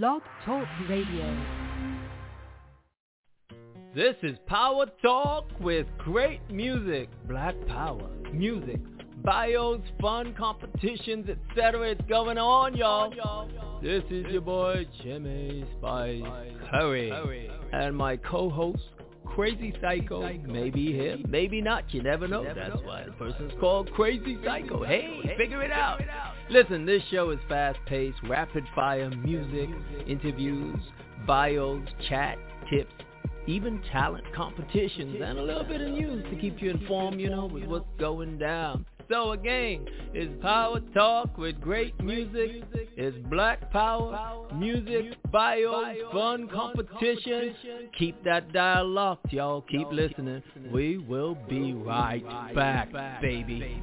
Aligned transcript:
Blog 0.00 0.22
Talk 0.46 0.66
Radio. 0.88 1.36
This 3.94 4.14
is 4.22 4.38
Power 4.46 4.86
Talk 5.02 5.44
with 5.60 5.86
great 5.98 6.40
music, 6.50 7.10
black 7.28 7.54
power, 7.66 8.08
music, 8.32 8.80
bios, 9.22 9.82
fun 10.00 10.32
competitions, 10.32 11.26
etc. 11.28 11.90
It's 11.90 12.00
going 12.08 12.38
on, 12.38 12.74
y'all. 12.74 13.50
This 13.82 14.02
is 14.10 14.24
your 14.32 14.40
boy 14.40 14.86
Jimmy 15.02 15.66
Spice 15.76 16.22
Curry 16.70 17.50
and 17.74 17.94
my 17.94 18.16
co-host 18.16 18.80
Crazy 19.26 19.74
Psycho. 19.82 20.22
Maybe 20.46 20.96
him, 20.96 21.26
maybe 21.28 21.60
not. 21.60 21.92
You 21.92 22.02
never 22.02 22.26
know. 22.26 22.44
That's 22.44 22.82
why 22.82 23.04
the 23.04 23.12
person's 23.12 23.52
called 23.60 23.92
Crazy 23.92 24.38
Psycho. 24.42 24.84
Hey, 24.84 25.34
figure 25.36 25.62
it 25.62 25.70
out. 25.70 26.00
Listen, 26.52 26.84
this 26.84 27.02
show 27.10 27.30
is 27.30 27.38
fast-paced, 27.48 28.18
rapid-fire 28.24 29.08
music, 29.08 29.70
interviews, 30.06 30.76
bios, 31.26 31.80
chat, 32.10 32.36
tips, 32.68 32.92
even 33.46 33.80
talent 33.90 34.22
competitions, 34.34 35.16
and 35.24 35.38
a 35.38 35.42
little 35.42 35.64
bit 35.64 35.80
of 35.80 35.88
news 35.88 36.22
to 36.28 36.36
keep 36.36 36.60
you 36.60 36.70
informed, 36.70 37.18
you 37.18 37.30
know, 37.30 37.46
with 37.46 37.64
what's 37.64 37.86
going 37.98 38.36
down. 38.36 38.84
So 39.08 39.32
again, 39.32 39.86
it's 40.12 40.30
Power 40.42 40.80
Talk 40.92 41.38
with 41.38 41.58
great 41.58 41.98
music. 42.02 42.64
It's 42.98 43.16
Black 43.30 43.70
Power, 43.70 44.46
music, 44.54 45.16
bios, 45.32 45.96
fun 46.12 46.48
competition. 46.48 47.54
Keep 47.98 48.22
that 48.24 48.52
dial 48.52 48.86
locked, 48.86 49.32
y'all. 49.32 49.62
Keep 49.62 49.88
listening. 49.90 50.42
We 50.70 50.98
will 50.98 51.34
be 51.48 51.72
right 51.72 52.22
back, 52.54 53.22
baby. 53.22 53.80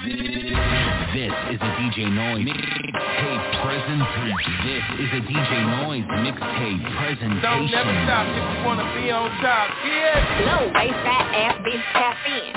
This 0.00 1.28
is 1.28 1.60
a 1.60 1.70
DJ 1.76 2.08
Noise 2.08 2.48
mixtape 2.48 3.44
presentation. 3.60 4.52
This 4.64 4.84
is 4.96 5.10
a 5.12 5.20
DJ 5.28 5.52
Noise 5.84 6.08
mixtape 6.24 6.80
presentation. 6.96 7.42
Don't 7.44 7.68
never 7.68 7.92
stop 8.08 8.24
if 8.32 8.40
you 8.40 8.64
wanna 8.64 8.88
be 8.96 9.10
on 9.12 9.28
top. 9.44 9.68
Yeah. 9.84 10.48
Low 10.48 10.72
waist, 10.72 10.96
fat 11.04 11.28
ass, 11.36 11.56
bitch, 11.60 11.84
tap 11.92 12.16
in. 12.24 12.48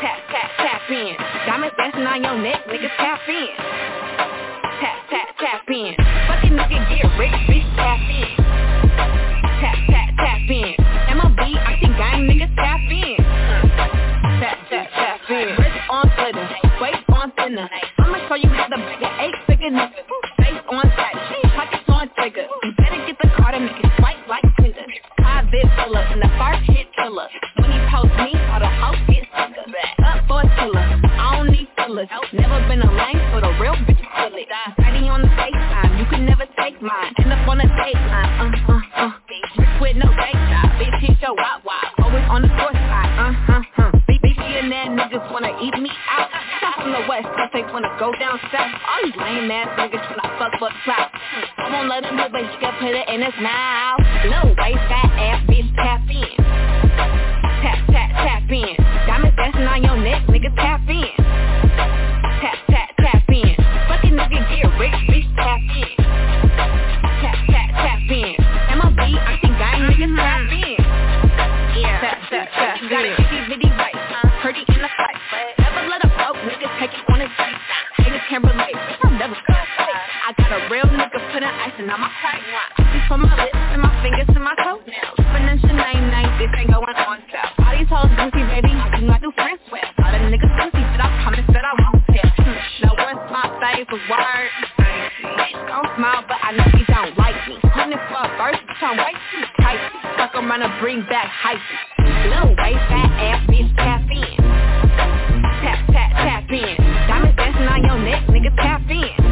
Tap, 0.00 0.18
tap, 0.32 0.48
tap 0.56 0.88
in. 0.88 1.12
Diamonds 1.44 1.76
dancing 1.76 2.06
on 2.08 2.24
your 2.24 2.38
neck, 2.40 2.64
nigga, 2.72 2.88
tap 2.96 3.20
in. 3.28 3.52
Tap, 4.80 4.96
tap, 5.12 5.28
tap 5.36 5.68
in. 5.68 5.92
Fucking 6.24 6.56
nigga, 6.56 6.88
get 6.88 7.04
rich, 7.20 7.36
bitch, 7.52 7.68
tap 7.76 8.00
in. 8.00 8.32
Tap, 9.60 9.76
tap, 9.92 10.08
tap 10.16 10.48
in. 10.48 10.72
MLB, 11.12 11.40
I 11.52 11.76
think 11.80 11.92
gang, 12.00 12.24
nigga, 12.24 12.48
tap 12.56 12.80
in. 12.88 13.20
Tap, 14.40 14.56
tap, 14.70 14.88
tap 14.88 15.20
in. 15.28 15.63
Thinner. 17.54 17.70
I'ma 17.98 18.18
show 18.26 18.34
you 18.34 18.48
how 18.50 18.66
to 18.66 18.76
bag 18.76 19.02
an 19.02 19.14
eight 19.22 19.34
figure 19.46 19.70
nigga. 19.70 20.02
Face 20.42 20.58
on 20.74 20.90
tight, 20.98 21.14
pockets 21.54 21.86
on 21.86 22.10
trigger. 22.18 22.46
You 22.50 22.72
better 22.76 23.06
get 23.06 23.16
the 23.22 23.30
card 23.36 23.54
and 23.54 23.66
make 23.66 23.78
it 23.78 23.90
swipe 23.98 24.26
like 24.26 24.42
Tinder. 24.58 24.82
High 25.22 25.46
bit 25.50 25.66
puller, 25.78 26.02
and 26.02 26.18
the 26.18 26.30
first 26.34 26.66
hit 26.66 26.90
killer. 26.98 27.28
When 27.62 27.70
he 27.70 27.78
post 27.94 28.10
me, 28.18 28.34
all 28.50 28.58
the 28.58 28.66
hoes 28.82 28.98
get 29.06 29.22
sicker. 29.30 29.66
Up 30.02 30.26
for 30.26 30.42
a 30.42 30.50
killer, 30.58 30.82
I 30.82 31.38
don't 31.38 31.50
need 31.54 31.68
fillers. 31.78 32.10
Never 32.34 32.58
been 32.66 32.82
a 32.82 32.90
lame, 32.90 33.22
so 33.30 33.38
the 33.38 33.54
real 33.62 33.78
bitch 33.86 34.02
fill 34.02 34.34
it. 34.34 34.50
Steady 34.74 35.06
on 35.06 35.22
the 35.22 35.30
FaceTime, 35.38 35.94
you 35.98 36.06
can 36.10 36.26
never 36.26 36.46
take 36.58 36.82
mine. 36.82 37.14
End 37.22 37.30
up 37.30 37.46
on 37.46 37.58
the 37.58 37.70
dateline, 37.70 38.34
uh, 38.42 38.72
uh, 38.74 38.80
uh. 38.98 39.12
Rich 39.30 39.78
with 39.78 39.96
no 39.96 40.10
date 40.10 40.42
job, 40.50 40.74
bitch 40.74 40.98
hit 41.06 41.22
your 41.22 41.38
wop 41.38 41.62
wop. 41.62 41.86
Always 42.02 42.26
on 42.26 42.42
the 42.42 42.50
course 42.50 42.74
side, 42.74 43.14
uh, 43.14 43.54
uh, 43.54 43.62
uh. 43.78 43.90
Big 44.10 44.18
billionaire 44.22 44.90
niggas 44.90 45.30
wanna 45.30 45.54
eat 45.62 45.78
me 45.78 45.90
out. 46.10 46.43
From 46.84 46.92
the 46.92 47.08
west, 47.08 47.24
but 47.32 47.48
they 47.54 47.62
wanna 47.72 47.88
go 47.98 48.12
down 48.20 48.38
south. 48.52 48.68
All 48.84 49.00
these 49.04 49.16
lame 49.16 49.50
ass 49.50 49.72
niggas 49.80 50.04
tryna 50.04 50.36
fuck 50.36 50.52
for 50.58 50.68
the 50.68 50.76
clout. 50.84 51.10
I 51.56 51.72
won't 51.72 51.88
let 51.88 52.04
him 52.04 52.18
do, 52.18 52.24
but 52.30 52.42
you 52.42 52.58
can 52.60 52.74
put 52.78 52.92
it 52.92 53.08
in 53.08 53.22
his 53.22 53.32
mouth. 53.40 54.00
Little 54.22 54.54
waist, 54.60 54.84
fat 54.92 55.08
ass, 55.16 55.40
bitch, 55.48 55.74
tap 55.76 56.02
in. 56.12 56.36
Tap, 57.64 57.78
tap, 57.88 58.10
tap 58.20 58.52
in. 58.52 58.76
Diamonds 59.06 59.34
dancing 59.34 59.62
on 59.62 59.82
your 59.82 59.96
neck, 59.96 60.26
nigga, 60.28 60.54
tap 60.56 60.82
in. 60.86 61.23
Can't 78.34 78.50
relate, 78.50 78.74
I'm 79.06 79.14
never 79.14 79.38
say. 79.46 79.54
I 79.54 80.34
got 80.34 80.50
a 80.50 80.66
real 80.66 80.90
nigga 80.90 81.22
putting 81.30 81.46
icing 81.46 81.86
on 81.86 82.02
my 82.02 82.10
pipe. 82.18 82.42
Ice 82.82 83.06
from 83.06 83.22
my 83.22 83.30
lips 83.30 83.54
and 83.54 83.78
my 83.78 83.94
fingers 84.02 84.26
to 84.34 84.40
my 84.42 84.58
toenails. 84.58 85.22
Financial 85.30 85.70
nine 85.70 86.10
nine, 86.10 86.26
this 86.42 86.50
ain't 86.58 86.66
going 86.66 86.82
on 86.82 87.22
south. 87.30 87.54
All 87.62 87.78
these 87.78 87.86
hoes 87.86 88.10
goofy, 88.18 88.42
baby, 88.50 88.74
I 88.74 88.90
do 88.98 89.06
not 89.06 89.22
do 89.22 89.30
friends 89.38 89.62
with. 89.70 89.86
All 90.02 90.10
the 90.10 90.18
niggas 90.18 90.50
pussy, 90.50 90.82
but 90.82 90.98
I 90.98 91.14
promise 91.22 91.46
that 91.46 91.62
I 91.62 91.74
won't 91.78 92.02
tell. 92.10 92.26
No 92.82 92.90
one's 92.98 93.22
my 93.30 93.46
favorite 93.62 94.02
word. 94.10 94.50
Don't 95.70 95.88
smile, 95.94 96.26
but 96.26 96.42
I 96.42 96.58
know 96.58 96.66
you 96.74 96.82
don't 96.90 97.14
like 97.14 97.38
me. 97.46 97.62
Hundred 97.70 98.02
for 98.10 98.18
a 98.18 98.34
verse, 98.34 98.58
I'm 98.82 98.98
way 98.98 99.14
too 99.30 99.46
tight. 99.62 99.78
Fuck 100.18 100.34
around 100.34 100.58
and 100.58 100.74
bring 100.82 101.06
back 101.06 101.30
hype. 101.30 101.62
Little 102.02 102.50
waist, 102.58 102.82
fat 102.90 103.14
ass, 103.14 103.46
bitch, 103.46 103.70
tap 103.78 104.02
on 107.74 107.82
your 107.84 107.98
neck, 107.98 108.22
nigga, 108.28 108.54
tap 108.56 108.82
in. 108.88 109.23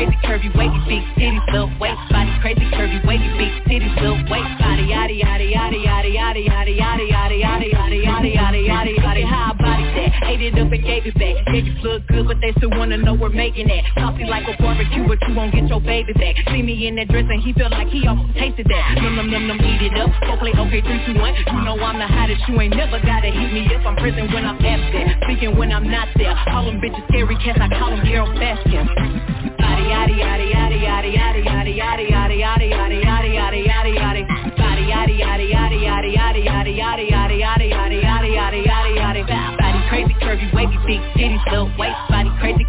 Crazy 0.00 0.16
curvy 0.24 0.48
wavy 0.56 0.80
big 0.88 1.04
titties 1.20 1.44
little 1.52 1.68
waist 1.76 2.00
body 2.08 2.32
crazy 2.40 2.64
curvy 2.72 3.04
wavy 3.04 3.28
big 3.36 3.52
titties 3.68 3.92
little 4.00 4.16
waist 4.32 4.48
body 4.56 4.88
yada 4.88 5.12
yada 5.12 5.44
yada 5.44 5.76
yada 5.76 6.08
yada 6.08 6.40
yada 6.40 6.72
yada 6.72 7.04
yada 7.04 7.36
yada 7.36 7.66
yada 7.68 7.96
yada 8.00 8.28
yada 8.32 8.56
yada 8.64 8.92
yada 8.96 9.26
how 9.28 9.52
body 9.60 9.84
that 9.92 10.08
ate 10.24 10.40
it 10.40 10.56
up 10.56 10.72
and 10.72 10.80
gave 10.88 11.04
it 11.04 11.12
back 11.20 11.36
niggas 11.52 11.76
look 11.84 12.00
good 12.08 12.24
but 12.24 12.40
they 12.40 12.48
still 12.56 12.72
wanna 12.80 12.96
know 12.96 13.12
we're 13.12 13.28
making 13.28 13.68
that 13.68 13.84
saucy 13.92 14.24
like 14.24 14.48
a 14.48 14.56
barbecue 14.56 15.04
but 15.04 15.20
you 15.28 15.36
won't 15.36 15.52
get 15.52 15.68
your 15.68 15.84
baby 15.84 16.16
back 16.16 16.32
see 16.48 16.62
me 16.64 16.88
in 16.88 16.96
that 16.96 17.04
dress 17.12 17.28
and 17.28 17.42
he 17.44 17.52
feel 17.52 17.68
like 17.68 17.92
he 17.92 18.00
almost 18.08 18.32
tasted 18.40 18.64
that 18.72 18.96
num 19.04 19.20
num 19.20 19.28
num 19.28 19.52
num 19.52 19.60
eat 19.60 19.84
it 19.84 20.00
up 20.00 20.08
go 20.24 20.32
play 20.40 20.56
okay 20.56 20.80
three 20.80 21.04
two 21.04 21.20
one 21.20 21.36
you 21.36 21.60
know 21.60 21.76
I'm 21.76 22.00
the 22.00 22.08
hottest 22.08 22.40
you 22.48 22.56
ain't 22.56 22.72
never 22.72 22.96
gotta 23.04 23.28
hit 23.28 23.52
me 23.52 23.68
up 23.68 23.84
I'm 23.84 24.00
prison 24.00 24.32
when 24.32 24.48
I'm 24.48 24.56
absent 24.64 25.28
speaking 25.28 25.60
when 25.60 25.68
I'm 25.68 25.92
not 25.92 26.08
there 26.16 26.32
all 26.56 26.64
them 26.64 26.80
bitches 26.80 27.04
scary 27.12 27.36
cats 27.44 27.60
I 27.60 27.68
call 27.68 27.92
them 27.92 28.00
Carole 28.00 28.32
Baskin 28.40 29.39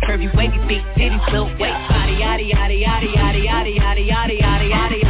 Curvy 0.03 0.28
wavy 0.35 0.57
big 0.68 0.81
titties 0.97 1.25
little 1.31 1.48
waist 1.60 1.77
Body 1.89 2.18
yaddy 2.19 2.51
yaddy 2.51 2.81
yaddy 2.83 3.13
yaddy 3.16 3.45
yaddy 3.48 4.07
yaddy 4.10 4.42
yaddy 4.42 4.69
yaddy 4.71 5.00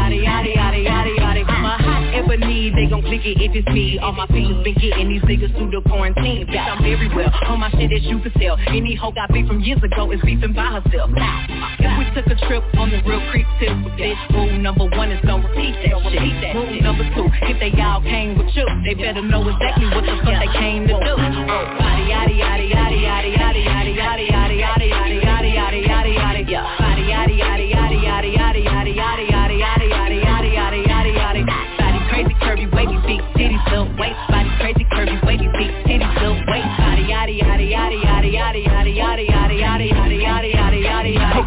gon' 2.91 3.01
click 3.07 3.23
it 3.23 3.39
if 3.39 3.55
it's 3.55 3.67
me 3.71 3.97
All 3.99 4.11
my 4.11 4.27
features 4.27 4.59
been 4.63 4.75
getting 4.75 5.07
these 5.07 5.23
niggas 5.23 5.55
through 5.55 5.71
the 5.71 5.81
quarantine 5.87 6.45
Bitch 6.45 6.59
I'm 6.59 6.83
very 6.83 7.07
well 7.15 7.31
on 7.47 7.63
my 7.63 7.71
shit 7.71 7.89
that 7.89 8.03
you 8.03 8.19
can 8.19 8.31
tell 8.35 8.59
Any 8.67 8.93
hoe 8.95 9.15
got 9.15 9.31
beef 9.31 9.47
from 9.47 9.63
years 9.63 9.81
ago 9.81 10.11
is 10.11 10.19
beefing 10.21 10.53
by 10.53 10.77
herself 10.77 11.09
If 11.15 11.91
we 11.95 12.03
took 12.11 12.27
a 12.27 12.37
trip 12.45 12.63
on 12.75 12.91
the 12.91 12.99
real 13.07 13.23
creep 13.31 13.47
tip 13.63 13.71
Bitch 13.95 14.19
rule 14.35 14.51
number 14.59 14.85
one 14.91 15.09
is 15.09 15.23
don't 15.23 15.41
repeat 15.41 15.73
that 15.87 15.95
shit 16.11 16.53
Rule 16.53 16.75
number 16.83 17.07
two 17.15 17.31
if 17.47 17.57
they 17.63 17.71
all 17.79 18.03
came 18.03 18.37
with 18.37 18.51
you 18.53 18.67
They 18.83 18.93
better 18.93 19.23
know 19.23 19.47
exactly 19.47 19.87
what 19.87 20.03
the 20.03 20.19
fuck 20.27 20.35
they 20.35 20.51
came 20.59 20.83
to 20.91 20.95
do 20.99 21.15
Body 21.15 22.11
yaddy 22.11 22.35
yaddy 22.43 22.67
yaddy 22.75 22.99
yaddy 23.07 23.31
yaddy 23.31 23.63
yaddy 23.71 23.95
yaddy 23.95 23.95
yaddy 23.95 24.27
yaddy 24.27 24.57
yaddy 24.59 24.59
yaddy 24.59 24.87
yaddy 24.91 25.10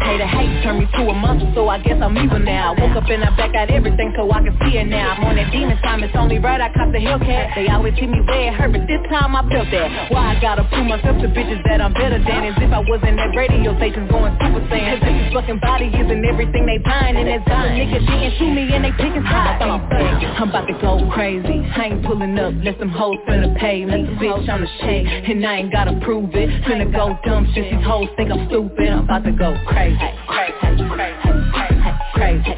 day 0.05 0.17
the 0.21 0.27
hate 0.29 0.61
turned 0.61 0.79
me 0.79 0.85
to 0.85 1.01
a 1.09 1.13
monster, 1.13 1.49
so 1.57 1.67
I 1.67 1.81
guess 1.81 1.97
I'm 2.01 2.17
evil 2.17 2.39
now. 2.39 2.77
Woke 2.77 2.95
up 2.95 3.09
and 3.09 3.23
I 3.25 3.33
back 3.35 3.55
out 3.55 3.69
everything 3.69 4.13
so 4.15 4.29
I 4.29 4.45
can 4.45 4.53
see 4.61 4.77
it 4.77 4.85
now. 4.85 5.17
I'm 5.17 5.25
on 5.25 5.35
that 5.35 5.51
demon 5.51 5.77
time, 5.81 6.03
it's 6.03 6.15
only 6.15 6.37
right 6.37 6.61
I 6.61 6.69
caught 6.73 6.93
the 6.93 7.01
Hellcat. 7.01 7.55
They 7.55 7.67
always 7.67 7.95
see 7.97 8.07
me 8.07 8.21
where 8.21 8.53
it 8.53 8.53
hurt, 8.53 8.71
but 8.71 8.85
this 8.85 9.01
time 9.09 9.35
I 9.35 9.41
felt 9.49 9.69
that. 9.73 10.11
Why 10.13 10.37
I 10.37 10.39
gotta 10.39 10.63
prove 10.69 10.85
myself 10.85 11.17
to 11.21 11.27
bitches 11.27 11.61
that 11.65 11.81
I'm 11.81 11.93
better 11.93 12.21
than 12.21 12.41
As 12.45 12.55
if 12.61 12.71
I 12.71 12.81
wasn't 12.85 13.19
at 13.19 13.33
radio 13.35 13.75
stations 13.77 14.09
going 14.09 14.33
super 14.37 14.61
saiyan 14.69 15.01
fucking 15.35 15.59
body 15.59 15.91
isn't 15.91 16.23
everything 16.23 16.65
they 16.65 16.77
buying 16.79 17.17
And 17.17 17.27
that's 17.27 17.43
all 17.51 17.67
niggas 17.67 18.07
didn't 18.07 18.39
shoot 18.39 18.53
me 18.55 18.71
and 18.71 18.85
they 18.85 18.91
picking 18.95 19.23
sides 19.27 19.59
I'm 19.59 20.47
about 20.49 20.65
to 20.67 20.73
go 20.79 21.11
crazy, 21.11 21.59
I 21.75 21.91
ain't 21.91 22.05
pulling 22.05 22.39
up, 22.39 22.53
let 22.63 22.79
some 22.79 22.89
hoes 22.89 23.17
finna 23.27 23.51
pay 23.59 23.83
me 23.83 24.07
Bitch, 24.15 24.47
I'm 24.47 24.61
the 24.61 24.67
shit, 24.79 25.05
and 25.05 25.45
I 25.45 25.57
ain't 25.57 25.73
gotta 25.73 25.99
prove 26.03 26.31
it 26.33 26.49
Finna 26.63 26.87
go 26.87 27.19
dumb 27.27 27.51
shit, 27.53 27.69
these 27.69 27.85
hoes 27.85 28.07
think 28.15 28.31
I'm 28.31 28.47
stupid 28.47 28.87
I'm 28.87 29.03
about 29.03 29.25
to 29.25 29.31
go 29.31 29.51
crazy, 29.67 29.99
crazy, 30.27 30.55
crazy, 30.87 31.19
crazy, 31.51 31.91
crazy, 32.15 32.55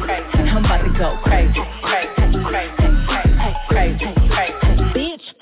crazy 0.00 0.48
I'm 0.48 0.64
about 0.64 0.80
to 0.80 0.92
go 0.96 1.20
crazy, 1.22 1.60
crazy, 1.84 2.16
crazy, 2.48 2.88
crazy, 3.04 3.54
crazy 3.68 4.19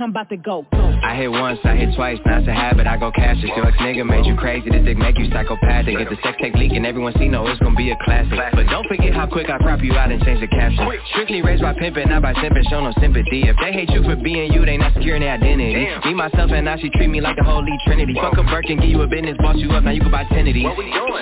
I'm 0.01 0.11
about 0.11 0.29
to 0.31 0.37
go. 0.37 0.65
I 1.03 1.17
hit 1.17 1.31
once, 1.31 1.59
I 1.65 1.75
hit 1.75 1.91
twice, 1.97 2.19
now 2.25 2.39
it's 2.39 2.47
a 2.47 2.55
habit, 2.55 2.87
I 2.87 2.97
go 2.97 3.11
cash 3.11 3.39
it. 3.43 3.51
Your 3.51 3.67
ex-nigga 3.67 4.07
made 4.07 4.27
you 4.27 4.37
crazy, 4.37 4.71
this 4.71 4.85
dick 4.85 4.97
make 4.97 5.19
you 5.19 5.27
psychopathic. 5.31 5.99
Get 5.99 6.09
the 6.09 6.19
sex 6.23 6.39
tape 6.41 6.55
leaking, 6.55 6.87
everyone 6.87 7.15
see 7.19 7.27
no, 7.27 7.47
it's 7.49 7.59
gonna 7.59 7.75
be 7.75 7.91
a 7.91 7.99
classic. 8.05 8.39
But 8.55 8.71
don't 8.71 8.87
forget 8.87 9.13
how 9.13 9.27
quick 9.27 9.51
I 9.51 9.59
crop 9.59 9.83
you 9.83 9.95
out 9.95 10.13
and 10.13 10.23
change 10.23 10.39
the 10.39 10.47
caption. 10.47 10.87
Strictly 11.11 11.43
raised 11.43 11.63
by 11.63 11.75
pimpin', 11.75 12.11
not 12.11 12.23
by 12.23 12.33
simpin', 12.35 12.63
show 12.71 12.79
no 12.79 12.93
sympathy. 13.01 13.43
If 13.51 13.57
they 13.59 13.73
hate 13.73 13.91
you 13.91 14.05
for 14.05 14.15
being 14.15 14.53
you, 14.53 14.65
they 14.65 14.77
not 14.77 14.95
securing 14.95 15.23
their 15.23 15.35
identity. 15.35 15.75
Me, 16.07 16.15
myself, 16.15 16.51
and 16.53 16.67
now 16.67 16.77
she 16.77 16.91
treat 16.91 17.11
me 17.11 17.21
like 17.21 17.37
the 17.37 17.43
holy 17.43 17.75
trinity. 17.85 18.15
Fuck 18.15 18.39
a 18.39 18.45
Birkin, 18.45 18.79
give 18.79 18.91
you 18.91 19.03
a 19.03 19.09
business, 19.09 19.37
boss 19.39 19.57
you 19.59 19.71
up, 19.73 19.83
now 19.83 19.91
you 19.91 20.01
can 20.01 20.13
buy 20.13 20.25
ten 20.31 20.47
of 20.47 20.55
these 20.55 20.67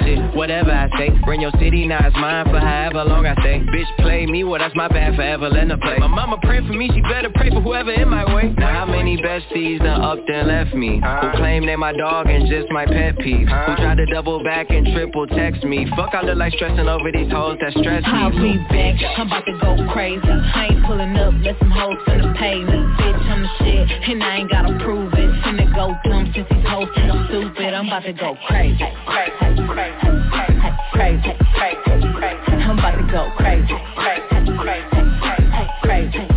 Shit, 0.05 0.21
whatever 0.37 0.71
I 0.71 0.89
say, 0.99 1.09
bring 1.25 1.41
your 1.41 1.53
city, 1.61 1.87
now 1.87 2.05
it's 2.07 2.17
mine 2.17 2.45
for 2.53 2.61
however 2.61 3.05
long 3.09 3.25
I 3.25 3.33
stay. 3.41 3.61
Bitch, 3.73 3.89
play 4.01 4.27
me, 4.27 4.45
well 4.45 4.61
that's 4.61 4.77
my 4.77 4.89
bad, 4.89 5.17
forever 5.17 5.49
letting 5.49 5.71
her 5.71 5.79
play. 5.79 5.97
My 5.99 6.07
mama 6.07 6.37
pray 6.43 6.61
for 6.61 6.73
me, 6.73 6.91
she 6.93 7.01
better 7.03 7.31
pray 7.35 7.49
for 7.51 7.61
whoever 7.61 7.93
in 7.93 8.09
my 8.09 8.25
way. 8.35 8.53
Now 8.59 8.66
how 8.73 8.87
many 8.87 9.17
besties 9.17 9.79
done 9.79 10.03
up 10.03 10.19
then 10.27 10.49
left 10.49 10.75
me? 10.75 11.01
Who 11.01 11.27
claim 11.37 11.67
they 11.67 11.77
my 11.77 11.93
dog 11.93 12.29
and 12.29 12.49
just 12.49 12.71
my 12.71 12.87
pet 12.87 13.19
peeve? 13.19 13.49
Who 13.49 13.73
tried 13.77 13.99
to 13.99 14.07
double 14.07 14.43
back 14.43 14.71
and 14.71 14.87
triple 14.95 15.27
text 15.27 15.65
me? 15.65 15.87
Fuck, 15.97 16.15
I 16.15 16.23
look 16.23 16.37
like 16.37 16.53
stressing 16.55 16.89
over 16.89 17.11
these 17.13 17.31
hoes 17.31 17.59
that 17.61 17.73
stress 17.73 18.03
me 18.03 18.13
I'll 18.13 18.31
be 18.31 18.59
back, 18.71 18.97
I'm 19.17 19.27
about 19.27 19.45
to 19.47 19.53
go 19.59 19.77
crazy 19.93 20.23
I 20.27 20.69
ain't 20.71 20.85
pulling 20.87 21.17
up, 21.17 21.35
let 21.43 21.59
some 21.59 21.71
hoes 21.71 21.99
finna 22.07 22.37
pay 22.39 22.63
me 22.65 22.79
Bitch, 22.97 23.23
I'm 23.27 23.43
the 23.43 23.49
shit, 23.59 23.91
and 24.09 24.23
I 24.23 24.37
ain't 24.37 24.51
gotta 24.51 24.79
prove 24.85 25.13
it 25.15 25.31
Finna 25.45 25.67
go 25.75 25.97
dumb 26.09 26.33
since 26.35 26.47
these 26.51 26.67
hoes 26.67 26.89
think 26.95 27.13
I'm 27.13 27.27
stupid 27.29 27.75
I'm 27.75 27.87
about 27.87 28.05
to 28.05 28.13
go 28.13 28.37
crazy 28.47 28.79
Crazy, 29.07 29.35
crazy, 29.69 30.07
crazy, 30.33 31.33
crazy, 31.53 32.09
crazy 32.15 32.53
I'm 32.63 32.79
about 32.79 32.97
to 32.97 33.07
go 33.11 33.31
crazy 33.37 33.75
Crazy, 33.97 34.57
crazy, 34.59 35.07
crazy, 35.21 35.67
crazy 35.83 36.36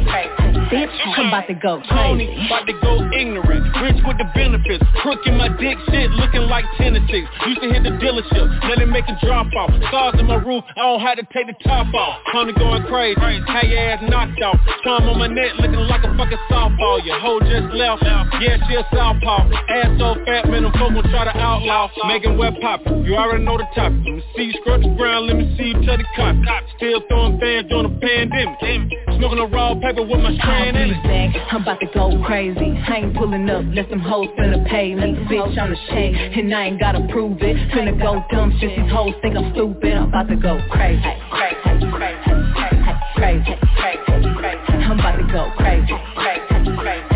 Bitch, 0.69 0.93
I'm 1.17 1.33
about 1.33 1.47
to 1.47 1.55
go 1.57 1.81
Tony, 1.89 2.29
crazy. 2.29 2.45
about 2.45 2.65
to 2.69 2.73
go 2.77 3.01
ignorant, 3.09 3.65
rich 3.81 3.97
with 4.05 4.21
the 4.21 4.29
benefits 4.37 4.85
Crook 5.01 5.25
in 5.25 5.33
my 5.33 5.49
dick 5.57 5.77
shit, 5.89 6.11
looking 6.11 6.45
like 6.45 6.63
Tennessee 6.77 7.25
Used 7.49 7.61
to 7.61 7.73
hit 7.73 7.81
the 7.81 7.97
dealership, 7.97 8.45
let 8.69 8.77
it 8.77 8.85
make 8.85 9.09
a 9.09 9.17
drop 9.25 9.49
off. 9.57 9.73
Stars 9.89 10.21
in 10.21 10.27
my 10.27 10.37
roof, 10.37 10.63
I 10.77 10.85
don't 10.85 11.01
have 11.01 11.17
to 11.17 11.25
take 11.33 11.47
the 11.47 11.57
top 11.65 11.89
off. 11.97 12.21
Tony 12.31 12.53
going 12.53 12.85
crazy, 12.85 13.17
had 13.17 13.65
your 13.65 13.81
ass 13.81 14.03
knocked 14.05 14.41
off? 14.45 14.61
Charm 14.83 15.09
on 15.09 15.17
my 15.17 15.25
neck, 15.25 15.57
looking 15.57 15.81
like 15.89 16.05
a 16.05 16.13
fucking 16.13 16.43
softball. 16.53 17.01
Your 17.01 17.17
hoe 17.17 17.41
just 17.41 17.73
left, 17.73 18.05
yeah 18.37 18.61
she 18.69 18.75
a 18.77 18.85
southpaw. 18.93 19.49
Ass 19.73 19.97
so 19.97 20.21
fat, 20.21 20.45
man 20.53 20.69
them 20.69 20.73
folk 20.77 20.93
gon' 20.93 21.09
try 21.09 21.25
to 21.25 21.33
outlaw. 21.33 21.89
Making 22.05 22.37
wet 22.37 22.53
poppin', 22.61 23.05
you 23.05 23.15
already 23.15 23.43
know 23.43 23.57
the 23.57 23.65
topic 23.73 23.97
Let 24.05 24.13
me 24.13 24.23
see 24.37 24.53
you 24.53 24.55
scrub 24.61 24.81
the 24.85 24.93
ground, 24.93 25.25
let 25.25 25.35
me 25.37 25.49
see 25.57 25.73
you 25.73 25.81
touch 25.81 25.97
the 25.97 26.05
cop 26.13 26.37
Still 26.77 27.01
throwing 27.09 27.39
fans 27.39 27.65
during 27.69 27.89
the 27.89 27.95
pandemic. 27.97 28.93
Smoking 29.17 29.39
a 29.39 29.47
raw 29.47 29.73
paper 29.75 30.05
with 30.05 30.21
my 30.21 30.37
strand 30.59 30.77
in 30.77 30.89
I'll 30.89 30.89
be 30.89 30.91
it 30.91 31.03
back, 31.03 31.53
I'm 31.53 31.61
about 31.61 31.79
to 31.79 31.87
go 31.93 32.23
crazy. 32.25 32.59
I 32.87 32.97
ain't 32.97 33.15
pulling 33.15 33.49
up, 33.49 33.63
let 33.73 33.89
some 33.89 33.99
hoes 33.99 34.27
finna 34.37 34.67
pay 34.67 34.95
me. 34.95 35.15
Bitch, 35.29 35.57
I'm 35.57 35.69
the 35.71 35.77
shit, 35.89 36.37
and 36.37 36.53
I 36.53 36.65
ain't 36.65 36.79
gotta 36.79 37.07
prove 37.11 37.37
it. 37.41 37.55
Finna 37.71 37.99
go 37.99 38.23
dumb. 38.31 38.51
Since 38.59 38.73
these 38.75 38.91
hoes 38.91 39.13
think 39.21 39.35
I'm 39.37 39.51
stupid. 39.53 39.93
I'm 39.93 40.09
about 40.09 40.27
to 40.29 40.35
go 40.35 40.59
crazy. 40.71 41.01
Crazy, 41.31 41.91
crazy, 41.91 42.25
crazy, 42.55 42.91
crazy, 43.15 43.55
crazy 43.75 44.69
I'm 44.69 44.99
about 44.99 45.17
to 45.17 45.23
go 45.31 45.51
crazy. 45.57 45.93
Crazy, 46.15 46.75
crazy, 46.77 47.15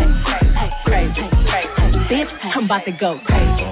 crazy, 0.84 1.24
crazy 1.44 1.74
Bitch, 2.08 2.30
I'm 2.42 2.64
about 2.64 2.84
to 2.84 2.92
go 2.92 3.20
crazy. 3.26 3.64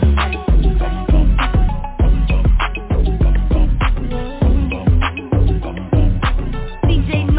DJ 6.88 7.32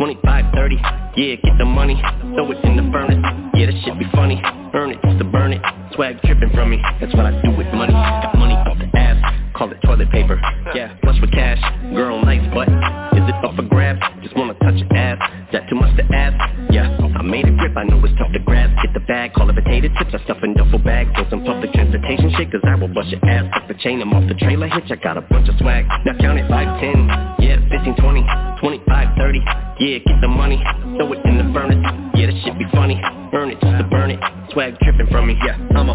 25, 0.00 0.54
30 0.54 0.76
Yeah, 1.20 1.36
get 1.44 1.58
the 1.58 1.66
money, 1.66 2.00
throw 2.32 2.50
it 2.50 2.64
in 2.64 2.72
the 2.72 2.88
furnace. 2.90 3.20
Yeah, 3.52 3.66
that 3.68 3.76
shit 3.84 3.98
be 3.98 4.08
funny, 4.16 4.40
earn 4.72 4.92
it 4.92 4.98
just 5.04 5.18
to 5.18 5.24
burn 5.24 5.52
it. 5.52 5.60
Swag 5.92 6.16
dripping 6.24 6.48
from 6.56 6.70
me, 6.70 6.80
that's 6.98 7.12
what 7.12 7.26
I 7.26 7.36
do 7.44 7.52
with 7.52 7.68
money. 7.76 7.92
Got 7.92 8.32
money 8.38 8.54
off 8.54 8.78
the 8.80 8.88
ass, 8.96 9.20
call 9.52 9.70
it 9.70 9.76
toilet 9.84 10.10
paper. 10.10 10.40
Yeah, 10.74 10.96
flush 11.04 11.20
with 11.20 11.32
cash, 11.32 11.60
girl 11.92 12.16
nice, 12.24 12.40
but 12.54 12.64
Is 13.12 13.28
it 13.28 13.44
off 13.44 13.56
for 13.56 13.62
grabs? 13.68 14.00
Just 14.22 14.34
wanna 14.38 14.54
touch 14.64 14.80
your 14.80 14.88
ass. 14.96 15.20
That 15.52 15.68
too 15.68 15.76
much 15.76 15.94
to 15.98 16.04
ask? 16.16 16.72
Yeah, 16.72 16.96
made 17.30 17.46
a 17.46 17.54
grip, 17.54 17.76
I 17.76 17.84
know 17.84 18.02
it's 18.04 18.12
tough 18.18 18.32
to 18.32 18.40
grab 18.40 18.70
Get 18.82 18.92
the 18.92 19.00
bag, 19.00 19.32
call 19.32 19.48
it 19.48 19.54
potato 19.54 19.88
chips. 19.96 20.10
I 20.12 20.18
stuff 20.24 20.42
in 20.42 20.54
duffel 20.54 20.80
bags, 20.82 21.10
throw 21.14 21.30
some 21.30 21.44
public 21.44 21.72
transportation 21.72 22.34
shit 22.36 22.50
Cause 22.50 22.60
I 22.66 22.74
will 22.74 22.88
bust 22.90 23.08
your 23.08 23.24
ass, 23.24 23.46
fuck 23.54 23.68
the 23.68 23.74
chain, 23.74 24.02
I'm 24.02 24.12
off 24.12 24.26
the 24.28 24.34
trailer 24.34 24.66
hitch 24.66 24.90
I 24.90 24.96
got 24.96 25.16
a 25.16 25.22
bunch 25.22 25.48
of 25.48 25.54
swag, 25.58 25.86
now 26.04 26.18
count 26.18 26.38
it 26.38 26.50
5, 26.50 26.80
10 26.80 27.06
Yeah, 27.38 27.62
15, 27.70 27.96
20, 27.96 28.26
25, 28.60 29.16
30 29.16 29.38
Yeah, 29.78 29.98
get 30.02 30.20
the 30.20 30.28
money, 30.28 30.58
throw 30.98 31.12
it 31.14 31.24
in 31.24 31.38
the 31.38 31.46
furnace 31.54 31.78
Yeah, 32.18 32.26
that 32.26 32.36
shit 32.42 32.58
be 32.58 32.66
funny, 32.74 33.00
burn 33.30 33.50
it 33.50 33.60
just 33.62 33.78
to 33.78 33.84
burn 33.86 34.10
it 34.10 34.18
Swag 34.52 34.74
dripping 34.82 35.06
from 35.08 35.28
me, 35.28 35.38
yeah, 35.46 35.54
I'm 35.78 35.88
a 35.88 35.94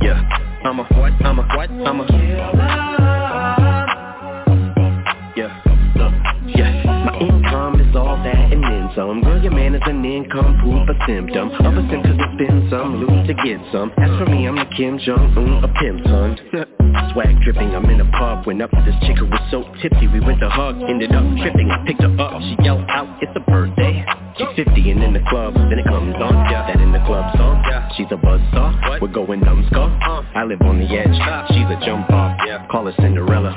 Yeah, 0.00 0.24
I'm 0.64 0.80
a 0.80 0.84
what, 0.96 1.12
I'm 1.20 1.38
a 1.38 1.44
what, 1.54 1.70
I'm 1.70 2.00
a 2.00 2.23
an 9.86 10.04
income 10.04 10.58
proof 10.60 10.88
a 10.88 10.96
symptom 11.06 11.50
Of 11.50 11.74
a 11.76 11.84
symptom 11.90 12.16
to 12.16 12.26
spend 12.34 12.70
some, 12.70 12.96
loot 13.00 13.26
to 13.26 13.34
get 13.34 13.60
some. 13.72 13.92
As 13.98 14.10
for 14.18 14.26
me, 14.26 14.46
I'm 14.46 14.56
the 14.56 14.66
Kim 14.76 14.98
Jong-un, 14.98 15.64
a 15.64 15.68
pimp 15.80 16.04
son 16.04 16.38
Swag 17.12 17.40
dripping, 17.42 17.74
I'm 17.74 17.84
in 17.90 18.00
a 18.00 18.10
pub 18.12 18.46
Went 18.46 18.62
up 18.62 18.70
with 18.72 18.84
this 18.84 18.94
chick 19.06 19.18
who 19.18 19.26
was 19.26 19.40
so 19.50 19.64
tipsy. 19.82 20.08
We 20.08 20.20
went 20.20 20.40
to 20.40 20.48
hug, 20.48 20.80
ended 20.82 21.12
up 21.12 21.24
tripping. 21.38 21.70
I 21.70 21.84
picked 21.86 22.02
her 22.02 22.14
up, 22.18 22.40
she 22.40 22.56
yelled 22.62 22.88
out, 22.88 23.22
it's 23.22 23.32
a 23.36 23.40
birthday. 23.50 24.04
She's 24.36 24.48
50 24.56 24.90
and 24.90 25.02
in 25.02 25.12
the 25.12 25.24
club, 25.28 25.54
then 25.54 25.78
it 25.78 25.86
comes 25.86 26.14
on. 26.16 26.34
That 26.50 26.73
she's 27.96 28.06
a 28.10 28.16
buzzsaw. 28.16 29.00
We're 29.00 29.08
going 29.08 29.40
numbskull, 29.40 29.90
I 30.34 30.44
live 30.44 30.62
on 30.62 30.78
the 30.78 30.86
edge. 30.86 31.08
Ah. 31.22 31.46
She's 31.48 31.66
a 31.66 31.78
jump 31.84 32.10
off, 32.10 32.38
call 32.70 32.86
her 32.86 32.94
Cinderella. 33.00 33.54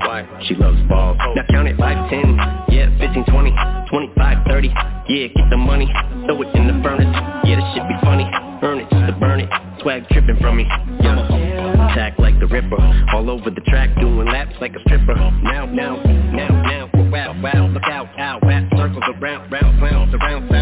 She 0.47 0.55
loves 0.55 0.79
balls, 0.87 1.17
oh. 1.21 1.33
now 1.33 1.43
count 1.49 1.67
it 1.67 1.77
5, 1.77 2.09
10 2.09 2.37
Yeah, 2.69 2.89
15, 2.99 3.25
20, 3.25 3.51
25, 3.89 4.47
30 4.47 4.67
Yeah, 5.09 5.27
get 5.27 5.49
the 5.49 5.57
money, 5.57 5.87
throw 6.25 6.41
it 6.41 6.55
in 6.55 6.67
the 6.67 6.77
furnace. 6.83 7.09
Yeah, 7.45 7.57
this 7.57 7.67
shit 7.73 7.87
be 7.87 7.97
funny, 8.03 8.25
earn 8.63 8.79
it 8.79 8.89
just 8.89 9.05
to 9.07 9.13
burn 9.19 9.41
it. 9.41 9.49
Swag 9.81 10.07
dripping 10.09 10.37
from 10.41 10.57
me, 10.57 10.65
yeah 11.01 11.91
Attack 11.91 12.19
like 12.19 12.39
the 12.39 12.47
Ripper, 12.47 12.77
all 13.13 13.29
over 13.29 13.49
the 13.49 13.61
track 13.61 13.89
Doing 13.99 14.27
laps 14.27 14.55
like 14.59 14.75
a 14.75 14.79
stripper. 14.81 15.15
Now, 15.15 15.65
now, 15.65 15.97
now, 16.33 16.49
now, 16.49 16.89
wow, 17.09 17.33
wow 17.41 17.67
Look 17.67 17.83
out, 17.83 18.07
ow, 18.19 18.39
wow, 18.41 18.67
circles 18.75 19.03
around, 19.17 19.51
round, 19.51 19.81
round, 19.81 20.13
around, 20.13 20.49
sound, 20.49 20.56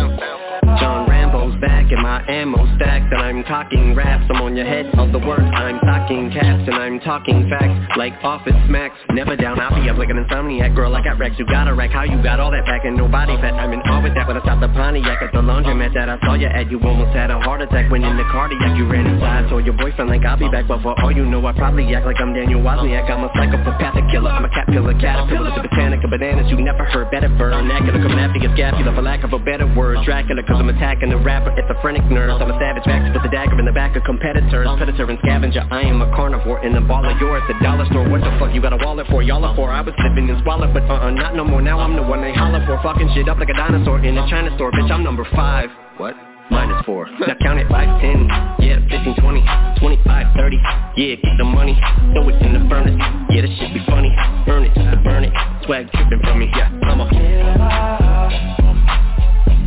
my 2.05 2.21
ammo 2.29 2.61
stacked 2.77 3.09
And 3.09 3.21
I'm 3.21 3.43
talking 3.49 3.95
raps, 3.95 4.29
I'm 4.29 4.37
on 4.45 4.55
your 4.55 4.69
head 4.69 4.85
of 4.93 5.09
the 5.11 5.17
words 5.17 5.41
I'm 5.41 5.81
talking 5.81 6.29
caps 6.29 6.69
and 6.69 6.77
I'm 6.77 6.99
talking 7.01 7.49
facts. 7.49 7.97
Like 7.97 8.13
office 8.21 8.53
smacks, 8.69 8.93
never 9.09 9.35
down. 9.35 9.59
I'll 9.59 9.73
be 9.73 9.89
up 9.89 9.97
like 9.97 10.13
an 10.13 10.21
insomniac. 10.21 10.75
Girl, 10.75 10.93
I 10.93 11.01
got 11.01 11.17
racks, 11.17 11.41
you 11.41 11.45
got 11.49 11.67
a 11.67 11.73
rack 11.73 11.89
How 11.89 12.03
you 12.03 12.21
got 12.21 12.39
all 12.39 12.51
that 12.51 12.65
back? 12.65 12.85
And 12.85 12.95
no 12.95 13.07
body 13.09 13.33
fat. 13.41 13.57
I'm 13.57 13.73
in 13.73 13.81
awe 13.89 14.03
with 14.05 14.13
that 14.13 14.27
when 14.27 14.37
I 14.37 14.41
stopped 14.45 14.61
the 14.61 14.69
Pontiac 14.69 15.17
At 15.17 15.33
the 15.33 15.41
laundromat 15.41 15.97
that 15.97 16.09
I 16.09 16.21
saw 16.21 16.35
you 16.35 16.45
at. 16.45 16.69
You 16.69 16.77
almost 16.85 17.17
had 17.17 17.31
a 17.31 17.41
heart 17.41 17.65
attack 17.65 17.89
when 17.89 18.03
in 18.03 18.17
the 18.17 18.27
cardiac 18.29 18.77
You 18.77 18.85
ran 18.85 19.07
inside, 19.09 19.49
told 19.49 19.65
your 19.65 19.73
boyfriend 19.73 20.13
like 20.13 20.21
I'll 20.25 20.37
be 20.37 20.49
back 20.49 20.67
But 20.67 20.85
for 20.85 20.93
all 21.01 21.11
you 21.11 21.25
know 21.25 21.41
I 21.47 21.53
probably 21.57 21.89
act 21.95 22.05
like 22.05 22.21
I'm 22.21 22.37
Daniel 22.37 22.61
Wozniak. 22.61 23.09
I'm 23.09 23.25
a 23.25 23.33
psychopathic 23.33 24.05
killer, 24.13 24.29
I'm 24.29 24.45
a 24.45 24.49
cat 24.53 24.69
killer 24.69 24.93
Caterpillar 24.93 25.57
to 25.57 25.61
botanica 25.65 26.05
bananas. 26.05 26.51
You 26.53 26.61
never 26.61 26.85
heard 26.85 27.09
better 27.09 27.29
vernacular. 27.33 27.97
Come 27.97 28.19
after 28.19 28.37
your 28.37 28.53
scapula 28.53 28.93
For 28.93 29.01
lack 29.01 29.23
of 29.23 29.33
a 29.33 29.39
better 29.39 29.65
word. 29.73 30.05
Dracula, 30.05 30.43
cause 30.43 30.57
I'm 30.59 30.69
attacking 30.69 31.09
the 31.09 31.17
rapper. 31.17 31.49
It's 31.57 31.69
a 31.69 31.81
phrenic 31.95 32.11
nerves. 32.11 32.41
I'm 32.41 32.51
a 32.51 32.59
savage 32.59 32.83
vax 32.83 33.13
with 33.13 33.23
a 33.23 33.31
dagger 33.31 33.57
in 33.59 33.65
the 33.65 33.71
back 33.71 33.95
of 33.95 34.03
competitors. 34.03 34.67
Predator 34.77 35.09
and 35.09 35.19
scavenger, 35.19 35.63
I 35.71 35.81
am 35.81 36.01
a 36.01 36.11
carnivore 36.15 36.63
In 36.65 36.73
the 36.73 36.81
ball 36.81 37.05
of 37.05 37.17
yours, 37.19 37.43
the 37.47 37.55
dollar 37.63 37.85
store 37.87 38.07
What 38.09 38.21
the 38.21 38.35
fuck 38.39 38.53
you 38.53 38.61
got 38.61 38.73
a 38.73 38.77
wallet 38.83 39.07
for? 39.07 39.23
Y'all 39.23 39.43
are 39.45 39.55
for 39.55 39.71
I 39.71 39.81
was 39.81 39.93
living 40.03 40.27
in 40.27 40.39
squalor 40.39 40.71
But 40.71 40.83
uh-uh, 40.83 41.11
not 41.11 41.35
no 41.35 41.43
more. 41.43 41.61
Now 41.61 41.79
I'm 41.79 41.95
the 41.95 42.03
one 42.03 42.21
they 42.21 42.33
holler 42.33 42.65
for. 42.65 42.81
Fucking 42.83 43.11
shit 43.15 43.29
up 43.29 43.39
like 43.39 43.49
a 43.49 43.53
dinosaur 43.53 44.03
in 44.03 44.17
a 44.17 44.27
China 44.29 44.53
store. 44.55 44.71
Bitch, 44.71 44.91
I'm 44.91 45.03
number 45.03 45.25
five. 45.35 45.69
What? 45.97 46.15
minus 46.51 46.85
four. 46.85 47.07
Now 47.19 47.33
count 47.41 47.59
it 47.59 47.67
5, 47.67 48.01
10, 48.01 48.29
yeah, 48.59 48.77
15, 48.85 49.15
20, 49.17 49.41
25, 49.79 50.35
30, 50.37 50.57
yeah, 50.95 51.15
get 51.15 51.37
the 51.39 51.43
money, 51.43 51.73
throw 52.13 52.29
it 52.29 52.37
in 52.37 52.53
the 52.53 52.69
furnace, 52.69 52.93
yeah, 53.31 53.41
this 53.41 53.49
shit 53.57 53.73
be 53.73 53.81
funny, 53.89 54.13
burn 54.45 54.63
it 54.63 54.75
just 54.75 54.91
to 54.93 54.97
burn 55.01 55.23
it, 55.23 55.33
swag 55.65 55.89
tripping 55.91 56.21
from 56.21 56.37
me, 56.37 56.51
yeah, 56.53 56.69
I'm 56.85 57.01
a, 57.01 57.09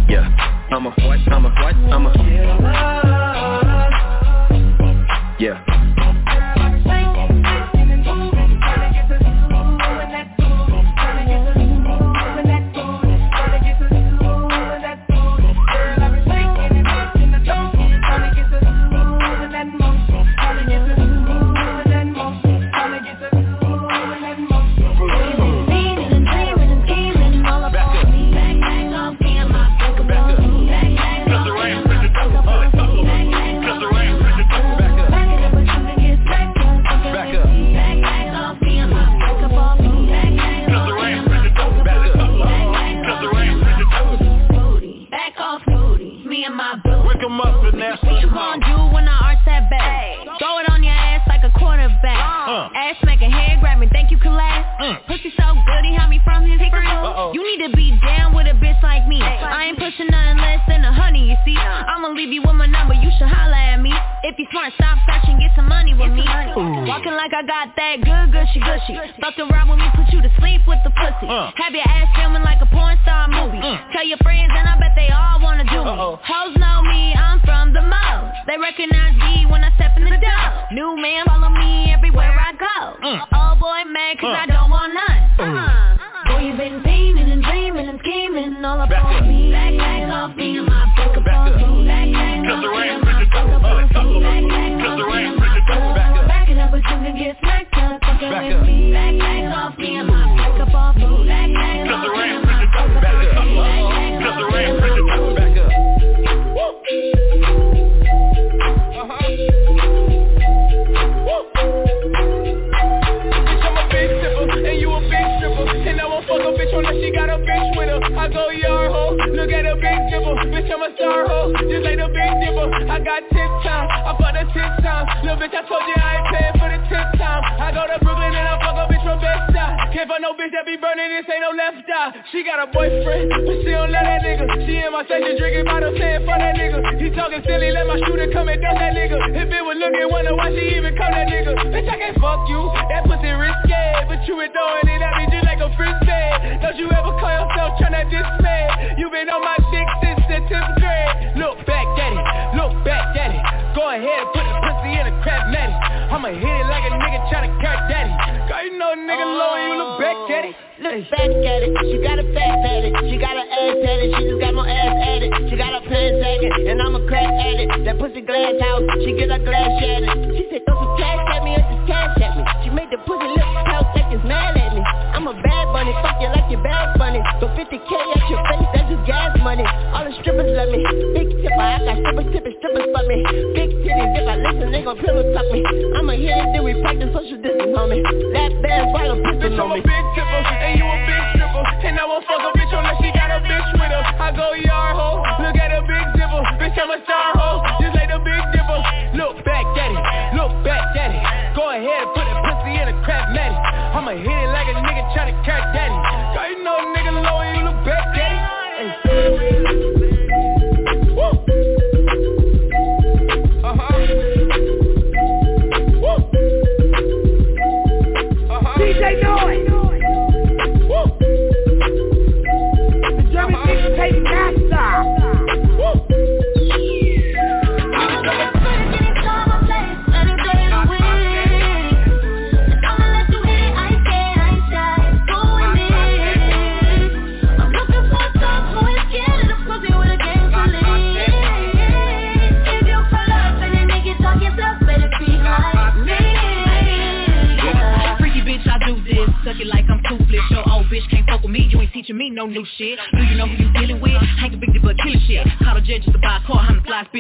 yeah, 0.08 0.57
I'm 0.70 0.86
a 0.86 0.90
what, 0.90 1.18
I'm 1.32 1.46
a 1.46 1.48
what, 1.48 1.74
I'm 1.74 2.06
a, 2.06 3.07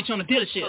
you 0.08 0.14
on 0.14 0.18
the 0.18 0.24
dealership. 0.24 0.67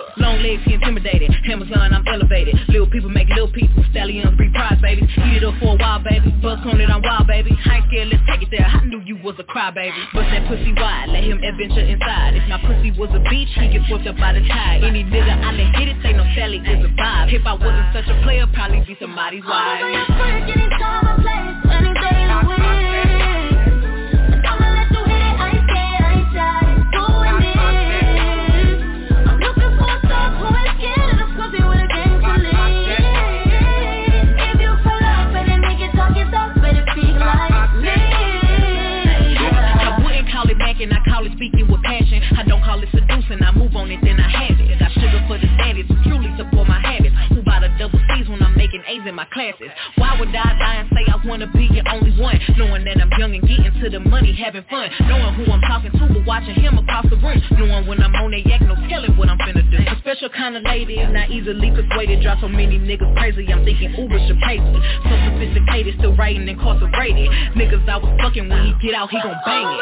special 60.20 60.36
kind 60.38 60.58
of 60.58 60.64
lady, 60.64 60.98
not 61.08 61.32
easily 61.32 61.72
persuaded. 61.72 62.22
Drive 62.22 62.40
so 62.42 62.50
many 62.50 62.78
niggas 62.78 63.16
crazy, 63.16 63.48
I'm 63.52 63.64
thinking 63.64 63.94
Uber 63.98 64.20
should 64.28 64.40
pay 64.40 64.60
me. 64.60 64.80
So 65.04 65.10
sophisticated, 65.32 65.96
still 65.98 66.16
writing 66.16 66.48
incarcerated. 66.48 67.30
Niggas 67.56 67.88
I 67.88 67.98
was 67.98 68.20
fucking 68.22 68.50
when 68.50 68.66
he 68.66 68.74
get 68.86 68.96
out, 68.96 69.10
he 69.10 69.18
gon' 69.22 69.36
bang 69.46 69.80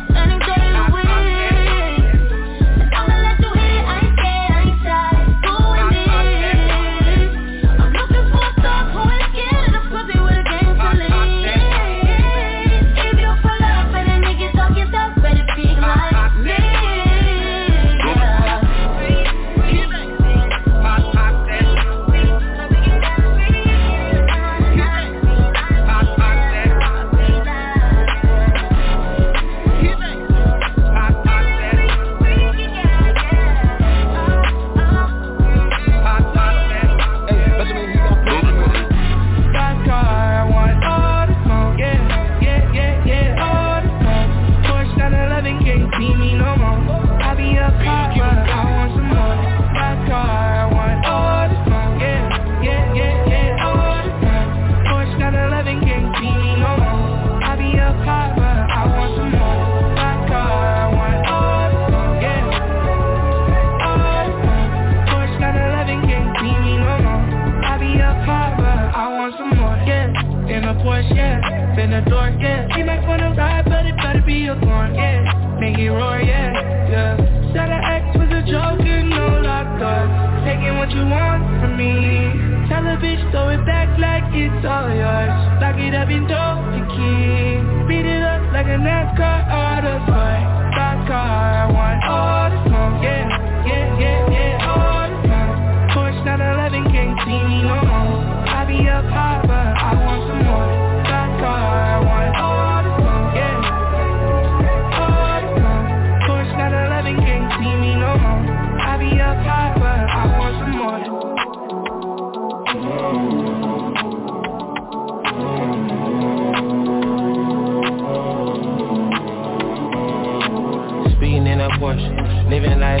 it. 0.00 0.03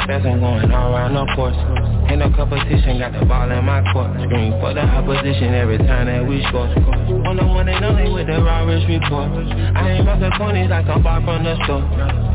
Fast, 0.04 0.28
I'm 0.28 0.36
going 0.36 0.68
all 0.68 0.92
around 0.92 1.16
the 1.16 1.24
course. 1.32 1.56
Ain't 2.12 2.20
no 2.20 2.28
competition, 2.36 3.00
got 3.00 3.16
the 3.16 3.24
ball 3.24 3.48
in 3.48 3.64
my 3.64 3.80
court. 3.88 4.12
Screen 4.28 4.52
for 4.60 4.76
the 4.76 4.84
opposition 4.84 5.56
every 5.56 5.80
time 5.80 6.12
that 6.12 6.20
we 6.20 6.44
score. 6.52 6.68
One 7.24 7.40
on 7.40 7.48
one 7.48 7.72
and 7.72 7.80
only 7.80 8.12
with 8.12 8.28
the 8.28 8.36
Roberts 8.36 8.84
report. 8.84 9.32
I 9.32 9.96
ain't 9.96 10.04
about 10.04 10.20
the 10.20 10.28
20s 10.36 10.68
like 10.68 10.84
a 10.92 11.00
bar 11.00 11.24
from 11.24 11.48
the 11.48 11.56
store. 11.64 11.80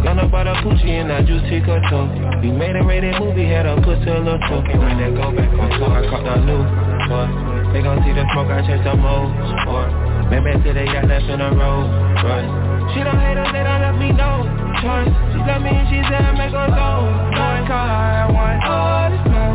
Gonna 0.01 0.25
buy 0.25 0.49
the 0.49 0.57
Gucci 0.65 0.97
and 0.97 1.13
that 1.13 1.29
juicy 1.29 1.61
couture. 1.61 2.09
We 2.41 2.49
made 2.49 2.73
a 2.73 2.81
rated 2.81 3.21
movie, 3.21 3.45
had 3.45 3.69
a 3.69 3.77
pussy 3.85 4.01
little 4.17 4.41
toe. 4.49 4.65
Can't 4.65 4.81
run 4.81 4.97
go 5.13 5.29
back 5.29 5.53
on 5.53 5.69
tour, 5.77 5.93
I 5.93 6.01
caught 6.09 6.25
the 6.25 6.41
new 6.41 6.65
boy. 7.05 7.29
They 7.69 7.85
gon' 7.85 8.01
see 8.01 8.17
the 8.17 8.25
smoke, 8.33 8.49
I 8.49 8.65
chase 8.65 8.81
the 8.81 8.97
mold. 8.97 9.29
Or 9.69 9.85
maybe 10.33 10.57
till 10.65 10.73
they 10.73 10.89
got 10.89 11.05
left 11.05 11.29
in 11.29 11.37
a 11.37 11.53
road. 11.53 11.85
Right. 12.25 12.49
She 12.97 13.05
don't 13.05 13.21
hate 13.21 13.37
us, 13.37 13.53
they 13.53 13.61
don't 13.61 13.81
let 13.85 13.93
me 14.01 14.09
know. 14.09 14.41
Trust. 14.81 15.28
She 15.39 15.55
me 15.63 15.71
she 15.87 15.99
said 16.03 16.35
make 16.35 16.51
her 16.51 16.67
go 16.67 16.89
One 17.31 17.63
car, 17.63 18.27
one 18.27 18.59
all 18.59 19.07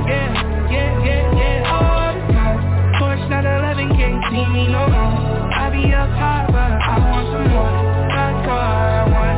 Yeah, 0.08 0.32
yeah, 0.72 1.04
yeah, 1.04 1.36
yeah, 1.36 1.76
all 1.76 2.08
the 2.16 2.24
smoke 2.32 2.64
Porsche 2.96 3.28
911 3.28 3.92
can't 3.92 4.16
see 4.32 4.46
me 4.48 4.64
no 4.72 4.88
more. 4.88 5.52
I 5.52 5.68
be 5.68 5.92
up 5.92 6.08
high 6.16 6.48
but 6.48 6.56
I 6.56 6.96
want 7.04 7.26
some 7.36 7.52
more. 7.52 7.68
One 8.16 8.36
car, 8.48 9.12
one 9.12 9.36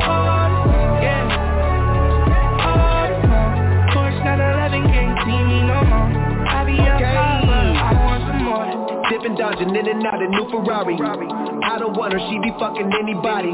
Yeah, 1.03 1.35
all 2.63 3.11
the 3.11 3.27
Porsche 3.91 4.23
911 4.23 4.87
can't 4.95 5.19
see 5.27 5.41
me 5.51 5.67
no 5.67 5.83
more. 5.83 6.11
I 6.47 6.63
be 6.63 6.79
up 6.79 7.03
high 7.03 7.43
but 7.43 7.75
I 7.75 7.91
want 8.07 8.23
some 8.23 8.45
more. 8.47 8.71
Dipping, 9.11 9.35
dodging 9.35 9.75
in 9.75 9.89
and 9.89 10.07
out 10.07 10.23
of 10.23 10.31
new 10.31 10.47
Ferrari. 10.47 10.95
I 10.95 11.79
don't 11.79 11.97
want 11.97 12.13
her, 12.13 12.21
she 12.31 12.39
be 12.39 12.55
fucking 12.59 12.93
anybody. 12.95 13.51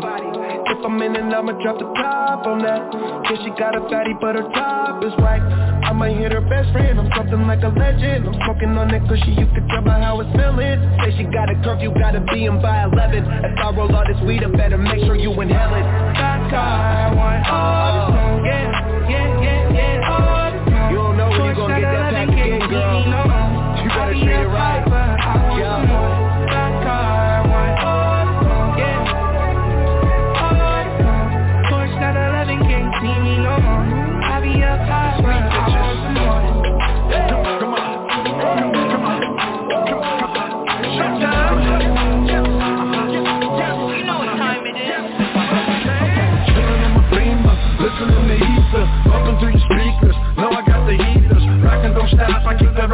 If 0.72 0.80
I'm 0.80 0.96
in 1.02 1.14
it, 1.14 1.28
I'ma 1.28 1.52
drop 1.60 1.76
the 1.76 1.84
top 2.00 2.46
on 2.48 2.64
that. 2.64 2.80
Yeah, 3.28 3.44
she 3.44 3.50
got 3.60 3.76
a 3.76 3.84
fatty 3.92 4.16
but 4.18 4.36
her 4.36 4.48
top 4.56 5.04
is 5.04 5.12
whack 5.20 5.44
I 5.84 5.92
might 5.92 6.16
hit 6.16 6.32
her 6.32 6.40
best 6.40 6.72
friend, 6.72 6.98
I'm 6.98 7.12
something 7.12 7.44
like 7.44 7.60
a 7.60 7.68
legend. 7.68 8.24
I'm 8.24 8.32
smoking 8.40 8.72
on 8.80 8.88
that 8.88 9.04
cushy, 9.04 9.36
you 9.36 9.44
can 9.52 9.68
tell 9.68 9.84
by 9.84 10.00
how 10.00 10.20
it's 10.24 10.32
feeling. 10.32 10.80
Say 11.04 11.12
she 11.20 11.24
got 11.28 11.52
a 11.52 11.56
curfew, 11.60 11.92
gotta 11.92 12.24
be 12.32 12.46
in 12.46 12.62
by 12.62 12.88
11 12.88 13.20
If 13.20 13.58
I 13.60 13.76
roll 13.76 13.94
all 13.94 14.06
this 14.08 14.16
weed, 14.24 14.42
I 14.44 14.48
better 14.48 14.78
make 14.78 15.04
sure 15.04 15.14
you 15.14 15.28
inhale 15.36 15.76
it. 15.76 15.84
That's 16.16 16.56
all 16.56 16.56
I 16.56 17.12
want, 17.12 17.44
all 17.52 18.40
this 18.40 18.72
yeah, 19.12 19.76
yeah, 19.76 20.08
oh, 20.08 20.88
You 20.88 20.96
don't 20.96 21.16
know 21.20 21.28
when 21.28 21.44
you 21.44 21.54
gon' 21.54 21.68
get 21.68 21.84
that 21.84 22.16
package, 22.16 22.64
girl. 22.72 23.04
You 23.76 23.88
better 23.92 24.16
treat 24.16 24.40
it 24.40 24.48
right. 24.48 24.91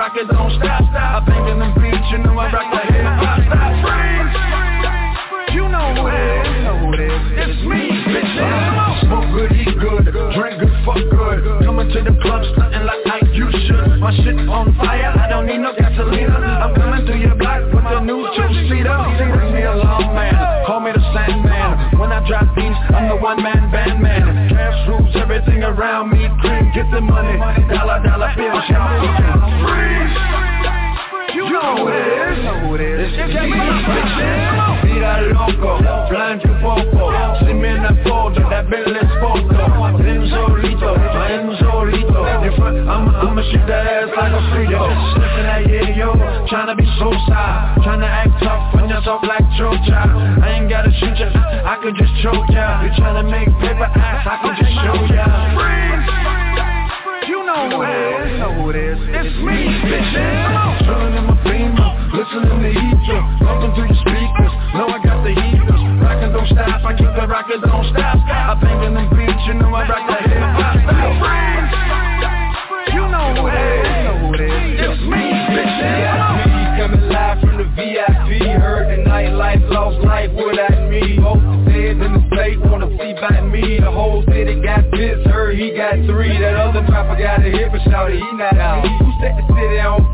rock 0.08 0.16
it, 0.16 0.28
don't 0.32 0.50
stop. 0.56 0.82
stop. 0.88 1.22
I 1.22 1.26
bang 1.26 1.48
in 1.52 1.58
the 1.58 1.68
beach, 1.80 2.08
you 2.12 2.18
know 2.18 2.38
I 2.38 2.48
rock 2.52 2.68
the 2.72 2.80
hip 2.92 3.04
hop 3.04 3.40
stop, 3.44 3.72
freeze. 3.84 5.54
You 5.54 5.68
know 5.68 5.88
who 5.96 6.08
it 6.96 7.00
is. 7.00 7.20
It's 7.36 7.60
me, 7.68 7.92
bitch. 8.08 8.32
Smoke 9.04 9.28
good, 9.36 9.52
eat 9.52 9.74
good, 9.76 10.04
drink 10.32 10.60
good, 10.60 10.72
fuck 10.84 11.02
good. 11.12 11.64
Coming 11.64 11.88
to 11.92 12.00
the 12.04 12.14
club, 12.20 12.42
stunting 12.54 12.84
like 12.88 13.04
I 13.04 13.20
you 13.32 13.48
should. 13.68 14.00
My 14.00 14.14
shit 14.16 14.36
on 14.48 14.72
fire, 14.76 15.12
I 15.12 15.28
don't 15.28 15.46
need 15.46 15.60
no 15.60 15.74
gasoline. 15.76 16.30
I'm 16.30 16.74
coming 16.74 17.04
through 17.04 17.20
your 17.20 17.34
block 17.36 17.64
with 17.72 17.84
the 17.84 18.00
new 18.00 18.24
two-seater. 18.32 18.98
Bring 19.18 19.52
me 19.52 19.62
a 19.62 19.76
long 19.76 20.14
man, 20.14 20.64
call 20.66 20.80
me 20.80 20.92
the 20.92 21.02
Sandman. 21.12 21.98
When 21.98 22.12
I 22.12 22.24
drop 22.28 22.54
beats, 22.54 22.76
I'm 22.96 23.08
the 23.08 23.16
one-man 23.16 23.70
band 23.72 24.02
man. 24.02 24.48
Cash 24.48 24.88
rules 24.88 25.12
everything 25.16 25.62
around 25.64 26.10
me. 26.10 26.28
Cream, 26.40 26.72
get 26.72 26.88
the 26.92 27.00
money, 27.00 27.36
dollar 27.68 28.00
dollar 28.00 28.32
bills, 28.36 28.64
y'all. 28.68 29.27
Know 33.08 33.14
who 33.14 33.20
it 33.20 33.36
is. 33.36 33.38
It's 33.38 33.74
me, 33.82 34.84
Vida 34.84 35.22
loco, 35.32 35.78
blanco 36.08 36.48
un 36.48 36.60
poco. 36.60 37.12
Si 37.40 37.52
me 37.52 37.70
enamoro, 37.70 38.48
that 38.50 38.68
Bentley 38.68 39.00
foto. 39.20 39.96
Ven 39.98 40.26
solito, 40.28 40.94
ven 40.94 41.56
solito. 41.58 42.24
I'ma, 42.24 43.20
I'ma 43.22 43.42
shoot 43.50 43.66
that 43.66 43.86
ass 43.86 44.10
like 44.16 44.32
a 44.32 44.42
free 44.52 44.68
yo. 44.68 44.84
Sniffing 45.14 45.46
that 45.48 45.62
yeah 45.68 45.96
yo, 45.96 46.12
tryna 46.46 46.76
be 46.76 46.84
so 46.98 47.10
shy. 47.26 47.74
Tryna 47.84 48.08
act 48.08 48.42
tough 48.42 48.74
when 48.74 48.88
you're 48.88 49.02
so 49.02 49.18
black 49.22 49.42
choke. 49.56 49.80
I 49.88 50.58
ain't 50.58 50.68
gotta 50.68 50.90
shoot 50.92 51.16
ya, 51.18 51.28
I 51.32 51.78
can 51.82 51.94
just 51.96 52.12
choke 52.22 52.48
ya. 52.50 52.82
You 52.82 52.90
tryna 52.96 53.30
make 53.30 53.48
paper 53.60 53.84
ass, 53.84 54.26
I 54.26 54.36
can 54.42 54.54
just 54.56 54.72
show 54.84 54.96
ya. 55.14 55.26
You 57.28 57.44
know 57.44 57.68
who 57.68 57.82
it 57.82 57.88
is. 57.88 58.30
You 58.32 58.38
know 58.38 58.52
who 58.54 58.70
it 58.70 58.76
is. 58.76 58.98
It's 59.08 59.36
me, 59.44 59.56
bitches. 59.84 60.57
Listening 62.28 62.62
to 62.62 62.70
Heather. 62.72 63.20
Bumping 63.44 63.72
through 63.74 63.88
your 63.88 64.00
speakers, 64.04 64.52
know 64.74 64.88
I 64.88 65.00
got 65.02 65.24
the 65.24 65.32
heaters. 65.32 65.82
Rockin' 66.00 66.32
don't 66.32 66.48
stop, 66.48 66.84
I 66.84 66.92
keep 66.96 67.12
the 67.16 67.26
rockin' 67.26 67.60
don't 67.60 67.86
stop. 67.92 68.16
I 68.28 68.54
bang 68.60 68.84
in 68.84 68.94
them 68.94 69.08
beats, 69.16 69.42
you 69.46 69.54
know 69.54 69.72
I 69.72 69.88
rock 69.88 70.04
the 70.08 70.28
hip 70.28 70.38
hop 70.38 70.76
style. 70.84 72.08
You 72.92 73.04
know 73.08 73.26
who 73.36 73.48
it 73.48 73.56
is. 73.56 73.86
You 73.88 74.04
know 74.04 74.16
who 74.18 74.28
it 74.34 74.42
is. 74.44 74.80
It's 74.80 75.00
me, 75.08 75.24
bitches. 75.52 76.44
Me 76.48 76.62
coming 76.76 77.08
live 77.08 77.38
from 77.40 77.56
the 77.58 77.66
VIP. 77.76 78.28
Heard 78.60 78.86
the 78.92 78.98
nightlife, 79.08 79.62
lost 79.70 79.98
life 80.04 80.30
without 80.32 80.88
me. 80.88 81.18
Both 81.20 81.42
the 81.42 81.58
dead 81.68 82.00
in 82.00 82.12
the 82.12 82.22
state, 82.32 82.58
wanna 82.60 82.88
see 82.96 83.12
by 83.20 83.40
me. 83.40 83.80
The 83.80 83.90
whole 83.90 84.24
city 84.28 84.60
got 84.60 84.90
this, 84.90 85.24
heard 85.26 85.56
he 85.56 85.72
got 85.76 85.94
three. 86.06 86.38
That 86.38 86.56
other 86.56 86.82
rapper 86.90 87.16
got 87.20 87.40
a 87.40 87.50
hip 87.50 87.72
and 87.72 87.82
shouted 87.90 88.16
he 88.16 88.32
not 88.36 88.56
out. 88.56 88.84
Who 88.84 89.12
set 89.20 89.36
the 89.36 89.44
city 89.54 89.80
on 89.80 90.07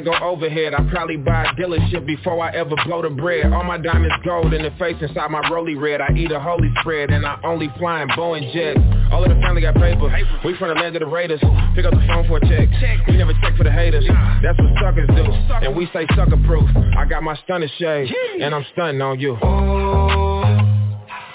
go 0.00 0.14
overhead 0.14 0.74
I 0.74 0.88
probably 0.90 1.16
buy 1.16 1.44
a 1.44 1.54
dealership 1.54 2.06
before 2.06 2.42
I 2.42 2.50
ever 2.54 2.74
blow 2.86 3.02
the 3.02 3.10
bread. 3.10 3.52
All 3.52 3.64
my 3.64 3.78
diamonds 3.78 4.14
gold 4.24 4.52
in 4.54 4.62
the 4.62 4.70
face 4.78 4.96
inside 5.00 5.30
my 5.30 5.48
rolly 5.50 5.74
red. 5.74 6.00
I 6.00 6.12
eat 6.14 6.30
a 6.32 6.40
holy 6.40 6.70
spread 6.80 7.10
and 7.10 7.26
I 7.26 7.38
only 7.44 7.70
fly 7.78 8.02
in 8.02 8.08
Boeing 8.10 8.52
jets. 8.52 8.80
All 9.12 9.22
of 9.22 9.28
the 9.28 9.40
family 9.40 9.62
got 9.62 9.74
paper 9.74 10.08
We 10.44 10.56
from 10.56 10.68
the 10.68 10.74
land 10.74 10.96
of 10.96 11.00
the 11.00 11.06
Raiders. 11.06 11.40
Pick 11.74 11.84
up 11.84 11.92
the 11.92 12.04
phone 12.06 12.26
for 12.26 12.38
a 12.38 12.40
check. 12.40 12.68
We 13.08 13.16
never 13.16 13.32
check 13.42 13.56
for 13.56 13.64
the 13.64 13.72
haters. 13.72 14.04
That's 14.42 14.58
what 14.58 14.72
suckers 14.80 15.08
do. 15.08 15.24
And 15.24 15.76
we 15.76 15.86
say 15.92 16.06
sucker 16.16 16.38
proof. 16.46 16.68
I 16.96 17.04
got 17.04 17.22
my 17.22 17.36
stunner 17.44 17.68
shade 17.78 18.12
And 18.40 18.54
I'm 18.54 18.64
stunting 18.72 19.02
on 19.02 19.18
you. 19.20 19.36
Oh, 19.42 20.42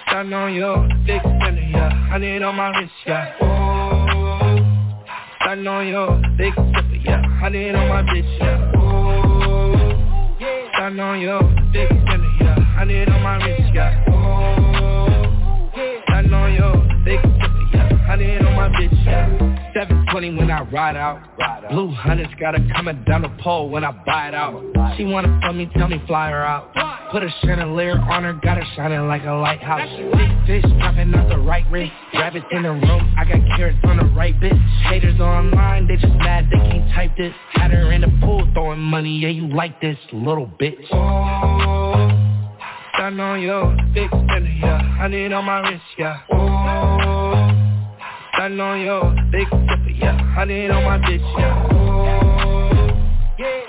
stand 0.07 0.33
on 0.33 0.53
your 0.53 0.87
dick, 1.05 1.21
yeah. 1.23 2.09
I 2.11 2.17
need 2.17 2.41
on 2.41 2.55
my 2.55 2.69
wrist, 2.79 2.93
yeah. 3.05 3.33
Oh, 3.41 4.55
stand 5.41 5.67
on 5.67 5.87
your 5.87 6.21
dick, 6.37 6.53
yeah. 6.57 6.84
I 7.45 7.49
need 7.49 7.75
on 7.75 7.87
my 7.87 8.01
bitch, 8.01 8.39
yeah. 8.39 8.71
Oh, 8.75 9.77
stand 10.73 10.99
on 10.99 11.19
your 11.19 11.43
dick, 11.71 11.91
yeah. 12.41 12.55
I 12.75 12.85
need 12.85 13.07
on 13.07 13.21
my 13.21 13.37
wrist, 13.45 13.71
yeah. 13.71 14.14
720 20.15 20.37
when 20.37 20.51
I 20.51 20.61
ride 20.71 20.95
out. 20.95 21.69
Blue 21.69 21.91
hunters 21.91 22.27
got 22.39 22.57
her 22.57 22.65
coming 22.73 23.03
down 23.03 23.23
the 23.23 23.29
pole 23.41 23.69
when 23.69 23.83
I 23.83 23.91
buy 24.05 24.29
it 24.29 24.33
out. 24.33 24.63
She 24.97 25.03
wanna 25.03 25.39
fuck 25.41 25.55
me, 25.55 25.69
tell 25.75 25.89
me 25.89 26.01
fly 26.07 26.29
her 26.29 26.43
out. 26.43 26.73
Put 27.11 27.23
a 27.23 27.29
chandelier 27.41 27.99
on 27.99 28.23
her, 28.23 28.33
got 28.33 28.57
her 28.57 28.63
shining 28.75 29.07
like 29.07 29.23
a 29.25 29.31
lighthouse. 29.31 29.89
Big 30.15 30.63
fish 30.63 30.71
popping 30.79 31.13
out 31.13 31.27
the 31.27 31.37
right 31.37 31.65
wrist. 31.69 31.91
Rabbits 32.13 32.45
in 32.51 32.63
the 32.63 32.71
room, 32.71 33.15
I 33.17 33.25
got 33.25 33.45
carrots 33.57 33.77
on 33.83 33.97
the 33.97 34.05
right 34.15 34.39
bitch. 34.39 34.57
Haters 34.83 35.19
online, 35.19 35.87
they 35.87 35.95
just 35.95 36.13
mad 36.13 36.49
they 36.49 36.59
can't 36.59 36.93
type 36.93 37.11
this. 37.17 37.33
Had 37.51 37.71
her 37.71 37.91
in 37.91 38.01
the 38.01 38.19
pool 38.21 38.47
throwing 38.53 38.79
money, 38.79 39.19
yeah 39.19 39.29
you 39.29 39.47
like 39.47 39.81
this 39.81 39.97
little 40.13 40.47
bitch. 40.47 40.85
Oh, 40.93 42.09
stand 42.95 43.19
on 43.19 43.41
your 43.41 43.75
dick, 43.93 44.09
yeah. 44.61 44.97
I 45.01 45.07
need 45.09 45.33
on 45.33 45.43
my 45.45 45.59
wrist, 45.59 45.83
yeah. 45.97 46.21
Oh, 46.31 46.94
stand 48.35 48.61
on 48.61 48.81
your 48.81 49.15
dick, 49.31 49.47
yeah. 49.95 50.35
I 50.37 50.45
need 50.45 50.69
on 50.69 50.83
my 50.83 50.97
bitch, 50.97 51.39
yeah. 51.39 51.67
Oh, 51.71 52.89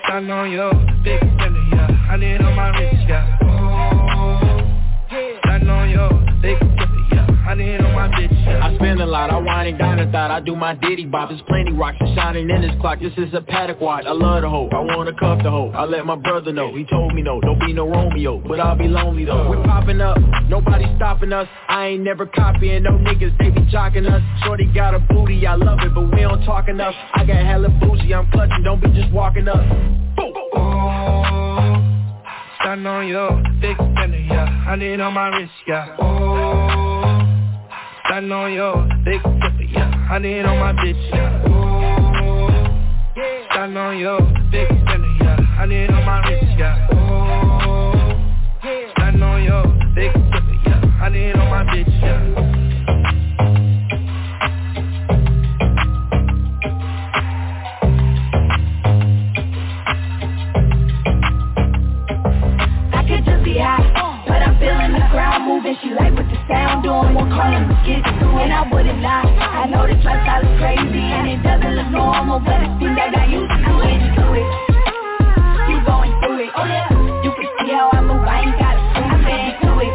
stand 0.04 0.30
on 0.30 0.50
your 0.50 0.72
dick, 1.04 1.22
yeah. 1.22 2.08
I 2.10 2.16
need 2.16 2.40
on 2.40 2.56
my 2.56 2.70
wrist, 2.78 3.04
yeah. 3.08 3.38
Oh, 3.42 5.38
stand 5.44 5.70
on 5.70 5.90
your 5.90 6.10
dick, 6.42 6.58
yeah. 6.60 6.95
I 7.46 7.54
need 7.54 7.80
on 7.80 7.94
my 7.94 8.08
bitch. 8.08 8.60
I 8.60 8.74
spend 8.74 9.00
a 9.00 9.06
lot, 9.06 9.30
I 9.30 9.38
wine 9.38 9.68
and 9.68 9.78
dine 9.78 10.00
and 10.00 10.10
thought 10.10 10.32
I 10.32 10.40
do 10.40 10.56
my 10.56 10.74
ditty 10.74 11.06
bop. 11.06 11.28
There's 11.28 11.40
plenty 11.42 11.72
rocks 11.72 11.96
and 12.00 12.16
shining 12.16 12.50
in 12.50 12.60
this 12.60 12.72
clock. 12.80 12.98
This 12.98 13.12
is 13.16 13.32
a 13.34 13.40
Patek 13.40 13.80
watch, 13.80 14.04
I 14.04 14.12
love 14.12 14.42
the 14.42 14.48
hoe. 14.48 14.68
I 14.72 14.80
wanna 14.80 15.12
cuff 15.12 15.40
the 15.44 15.50
hoe, 15.50 15.70
I 15.70 15.84
let 15.84 16.04
my 16.04 16.16
brother 16.16 16.52
know. 16.52 16.74
He 16.74 16.84
told 16.86 17.14
me 17.14 17.22
no, 17.22 17.40
don't 17.40 17.60
be 17.60 17.72
no 17.72 17.88
Romeo 17.88 18.38
But 18.38 18.58
I'll 18.58 18.76
be 18.76 18.88
lonely 18.88 19.26
though. 19.26 19.48
We're 19.48 19.62
popping 19.62 20.00
up, 20.00 20.18
nobody 20.48 20.86
stopping 20.96 21.32
us. 21.32 21.46
I 21.68 21.86
ain't 21.86 22.02
never 22.02 22.26
copying 22.26 22.82
no 22.82 22.98
niggas, 22.98 23.38
they 23.38 23.50
be 23.50 23.60
jocking 23.70 24.10
us. 24.12 24.22
Shorty 24.44 24.66
got 24.74 24.94
a 24.94 24.98
booty, 24.98 25.46
I 25.46 25.54
love 25.54 25.78
it, 25.82 25.94
but 25.94 26.10
we 26.12 26.22
don't 26.22 26.44
talk 26.44 26.68
enough. 26.68 26.94
I 27.14 27.24
got 27.24 27.36
hella 27.36 27.68
bougie, 27.68 28.12
I'm 28.12 28.28
clutching, 28.32 28.64
don't 28.64 28.82
be 28.82 28.90
just 28.90 29.12
walking 29.12 29.46
up. 29.46 29.64
Oh, 30.18 31.76
stand 32.60 32.88
on 32.88 33.06
your 33.06 33.40
dick, 33.60 33.76
yeah. 33.78 34.64
I 34.66 34.74
need 34.74 34.98
on 34.98 35.14
my 35.14 35.28
wrist, 35.28 35.52
yeah. 35.68 35.96
Oh, 36.00 36.65
stand 38.06 38.32
on 38.32 38.52
your 38.52 38.88
dick, 39.04 39.20
yeah. 39.72 40.08
I 40.10 40.18
need 40.18 40.44
on 40.44 40.58
my 40.58 40.72
bitch, 40.72 41.10
yeah. 41.10 41.42
Oh, 41.48 42.48
stand 43.50 43.76
on 43.76 43.98
your 43.98 44.20
dick, 44.50 44.68
yeah. 44.70 45.36
I 45.58 45.66
need 45.66 45.90
on 45.90 46.04
my 46.04 46.20
wrist, 46.28 46.58
yeah. 46.58 46.88
Oh, 46.92 48.12
stand 48.96 49.22
on 49.22 49.42
your 49.42 49.64
dick, 49.94 50.12
yeah. 50.66 51.02
I 51.02 51.08
need 51.08 51.36
on 51.36 51.50
my 51.50 51.64
bitch, 51.64 52.02
yeah. 52.02 52.46
The 65.16 65.40
moving. 65.40 65.76
She 65.80 65.88
like 65.96 66.12
what 66.12 66.28
the 66.28 66.36
sound 66.44 66.84
doing, 66.84 67.16
won't 67.16 67.32
call 67.32 67.48
him 67.48 67.64
to 67.72 68.28
and 68.36 68.52
I 68.52 68.68
wouldn't 68.68 69.00
lie. 69.00 69.24
I 69.24 69.64
know 69.66 69.88
the 69.88 69.96
trust 70.04 70.28
is 70.44 70.52
crazy 70.60 71.00
and 71.00 71.24
it 71.32 71.40
doesn't 71.40 71.72
look 71.72 71.90
normal, 71.90 72.38
but 72.40 72.60
that 72.60 73.08
got 73.16 73.28
used 73.32 73.48
to 73.48 73.72
it. 73.80 74.00
You 75.72 75.76
going 75.88 76.12
through 76.20 76.44
it, 76.44 76.50
oh 76.52 76.68
yeah. 76.68 76.92
You 77.24 77.32
can 77.32 77.48
see 77.64 77.72
how 77.72 77.90
I 77.96 78.00
move, 78.04 78.22
I 78.28 78.44
ain't 78.44 78.60
gotta 78.60 78.76
it. 79.80 79.94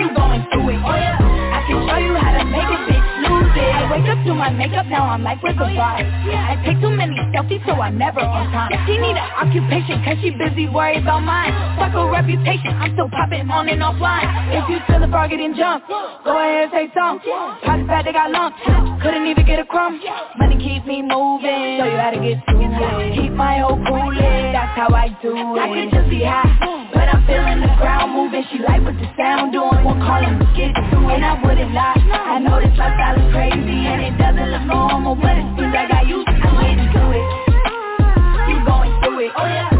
You 0.00 0.08
going 0.16 0.42
through 0.48 0.72
it, 0.72 0.80
oh 0.80 0.96
yeah. 0.96 1.20
I 1.20 1.60
can 1.68 1.78
show 1.84 2.00
you 2.00 2.14
how 2.16 2.32
to 2.40 2.44
make 2.48 2.70
a 2.72 2.78
bitch 2.88 3.08
lose 3.28 3.52
it. 3.52 4.09
Up 4.20 4.26
to 4.26 4.34
my 4.34 4.50
makeup, 4.50 4.84
now 4.84 5.08
I'm 5.08 5.24
like, 5.24 5.42
where's 5.42 5.56
the 5.56 5.64
vibe? 5.64 6.04
I 6.04 6.60
take 6.60 6.76
too 6.82 6.90
many 6.92 7.16
selfies, 7.32 7.64
so 7.64 7.72
I'm 7.72 7.96
never 7.96 8.20
on 8.20 8.52
time. 8.52 8.68
She 8.84 8.98
need 9.00 9.16
an 9.16 9.30
occupation, 9.32 10.04
cause 10.04 10.20
she 10.20 10.28
busy 10.36 10.68
worried 10.68 11.00
about 11.00 11.24
mine. 11.24 11.56
Fuck 11.80 11.96
a 11.96 12.04
reputation, 12.04 12.76
I'm 12.76 12.92
still 12.92 13.08
popping 13.08 13.48
on 13.48 13.70
and 13.70 13.80
offline. 13.80 14.28
If 14.52 14.68
you 14.68 14.76
feel 14.84 15.00
the 15.00 15.08
frog 15.08 15.30
getting 15.30 15.56
jumped, 15.56 15.88
go 15.88 16.36
ahead, 16.36 16.68
and 16.68 16.70
say 16.70 16.92
something. 16.92 17.32
Probably 17.64 17.88
bad 17.88 18.04
they 18.04 18.12
got 18.12 18.28
lumps, 18.28 18.60
couldn't 19.00 19.24
even 19.24 19.46
get 19.46 19.58
a 19.58 19.64
crumb. 19.64 19.96
Money 20.36 20.60
keep 20.60 20.84
me 20.84 21.00
moving, 21.00 21.80
show 21.80 21.88
you 21.88 21.96
how 21.96 22.12
to 22.12 22.20
get 22.20 22.44
to 22.44 22.60
it. 22.60 23.16
Keep 23.16 23.32
my 23.32 23.64
whole 23.64 23.80
cool 23.88 24.12
that's 24.52 24.76
how 24.76 24.92
I 24.92 25.16
do 25.22 25.32
it. 25.32 25.64
I 25.64 25.66
can 25.72 25.88
just 25.88 26.10
be 26.10 26.20
high, 26.28 26.44
but 26.92 27.08
I'm 27.08 27.24
feeling 27.24 27.64
the 27.64 27.72
ground 27.80 28.12
moving. 28.12 28.44
She 28.52 28.58
like 28.60 28.84
what 28.84 29.00
the 29.00 29.08
sound 29.16 29.52
doing, 29.56 29.80
won't 29.80 30.02
call 30.04 30.20
him 30.20 30.36
get 30.52 30.76
to 30.76 30.98
it. 31.08 31.16
And 31.16 31.24
I 31.24 31.40
wouldn't 31.40 31.72
lie, 31.72 31.96
I 31.96 32.38
know 32.38 32.60
this 32.60 32.76
lifestyle 32.76 33.16
is 33.16 33.32
crazy 33.32 33.86
and 33.88 34.02
it 34.02 34.09
doesn't 34.18 34.50
look 34.50 34.62
normal, 34.66 35.14
but 35.16 35.36
it 35.38 35.46
seems 35.56 35.74
like 35.74 35.92
I 35.92 36.02
used 36.02 36.26
to 36.26 36.34
it. 37.12 37.28
You 38.48 38.64
going 38.66 38.92
through 39.02 39.20
it, 39.26 39.32
oh 39.36 39.46
yeah. 39.46 39.79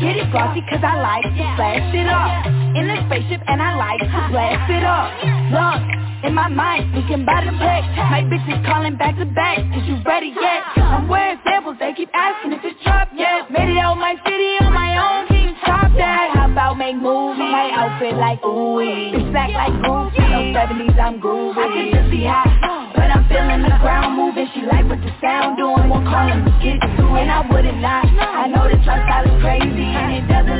Get 0.00 0.16
it 0.16 0.30
glossy 0.30 0.62
cause 0.70 0.82
I 0.82 0.98
like 1.02 1.26
to 1.26 1.44
flash 1.58 1.94
it 1.94 2.06
up. 2.06 2.46
In 2.78 2.86
the 2.86 2.96
spaceship 3.06 3.42
and 3.46 3.62
I 3.62 3.74
like 3.74 4.00
to 4.00 4.20
blast 4.30 4.70
it 4.70 4.84
up. 4.84 5.10
Look 5.50 5.98
in 6.24 6.34
my 6.34 6.48
mind, 6.48 6.90
thinking 6.92 7.22
about 7.22 7.46
the 7.46 7.54
pack 7.62 7.86
My 8.10 8.26
bitches 8.26 8.58
calling 8.66 8.96
back 8.96 9.14
to 9.18 9.24
back, 9.24 9.58
is 9.58 9.86
you 9.86 10.02
ready 10.02 10.34
yet? 10.34 10.66
I'm 10.74 11.06
wearing 11.06 11.38
samples, 11.44 11.76
they 11.78 11.94
keep 11.94 12.10
asking 12.12 12.58
if 12.58 12.64
it's 12.64 12.74
dropped 12.82 13.14
yet. 13.14 13.46
Made 13.50 13.70
it 13.70 13.78
out 13.78 13.94
my 13.94 14.18
city 14.26 14.58
on 14.66 14.74
my 14.74 14.98
own, 14.98 15.30
you 15.30 15.54
top 15.62 15.94
that? 15.94 16.34
How 16.34 16.50
about 16.50 16.74
make 16.74 16.96
movies? 16.96 17.38
My 17.38 17.70
outfit 17.70 18.18
like 18.18 18.42
ooh 18.42 18.82
It's 18.82 19.30
back 19.30 19.54
like 19.54 19.70
goofy, 19.78 20.26
no 20.26 20.50
70s, 20.50 20.98
I'm 20.98 21.22
groovy. 21.22 21.54
I 21.54 21.66
can 21.70 21.86
just 21.94 22.10
be 22.10 22.26
hot, 22.26 22.50
but 22.98 23.14
I'm 23.14 23.22
feeling 23.30 23.62
the 23.62 23.78
ground 23.78 24.18
moving. 24.18 24.50
She 24.54 24.66
like 24.66 24.90
what 24.90 24.98
the 24.98 25.14
sound 25.22 25.54
doing, 25.54 25.86
won't 25.86 26.02
call 26.02 26.26
him 26.26 26.42
get 26.58 26.82
to 26.82 27.04
And 27.14 27.30
I 27.30 27.46
wouldn't 27.46 27.78
lie, 27.78 28.02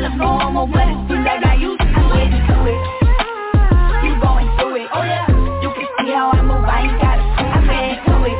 it 0.09 0.16
doesn't 0.16 0.18
look 0.18 0.18
normal, 0.18 0.66
but 0.66 0.87
like 1.25 1.44
I 1.44 1.55
used 1.55 1.81
to 1.81 1.87
get 1.87 2.31
to 2.49 2.64
it 2.64 2.81
You 4.05 4.21
going 4.21 4.49
through 4.59 4.77
it, 4.77 4.88
oh 4.92 5.03
yeah 5.03 5.29
You 5.62 5.71
can 5.75 5.87
see 6.01 6.12
how 6.12 6.31
I 6.33 6.42
move, 6.42 6.64
I 6.64 6.83
ain't 6.83 7.01
gotta 7.01 7.29
I'm 7.38 7.68
into 7.71 8.25
it. 8.25 8.38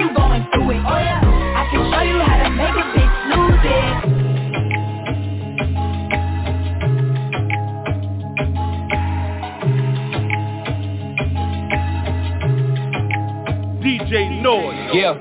You 0.00 0.08
going 0.14 0.46
through 0.52 0.70
it. 0.70 0.82
Oh 0.84 0.98
yeah. 0.98 1.20
I 1.22 1.68
can 1.70 1.80
show 1.92 2.02
you 2.02 2.18
how 2.20 2.36
to 2.42 2.50
make 2.50 2.74
a 2.74 2.84
bitch 2.94 3.16
lose 3.30 3.64
it. 3.64 3.94
DJ 13.82 14.42
Noise. 14.42 14.90
Yeah. 14.92 15.14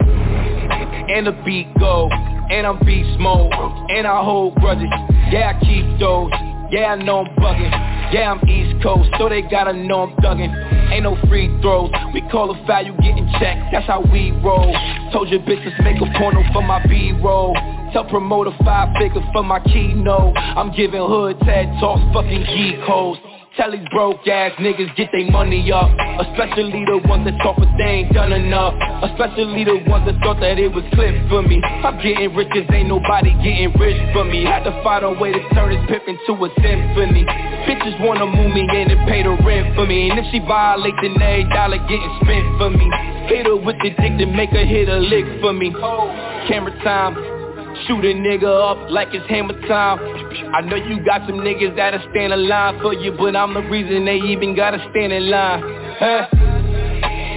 And 1.16 1.28
the 1.28 1.32
beat 1.46 1.68
go, 1.80 2.10
and 2.54 2.68
I'm 2.68 2.78
beast 2.86 3.18
mode, 3.20 3.52
and 3.90 4.06
I 4.06 4.24
hold 4.24 4.54
grudges. 4.62 4.86
Yeah, 5.32 5.58
I 5.58 5.60
keep 5.60 6.00
those. 6.00 6.30
Yeah, 6.70 6.94
I 6.94 7.04
know 7.04 7.26
I'm 7.26 7.36
bugging. 7.38 7.72
Yeah, 8.14 8.32
I'm 8.32 8.48
East 8.48 8.82
Coast, 8.84 9.10
so 9.18 9.28
they 9.28 9.42
gotta 9.42 9.74
know 9.74 10.04
I'm 10.04 10.16
thuggin'. 10.18 10.54
Ain't 10.92 11.02
no 11.02 11.18
free 11.28 11.48
throws, 11.62 11.90
we 12.14 12.22
call 12.30 12.52
a 12.52 12.68
foul, 12.68 12.86
you 12.86 12.94
getting 13.02 13.28
checked, 13.40 13.72
that's 13.72 13.88
how 13.88 14.02
we 14.02 14.30
roll. 14.46 14.72
Told 15.12 15.30
your 15.30 15.40
bitches 15.42 15.74
make 15.84 15.98
a 15.98 16.20
porno 16.20 16.44
for 16.54 16.62
my 16.62 16.86
B-roll. 16.86 17.56
Tell 17.92 18.06
promoter 18.06 18.52
five 18.64 18.96
figure 19.00 19.22
for 19.34 19.42
my 19.42 19.60
keynote. 19.60 20.38
I'm 20.38 20.72
giving 20.76 21.02
hood 21.02 21.40
TED 21.40 21.74
talks, 21.80 22.02
fucking 22.14 22.46
geek 22.46 22.80
hoes. 22.86 23.18
Tell 23.54 23.70
these 23.70 23.86
broke 23.92 24.26
ass 24.28 24.54
niggas 24.58 24.96
get 24.96 25.10
their 25.14 25.30
money 25.30 25.72
up. 25.72 25.94
Especially 26.26 26.74
the 26.90 26.98
ones 27.06 27.22
that 27.30 27.38
talk 27.38 27.54
but 27.58 27.70
they 27.78 28.02
ain't 28.02 28.12
done 28.12 28.34
enough. 28.34 28.74
Especially 29.06 29.64
the 29.64 29.78
ones 29.86 30.10
that 30.10 30.18
thought 30.26 30.42
that 30.42 30.58
it 30.58 30.74
was 30.74 30.82
clipped 30.98 31.30
for 31.30 31.46
me. 31.46 31.62
I'm 31.62 32.02
getting 32.02 32.34
rich 32.34 32.50
cause 32.50 32.66
ain't 32.74 32.90
nobody 32.90 33.30
getting 33.46 33.70
rich 33.78 34.02
for 34.10 34.26
me. 34.26 34.42
Had 34.44 34.66
to 34.66 34.74
find 34.82 35.06
a 35.06 35.14
way 35.14 35.34
to 35.34 35.42
turn 35.54 35.70
this 35.70 35.86
pip 35.86 36.02
into 36.10 36.34
a 36.34 36.50
symphony. 36.66 37.30
Bitches 37.70 37.94
wanna 38.02 38.26
move 38.26 38.58
me 38.58 38.66
in 38.66 38.90
and 38.90 39.06
pay 39.06 39.22
the 39.22 39.38
rent 39.46 39.76
for 39.76 39.86
me. 39.86 40.10
And 40.10 40.18
if 40.18 40.26
she 40.34 40.40
violate 40.40 40.98
then 41.06 41.22
every 41.22 41.46
dollar 41.54 41.78
getting 41.86 42.18
spent 42.26 42.58
for 42.58 42.74
me. 42.74 42.90
Hit 43.30 43.46
her 43.46 43.56
with 43.56 43.78
the 43.86 43.94
dick 44.02 44.18
to 44.18 44.26
make 44.26 44.50
her 44.50 44.66
hit 44.66 44.90
a 44.90 44.98
lick 44.98 45.30
for 45.42 45.54
me. 45.54 45.70
Camera 46.50 46.74
time 46.82 47.33
Shoot 47.88 48.06
a 48.06 48.14
nigga 48.14 48.44
up 48.44 48.90
like 48.90 49.10
it's 49.14 49.28
hammer 49.30 49.60
time. 49.68 50.00
I 50.54 50.62
know 50.62 50.76
you 50.76 51.04
got 51.04 51.28
some 51.28 51.40
niggas 51.40 51.76
that'll 51.76 52.00
stand 52.12 52.32
in 52.34 52.48
line 52.48 52.80
for 52.82 52.94
you 52.94 53.12
But 53.12 53.36
I'm 53.36 53.54
the 53.54 53.62
reason 53.62 54.06
they 54.06 54.18
even 54.18 54.56
gotta 54.56 54.78
stand 54.92 55.12
in 55.12 55.30
line. 55.30 55.62
Huh? 56.00 56.28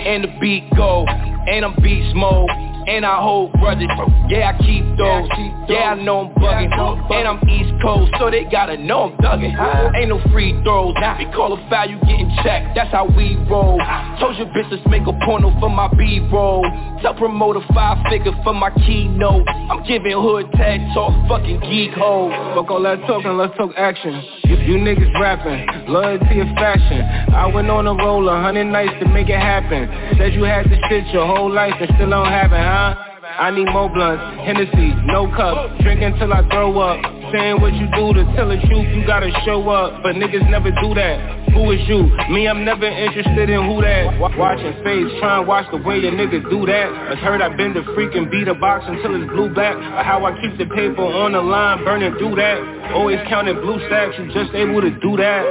And 0.07 0.25
the 0.25 0.29
beat 0.41 0.65
go, 0.77 1.07
and 1.07 1.65
I'm 1.65 1.75
beast 1.83 2.15
mode 2.15 2.76
and 2.87 3.05
I 3.05 3.21
hold 3.21 3.53
grudges. 3.53 3.89
Yeah, 4.29 4.53
I 4.55 4.59
keep 4.63 4.85
those. 4.97 5.29
Yeah, 5.69 5.93
I 5.93 5.95
know 5.95 6.31
I'm 6.31 6.35
bugging. 6.35 6.71
And 7.11 7.29
I'm 7.29 7.49
East 7.49 7.75
Coast, 7.83 8.13
so 8.19 8.31
they 8.31 8.45
gotta 8.45 8.77
know 8.77 9.11
I'm 9.11 9.17
thugging. 9.19 9.55
Ain't 9.97 10.09
no 10.09 10.21
free 10.33 10.53
throws. 10.63 10.95
We 11.19 11.27
call 11.35 11.53
a 11.53 11.71
foul, 11.71 11.91
you 11.91 11.99
getting 12.01 12.31
checked. 12.43 12.75
That's 12.75 12.91
how 12.93 13.07
we 13.07 13.37
roll. 13.51 13.79
Told 14.21 14.37
your 14.37 14.47
bitch 14.47 14.71
let's 14.71 14.87
make 14.87 15.03
a 15.03 15.13
porno 15.25 15.51
for 15.61 15.71
my 15.71 15.89
B-roll. 15.97 16.65
Tell 17.03 17.15
promoter 17.15 17.61
five 17.75 17.99
figure 18.11 18.33
for 18.45 18.55
my 18.55 18.71
keynote. 18.71 19.47
I'm 19.49 19.83
giving 19.85 20.13
hood 20.13 20.51
tag 20.53 20.81
talk, 20.95 21.13
fucking 21.29 21.61
geek 21.61 21.93
hoes. 21.93 22.33
Fuck 22.55 22.71
all 22.71 22.83
that 22.83 23.01
talking, 23.07 23.37
let's 23.37 23.57
talk 23.57 23.73
action. 23.77 24.23
You, 24.45 24.57
you 24.57 24.75
niggas 24.79 25.13
rapping, 25.21 25.91
loyalty 25.91 26.41
of 26.41 26.49
fashion. 26.55 27.03
I 27.35 27.47
went 27.47 27.69
on 27.69 27.87
a 27.87 27.95
roll, 27.95 28.29
a 28.29 28.41
hundred 28.41 28.67
nights 28.67 28.95
to 29.01 29.09
make 29.09 29.29
it 29.29 29.39
happen. 29.39 29.89
Said 30.19 30.35
you 30.35 30.45
had 30.45 30.65
to 30.65 30.81
shit 30.89 31.07
your 31.09 31.27
whole 31.27 31.53
life 31.53 31.75
and 31.81 31.91
still 31.97 32.11
don't 32.11 32.27
have 32.27 32.53
it, 32.53 32.57
I 32.77 33.51
need 33.51 33.67
more 33.73 33.89
blunts, 33.89 34.23
Hennessy, 34.45 34.93
no 35.05 35.29
cup. 35.33 35.79
Drink 35.81 36.03
until 36.03 36.33
I 36.33 36.47
throw 36.49 36.79
up. 36.79 37.01
Saying 37.33 37.61
what 37.61 37.75
you 37.75 37.89
do 37.97 38.13
to 38.15 38.23
tell 38.37 38.49
the 38.49 38.57
truth, 38.69 38.87
you 38.95 39.07
gotta 39.07 39.31
show 39.45 39.69
up. 39.69 40.03
But 40.03 40.17
niggas 40.17 40.49
never 40.51 40.71
do 40.71 40.95
that. 40.95 41.51
Who 41.53 41.73
is 41.73 41.81
you? 41.89 42.05
Me, 42.31 42.47
I'm 42.47 42.65
never 42.65 42.87
interested 42.87 43.49
in 43.51 43.65
who 43.65 43.81
that. 43.83 44.21
Watching 44.21 44.73
face, 44.85 45.09
try 45.21 45.39
and 45.39 45.49
watch 45.49 45.67
the 45.71 45.79
way 45.79 45.99
your 45.99 46.13
niggas 46.13 46.49
do 46.51 46.67
that. 46.67 46.89
I 46.93 47.15
heard 47.17 47.41
I've 47.41 47.57
been 47.57 47.73
the 47.73 47.81
freaking 47.97 48.31
beat 48.31 48.49
a 48.49 48.55
box 48.55 48.85
until 48.87 49.21
it's 49.21 49.31
blue 49.33 49.53
back 49.55 49.77
Or 49.77 50.05
how 50.05 50.25
I 50.25 50.39
keep 50.41 50.59
the 50.59 50.67
paper 50.75 51.03
on 51.03 51.33
the 51.33 51.41
line, 51.41 51.85
burning 51.85 52.13
through 52.19 52.37
that. 52.37 52.93
Always 52.93 53.19
counting 53.29 53.57
blue 53.57 53.79
stacks, 53.87 54.15
you 54.19 54.27
just 54.33 54.55
able 54.55 54.83
to 54.83 54.91
do 55.01 55.17
that. 55.17 55.45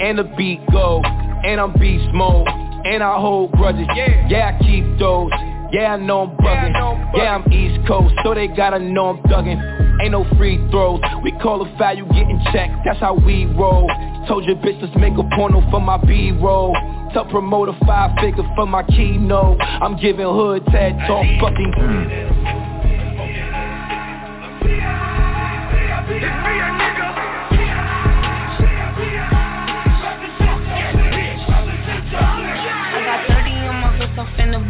And 0.00 0.18
the 0.18 0.24
beat 0.36 0.60
go, 0.70 1.02
and 1.02 1.60
I'm 1.60 1.72
beast 1.74 2.14
mode 2.14 2.46
and 2.84 3.02
I 3.02 3.20
hold 3.20 3.52
grudges. 3.52 3.86
Yeah, 3.94 4.28
yeah 4.28 4.56
I 4.56 4.64
keep 4.64 4.84
those. 4.98 5.32
Yeah, 5.70 5.92
I 5.92 5.96
know 5.96 6.22
I'm 6.22 6.36
bugging. 6.36 6.72
Yeah, 7.14 7.36
I'm 7.36 7.52
East 7.52 7.86
Coast, 7.86 8.14
so 8.24 8.34
they 8.34 8.48
gotta 8.48 8.78
know 8.78 9.10
I'm 9.10 9.22
thugging. 9.24 9.60
Ain't 10.00 10.12
no 10.12 10.24
free 10.36 10.56
throws. 10.70 11.00
We 11.22 11.32
call 11.32 11.60
a 11.60 11.78
foul, 11.78 11.96
you 11.96 12.04
getting 12.06 12.40
checked. 12.52 12.72
That's 12.84 13.00
how 13.00 13.14
we 13.14 13.44
roll. 13.44 13.90
Told 14.28 14.44
your 14.44 14.56
bitch 14.56 14.80
let's 14.80 14.96
make 14.96 15.14
a 15.14 15.24
porno 15.36 15.60
for 15.70 15.80
my 15.80 15.96
B-roll. 15.98 16.74
Tell 17.12 17.26
promoter 17.26 17.72
five 17.86 18.16
figure 18.20 18.44
for 18.54 18.66
my 18.66 18.82
keynote. 18.84 19.58
I'm 19.60 19.96
giving 19.98 20.26
hood 20.26 20.64
TED 20.66 20.98
talk 21.06 21.26
fucking. 21.40 21.72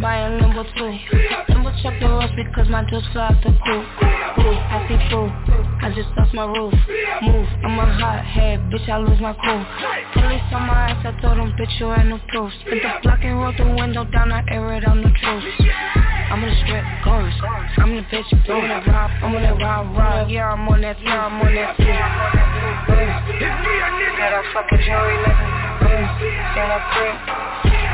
Buy 0.01 0.17
a 0.27 0.29
number 0.39 0.63
two 0.77 0.93
Number 1.53 1.73
check 1.81 1.99
the 1.99 2.07
rush 2.07 2.31
because 2.35 2.69
my 2.69 2.83
drip 2.89 3.03
fly 3.11 3.27
off 3.27 3.43
the 3.43 3.51
cool 3.65 3.83
Ooh, 4.39 4.55
happy 4.69 4.95
fool, 5.09 5.27
I 5.81 5.91
just 5.93 6.07
lost 6.15 6.33
my 6.33 6.45
roof. 6.45 6.73
Move, 7.21 7.47
I'm 7.65 7.79
a 7.79 7.85
hot 7.99 8.23
head, 8.23 8.59
bitch 8.71 8.87
I 8.87 8.97
lose 8.97 9.19
my 9.19 9.33
cool. 9.33 9.65
Police 10.13 10.47
on 10.53 10.63
my 10.63 10.91
ass, 10.91 11.03
I 11.03 11.11
told 11.19 11.37
them 11.37 11.51
bitch 11.59 11.79
you 11.79 11.91
ain't 11.91 12.07
no 12.07 12.19
proof. 12.29 12.53
Spit 12.61 12.81
the 12.81 12.89
block 13.03 13.19
and 13.23 13.35
roll 13.37 13.51
the 13.51 13.65
window 13.65 14.05
down, 14.05 14.31
I 14.31 14.43
air 14.49 14.73
it, 14.75 14.87
I'm 14.87 15.01
the 15.01 15.09
truth. 15.09 15.43
I'm 16.29 16.43
in 16.43 16.49
the 16.49 16.55
strip, 16.61 16.85
guns 17.03 17.33
I'm 17.77 17.89
in 17.89 17.95
the 17.97 18.03
bitch, 18.07 18.29
I'm 18.31 18.63
in 18.63 18.69
the 18.69 18.91
rob, 18.91 19.11
I'm 19.23 19.35
in 19.35 19.41
the 19.43 19.53
rob, 19.65 19.97
rob 19.97 20.29
Yeah, 20.29 20.53
I'm 20.53 20.69
on 20.69 20.81
that, 20.81 21.01
yeah, 21.01 21.25
I'm 21.25 21.41
on 21.41 21.55
that, 21.55 21.73
yeah 21.79 22.05
Got 24.17 24.33
a 24.37 24.43
fucking 24.53 24.79
jury 24.85 25.17
living, 25.25 26.05
stand 26.53 26.71
up 26.71 26.85
quick 26.93 27.88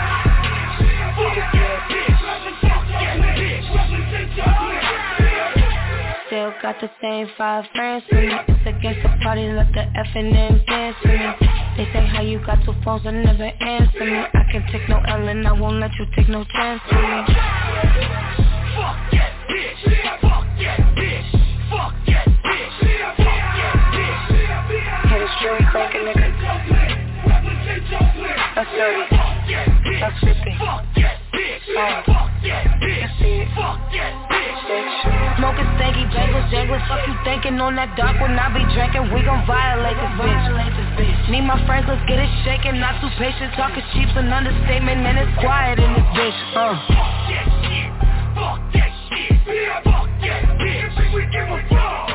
Still 6.28 6.52
got 6.62 6.76
the 6.82 6.90
same 7.02 7.30
five 7.38 7.64
friends 7.74 8.04
with 8.12 8.26
me 8.26 8.36
It's 8.50 8.68
against 8.68 9.02
the 9.02 9.10
party, 9.24 9.48
let 9.48 9.72
the 9.72 9.84
F 9.96 10.08
and 10.16 10.36
M 10.36 10.62
dance 10.68 10.98
with 11.04 11.14
me 11.14 11.32
They 11.78 11.86
say 11.94 12.06
how 12.06 12.22
you 12.22 12.40
got 12.46 12.64
two 12.66 12.74
phones 12.84 13.06
and 13.06 13.24
never 13.24 13.46
answer 13.46 14.04
me 14.04 14.18
I 14.18 14.44
can 14.52 14.68
take 14.72 14.90
no 14.90 14.98
L 15.08 15.28
and 15.28 15.48
I 15.48 15.54
won't 15.54 15.80
let 15.80 15.94
you 15.96 16.06
take 16.16 16.28
no 16.28 16.44
chance 16.44 16.82
with 16.92 17.00
me 17.00 17.24
Fuck 18.76 18.98
that 19.12 19.32
bitch, 19.48 19.80
fuck 20.22 20.46
that 20.60 20.80
bitch, 20.96 21.32
fuck 21.70 21.94
that 22.08 22.28
bitch, 22.44 22.76
fuck 22.84 23.16
that 23.16 23.56
bitch 23.64 23.76
spanking 25.76 26.02
nigga. 26.08 26.26
That's 28.56 28.72
dirty. 28.72 29.35
That's 29.46 30.20
tripping. 30.22 30.58
Oh. 30.60 30.82
Smoking 35.38 35.70
stanky 35.78 36.10
bangles, 36.10 36.50
jangles, 36.50 36.82
fuck 36.90 37.06
you 37.06 37.14
thinking 37.24 37.62
on 37.62 37.76
that 37.76 37.94
dark 37.96 38.18
when 38.20 38.34
I 38.34 38.50
be 38.50 38.66
drinking, 38.74 39.14
we 39.14 39.22
gon' 39.22 39.46
violate 39.46 39.94
this 39.94 40.14
bitch. 40.18 41.30
Need 41.30 41.46
my 41.46 41.62
friends, 41.68 41.86
let's 41.88 42.02
get 42.10 42.18
it 42.18 42.30
shaking, 42.42 42.80
not 42.80 42.98
too 43.02 43.10
patient, 43.22 43.54
talking 43.54 43.84
cheap's 43.94 44.18
an 44.18 44.34
understatement, 44.34 45.06
and 45.06 45.20
it's 45.22 45.38
quiet 45.38 45.78
in 45.78 45.94
this 45.94 46.10
bitch. 46.18 46.40
Uh. 46.58 46.74
Fuck 46.90 47.06
that 47.30 47.46
shit, 47.62 47.90
fuck 48.34 48.60
that 48.74 48.92
shit, 49.14 49.38
Yeah, 49.46 49.86
fuck 49.86 50.10
that 50.26 50.42
bitch, 50.58 51.14
we 51.14 51.22
give 51.30 51.46
a 51.46 51.62
fuck. 51.70 52.10
Fuck 52.10 52.15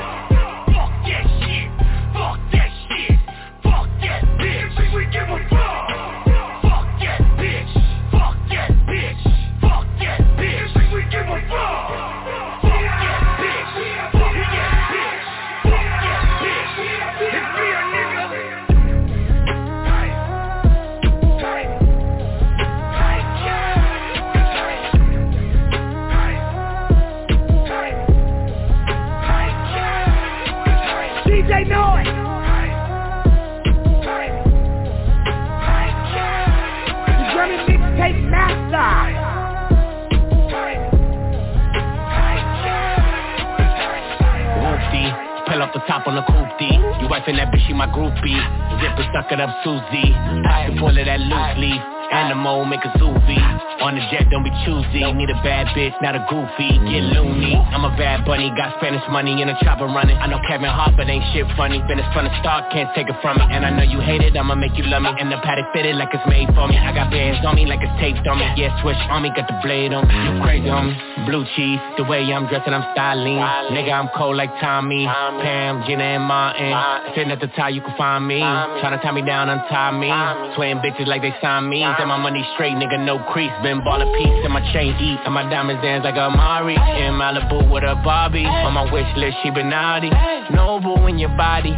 Pull 45.60 45.68
off 45.68 45.74
the 45.74 45.80
top 45.80 46.06
on 46.06 46.14
the 46.14 46.22
coopty. 46.22 46.72
Eh? 46.72 47.02
You 47.02 47.06
wifing 47.06 47.36
that 47.36 47.52
bitch, 47.52 47.66
she 47.66 47.74
my 47.74 47.86
groupie. 47.86 48.32
Zipper 48.80 49.04
suck 49.12 49.30
it 49.30 49.40
up 49.40 49.50
Susie. 49.62 50.08
Can 50.08 50.78
pull 50.78 50.96
it 50.96 51.04
that 51.04 51.20
loose 51.20 51.58
leaf. 51.58 51.99
Animal, 52.10 52.64
make 52.66 52.82
a 52.84 52.90
zoovie. 52.98 53.38
On 53.80 53.94
the 53.94 54.02
jet, 54.12 54.28
don't 54.28 54.44
be 54.44 54.52
choosy. 54.66 55.00
Need 55.00 55.30
a 55.30 55.40
bad 55.40 55.72
bitch, 55.72 55.94
not 56.02 56.12
a 56.12 56.20
goofy. 56.28 56.76
Get 56.90 57.06
loony. 57.16 57.56
I'm 57.56 57.86
a 57.86 57.94
bad 57.96 58.26
bunny, 58.26 58.52
got 58.52 58.76
Spanish 58.76 59.00
money 59.08 59.40
in 59.40 59.48
a 59.48 59.56
chopper 59.64 59.86
running. 59.86 60.18
I 60.18 60.26
know 60.26 60.42
Kevin 60.44 60.68
Hart, 60.68 60.98
but 60.98 61.08
ain't 61.08 61.24
shit 61.32 61.46
funny. 61.56 61.80
Been 61.88 62.02
from 62.12 62.28
the 62.28 62.34
start, 62.42 62.68
can't 62.72 62.92
take 62.94 63.08
it 63.08 63.16
from 63.22 63.38
me. 63.38 63.46
And 63.48 63.64
I 63.64 63.70
know 63.70 63.86
you 63.86 64.00
hate 64.04 64.20
it, 64.20 64.36
I'ma 64.36 64.54
make 64.54 64.76
you 64.76 64.84
love 64.84 65.02
me. 65.02 65.14
And 65.16 65.32
the 65.32 65.38
paddock 65.40 65.72
fitted 65.72 65.96
like 65.96 66.12
it's 66.12 66.26
made 66.28 66.52
for 66.52 66.68
me. 66.68 66.76
I 66.76 66.92
got 66.92 67.08
bands 67.10 67.40
on 67.46 67.54
me 67.56 67.64
like 67.64 67.80
it's 67.80 67.94
taped 68.02 68.26
on 68.26 68.36
me. 68.36 68.46
Yeah, 68.58 68.74
switch 68.82 69.00
on 69.08 69.22
me, 69.22 69.30
got 69.32 69.48
the 69.48 69.56
blade 69.62 69.94
on 69.94 70.04
me. 70.04 70.12
You 70.12 70.42
crazy 70.44 70.68
on 70.68 70.92
me. 70.92 71.24
Blue 71.24 71.46
cheese, 71.56 71.80
the 71.96 72.04
way 72.04 72.20
I'm 72.26 72.50
dressing, 72.52 72.74
I'm 72.74 72.84
styling. 72.92 73.40
Nigga, 73.72 73.96
I'm 73.96 74.10
cold 74.12 74.36
like 74.36 74.50
Tommy. 74.60 75.06
Pam, 75.40 75.86
Gina, 75.86 76.20
and 76.20 76.24
Martin. 76.24 76.74
Sitting 77.14 77.32
at 77.32 77.40
the 77.40 77.48
top, 77.56 77.72
you 77.72 77.80
can 77.80 77.96
find 77.96 78.26
me. 78.26 78.44
Tryna 78.84 79.00
tie 79.00 79.12
me 79.14 79.22
down, 79.24 79.48
untie 79.48 79.94
me. 79.96 80.12
Swaying 80.58 80.84
bitches 80.84 81.06
like 81.06 81.22
they 81.22 81.32
signed 81.40 81.70
me. 81.70 81.80
My 82.06 82.16
money 82.18 82.42
straight, 82.54 82.74
nigga, 82.74 82.98
no 82.98 83.20
crease. 83.30 83.52
Been 83.62 83.84
ballin' 83.84 84.10
peace, 84.18 84.42
and 84.42 84.52
my 84.52 84.60
chain 84.72 84.96
eat. 84.98 85.20
And 85.24 85.32
my 85.32 85.48
diamonds 85.48 85.80
dance 85.82 86.02
like 86.02 86.16
a 86.16 86.28
Mari. 86.30 86.74
In 86.74 87.14
Malibu 87.14 87.70
with 87.70 87.84
a 87.84 87.94
Barbie. 88.02 88.46
On 88.46 88.72
my 88.74 88.90
wish 88.90 89.06
list, 89.16 89.36
she 89.42 89.50
been 89.50 89.70
naughty. 89.70 90.10
Noble 90.50 91.06
in 91.06 91.18
your 91.18 91.30
body. 91.36 91.70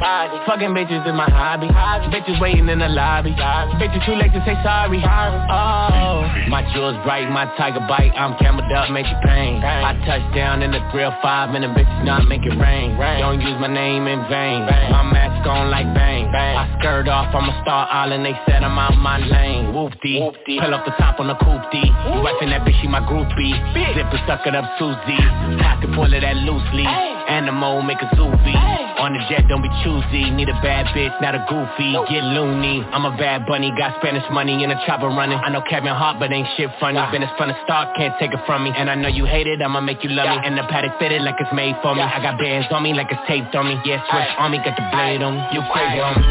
Fucking 0.46 0.72
bitches 0.72 1.04
is 1.06 1.12
my 1.12 1.28
hobby. 1.28 1.68
Bitches 2.08 2.40
waiting 2.40 2.68
in 2.68 2.78
the 2.78 2.88
lobby. 2.88 3.32
Bitches 3.32 4.06
too 4.06 4.14
late 4.14 4.32
to 4.32 4.40
say 4.46 4.56
sorry. 4.64 5.02
Oh, 5.04 6.24
my 6.48 6.64
jewels 6.72 6.96
bright, 7.04 7.28
my 7.28 7.44
tiger 7.60 7.84
bite. 7.86 8.12
I'm 8.16 8.38
cameled 8.38 8.72
up, 8.72 8.88
make 8.90 9.06
you 9.06 9.16
pain. 9.24 9.60
I 9.62 9.92
touch 10.06 10.24
down 10.34 10.62
in 10.62 10.70
the 10.72 10.80
grill 10.92 11.12
five, 11.20 11.54
and 11.54 11.62
the 11.64 11.68
bitches 11.68 12.04
not 12.04 12.26
make 12.26 12.40
it 12.46 12.56
rain. 12.56 12.96
Don't 12.96 13.40
use 13.40 13.60
my 13.60 13.68
name 13.68 14.06
in 14.06 14.20
vain. 14.30 14.64
My 14.64 15.02
mask 15.04 15.46
on 15.46 15.70
like 15.70 15.92
bang. 15.94 16.32
I 16.32 16.78
skirt 16.78 17.08
off, 17.08 17.34
I'm 17.34 17.48
a 17.50 17.62
star 17.62 17.86
island. 17.90 18.24
They 18.24 18.32
said 18.46 18.64
I'm 18.64 18.78
out 18.78 18.96
my 18.96 19.18
lane. 19.18 19.74
Whoopty. 20.20 20.60
Pull 20.60 20.74
off 20.74 20.84
the 20.84 20.92
top 20.98 21.20
on 21.20 21.28
the 21.28 21.38
coopty. 21.38 21.84
You 21.84 22.20
wifing 22.20 22.50
that 22.50 22.66
bitch, 22.66 22.76
she 22.82 22.88
my 22.88 23.00
groupie. 23.00 23.54
Zipper 23.94 24.20
suck 24.26 24.44
it 24.46 24.54
up 24.54 24.66
Susie. 24.78 25.22
Pocket 25.62 25.94
full 25.94 26.10
of 26.10 26.20
that 26.20 26.36
loosely. 26.44 26.84
Animal, 26.84 27.82
make 27.82 28.02
a 28.02 28.08
zoovie. 28.18 28.56
On 28.98 29.14
the 29.14 29.20
jet, 29.30 29.48
don't 29.48 29.62
be 29.62 29.70
choosy. 29.82 30.30
Need 30.30 30.50
a 30.50 30.58
bad 30.60 30.86
bitch, 30.92 31.14
not 31.22 31.34
a 31.34 31.42
goofy. 31.48 31.96
Get 32.12 32.22
loony. 32.22 32.84
I'm 32.92 33.06
a 33.06 33.16
bad 33.16 33.46
bunny, 33.46 33.72
got 33.78 33.96
Spanish 34.02 34.24
money 34.30 34.62
in 34.62 34.70
a 34.70 34.78
chopper 34.86 35.08
running. 35.08 35.38
I 35.38 35.48
know 35.48 35.62
Kevin 35.62 35.94
Hart, 35.94 36.18
but 36.18 36.32
ain't 36.32 36.48
shit 36.56 36.68
funny. 36.78 37.00
Been 37.10 37.24
from 37.38 37.48
the 37.48 37.56
start, 37.64 37.96
can't 37.96 38.12
take 38.18 38.32
it 38.32 38.40
from 38.44 38.64
me. 38.64 38.72
And 38.76 38.90
I 38.90 38.94
know 38.94 39.08
you 39.08 39.24
hate 39.24 39.46
it, 39.46 39.62
I'ma 39.62 39.80
make 39.80 40.04
you 40.04 40.10
love 40.10 40.28
me. 40.28 40.38
And 40.44 40.58
the 40.58 40.62
paddock 40.68 40.98
fitted 40.98 41.22
like 41.22 41.36
it's 41.40 41.52
made 41.54 41.76
for 41.82 41.94
me. 41.94 42.02
I 42.02 42.20
got 42.20 42.38
bands 42.38 42.68
on 42.70 42.82
me 42.82 42.92
like 42.92 43.08
it's 43.10 43.22
taped 43.26 43.54
on 43.54 43.66
me. 43.66 43.78
Yeah, 43.84 44.02
switch 44.10 44.34
on 44.38 44.50
me, 44.50 44.58
got 44.58 44.76
the 44.76 44.84
blade 44.92 45.22
on 45.22 45.36
me. 45.36 45.42
You 45.54 45.62
crazy 45.72 46.00
on 46.00 46.18
me. 46.20 46.26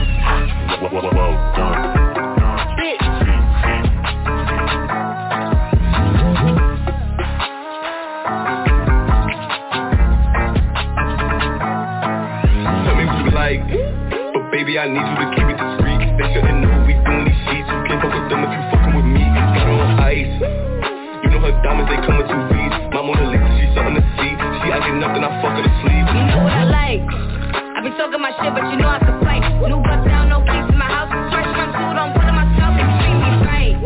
Tell 1.56 2.01
I 14.82 14.90
need 14.90 14.98
you 14.98 15.14
to 15.14 15.28
keep 15.38 15.46
it 15.46 15.62
discreet. 15.62 16.02
They 16.18 16.26
shouldn't 16.34 16.58
know 16.58 16.74
we 16.90 16.98
doing 17.06 17.30
these 17.30 17.38
sheets. 17.46 17.70
You 17.70 17.86
can't 17.86 18.02
fuck 18.02 18.18
with 18.18 18.26
them 18.34 18.42
if 18.42 18.50
you 18.50 18.62
fucking 18.74 18.94
with 18.98 19.10
me. 19.14 19.22
Got 19.30 19.70
her 19.70 19.78
on 19.78 19.94
ice. 20.02 20.34
You 21.22 21.30
know 21.30 21.38
her 21.38 21.54
diamonds 21.62 21.86
they 21.86 22.02
come 22.02 22.18
in 22.18 22.26
two 22.26 22.42
V's. 22.50 22.74
My 22.90 23.06
Mona 23.06 23.30
Lisa 23.30 23.46
she's 23.62 23.70
something 23.78 24.02
to 24.02 24.04
see. 24.18 24.34
She 24.34 24.74
acting 24.74 24.98
up 25.06 25.14
then 25.14 25.22
I 25.22 25.38
fuck 25.38 25.54
her 25.54 25.62
to 25.62 25.74
sleep. 25.86 26.02
You 26.02 26.26
know 26.34 26.42
what 26.42 26.58
I 26.58 26.66
like? 26.66 27.06
I 27.06 27.78
be 27.86 27.94
talking 27.94 28.26
my 28.26 28.34
shit, 28.42 28.58
but 28.58 28.66
you 28.74 28.82
know 28.82 28.90
I 28.90 28.98
can 29.06 29.22
fight. 29.22 29.46
New 29.70 29.86
bust 29.86 30.02
down, 30.10 30.34
no 30.34 30.42
keys 30.50 30.66
in 30.66 30.74
my 30.74 30.90
house. 30.90 31.14
Fresh 31.30 31.46
from 31.54 31.70
two, 31.78 31.90
don't 31.94 32.18
put 32.18 32.26
in 32.26 32.34
my 32.34 32.46
mouth, 32.50 32.74
they 32.74 32.86
treat 33.06 33.18
me 33.22 33.30
right. 33.46 33.78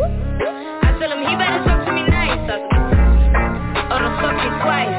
I 0.80 0.96
tell 0.96 1.12
him 1.12 1.20
he 1.28 1.36
better 1.36 1.60
talk 1.60 1.84
to 1.84 1.92
me 1.92 2.08
nice. 2.08 2.40
Or 2.40 2.56
oh, 3.92 3.98
don't 4.00 4.16
fuck 4.16 4.32
me 4.32 4.48
twice. 4.64 4.96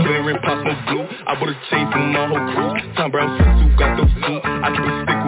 Clearing 0.00 0.40
pop 0.40 0.64
smoke 0.64 0.80
blue. 0.88 1.04
I 1.28 1.36
bought 1.36 1.52
a 1.52 1.56
chain 1.68 1.84
for 1.92 2.00
my 2.00 2.24
whole 2.24 2.40
crew. 2.56 2.72
Thom 2.96 3.12
Browne 3.12 3.36
swimsuit, 3.36 3.76
got 3.76 4.00
those 4.00 4.11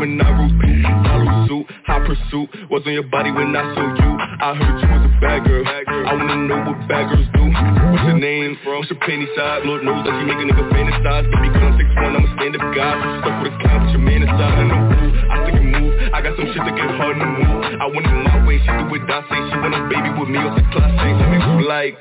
when 0.05 0.21
I 0.21 0.29
through. 0.29 0.85
Follow 1.09 1.49
suit, 1.49 1.67
high 1.89 2.05
pursuit. 2.05 2.49
Was 2.69 2.85
on 2.85 2.93
your 2.93 3.09
body 3.09 3.33
when 3.33 3.57
I 3.57 3.65
saw 3.73 3.89
you. 3.89 4.11
I 4.21 4.53
heard 4.53 4.77
you 4.77 4.89
was 4.93 5.05
a 5.09 5.13
bad 5.21 5.49
girl. 5.49 5.65
I 5.65 6.13
wanna 6.13 6.45
know 6.45 6.61
what 6.69 6.77
bad 6.85 7.09
girls 7.09 7.29
do. 7.33 7.45
What's 7.49 8.05
your 8.05 8.21
name? 8.21 8.61
From? 8.61 8.85
What's 8.85 8.93
your 8.93 9.01
penny 9.01 9.25
size? 9.33 9.65
Lord 9.65 9.81
knows 9.81 10.05
that 10.05 10.13
you 10.21 10.29
make 10.29 10.37
a 10.37 10.45
nigga 10.45 10.65
fantasize. 10.69 11.25
Baby, 11.33 11.49
come 11.57 11.73
six 11.81 11.89
one, 11.97 12.13
I'm 12.21 12.29
a 12.29 12.31
stand 12.37 12.53
up 12.53 12.65
guy. 12.77 12.93
Stuck 13.25 13.37
with 13.41 13.53
a 13.53 13.59
count, 13.65 13.81
but 13.89 13.91
your 13.97 14.05
man 14.05 14.21
inside. 14.29 14.57
I 14.61 14.65
know. 14.69 14.81
I 15.33 15.37
think 15.49 15.57
you 15.57 15.69
move. 15.73 15.93
I 16.13 16.19
got 16.21 16.37
some 16.37 16.49
shit 16.53 16.61
that 16.61 16.77
get 16.77 16.91
hard 17.01 17.17
to 17.17 17.25
move. 17.25 17.65
I 17.81 17.87
want 17.89 18.05
it 18.05 18.13
my 18.13 18.45
way. 18.45 18.61
She 18.61 18.71
do 18.77 18.85
what 18.93 19.09
I 19.09 19.25
say. 19.25 19.41
She 19.49 19.57
want 19.57 19.73
a 19.73 19.81
baby 19.89 20.11
with 20.21 20.29
me. 20.29 20.41
Off 20.45 20.53
the 20.53 20.65
class. 20.69 20.93
Tell 20.93 21.31
me 21.33 21.39
who 21.41 21.65
like. 21.65 21.97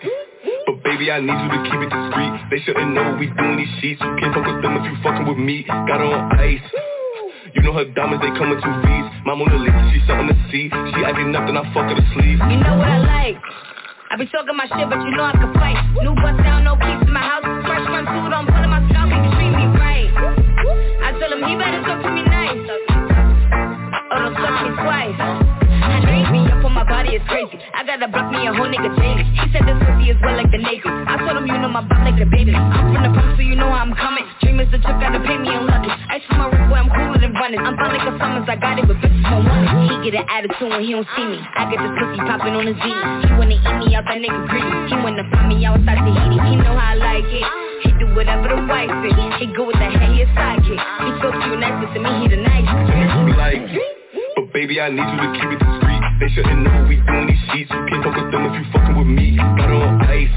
But 0.68 0.84
baby, 0.84 1.08
I 1.08 1.24
need 1.24 1.39
you 1.39 1.50
to 1.56 1.60
keep 1.72 1.80
it 1.80 1.92
discreet. 1.92 2.32
They 2.52 2.60
shouldn't 2.68 2.92
know 2.92 3.16
we 3.16 3.32
doing 3.32 3.56
these 3.63 3.72
sheets. 3.80 4.04
You 4.04 4.12
can't 4.20 4.36
with 4.36 4.60
them 4.60 4.76
if 4.76 4.84
you 4.92 4.96
fucking 5.00 5.24
with 5.24 5.39
me. 5.39 5.63
Got 5.63 6.04
her 6.04 6.12
on 6.12 6.36
ice. 6.36 6.68
You 7.63 7.71
know 7.71 7.80
her 7.80 7.88
diamonds, 7.95 8.19
they 8.19 8.28
come 8.36 8.52
in 8.52 8.60
two 8.60 8.76
V's. 8.84 9.08
My 9.23 9.39
Mona 9.39 9.56
Lisa, 9.56 9.71
she's 9.95 10.04
something 10.04 10.28
to 10.28 10.36
see. 10.52 10.67
She 10.67 10.99
acting 10.99 11.32
up, 11.32 11.47
then 11.47 11.56
I 11.56 11.63
fuck 11.71 11.88
her 11.88 11.95
to 11.95 12.06
sleep. 12.12 12.36
You 12.36 12.60
know 12.60 12.76
what 12.76 12.91
I 12.91 12.99
like? 12.99 13.39
I 14.12 14.19
be 14.19 14.28
talking 14.28 14.52
my 14.52 14.67
shit, 14.67 14.84
but 14.91 14.99
you 14.99 15.15
know 15.15 15.23
I 15.23 15.32
can 15.32 15.47
fight. 15.56 15.80
New 16.04 16.12
bust 16.12 16.43
down, 16.43 16.67
no 16.67 16.76
keys 16.76 16.99
in 17.08 17.13
my 17.15 17.23
house. 17.23 17.47
Fresh 17.63 17.88
two, 17.88 18.28
don't 18.28 18.52
put 18.52 18.60
in 18.60 18.67
my 18.67 18.84
mouth, 18.84 19.15
he 19.15 19.15
treat 19.39 19.56
me 19.56 19.63
right. 19.80 20.12
I 21.08 21.15
tell 21.15 21.31
him 21.31 21.40
he 21.40 21.56
better 21.56 21.79
talk 21.88 22.04
to 22.04 22.12
me 22.12 22.27
nice. 22.27 22.67
Or 24.12 24.19
don't 24.19 24.35
suck 24.44 24.56
me 24.60 24.69
twice. 24.83 25.42
I 27.14 27.22
on 27.22 27.22
it's 27.22 27.30
crazy. 27.30 27.62
I 27.78 27.86
gotta 27.86 28.10
block 28.10 28.34
me 28.34 28.42
a 28.50 28.54
whole 28.54 28.66
nigga 28.66 28.90
daily. 28.98 29.22
He 29.22 29.46
said 29.54 29.70
this 29.70 29.78
pussy 29.86 30.10
is 30.10 30.18
wet 30.26 30.34
like 30.34 30.50
the 30.50 30.58
Navy. 30.58 30.82
I 30.90 31.22
told 31.22 31.38
him 31.38 31.46
you 31.46 31.58
know 31.62 31.70
my 31.70 31.86
butt 31.86 32.02
like 32.02 32.18
the 32.18 32.26
baby. 32.26 32.58
I'm 32.58 32.90
from 32.90 33.06
the 33.06 33.12
Bronx, 33.14 33.38
so 33.38 33.46
you 33.46 33.54
know 33.54 33.70
I'm 33.70 33.94
coming. 33.94 34.26
Dream 34.42 34.58
is 34.58 34.70
the 34.74 34.82
trip, 34.82 34.98
gotta 34.98 35.22
pay 35.22 35.38
me 35.38 35.54
in 35.54 35.70
London. 35.70 35.94
Ice 36.10 36.26
for 36.26 36.42
my 36.42 36.50
wrist, 36.50 36.66
boy, 36.74 36.82
I'm 36.82 36.90
cooler 36.90 37.22
than 37.22 37.34
running. 37.38 37.62
I'm 37.62 37.78
fine 37.78 37.94
like 37.94 38.08
a 38.10 38.14
summers, 38.18 38.50
I 38.50 38.58
got 38.58 38.82
it, 38.82 38.90
but 38.90 38.98
bitches 38.98 39.22
don't 39.30 39.46
want 39.46 39.62
it. 39.62 39.94
He 39.94 40.10
get 40.10 40.22
an 40.22 40.26
attitude 40.26 40.74
when 40.74 40.82
he 40.82 40.92
don't 40.98 41.06
see 41.14 41.26
me. 41.30 41.38
I 41.38 41.70
get 41.70 41.78
this 41.78 41.94
pussy 42.02 42.18
popping 42.26 42.58
on 42.58 42.66
his 42.66 42.78
zini. 42.82 43.06
He 43.22 43.30
wanna 43.38 43.58
eat 43.62 43.76
me 43.78 43.88
out, 43.94 44.06
that 44.10 44.18
nigga 44.18 44.42
greedy. 44.50 44.74
He 44.90 44.96
wanna 44.98 45.26
find 45.30 45.48
me 45.54 45.62
outside 45.70 46.02
Tahiti. 46.02 46.38
He 46.50 46.54
know 46.66 46.74
how 46.74 46.94
I 46.94 46.96
like 46.98 47.30
it. 47.30 47.46
He 47.86 47.90
do 48.02 48.10
whatever 48.18 48.50
the 48.50 48.66
wife 48.66 48.90
is. 49.06 49.14
He 49.38 49.54
go 49.54 49.70
with 49.70 49.78
the 49.78 49.86
head, 49.86 50.18
he 50.18 50.26
a 50.26 50.28
sidekick. 50.34 50.82
He 50.82 51.10
so 51.22 51.30
cute, 51.30 51.62
nice, 51.62 51.78
but 51.78 51.94
to 51.94 52.00
me, 52.02 52.12
he 52.26 52.28
the 52.34 52.42
nice. 52.42 52.66
Like, 53.38 53.62
but 54.34 54.50
baby, 54.50 54.82
I 54.82 54.90
need 54.90 55.06
you 55.06 55.20
to 55.22 55.30
keep 55.38 55.62
it. 55.62 55.83
They 56.24 56.32
shouldn't 56.32 56.63
know 56.63 56.88
we 56.88 56.96
doing 57.04 57.28
these 57.28 57.44
sheets. 57.52 57.67
You 57.67 57.84
can't 57.92 58.00
fuck 58.00 58.15
with 58.15 58.32
them 58.32 58.48
if 58.48 58.56
you 58.56 58.63
fucking 58.71 58.96
with 58.96 59.12
me. 59.12 59.36
Got 59.36 59.67
her 59.67 59.76
on 59.76 60.00
ice. 60.08 60.32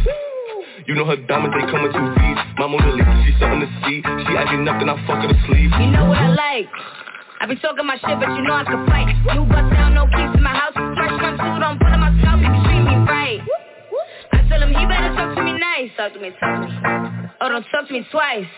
You 0.83 0.99
know 0.99 1.07
her 1.07 1.15
diamonds, 1.15 1.55
they 1.55 1.63
come 1.71 1.87
in 1.87 1.95
two 1.95 2.07
V's. 2.11 2.39
My 2.59 2.67
Mona 2.67 2.91
Lisa, 2.91 3.15
she's 3.23 3.39
something 3.39 3.63
to 3.63 3.71
see. 3.87 4.03
She 4.03 4.33
acting 4.35 4.67
up, 4.67 4.83
then 4.83 4.91
I 4.91 4.99
fuck 5.07 5.23
her 5.23 5.31
to 5.31 5.39
sleep. 5.47 5.71
You 5.79 5.95
know 5.95 6.11
what 6.11 6.19
I 6.19 6.35
like? 6.35 6.67
I 7.39 7.47
be 7.47 7.55
talking 7.63 7.87
my 7.87 8.03
shit, 8.03 8.19
but 8.19 8.35
you 8.35 8.43
know 8.43 8.59
I 8.59 8.67
can 8.67 8.83
fight. 8.91 9.15
New 9.31 9.47
bust 9.47 9.71
down, 9.79 9.95
no 9.95 10.11
keys 10.11 10.35
in 10.35 10.43
my 10.43 10.59
house. 10.59 10.75
Fresh 10.75 11.15
front 11.23 11.39
two, 11.39 11.55
don't 11.63 11.79
put 11.79 11.95
on 11.95 12.03
my 12.03 12.11
scalp, 12.19 12.43
you 12.43 12.51
can 12.51 12.63
treat 12.67 12.83
me 12.83 12.97
right. 13.07 13.41
I 14.35 14.43
tell 14.51 14.59
him 14.59 14.75
he 14.75 14.83
better 14.91 15.15
talk 15.15 15.39
to 15.39 15.43
me 15.47 15.55
nice. 15.55 15.95
Talk 15.95 16.11
to 16.15 16.19
me, 16.19 16.35
talk 16.35 16.67
to 16.67 16.67
me. 16.67 16.75
Oh, 17.39 17.47
don't 17.47 17.63
talk 17.71 17.87
to 17.87 17.93
me 17.95 18.03
twice. 18.11 18.51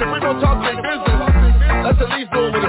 If 0.00 0.08
we 0.12 0.20
talk 0.20 0.40
let's 1.84 2.00
at 2.00 2.08
least 2.16 2.30
the. 2.32 2.60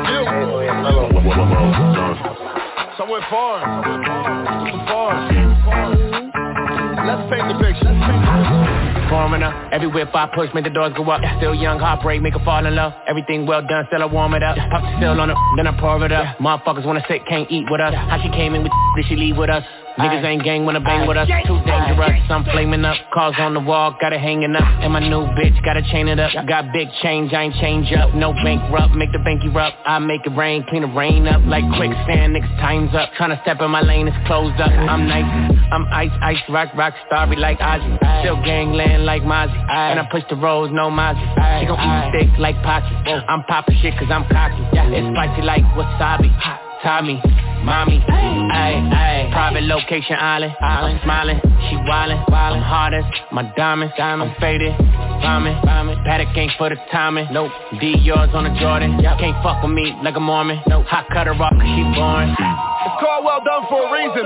Foreigner, 9.10 9.70
everywhere 9.74 10.08
if 10.08 10.16
I 10.16 10.28
push, 10.34 10.50
make 10.54 10.64
the 10.64 10.70
doors 10.70 10.94
go 10.96 11.04
up. 11.10 11.22
Still 11.38 11.54
young, 11.54 11.80
heartbreak, 11.80 12.22
make 12.22 12.34
her 12.34 12.44
fall 12.46 12.66
in 12.66 12.76
love. 12.76 12.94
Everything 13.08 13.46
well 13.46 13.62
done, 13.62 13.86
still 13.88 14.02
I 14.02 14.06
warm 14.06 14.34
it 14.34 14.44
up. 14.44 14.56
Pop 14.56 14.82
the 14.82 14.98
still 14.98 15.20
on 15.20 15.30
it, 15.30 15.38
then 15.58 15.68
I 15.68 15.78
pour 15.80 16.04
it 16.06 16.12
up. 16.12 16.38
Motherfuckers 16.38 16.86
wanna 16.86 17.04
sit, 17.10 17.26
can't 17.28 17.50
eat 17.52 17.66
with 17.70 17.82
us. 17.82 17.94
How 17.94 18.22
she 18.22 18.30
came 18.30 18.56
in 18.56 18.64
with 18.64 18.72
did 18.96 19.06
she 19.08 19.16
leave 19.16 19.38
with 19.38 19.50
us? 19.50 19.64
Niggas 20.02 20.24
ain't 20.26 20.44
gang 20.44 20.66
wanna 20.66 20.80
bang 20.80 21.08
with 21.08 21.18
us, 21.18 21.28
too 21.46 21.60
dangerous. 21.66 22.22
I'm 22.30 22.44
flaming 22.46 22.84
up, 22.86 22.98
cars 23.14 23.36
on 23.38 23.54
the 23.54 23.60
wall, 23.60 23.96
got 24.02 24.14
it 24.14 24.20
hanging 24.20 24.56
up. 24.56 24.64
And 24.82 24.94
my 24.94 25.00
new 25.00 25.26
bitch, 25.38 25.64
gotta 25.64 25.82
chain 25.92 26.08
it 26.08 26.20
up. 26.20 26.32
Got 26.48 26.74
big 26.74 26.88
change, 27.02 27.34
I 27.34 27.44
ain't 27.44 27.56
change 27.56 27.92
up. 27.94 28.14
No 28.16 28.34
bankrupt, 28.34 28.96
make 28.96 29.12
the 29.12 29.20
bank 29.20 29.44
erupt. 29.44 29.78
I 29.86 30.00
make 30.00 30.26
it 30.26 30.36
rain, 30.36 30.66
clean 30.70 30.82
the 30.82 30.88
rain 30.88 31.28
up 31.28 31.42
like 31.46 31.64
quicksand. 31.78 32.36
Niggas 32.36 32.58
time's 32.60 32.94
up, 32.96 33.12
tryna 33.20 33.42
step 33.44 33.62
in 33.62 33.70
my 33.70 33.82
lane, 33.82 34.08
it's 34.08 34.28
closed 34.28 34.60
up. 34.60 34.72
I'm 34.72 35.08
nice, 35.08 35.30
I'm 35.72 35.86
ice, 35.92 36.12
ice, 36.22 36.42
rock, 36.50 36.74
rock, 36.76 36.94
starry 37.08 37.36
like 37.36 37.60
Ozzy. 37.60 38.22
Still 38.22 38.42
gangland 38.44 39.06
like 39.06 39.22
Mozzie. 39.22 39.58
And 39.70 40.00
I 40.00 40.08
push 40.12 40.24
the 40.30 40.36
roads, 40.36 40.74
no 40.74 40.90
Mozzie. 40.90 41.22
She 41.60 41.68
gon' 41.68 41.80
eat 41.80 42.10
steak 42.10 42.40
like 42.40 42.56
Pachi. 42.58 43.24
I'm 43.28 43.44
poppin' 43.44 43.78
shit 43.82 43.94
cause 44.00 44.10
I'm 44.10 44.28
cocky. 44.30 44.64
It's 44.74 45.08
spicy 45.16 45.42
like 45.42 45.64
wasabi. 45.76 46.71
Tommy, 46.84 47.22
mommy, 47.62 48.02
ayy, 48.10 48.90
ayy. 48.90 49.32
Private 49.32 49.64
location 49.64 50.18
island, 50.18 50.56
island 50.62 51.00
smiling, 51.04 51.40
she 51.70 51.76
wildin', 51.86 52.26
wildin' 52.26 52.58
I'm 52.58 52.64
hardest, 52.64 53.08
my 53.32 53.44
diamonds, 53.56 53.94
diamond, 53.98 54.32
I'm 54.32 54.42
faded, 54.42 54.74
bombing, 55.22 55.56
bombing 55.64 55.98
Patek 56.00 56.36
ain't 56.36 56.52
for 56.58 56.70
the 56.70 56.76
timing, 56.92 57.28
nope. 57.32 57.52
D 57.80 57.96
yours 58.02 58.30
on 58.34 58.46
the 58.46 58.60
Jordan, 58.60 59.00
yep. 59.00 59.20
can't 59.20 59.38
fuck 59.44 59.62
with 59.62 59.72
me 59.72 59.94
like 60.02 60.16
a 60.16 60.20
Mormon, 60.20 60.60
nope. 60.68 60.88
Hot 60.88 61.06
cutter 61.14 61.34
off 61.38 61.54
cause 61.54 61.70
she 61.70 61.86
boring. 61.94 62.34
It's 62.34 62.98
called 62.98 63.26
well 63.26 63.46
done 63.46 63.64
for 63.70 63.86
a 63.86 63.94
reason, 63.94 64.26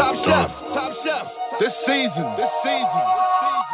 Top 0.00 0.16
chef, 0.24 0.48
top 0.72 0.92
chef. 1.04 1.26
This 1.60 1.72
season, 1.84 2.26
this 2.40 2.52
season. 2.64 3.04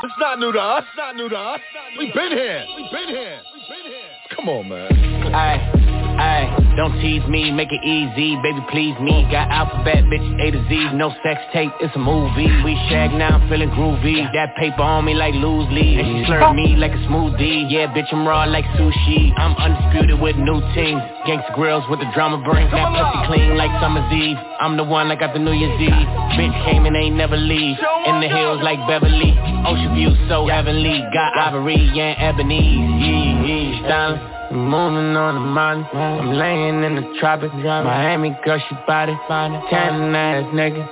It's 0.03 0.19
not 0.19 0.41
new 0.41 0.51
to 0.51 0.59
us, 0.59 0.83
it's 0.83 0.99
not 0.99 1.15
new 1.15 1.29
to 1.29 1.39
us. 1.39 1.61
We 1.97 2.11
been 2.11 2.33
here, 2.33 2.67
we 2.75 2.83
been 2.91 3.09
here, 3.09 3.39
we 3.55 3.61
been 3.71 3.87
here. 3.87 4.11
Come 4.35 4.49
on 4.49 4.69
man. 4.69 4.91
Ayy 5.31 5.92
Ayy, 6.19 6.77
don't 6.77 6.93
tease 7.01 7.27
me, 7.29 7.51
make 7.51 7.73
it 7.73 7.85
easy, 7.85 8.37
baby 8.43 8.61
please 8.71 8.97
me. 9.01 9.27
Got 9.31 9.51
alphabet, 9.51 10.05
bitch, 10.05 10.27
A 10.41 10.51
to 10.51 10.61
Z, 10.69 10.95
no 10.95 11.15
sex 11.23 11.41
tape, 11.53 11.73
it's 11.81 11.95
a 11.97 11.99
movie. 11.99 12.49
We 12.65 12.75
shag 12.89 13.13
now, 13.13 13.39
I'm 13.39 13.49
feeling 13.49 13.71
groovy. 13.71 14.33
That 14.33 14.57
paper 14.57 14.83
on 14.83 15.05
me 15.05 15.15
like 15.15 15.35
loose 15.35 15.69
leaves 15.71 16.03
And 16.03 16.07
she 16.07 16.27
slurred 16.27 16.55
me 16.55 16.77
like 16.77 16.93
a 16.93 17.03
smoothie. 17.09 17.71
Yeah, 17.71 17.93
bitch, 17.93 18.13
I'm 18.13 18.27
raw 18.27 18.45
like 18.45 18.65
sushi. 18.77 19.33
I'm 19.37 19.55
undisputed 19.57 20.21
with 20.21 20.37
new 20.37 20.61
teams 20.75 21.03
Gangsta 21.27 21.55
grills 21.55 21.85
with 21.89 22.01
the 22.01 22.11
drama 22.15 22.43
bring 22.43 22.69
That 22.71 22.91
pussy 22.91 23.27
clean 23.27 23.57
like 23.57 23.71
summer's 23.81 24.11
eve. 24.13 24.37
I'm 24.61 24.77
the 24.77 24.85
one 24.85 25.09
that 25.09 25.21
got 25.21 25.33
the 25.33 25.39
New 25.39 25.53
Year's 25.53 25.81
Eve. 25.81 26.09
Bitch 26.35 26.65
came 26.65 26.85
and 26.87 26.97
ain't 26.97 27.17
never 27.17 27.37
leave. 27.37 27.77
In 28.07 28.21
the 28.21 28.29
hills 28.29 28.61
like 28.63 28.79
Beverly. 28.89 29.39
Ocean 29.67 29.95
view 29.95 30.11
so 30.29 30.49
heavenly. 30.49 30.99
Got 31.15 31.37
ivory 31.37 31.79
and 31.95 32.17
ebony 32.19 32.75
Yeah, 32.99 33.47
yeah, 33.47 33.87
styling 33.87 34.32
Moving 34.53 35.17
on 35.17 35.33
the 35.33 35.41
mountain, 35.41 35.89
I'm 35.97 36.37
laying 36.37 36.85
in 36.85 36.95
the 36.95 37.17
tropics. 37.19 37.55
Miami 37.57 38.37
girl, 38.45 38.61
she 38.69 38.77
body, 38.87 39.17
tanning 39.27 40.13
ass 40.13 40.45
nigga. 40.53 40.85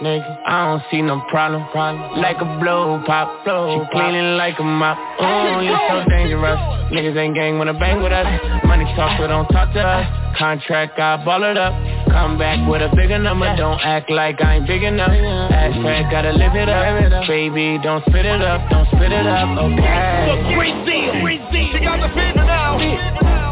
I 0.48 0.64
don't 0.64 0.82
see 0.90 1.02
no 1.02 1.20
problem. 1.28 1.68
Like 2.16 2.40
a 2.40 2.48
blow 2.56 3.02
pop, 3.04 3.44
she 3.44 3.76
cleaning 3.92 4.40
like 4.40 4.58
a 4.58 4.64
mop. 4.64 4.96
Oh, 5.20 5.60
you 5.60 5.76
so 5.92 6.08
dangerous. 6.08 6.56
Niggas 6.88 7.14
ain't 7.20 7.34
gang 7.34 7.58
wanna 7.58 7.74
bang 7.74 8.02
with 8.02 8.12
us. 8.12 8.24
Money 8.64 8.88
talk, 8.96 9.20
but 9.20 9.26
don't 9.28 9.46
talk 9.48 9.74
to 9.74 9.80
us. 9.84 10.08
Contract, 10.38 10.98
I 10.98 11.22
ball 11.22 11.44
it 11.44 11.58
up. 11.58 11.76
Come 12.08 12.38
back 12.38 12.66
with 12.66 12.80
a 12.80 12.88
bigger 12.96 13.18
number. 13.18 13.54
Don't 13.56 13.78
act 13.84 14.08
like 14.08 14.40
I 14.40 14.56
ain't 14.56 14.66
big 14.66 14.82
enough. 14.82 15.10
Hashtag 15.10 16.10
gotta 16.10 16.32
live 16.32 16.56
it 16.56 16.68
up. 16.70 17.28
Baby, 17.28 17.78
don't 17.82 18.00
spit 18.08 18.24
it 18.24 18.40
up, 18.40 18.70
don't 18.70 18.88
spit 18.88 19.12
it 19.12 19.26
up. 19.26 19.52
Okay. 19.52 20.32
Look, 20.32 20.88
deal. 20.88 21.68
She 21.72 21.78
got 21.84 22.00
the 22.00 22.08
fever 22.08 22.44
now. 22.46 23.49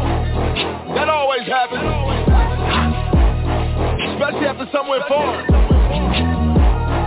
That 0.95 1.09
always 1.09 1.47
happens. 1.47 1.83
Especially 4.13 4.47
after 4.47 4.67
somewhere 4.71 5.01
far. 5.07 5.43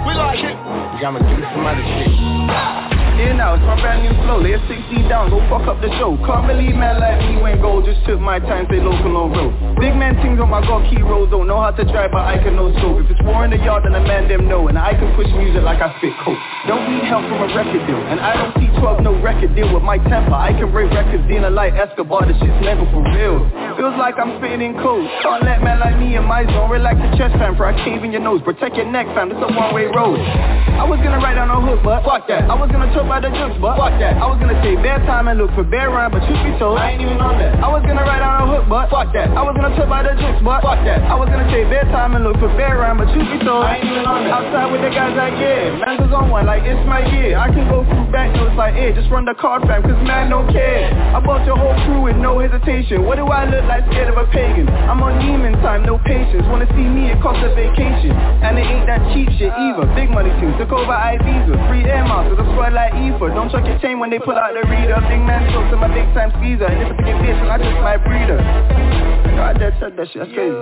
We 0.07 0.15
like 0.15 0.39
it. 0.39 0.57
I'ma 1.05 1.19
give 1.19 1.39
you 1.39 1.45
some 1.45 1.67
other 1.67 1.83
shit. 1.83 2.72
In 3.23 3.39
out, 3.39 3.63
it's 3.63 3.67
my 3.71 3.79
brand 3.79 4.03
new 4.03 4.11
flow, 4.27 4.43
lay 4.43 4.59
a 4.59 4.61
60 4.67 5.07
down, 5.07 5.31
go 5.31 5.39
fuck 5.47 5.71
up 5.71 5.79
the 5.79 5.87
show. 5.95 6.19
Can't 6.27 6.43
believe 6.43 6.75
man 6.75 6.99
like 6.99 7.23
me 7.23 7.39
went 7.39 7.63
gold, 7.63 7.87
just 7.87 8.03
took 8.03 8.19
my 8.19 8.43
time, 8.43 8.67
stay 8.67 8.83
local 8.83 9.15
on 9.15 9.31
road. 9.31 9.55
Big 9.79 9.95
man 9.95 10.19
things 10.19 10.43
on 10.43 10.51
my 10.51 10.59
got 10.59 10.83
key 10.91 10.99
rolls, 10.99 11.31
don't 11.31 11.47
know 11.47 11.63
how 11.63 11.71
to 11.71 11.87
drive 11.87 12.11
but 12.11 12.27
I 12.27 12.43
can 12.43 12.59
no 12.59 12.75
scope 12.83 12.99
If 13.07 13.15
it's 13.15 13.23
war 13.23 13.47
in 13.47 13.55
the 13.55 13.63
yard 13.63 13.87
then 13.87 13.95
the 13.95 14.03
man 14.03 14.27
them 14.27 14.51
know, 14.51 14.67
and 14.67 14.75
I 14.75 14.99
can 14.99 15.15
push 15.15 15.31
music 15.39 15.63
like 15.63 15.79
I 15.79 15.95
fit 16.03 16.11
coke. 16.27 16.35
Don't 16.67 16.83
need 16.91 17.07
help 17.07 17.23
from 17.31 17.47
a 17.47 17.49
record 17.55 17.87
deal, 17.87 18.03
and 18.11 18.19
I 18.19 18.35
don't 18.35 18.59
see 18.59 18.67
12 18.83 19.07
no 19.07 19.15
record 19.23 19.55
deal. 19.55 19.71
With 19.71 19.87
my 19.87 20.03
temper 20.03 20.35
I 20.35 20.51
can 20.59 20.75
break 20.75 20.91
records, 20.91 21.23
being 21.31 21.47
a 21.47 21.51
light 21.51 21.79
Escobar, 21.79 22.27
the 22.27 22.35
shit's 22.43 22.59
never 22.59 22.83
for 22.91 23.07
real. 23.07 23.39
Feels 23.79 23.95
like 24.03 24.19
I'm 24.19 24.43
spitting 24.43 24.67
in 24.67 24.75
code, 24.83 25.07
can't 25.23 25.47
let 25.47 25.63
man 25.63 25.79
like 25.79 25.95
me 25.95 26.19
in 26.19 26.27
my 26.27 26.43
zone 26.43 26.75
Relax 26.75 26.99
the 26.99 27.11
chest 27.15 27.39
fam, 27.39 27.55
for 27.55 27.71
I 27.71 27.77
cave 27.87 28.03
in 28.03 28.11
your 28.11 28.25
nose, 28.25 28.43
protect 28.43 28.75
your 28.75 28.91
neck 28.91 29.07
fam, 29.15 29.31
this 29.31 29.39
a 29.39 29.47
one 29.47 29.71
way 29.71 29.87
road. 29.87 30.19
I 30.75 30.89
was 30.89 30.99
gonna 30.99 31.23
write 31.23 31.39
down 31.39 31.53
a 31.53 31.61
hook, 31.63 31.85
but 31.87 32.03
fuck 32.03 32.27
that. 32.27 32.51
I 32.51 32.59
was 32.59 32.67
gonna 32.73 32.91
talk 32.91 33.07
about 33.13 33.29
the 33.29 33.33
jokes, 33.37 33.61
but 33.61 33.77
fuck 33.77 33.93
that. 34.01 34.17
I 34.17 34.25
was 34.25 34.41
gonna 34.41 34.57
take 34.65 34.81
bare 34.81 34.97
time 35.05 35.29
and 35.29 35.37
look 35.37 35.53
for 35.53 35.69
bare 35.69 35.93
rhyme, 35.93 36.17
but 36.17 36.25
truth 36.25 36.41
be 36.49 36.57
told, 36.57 36.81
I 36.81 36.97
ain't 36.97 37.05
even 37.05 37.21
on 37.21 37.37
that. 37.37 37.61
I 37.61 37.69
was 37.69 37.85
gonna 37.85 38.01
write 38.09 38.25
down 38.25 38.41
a 38.41 38.47
hook, 38.49 38.65
but 38.73 38.89
fuck 38.89 39.13
that. 39.13 39.29
I 39.37 39.45
was 39.45 39.53
gonna 39.53 39.77
talk 39.77 39.85
about 39.85 40.09
the 40.09 40.17
jokes, 40.17 40.41
but 40.41 40.65
fuck 40.65 40.81
that. 40.89 41.05
I 41.05 41.13
was 41.21 41.29
gonna 41.29 41.45
take 41.53 41.69
bare 41.69 41.85
time 41.93 42.17
and 42.17 42.25
look 42.25 42.41
for 42.41 42.49
bare 42.57 42.81
rhyme, 42.81 42.97
but 42.97 43.13
truth 43.13 43.29
be 43.29 43.37
told, 43.45 43.69
I 43.69 43.77
ain't 43.77 43.85
even 43.85 44.09
on 44.09 44.25
that. 44.25 44.33
Outside 44.33 44.73
with 44.73 44.81
the 44.81 44.89
guys 44.89 45.13
like, 45.13 45.37
yeah, 45.37 45.77
man 45.77 46.01
goes 46.01 46.15
on 46.17 46.33
one 46.33 46.49
like 46.49 46.65
it's 46.65 46.81
my 46.89 47.05
year. 47.05 47.37
I 47.37 47.53
can 47.53 47.69
go 47.69 47.85
through 47.85 48.09
back 48.09 48.33
notes 48.33 48.57
like, 48.57 48.81
yeah, 48.81 48.97
just 48.97 49.13
run 49.13 49.29
the 49.29 49.37
card 49.37 49.69
fam, 49.69 49.85
cause 49.85 50.01
man 50.09 50.33
don't 50.33 50.49
care. 50.49 50.89
I 51.13 51.21
bought 51.21 51.45
your 51.45 51.61
whole 51.61 51.77
crew 51.85 52.09
with 52.09 52.17
no 52.17 52.41
hesitation. 52.41 53.05
What 53.05 53.21
do 53.21 53.29
I 53.29 53.45
look 53.45 53.69
like 53.69 53.85
scared 53.93 54.09
of 54.09 54.17
a 54.17 54.25
pagan? 54.33 54.73
I'm 54.89 55.05
on 55.05 55.21
demon 55.21 55.53
time, 55.61 55.85
no 55.85 56.01
patience. 56.01 56.49
Wanna 56.49 56.65
see 56.73 56.89
me, 56.89 57.13
it 57.13 57.21
costs 57.21 57.45
a 57.45 57.53
vacation. 57.53 58.17
And 58.41 58.57
it 58.57 58.65
ain't 58.65 58.89
that 58.89 59.05
cheap 59.13 59.29
shit 59.37 59.53
either. 59.53 59.85
Big 59.93 60.09
money 60.09 60.33
team, 60.41 60.57
took 60.57 60.73
over 60.73 60.97
Ibiza 60.97 61.61
Free 61.69 61.85
air 61.85 62.09
masters, 62.09 62.41
I 62.41 62.49
swear 62.57 62.73
like 62.73 62.97
Ether 63.03 63.35
Don't 63.35 63.51
chuck 63.51 63.67
your 63.67 63.79
chain 63.81 63.99
when 63.99 64.11
they 64.11 64.19
pull 64.19 64.39
out 64.39 64.55
the 64.55 64.63
reader. 64.69 64.99
Big 65.11 65.23
man 65.23 65.51
talks 65.53 65.71
to 65.71 65.77
my 65.77 65.91
big 65.91 66.07
time 66.15 66.31
squeezer. 66.39 66.67
And 66.67 66.79
if 66.83 66.95
I 66.95 67.03
get 67.03 67.17
bitch, 67.19 67.41
I 67.51 67.59
just 67.59 67.79
might 67.83 67.99
my 67.99 68.07
breeder 68.07 68.41
God 69.37 69.57
that 69.61 69.73
said 69.81 69.97
that 69.97 70.07
shit, 70.13 70.21
that's 70.23 70.33
crazy. 70.33 70.55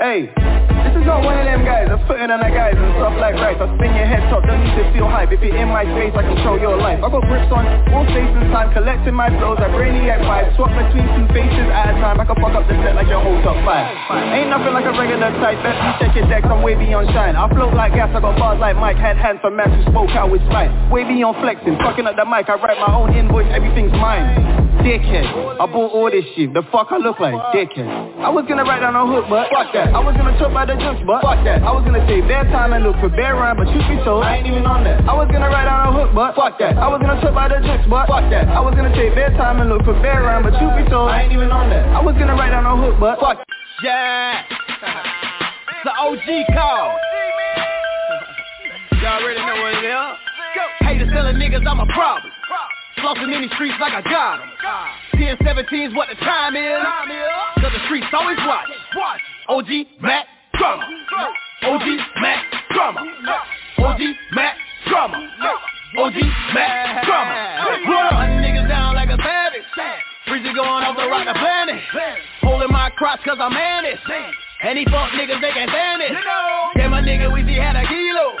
Hey, 0.00 0.20
this 0.30 0.94
is 0.96 1.04
not 1.04 1.24
one 1.24 1.36
of 1.36 1.44
them 1.44 1.60
guys 1.64 1.88
That's 1.88 2.00
putting 2.08 2.28
on 2.32 2.40
the 2.40 2.48
guys 2.52 2.76
and 2.76 2.92
stuff 2.96 3.16
like 3.20 3.36
right 3.36 3.56
I 3.56 3.66
spin 3.76 3.92
your 3.96 4.08
head 4.08 4.24
top, 4.32 4.44
don't 4.44 4.60
need 4.60 4.76
to 4.76 4.84
feel 4.92 5.08
hype. 5.08 5.32
If 5.32 5.44
you're 5.44 5.56
in 5.56 5.68
my 5.68 5.84
space, 5.84 6.12
I 6.16 6.24
control 6.24 6.56
your 6.56 6.76
life. 6.76 7.00
I 7.00 7.08
got 7.08 7.24
grips 7.28 7.52
on, 7.52 7.64
all 7.92 8.04
space 8.08 8.28
and 8.28 8.48
time 8.52 8.72
Collecting 8.72 9.16
my 9.16 9.28
flows. 9.40 9.60
I 9.60 9.68
brainiac 9.72 10.24
vibes 10.24 10.56
Swap 10.56 10.72
between 10.72 11.06
two 11.16 11.26
faces 11.36 11.68
at 11.68 11.92
a 11.92 11.94
time. 12.00 12.20
I 12.20 12.24
can 12.24 12.36
fuck 12.40 12.54
up 12.56 12.64
the 12.64 12.74
set 12.80 12.96
like 12.96 13.08
your 13.08 13.20
whole 13.20 13.36
top 13.44 13.56
five. 13.64 13.88
Ain't 14.32 14.48
nothing 14.48 14.72
like 14.72 14.88
a 14.88 14.94
regular 14.96 15.32
type. 15.40 15.58
Best 15.60 15.78
you 15.80 15.92
check 16.00 16.12
your 16.16 16.26
decks, 16.28 16.48
I'm 16.48 16.64
way 16.64 16.76
beyond 16.76 17.12
shine. 17.12 17.36
I 17.36 17.44
float 17.52 17.74
like 17.76 17.92
gas, 17.92 18.12
I 18.14 18.20
got 18.20 18.36
bars 18.40 18.60
like 18.60 18.76
Mike. 18.76 18.96
Had 18.96 19.16
hands 19.16 19.40
for 19.44 19.50
man 19.50 19.68
who 19.68 19.80
spoke 19.90 20.12
out 20.16 20.30
with 20.30 20.44
spite 20.48 20.70
Way 20.88 21.04
beyond 21.04 21.38
flexing, 21.42 21.69
fucking 21.78 22.06
up 22.06 22.16
the 22.16 22.24
mic. 22.24 22.48
I 22.48 22.56
write 22.58 22.78
my 22.78 22.94
own 22.94 23.14
invoice, 23.14 23.46
everything's 23.52 23.92
mine. 23.92 24.60
Dickhead, 24.80 25.28
I 25.60 25.68
bought 25.68 25.92
all 25.92 26.08
this 26.08 26.24
shit. 26.32 26.56
The 26.56 26.64
fuck 26.72 26.88
I 26.88 26.96
look 26.96 27.20
like, 27.20 27.36
dickhead. 27.52 27.84
I 28.24 28.32
was 28.32 28.48
gonna 28.48 28.64
write 28.64 28.80
down 28.80 28.96
a 28.96 29.04
hook, 29.04 29.28
but 29.28 29.52
fuck 29.52 29.76
that. 29.76 29.92
I 29.92 30.00
was 30.00 30.16
gonna 30.16 30.32
talk 30.40 30.48
about 30.50 30.72
the 30.72 30.76
jokes, 30.80 31.04
but 31.04 31.20
fuck 31.20 31.44
that. 31.44 31.60
I 31.60 31.68
was 31.68 31.84
gonna 31.84 32.00
take 32.08 32.24
bare 32.24 32.48
time 32.48 32.72
and 32.72 32.80
look 32.82 32.96
for 32.96 33.12
bare 33.12 33.36
rhyme 33.36 33.60
But 33.60 33.68
truth 33.68 33.84
be 33.92 34.00
told, 34.08 34.24
I 34.24 34.40
ain't 34.40 34.48
even 34.48 34.64
on 34.64 34.80
that. 34.88 35.04
I 35.04 35.12
was 35.12 35.28
gonna 35.28 35.52
write 35.52 35.68
down 35.68 35.84
a 35.84 35.92
hook, 35.92 36.16
but 36.16 36.32
fuck 36.32 36.56
that. 36.64 36.80
I 36.80 36.88
was 36.88 36.96
gonna 37.04 37.20
talk 37.20 37.28
about 37.36 37.52
the 37.52 37.60
jokes, 37.60 37.84
but 37.92 38.08
fuck 38.08 38.24
that. 38.32 38.48
I 38.48 38.60
was 38.64 38.72
gonna 38.72 38.94
take 38.96 39.12
bare 39.12 39.28
time 39.36 39.60
and 39.60 39.68
look 39.68 39.84
for 39.84 39.92
bare 40.00 40.24
rhyme 40.24 40.48
But 40.48 40.56
truth 40.56 40.72
be 40.80 40.88
told, 40.88 41.12
I 41.12 41.28
ain't 41.28 41.32
even 41.36 41.52
on 41.52 41.68
that. 41.68 41.84
I 41.92 42.00
was 42.00 42.16
gonna 42.16 42.34
write 42.34 42.56
down 42.56 42.64
a 42.64 42.72
hook, 42.72 42.96
but 42.96 43.20
fuck. 43.20 43.44
Yeah. 43.84 44.48
It's 44.48 45.84
the 45.88 45.92
OG 45.92 46.28
call. 46.56 46.96
Y'all 49.00 49.16
already 49.16 49.40
know 49.40 49.56
what 49.60 49.72
it 49.72 49.79
is 49.79 49.79
Haters 50.90 51.12
telling 51.14 51.36
niggas 51.38 51.62
I'm 51.62 51.78
a 51.78 51.86
problem 51.94 52.32
Flossing 52.98 53.30
in 53.30 53.42
these 53.46 53.54
streets 53.54 53.78
like 53.80 53.94
I 53.94 54.02
got 54.02 54.42
'em. 54.42 54.50
10, 55.14 55.36
17's 55.38 55.94
what 55.94 56.08
the 56.08 56.16
time 56.16 56.56
is. 56.56 56.82
Cause 57.62 57.72
the 57.72 57.78
streets 57.86 58.06
always 58.12 58.36
watch. 58.44 58.68
OG 59.48 59.86
Mac 60.00 60.26
Drama. 60.58 60.84
OG 61.62 61.86
Mac 62.20 62.44
Drama. 62.74 63.00
OG 63.78 64.00
Mac 64.32 64.56
Drama. 64.86 65.30
OG 65.96 66.18
Mac 66.52 67.04
Drama. 67.04 67.34
Run 67.86 68.42
niggas 68.42 68.68
down 68.68 68.94
like 68.96 69.08
a 69.08 69.16
savage. 69.16 69.64
Breezy 70.26 70.52
going 70.52 70.84
off 70.84 70.96
Holding 72.42 72.72
my 72.72 72.90
crotch 72.90 73.20
cause 73.24 73.38
I'm 73.40 73.52
managed. 73.54 74.02
And 74.62 74.76
these 74.76 74.86
fuck 74.92 75.08
niggas, 75.16 75.40
they 75.40 75.52
can't 75.56 75.70
stand 75.70 76.02
it. 76.02 76.12
Damn, 76.76 76.90
my 76.90 77.00
nigga, 77.00 77.32
we 77.32 77.40
see 77.48 77.56
had 77.56 77.76
a 77.76 77.84
kilo. 77.88 78.36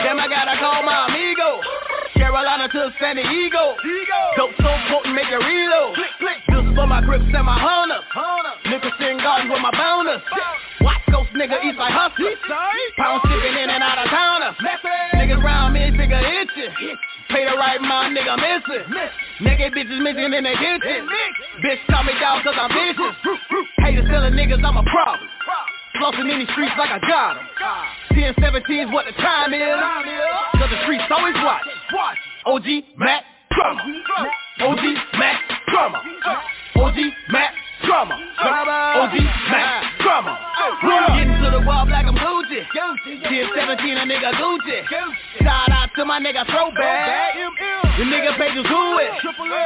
Damn, 0.00 0.18
I 0.18 0.26
gotta 0.28 0.56
call 0.56 0.82
my 0.82 1.12
amigo. 1.12 1.60
Carolina 2.28 2.68
to 2.68 2.92
San 3.00 3.16
Diego. 3.16 3.72
Dope 4.36 4.52
so 4.60 4.68
potent, 4.92 5.16
make 5.16 5.32
it 5.32 5.40
reload. 5.40 5.96
Just 5.96 6.76
for 6.76 6.84
my 6.84 7.00
grips 7.00 7.24
and 7.24 7.40
my 7.40 7.56
hunters. 7.56 8.04
Nicholson 8.68 9.16
Garden 9.24 9.48
with 9.48 9.64
my 9.64 9.72
bounders. 9.72 10.20
Watch 10.84 11.00
Coast 11.08 11.32
nigga, 11.32 11.56
east 11.64 11.80
like 11.80 11.88
hustlers. 11.88 12.36
Pound 13.00 13.24
shipping 13.24 13.56
in 13.56 13.72
and 13.72 13.80
out 13.80 13.96
of 13.96 14.12
towners. 14.12 14.60
Niggas 14.60 15.40
round 15.40 15.72
me, 15.72 15.88
figure 15.96 16.20
itching. 16.20 16.68
Pay 17.32 17.48
the 17.48 17.56
right 17.56 17.80
mind, 17.80 18.12
nigga 18.12 18.36
missing. 18.36 18.84
Naked 19.40 19.72
bitches 19.72 19.96
missing 20.04 20.28
in 20.28 20.44
the 20.44 20.52
kitchen. 20.52 21.08
Bitch 21.64 21.80
call 21.88 22.04
me 22.04 22.12
down 22.20 22.44
cause 22.44 22.60
I'm 22.60 22.68
vicious. 22.68 23.16
Haters 23.80 24.04
telling 24.04 24.36
niggas 24.36 24.60
I'm 24.60 24.76
a 24.76 24.84
problem. 24.84 25.32
Flossing 25.98 26.30
in 26.30 26.38
these 26.38 26.48
streets 26.50 26.72
like 26.78 26.90
I 26.90 26.98
got 27.00 27.36
'em. 27.36 27.46
10, 28.14 28.34
17 28.40 28.80
is 28.80 28.90
what 28.90 29.06
the 29.06 29.12
time 29.20 29.52
is. 29.52 29.60
Cause 30.58 30.70
the 30.70 30.80
streets 30.82 31.04
always 31.10 31.34
watch. 31.42 31.62
OG 32.46 32.84
Mac 32.96 33.24
Drama. 33.50 33.82
OG 34.60 34.84
Mac 35.18 35.40
Drama. 35.68 36.02
OG 36.76 36.98
Mac 37.30 37.54
Drama. 37.84 38.14
OG 38.14 39.14
Mac 39.50 39.98
Drama. 40.02 40.34
Getting 41.16 41.38
to 41.42 41.50
the 41.50 41.62
wall 41.66 41.86
like 41.88 42.06
I'm 42.06 42.14
Gucci. 42.14 42.60
10, 42.66 43.50
17 43.54 43.96
a 43.98 44.04
nigga 44.06 44.30
Gucci. 44.34 44.78
Shout 45.42 45.70
out 45.70 45.90
to 45.96 46.04
my 46.04 46.18
nigga 46.20 46.44
Throwback. 46.46 47.34
The 47.98 48.04
nigga 48.04 48.36
pages 48.38 48.66
who 48.66 48.98
it. 48.98 49.10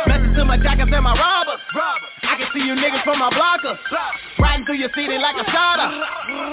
Message 0.08 0.36
to 0.36 0.44
my 0.44 0.56
jackets 0.56 0.90
and 0.92 1.04
my 1.04 1.14
robbers. 1.16 1.60
I 2.22 2.36
can 2.36 2.48
see 2.54 2.64
you 2.64 2.74
niggas 2.74 3.04
from 3.04 3.18
my 3.18 3.30
blockers. 3.30 3.78
Riding 4.38 4.64
through 4.66 4.80
your 4.80 4.90
city 4.94 5.18
like 5.18 5.36
a 5.36 5.44
shotter. 5.50 5.88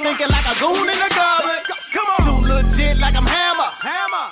Thinking 0.03 0.27
like 0.27 0.47
a 0.47 0.55
goon 0.59 0.87
in 0.89 0.99
the 0.99 1.09
garbage. 1.11 1.67
Come 1.95 2.09
on. 2.19 2.23
Too 2.27 2.39
legit 2.47 2.97
like 2.97 3.15
I'm 3.15 3.25
Hammer. 3.25 3.71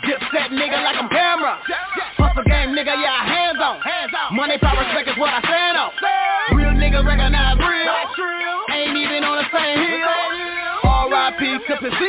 Dip 0.04 0.20
set 0.32 0.52
nigga 0.52 0.84
like 0.84 0.98
I'm 1.00 1.10
Cam'ron. 1.10 1.58
Hustle 2.18 2.44
game 2.44 2.76
nigga, 2.76 2.94
yeah, 3.00 3.24
hands 3.24 3.60
on. 3.62 3.80
Money, 4.36 4.58
power, 4.58 4.84
respect 4.84 5.08
is 5.10 5.18
what 5.18 5.32
I 5.32 5.40
stand 5.42 5.78
on. 5.78 5.92
Real 6.58 6.74
niggas 7.18 7.34
recognize 7.34 7.58
real. 8.18 8.76
Ain't 8.78 8.98
even 8.98 9.24
on 9.24 9.38
the 9.42 9.48
same 9.50 9.78
hill. 9.78 10.08
R.I.P. 10.84 11.42
to 11.68 11.76
P.C. 11.82 12.02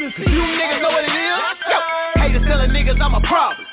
You 0.00 0.42
niggas 0.56 0.80
know 0.82 0.90
what 0.90 1.04
it 1.04 1.12
is. 1.12 1.38
Yo, 1.68 1.78
haters 2.20 2.42
telling 2.46 2.70
niggas 2.70 3.00
I'm 3.00 3.14
a 3.14 3.20
problem. 3.26 3.66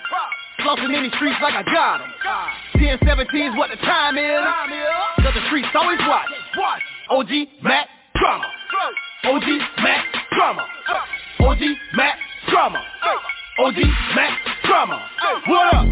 Flossing 0.60 0.96
in 0.96 1.04
these 1.04 1.14
streets 1.16 1.36
like 1.42 1.56
I 1.56 1.64
got 1.64 2.02
'em. 2.02 2.10
10, 2.80 3.00
17 3.06 3.52
is 3.52 3.56
what 3.58 3.70
the 3.70 3.78
time 3.78 4.18
is. 4.18 4.42
Cause 5.22 5.34
the 5.34 5.46
streets 5.48 5.68
always 5.76 6.00
watch. 6.08 6.28
OG 7.10 7.48
Mac 7.62 7.88
Drama. 8.16 8.46
OG 9.26 9.44
Mac 9.84 10.06
Drama. 10.32 10.66
OG 11.42 11.62
Mac 11.96 12.18
Drama. 12.50 12.82
OG 13.60 13.76
Mac 14.16 14.32
Drama. 14.66 15.02
What 15.48 15.74
up? 15.76 15.88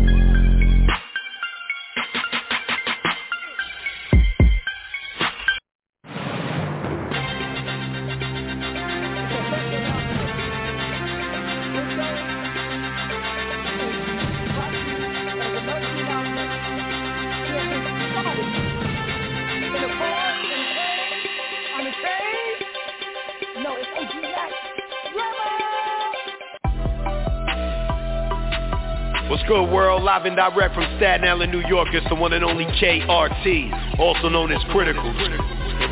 Good, 29.51 29.69
world? 29.69 30.03
Live 30.03 30.23
and 30.23 30.37
direct 30.37 30.75
from 30.75 30.87
Staten 30.95 31.27
Island, 31.27 31.51
New 31.51 31.67
York. 31.67 31.89
It's 31.91 32.07
the 32.07 32.15
one 32.15 32.31
and 32.31 32.41
only 32.41 32.63
KRT, 32.63 33.99
also 33.99 34.29
known 34.29 34.49
as 34.49 34.63
Critical. 34.71 35.03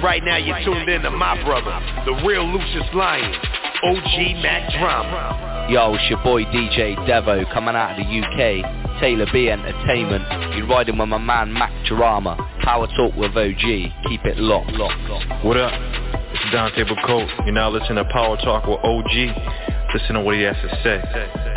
Right 0.02 0.24
now, 0.24 0.38
you're 0.38 0.64
tuned 0.64 0.88
in 0.88 1.02
to 1.02 1.12
my 1.12 1.36
brother, 1.44 1.76
the 2.06 2.14
real 2.26 2.48
Lucious 2.48 2.88
Lyon, 2.96 3.36
OG 3.84 4.40
Mac 4.40 4.72
Drama. 4.80 5.68
Yo, 5.70 5.94
it's 5.94 6.10
your 6.10 6.24
boy 6.24 6.46
DJ 6.46 6.96
Devo 7.04 7.52
coming 7.52 7.76
out 7.76 8.00
of 8.00 8.08
the 8.08 8.08
UK. 8.08 9.02
Taylor 9.02 9.28
B 9.34 9.50
Entertainment. 9.50 10.24
You're 10.56 10.66
riding 10.66 10.98
with 10.98 11.10
my 11.10 11.18
man 11.18 11.52
Mac 11.52 11.74
Drama. 11.86 12.38
Power 12.64 12.88
Talk 12.96 13.14
with 13.18 13.36
OG. 13.36 13.60
Keep 14.08 14.24
it 14.24 14.38
locked. 14.38 14.72
locked, 14.72 15.02
locked. 15.10 15.44
What 15.44 15.58
up? 15.58 15.74
It's 15.76 16.54
Dante 16.54 16.86
Bacote. 16.86 17.28
You're 17.44 17.56
now 17.56 17.70
listening 17.70 18.02
to 18.02 18.10
Power 18.10 18.38
Talk 18.38 18.68
with 18.68 18.80
OG. 18.86 19.92
Listen 19.94 20.16
to 20.16 20.22
what 20.22 20.36
he 20.36 20.44
has 20.44 20.56
to 20.64 20.80
say. 20.82 21.49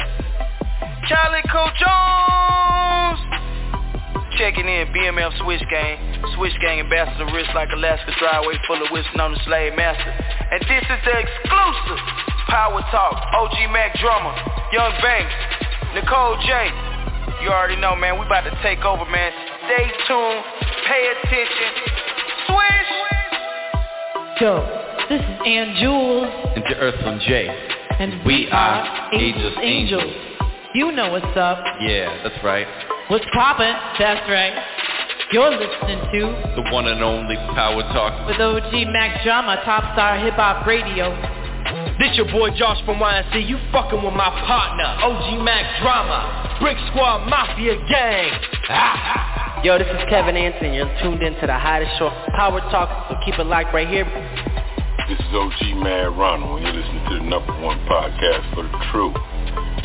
Calico 1.12 1.68
Jones! 1.76 3.20
Checking 4.40 4.64
in, 4.64 4.88
BMF 4.96 5.36
Switch 5.44 5.60
Gang. 5.68 6.00
Switch 6.34 6.56
Gang 6.64 6.80
ambassador 6.80 7.28
wrist 7.36 7.50
like 7.54 7.68
Alaska 7.68 8.16
driveway 8.18 8.56
full 8.66 8.80
of 8.80 8.88
whistling 8.88 9.20
on 9.20 9.36
the 9.36 9.40
slave 9.44 9.76
master. 9.76 10.08
And 10.08 10.64
this 10.64 10.80
is 10.80 11.00
the 11.04 11.12
exclusive 11.12 12.00
Power 12.48 12.80
Talk, 12.88 13.28
OG 13.36 13.68
Mac 13.76 13.92
Drama, 14.00 14.32
Young 14.72 14.96
Banks, 15.04 15.36
Nicole 15.92 16.40
J. 16.48 16.72
You 17.44 17.52
already 17.52 17.76
know, 17.76 17.94
man, 17.94 18.18
we 18.18 18.24
about 18.24 18.48
to 18.48 18.56
take 18.64 18.80
over, 18.80 19.04
man. 19.04 19.32
Stay 19.68 19.92
tuned, 20.08 20.40
pay 20.88 21.12
attention. 21.12 21.70
Switch! 22.48 22.92
Yo, 24.40 24.64
this 25.12 25.20
is 25.20 25.36
Ann 25.44 25.76
Jules. 25.76 26.32
And 26.56 26.64
to 26.72 26.74
Earthman 26.80 27.20
J. 27.28 27.52
And 28.00 28.24
we 28.24 28.48
are 28.48 29.12
Ageless 29.12 29.60
Angels. 29.60 30.31
You 30.74 30.90
know 30.92 31.12
what's 31.12 31.36
up. 31.36 31.60
Yeah, 31.80 32.08
that's 32.24 32.42
right. 32.42 32.66
What's 33.08 33.24
poppin'? 33.32 33.74
That's 33.98 34.24
right. 34.30 34.56
You're 35.30 35.50
listening 35.52 36.00
to 36.12 36.20
The 36.56 36.64
one 36.72 36.88
and 36.88 37.02
only 37.02 37.36
Power 37.56 37.82
Talk. 37.92 38.26
with 38.26 38.40
OG 38.40 38.72
Mac 38.88 39.22
Drama, 39.24 39.60
Top 39.64 39.92
Star 39.92 40.18
Hip 40.18 40.34
Hop 40.34 40.66
Radio. 40.66 41.12
This 41.98 42.16
your 42.16 42.26
boy 42.32 42.50
Josh 42.56 42.80
from 42.84 42.96
YNC. 42.98 43.48
You 43.48 43.58
fucking 43.72 44.02
with 44.02 44.14
my 44.14 44.28
partner, 44.48 44.88
OG 45.04 45.44
Mac 45.44 45.64
Drama, 45.82 46.56
Brick 46.60 46.76
Squad 46.90 47.28
Mafia 47.28 47.76
Gang. 47.88 48.32
Ah. 48.68 49.60
Yo, 49.64 49.78
this 49.78 49.86
is 49.86 50.02
Kevin 50.08 50.36
Anson. 50.36 50.72
You're 50.72 50.90
tuned 51.02 51.22
in 51.22 51.34
to 51.40 51.46
the 51.46 51.54
hottest 51.56 51.92
show, 51.98 52.10
Power 52.34 52.60
Talk. 52.72 53.08
So 53.10 53.16
keep 53.24 53.38
it 53.38 53.44
locked 53.46 53.72
right 53.72 53.86
here. 53.88 54.04
This 55.08 55.20
is 55.20 55.26
OG 55.32 55.76
Mad 55.84 56.16
Ronald, 56.18 56.62
and 56.62 56.66
you're 56.66 56.82
listening 56.82 57.04
to 57.10 57.14
the 57.20 57.24
number 57.28 57.52
one 57.60 57.78
podcast 57.86 58.52
for 58.54 58.64
the 58.64 58.72
truth. 58.90 59.16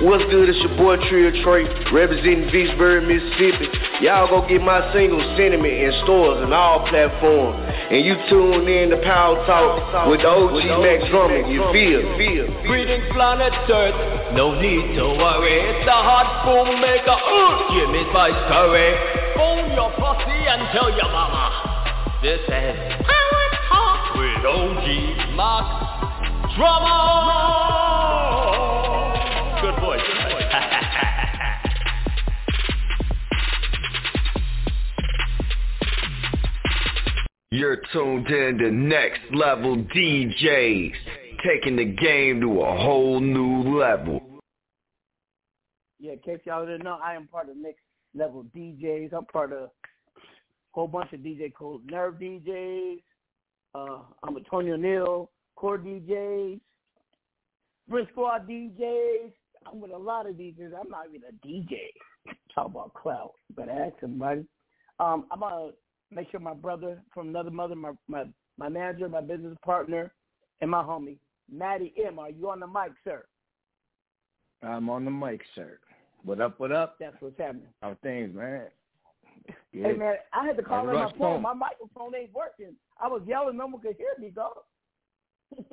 What's 0.00 0.24
good? 0.32 0.48
It's 0.48 0.56
your 0.64 0.72
boy 0.80 0.96
Trio 1.12 1.28
Trey, 1.44 1.68
representing 1.92 2.48
Vicksburg, 2.48 3.04
Mississippi. 3.04 3.68
Y'all 4.00 4.32
go 4.32 4.40
get 4.48 4.64
my 4.64 4.80
single 4.96 5.20
Sentiment 5.36 5.76
in 5.76 5.92
stores 6.08 6.40
and 6.40 6.56
all 6.56 6.88
platforms. 6.88 7.60
And 7.92 8.00
you 8.08 8.16
tune 8.32 8.64
in 8.64 8.88
to 8.90 8.98
Power 9.04 9.44
Talk 9.44 10.08
with 10.08 10.24
the 10.24 10.32
OG 10.32 10.56
Max 10.80 11.04
Drummond. 11.12 11.52
You 11.52 11.68
feel? 11.68 12.00
Feel? 12.16 12.48
Greetings 12.64 13.12
planet 13.12 13.52
Earth, 13.68 14.32
no 14.32 14.56
need 14.56 14.96
to 14.96 15.04
worry. 15.20 15.68
It's 15.68 15.84
the 15.84 15.92
hot 15.92 16.48
boom 16.48 16.80
maker, 16.80 17.12
uh, 17.12 17.68
give 17.76 17.92
me 17.92 18.00
spice 18.08 18.40
curry. 18.48 18.96
Phone 19.36 19.68
your 19.76 19.92
posse 20.00 20.40
and 20.48 20.64
tell 20.72 20.88
your 20.96 21.12
mama. 21.12 21.52
This 22.24 22.40
is 22.40 22.76
Power 23.04 23.44
Talk 23.68 24.16
with 24.16 24.48
OG 24.48 25.36
Max 25.36 25.68
Drama. 26.56 28.69
You're 37.52 37.78
tuned 37.92 38.28
in 38.28 38.58
to 38.58 38.70
next 38.70 39.22
level 39.34 39.76
DJs, 39.76 40.92
taking 41.44 41.74
the 41.74 41.84
game 41.84 42.40
to 42.42 42.60
a 42.62 42.76
whole 42.76 43.18
new 43.18 43.76
level. 43.76 44.22
Yeah, 45.98 46.12
in 46.12 46.20
case 46.20 46.38
y'all 46.44 46.64
didn't 46.64 46.84
know, 46.84 47.00
I 47.02 47.14
am 47.14 47.26
part 47.26 47.48
of 47.48 47.56
Next 47.56 47.80
Level 48.14 48.46
DJs. 48.56 49.12
I'm 49.12 49.24
part 49.24 49.52
of 49.52 49.62
a 49.62 49.70
whole 50.70 50.86
bunch 50.86 51.12
of 51.12 51.20
DJ 51.20 51.52
called 51.52 51.84
Nerve 51.90 52.14
DJs. 52.14 53.02
Uh, 53.74 53.98
I'm 54.22 54.36
a 54.36 54.40
Tony 54.48 54.70
O'Neill, 54.70 55.30
Core 55.56 55.76
DJs. 55.78 56.60
Sprint 57.88 58.08
Squad 58.12 58.48
DJs. 58.48 59.32
I'm 59.66 59.80
with 59.80 59.90
a 59.90 59.98
lot 59.98 60.28
of 60.28 60.36
DJs. 60.36 60.70
I'm 60.80 60.88
not 60.88 61.06
even 61.08 61.22
a 61.28 61.46
DJ. 61.46 61.78
Talk 62.54 62.66
about 62.66 62.94
clout. 62.94 63.32
Better 63.56 63.72
ask 63.72 63.94
somebody. 64.00 64.46
Um, 65.00 65.26
I'm 65.32 65.40
gonna 65.40 65.72
make 66.10 66.30
sure 66.30 66.40
my 66.40 66.54
brother 66.54 67.00
from 67.12 67.28
another 67.28 67.50
mother, 67.50 67.74
my 67.74 67.92
my 68.08 68.24
my 68.58 68.68
manager, 68.68 69.08
my 69.08 69.20
business 69.20 69.56
partner, 69.64 70.12
and 70.60 70.70
my 70.70 70.82
homie 70.82 71.18
Matty 71.50 71.92
M. 72.04 72.18
Are 72.18 72.30
you 72.30 72.50
on 72.50 72.60
the 72.60 72.66
mic, 72.66 72.92
sir? 73.04 73.24
I'm 74.62 74.90
on 74.90 75.04
the 75.04 75.10
mic, 75.10 75.40
sir. 75.54 75.78
What 76.22 76.40
up? 76.40 76.60
What 76.60 76.72
up? 76.72 76.96
That's 77.00 77.16
what's 77.20 77.38
happening. 77.38 77.68
How 77.80 77.96
things, 78.02 78.34
man? 78.34 78.66
Good. 79.72 79.86
Hey 79.86 79.92
man, 79.94 80.16
I 80.32 80.46
had 80.46 80.56
to 80.56 80.62
call 80.62 80.88
on 80.88 80.94
my 80.94 81.12
phone. 81.18 81.42
My 81.42 81.54
microphone 81.54 82.14
ain't 82.14 82.32
working. 82.34 82.74
I 83.00 83.08
was 83.08 83.22
yelling, 83.26 83.56
no 83.56 83.66
one 83.66 83.80
could 83.80 83.96
hear 83.96 84.14
me, 84.18 84.30
dog. 84.30 84.52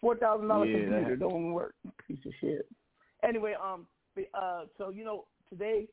Four 0.00 0.16
thousand 0.16 0.48
dollar 0.48 0.66
yeah, 0.66 0.88
computer 0.88 1.16
don't 1.16 1.52
work. 1.52 1.74
Piece 2.08 2.18
of 2.26 2.32
shit. 2.40 2.66
Anyway, 3.22 3.54
um, 3.62 3.86
uh, 4.34 4.62
so 4.78 4.88
you 4.88 5.04
know 5.04 5.26
today 5.48 5.86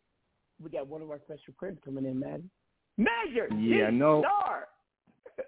we 0.62 0.70
got 0.70 0.88
one 0.88 1.02
of 1.02 1.12
our 1.12 1.20
special 1.20 1.54
friends 1.60 1.78
coming 1.86 2.06
in, 2.06 2.20
man. 2.20 2.50
Major. 2.98 3.48
Yeah, 3.58 3.90
no. 3.90 4.22
Star. 4.22 4.68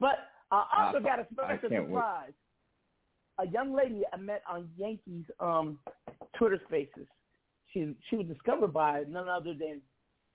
but 0.00 0.30
I 0.50 0.64
also 0.78 0.98
I, 0.98 1.02
got 1.02 1.20
a 1.20 1.26
special 1.32 1.68
surprise. 1.68 2.32
Wait. 3.38 3.46
A 3.46 3.50
young 3.50 3.74
lady 3.74 4.02
I 4.12 4.16
met 4.16 4.42
on 4.48 4.68
Yankees 4.76 5.24
um 5.40 5.78
Twitter 6.36 6.60
Spaces. 6.66 7.06
She 7.72 7.94
she 8.08 8.16
was 8.16 8.26
discovered 8.26 8.72
by 8.72 9.04
none 9.08 9.28
other 9.28 9.54
than 9.54 9.80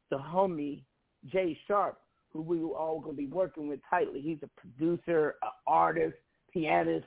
the 0.10 0.18
homie 0.18 0.84
Jay 1.28 1.58
Sharp, 1.68 2.00
who 2.32 2.42
we 2.42 2.60
were 2.60 2.76
all 2.76 3.00
going 3.00 3.16
to 3.16 3.22
be 3.22 3.28
working 3.28 3.68
with 3.68 3.80
tightly. 3.90 4.22
He's 4.22 4.40
a 4.44 4.50
producer, 4.60 5.36
an 5.42 5.50
artist, 5.68 6.16
pianist. 6.54 7.06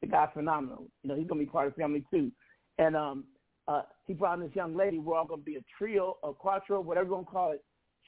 The 0.00 0.08
guy's 0.08 0.28
phenomenal. 0.34 0.86
You 1.02 1.10
know, 1.10 1.16
he's 1.16 1.28
going 1.28 1.40
to 1.40 1.46
be 1.46 1.50
part 1.50 1.68
of 1.68 1.74
the 1.74 1.80
family 1.80 2.04
too. 2.10 2.32
And 2.78 2.96
um, 2.96 3.24
uh, 3.68 3.82
he 4.06 4.14
brought 4.14 4.38
in 4.38 4.44
this 4.44 4.56
young 4.56 4.76
lady. 4.76 4.98
We're 4.98 5.16
all 5.16 5.26
going 5.26 5.40
to 5.40 5.46
be 5.46 5.56
a 5.56 5.64
trio, 5.78 6.16
a 6.24 6.32
quattro, 6.32 6.80
whatever 6.80 7.06
you 7.06 7.14
want 7.14 7.26
to 7.26 7.32
call 7.32 7.52
it. 7.52 7.64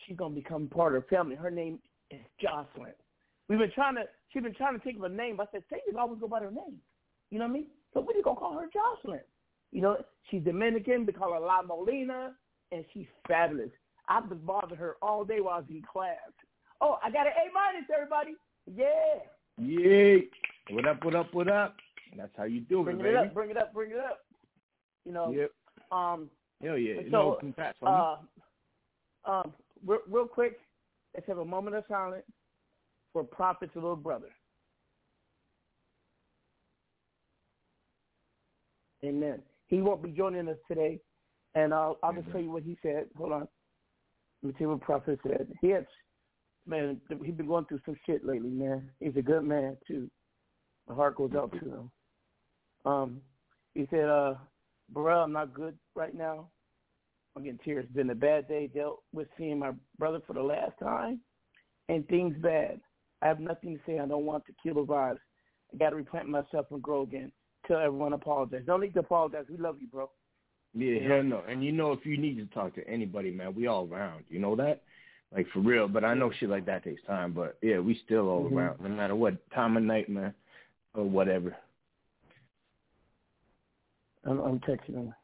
She's 0.07 0.17
going 0.17 0.35
to 0.35 0.41
become 0.41 0.69
part 0.69 0.95
of 0.95 1.03
the 1.03 1.09
family. 1.09 1.37
Her 1.37 1.51
name 1.51 1.79
is 2.11 2.21
Jocelyn. 2.41 2.93
We've 3.49 3.59
been 3.59 3.73
trying 3.75 3.97
to. 3.97 4.03
She's 4.33 4.43
been 4.43 4.55
trying 4.55 4.77
to 4.77 4.83
think 4.83 4.97
of 4.97 5.05
a 5.05 5.09
name. 5.09 5.41
I 5.41 5.45
said, 5.53 5.63
"Say 5.71 5.81
you 5.87 5.99
always 5.99 6.21
go 6.21 6.29
by 6.29 6.41
her 6.41 6.51
name." 6.51 6.81
You 7.31 7.39
know 7.39 7.45
what 7.45 7.51
I 7.51 7.55
mean? 7.55 7.67
So 7.93 8.01
we're 8.01 8.15
just 8.15 8.25
gonna 8.25 8.39
call 8.39 8.59
her 8.59 8.69
Jocelyn. 8.73 9.21
You 9.71 9.83
know, 9.83 10.05
she's 10.31 10.43
Dominican. 10.43 11.07
We 11.07 11.13
call 11.13 11.33
her 11.35 11.41
La 11.41 11.63
Molina, 11.63 12.35
and 12.73 12.85
she's 12.93 13.07
fabulous. 13.29 13.71
I've 14.09 14.29
been 14.29 14.39
bothering 14.39 14.79
her 14.79 14.97
all 15.03 15.25
day 15.25 15.41
while 15.41 15.55
I 15.55 15.59
was 15.59 15.67
in 15.71 15.83
class. 15.83 16.17
Oh, 16.81 16.99
I 17.03 17.11
got 17.11 17.27
an 17.27 17.33
A 17.33 17.53
minus, 17.53 17.89
everybody. 17.95 18.35
Yeah. 18.73 19.21
Yeah. 19.59 20.19
What 20.71 20.87
up? 20.87 21.05
What 21.05 21.15
up? 21.15 21.35
What 21.35 21.49
up? 21.49 21.77
That's 22.17 22.33
how 22.37 22.45
you 22.45 22.61
do 22.61 22.83
bring 22.83 22.99
it, 22.99 23.03
Bring 23.03 23.15
it 23.15 23.17
up. 23.17 23.35
Bring 23.35 23.51
it 23.51 23.57
up. 23.57 23.75
Bring 23.75 23.91
it 23.91 23.99
up. 23.99 24.21
You 25.05 25.13
know. 25.13 25.31
Yep. 25.31 25.51
Um. 25.93 26.31
Hell 26.63 26.79
yeah. 26.79 27.03
So, 27.05 27.09
no, 27.09 27.37
congrats 27.41 27.79
uh, 27.83 28.17
um, 29.27 29.53
real, 29.87 30.01
real 30.09 30.27
quick, 30.27 30.59
let's 31.15 31.27
have 31.27 31.39
a 31.39 31.45
moment 31.45 31.77
of 31.77 31.85
silence 31.89 32.25
for 33.13 33.25
Prophet's 33.25 33.75
little 33.75 33.97
brother. 33.97 34.31
Amen. 39.05 39.41
He 39.69 39.81
won't 39.81 40.03
be 40.03 40.11
joining 40.11 40.49
us 40.49 40.57
today, 40.67 40.99
and 41.55 41.75
I'll, 41.75 41.99
I'll 42.03 42.15
just 42.15 42.31
tell 42.33 42.41
you 42.41 42.51
what 42.51 42.63
he 42.63 42.77
said. 42.83 43.07
Hold 43.17 43.33
on. 43.33 43.49
Let 44.43 44.49
me 44.49 44.53
tell 44.53 44.61
you 44.61 44.69
what 44.71 44.81
Prophet 44.81 45.19
said. 45.27 45.49
He 45.61 45.69
had, 45.69 45.87
man, 46.67 47.01
he's 47.09 47.35
been 47.35 47.47
going 47.47 47.67
through 47.67 47.81
some 47.85 47.97
shit 48.07 48.25
lately, 48.25 48.51
man. 48.51 48.91
He's 49.01 49.17
a 49.17 49.23
good 49.23 49.45
man, 49.45 49.77
too. 49.87 50.11
My 50.89 50.95
heart 50.95 51.17
goes 51.17 51.33
out 51.37 51.53
to 51.53 51.59
him. 51.59 51.91
Um, 52.85 53.21
he 53.75 53.87
said, 53.91 54.09
uh, 54.09 54.35
bro, 54.91 55.23
I'm 55.23 55.33
not 55.33 55.55
good 55.55 55.79
right 55.95 56.15
now. 56.15 56.49
I'm 57.37 57.43
getting 57.43 57.59
tears. 57.65 57.87
Been 57.95 58.11
a 58.11 58.15
bad 58.15 58.49
day. 58.49 58.71
Dealt 58.73 59.03
with 59.13 59.29
seeing 59.37 59.59
my 59.59 59.73
brother 59.99 60.21
for 60.27 60.35
the 60.35 60.43
last 60.43 60.73
time, 60.81 61.21
and 61.89 62.07
things 62.09 62.37
bad. 62.41 62.81
I 63.23 63.29
have 63.29 63.41
nothing 63.41 63.75
to 63.77 63.81
say. 63.87 63.99
I 63.99 64.07
don't 64.07 64.27
want 64.27 64.45
to 64.47 64.53
kill 64.63 64.75
the 64.75 64.85
vibes. 64.85 65.19
I 65.73 65.77
got 65.79 65.91
to 65.91 65.97
replant 65.97 66.29
myself 66.29 66.67
and 66.71 66.83
grow 66.83 67.03
again. 67.03 67.33
Tell 67.67 67.79
everyone 67.79 68.13
apologize. 68.13 68.63
Don't 68.67 68.81
need 68.81 68.95
to 68.95 69.01
apologize. 69.01 69.47
We 69.51 69.57
love 69.57 69.77
you, 69.81 69.89
bro. 69.89 70.11
Yeah, 70.75 71.01
hell 71.09 71.23
no. 71.23 71.43
And 71.49 71.65
you 71.65 71.73
know, 71.73 71.93
if 71.93 72.05
you 72.05 72.17
need 72.19 72.37
to 72.37 72.47
talk 72.47 72.75
to 72.75 72.87
anybody, 72.89 73.31
man, 73.31 73.55
we 73.55 73.67
all 73.67 73.89
around. 73.91 74.25
You 74.29 74.41
know 74.41 74.55
that? 74.57 74.83
Like 75.35 75.47
for 75.53 75.61
real. 75.61 75.89
But 75.89 76.05
I 76.05 76.15
know 76.15 76.31
shit 76.39 76.51
like 76.51 76.67
that 76.67 76.85
takes 76.85 77.03
time. 77.05 77.33
But 77.33 77.57
yeah, 77.63 77.79
we 77.79 77.99
still 78.05 78.29
all 78.29 78.45
mm-hmm. 78.45 78.59
around, 78.59 78.81
no 78.81 78.89
matter 78.91 79.15
what 79.17 79.51
time 79.51 79.77
of 79.77 79.83
night, 79.83 80.09
man, 80.09 80.35
or 80.95 81.05
whatever. 81.05 81.57
I'm, 84.25 84.41
I'm 84.41 84.59
texting 84.61 84.95
them. 84.95 85.15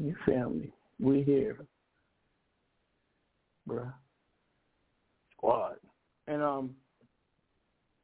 Your 0.00 0.16
family, 0.24 0.72
we 1.00 1.22
here, 1.22 1.56
bruh. 3.68 3.92
Squad. 5.32 5.76
And 6.26 6.42
um, 6.42 6.70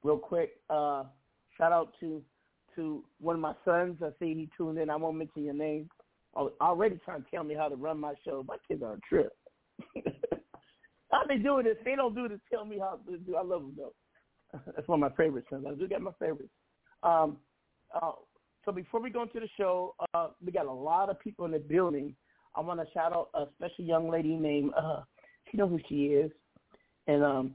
real 0.03 0.19
quick, 0.19 0.53
uh, 0.71 1.05
shout 1.57 1.73
out 1.73 1.93
to 2.01 2.23
to 2.77 3.05
one 3.21 3.37
of 3.37 3.41
my 3.41 3.55
sons. 3.65 3.99
I 4.03 4.09
see 4.19 4.35
he 4.35 4.49
tuned 4.57 4.79
in. 4.79 4.91
I 4.91 4.97
won't 4.97 5.17
mention 5.17 5.45
your 5.45 5.55
name. 5.55 5.89
Already 6.35 6.99
trying 7.05 7.23
to 7.23 7.31
tell 7.31 7.45
me 7.45 7.55
how 7.55 7.69
to 7.69 7.77
run 7.77 8.01
my 8.01 8.15
show. 8.25 8.45
My 8.49 8.57
kids 8.67 8.83
are 8.83 8.95
a 8.95 9.01
trip. 9.09 9.33
I've 11.13 11.29
been 11.29 11.45
doing 11.45 11.65
this. 11.65 11.77
They 11.85 11.95
don't 11.95 12.15
do 12.15 12.29
this. 12.29 12.41
Tell 12.53 12.65
me 12.65 12.79
how 12.79 12.99
to 13.09 13.19
do. 13.19 13.37
I 13.37 13.43
love 13.43 13.63
them 13.63 13.77
though. 13.77 14.61
That's 14.75 14.89
one 14.89 15.01
of 15.03 15.11
my 15.11 15.17
favorite 15.17 15.45
sons. 15.49 15.65
I 15.69 15.75
do 15.75 15.87
get 15.87 16.03
my 16.03 16.11
favorites. 16.19 16.51
Um, 17.05 17.37
uh, 17.95 18.13
so 18.65 18.73
before 18.73 19.01
we 19.01 19.11
go 19.11 19.23
into 19.23 19.41
the 19.41 19.49
show, 19.57 19.95
uh, 20.15 20.29
we 20.45 20.53
got 20.53 20.67
a 20.67 20.73
lot 20.73 21.11
of 21.11 21.21
people 21.21 21.45
in 21.45 21.53
the 21.53 21.59
building. 21.59 22.15
I 22.57 22.61
want 22.61 22.81
to 22.81 22.87
shout 22.93 23.13
out 23.13 23.29
a 23.35 23.47
special 23.57 23.85
young 23.85 24.09
lady 24.11 24.37
named. 24.37 24.73
Uh, 24.77 25.03
she 25.51 25.57
knows 25.57 25.71
who 25.71 25.81
she 25.89 26.07
is, 26.07 26.31
and 27.07 27.23
um, 27.23 27.55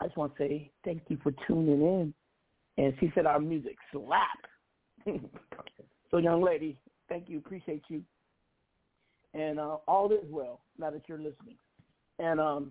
I 0.00 0.06
just 0.06 0.16
want 0.16 0.36
to 0.36 0.42
say 0.42 0.70
thank 0.84 1.02
you 1.08 1.18
for 1.22 1.32
tuning 1.46 1.82
in. 1.82 2.14
And 2.78 2.94
she 3.00 3.10
said 3.14 3.26
our 3.26 3.40
music 3.40 3.76
slap. 3.92 4.28
so 6.10 6.16
young 6.18 6.42
lady, 6.42 6.78
thank 7.08 7.28
you, 7.28 7.38
appreciate 7.38 7.82
you. 7.88 8.02
And 9.34 9.60
uh, 9.60 9.76
all 9.86 10.10
is 10.12 10.24
well 10.30 10.60
now 10.78 10.90
that 10.90 11.02
you're 11.08 11.18
listening. 11.18 11.56
And 12.18 12.40
um, 12.40 12.70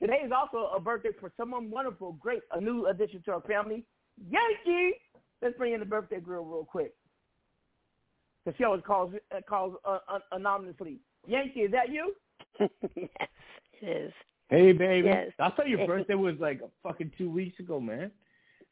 today 0.00 0.20
is 0.24 0.32
also 0.34 0.70
a 0.74 0.80
birthday 0.80 1.10
for 1.20 1.32
someone 1.36 1.70
wonderful, 1.70 2.12
great, 2.12 2.42
a 2.52 2.60
new 2.60 2.86
addition 2.86 3.22
to 3.26 3.32
our 3.32 3.40
family, 3.42 3.84
Yankee. 4.30 4.94
Let's 5.42 5.56
bring 5.56 5.72
in 5.72 5.80
the 5.80 5.86
birthday 5.86 6.20
girl 6.20 6.44
real 6.44 6.64
quick. 6.64 6.94
Because 8.44 8.56
she 8.56 8.64
always 8.64 8.82
calls 8.86 9.12
uh, 9.34 9.40
calls 9.48 9.74
uh, 9.84 9.98
anonymously. 10.32 10.98
Yankee, 11.26 11.60
is 11.60 11.72
that 11.72 11.90
you? 11.90 12.14
yes, 12.60 12.68
it 13.82 13.86
is. 13.86 14.12
Hey, 14.48 14.72
baby. 14.72 15.08
Yes. 15.08 15.32
I 15.38 15.50
thought 15.50 15.68
your 15.68 15.86
birthday 15.86 16.14
was 16.14 16.36
like 16.40 16.60
fucking 16.82 17.12
two 17.18 17.30
weeks 17.30 17.60
ago, 17.60 17.78
man. 17.80 18.10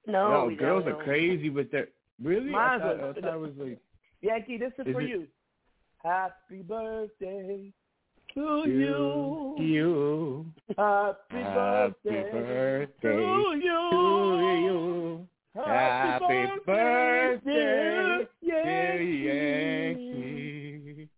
No, 0.07 0.49
no 0.49 0.57
girls 0.57 0.87
are 0.87 1.03
crazy 1.03 1.51
with 1.51 1.71
their 1.71 1.89
really. 2.23 2.51
Mine's 2.51 2.83
I 2.83 2.87
thought, 2.87 3.01
a, 3.01 3.09
I 3.11 3.21
thought 3.21 3.35
it 3.35 3.41
was 3.41 3.53
like 3.59 3.79
Yankee. 4.23 4.57
This 4.57 4.73
is, 4.79 4.87
is 4.87 4.93
for 4.93 5.01
it, 5.03 5.09
you. 5.09 5.27
Happy 6.03 6.63
birthday 6.63 7.73
to, 8.35 8.63
to 8.65 8.71
you. 8.71 9.57
You. 9.59 10.47
Happy, 10.77 11.17
Happy 11.31 11.93
birthday, 12.05 12.31
birthday 12.33 13.09
to 13.09 13.61
you. 13.63 13.91
To 13.91 14.61
you. 14.63 15.29
Happy 15.65 16.47
birthday, 16.67 18.27
dear 18.43 19.01
Yankee. 19.97 21.09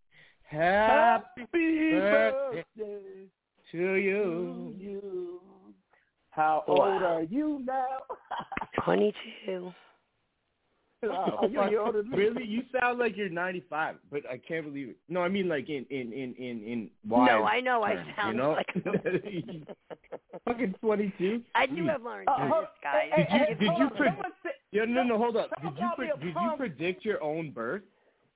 Happy 0.43 1.47
birthday 1.53 3.27
to 3.73 3.95
you. 3.95 4.75
you. 4.79 5.41
How 6.31 6.63
old 6.69 6.79
Wow. 6.79 7.05
are 7.17 7.23
you 7.23 7.61
now? 7.65 7.99
22. 8.85 9.73
Oh, 11.05 11.49
you're 11.49 11.71
you're 11.71 11.85
older 11.85 12.03
than 12.03 12.11
me. 12.11 12.17
Really? 12.19 12.45
You 12.45 12.63
sound 12.79 12.99
like 12.99 13.17
you're 13.17 13.29
95, 13.29 13.97
but 14.11 14.23
I 14.31 14.39
can't 14.39 14.65
believe 14.65 14.89
it. 14.91 14.97
No, 15.09 15.23
I 15.23 15.29
mean 15.29 15.49
like 15.49 15.69
in 15.69 15.87
in 15.91 16.13
in 16.13 16.35
in 16.35 16.65
in 16.65 16.91
wise 17.07 17.29
No, 17.29 17.45
I 17.45 17.61
know 17.61 17.83
I 17.83 18.05
sound 18.17 18.37
you 18.37 18.43
know? 18.43 18.51
like 18.53 18.67
fucking 20.45 20.75
22. 20.81 21.43
I 21.55 21.67
do 21.67 21.87
have 21.87 22.03
Lauren 22.03 22.27
Uh, 22.29 22.39
Davis, 22.39 22.69
guys. 22.83 23.11
Did 23.17 23.59
you 23.61 23.69
did 23.69 23.79
you 23.79 23.91
pre- 23.91 24.09
Yeah, 24.73 24.85
no, 24.87 25.03
no, 25.03 25.19
hold 25.19 25.37
up. 25.37 25.51
Did 25.63 25.73
you 25.79 25.89
pre- 25.97 26.13
did 26.21 26.35
you 26.35 26.53
predict 26.57 27.05
your 27.05 27.23
own 27.23 27.51
birth? 27.51 27.83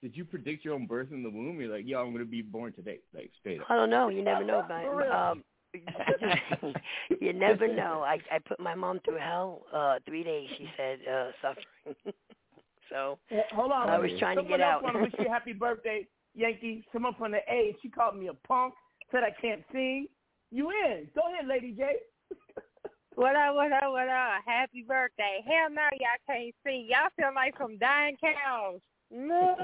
Did 0.03 0.17
you 0.17 0.25
predict 0.25 0.65
your 0.65 0.75
own 0.75 0.87
birth 0.87 1.13
in 1.13 1.23
the 1.23 1.31
womb? 1.31 1.61
You're 1.61 1.73
like, 1.77 1.87
yo, 1.87 2.01
I'm 2.01 2.13
gonna 2.13 2.25
be 2.25 2.43
born 2.43 2.73
today, 2.73 2.99
like 3.15 3.31
straight 3.39 3.61
up. 3.61 3.67
I 3.71 3.77
don't 3.77 3.91
know. 3.91 4.09
You 4.09 4.23
never 4.23 4.45
know, 4.45 4.65
but 4.67 5.11
um, 5.11 5.45
you 7.21 7.33
never 7.33 7.73
know. 7.73 8.03
I 8.05 8.19
I 8.31 8.39
put 8.47 8.59
my 8.61 8.75
mom 8.75 9.01
through 9.05 9.19
hell. 9.19 9.63
Uh, 9.73 9.99
three 10.05 10.25
days, 10.25 10.49
she 10.59 10.69
said, 10.77 10.99
uh, 11.09 11.31
suffering. 11.41 12.15
So 12.93 13.19
Hold 13.53 13.73
on. 13.73 13.89
I 13.89 13.99
was 13.99 14.11
trying 14.19 14.37
to 14.37 14.43
Someone 14.43 14.61
get 14.61 14.67
else 14.69 14.77
out. 14.77 14.83
want 14.85 14.97
to 14.97 15.03
wish 15.03 15.13
you 15.19 15.27
a 15.27 15.29
happy 15.29 15.53
birthday, 15.53 16.07
Yankee. 16.35 16.85
Someone 16.93 17.15
from 17.19 17.33
the 17.33 17.39
A. 17.49 17.75
She 17.83 17.89
called 17.89 18.17
me 18.17 18.29
a 18.29 18.35
punk. 18.47 18.75
Said 19.11 19.23
I 19.25 19.35
can't 19.41 19.63
sing. 19.73 20.07
You 20.51 20.71
in? 20.71 21.09
Go 21.15 21.23
ahead, 21.33 21.47
Lady 21.49 21.73
J. 21.73 21.97
What 23.15 23.37
up, 23.37 23.55
what 23.55 23.71
up, 23.71 23.91
what 23.93 24.09
up? 24.09 24.41
Happy 24.47 24.87
birthday. 24.89 25.45
Hell 25.45 25.69
no, 25.71 25.83
y'all 26.01 26.17
can't 26.27 26.55
see. 26.65 26.89
Y'all 26.89 27.11
feel 27.15 27.31
like 27.35 27.53
some 27.59 27.77
dying 27.77 28.17
cows. 28.19 28.81
No. 29.11 29.55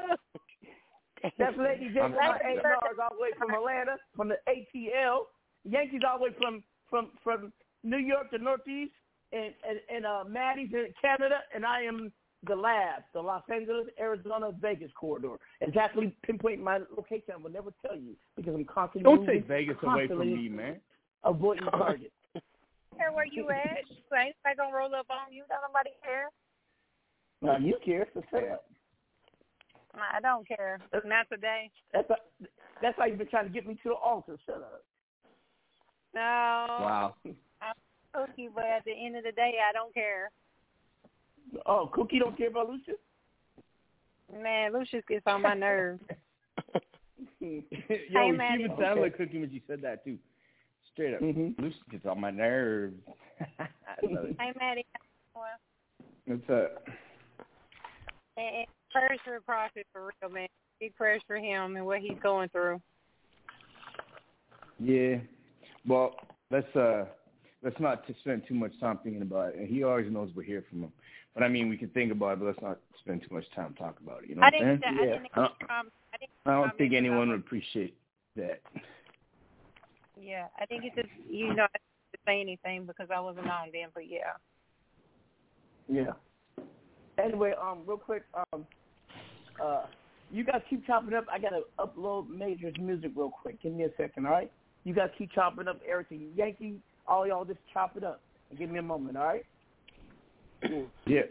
That's 1.39 1.57
Lady 1.57 1.89
J 1.89 1.99
from 1.99 2.13
Happy 2.13 2.45
A&R's 2.45 2.99
all 3.03 3.17
the 3.17 3.23
way 3.23 3.31
from 3.39 3.55
Atlanta, 3.55 3.97
from 4.15 4.29
the 4.29 4.37
ATL. 4.47 5.21
Yankees 5.65 6.03
all 6.07 6.19
the 6.19 6.25
way 6.25 6.31
from 6.39 6.63
from 6.91 7.11
from 7.25 7.53
New 7.83 7.97
York 7.97 8.31
to 8.33 8.39
Northeast, 8.39 8.93
and 9.33 9.55
and, 9.67 9.81
and 9.95 10.05
uh, 10.05 10.25
Maddie's 10.29 10.71
in 10.75 10.93
Canada, 11.01 11.41
and 11.55 11.65
I 11.65 11.83
am 11.85 12.13
the 12.49 12.57
lab, 12.57 13.03
the 13.13 13.21
Los 13.21 13.43
Angeles, 13.53 13.87
Arizona, 14.01 14.51
Vegas 14.61 14.91
corridor. 14.99 15.37
Exactly 15.61 16.15
pinpoint 16.23 16.63
my 16.63 16.81
location. 16.97 17.35
I 17.35 17.37
will 17.37 17.51
never 17.51 17.73
tell 17.87 17.97
you 17.97 18.17
because 18.37 18.55
I'm 18.55 18.65
constantly 18.65 19.05
Don't 19.05 19.21
moving, 19.21 19.35
take 19.35 19.49
Vegas 19.49 19.77
away 19.83 20.09
from 20.09 20.21
me, 20.21 20.49
man. 20.49 20.77
Avoiding 21.25 21.65
targets. 21.71 22.13
care 22.97 23.13
where 23.13 23.27
you 23.27 23.49
at. 23.51 23.85
You 23.89 24.17
ain't 24.17 24.35
nobody 24.45 24.57
gonna 24.57 24.77
roll 24.77 24.95
up 24.95 25.07
on 25.11 25.33
you. 25.33 25.45
Don't 25.49 25.61
nobody 25.69 25.91
care. 26.03 26.31
Now 27.41 27.59
you 27.59 27.77
care, 27.85 28.07
so 28.15 28.23
shut 28.31 28.49
up. 28.49 28.65
I 29.95 30.21
don't 30.21 30.47
care. 30.47 30.81
Not 31.05 31.27
today. 31.31 31.71
That's 31.93 32.09
that's 32.83 32.97
how 32.99 33.07
you've 33.07 33.19
been 33.19 33.29
trying 33.29 33.47
to 33.47 33.53
get 33.53 33.67
me 33.67 33.75
to 33.83 33.91
the 33.91 33.95
altar. 33.95 34.37
Shut 34.47 34.57
up. 34.57 34.85
No. 36.15 36.21
Wow. 36.21 37.15
I'm 37.61 37.75
cookie, 38.15 38.49
but 38.55 38.65
at 38.65 38.85
the 38.85 38.93
end 38.93 39.17
of 39.17 39.25
the 39.25 39.33
day, 39.33 39.55
I 39.69 39.73
don't 39.73 39.93
care. 39.93 40.31
Oh, 41.67 41.91
Cookie 41.93 42.19
don't 42.19 42.37
care 42.37 42.49
about 42.49 42.69
Lucious? 42.69 42.95
Man, 44.43 44.73
Lucious 44.73 45.03
gets 45.09 45.23
on 45.27 45.43
my 45.43 45.55
nerves. 45.55 46.03
Yo, 47.41 47.63
Hey, 47.71 48.01
she 48.09 48.33
Maddie. 48.33 48.65
even 48.65 48.77
sounded 48.77 48.91
Okay. 48.93 49.01
like 49.01 49.17
Cookie 49.17 49.41
when 49.41 49.51
she 49.51 49.63
said 49.67 49.81
that 49.83 50.05
too. 50.05 50.19
Straight 50.93 51.15
up. 51.15 51.21
Mm-hmm. 51.21 51.63
Lucy 51.63 51.77
gets 51.91 52.07
on 52.07 52.21
my 52.21 52.31
nerves. 52.31 52.97
I 53.59 53.65
love 54.03 54.25
it. 54.27 54.37
hey, 54.39 54.53
Maddie. 54.59 54.87
What's 56.27 56.43
up? 56.51 56.85
and, 58.37 58.57
and 58.57 58.67
prayers 58.91 59.19
for 59.25 59.35
the 59.35 59.41
prophet 59.45 59.87
for 59.93 60.11
real, 60.23 60.31
man. 60.33 60.49
Big 60.81 60.95
prayers 60.97 61.23
for 61.27 61.37
him 61.37 61.77
and 61.77 61.87
what 61.87 62.01
he's 62.01 62.19
going 62.23 62.49
through. 62.51 62.81
Yeah. 64.81 65.17
Well, 65.87 66.15
let's 66.51 66.75
uh 66.77 67.05
let's 67.63 67.79
not 67.81 68.07
t- 68.07 68.15
spend 68.21 68.43
too 68.47 68.55
much 68.55 68.73
time 68.81 68.99
thinking 69.03 69.23
about 69.23 69.51
it. 69.55 69.57
And 69.61 69.69
he 69.69 69.83
always 69.85 70.11
knows 70.11 70.31
we're 70.37 70.43
here 70.43 70.65
from 70.69 70.83
him. 70.83 70.93
But 71.39 71.45
I 71.45 71.49
mean, 71.49 71.69
we 71.69 71.77
can 71.77 71.89
think 71.91 72.11
about 72.11 72.33
it, 72.33 72.41
but 72.41 72.47
let's 72.47 72.63
not 72.63 72.79
spend 72.99 73.23
too 73.23 73.33
much 73.33 73.45
time 73.55 73.75
talking 73.79 74.05
about 74.05 74.25
it. 74.25 74.31
You 74.31 74.35
know 74.35 74.43
I 74.43 74.47
what 74.47 74.55
I'm 74.55 74.61
didn't. 74.61 74.83
saying? 74.83 74.99
I 74.99 75.05
didn't. 75.05 75.27
I 75.35 75.37
don't, 75.37 75.53
Um, 75.71 75.91
I 76.13 76.17
didn't. 76.17 76.31
I 76.47 76.51
don't 76.51 76.77
think 76.79 76.95
anyone 76.95 77.29
it. 77.29 77.31
would 77.31 77.41
appreciate 77.41 77.97
that. 78.35 78.61
Yeah, 80.21 80.47
I 80.61 80.67
think 80.67 80.83
it's 80.85 80.97
just 80.97 81.09
you 81.31 81.55
know 81.55 81.63
I 81.63 81.79
didn't 81.79 82.27
say 82.27 82.41
anything 82.41 82.87
because 82.87 83.07
I 83.15 83.21
wasn't 83.21 83.49
on 83.49 83.69
then, 83.73 83.89
but 83.95 84.09
yeah. 84.09 84.33
Yeah. 85.89 86.13
Anyway, 87.23 87.53
um, 87.61 87.83
real 87.87 87.99
quick, 87.99 88.25
um, 88.53 88.67
uh, 89.63 89.83
you 90.33 90.45
guys 90.45 90.61
keep 90.69 90.85
chopping 90.87 91.15
up. 91.15 91.27
I 91.33 91.39
gotta 91.39 91.63
upload 91.79 92.29
Major's 92.29 92.75
music 92.81 93.13
real 93.15 93.31
quick. 93.31 93.63
Give 93.63 93.73
me 93.73 93.85
a 93.85 93.91
second, 93.97 94.27
all 94.27 94.33
right? 94.33 94.51
You 94.83 94.93
guys 94.93 95.11
keep 95.17 95.31
chopping 95.33 95.69
up 95.69 95.81
everything. 95.89 96.31
Yankee, 96.35 96.81
all 97.07 97.27
y'all 97.29 97.45
just 97.45 97.61
chop 97.73 97.97
it 97.97 98.03
up 98.03 98.21
and 98.51 98.59
give 98.59 98.71
me 98.71 98.81
a 98.81 98.83
moment, 98.83 99.17
all 99.17 99.25
right? 99.25 99.47
Yeah. 101.07 101.23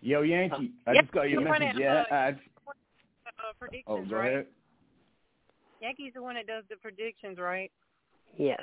Yo, 0.00 0.22
Yankee, 0.22 0.72
I 0.86 0.92
Yep, 0.92 1.02
just 1.04 1.12
got 1.12 1.22
your 1.28 1.40
you 1.40 1.46
wanna, 1.46 1.66
message. 1.66 1.80
Yeah. 1.80 2.04
uh, 2.10 2.14
I, 2.14 2.28
Uh, 2.28 3.52
predictions, 3.58 3.84
oh, 3.88 4.04
go 4.08 4.16
right? 4.16 4.32
ahead. 4.32 4.46
Yankees 5.80 6.12
the 6.14 6.22
one 6.22 6.34
that 6.36 6.46
does 6.46 6.64
the 6.70 6.76
predictions, 6.76 7.38
right? 7.38 7.70
Yes. 8.36 8.60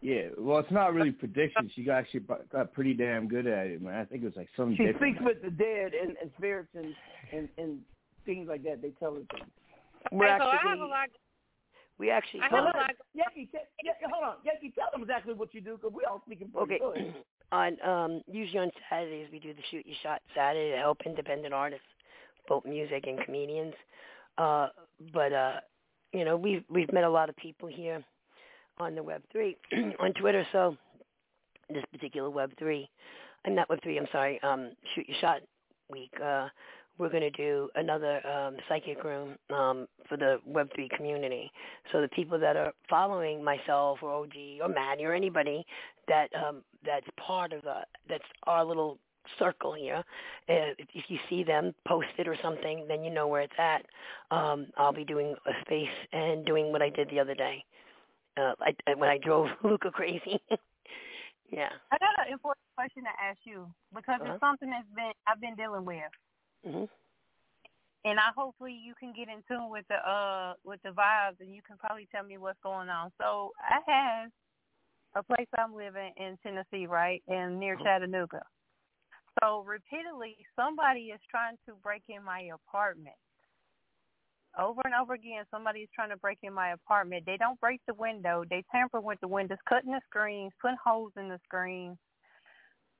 Yeah. 0.00 0.28
Well, 0.38 0.58
it's 0.58 0.70
not 0.70 0.94
really 0.94 1.10
predictions. 1.10 1.72
She 1.74 1.82
got 1.82 1.98
actually 1.98 2.20
got 2.50 2.72
pretty 2.72 2.94
damn 2.94 3.26
good 3.28 3.46
at 3.46 3.66
it, 3.66 3.82
man. 3.82 3.94
I 3.94 4.04
think 4.04 4.22
it 4.22 4.26
was 4.26 4.36
like 4.36 4.48
something 4.56 4.76
She 4.76 4.84
different. 4.86 5.16
speaks 5.16 5.24
with 5.24 5.42
the 5.42 5.50
dead 5.50 5.92
and, 5.94 6.16
and 6.20 6.30
spirits 6.38 6.68
and, 6.74 6.94
and, 7.32 7.48
and 7.58 7.80
things 8.26 8.48
like 8.48 8.62
that. 8.64 8.80
They 8.82 8.90
tell 9.00 9.14
her 9.14 9.22
things. 9.34 9.48
We're 10.12 10.26
Hey, 10.26 10.38
so 10.40 10.44
I 10.46 10.56
have 10.62 10.78
a 10.78 10.86
lot. 10.86 11.08
We 11.98 12.10
actually 12.10 12.40
I 12.40 12.48
Hold 12.48 12.66
on. 12.66 12.74
Yankee, 13.14 13.48
yeah, 13.82 13.92
hold 14.12 14.24
on. 14.24 14.34
Yankee, 14.44 14.72
tell 14.74 14.88
them 14.92 15.02
exactly 15.02 15.34
what 15.34 15.52
you 15.52 15.60
do 15.60 15.76
because 15.76 15.92
we 15.94 16.04
all 16.04 16.22
speaking 16.26 16.48
for 16.52 16.62
Okay. 16.62 16.78
you. 16.80 17.12
On 17.50 17.80
um 17.82 18.20
usually 18.30 18.58
on 18.58 18.70
Saturdays 18.90 19.28
we 19.32 19.38
do 19.38 19.54
the 19.54 19.62
shoot 19.70 19.86
your 19.86 19.96
shot 20.02 20.20
Saturday 20.34 20.70
to 20.72 20.76
help 20.76 20.98
independent 21.06 21.54
artists, 21.54 21.86
both 22.46 22.62
music 22.66 23.04
and 23.06 23.18
comedians. 23.24 23.72
Uh 24.36 24.68
but 25.14 25.32
uh 25.32 25.60
you 26.12 26.26
know, 26.26 26.36
we've 26.36 26.62
we've 26.68 26.92
met 26.92 27.04
a 27.04 27.10
lot 27.10 27.30
of 27.30 27.36
people 27.36 27.66
here 27.66 28.04
on 28.76 28.94
the 28.94 29.02
web 29.02 29.22
three 29.32 29.56
on 29.98 30.12
Twitter, 30.12 30.46
so 30.52 30.76
this 31.70 31.84
particular 31.90 32.28
web 32.28 32.52
three 32.58 32.86
I'm 33.46 33.54
not 33.54 33.70
web 33.70 33.80
three, 33.82 33.96
I'm 33.98 34.08
sorry, 34.12 34.38
um 34.42 34.72
shoot 34.94 35.08
your 35.08 35.16
shot 35.18 35.40
week, 35.90 36.12
uh 36.22 36.48
we're 36.98 37.08
going 37.10 37.22
to 37.22 37.30
do 37.30 37.68
another 37.76 38.26
um, 38.26 38.56
psychic 38.68 39.02
room 39.04 39.36
um, 39.50 39.86
for 40.08 40.16
the 40.16 40.38
Web3 40.48 40.90
community. 40.96 41.50
So 41.92 42.00
the 42.00 42.08
people 42.08 42.38
that 42.40 42.56
are 42.56 42.72
following 42.88 43.42
myself 43.42 43.98
or 44.02 44.12
OG 44.24 44.32
or 44.62 44.68
Maddie 44.68 45.04
or 45.04 45.14
anybody 45.14 45.64
that 46.08 46.28
um, 46.34 46.62
that's 46.84 47.06
part 47.24 47.52
of 47.52 47.62
the 47.62 47.80
that's 48.08 48.24
our 48.44 48.64
little 48.64 48.98
circle 49.38 49.74
here. 49.74 49.98
Uh, 50.48 50.72
if, 50.78 51.04
you 51.08 51.18
see 51.28 51.44
them 51.44 51.74
posted 51.86 52.26
or 52.26 52.36
something, 52.42 52.86
then 52.88 53.04
you 53.04 53.10
know 53.10 53.26
where 53.28 53.42
it's 53.42 53.52
at. 53.58 53.84
Um, 54.34 54.66
I'll 54.76 54.92
be 54.92 55.04
doing 55.04 55.34
a 55.46 55.52
space 55.62 55.88
and 56.12 56.44
doing 56.46 56.72
what 56.72 56.80
I 56.82 56.88
did 56.88 57.10
the 57.10 57.20
other 57.20 57.34
day 57.34 57.62
uh, 58.38 58.54
I, 58.60 58.74
I- 58.86 58.94
when 58.94 59.08
I 59.08 59.18
drove 59.18 59.48
Luca 59.64 59.90
crazy. 59.90 60.40
yeah. 61.50 61.70
I 61.92 61.98
got 61.98 62.26
an 62.26 62.32
important 62.32 62.64
question 62.76 63.02
to 63.04 63.10
ask 63.22 63.38
you 63.44 63.66
because 63.94 64.20
Uh-huh. 64.22 64.32
it's 64.34 64.40
something 64.40 64.70
that's 64.70 64.88
been 64.94 65.12
I've 65.26 65.40
been 65.40 65.54
dealing 65.56 65.84
with, 65.84 66.10
hmm 66.64 66.84
and 68.04 68.18
I 68.18 68.30
hopefully 68.36 68.72
you 68.72 68.94
can 68.98 69.12
get 69.12 69.28
in 69.28 69.42
tune 69.48 69.70
with 69.70 69.84
the 69.88 69.96
uh 69.96 70.54
with 70.64 70.80
the 70.82 70.90
vibes, 70.90 71.40
and 71.40 71.54
you 71.54 71.62
can 71.66 71.76
probably 71.76 72.08
tell 72.12 72.24
me 72.24 72.38
what's 72.38 72.58
going 72.62 72.88
on. 72.88 73.10
So 73.20 73.52
I 73.58 73.78
have 73.90 74.30
a 75.16 75.22
place 75.22 75.48
I'm 75.58 75.74
living 75.74 76.12
in 76.16 76.38
Tennessee, 76.42 76.86
right, 76.86 77.22
and 77.28 77.58
near 77.58 77.76
Chattanooga. 77.76 78.42
So 79.40 79.62
repeatedly, 79.66 80.36
somebody 80.56 81.12
is 81.14 81.20
trying 81.30 81.56
to 81.66 81.74
break 81.82 82.02
in 82.08 82.24
my 82.24 82.50
apartment. 82.54 83.16
Over 84.58 84.80
and 84.84 84.94
over 84.94 85.14
again, 85.14 85.44
somebody 85.50 85.80
is 85.80 85.88
trying 85.94 86.10
to 86.10 86.16
break 86.16 86.38
in 86.42 86.52
my 86.52 86.72
apartment. 86.72 87.24
They 87.26 87.36
don't 87.36 87.60
break 87.60 87.80
the 87.86 87.94
window. 87.94 88.42
They 88.48 88.64
tamper 88.72 89.00
with 89.00 89.20
the 89.20 89.28
windows, 89.28 89.58
cutting 89.68 89.92
the 89.92 90.00
screens, 90.08 90.52
putting 90.60 90.78
holes 90.82 91.12
in 91.16 91.28
the 91.28 91.38
screens. 91.44 91.96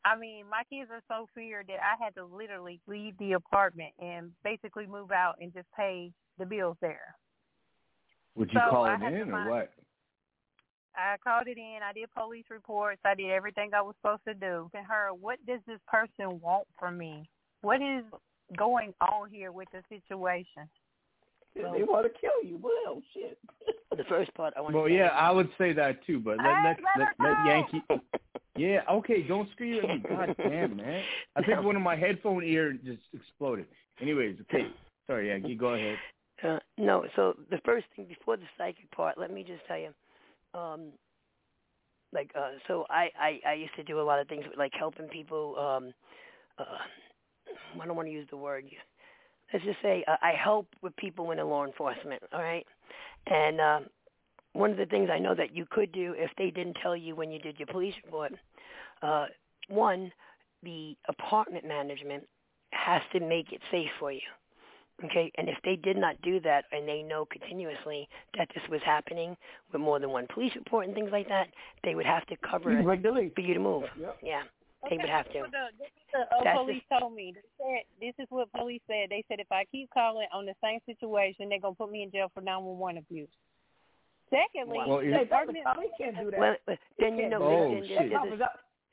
I 0.04 0.16
mean, 0.16 0.44
my 0.48 0.62
kids 0.70 0.90
are 0.90 1.02
so 1.08 1.28
feared 1.34 1.66
that 1.68 1.78
I 1.82 2.02
had 2.02 2.14
to 2.14 2.24
literally 2.24 2.80
leave 2.86 3.16
the 3.18 3.32
apartment 3.32 3.92
and 3.98 4.30
basically 4.44 4.86
move 4.86 5.10
out 5.10 5.36
and 5.40 5.52
just 5.52 5.66
pay 5.76 6.12
the 6.38 6.46
bills 6.46 6.76
there. 6.80 7.14
Would 8.36 8.52
you 8.52 8.60
So 8.64 8.70
call 8.70 8.84
I 8.84 8.94
it 8.94 9.00
had 9.00 9.10
to 9.10 9.22
in 9.22 9.32
or 9.32 9.50
what? 9.50 9.72
I 10.96 11.16
called 11.22 11.46
it 11.46 11.58
in. 11.58 11.78
I 11.88 11.92
did 11.92 12.08
police 12.14 12.46
reports. 12.50 13.00
I 13.04 13.14
did 13.14 13.30
everything 13.30 13.70
I 13.74 13.82
was 13.82 13.94
supposed 14.00 14.24
to 14.26 14.34
do. 14.34 14.70
And 14.74 14.86
her, 14.86 15.10
what 15.12 15.38
does 15.46 15.60
this 15.66 15.80
person 15.86 16.40
want 16.40 16.66
from 16.78 16.98
me? 16.98 17.28
What 17.62 17.82
is 17.82 18.04
going 18.56 18.94
on 19.00 19.30
here 19.30 19.52
with 19.52 19.68
the 19.72 19.82
situation? 19.88 20.68
They 21.54 21.82
want 21.82 22.06
to 22.06 22.20
kill 22.20 22.48
you. 22.48 22.58
Well, 22.62 23.02
shit. 23.14 23.38
The 23.96 24.04
first 24.08 24.32
part 24.34 24.54
I 24.56 24.60
want 24.60 24.74
Well, 24.74 24.84
to 24.84 24.90
say 24.90 24.96
yeah, 24.96 25.08
I 25.08 25.30
would 25.32 25.50
say 25.58 25.72
that 25.72 26.04
too, 26.06 26.20
but 26.20 26.36
let 26.38 26.46
let 26.64 26.78
let 26.98 26.98
let, 26.98 27.08
her 27.08 27.14
let 27.18 27.36
go. 27.36 27.50
Yankee. 27.50 27.82
Yeah, 28.58 28.80
okay, 28.90 29.22
don't 29.22 29.50
scream 29.52 29.82
at 29.82 29.88
me. 29.88 30.02
God 30.08 30.34
damn, 30.42 30.76
man. 30.76 31.02
I 31.36 31.42
think 31.42 31.62
one 31.62 31.76
of 31.76 31.82
my 31.82 31.96
headphone 31.96 32.42
ear 32.42 32.72
just 32.72 33.02
exploded. 33.12 33.66
Anyways, 34.00 34.36
okay. 34.42 34.66
Sorry, 35.06 35.28
Yankee, 35.28 35.54
go 35.54 35.68
ahead. 35.74 35.96
Uh, 36.42 36.58
no, 36.76 37.04
so 37.16 37.34
the 37.50 37.58
first 37.64 37.86
thing 37.96 38.06
before 38.06 38.36
the 38.36 38.44
psychic 38.56 38.90
part, 38.92 39.18
let 39.18 39.32
me 39.32 39.42
just 39.42 39.60
tell 39.66 39.78
you, 39.78 39.90
um, 40.58 40.92
like, 42.12 42.30
uh, 42.38 42.50
so 42.66 42.86
I, 42.90 43.08
I, 43.18 43.40
I 43.46 43.52
used 43.54 43.74
to 43.76 43.82
do 43.82 44.00
a 44.00 44.02
lot 44.02 44.20
of 44.20 44.28
things 44.28 44.44
with, 44.48 44.58
like 44.58 44.72
helping 44.78 45.08
people. 45.08 45.56
Um, 45.58 45.92
uh, 46.58 46.64
I 47.80 47.86
don't 47.86 47.96
want 47.96 48.08
to 48.08 48.12
use 48.12 48.26
the 48.30 48.36
word. 48.36 48.64
Let's 49.52 49.64
just 49.64 49.78
say 49.82 50.04
uh, 50.06 50.16
I 50.22 50.32
help 50.32 50.68
with 50.82 50.94
people 50.96 51.30
in 51.32 51.38
the 51.38 51.44
law 51.44 51.64
enforcement. 51.64 52.22
All 52.32 52.42
right, 52.42 52.66
and 53.26 53.60
um, 53.60 53.86
one 54.52 54.70
of 54.70 54.76
the 54.76 54.86
things 54.86 55.08
I 55.12 55.18
know 55.18 55.34
that 55.34 55.54
you 55.54 55.66
could 55.70 55.92
do 55.92 56.14
if 56.16 56.30
they 56.38 56.50
didn't 56.50 56.76
tell 56.82 56.96
you 56.96 57.14
when 57.14 57.30
you 57.30 57.38
did 57.38 57.58
your 57.58 57.66
police 57.66 57.94
report, 58.04 58.32
uh, 59.02 59.26
one, 59.68 60.12
the 60.62 60.96
apartment 61.08 61.66
management 61.66 62.24
has 62.72 63.02
to 63.12 63.20
make 63.20 63.52
it 63.52 63.60
safe 63.70 63.90
for 63.98 64.12
you. 64.12 64.20
Okay, 65.04 65.30
and 65.38 65.48
if 65.48 65.56
they 65.62 65.76
did 65.76 65.96
not 65.96 66.20
do 66.22 66.40
that 66.40 66.64
and 66.72 66.88
they 66.88 67.02
know 67.02 67.24
continuously 67.24 68.08
that 68.36 68.48
this 68.52 68.64
was 68.68 68.80
happening 68.84 69.36
with 69.70 69.80
more 69.80 70.00
than 70.00 70.10
one 70.10 70.26
police 70.34 70.50
report 70.56 70.86
and 70.86 70.94
things 70.94 71.10
like 71.12 71.28
that, 71.28 71.46
they 71.84 71.94
would 71.94 72.04
have 72.04 72.26
to 72.26 72.36
cover 72.38 72.72
You 72.72 72.78
it 72.78 72.84
regulate. 72.84 73.32
for 73.36 73.40
you 73.42 73.54
to 73.54 73.60
move. 73.60 73.84
Yep. 73.96 74.18
Yeah, 74.24 74.42
they 74.90 74.96
would 74.96 75.08
have 75.08 75.30
to. 75.32 75.42
What 75.42 75.52
the, 75.52 75.66
this 75.78 75.86
is 75.86 76.02
the 76.12 76.36
uh, 76.36 76.42
That's 76.42 76.58
police 76.58 76.82
told 76.98 77.14
me. 77.14 77.32
They 77.32 77.42
said 77.58 77.82
this 78.00 78.14
is 78.24 78.26
what 78.30 78.52
police 78.52 78.82
said. 78.88 79.10
They 79.10 79.24
said 79.28 79.38
if 79.38 79.52
I 79.52 79.66
keep 79.70 79.88
calling 79.94 80.26
on 80.32 80.46
the 80.46 80.54
same 80.60 80.80
situation, 80.84 81.48
they're 81.48 81.60
gonna 81.60 81.76
put 81.76 81.92
me 81.92 82.02
in 82.02 82.10
jail 82.10 82.32
for 82.34 82.40
nine 82.40 82.64
one 82.64 82.78
one 82.78 82.96
abuse. 82.98 83.28
Secondly, 84.30 84.82
Well, 84.84 84.98
the 84.98 85.04
you- 85.04 85.12
Hey, 85.12 85.18
that's 85.18 85.26
apartment 85.30 85.58
the 85.58 85.62
cop. 85.62 85.98
Can't 85.98 86.18
do 86.18 86.30
that. 86.32 86.40
Well, 86.40 86.76
then 86.98 87.18
you 87.18 87.28
know 87.28 87.38
Oh, 87.40 87.70
then, 87.70 87.80
then, 87.82 88.10
shit. 88.10 88.40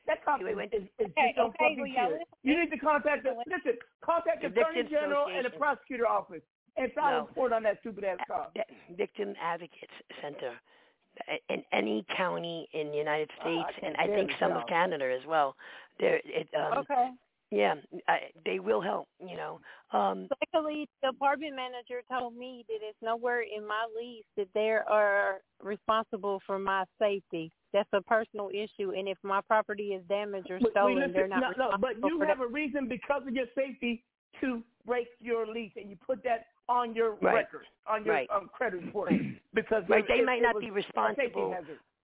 That 0.07 0.19
wait, 0.55 0.69
is, 0.73 0.83
is 0.99 1.07
Okay, 1.11 1.33
just 1.35 1.39
okay, 1.39 1.57
fucking 1.59 1.95
well, 1.97 2.19
You 2.43 2.59
need 2.59 2.71
to 2.71 2.77
contact 2.77 3.23
the 3.23 3.31
listen. 3.45 3.77
Contact 4.03 4.41
the 4.41 4.49
The 4.49 4.61
attorney 4.61 4.83
general 4.89 5.27
and 5.27 5.45
the 5.45 5.49
prosecutor 5.57 6.07
office 6.07 6.41
and 6.77 6.91
file 6.93 7.11
No. 7.11 7.17
a 7.19 7.27
report 7.27 7.53
on 7.53 7.63
that 7.63 7.79
stupid 7.81 8.03
ass 8.03 8.19
cop. 8.27 8.55
Victim 8.97 9.33
Advocates 9.41 9.93
Center 10.21 10.53
in 11.49 11.63
any 11.71 12.05
county 12.17 12.67
in 12.73 12.91
the 12.91 12.97
United 12.97 13.29
Oh, 13.43 13.47
I 13.49 13.71
States, 13.71 13.79
and 13.83 13.95
I 13.97 14.07
think 14.07 14.31
some 14.39 14.51
of 14.51 14.67
Canada 14.67 15.05
as 15.19 15.25
well. 15.27 15.55
There, 15.99 16.21
it, 16.25 16.49
um, 16.55 16.79
Okay. 16.79 17.11
Yeah, 17.51 17.75
I, 18.07 18.19
they 18.45 18.59
will 18.59 18.81
help. 18.81 19.07
You 19.19 19.37
know, 19.37 19.59
um, 19.97 20.27
Secondly, 20.39 20.87
the 21.01 21.09
apartment 21.09 21.55
manager 21.55 22.01
told 22.11 22.35
me 22.35 22.65
that 22.67 22.79
it's 22.81 22.97
nowhere 23.01 23.41
in 23.41 23.65
my 23.65 23.85
lease 23.97 24.25
that 24.37 24.47
they 24.53 24.69
are 24.69 25.41
responsible 25.61 26.41
for 26.45 26.59
my 26.59 26.83
safety. 26.99 27.51
That's 27.73 27.89
a 27.93 28.01
personal 28.01 28.49
issue, 28.49 28.91
and 28.91 29.07
if 29.07 29.17
my 29.23 29.41
property 29.41 29.89
is 29.93 30.03
damaged 30.07 30.49
or 30.49 30.59
stolen, 30.71 30.95
wait, 30.95 31.13
they're 31.13 31.27
listen, 31.27 31.41
not 31.41 31.57
no, 31.57 31.71
no, 31.71 31.77
but 31.77 31.95
you 32.03 32.17
for 32.19 32.25
have 32.25 32.39
that. 32.39 32.45
a 32.45 32.47
reason 32.47 32.87
because 32.87 33.23
of 33.27 33.33
your 33.33 33.47
safety 33.55 34.03
to 34.41 34.61
break 34.85 35.07
your 35.19 35.45
lease, 35.47 35.71
and 35.75 35.89
you 35.89 35.97
put 35.97 36.23
that 36.23 36.47
on 36.67 36.95
your 36.95 37.11
Right. 37.15 37.35
record, 37.35 37.67
on 37.87 38.05
your 38.05 38.15
Right. 38.15 38.29
um, 38.31 38.49
credit 38.53 38.81
report, 38.81 39.11
because 39.53 39.83
Right, 39.87 40.07
they 40.07 40.19
it- 40.19 40.25
might 40.25 40.39
it 40.39 40.43
not 40.43 40.59
be 40.59 40.69
a 40.69 40.71
responsible. 40.71 41.55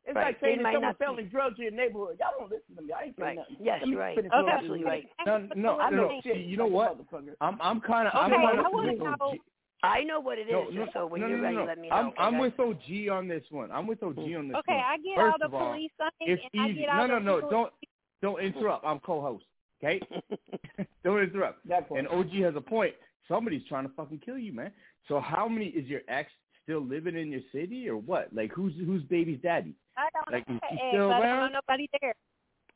Safety 0.05 0.09
hazard. 0.09 0.09
It's 0.09 0.15
Right, 0.15 0.25
like 0.25 0.39
they 0.41 0.47
saying 0.47 0.57
if 0.59 0.63
might 0.63 0.73
someone's 0.75 0.97
be- 0.97 1.05
selling 1.05 1.27
drugs 1.29 1.55
in 1.57 1.63
your 1.63 1.71
neighborhood. 1.73 2.17
Y'all 2.19 2.33
don't 2.37 2.51
listen 2.51 2.75
to 2.75 2.81
me. 2.81 2.93
I 2.93 3.03
ain't 3.05 3.15
saying 3.17 3.27
Right. 3.27 3.35
nothing. 3.37 3.57
Yes, 3.61 3.81
you're 3.85 3.99
right. 3.99 4.15
finish 4.15 4.31
Okay. 4.31 4.43
what 4.43 4.53
Absolutely 4.53 4.85
saying. 4.85 5.07
right. 5.25 5.25
No, 5.25 5.49
no, 5.55 5.79
I 5.79 5.89
no, 5.89 5.97
know 5.97 6.07
no. 6.09 6.21
shit 6.21 6.37
you 6.37 6.57
know 6.57 6.65
what? 6.67 6.97
I'm, 7.41 7.57
I'm 7.61 7.81
kind 7.81 8.07
of, 8.07 8.13
I'm 8.15 8.31
Okay, 8.33 8.41
kind 8.43 8.59
I 8.59 8.69
wanna 8.69 8.91
with 8.93 8.99
know- 8.99 9.37
I 9.83 10.03
know 10.03 10.19
what 10.19 10.37
it 10.37 10.45
is. 10.47 10.51
No, 10.51 10.69
no, 10.69 10.87
so 10.93 11.07
when 11.07 11.21
no, 11.21 11.27
you're 11.27 11.37
no, 11.37 11.43
ready, 11.43 11.55
no. 11.57 11.63
let 11.65 11.79
me 11.79 11.89
know. 11.89 11.95
I'm, 11.95 12.11
I'm 12.19 12.37
with 12.37 12.59
OG 12.59 13.09
on 13.11 13.27
this 13.27 13.43
one. 13.49 13.71
I'm 13.71 13.87
with 13.87 14.03
OG 14.03 14.15
mm. 14.15 14.37
on 14.37 14.47
this 14.49 14.57
Okay, 14.57 14.73
one. 14.73 14.83
I 14.85 14.97
get 14.97 15.15
First 15.17 15.33
all 15.41 15.49
the 15.49 15.55
all, 15.57 15.71
police 15.73 15.91
things, 15.97 16.11
It's 16.39 16.43
and 16.53 16.61
I 16.61 16.69
easy. 16.69 16.79
get 16.81 16.87
No, 16.93 17.01
all 17.01 17.07
no, 17.07 17.15
the 17.15 17.19
no. 17.41 17.49
Don't, 17.49 17.73
don't 18.21 18.39
interrupt. 18.43 18.85
I'm 18.85 18.99
co-host. 18.99 19.45
Okay. 19.83 19.99
don't 21.03 21.19
interrupt. 21.19 21.67
That 21.67 21.89
part. 21.89 21.99
And 21.99 22.07
OG 22.09 22.29
has 22.43 22.55
a 22.55 22.61
point. 22.61 22.93
Somebody's 23.27 23.63
trying 23.67 23.87
to 23.87 23.93
fucking 23.95 24.19
kill 24.23 24.37
you, 24.37 24.53
man. 24.53 24.71
So 25.07 25.19
how 25.19 25.47
many 25.47 25.67
is 25.67 25.87
your 25.87 26.01
ex 26.07 26.29
still 26.63 26.83
living 26.83 27.15
in 27.15 27.31
your 27.31 27.41
city 27.51 27.87
or 27.89 27.97
what? 27.97 28.29
Like 28.33 28.51
who's 28.53 28.73
who's 28.85 29.03
baby's 29.03 29.41
daddy? 29.41 29.73
I 29.97 30.09
don't 30.13 30.31
Like, 30.31 30.47
know. 30.47 30.55
is 30.55 30.61
she 30.69 30.77
Hey, 30.77 30.89
still 30.89 31.11
I 31.11 31.19
don't 31.19 31.39
know 31.39 31.59
nobody 31.59 31.89
there. 32.01 32.15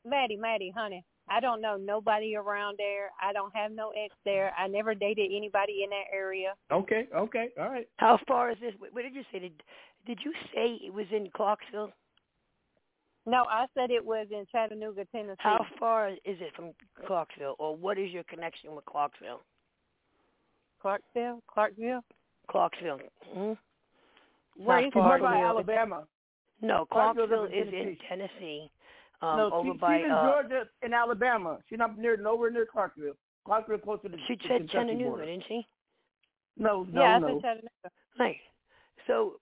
Maddie, 0.04 0.36
Maddie, 0.36 0.72
honey. 0.74 1.04
I 1.28 1.40
don't 1.40 1.60
know 1.60 1.76
nobody 1.76 2.36
around 2.36 2.76
there. 2.78 3.10
I 3.20 3.32
don't 3.32 3.54
have 3.56 3.72
no 3.72 3.90
ex 3.90 4.14
there. 4.24 4.52
I 4.56 4.68
never 4.68 4.94
dated 4.94 5.30
anybody 5.34 5.82
in 5.82 5.90
that 5.90 6.04
area. 6.12 6.54
Okay, 6.70 7.08
okay, 7.14 7.48
all 7.58 7.68
right. 7.68 7.88
How 7.96 8.18
far 8.28 8.50
is 8.52 8.58
this? 8.60 8.74
What 8.78 8.94
what 8.94 9.02
did 9.02 9.14
you 9.14 9.22
say? 9.32 9.40
Did 9.40 9.62
Did 10.06 10.20
you 10.24 10.32
say 10.54 10.78
it 10.86 10.92
was 10.92 11.06
in 11.10 11.28
Clarksville? 11.34 11.92
No, 13.28 13.44
I 13.50 13.66
said 13.74 13.90
it 13.90 14.04
was 14.04 14.28
in 14.30 14.46
Chattanooga, 14.52 15.04
Tennessee. 15.10 15.34
How 15.38 15.66
far 15.80 16.10
is 16.10 16.18
it 16.24 16.54
from 16.54 16.70
Clarksville, 17.06 17.56
or 17.58 17.74
what 17.74 17.98
is 17.98 18.12
your 18.12 18.22
connection 18.24 18.72
with 18.76 18.84
Clarksville? 18.84 19.42
Clarksville? 20.80 21.42
Clarksville? 21.52 22.04
Clarksville. 22.48 23.00
hmm 23.34 23.52
Where 24.56 24.80
Not 24.80 24.86
is 24.88 24.92
far 24.92 25.18
from- 25.18 25.32
Alabama? 25.34 26.06
No, 26.62 26.86
Clarksville 26.86 27.44
up 27.44 27.50
in 27.52 27.68
is 27.68 27.74
in 27.74 27.96
Tennessee. 28.08 28.70
Um, 29.22 29.36
no, 29.36 29.50
over 29.52 29.72
she, 29.72 29.78
by 29.78 29.96
she's 29.98 30.04
in 30.06 30.10
uh, 30.10 30.22
Georgia 30.32 30.62
and 30.82 30.94
Alabama. 30.94 31.58
She's 31.68 31.78
not 31.78 31.98
near 31.98 32.16
nowhere 32.16 32.50
near 32.50 32.66
Clarksville. 32.66 33.14
Clarksville 33.44 33.76
is 33.76 33.82
closer 33.84 34.02
to 34.04 34.08
the 34.08 34.18
she 34.26 34.34
the 34.36 34.42
said 34.42 34.48
Kentucky 34.58 34.72
Chattanooga, 34.72 35.04
border. 35.04 35.26
didn't 35.26 35.44
she? 35.48 35.66
No, 36.58 36.86
no, 36.90 37.00
yeah, 37.02 37.16
I 37.16 37.18
no. 37.18 37.26
said 37.28 37.42
Chattanooga. 37.42 37.90
Right. 38.18 38.36
So 39.06 39.40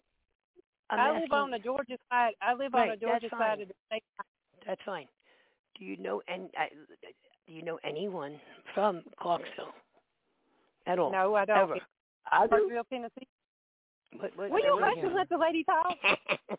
I'm 0.91 0.99
I 1.01 1.11
live 1.13 1.23
asking- 1.23 1.33
on 1.39 1.51
the 1.53 1.59
Georgia 1.61 1.99
side. 2.11 2.33
I 2.43 2.55
live 2.55 2.75
on 2.75 2.89
the 2.89 2.97
Georgia 2.97 3.29
side 3.31 3.61
of 3.61 3.69
the 3.69 3.75
state. 3.87 4.03
That's 4.67 4.81
fine. 4.85 5.07
Do 5.79 5.85
you 5.85 5.97
know 5.97 6.21
any? 6.29 6.51
I, 6.59 6.69
do 7.47 7.53
you 7.53 7.63
know 7.63 7.79
anyone 7.85 8.41
from 8.75 9.03
Clarksville 9.21 9.73
at 10.87 10.99
all? 10.99 11.13
No, 11.13 11.35
I 11.35 11.45
don't. 11.45 11.59
Ever. 11.59 11.77
I 12.31 12.43
do. 12.47 12.49
Clarksville, 12.49 12.85
Tennessee. 12.91 13.27
What, 14.19 14.51
Will 14.51 14.61
you 14.61 14.79
let 14.81 15.01
to 15.03 15.15
let 15.15 15.29
the 15.29 15.39
lady 15.39 15.65
talk? 15.65 15.97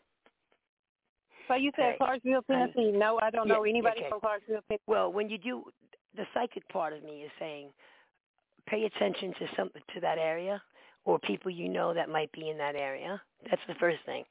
So 1.48 1.54
you 1.54 1.70
said 1.76 1.90
Okay. 1.90 1.98
Clarksville, 1.98 2.42
Tennessee. 2.42 2.92
No, 2.92 3.20
I 3.22 3.30
don't 3.30 3.48
know 3.48 3.62
anybody 3.62 4.00
okay. 4.00 4.08
from 4.08 4.20
Clarksville, 4.20 4.62
Tennessee. 4.68 4.82
Well, 4.86 5.12
when 5.12 5.28
you 5.28 5.38
do, 5.38 5.64
the 6.16 6.24
psychic 6.34 6.68
part 6.68 6.92
of 6.92 7.04
me 7.04 7.22
is 7.22 7.30
saying, 7.38 7.68
pay 8.66 8.84
attention 8.84 9.32
to 9.38 9.46
some 9.56 9.70
to 9.94 10.00
that 10.00 10.18
area 10.18 10.60
or 11.04 11.18
people 11.20 11.50
you 11.50 11.68
know 11.68 11.94
that 11.94 12.08
might 12.08 12.30
be 12.32 12.50
in 12.50 12.58
that 12.58 12.74
area. 12.74 13.20
That's 13.48 13.62
the 13.68 13.74
first 13.74 13.98
thing. 14.04 14.24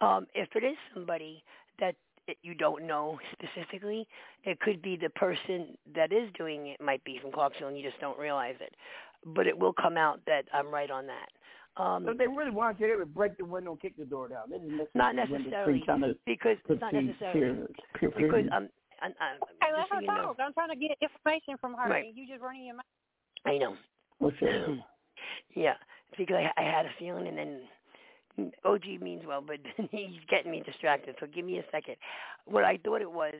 Um, 0.00 0.26
if 0.34 0.48
it 0.56 0.64
is 0.64 0.76
somebody 0.92 1.42
that 1.78 1.94
you 2.42 2.54
don't 2.54 2.86
know 2.86 3.18
specifically, 3.32 4.06
it 4.42 4.58
could 4.58 4.82
be 4.82 4.96
the 4.96 5.10
person 5.10 5.78
that 5.94 6.12
is 6.12 6.28
doing 6.36 6.68
it 6.68 6.80
might 6.80 7.02
be 7.04 7.18
from 7.22 7.30
Clarksville 7.30 7.68
and 7.68 7.78
you 7.78 7.88
just 7.88 8.00
don't 8.00 8.18
realize 8.18 8.56
it. 8.60 8.74
But 9.24 9.46
it 9.46 9.56
will 9.56 9.72
come 9.72 9.96
out 9.96 10.20
that 10.26 10.46
I'm 10.52 10.68
right 10.68 10.90
on 10.90 11.06
that. 11.06 11.28
Um, 11.78 12.04
So 12.04 12.12
if 12.12 12.18
they 12.18 12.26
really 12.26 12.50
want 12.50 12.80
you, 12.80 12.88
they 12.88 12.96
would 12.96 13.12
break 13.14 13.36
the 13.36 13.44
window 13.44 13.72
and 13.72 13.80
kick 13.80 13.96
the 13.98 14.04
door 14.04 14.28
down. 14.28 14.50
They 14.50 14.58
didn't 14.58 14.78
not 14.94 15.14
the 15.14 15.26
necessarily 15.26 15.80
to 15.80 16.14
because 16.24 16.56
put 16.66 16.80
not 16.80 16.94
necessarily 16.94 17.40
fear- 17.40 17.68
fear- 18.00 18.10
fear 18.12 18.26
because 18.28 18.44
you. 18.44 18.50
I'm, 18.52 18.68
I'm, 19.02 19.12
I'm 19.20 19.36
Hey, 19.60 19.72
let 19.76 19.88
her 19.90 20.00
you 20.00 20.06
know. 20.06 20.34
I'm 20.40 20.52
trying 20.54 20.70
to 20.70 20.76
get 20.76 20.96
information 21.02 21.56
from 21.60 21.74
her, 21.74 21.88
Right. 21.88 22.06
and 22.06 22.16
you 22.16 22.26
just 22.26 22.40
running 22.42 22.64
your 22.64 22.76
mouth. 22.76 22.84
I 23.44 23.58
know. 23.58 23.76
What's 24.18 24.40
your 24.40 24.78
yeah, 25.54 25.74
because 26.16 26.36
I, 26.36 26.50
I 26.60 26.64
had 26.64 26.86
a 26.86 26.90
feeling, 26.98 27.26
and 27.28 27.36
then 27.36 28.52
OG 28.64 29.00
means 29.00 29.24
well, 29.26 29.42
but 29.46 29.58
he's 29.90 30.16
getting 30.30 30.50
me 30.50 30.62
distracted. 30.64 31.16
So 31.20 31.26
give 31.26 31.44
me 31.44 31.58
a 31.58 31.64
second. 31.70 31.96
What 32.46 32.64
I 32.64 32.78
thought 32.84 33.02
it 33.02 33.10
was. 33.10 33.34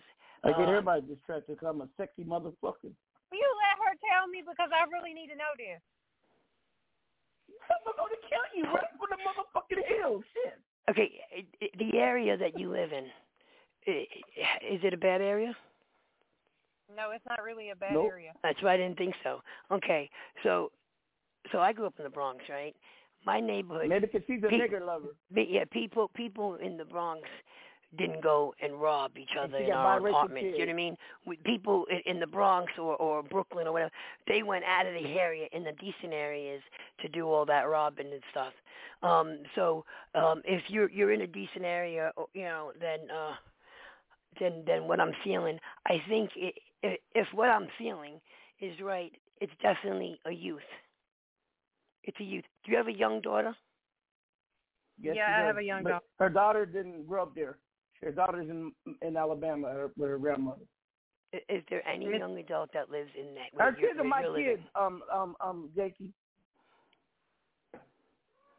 I 0.45 0.51
get 0.51 0.69
uh, 0.69 0.73
everybody 0.73 1.03
distracted 1.09 1.59
'cause 1.59 1.69
I'm 1.73 1.81
a 1.81 1.89
sexy 1.97 2.25
motherfucker. 2.25 2.93
Will 3.33 3.41
you 3.41 3.53
let 3.65 3.77
her 3.81 3.97
tell 4.13 4.29
me 4.29 4.43
because 4.47 4.69
I 4.73 4.85
really 4.93 5.15
need 5.15 5.29
to 5.29 5.37
know 5.37 5.53
this? 5.57 5.81
I'm 7.49 7.95
going 7.97 8.11
to 8.11 8.23
kill 8.29 8.47
you 8.55 8.65
right 8.65 8.91
from 8.99 9.09
the 9.11 9.19
motherfucking 9.23 9.85
hill. 9.87 10.23
Shit. 10.35 10.59
Okay, 10.91 11.11
it, 11.33 11.47
it, 11.61 11.71
the 11.79 11.99
area 11.99 12.37
that 12.37 12.59
you 12.59 12.71
live 12.71 12.93
in, 12.93 13.05
is 13.87 14.81
it 14.83 14.95
a 14.95 14.97
bad 14.97 15.21
area? 15.21 15.55
No, 16.95 17.11
it's 17.11 17.25
not 17.29 17.43
really 17.43 17.71
a 17.71 17.77
bad 17.77 17.95
Nope. 17.95 18.07
area. 18.13 18.33
That's 18.43 18.63
why 18.63 18.75
I 18.75 18.77
didn't 18.77 18.97
think 18.99 19.15
so. 19.25 19.41
Okay, 19.73 20.09
so 20.45 20.71
so 21.53 21.59
I 21.61 21.73
grew 21.73 21.87
up 21.87 21.95
in 21.99 22.05
the 22.05 22.11
Bronx, 22.11 22.45
right? 22.49 22.75
My 23.25 23.41
neighborhood. 23.41 23.89
Maybe 23.89 24.07
'cause 24.07 24.23
she's 24.27 24.43
a 24.45 24.49
Pe- 24.49 24.59
nigger 24.61 24.85
lover. 24.85 25.17
But 25.33 25.51
yeah, 25.51 25.65
people 25.71 26.09
people 26.15 26.55
in 26.57 26.77
the 26.77 26.85
Bronx 26.85 27.27
didn't 27.97 28.23
go 28.23 28.55
and 28.61 28.81
rob 28.81 29.13
each 29.17 29.31
other 29.41 29.59
in 29.59 29.69
got 29.69 29.77
our 29.77 30.01
biracial 30.01 30.11
apartments. 30.11 30.59
You 30.59 30.67
know 30.67 30.73
what 30.73 30.73
I 30.73 30.77
mean? 30.77 30.97
With 31.27 31.43
people 31.45 31.87
in, 31.91 32.15
in 32.15 32.21
the 32.21 32.27
Bronx 32.27 32.73
or 32.79 32.97
or 32.97 33.23
Brooklyn 33.23 33.67
or 33.67 33.73
whatever, 33.73 33.93
they 34.27 34.43
went 34.43 34.65
out 34.65 34.87
of 34.87 34.95
the 34.95 35.09
area 35.19 35.47
in 35.53 35.65
the 35.65 35.73
decent 35.73 36.13
areas 36.13 36.63
to 37.01 37.09
do 37.09 37.29
all 37.29 37.47
that 37.47 37.69
robbing 37.69 38.13
and 38.13 38.23
stuff. 38.31 38.53
Um, 39.03 39.39
so 39.55 39.85
um, 40.15 40.43
if 40.45 40.63
you're 40.69 40.91
you're 40.91 41.13
in 41.13 41.23
a 41.23 41.27
decent 41.27 41.65
area, 41.65 42.13
you 42.35 42.43
know, 42.43 42.73
then 42.81 43.11
uh, 43.11 43.35
then 44.41 44.65
then 44.67 44.89
what 44.89 45.01
I'm 45.01 45.13
feeling, 45.23 45.59
I 45.87 46.03
think 46.09 46.31
i 46.37 46.53
i 46.85 46.99
if 47.15 47.27
what 47.33 47.49
I'm 47.49 47.69
feeling 47.79 48.21
is 48.61 48.79
right, 48.81 49.13
it's 49.41 49.53
definitely 49.63 50.19
a 50.27 50.33
youth. 50.33 50.61
It's 52.05 52.19
a 52.21 52.25
youth. 52.25 52.45
Do 52.65 52.71
you 52.73 52.77
have 52.77 52.89
a 52.89 52.93
young 52.93 53.21
daughter? 53.21 53.55
Yes, 55.01 55.17
Yeah, 55.17 55.27
I 55.29 55.47
have 55.47 55.59
a 55.59 55.63
young 55.63 55.83
daughter. 55.85 56.05
Her 56.19 56.31
daughter 56.31 56.65
didn't 56.65 57.07
grow 57.07 57.25
up 57.25 57.35
there. 57.35 57.59
Her 58.03 58.13
daughter's 58.13 58.49
in 58.49 58.73
in 59.03 59.17
Alabama 59.17 59.69
her, 59.69 59.91
with 59.97 60.11
her 60.11 60.19
grandmother. 60.19 60.63
Is 61.49 61.63
there 61.69 61.87
any 61.87 62.07
Miss- 62.07 62.19
young 62.19 62.39
adult 62.39 62.71
that 62.73 62.91
lives 62.91 63.11
in 63.19 63.35
that? 63.35 63.51
Her 63.53 63.71
where 63.71 63.75
kids 63.75 63.99
are 63.99 64.05
my 64.05 64.21
you're 64.23 64.31
living? 64.31 64.57
kids. 64.57 64.63
Um, 64.75 65.03
um, 65.13 65.37
um, 65.41 65.71
Jakey. 65.77 66.11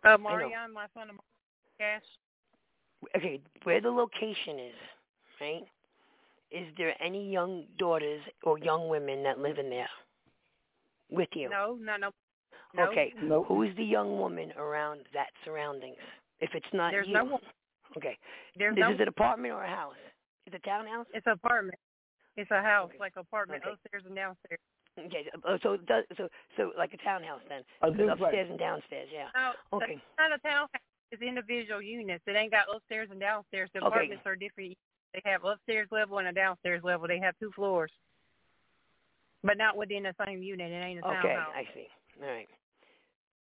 Uh, 0.03 0.17
Marion, 0.17 0.73
my 0.73 0.85
son, 0.93 1.07
Cash. 1.79 2.03
Okay, 3.15 3.39
where 3.63 3.81
the 3.81 3.89
location 3.89 4.59
is, 4.59 4.75
right? 5.41 5.63
Is 6.51 6.65
there 6.77 6.95
any 7.01 7.29
young 7.29 7.65
daughters 7.77 8.21
or 8.43 8.57
young 8.57 8.87
women 8.87 9.23
that 9.23 9.39
live 9.39 9.57
in 9.57 9.69
there 9.69 9.89
with 11.09 11.29
you? 11.33 11.49
No, 11.49 11.77
no, 11.81 11.97
no. 11.97 12.09
no. 12.75 12.89
Okay. 12.89 13.13
Nope. 13.21 13.45
Who's 13.47 13.75
the 13.75 13.83
young 13.83 14.17
woman 14.17 14.51
around 14.57 15.01
that 15.13 15.27
surroundings? 15.43 15.97
If 16.39 16.51
it's 16.53 16.65
not 16.73 16.91
There's 16.91 17.07
you. 17.07 17.13
no 17.13 17.25
one. 17.25 17.41
Okay. 17.97 18.17
There's 18.55 18.73
Is 18.77 18.81
no. 18.81 18.91
it 18.91 19.01
an 19.01 19.07
apartment 19.07 19.53
or 19.53 19.63
a 19.63 19.69
house? 19.69 19.95
Is 20.45 20.53
it 20.53 20.61
a 20.63 20.67
townhouse? 20.67 21.05
It's 21.13 21.25
an 21.25 21.33
apartment. 21.33 21.77
It's 22.37 22.51
a 22.51 22.61
house, 22.61 22.91
like 22.99 23.13
apartment, 23.17 23.63
Okay. 23.65 23.73
upstairs 23.73 24.03
and 24.05 24.15
downstairs. 24.15 24.59
Okay. 24.97 25.25
So 25.63 25.71
oh, 25.73 25.77
does 25.77 26.05
so 26.17 26.29
so 26.55 26.71
like 26.77 26.93
a 26.93 26.97
townhouse 26.97 27.41
then? 27.49 27.61
A 27.81 27.87
'Cause 27.89 27.97
duplex. 27.97 28.21
upstairs 28.21 28.49
and 28.49 28.59
downstairs, 28.59 29.09
yeah. 29.11 29.29
No, 29.35 29.53
Okay. 29.77 29.93
it's 29.93 30.01
not 30.17 30.31
a 30.31 30.37
townhouse. 30.39 30.69
It's 31.11 31.21
individual 31.21 31.81
units. 31.81 32.23
It 32.27 32.35
ain't 32.35 32.51
got 32.51 32.65
upstairs 32.73 33.09
and 33.11 33.19
downstairs. 33.19 33.69
The 33.73 33.79
Okay. 33.79 33.87
apartments 33.87 34.25
are 34.25 34.35
different. 34.35 34.77
They 35.13 35.21
have 35.25 35.43
upstairs 35.45 35.87
level 35.91 36.17
and 36.19 36.27
a 36.27 36.33
downstairs 36.33 36.83
level. 36.83 37.07
They 37.07 37.19
have 37.19 37.37
two 37.39 37.51
floors, 37.53 37.91
but 39.43 39.57
not 39.57 39.77
within 39.77 40.03
the 40.03 40.13
same 40.25 40.41
unit. 40.43 40.71
It 40.71 40.75
ain't 40.83 40.99
a 40.99 41.01
townhouse. 41.03 41.25
Okay, 41.25 41.35
townhouse. 41.35 41.55
I 41.55 41.73
see. 41.73 41.87
All 42.21 42.27
right. 42.29 42.49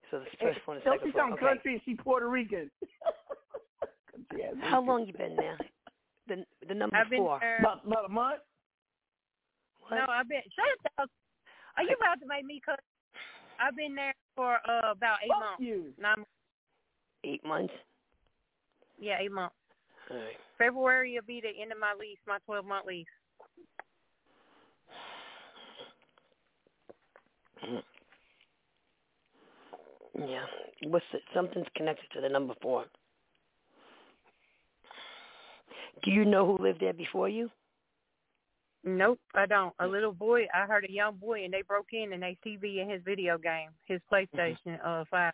So 0.09 0.19
the 0.19 0.25
first 0.37 0.65
one 0.65 0.77
is 0.77 0.83
Don't 0.83 0.95
second 0.95 1.07
she 1.07 1.11
floor. 1.11 1.23
sound 1.23 1.33
Okay. 1.33 1.45
country 1.45 1.73
and 1.73 1.81
she 1.83 1.95
Puerto 1.95 2.29
Rican. 2.29 2.71
Country 4.29 4.45
ass 4.47 4.55
How 4.61 4.81
long 4.81 5.05
you 5.05 5.13
been 5.13 5.35
there? 5.35 5.57
The 6.27 6.45
the 6.67 6.73
number 6.73 6.95
I've 6.95 7.09
been 7.09 7.19
four. 7.19 7.39
there. 7.39 7.59
About, 7.59 7.85
about 7.85 8.05
a 8.05 8.09
month. 8.09 8.41
No, 9.89 10.05
I've 10.09 10.27
been. 10.27 10.41
Shut 10.55 10.91
up. 10.99 11.09
Are 11.77 11.83
you 11.83 11.95
about 11.99 12.19
to 12.19 12.27
make 12.27 12.43
me 12.45 12.61
cut? 12.65 12.79
I've 13.59 13.75
been 13.75 13.95
there 13.95 14.13
for 14.35 14.55
uh, 14.69 14.91
about 14.91 15.17
eight 15.23 15.29
Fuck 15.29 15.39
months. 15.39 15.59
you. 15.61 15.93
Nine. 15.99 16.25
Eight 17.23 17.43
months. 17.45 17.73
Yeah, 18.99 19.17
eight 19.21 19.31
months. 19.31 19.55
All 20.11 20.17
right. 20.17 20.35
February 20.57 21.13
will 21.13 21.25
be 21.25 21.39
the 21.41 21.61
end 21.61 21.71
of 21.71 21.79
my 21.79 21.93
lease, 21.97 22.17
my 22.27 22.39
twelve 22.45 22.65
month 22.65 22.85
lease. 22.87 23.05
Yeah. 30.17 30.45
What's 30.85 31.05
it? 31.13 31.21
Something's 31.33 31.67
connected 31.75 32.07
to 32.15 32.21
the 32.21 32.29
number 32.29 32.53
four. 32.61 32.85
Do 36.03 36.11
you 36.11 36.25
know 36.25 36.45
who 36.45 36.63
lived 36.63 36.79
there 36.79 36.93
before 36.93 37.29
you? 37.29 37.49
Nope, 38.83 39.19
I 39.35 39.45
don't. 39.45 39.73
A 39.79 39.87
little 39.87 40.13
boy, 40.13 40.45
I 40.53 40.65
heard 40.65 40.85
a 40.87 40.91
young 40.91 41.15
boy, 41.15 41.43
and 41.43 41.53
they 41.53 41.61
broke 41.61 41.87
in 41.91 42.13
and 42.13 42.23
they 42.23 42.37
TV 42.45 42.81
in 42.81 42.89
his 42.89 43.01
video 43.03 43.37
game, 43.37 43.69
his 43.85 43.99
PlayStation 44.11 44.79
uh 44.83 45.03
five. 45.09 45.33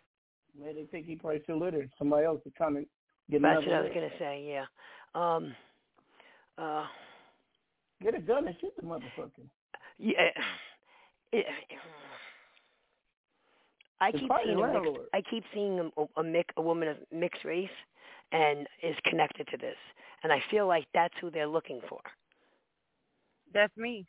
Man, 0.58 0.74
they 0.74 0.84
think 0.84 1.06
he 1.06 1.16
probably 1.16 1.40
still 1.44 1.60
litter. 1.60 1.88
Somebody 1.98 2.26
else 2.26 2.40
is 2.46 2.52
trying 2.56 2.74
to 2.74 2.84
get 3.30 3.42
That's 3.42 3.64
what 3.64 3.74
I 3.74 3.80
was 3.80 3.90
gonna 3.94 4.08
say. 4.18 4.44
Yeah. 4.48 4.64
Um. 5.14 5.54
Uh. 6.58 6.86
Get 8.02 8.14
a 8.14 8.20
gun 8.20 8.46
and 8.46 8.56
shoot 8.60 8.72
the 8.76 8.82
motherfucker. 8.82 9.46
Yeah. 9.98 10.30
It, 11.32 11.46
I 14.00 14.12
keep 14.12 14.30
seeing 14.44 14.58
a 14.58 14.82
mixed. 14.82 15.00
I 15.14 15.22
keep 15.30 15.44
seeing 15.54 15.90
a, 15.96 16.20
a, 16.20 16.24
mix, 16.24 16.52
a 16.56 16.62
woman 16.62 16.88
of 16.88 16.96
mixed 17.12 17.44
race, 17.44 17.68
and 18.32 18.66
is 18.82 18.96
connected 19.08 19.48
to 19.48 19.56
this, 19.56 19.76
and 20.24 20.32
I 20.32 20.42
feel 20.50 20.66
like 20.66 20.86
that's 20.92 21.14
who 21.20 21.30
they're 21.30 21.46
looking 21.46 21.80
for. 21.88 22.00
That's 23.52 23.76
me. 23.76 24.06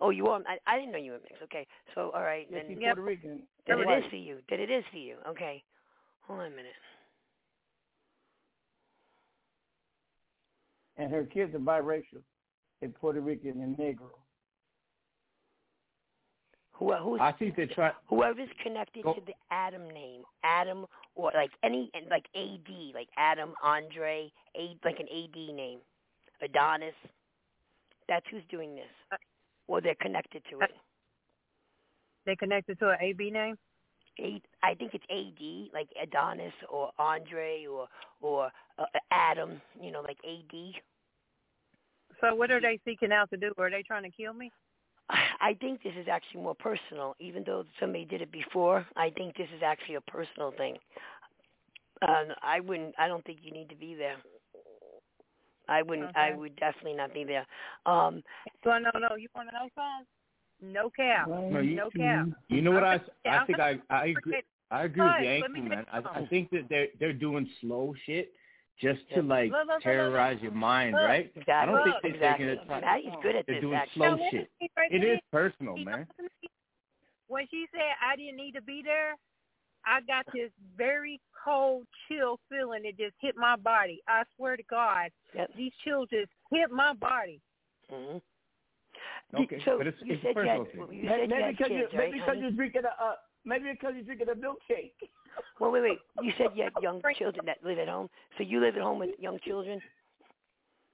Oh, 0.00 0.10
you 0.10 0.26
are. 0.28 0.40
I, 0.46 0.58
I 0.72 0.78
didn't 0.78 0.92
know 0.92 0.98
you 0.98 1.12
were 1.12 1.18
mixed. 1.18 1.42
Okay, 1.44 1.66
so 1.94 2.10
all 2.14 2.22
right, 2.22 2.46
Yeah, 2.50 2.58
then 2.58 2.66
she's 2.68 2.78
Puerto 2.78 3.00
Rican. 3.02 3.42
then 3.66 3.78
it 3.80 3.86
White. 3.86 3.98
is 4.04 4.10
for 4.10 4.16
you. 4.16 4.38
Then 4.50 4.60
it 4.60 4.70
is 4.70 4.84
for 4.92 4.98
you. 4.98 5.16
Okay, 5.28 5.62
hold 6.26 6.40
on 6.40 6.46
a 6.46 6.50
minute. 6.50 6.72
And 10.96 11.10
her 11.12 11.24
kids 11.24 11.54
are 11.54 11.58
biracial. 11.58 12.22
They're 12.80 12.90
Puerto 12.90 13.20
Rican 13.20 13.60
and 13.62 13.76
Negro. 13.76 14.10
Who, 16.72 16.92
who's 16.94 17.18
I 17.20 17.32
think 17.32 17.56
they're 17.56 17.66
trying. 17.66 17.92
whoever's 18.08 18.48
connected 18.62 19.02
Go- 19.02 19.14
to 19.14 19.20
the 19.26 19.32
Adam 19.50 19.88
name, 19.90 20.22
Adam 20.44 20.86
or 21.18 21.32
like 21.34 21.50
any 21.62 21.90
like 22.10 22.26
AD, 22.34 22.72
like 22.94 23.08
Adam, 23.18 23.52
Andre, 23.62 24.32
A, 24.56 24.76
like 24.84 25.00
an 25.00 25.08
AD 25.12 25.54
name, 25.54 25.80
Adonis. 26.40 26.94
That's 28.08 28.24
who's 28.30 28.44
doing 28.48 28.74
this, 28.74 29.18
or 29.66 29.82
they're 29.82 29.96
connected 30.00 30.42
to 30.50 30.60
it. 30.60 30.70
They 32.24 32.36
connected 32.36 32.78
to 32.78 32.90
an 32.90 32.96
AB 33.00 33.30
name. 33.30 33.56
A, 34.20 34.40
I 34.62 34.74
think 34.74 34.94
it's 34.94 35.04
AD, 35.10 35.74
like 35.74 35.88
Adonis 36.00 36.54
or 36.70 36.90
Andre 36.98 37.66
or 37.66 37.88
or 38.22 38.50
uh, 38.78 38.84
Adam. 39.10 39.60
You 39.82 39.90
know, 39.90 40.00
like 40.00 40.18
AD. 40.24 40.56
So 42.20 42.34
what 42.34 42.50
are 42.50 42.60
they 42.60 42.78
seeking 42.84 43.12
out 43.12 43.28
to 43.30 43.36
do? 43.36 43.52
Are 43.58 43.70
they 43.70 43.82
trying 43.82 44.04
to 44.04 44.10
kill 44.10 44.32
me? 44.32 44.52
I 45.40 45.54
think 45.54 45.82
this 45.82 45.92
is 45.98 46.08
actually 46.08 46.42
more 46.42 46.54
personal, 46.54 47.14
even 47.20 47.44
though 47.44 47.64
somebody 47.78 48.04
did 48.04 48.22
it 48.22 48.32
before. 48.32 48.86
I 48.96 49.10
think 49.10 49.36
this 49.36 49.48
is 49.56 49.62
actually 49.62 49.96
a 49.96 50.00
personal 50.02 50.52
thing. 50.56 50.76
Uh, 52.02 52.34
I 52.42 52.60
wouldn't. 52.60 52.94
I 52.98 53.08
don't 53.08 53.24
think 53.24 53.38
you 53.42 53.52
need 53.52 53.68
to 53.68 53.76
be 53.76 53.94
there. 53.94 54.16
I 55.68 55.82
wouldn't. 55.82 56.16
I 56.16 56.34
would 56.34 56.56
definitely 56.56 56.94
not 56.94 57.12
be 57.12 57.24
there. 57.24 57.46
Um, 57.86 58.22
So 58.64 58.70
no, 58.70 58.90
no. 58.98 59.16
You 59.16 59.28
want 59.34 59.48
to 59.50 59.54
know 59.54 59.68
something? 59.74 60.06
No 60.60 60.90
cap. 60.90 61.28
No, 61.28 61.60
you, 61.60 61.76
no 61.76 61.90
cap. 61.90 62.26
you 62.48 62.62
know 62.62 62.72
what 62.72 62.84
I? 62.84 63.00
I 63.26 63.44
think 63.44 63.60
I 63.60 63.78
I 63.90 64.06
agree. 64.06 64.42
I 64.70 64.84
agree 64.84 65.02
with 65.02 65.12
But, 65.12 65.20
the 65.20 65.40
let 65.40 65.50
me 65.50 65.60
ankle, 65.60 65.68
tell 65.68 65.76
man. 65.76 65.86
you 65.92 66.10
I, 66.16 66.20
I 66.20 66.26
think 66.26 66.50
that 66.50 66.68
they're 66.68 66.88
they're 66.98 67.12
doing 67.12 67.48
slow 67.60 67.94
shit 68.06 68.32
just 68.80 69.00
to 69.14 69.22
like 69.22 69.50
look, 69.50 69.66
look, 69.66 69.74
look, 69.74 69.82
terrorize 69.82 70.40
your 70.40 70.52
mind, 70.52 70.94
right? 70.96 71.32
I 71.48 71.66
don't 71.66 71.82
think 71.82 71.96
they're 72.02 72.12
exactly. 72.12 72.46
taking 72.46 72.48
it. 72.48 72.68
Matt, 72.68 73.00
he's 73.02 73.12
good 73.22 73.36
at 73.36 73.46
They're 73.46 73.56
this. 73.56 73.62
doing 73.62 73.78
actually. 73.78 74.00
slow 74.00 74.16
Now, 74.16 74.28
shit. 74.30 74.50
right 74.76 74.92
It 74.92 75.04
is 75.04 75.18
personal, 75.32 75.76
She 75.76 75.84
man. 75.84 76.06
When 77.28 77.46
she 77.50 77.66
said 77.72 77.92
I 78.02 78.16
didn't 78.16 78.36
need 78.36 78.52
to 78.52 78.62
be 78.62 78.82
there, 78.84 79.14
I 79.86 80.00
got 80.02 80.26
this 80.32 80.50
very 80.76 81.20
cold, 81.44 81.86
chill 82.08 82.38
feeling 82.48 82.82
that 82.84 82.96
just 82.98 83.14
hit 83.20 83.36
my 83.36 83.56
body. 83.56 84.00
I 84.08 84.22
swear 84.36 84.56
to 84.56 84.62
God, 84.64 85.10
Yep. 85.34 85.50
these 85.56 85.72
chills 85.84 86.08
just 86.10 86.30
hit 86.50 86.70
my 86.70 86.94
body. 86.94 87.40
hmm 87.90 88.18
Okay, 89.34 89.60
so 89.64 89.76
but 89.76 89.86
it's, 89.86 89.98
you 90.02 90.14
it's 90.14 90.22
said 90.22 90.30
a 90.30 90.34
you 90.44 90.48
had, 90.48 90.56
personal 90.56 90.86
thing. 90.88 90.98
you 91.02 91.08
Maybe 91.08 91.28
said 91.28 91.46
you 91.46 91.52
because 91.52 91.68
kids, 91.68 91.92
you, 91.92 91.98
right? 91.98 92.10
maybe 92.10 92.20
because 92.20 92.36
you're 92.40 92.50
drinking 92.50 92.82
a 92.84 93.04
uh, 93.04 93.14
maybe 93.48 93.70
because 93.72 93.92
you're 93.94 94.04
drinking 94.04 94.28
a 94.28 94.34
milkshake. 94.34 94.92
Well, 95.60 95.70
wait, 95.70 95.82
wait. 95.82 95.98
You 96.20 96.32
said 96.38 96.48
you 96.54 96.64
had 96.64 96.72
young 96.82 97.00
children 97.16 97.46
that 97.46 97.58
live 97.64 97.78
at 97.78 97.88
home. 97.88 98.08
So 98.36 98.44
you 98.44 98.60
live 98.60 98.76
at 98.76 98.82
home 98.82 98.98
with 98.98 99.10
young 99.20 99.38
children? 99.44 99.80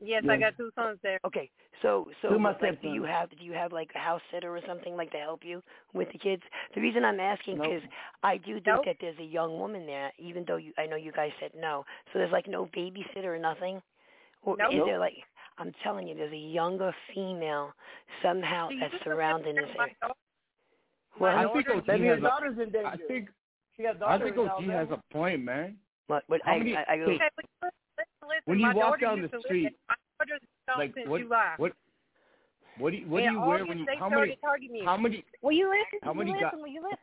Yes, 0.01 0.23
Yeah. 0.25 0.33
I 0.33 0.37
got 0.39 0.57
two 0.57 0.71
sons 0.75 0.99
there. 1.03 1.19
Okay. 1.25 1.51
So 1.83 2.09
so 2.21 2.29
Two 2.29 2.35
of 2.35 2.41
my 2.41 2.55
like 2.61 2.81
do 2.83 2.89
you 2.89 3.05
have 3.05 3.31
do 3.31 3.45
you 3.45 3.53
have 3.53 3.73
like 3.73 3.91
a 3.95 3.99
house 3.99 4.21
sitter 4.31 4.55
or 4.55 4.61
something 4.67 4.97
like 4.97 5.11
to 5.13 5.19
help 5.19 5.41
you 5.45 5.63
with 5.95 6.09
the 6.13 6.19
kids? 6.19 6.43
The 6.75 6.81
reason 6.81 7.05
I'm 7.05 7.21
asking 7.21 7.59
Nope. 7.59 7.67
because 7.67 7.83
I 8.23 8.37
do 8.37 8.55
think 8.55 8.67
Nope. 8.67 8.85
that 8.87 8.97
there's 9.01 9.19
a 9.19 9.25
young 9.25 9.59
woman 9.59 9.87
there, 9.87 10.13
even 10.19 10.45
though 10.47 10.57
you 10.57 10.73
I 10.79 10.87
know 10.87 10.97
you 10.97 11.13
guys 11.13 11.31
said 11.41 11.53
no. 11.59 11.85
So 12.13 12.19
there's 12.19 12.33
like 12.33 12.49
no 12.49 12.67
babysitter 12.77 13.27
or 13.27 13.39
nothing, 13.39 13.81
or 14.43 14.57
Nope. 14.59 14.73
is 14.73 14.81
there 14.85 14.99
like 14.99 15.15
I'm 15.59 15.73
telling 15.83 16.09
you, 16.09 16.15
there's 16.15 16.33
a 16.33 16.37
younger 16.37 16.95
female 17.15 17.73
somehow 18.23 18.69
that's 18.81 18.95
surrounding 19.05 19.55
this 19.55 19.65
my 19.79 19.85
area. 19.85 20.15
Daughter- 21.19 21.37
Well, 21.37 21.51
I 21.51 21.53
think 21.53 21.67
daughter- 21.67 21.79
OG 21.79 21.87
Maybe 21.89 22.07
has 22.07 22.17
his 22.17 22.25
a. 22.25 22.29
daughter's 22.29 22.59
in 22.59 22.71
danger. 22.73 22.87
I 22.87 22.97
think 23.09 23.29
she 23.77 23.83
got 23.83 23.97
I 23.97 23.99
daughter 23.99 24.25
think 24.25 24.37
in 24.37 24.49
OG 24.49 24.65
has 24.71 24.89
a 24.91 25.03
point, 25.13 25.43
man. 25.45 25.77
but 26.09 26.25
but 26.29 26.41
How 26.45 26.53
I, 26.53 26.59
many- 26.59 26.77
I, 26.77 26.85
I 26.89 26.97
go. 26.97 27.05
Listen, 27.07 27.19
listen, 27.63 28.43
When 28.47 28.59
you 28.59 28.67
my 28.67 28.75
walk 28.75 29.01
down 29.01 29.23
the 29.23 29.29
street, 29.41 29.63
there. 29.63 29.97
My 30.19 30.25
daughter's 30.27 30.93
been 30.95 31.09
Like 31.09 31.29
what? 31.29 31.59
What? 31.59 31.73
What 32.79 32.91
do 32.91 32.97
you 32.97 33.07
What 33.09 33.21
do 33.21 33.25
you 33.31 33.41
wear 33.41 33.65
when 33.65 33.79
you? 33.79 33.87
How 33.99 34.09
many? 34.09 34.37
How 34.85 34.97
many? 34.97 35.25
Will 35.43 35.53
you 35.53 35.71
listen? 35.71 36.01
How 36.03 36.13
many 36.13 36.33
guys- 36.33 36.53
Will 36.55 36.67
you 36.67 36.83
listen? 36.83 36.99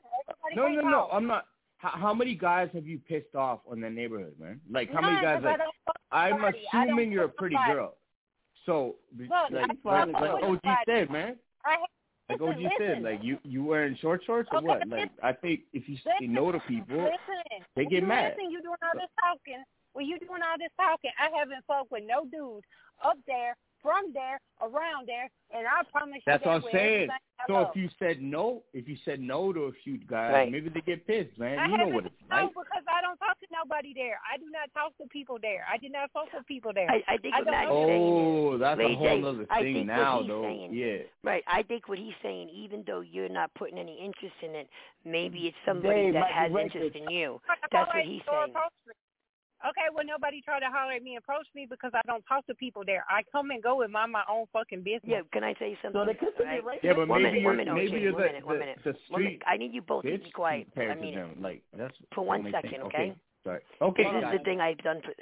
No, 0.56 0.68
no, 0.68 0.82
no. 0.82 0.90
no. 0.90 1.10
I'm 1.12 1.28
not. 1.28 1.46
How, 1.78 1.90
how 1.90 2.14
many 2.14 2.36
guys 2.36 2.70
have 2.74 2.86
you 2.86 3.00
pissed 3.00 3.34
off 3.36 3.62
on 3.70 3.80
the 3.82 3.90
neighborhood, 3.90 4.36
man? 4.40 4.60
Like 4.70 4.92
how 4.94 5.02
many 5.02 5.14
None, 5.14 5.24
guys? 5.24 5.42
'cause 5.42 5.46
I 5.46 5.52
Like 5.52 6.34
I'm 6.34 6.42
nobody. 6.42 6.60
I 6.74 6.86
don't 6.86 6.90
assuming 6.90 7.12
you're 7.12 7.24
a 7.24 7.30
pretty 7.30 7.56
girl. 7.68 7.96
So 8.66 8.98
Look, 9.18 9.30
like 9.32 9.52
like, 9.84 10.08
like 10.14 10.44
OG 10.44 10.60
said, 10.86 11.10
man. 11.10 11.38
I 11.66 11.78
Like 12.32 12.42
listen, 12.42 12.66
OG 12.66 12.72
said, 12.78 13.04
like 13.04 13.20
you 13.24 13.38
you 13.44 13.64
wearing 13.64 13.98
short 14.02 14.22
shorts 14.26 14.50
or 14.52 14.60
Okay, 14.60 14.68
what? 14.68 14.88
Like 14.88 15.12
I 15.24 15.34
think 15.34 15.62
if 15.74 15.88
you 15.88 15.96
say 15.98 16.12
Listen, 16.20 16.34
no 16.34 16.52
to 16.52 16.60
people, 16.68 16.98
listen. 16.98 17.66
they 17.76 17.84
get 17.86 18.02
you 18.02 18.08
mad. 18.08 18.34
Listen, 18.38 18.52
you 18.52 18.62
doing 18.62 18.82
all 18.84 18.96
this 18.96 19.12
talking. 19.20 19.64
When 19.94 20.06
you 20.06 20.18
doing 20.20 20.42
all 20.42 20.58
this 20.58 20.72
talking, 20.78 21.12
I 21.20 21.28
haven't 21.38 21.64
fucked 21.68 21.92
with 21.92 22.04
no 22.08 22.24
dude 22.26 22.64
up 23.04 23.18
there, 23.28 23.56
from 23.82 24.14
there, 24.14 24.40
around 24.62 25.08
there, 25.08 25.30
and 25.54 25.66
I 25.68 25.84
promise 25.92 26.18
you 26.18 26.22
That's 26.26 26.44
that 26.44 26.50
what 26.50 26.64
I'm 26.66 26.72
saying. 26.72 27.10
So 27.48 27.54
love. 27.54 27.68
if 27.74 27.76
you 27.82 27.90
said 27.98 28.22
no, 28.22 28.62
if 28.72 28.88
you 28.88 28.96
said 29.04 29.20
no 29.20 29.52
to 29.52 29.62
a 29.62 29.72
few 29.84 29.98
guys, 29.98 30.32
Right. 30.34 30.52
maybe 30.52 30.70
they 30.70 30.82
get 30.82 31.08
pissed, 31.08 31.36
man. 31.40 31.58
I 31.58 31.66
you 31.66 31.78
know 31.78 31.88
what 31.88 32.06
it's 32.06 32.16
no, 32.30 32.36
like. 32.36 32.50
because 32.50 32.86
I 32.88 33.02
don't 33.02 33.18
talk 33.18 33.40
to 33.40 33.48
nobody 33.52 33.94
there. 33.96 34.20
I 34.32 34.38
do 34.38 34.46
not 34.52 34.70
talk 34.76 34.96
to 35.00 35.08
people 35.10 35.40
there. 35.42 35.66
I 35.72 35.78
did 35.78 35.92
not 35.92 36.14
talk 36.14 36.30
to 36.38 36.44
people 36.44 36.72
there. 36.72 36.86
I, 36.88 37.02
I 37.08 37.18
think 37.18 37.34
I 37.34 37.40
what 37.40 37.46
don't 37.46 37.54
Matt's 37.54 37.70
know. 37.70 37.88
saying 37.88 38.02
is 38.02 38.54
Oh, 38.54 38.58
that's 38.60 38.80
a 38.80 38.94
whole 38.96 39.22
J, 39.22 39.24
other 39.28 39.46
thing 39.64 39.88
now, 39.88 40.20
he's 40.20 40.28
though. 40.28 40.44
saying- 40.44 40.74
Yeah. 40.74 40.98
Right. 41.24 41.44
I 41.48 41.64
think 41.64 41.90
what 41.90 41.98
he's 41.98 42.14
saying, 42.22 42.50
even 42.50 42.84
though 42.86 43.02
you're 43.02 43.30
not 43.30 43.52
putting 43.56 43.80
any 43.80 43.98
interest 43.98 44.36
in 44.44 44.54
it, 44.54 44.70
maybe 45.04 45.48
it's 45.48 45.58
somebody 45.66 46.12
Dave 46.12 46.14
that 46.14 46.30
has 46.30 46.52
interest 46.54 46.96
in 46.96 47.10
you. 47.10 47.42
That's 47.72 47.88
what 47.88 48.06
he's 48.06 48.22
saying. 48.30 48.54
Approach 49.62 49.76
me. 49.78 49.82
Okay, 49.86 49.96
well 49.96 50.06
nobody 50.06 50.42
tried 50.42 50.60
to 50.62 50.70
holler 50.74 50.94
at 50.94 51.04
me 51.04 51.16
and 51.16 51.24
approach 51.24 51.48
me 51.56 51.68
because 51.70 51.92
I 51.94 52.02
don't 52.08 52.24
talk 52.26 52.46
to 52.48 52.56
people 52.56 52.84
there. 52.86 53.06
I 53.10 53.22
come 53.32 53.52
and 53.52 53.62
go 53.62 53.82
and 53.82 53.92
mind 53.94 54.12
my 54.12 54.24
own 54.30 54.46
fucking 54.54 54.84
business. 54.84 55.02
Yeah, 55.06 55.22
can 55.32 55.44
I 55.44 55.54
tell 55.54 55.68
you 55.68 55.78
something? 55.82 56.02
So 56.02 56.06
they 56.06 56.18
could 56.18 56.36
be 56.38 56.44
Right? 56.66 56.80
Yeah, 56.84 56.94
but 56.94 57.08
One 57.08 57.24
maybe 57.24 57.40
minute, 57.40 57.42
you're 57.42 57.50
one 57.50 57.58
minute, 57.58 57.76
maybe 57.76 58.00
you're 58.02 58.14
one 58.14 58.22
the, 58.22 58.28
minute, 58.28 58.46
one 58.46 58.56
the, 58.56 58.60
minute. 58.60 58.80
the 58.84 58.94
One 59.10 59.22
minute. 59.22 59.40
street 59.40 59.42
I 59.48 59.58
need 59.58 59.74
you 59.74 59.82
both 59.82 60.04
to 60.04 60.18
be 60.18 60.32
quiet. 60.32 60.66
compared 60.74 60.98
I 60.98 61.02
mean, 61.02 61.16
them. 61.16 61.36
Like 61.42 61.62
that's 61.78 61.96
for 62.14 62.26
one 62.26 62.44
second, 62.52 62.72
thing. 62.72 62.82
okay? 62.82 63.16
Sorry. 63.44 63.62
Okay. 63.82 64.04
this 64.04 64.24
is 64.24 64.38
the 64.38 64.44
thing 64.44 64.62
I've 64.62 64.78
done 64.80 65.02
for. 65.04 65.14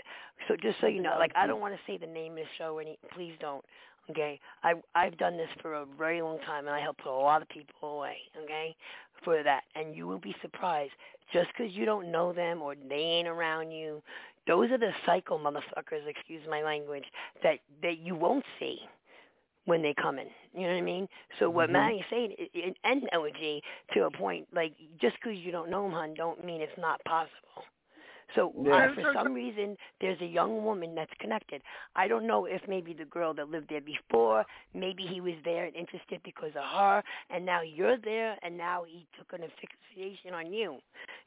So 0.48 0.56
just 0.62 0.80
so 0.82 0.88
you 0.88 1.02
know, 1.02 1.16
like 1.20 1.32
I 1.36 1.48
don't 1.48 1.62
want 1.62 1.74
to 1.76 1.80
say 1.88 1.98
the 1.98 2.08
name 2.12 2.34
of 2.34 2.40
the 2.40 2.44
show 2.58 2.78
or 2.78 2.82
any. 2.82 2.98
Please 3.16 3.34
don't. 3.40 3.64
Okay, 4.10 4.40
I 4.64 4.74
I've 4.96 5.18
done 5.18 5.38
this 5.38 5.50
for 5.62 5.76
a 5.76 5.86
very 5.98 6.22
long 6.22 6.40
time, 6.40 6.66
and 6.66 6.76
I 6.76 6.82
help 6.82 6.98
put 6.98 7.12
a 7.12 7.16
lot 7.16 7.42
of 7.44 7.50
people 7.50 7.98
away. 8.00 8.18
Okay, 8.44 8.76
for 9.24 9.44
that, 9.44 9.64
and 9.76 9.96
you 9.96 10.08
will 10.08 10.20
be 10.20 10.36
surprised. 10.42 10.92
Just 11.32 11.50
because 11.56 11.74
you 11.74 11.86
don't 11.86 12.12
know 12.12 12.34
them 12.34 12.62
or 12.62 12.76
they 12.90 12.96
ain't 12.96 13.28
around 13.28 13.72
you, 13.72 14.02
those 14.48 14.72
are 14.72 14.78
the 14.80 14.92
psycho 15.06 15.38
motherfuckers. 15.38 16.08
Excuse 16.08 16.42
my 16.50 16.64
language. 16.64 17.06
That 17.44 17.60
that 17.84 18.00
you 18.00 18.16
won't 18.16 18.46
see 18.60 18.80
when 19.66 19.82
they 19.84 19.94
come 19.94 20.18
in. 20.18 20.28
You 20.54 20.62
know 20.62 20.74
what 20.74 20.80
I 20.80 20.82
mean? 20.82 21.08
So 21.38 21.50
what 21.50 21.70
Mhm. 21.70 21.74
Manny's 21.74 22.06
saying, 22.10 22.76
and 22.84 23.10
OG 23.14 23.62
to 23.94 24.06
a 24.06 24.12
point, 24.12 24.48
like 24.54 24.74
just 25.00 25.16
because 25.18 25.38
you 25.38 25.52
don't 25.52 25.70
know 25.70 25.84
them, 25.84 25.92
hun, 25.92 26.14
don't 26.16 26.44
mean 26.44 26.62
it's 26.62 26.78
not 26.78 27.04
possible. 27.04 27.66
So 28.36 28.54
Yeah. 28.62 28.86
uh, 28.86 28.94
for 28.94 29.04
some 29.14 29.34
reason, 29.34 29.76
there's 30.02 30.20
a 30.22 30.26
young 30.26 30.64
woman 30.64 30.96
that's 30.96 31.12
connected. 31.20 31.62
I 31.96 32.08
don't 32.08 32.28
know 32.28 32.46
if 32.46 32.62
maybe 32.68 32.94
the 32.94 33.06
girl 33.06 33.34
that 33.34 33.50
lived 33.50 33.70
there 33.70 33.82
before, 33.82 34.46
maybe 34.74 35.04
he 35.06 35.20
was 35.22 35.34
there 35.44 35.66
and 35.66 35.76
interested 35.76 36.22
because 36.24 36.52
of 36.56 36.64
her, 36.64 37.04
and 37.30 37.46
now 37.46 37.62
you're 37.62 37.98
there, 37.98 38.38
and 38.44 38.58
now 38.58 38.84
he 38.88 39.08
took 39.18 39.34
an 39.34 39.44
asphyxiation 39.44 40.34
on 40.34 40.54
you. 40.54 40.78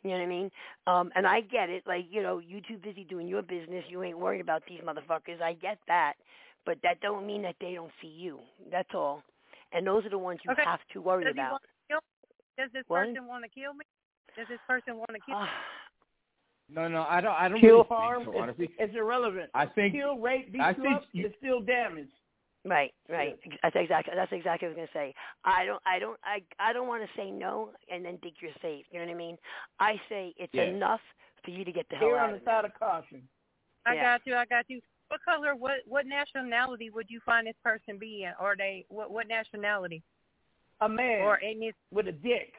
You 0.02 0.10
know 0.10 0.16
what 0.16 0.22
I 0.22 0.26
mean? 0.26 0.50
Um, 0.86 1.10
and 1.14 1.26
I 1.26 1.40
get 1.40 1.70
it. 1.70 1.84
Like 1.86 2.06
you 2.10 2.22
know, 2.22 2.38
you 2.38 2.60
too 2.60 2.76
busy 2.78 3.04
doing 3.04 3.28
your 3.28 3.42
business. 3.42 3.84
You 3.88 4.02
ain't 4.02 4.18
worried 4.18 4.40
about 4.40 4.62
these 4.68 4.80
motherfuckers. 4.80 5.40
I 5.42 5.54
get 5.54 5.78
that, 5.88 6.14
but 6.66 6.78
that 6.82 7.00
don't 7.00 7.26
mean 7.26 7.42
that 7.42 7.56
they 7.60 7.74
don't 7.74 7.92
see 8.00 8.08
you. 8.08 8.40
That's 8.70 8.90
all. 8.94 9.22
And 9.72 9.86
those 9.86 10.04
are 10.04 10.10
the 10.10 10.18
ones 10.18 10.40
you 10.44 10.50
Okay. 10.52 10.62
have 10.64 10.80
to 10.92 11.00
worry 11.00 11.24
Does 11.24 11.32
about. 11.34 11.50
want 11.52 11.62
to 11.62 11.68
kill 11.88 12.00
me? 12.00 12.62
Does 12.64 12.70
this 12.72 12.84
What? 12.88 13.06
person 13.06 13.26
want 13.26 13.44
to 13.44 13.50
kill 13.50 13.74
me? 13.74 13.84
Does 14.36 14.48
this 14.48 14.60
person 14.68 14.96
want 14.96 15.10
to 15.10 15.20
kill 15.20 15.40
me? 15.40 15.48
No, 16.74 16.88
no, 16.88 17.04
I 17.08 17.20
don't. 17.20 17.32
I 17.34 17.48
don't 17.48 17.60
Kill 17.60 17.70
really 17.76 17.86
harm, 17.88 18.24
think 18.24 18.34
so, 18.34 18.40
honestly. 18.42 18.64
it's, 18.66 18.74
it's 18.78 18.94
irrelevant. 18.96 19.50
I 19.54 19.66
think 19.66 19.94
Kill, 19.94 20.16
rape, 20.18 20.52
beat 20.52 20.60
I 20.60 20.70
you 20.70 20.82
think 20.82 20.94
up, 20.96 21.04
you- 21.12 21.26
it's 21.26 21.36
still 21.38 21.60
damage. 21.60 22.08
Right, 22.64 22.92
right. 23.08 23.36
That's 23.64 23.74
exactly 23.74 24.12
that's 24.14 24.30
exactly 24.30 24.68
what 24.68 24.78
I 24.78 24.80
was 24.82 24.88
gonna 24.94 25.06
say. 25.06 25.14
I 25.44 25.64
don't 25.64 25.82
I 25.84 25.98
don't 25.98 26.16
I 26.22 26.42
I 26.60 26.72
don't 26.72 26.86
want 26.86 27.02
to 27.02 27.08
say 27.20 27.28
no 27.28 27.70
and 27.90 28.04
then 28.04 28.18
think 28.18 28.34
you're 28.40 28.52
safe. 28.62 28.84
You 28.92 29.00
know 29.00 29.06
what 29.06 29.12
I 29.14 29.16
mean? 29.16 29.36
I 29.80 30.00
say 30.08 30.32
it's 30.36 30.54
Yeah. 30.54 30.62
enough 30.70 31.00
for 31.44 31.50
you 31.50 31.64
to 31.64 31.72
get 31.72 31.88
the 31.90 31.96
hell 31.96 32.10
Err 32.10 32.18
out 32.18 32.28
on 32.28 32.34
of 32.34 32.40
the 32.40 32.44
there. 32.44 32.54
side 32.54 32.64
of 32.66 32.74
caution. 32.78 33.26
I 33.84 33.94
Yeah. 33.94 34.02
got 34.16 34.20
you. 34.28 34.36
I 34.36 34.44
got 34.44 34.66
you. 34.70 34.80
What 35.08 35.20
color? 35.24 35.56
What 35.56 35.78
what 35.86 36.06
nationality 36.06 36.88
would 36.90 37.10
you 37.10 37.18
find 37.26 37.48
this 37.48 37.56
person 37.64 37.98
be 37.98 38.22
in? 38.22 38.32
Or 38.40 38.54
they 38.56 38.86
what 38.90 39.10
what 39.10 39.26
nationality? 39.26 40.00
A 40.82 40.88
man 40.88 41.22
Or 41.22 41.38
in 41.38 41.58
this 41.58 41.74
with 41.90 42.06
a 42.06 42.12
dick. 42.12 42.54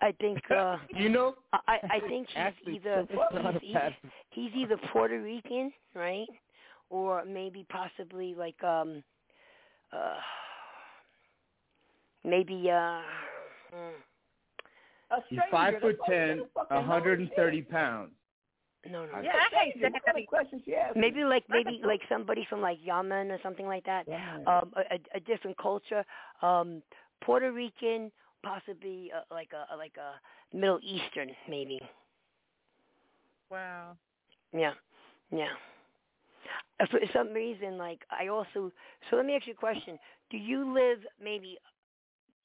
I 0.00 0.12
think 0.20 0.38
uh 0.50 0.76
you 0.94 1.08
know 1.08 1.34
I 1.52 1.78
I 1.90 2.00
think 2.08 2.28
he's 2.28 2.36
Actually, 2.36 2.76
either 2.76 3.06
he's, 3.60 3.72
he's, 3.72 4.10
he's 4.30 4.52
either 4.54 4.76
Puerto 4.92 5.20
Rican, 5.20 5.72
right? 5.94 6.28
Or 6.90 7.24
maybe 7.24 7.66
possibly 7.68 8.34
like 8.34 8.62
um 8.62 9.02
uh 9.92 10.16
maybe 12.24 12.70
uh 12.70 13.00
mm, 13.74 13.92
A 15.10 15.16
He's 15.28 15.40
five 15.50 15.74
foot 15.80 15.96
why 16.00 16.08
ten, 16.08 16.42
a 16.70 16.74
know 16.74 16.82
hundred 16.82 17.20
and 17.20 17.28
shit. 17.28 17.36
thirty 17.36 17.62
pounds. 17.62 18.12
no 18.90 19.06
no. 19.06 19.20
Yeah, 19.22 19.30
I 19.32 19.64
hate 19.64 19.72
Stranger, 19.76 19.80
that. 19.82 19.92
What 19.92 20.04
kind 20.04 20.18
of 20.18 20.26
question 20.28 20.62
she 20.64 20.74
asked? 20.74 20.96
Maybe 20.96 21.24
like 21.24 21.44
maybe 21.48 21.80
like 21.84 22.00
somebody 22.08 22.46
from 22.48 22.60
like 22.60 22.78
Yemen 22.84 23.30
or 23.30 23.38
something 23.42 23.66
like 23.66 23.84
that. 23.86 24.04
Yeah. 24.06 24.36
Um, 24.46 24.72
a, 24.76 24.94
a, 24.94 24.98
a 25.16 25.20
different 25.20 25.56
culture. 25.58 26.04
Um, 26.42 26.82
Puerto 27.24 27.50
Rican, 27.50 28.12
possibly 28.42 29.10
uh, 29.14 29.22
like 29.32 29.50
a 29.52 29.76
like 29.76 29.96
a 29.96 30.20
Middle 30.56 30.80
Eastern, 30.82 31.30
maybe. 31.48 31.80
Wow. 33.50 33.98
Yeah, 34.52 34.74
yeah. 35.30 35.54
Uh, 36.80 36.86
For 36.90 37.00
some 37.12 37.32
reason, 37.32 37.78
like 37.78 38.00
I 38.10 38.28
also. 38.28 38.72
So 39.10 39.16
let 39.16 39.26
me 39.26 39.34
ask 39.34 39.46
you 39.46 39.52
a 39.52 39.56
question. 39.56 39.98
Do 40.30 40.36
you 40.36 40.72
live 40.72 40.98
maybe 41.22 41.58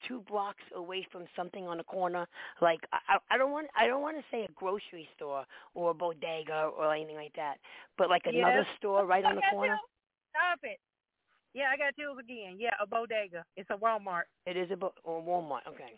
two 0.06 0.22
blocks 0.28 0.62
away 0.74 1.06
from 1.12 1.24
something 1.36 1.66
on 1.66 1.78
the 1.78 1.84
corner? 1.84 2.26
Like 2.60 2.80
I, 2.92 3.14
I 3.14 3.34
I 3.34 3.38
don't 3.38 3.52
want 3.52 3.68
I 3.76 3.86
don't 3.86 4.02
want 4.02 4.16
to 4.16 4.24
say 4.30 4.44
a 4.44 4.52
grocery 4.54 5.08
store 5.16 5.44
or 5.74 5.90
a 5.90 5.94
bodega 5.94 6.70
or 6.76 6.92
anything 6.94 7.16
like 7.16 7.34
that, 7.36 7.56
but 7.98 8.08
like 8.10 8.22
another 8.26 8.64
Yes. 8.64 8.76
store 8.78 9.06
right 9.06 9.24
on 9.24 9.36
the 9.36 9.42
corner. 9.42 9.80
Stop 10.30 10.60
it. 10.62 10.78
Yeah, 11.54 11.64
I 11.72 11.76
got 11.76 11.94
two 11.96 12.16
again. 12.18 12.56
Yeah, 12.58 12.70
a 12.80 12.86
bodega. 12.86 13.44
It's 13.56 13.68
a 13.70 13.76
Walmart. 13.76 14.22
It 14.46 14.56
is 14.56 14.70
a 14.70 14.76
bo- 14.76 14.94
or 15.04 15.22
Walmart. 15.22 15.66
Okay. 15.68 15.92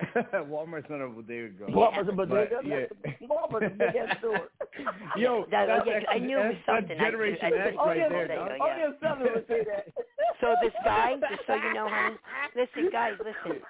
Walmart's 0.50 0.88
not 0.90 1.00
a 1.00 1.08
bodega. 1.08 1.48
girl. 1.50 1.68
Walmart's 1.70 2.08
a 2.08 2.12
But, 2.12 2.28
bodega. 2.28 2.60
yeah. 2.64 3.12
Walmart's 3.26 3.66
a 3.66 3.70
big 3.70 3.96
ass 3.96 4.18
store. 4.18 4.48
Yo, 5.16 5.44
That- 5.50 5.66
that's, 5.66 5.86
yeah, 5.86 6.00
I 6.10 6.18
knew 6.18 6.38
it 6.38 6.46
was 6.48 6.56
something. 6.66 6.96
That's 6.98 7.00
Generation 7.10 7.44
I- 7.44 7.68
X 7.68 7.76
I- 7.78 7.86
right 7.86 7.96
yeah, 7.98 8.08
there, 8.08 8.28
there 8.28 8.36
you 8.42 8.48
dog. 8.48 8.58
go, 8.58 8.64
Oh 8.64 8.66
yeah. 8.66 8.90
yeah, 9.02 9.32
would 9.34 9.46
say 9.48 9.64
that. 9.64 9.86
So 10.40 10.54
this 10.60 10.72
guy, 10.84 11.14
just 11.30 11.46
so 11.46 11.54
you 11.54 11.72
know, 11.74 11.86
honey, 11.88 12.16
listen, 12.56 12.90
guys, 12.90 13.12
listen. 13.20 13.62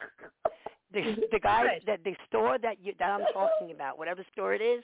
The 0.95 1.27
the 1.31 1.39
guy 1.39 1.81
that 1.87 2.03
the 2.03 2.15
store 2.29 2.57
that 2.63 2.77
you 2.83 2.95
that 2.99 3.11
I'm 3.11 3.27
talking 3.35 3.73
about, 3.73 3.99
whatever 3.99 4.25
store 4.33 4.55
it 4.55 4.63
is, 4.63 4.83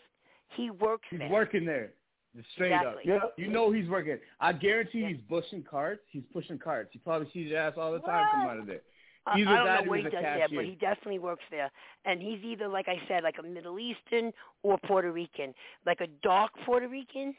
he 0.55 0.70
works 0.70 1.07
He's 1.09 1.18
there. 1.20 1.30
working 1.30 1.64
there. 1.64 1.93
Just 2.39 2.51
straight 2.53 2.72
Exactly. 2.72 3.12
up. 3.12 3.34
You 3.36 3.49
know 3.49 3.72
he's 3.72 3.89
working. 3.89 4.18
I 4.41 4.53
guarantee 4.53 5.05
he's 5.05 5.18
pushing 5.28 5.62
carts. 5.68 6.03
He's 6.11 6.22
pushing 6.32 6.59
carts. 6.59 6.91
You 6.95 7.01
probably 7.05 7.28
see 7.32 7.45
his 7.49 7.53
ass 7.55 7.72
all 7.76 7.93
the 7.93 7.99
time 8.01 8.26
come 8.30 8.41
out 8.49 8.59
of 8.59 8.66
there. 8.66 8.80
I, 9.26 9.32
I 9.32 9.34
Either 9.41 9.45
don't 9.57 9.64
that 9.66 9.80
know 9.80 9.86
or 9.86 9.89
what 9.91 9.99
he's 9.99 10.05
he 10.05 10.09
a 10.09 10.11
does 10.12 10.22
there, 10.22 10.39
cashier. 10.39 10.59
but 10.59 10.64
he 10.64 10.74
definitely 10.76 11.18
works 11.18 11.43
there. 11.51 11.70
And 12.05 12.22
he's 12.22 12.39
either, 12.45 12.68
like 12.68 12.86
I 12.89 13.01
said, 13.09 13.24
like 13.24 13.34
a 13.39 13.43
Middle 13.43 13.78
Eastern 13.80 14.32
or 14.62 14.78
Puerto 14.86 15.11
Rican, 15.12 15.53
like 15.84 16.01
a 16.01 16.07
dark 16.22 16.53
Puerto 16.64 16.86
Rican 16.89 17.34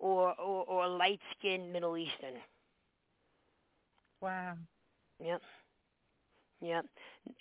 or 0.00 0.34
or, 0.40 0.64
or 0.64 0.84
a 0.84 0.88
light 0.88 1.20
skinned 1.38 1.72
Middle 1.72 1.96
Eastern. 1.96 2.34
Wow. 4.20 4.54
Yep. 5.24 5.40
Yep. 6.60 6.86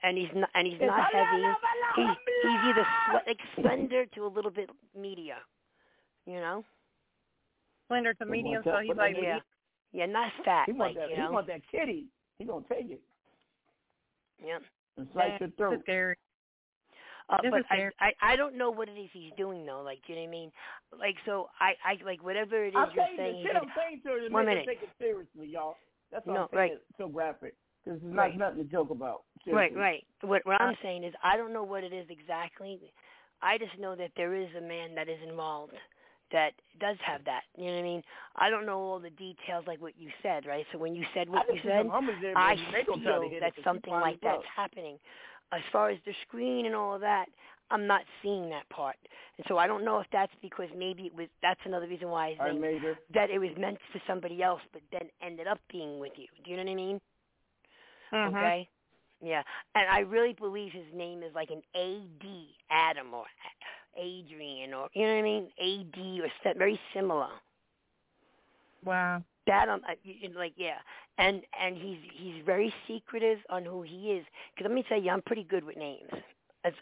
And 0.03 0.17
he's 0.17 0.29
not 0.33 0.49
and 0.55 0.67
he's 0.67 0.75
It's 0.79 0.85
not 0.85 1.13
a 1.13 1.17
la 1.17 1.25
heavy. 1.25 1.41
la 1.41 1.55
He 1.95 2.01
la 2.03 2.15
he's 2.43 2.69
either 2.69 2.87
sl- 3.09 3.27
like 3.29 3.39
slender 3.55 4.05
to 4.05 4.25
a 4.25 4.27
little 4.27 4.51
bit 4.51 4.69
media. 4.97 5.37
You 6.27 6.35
know? 6.39 6.63
Slender 7.91 8.13
to 8.15 8.25
medium, 8.25 8.63
wants 8.63 8.67
so 8.67 8.79
he's 8.85 8.95
like 8.95 9.15
Yeah. 9.19 9.39
Yeah, 9.91 10.05
not 10.05 10.31
fat, 10.45 10.67
He 10.67 10.71
want 10.71 10.95
like, 10.95 11.09
that. 11.09 11.09
He 11.15 11.21
know. 11.21 11.31
want 11.31 11.47
that 11.47 11.61
kitty. 11.69 12.05
He 12.39 12.45
gonna 12.45 12.63
take 12.69 12.89
it 12.89 13.01
and 14.97 15.07
slice 15.13 15.31
Damn, 15.31 15.39
your 15.39 15.49
throat. 15.57 15.73
is 15.75 15.81
scary. 15.81 16.15
Uh, 17.29 17.37
This 17.41 17.51
but 17.51 17.63
I. 17.69 17.91
I 17.99 18.13
I 18.21 18.35
don't 18.35 18.55
know 18.55 18.71
what 18.71 18.89
it 18.89 18.97
is 18.99 19.09
he's 19.13 19.31
doing 19.37 19.65
though. 19.65 19.81
Like, 19.81 19.99
you 20.07 20.15
know 20.15 20.21
what 20.21 20.27
I 20.27 20.31
mean? 20.31 20.51
Like, 20.97 21.15
so 21.25 21.49
I 21.59 21.73
I 21.85 21.97
like 22.05 22.23
whatever 22.23 22.63
it 22.63 22.69
is 22.69 22.75
I'm 22.75 22.89
you're 22.95 23.05
saying 23.17 23.43
shit 23.45 23.55
I'm 23.55 23.71
saying 23.75 24.01
to 24.05 24.27
to 24.27 24.33
One 24.33 24.45
minute. 24.45 24.65
take 24.65 24.81
it 24.83 24.89
seriously, 24.97 25.47
y'all. 25.47 25.75
That's 26.11 26.25
why 26.25 26.33
No, 26.33 26.41
I'm 26.43 26.47
saying 26.51 26.59
right. 26.59 26.71
it 26.73 26.83
so 26.97 27.07
graphic. 27.07 27.55
Because 27.83 27.99
it's 28.03 28.13
Right. 28.15 28.37
not 28.37 28.49
nothing 28.55 28.65
to 28.65 28.71
joke 28.71 28.89
about. 28.89 29.23
Right, 29.47 29.71
Seriously. 29.71 29.77
right. 29.79 30.07
What 30.21 30.45
what 30.45 30.61
I'm 30.61 30.77
saying 30.81 31.03
is 31.03 31.13
I 31.23 31.37
don't 31.37 31.53
know 31.53 31.63
what 31.63 31.83
it 31.83 31.93
is 31.93 32.07
exactly. 32.09 32.93
I 33.41 33.57
just 33.57 33.77
know 33.79 33.95
that 33.95 34.11
there 34.15 34.35
is 34.35 34.49
a 34.55 34.61
man 34.61 34.93
that 34.95 35.09
is 35.09 35.19
involved 35.27 35.73
that 36.31 36.53
does 36.79 36.97
have 37.05 37.23
that. 37.25 37.43
You 37.57 37.65
know 37.67 37.73
what 37.73 37.79
I 37.79 37.83
mean? 37.83 38.03
I 38.35 38.49
don't 38.49 38.65
know 38.65 38.79
all 38.79 38.99
the 38.99 39.09
details 39.11 39.65
like 39.67 39.81
what 39.81 39.97
you 39.97 40.09
said, 40.23 40.45
right? 40.45 40.65
So 40.71 40.77
when 40.77 40.95
you 40.95 41.05
said 41.13 41.29
what 41.29 41.43
just 41.47 41.65
you 41.65 41.71
said, 41.71 41.85
there, 42.21 42.35
I 42.37 42.55
but 42.55 42.71
they 42.73 42.81
gonna 42.87 43.03
try 43.03 43.19
to 43.19 43.21
feel 43.21 43.29
hit 43.29 43.37
it 43.37 43.39
that 43.41 43.55
'cause 43.55 43.63
she 43.63 43.63
something 43.63 43.93
like 43.93 44.15
as 44.15 44.21
that's 44.21 44.45
happening. 44.55 44.99
As 45.51 45.61
far 45.71 45.89
as 45.89 45.99
the 46.05 46.13
screen 46.23 46.65
and 46.65 46.75
all 46.75 46.95
of 46.95 47.01
that, 47.01 47.29
I'm 47.71 47.87
not 47.87 48.05
seeing 48.21 48.49
that 48.49 48.67
part. 48.69 48.97
And 49.37 49.45
so 49.47 49.57
I 49.57 49.67
don't 49.67 49.83
know 49.83 49.99
if 49.99 50.09
that's 50.11 50.33
because 50.41 50.69
maybe 50.75 51.05
it 51.07 51.15
was 51.15 51.27
that's 51.41 51.61
another 51.65 51.87
reason 51.87 52.09
why 52.09 52.27
I 52.27 52.37
I 52.39 52.49
think 52.49 52.61
made 52.61 52.97
that 53.13 53.29
it 53.29 53.39
was 53.39 53.55
meant 53.57 53.79
for 53.91 53.99
somebody 54.07 54.41
else 54.43 54.61
but 54.73 54.81
then 54.91 55.09
ended 55.21 55.47
up 55.47 55.59
being 55.69 55.99
with 55.99 56.17
you. 56.17 56.27
Do 56.43 56.51
you 56.51 56.57
know 56.57 56.63
what 56.63 56.71
I 56.71 56.75
mean? 56.75 57.01
Mhm. 58.11 58.35
Okay. 58.35 58.69
Yeah, 59.21 59.43
and 59.75 59.87
I 59.89 59.99
really 59.99 60.33
believe 60.33 60.73
his 60.73 60.91
name 60.93 61.23
is 61.23 61.33
like 61.35 61.51
an 61.51 61.61
A 61.75 62.07
D 62.19 62.57
Adam 62.69 63.13
or 63.13 63.25
Adrian 63.97 64.73
or 64.73 64.89
you 64.93 65.03
know 65.05 65.13
what 65.13 65.19
I 65.19 65.21
mean, 65.23 65.47
A 65.59 65.83
D 65.95 66.21
or 66.21 66.27
st- 66.43 66.57
very 66.57 66.79
similar. 66.93 67.29
Wow. 68.85 69.23
That 69.47 69.69
um, 69.69 69.81
uh, 69.89 69.93
you- 70.03 70.15
you 70.21 70.29
know, 70.29 70.39
like 70.39 70.53
yeah, 70.57 70.77
and 71.17 71.41
and 71.59 71.75
he's 71.77 71.97
he's 72.13 72.43
very 72.45 72.73
secretive 72.87 73.39
on 73.49 73.65
who 73.65 73.81
he 73.81 74.11
is. 74.13 74.25
Because 74.55 74.69
let 74.69 74.75
me 74.75 74.83
tell 74.87 75.01
you, 75.01 75.11
I'm 75.11 75.21
pretty 75.23 75.43
good 75.43 75.63
with 75.63 75.77
names. 75.77 76.09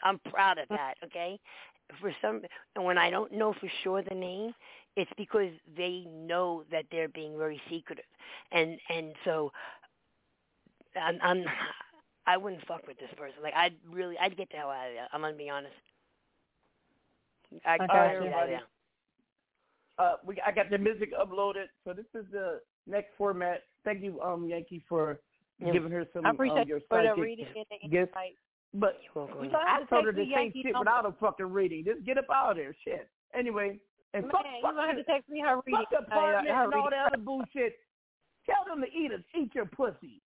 I'm 0.03 0.19
proud 0.31 0.57
of 0.57 0.67
that. 0.69 0.95
Okay, 1.05 1.39
for 2.01 2.13
some, 2.21 2.41
and 2.75 2.85
when 2.85 2.97
I 2.97 3.09
don't 3.09 3.31
know 3.31 3.53
for 3.53 3.69
sure 3.83 4.01
the 4.03 4.15
name, 4.15 4.53
it's 4.97 5.11
because 5.17 5.51
they 5.77 6.05
know 6.09 6.63
that 6.71 6.85
they're 6.91 7.07
being 7.09 7.37
very 7.37 7.61
secretive, 7.69 8.05
and 8.51 8.77
and 8.89 9.13
so 9.25 9.51
I'm, 11.01 11.19
I'm 11.21 11.45
I 12.27 12.37
wouldn't 12.37 12.65
fuck 12.67 12.87
with 12.87 12.99
this 12.99 13.09
person. 13.17 13.37
Like 13.43 13.55
I'd 13.55 13.75
really 13.91 14.17
I'd 14.19 14.37
get 14.37 14.49
the 14.51 14.57
hell 14.57 14.69
out 14.69 14.87
of 14.89 14.93
there. 14.93 15.07
I'm 15.13 15.21
gonna 15.21 15.35
be 15.35 15.49
honest. 15.49 15.75
I'd 17.65 17.81
All 17.81 17.87
get 17.87 17.93
right, 17.93 18.09
out 18.09 18.15
of 18.15 18.21
everybody. 18.23 18.57
Uh, 19.97 20.13
we 20.25 20.39
I 20.45 20.51
got 20.51 20.69
the 20.69 20.77
music 20.77 21.11
uploaded, 21.13 21.65
so 21.83 21.93
this 21.93 22.05
is 22.15 22.25
the 22.31 22.61
next 22.87 23.09
format. 23.17 23.63
Thank 23.83 24.01
you, 24.01 24.21
um, 24.21 24.47
Yankee, 24.47 24.83
for 24.87 25.19
Yeah. 25.59 25.73
giving 25.73 25.91
her 25.91 26.05
some 26.13 26.25
I 26.25 26.29
um, 26.29 26.35
appreciate 26.35 26.67
your 26.67 26.79
for 26.81 27.03
the 27.03 27.13
reading 27.21 27.47
and 27.47 27.65
the 27.81 27.87
gifts. 27.89 28.09
insight. 28.11 28.35
But 28.73 29.01
You're 29.03 29.25
welcome. 29.25 29.43
you 29.43 29.51
gonna 29.51 29.65
I 29.67 29.83
told 29.85 30.05
her 30.05 30.11
to 30.13 30.15
the 30.15 30.31
say 30.31 30.51
shit 30.53 30.65
number. 30.73 30.79
without 30.79 31.05
a 31.05 31.11
fucking 31.13 31.51
reading. 31.51 31.83
Just 31.83 32.05
get 32.05 32.17
up 32.17 32.25
out 32.31 32.51
of 32.51 32.57
there, 32.57 32.73
shit. 32.85 33.09
Anyway, 33.33 33.79
and 34.13 34.23
Man, 34.23 34.31
fuck, 34.31 34.45
you 34.45 34.61
fuck, 34.61 34.75
gonna 34.75 34.87
have 34.87 34.95
to 34.95 35.03
text 35.03 35.27
me 35.27 35.39
her 35.41 35.59
reading. 35.65 35.81
fuck 35.81 35.89
the 35.89 35.97
uh, 35.97 36.17
apartment 36.17 36.47
her 36.55 36.63
and 36.65 36.73
all 36.75 36.89
that 36.89 37.07
other 37.13 37.17
bullshit. 37.23 37.79
Tell 38.45 38.63
them 38.67 38.81
to 38.81 38.87
eat 38.87 39.11
a, 39.11 39.23
eat 39.37 39.53
your 39.55 39.65
pussy. 39.65 40.21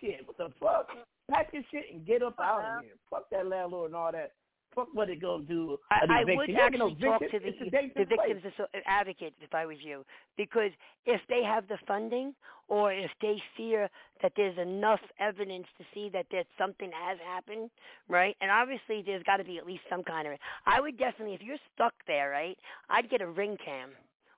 Shit, 0.00 0.26
what 0.26 0.38
the 0.38 0.48
fuck? 0.60 0.88
Pack 1.30 1.52
your 1.52 1.62
shit 1.70 1.84
and 1.92 2.06
get 2.06 2.22
up 2.22 2.36
out 2.40 2.64
of 2.64 2.82
here. 2.84 2.94
Fuck 3.10 3.28
that 3.30 3.46
landlord 3.46 3.90
and 3.90 3.96
all 3.96 4.12
that. 4.12 4.32
Fuck 4.74 4.88
what 4.92 5.10
it 5.10 5.20
gonna 5.20 5.44
do. 5.44 5.78
I, 5.90 6.00
I 6.08 6.22
eviction. 6.22 6.38
would 6.38 6.50
You 6.50 6.60
ain't 6.60 6.78
no 6.78 6.90
actually 6.90 7.04
talk 7.04 7.20
to 7.20 7.38
the, 7.38 7.48
It's 7.48 7.60
a 7.60 7.70
dangerous 7.70 7.94
the 7.96 8.04
victims 8.04 8.42
asso- 8.44 8.82
advocates 8.86 9.36
if 9.40 9.54
I 9.54 9.66
was 9.66 9.76
you, 9.80 10.04
because 10.36 10.70
if 11.06 11.20
they 11.28 11.42
have 11.42 11.68
the 11.68 11.78
funding 11.86 12.34
or 12.68 12.92
if 12.92 13.10
they 13.20 13.42
fear 13.56 13.88
that 14.22 14.32
there's 14.36 14.58
enough 14.58 15.00
evidence 15.18 15.66
to 15.78 15.84
see 15.94 16.08
that 16.10 16.26
there's 16.30 16.46
something 16.58 16.90
has 16.92 17.18
happened, 17.24 17.70
right? 18.08 18.36
And 18.40 18.50
obviously 18.50 19.02
there's 19.04 19.22
got 19.24 19.38
to 19.38 19.44
be 19.44 19.58
at 19.58 19.66
least 19.66 19.82
some 19.90 20.02
kind 20.04 20.28
of. 20.28 20.34
I 20.66 20.80
would 20.80 20.98
definitely, 20.98 21.34
if 21.34 21.42
you're 21.42 21.56
stuck 21.74 21.94
there, 22.06 22.30
right? 22.30 22.58
I'd 22.90 23.10
get 23.10 23.20
a 23.20 23.26
ring 23.26 23.56
cam 23.64 23.90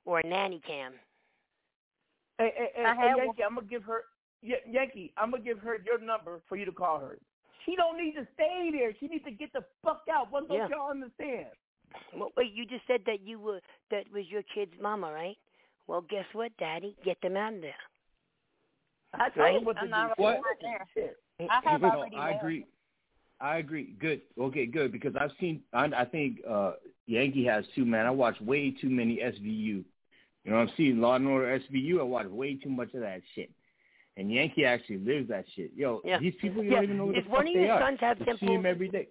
or 0.05 0.21
a 0.21 0.27
nanny 0.27 0.61
cam. 0.67 0.93
Hey, 2.39 2.53
hey, 2.57 2.71
hey, 2.75 2.85
I 2.85 2.95
hey, 2.95 3.09
had 3.09 3.17
Yankee, 3.19 3.43
I'm 3.43 3.55
gonna 3.55 3.67
give 3.67 3.85
her 3.85 4.05
Yankee. 4.43 5.13
I'm 5.19 5.31
gonna 5.31 5.43
give 5.43 5.59
her 5.59 5.77
your 5.85 5.99
number 5.99 6.41
for 6.49 6.57
you 6.57 6.65
to 6.65 6.73
call 6.73 6.99
her. 7.01 7.19
She 7.67 7.77
don't 7.77 7.97
need 7.97 8.13
to 8.15 8.27
stay 8.35 8.71
there. 8.73 8.93
She 8.99 9.09
needs 9.09 9.25
to 9.25 9.31
get 9.31 9.53
the 9.53 9.65
fuck 9.85 10.03
out. 10.13 10.31
What 10.31 10.49
don't 10.49 10.57
Yeah. 10.59 10.69
y'all 10.69 10.91
understand? 10.91 11.49
Well, 12.15 12.31
wait, 12.37 12.53
you 12.53 12.65
just 12.67 12.87
said 12.87 13.05
that 13.07 13.21
you 13.21 13.39
were 13.41 13.61
that 13.91 14.11
was 14.13 14.27
your 14.29 14.43
kid's 14.43 14.79
mama, 14.81 15.13
right? 15.13 15.37
Well, 15.87 16.03
guess 16.03 16.27
what, 16.33 16.57
Daddy? 16.57 16.97
Get 17.05 17.21
them 17.21 17.37
out 17.37 17.55
of 17.55 17.61
there. 17.63 17.75
I 19.15 19.29
told 19.31 19.37
Right? 19.37 19.63
what 19.65 19.75
to 19.75 19.81
I'm 19.81 19.87
do. 19.87 19.91
not 19.91 20.19
What? 20.19 20.41
Right 20.43 20.87
there. 20.97 21.17
I 21.51 21.61
have 21.69 21.83
No, 21.83 21.89
already 21.91 22.17
I 22.17 22.31
left. 22.31 22.43
agree. 22.43 22.67
I 23.41 23.57
agree. 23.59 23.95
Good. 23.99 24.21
Okay, 24.39 24.67
good. 24.67 24.93
Because 24.93 25.17
I've 25.17 25.33
seen. 25.41 25.63
I, 25.73 25.87
I 25.87 26.05
think 26.05 26.41
uh 26.47 26.75
Yankee 27.07 27.45
has 27.47 27.65
too. 27.75 27.85
Man, 27.85 28.07
I 28.07 28.11
watch 28.11 28.41
way 28.41 28.71
too 28.71 28.91
many 28.91 29.17
SVU. 29.17 29.85
You 30.45 30.51
know, 30.51 30.57
what 30.57 30.69
I'm 30.69 30.75
seeing 30.77 31.01
Law 31.01 31.17
and 31.17 31.27
Order 31.27 31.59
SVU. 31.59 32.01
I 32.01 32.03
watch 32.05 32.27
way 32.27 32.55
too 32.55 32.71
much 32.71 32.95
of 32.95 33.01
that 33.01 33.21
shit. 33.35 33.51
And 34.21 34.31
Yankee 34.31 34.67
actually 34.67 34.99
lives 34.99 35.29
that 35.31 35.47
shit. 35.57 35.73
Yo, 35.75 36.03
Yeah. 36.05 36.19
these 36.19 36.35
people 36.37 36.63
you 36.63 36.71
Yeah. 36.71 36.77
don't 36.77 36.85
even 36.85 36.97
know 36.99 37.07
who 37.07 37.15
If 37.15 37.25
the 37.25 37.31
one 37.31 37.47
fuck 37.47 37.49
of 37.49 37.55
they 37.55 37.65
your 37.67 37.73
are. 37.73 37.81
sons 37.81 38.01
have 38.01 38.19
You 38.19 38.25
see 38.27 38.31
dimples- 38.33 38.51
them 38.59 38.67
every 38.67 38.89
day. 38.89 39.09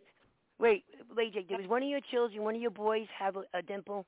Wait, 0.60 0.86
wait, 1.16 1.34
Jake. 1.34 1.48
Does 1.48 1.66
one 1.68 1.82
of 1.82 1.90
your 1.90 2.02
children, 2.12 2.44
one 2.44 2.54
of 2.56 2.62
your 2.62 2.70
boys, 2.70 3.08
have 3.18 3.36
a, 3.36 3.44
a 3.56 3.62
dimple? 3.64 4.06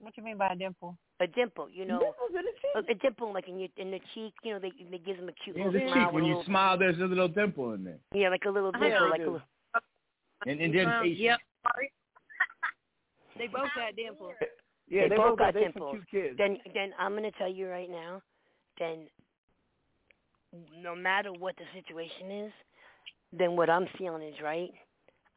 What 0.00 0.14
do 0.14 0.20
you 0.22 0.24
mean 0.24 0.38
by 0.38 0.48
a 0.48 0.56
dimple? 0.56 0.96
A 1.20 1.26
dimple, 1.26 1.68
you 1.68 1.84
know, 1.84 1.98
Dimples 1.98 2.30
in 2.30 2.44
the 2.44 2.52
cheek. 2.52 2.88
a, 2.88 2.92
a 2.92 2.94
dimple 2.94 3.32
like 3.34 3.46
in 3.48 3.58
your 3.58 3.68
in 3.76 3.90
the 3.90 4.00
cheek. 4.14 4.32
You 4.42 4.54
know, 4.54 4.58
they 4.58 4.70
they 4.90 4.98
give 4.98 5.16
them 5.18 5.28
a 5.28 5.32
cute 5.32 5.56
Yeah, 5.56 5.66
little 5.66 5.80
the 5.80 5.88
smile. 5.92 6.04
cheek. 6.06 6.12
When 6.14 6.24
you 6.24 6.42
smile, 6.44 6.78
there's 6.78 6.98
a 7.00 7.04
little 7.04 7.28
dimple 7.28 7.72
in 7.74 7.84
there. 7.84 7.98
yeah, 8.14 8.30
like 8.30 8.44
a 8.46 8.50
little 8.50 8.70
dimple, 8.72 8.88
know. 8.88 9.08
like 9.10 9.20
a 9.20 9.24
little. 9.24 9.42
And 10.46 10.60
and 10.62 10.72
then 10.74 10.88
Um, 10.88 11.04
yep. 11.06 11.40
They 13.36 13.48
both 13.48 13.68
got 13.74 13.94
dimples. 13.96 14.34
Yeah, 14.88 15.02
they, 15.02 15.08
they 15.10 15.16
both 15.16 15.30
both 15.30 15.38
got 15.38 15.54
they 15.54 15.64
some 15.64 15.72
dimples. 15.72 15.92
cute 15.92 16.08
kids. 16.10 16.38
Then 16.38 16.58
then 16.72 16.94
I'm 16.98 17.14
gonna 17.14 17.32
tell 17.32 17.48
you 17.52 17.68
right 17.68 17.90
now, 17.90 18.22
then 18.78 19.08
no 20.82 20.94
matter 20.94 21.32
what 21.32 21.54
the 21.56 21.64
situation 21.74 22.30
is, 22.46 22.52
then 23.32 23.56
what 23.56 23.70
I'm 23.70 23.86
feeling 23.98 24.22
is 24.22 24.34
right. 24.42 24.70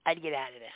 I'd 0.05 0.21
get 0.21 0.33
out 0.33 0.49
of 0.53 0.59
there, 0.59 0.69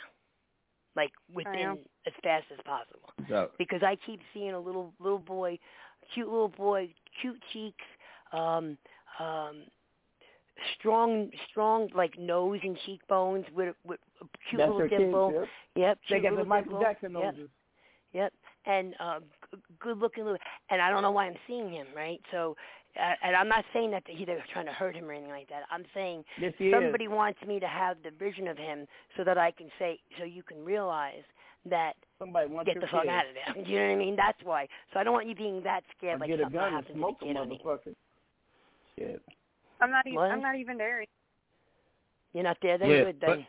like 0.96 1.10
within 1.34 1.78
as 2.06 2.12
fast 2.22 2.46
as 2.52 2.58
possible. 2.64 3.10
So, 3.28 3.50
because 3.58 3.82
I 3.82 3.96
keep 4.06 4.20
seeing 4.32 4.52
a 4.52 4.60
little 4.60 4.92
little 5.00 5.18
boy, 5.18 5.58
cute 6.14 6.28
little 6.28 6.48
boy, 6.48 6.92
cute 7.20 7.40
cheeks, 7.52 7.84
um, 8.32 8.76
um, 9.18 9.64
strong 10.78 11.30
strong 11.50 11.88
like 11.94 12.18
nose 12.18 12.60
and 12.62 12.76
cheekbones 12.86 13.44
with 13.54 13.74
with 13.84 14.00
a 14.22 14.26
cute 14.48 14.60
That's 14.60 14.68
little 14.68 14.80
her 14.80 14.88
kids, 14.88 15.00
dimple. 15.00 15.28
yep. 15.28 15.48
Yep, 15.76 15.98
They 16.08 16.16
cute 16.16 16.22
got 16.22 16.30
the 16.30 16.36
little 16.36 16.46
Michael 16.46 16.72
dimple. 16.72 16.80
Jackson 16.80 17.12
Yep. 17.12 17.34
noses. 17.34 17.50
Yep, 18.12 18.32
and 18.66 18.94
uh, 19.00 19.20
good 19.80 19.98
looking 19.98 20.24
little. 20.24 20.38
And 20.70 20.80
I 20.80 20.90
don't 20.90 21.02
know 21.02 21.10
why 21.10 21.26
I'm 21.26 21.36
seeing 21.46 21.70
him, 21.70 21.86
right? 21.94 22.20
So, 22.30 22.56
and 23.22 23.36
I'm 23.36 23.48
not 23.48 23.64
saying 23.72 23.90
that 23.92 24.02
he- 24.06 24.24
they're 24.24 24.44
trying 24.52 24.66
to 24.66 24.72
hurt 24.72 24.94
him 24.94 25.04
or 25.08 25.12
anything 25.12 25.30
like 25.30 25.48
that. 25.48 25.64
I'm 25.70 25.84
saying 25.94 26.24
Yes, 26.38 26.54
somebody 26.58 27.04
is. 27.04 27.10
wants 27.10 27.40
me 27.46 27.60
to 27.60 27.66
have 27.68 28.02
the 28.02 28.10
vision 28.10 28.48
of 28.48 28.56
him 28.58 28.86
so 29.16 29.24
that 29.24 29.38
I 29.38 29.50
can 29.50 29.70
say, 29.78 30.00
so 30.18 30.24
you 30.24 30.42
can 30.42 30.64
realize 30.64 31.24
that 31.66 31.94
Somebody 32.18 32.48
wants 32.48 32.70
get 32.72 32.80
the 32.80 32.86
fuck 32.86 33.02
kid. 33.02 33.10
out 33.10 33.26
of 33.26 33.34
there. 33.34 33.64
Do 33.64 33.70
you 33.70 33.78
know 33.78 33.86
what 33.86 33.92
I 33.92 33.96
mean? 33.96 34.16
That's 34.16 34.42
why. 34.44 34.68
So 34.92 35.00
I 35.00 35.04
don't 35.04 35.12
want 35.12 35.26
you 35.26 35.34
being 35.34 35.62
that 35.62 35.82
Or 35.82 35.92
scared, 35.98 36.20
like 36.20 36.28
get 36.30 36.40
a 36.40 36.48
gun 36.48 36.74
and 36.74 36.86
smoke 36.94 37.16
a 37.22 37.24
the 37.26 37.32
kid. 37.32 37.36
I 37.36 37.44
mean. 37.44 37.58
motherfucker. 37.58 37.94
Shit. 38.98 39.22
I'm 39.80 39.90
not 39.90 40.06
even. 40.06 40.16
What? 40.16 40.30
I'm 40.30 40.40
not 40.40 40.56
even 40.56 40.78
there. 40.78 41.04
You're 42.32 42.44
not 42.44 42.56
there. 42.62 42.78
Then 42.78 42.90
Yeah, 42.90 43.04
good. 43.04 43.20
Then. 43.20 43.46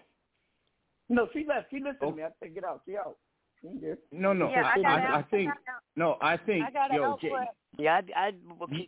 No, 1.10 1.28
she 1.32 1.46
left. 1.46 1.70
She 1.70 1.78
listened 1.80 1.98
Oh. 2.02 2.12
to 2.12 2.18
me. 2.18 2.24
I 2.24 2.30
said, 2.42 2.54
get 2.54 2.64
out. 2.66 2.82
She 2.86 2.98
out. 2.98 3.18
She 3.62 3.68
ain't 3.68 3.82
there. 3.82 3.98
no, 4.12 4.34
no. 4.34 4.50
Yeah, 4.50 4.64
I 4.76 4.80
I, 4.82 4.94
I 4.94 5.18
out. 5.20 5.30
think. 5.32 5.52
No, 5.96 6.18
I 6.22 6.38
think. 6.38 6.66
I 6.66 6.96
Yo. 6.96 7.18
Jay, 7.22 7.32
Yeah, 7.78 7.96
I'd, 7.98 8.12
I'd 8.16 8.36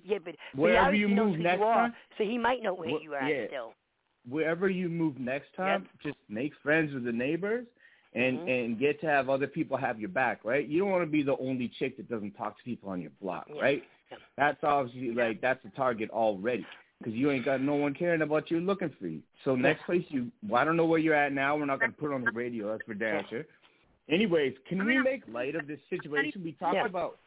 yeah, 0.03 0.17
but 0.23 0.35
but 0.53 0.61
wherever 0.61 0.91
he 0.93 0.99
you 0.99 1.07
move 1.07 1.39
next 1.39 1.59
you 1.59 1.65
are, 1.65 1.75
time, 1.87 1.93
so 2.17 2.23
he 2.23 2.37
might 2.37 2.61
know 2.61 2.73
where 2.73 2.89
Well, 2.91 3.01
you 3.01 3.13
are 3.15 3.27
yeah. 3.27 3.47
still. 3.47 3.73
wherever 4.27 4.69
you 4.69 4.89
move 4.89 5.19
next 5.19 5.53
time, 5.55 5.87
just 6.03 6.17
make 6.29 6.53
friends 6.61 6.93
with 6.93 7.03
the 7.05 7.11
neighbors 7.11 7.65
and 8.13 8.39
Mhm. 8.39 8.49
and 8.65 8.79
get 8.79 8.99
to 9.01 9.07
have 9.07 9.29
other 9.29 9.47
people 9.47 9.77
have 9.77 9.99
your 9.99 10.09
back, 10.09 10.43
right? 10.43 10.65
You 10.67 10.79
don't 10.79 10.91
want 10.91 11.03
to 11.03 11.09
be 11.11 11.23
the 11.23 11.37
only 11.37 11.67
chick 11.79 11.97
that 11.97 12.09
doesn't 12.09 12.31
talk 12.31 12.57
to 12.57 12.63
people 12.63 12.89
on 12.89 13.01
your 13.01 13.11
block, 13.21 13.47
Yeah. 13.53 13.61
right? 13.61 13.83
Yeah. 14.11 14.17
That's 14.37 14.63
obviously 14.63 15.13
like 15.13 15.41
that's 15.41 15.61
the 15.63 15.69
target 15.71 16.09
already 16.09 16.65
because 16.99 17.13
you 17.13 17.29
ain't 17.31 17.45
got 17.45 17.61
no 17.61 17.75
one 17.75 17.93
caring 17.93 18.21
about 18.23 18.49
you 18.51 18.59
looking 18.59 18.89
for 18.99 19.07
you. 19.07 19.21
So 19.43 19.55
next 19.55 19.83
place 19.83 20.05
you, 20.09 20.31
well, 20.47 20.61
I 20.61 20.65
don't 20.65 20.75
know 20.77 20.85
where 20.85 20.99
you're 20.99 21.13
at 21.15 21.31
now. 21.33 21.55
We're 21.55 21.65
not 21.65 21.79
gonna 21.79 21.91
put 21.93 22.11
on 22.11 22.23
the 22.23 22.31
radio. 22.43 22.71
That's 22.71 22.83
for 22.83 22.93
damn 22.95 23.25
sure. 23.27 23.45
Anyways, 24.09 24.53
can 24.67 24.85
we 24.85 24.97
make 24.97 25.23
light 25.31 25.55
of 25.55 25.67
this 25.67 25.79
situation? 25.89 26.43
We 26.43 26.53
talked 26.53 26.75
Yeah. 26.75 26.85
about. 26.85 27.19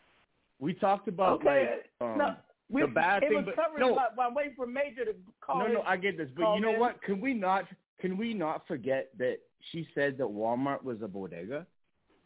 We 0.58 0.74
talked 0.74 1.08
about 1.08 1.40
Okay. 1.40 1.80
like 2.00 2.08
um, 2.08 2.18
no, 2.18 2.36
we, 2.68 2.82
the 2.82 2.86
bad 2.88 3.22
it 3.22 3.28
thing, 3.28 3.36
was 3.38 3.44
but 3.46 3.56
covered 3.56 3.80
no, 3.80 3.94
by, 3.94 4.08
by 4.16 4.28
waiting 4.28 4.54
for 4.54 4.66
Major 4.66 5.04
to 5.04 5.14
call 5.40 5.58
no, 5.60 5.66
in. 5.66 5.72
no, 5.74 5.82
I 5.82 5.96
get 5.96 6.16
this, 6.16 6.28
but 6.36 6.54
you 6.54 6.60
know 6.60 6.74
in. 6.74 6.80
what? 6.80 7.00
Can 7.02 7.20
we 7.20 7.34
not? 7.34 7.64
Can 8.00 8.16
we 8.16 8.34
not 8.34 8.66
forget 8.66 9.10
that 9.18 9.38
she 9.70 9.86
said 9.94 10.18
that 10.18 10.26
Walmart 10.26 10.82
was 10.82 11.02
a 11.02 11.08
bodega? 11.08 11.66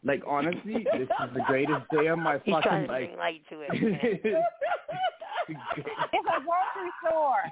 Like 0.03 0.23
honestly, 0.27 0.85
this 0.93 1.07
is 1.09 1.33
the 1.33 1.41
greatest 1.47 1.87
day 1.91 2.07
of 2.07 2.19
my 2.19 2.39
He's 2.43 2.53
fucking 2.53 2.87
life. 2.87 2.87
bring 2.87 3.17
light 3.17 3.41
to 3.49 3.61
it. 3.61 3.69
it's 3.73 5.53
a 5.55 6.39
grocery 6.41 6.91
store. 7.05 7.43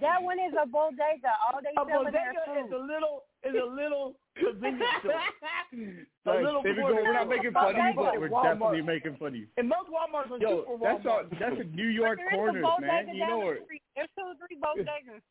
That 0.00 0.22
one 0.22 0.38
is 0.38 0.54
a 0.56 0.64
bodega. 0.66 1.28
All 1.52 1.60
they 1.60 1.68
A 1.76 1.84
selling 1.84 2.10
their 2.12 2.32
bodega 2.32 2.64
is 2.64 2.70
food. 2.70 2.76
a 2.76 2.80
little 2.80 3.24
is 3.44 3.54
a 3.54 3.66
little 3.66 4.14
convenience 4.38 4.86
store. 5.00 5.12
a 5.12 6.30
Like, 6.30 6.44
little 6.44 6.62
there 6.62 6.74
We're 6.78 7.12
not 7.12 7.28
making 7.28 7.52
fun 7.52 7.74
of 7.74 7.76
you, 7.76 7.92
but 7.96 8.20
we're 8.20 8.28
Walmart. 8.30 8.44
definitely 8.54 8.82
making 8.82 9.16
fun 9.16 9.28
of 9.28 9.34
you. 9.36 9.46
And 9.56 9.68
most 9.68 9.88
Walmarts 9.90 10.30
are 10.30 10.38
Yo, 10.38 10.62
super 10.64 10.78
that's 10.82 11.06
all, 11.06 11.22
Walmart. 11.24 11.38
that's 11.40 11.60
a 11.60 11.64
New 11.76 11.88
York 11.88 12.18
But 12.22 12.36
there 12.36 12.48
is 12.48 12.54
a 12.56 12.60
corners, 12.62 12.62
bodega 12.62 12.86
man. 12.86 13.14
You 13.14 13.20
down 13.20 13.30
know 13.30 13.40
the 13.40 13.46
where? 13.46 13.58
There's 13.96 14.08
two 14.16 14.22
or 14.24 14.34
three 14.38 14.58
bodegas. 14.58 15.22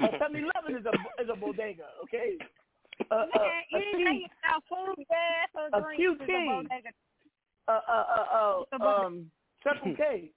A 0.00 0.08
7-Eleven 0.18 0.76
is 0.80 0.86
a 0.86 1.22
is 1.22 1.28
a 1.32 1.36
bodega. 1.36 1.84
Okay. 2.04 2.36
Uh, 3.10 3.14
uh, 3.14 3.26
Man, 3.36 3.62
a 3.74 3.78
you 3.78 3.96
Q- 3.96 4.08
ain't 4.08 4.30
got 4.42 4.62
food, 4.68 5.04
gas, 5.06 5.48
or 5.54 5.66
a 5.78 5.82
drinks. 5.82 6.02
It's 6.22 6.30
QT. 6.30 6.42
a 6.42 6.62
bodega. 6.62 6.90
uh, 7.68 7.80
uh, 7.86 8.04
uh, 8.32 8.76
uh, 8.80 9.04
um, 9.04 9.30
Circle 9.62 9.94
K. 9.96 10.30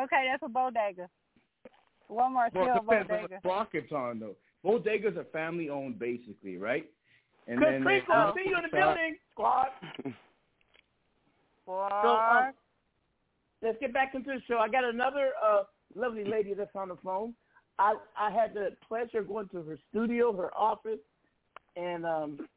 Okay, 0.00 0.26
that's 0.30 0.42
a 0.42 0.48
bodega. 0.48 1.08
Walmart's 2.10 2.54
Well, 2.54 2.64
still 2.64 2.64
it 2.64 2.76
a 2.76 2.80
depends 2.80 3.10
on 3.10 3.16
bodega. 3.16 3.34
what 3.34 3.42
block 3.42 3.68
it's 3.72 3.92
on, 3.92 4.18
though. 4.18 4.34
Bodegas 4.64 5.16
are 5.16 5.24
family 5.24 5.68
owned, 5.70 5.98
basically, 5.98 6.56
right? 6.56 6.88
And 7.46 7.58
Chris 7.58 7.72
then 7.72 7.82
Creek, 7.82 8.04
they- 8.08 8.12
I'll 8.14 8.34
see 8.34 8.42
you 8.46 8.56
in 8.56 8.62
the 8.62 8.76
building, 8.76 9.16
squad. 9.32 9.68
So, 12.02 12.08
um, 12.08 12.54
let's 13.60 13.78
get 13.78 13.92
back 13.92 14.14
into 14.14 14.30
the 14.30 14.40
show. 14.48 14.56
I 14.58 14.68
got 14.68 14.84
another 14.84 15.32
uh, 15.44 15.64
lovely 15.94 16.24
lady 16.24 16.54
that's 16.54 16.74
on 16.74 16.88
the 16.88 16.96
phone. 16.96 17.34
I 17.78 17.94
I 18.18 18.30
had 18.30 18.54
the 18.54 18.70
pleasure 18.86 19.18
of 19.18 19.28
going 19.28 19.48
to 19.50 19.62
her 19.62 19.78
studio, 19.90 20.32
her 20.34 20.50
office, 20.56 20.98
and 21.76 22.06
um, 22.06 22.48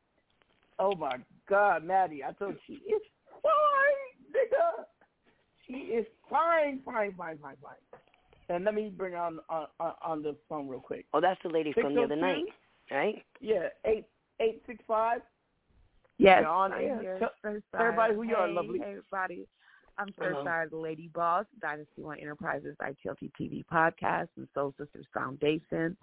oh 0.80 0.96
my 0.96 1.18
God, 1.50 1.84
Maddie, 1.84 2.24
I 2.24 2.32
told 2.32 2.54
you, 2.54 2.60
she 2.68 2.74
is 2.94 3.02
fine, 3.44 4.34
nigga. 4.34 4.86
She 5.68 5.94
is 5.94 6.06
fine, 6.30 6.80
fine, 6.86 7.14
fine, 7.18 7.38
fine, 7.38 7.58
fine. 7.62 7.76
And 8.56 8.66
let 8.66 8.76
me 8.76 8.92
bring 8.96 9.14
her 9.14 9.20
on 9.20 9.40
on 9.50 9.68
on, 9.80 9.94
on 10.04 10.22
the 10.22 10.36
phone 10.50 10.68
real 10.68 10.80
quick. 10.80 11.06
Oh, 11.14 11.22
that's 11.22 11.40
the 11.44 11.50
lady 11.50 11.74
from 11.74 11.96
the 11.96 12.04
other 12.04 12.16
night, 12.16 12.46
right? 12.92 13.24
Yeah, 13.40 13.68
eight 13.86 14.06
eight 14.40 14.62
six 14.68 14.84
five. 14.88 15.22
Yes, 16.18 16.42
You're 16.42 16.50
on 16.50 16.74
I'm 16.74 16.82
air. 16.82 17.18
Tell 17.20 17.32
Surfside. 17.44 17.62
everybody 17.80 18.14
who 18.14 18.24
you 18.24 18.36
are, 18.36 18.48
lovely. 18.48 18.80
Hey, 18.80 18.90
everybody. 18.90 19.48
I'm 19.98 20.14
Hello. 20.20 20.44
Surfside, 20.44 20.70
the 20.70 20.78
Lady 20.78 21.10
Boss, 21.14 21.46
Dynasty 21.60 22.02
One 22.02 22.20
Enterprises, 22.20 22.76
ITLT 22.82 23.32
TV 23.40 23.64
podcast, 23.72 24.28
and 24.38 24.48
Soul 24.54 24.74
Sisters 24.78 25.06
Foundation. 25.14 25.98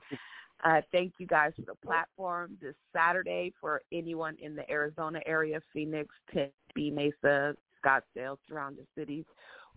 Uh, 0.64 0.80
thank 0.90 1.14
you 1.18 1.26
guys 1.26 1.52
for 1.54 1.62
the 1.62 1.74
platform 1.86 2.58
this 2.60 2.74
Saturday 2.92 3.52
for 3.60 3.82
anyone 3.92 4.36
in 4.42 4.56
the 4.56 4.68
Arizona 4.68 5.20
area, 5.24 5.60
Phoenix, 5.72 6.12
Tempe, 6.32 6.90
Mesa, 6.90 7.54
Scottsdale, 7.84 8.38
surrounding 8.48 8.86
cities. 8.96 9.24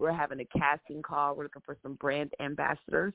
We're 0.02 0.12
having 0.12 0.40
a 0.40 0.46
casting 0.58 1.04
call. 1.04 1.36
We're 1.36 1.44
looking 1.44 1.62
for 1.64 1.78
some 1.84 1.94
brand 1.94 2.32
ambassadors, 2.40 3.14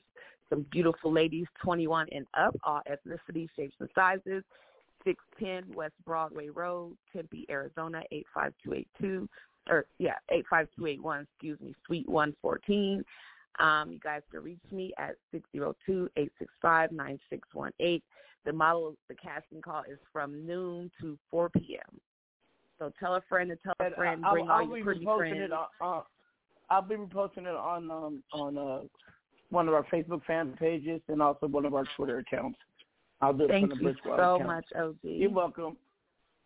some 0.49 0.65
beautiful 0.71 1.11
ladies, 1.11 1.45
21 1.61 2.07
and 2.13 2.25
up, 2.37 2.55
all 2.63 2.81
ethnicities, 2.89 3.49
shapes, 3.55 3.75
and 3.79 3.89
sizes. 3.93 4.43
610 5.03 5.75
West 5.75 5.93
Broadway 6.05 6.49
Road, 6.49 6.97
Tempe, 7.13 7.45
Arizona, 7.49 8.01
85282, 8.11 9.29
or 9.69 9.85
yeah, 9.99 10.15
85281, 10.31 11.27
excuse 11.31 11.59
me, 11.61 11.75
Suite 11.85 12.09
114. 12.09 13.03
Um, 13.59 13.91
you 13.91 13.99
guys 13.99 14.21
can 14.31 14.43
reach 14.43 14.59
me 14.71 14.93
at 14.97 15.15
602-865-9618. 16.63 18.01
The 18.45 18.53
model, 18.53 18.95
the 19.07 19.15
casting 19.15 19.61
call 19.61 19.83
is 19.89 19.99
from 20.11 20.45
noon 20.45 20.91
to 21.01 21.17
4 21.31 21.49
p.m. 21.49 21.99
So 22.79 22.91
tell 22.99 23.15
a 23.15 23.21
friend 23.27 23.51
and 23.51 23.59
tell 23.63 23.73
a 23.79 23.91
friend, 23.95 24.21
bring 24.29 24.49
I'll, 24.49 24.51
all 24.51 24.61
I'll 24.69 24.75
your 24.75 24.83
pretty 24.83 25.05
friends. 25.05 25.37
it. 25.37 25.51
Uh, 25.51 26.01
I'll 26.69 26.81
be 26.81 26.95
reposting 26.95 27.39
it 27.39 27.47
on 27.47 27.89
um, 27.91 28.23
on 28.33 28.57
uh, 28.57 28.79
one 29.49 29.67
of 29.67 29.73
our 29.73 29.85
Facebook 29.85 30.23
fan 30.25 30.55
pages 30.59 31.01
and 31.07 31.21
also 31.21 31.47
one 31.47 31.65
of 31.65 31.73
our 31.73 31.85
Twitter 31.95 32.19
accounts. 32.19 32.57
I'll 33.21 33.33
do 33.33 33.47
Thank 33.47 33.73
you 33.81 33.95
so 34.03 34.13
account. 34.13 34.45
much, 34.45 34.65
OG. 34.77 34.95
You're 35.01 35.31
welcome. 35.31 35.77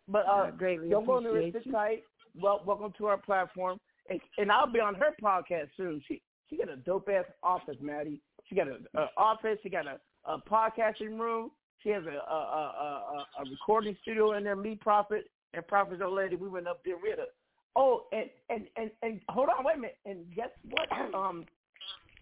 But 0.08 0.26
uh, 0.26 0.46
I 0.46 0.50
greatly 0.50 0.88
don't 0.88 1.06
go 1.06 1.20
to 1.20 1.28
appreciate 1.28 1.52
sit 1.54 1.66
you. 1.66 1.72
tight. 1.72 2.02
Well, 2.40 2.62
welcome 2.64 2.92
to 2.98 3.06
our 3.06 3.18
platform, 3.18 3.78
and, 4.08 4.20
and 4.38 4.50
I'll 4.50 4.70
be 4.70 4.80
on 4.80 4.94
her 4.94 5.14
podcast 5.22 5.68
soon. 5.76 6.00
She 6.08 6.22
she 6.48 6.56
got 6.56 6.70
a 6.70 6.76
dope 6.76 7.08
ass 7.08 7.24
office, 7.42 7.76
Maddie. 7.80 8.20
She 8.48 8.54
got 8.54 8.68
a, 8.68 8.78
a 8.98 9.08
office. 9.16 9.58
She 9.62 9.68
got 9.68 9.86
a, 9.86 9.98
a 10.24 10.38
podcasting 10.38 11.18
room. 11.18 11.50
She 11.82 11.90
has 11.90 12.04
a 12.04 12.08
a, 12.08 12.34
a 12.34 13.24
a 13.38 13.42
a 13.42 13.50
recording 13.50 13.96
studio 14.02 14.32
in 14.32 14.44
there. 14.44 14.56
Me, 14.56 14.78
Prophet, 14.80 15.30
and 15.52 15.66
Prophet's 15.66 16.00
old 16.02 16.14
lady. 16.14 16.36
We 16.36 16.48
went 16.48 16.68
up 16.68 16.80
there 16.84 16.96
with 16.96 17.18
her. 17.18 17.26
Oh, 17.74 18.04
and 18.12 18.28
and 18.50 18.66
and 18.76 18.90
and 19.02 19.20
hold 19.28 19.48
on, 19.48 19.64
wait 19.64 19.76
a 19.76 19.80
minute. 19.80 19.98
And 20.04 20.24
guess 20.34 20.50
what? 20.70 20.88
Um, 21.14 21.44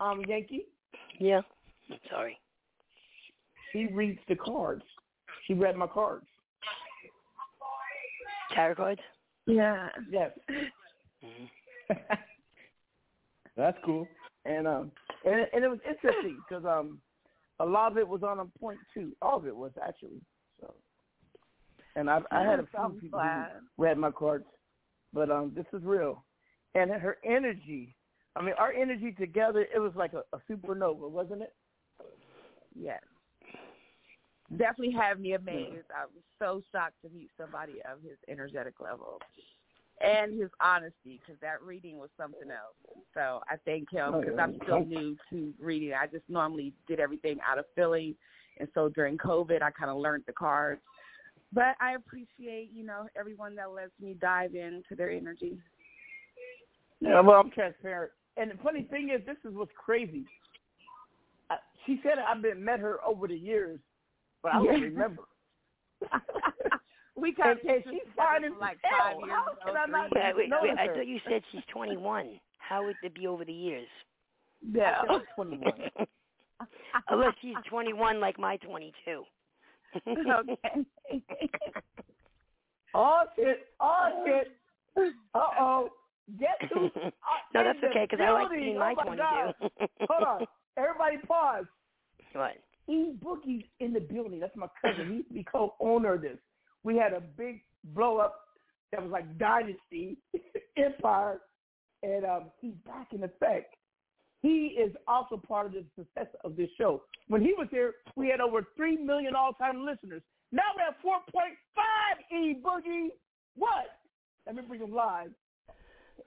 um, 0.01 0.23
Yankee. 0.27 0.67
Yeah. 1.19 1.43
Sorry. 2.11 2.39
She 3.73 3.87
reads 3.87 4.19
the 4.29 4.37
cards. 4.37 4.83
She 5.47 5.55
read 5.55 5.77
my 5.77 5.87
cards. 5.87 6.27
Tarot 8.55 8.75
cards? 8.75 9.01
Yeah. 9.47 9.89
Yes. 10.11 10.31
That's 13.57 13.77
cool. 13.85 14.09
And 14.45 14.67
um, 14.67 14.91
and 15.25 15.47
and 15.53 15.65
it 15.65 15.69
was 15.69 15.81
interesting 15.89 16.39
because 16.49 16.65
um, 16.65 16.99
a 17.59 17.65
lot 17.65 17.93
of 17.93 17.99
it 17.99 18.09
was 18.09 18.23
on 18.23 18.41
a 18.41 18.47
point 18.59 18.79
two. 18.95 19.13
All 19.21 19.37
of 19.37 19.47
it 19.47 19.55
was 19.55 19.73
actually. 19.87 20.21
So, 20.61 20.73
and 21.97 22.09
I 22.09 22.21
I 22.31 22.43
had 22.43 22.61
a 22.61 22.67
few 22.67 23.01
people 23.01 23.21
who 23.21 23.83
read 23.83 23.99
my 23.99 24.11
cards, 24.11 24.47
but 25.13 25.31
um, 25.31 25.53
this 25.55 25.67
is 25.73 25.83
real, 25.85 26.25
and 26.75 26.91
her 26.91 27.19
energy. 27.25 27.95
I 28.37 28.43
mean, 28.43 28.55
our 28.59 28.73
energy 28.73 29.13
together, 29.13 29.67
it 29.75 29.79
was 29.79 29.93
like 29.97 30.13
a, 30.13 30.23
a 30.35 30.41
supernova, 30.51 31.11
wasn't 31.11 31.43
it? 31.43 31.55
Yes. 32.79 33.01
Definitely 34.57 34.93
had 34.93 35.21
me 35.21 35.35
amazed. 35.35 35.87
I 35.95 36.07
was 36.07 36.23
so 36.39 36.63
shocked 36.73 36.95
to 37.05 37.11
meet 37.11 37.31
somebody 37.39 37.75
of 37.91 38.03
his 38.03 38.19
energetic 38.29 38.75
level 38.81 39.21
and 40.01 40.41
his 40.41 40.51
honesty 40.61 41.21
because 41.21 41.41
that 41.41 41.63
reading 41.63 41.99
was 41.99 42.09
something 42.17 42.51
else. 42.51 42.97
So 43.15 43.43
I 43.49 43.57
thank 43.65 43.91
him 43.91 44.15
Oh, 44.15 44.21
because. 44.21 44.39
I'm 44.39 44.57
still 44.63 44.85
new 44.85 45.17
to 45.31 45.53
reading. 45.61 45.93
I 45.93 46.07
just 46.07 46.25
normally 46.29 46.73
did 46.89 47.01
everything 47.01 47.39
out 47.49 47.59
of 47.59 47.65
feeling. 47.77 48.15
And 48.59 48.69
so 48.75 48.89
during 48.89 49.19
COVID, 49.19 49.63
I 49.63 49.71
kind 49.71 49.91
of 49.91 49.99
learned 49.99 50.25
the 50.27 50.33
cards. 50.33 50.81
But 51.53 51.75
I 51.81 51.95
appreciate, 51.95 52.71
you 52.73 52.85
know, 52.85 53.07
everyone 53.19 53.57
that 53.57 53.73
lets 53.73 53.91
me 54.01 54.17
dive 54.21 54.55
into 54.55 54.95
their 54.97 55.11
energy. 55.11 55.59
Yeah, 57.01 57.21
well, 57.21 57.41
I'm 57.41 57.51
transparent. 57.51 58.13
And 58.37 58.53
the 58.53 58.63
funny 58.63 58.85
thing 58.85 59.11
is, 59.11 59.25
this 59.27 59.37
is 59.45 59.57
what's 59.57 59.73
crazy. 59.77 60.25
I, 61.51 61.57
she 61.87 62.01
said 62.03 62.13
I've 62.19 62.43
been 62.43 62.65
met 62.65 62.79
her 62.79 62.99
over 63.05 63.27
the 63.27 63.37
years, 63.37 63.81
but 64.43 64.53
I 64.53 64.59
don't 64.59 64.67
Yeah. 64.67 64.85
remember. 64.85 65.25
we 67.17 67.35
kind 67.35 67.59
and, 67.63 67.71
and 67.71 67.85
she's 67.91 68.13
fine 68.17 68.45
as 68.45 68.53
like 68.61 68.79
hell. 68.83 69.19
five 69.21 69.27
years 69.27 69.39
How 69.65 69.73
can 69.73 69.77
I 69.77 69.87
not 69.87 70.11
Wait, 70.15 70.37
wait, 70.37 70.49
notice 70.49 70.71
wait, 70.77 70.79
I 70.79 70.87
thought 70.87 71.07
you 71.07 71.21
said 71.29 71.43
she's 71.51 71.65
21. 71.73 72.41
How 72.59 72.85
would 72.85 72.97
it 73.03 73.15
be 73.15 73.27
over 73.27 73.45
the 73.45 73.53
years? 73.53 73.89
Yeah, 74.73 75.03
I 75.09 75.19
21. 75.35 75.73
Unless 77.09 77.35
she's 77.43 77.57
21 77.69 78.21
like 78.21 78.39
my 78.39 78.57
22. 78.59 79.25
Okay. 79.97 80.85
Oh 82.95 83.23
shit! 83.37 83.69
Oh 83.81 84.25
shit! 84.27 84.49
Uh 85.35 85.41
oh! 85.61 85.89
Get 86.39 86.59
to 86.73 86.81
no, 87.55 87.65
that's 87.65 87.81
the 87.81 87.89
okay 87.89 88.07
because 88.09 88.25
I 88.25 88.31
like 88.33 88.49
seeing 88.51 88.77
oh 88.77 88.81
my 88.81 88.95
my 88.95 89.03
22. 89.05 89.23
God. 89.23 89.55
Hold 90.09 90.23
on, 90.25 90.47
everybody, 90.77 91.17
pause. 91.27 91.65
What? 92.33 92.57
E 92.89 93.13
Boogie's 93.25 93.65
in 93.79 93.93
the 93.93 94.01
building. 94.01 94.41
That's 94.41 94.57
my 94.57 94.67
cousin. 94.83 95.09
He 95.09 95.15
used 95.19 95.29
to 95.29 95.35
be 95.35 95.45
co-owner 95.45 96.15
of 96.15 96.23
this. 96.23 96.39
We 96.83 96.97
had 96.97 97.13
a 97.13 97.21
big 97.21 97.63
blow 97.85 98.19
up 98.19 98.41
that 98.93 99.03
was 99.03 99.11
like 99.11 99.39
Dynasty 99.39 100.19
Empire, 100.77 101.41
and 102.03 102.25
um, 102.25 102.45
he's 102.61 102.75
back 102.87 103.09
in 103.13 103.23
effect. 103.23 103.75
He 104.43 104.77
is 104.79 104.93
also 105.07 105.37
part 105.37 105.67
of 105.67 105.73
the 105.73 105.85
success 105.97 106.29
of 106.45 106.57
this 106.57 106.71
show. 106.79 107.03
When 107.29 107.43
he 107.43 107.53
was 107.59 107.69
here, 107.71 107.95
we 108.17 108.29
had 108.29 108.41
over 108.41 108.67
three 108.77 108.97
million 108.97 109.35
all-time 109.35 109.85
listeners. 109.85 110.23
Now 110.53 110.63
we 110.77 110.83
have 110.83 110.95
four 111.03 111.17
point 111.33 111.55
five. 111.75 112.17
E 112.33 112.55
Boogie, 112.65 113.09
what? 113.57 113.87
Let 114.47 114.57
me 114.57 114.63
bring 114.67 114.81
him 114.81 114.93
live. 114.93 115.31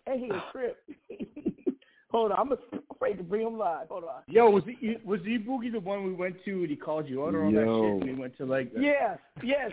And 0.05 0.19
he 0.19 0.29
a 0.29 0.43
trip. 0.51 0.77
Hold 2.11 2.31
on, 2.31 2.39
I'm 2.39 2.57
afraid 2.91 3.17
to 3.17 3.23
bring 3.23 3.41
him 3.47 3.57
live. 3.57 3.87
Hold 3.89 4.03
on. 4.03 4.21
Yo, 4.27 4.47
was 4.51 4.63
he 4.79 4.97
was 5.03 5.19
E 5.21 5.39
Boogie 5.39 5.71
the 5.71 5.79
one 5.79 6.03
we 6.05 6.13
went 6.13 6.35
to 6.45 6.51
and 6.61 6.69
he 6.69 6.75
called 6.75 7.07
you 7.09 7.21
order 7.21 7.43
on 7.43 7.53
that 7.55 7.65
Yo. 7.65 7.81
shit 7.81 8.07
and 8.07 8.15
we 8.15 8.21
went 8.21 8.37
to 8.37 8.45
like 8.45 8.71
Yes, 8.79 9.17
yes. 9.43 9.71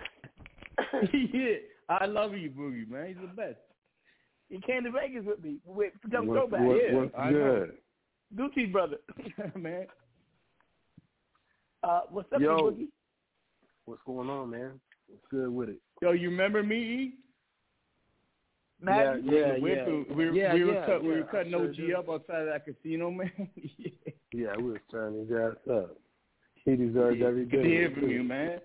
yeah. 1.13 1.57
I 1.91 2.07
love 2.07 2.35
E 2.35 2.49
Boogie, 2.49 2.89
man. 2.89 3.09
He's 3.09 3.17
the 3.21 3.27
best. 3.35 3.59
He 4.49 4.59
came 4.61 4.85
to 4.85 4.91
Vegas 4.91 5.25
with 5.27 5.43
me 5.45 5.59
with 5.67 5.93
Dumb 6.11 6.27
What- 6.27 6.35
Throwback. 6.39 6.61
what- 6.63 6.77
yeah, 6.83 6.95
what's 6.95 7.15
I 7.19 7.31
know. 7.31 7.69
Gucci 8.37 8.71
brother. 8.71 8.99
man. 9.57 9.87
Uh, 11.83 12.01
what's 12.11 12.33
up, 12.33 12.41
Yo. 12.41 12.71
Boogie? 12.71 12.89
What's 13.87 14.03
going 14.07 14.29
on, 14.29 14.51
man? 14.51 14.81
What's 15.09 15.25
good 15.31 15.51
with 15.51 15.71
it? 15.71 15.79
Yo, 16.03 16.13
you 16.13 16.31
remember 16.31 16.63
me? 16.63 17.15
Matt, 18.83 19.23
yeah, 19.25 19.33
yeah, 19.33 19.59
we, 19.61 19.73
yeah. 19.75 19.85
were- 19.87 20.05
we, 20.15 20.27
were- 20.27 20.33
Yeah, 20.33 20.55
we 20.55 20.65
were 20.65 20.73
yeah, 20.75 20.87
cut, 20.87 21.03
we 21.03 21.09
were 21.09 21.23
cutting 21.25 21.53
sure 21.53 21.69
OG 21.69 21.77
do. 21.77 21.97
up 21.97 22.09
outside 22.09 22.43
of 22.43 22.47
that 22.47 22.65
casino, 22.65 23.11
man. 23.11 23.31
Yeah, 24.33 24.57
we 24.57 24.65
was 24.73 24.81
turning 24.91 25.27
his 25.27 25.33
ass 25.33 25.57
up. 25.71 25.97
He 26.65 26.77
deserves 26.77 27.19
Yeah, 27.19 27.27
every 27.27 27.45
Good 27.47 27.51
bit 27.51 27.63
to 27.63 27.69
hear 27.69 27.91
from 27.91 28.01
too. 28.03 28.09
you, 28.11 28.23
man. 28.23 28.61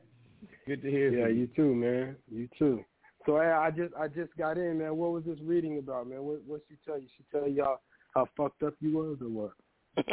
Good 0.67 0.81
to 0.83 0.89
hear 0.91 1.09
Yeah, 1.11 1.25
from 1.27 1.37
you 1.37 1.47
too, 1.55 1.73
man. 1.75 2.15
You 2.31 2.47
too. 2.57 2.83
So 3.25 3.37
I, 3.37 3.67
I 3.67 3.71
just 3.71 3.93
I 3.95 4.07
just 4.07 4.35
got 4.37 4.57
in, 4.57 4.77
man. 4.77 4.95
What 4.97 5.11
was 5.11 5.23
this 5.25 5.39
reading 5.41 5.79
about, 5.79 6.07
man? 6.07 6.21
What 6.23 6.43
what 6.45 6.61
she 6.69 6.75
tell 6.85 6.99
you? 6.99 7.07
She 7.17 7.23
tell 7.31 7.47
y'all 7.47 7.79
how 8.15 8.27
fucked 8.37 8.63
up 8.63 8.73
you 8.79 8.97
was 8.97 9.17
or 9.21 9.29
what? 9.29 9.51
I 9.97 10.03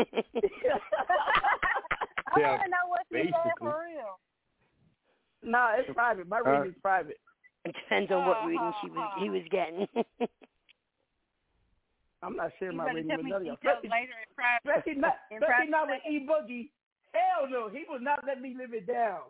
Yeah, 2.39 2.51
want 2.51 2.62
to 2.65 2.70
know 2.70 2.87
what 2.89 3.03
she 3.11 3.16
said 3.16 3.33
basically. 3.33 3.53
for 3.59 3.85
real. 3.87 4.19
No, 5.45 5.70
it's 5.79 5.91
private. 5.95 6.29
My 6.29 6.41
Uh, 6.41 6.61
reading's 6.61 6.77
private. 6.83 7.19
It 7.65 7.74
depends 7.74 8.11
on 8.11 8.27
what 8.27 8.45
reading 8.47 8.73
she 8.83 8.89
was 8.91 9.11
he 9.20 9.31
was 9.31 9.43
getting. 9.51 9.87
I'm 12.23 12.37
not 12.37 12.53
sharing 12.59 12.77
my 12.77 12.91
reading 12.93 13.11
with 13.16 13.24
me 13.24 13.31
none 13.31 13.41
of 13.43 13.47
y'all. 13.47 13.55
Especially, 13.55 13.91
later 13.91 14.12
in 14.19 14.35
private. 14.35 14.62
especially 14.65 15.01
not, 15.01 15.15
in 15.31 15.37
especially 15.39 15.66
private 15.66 15.70
not 15.70 15.89
with 15.89 16.01
E 16.11 16.27
Boogie. 16.27 16.70
Hell 17.12 17.49
no, 17.51 17.69
he 17.69 17.85
would 17.89 18.03
not 18.03 18.24
let 18.27 18.41
me 18.41 18.55
live 18.57 18.73
it 18.73 18.87
down. 18.87 19.20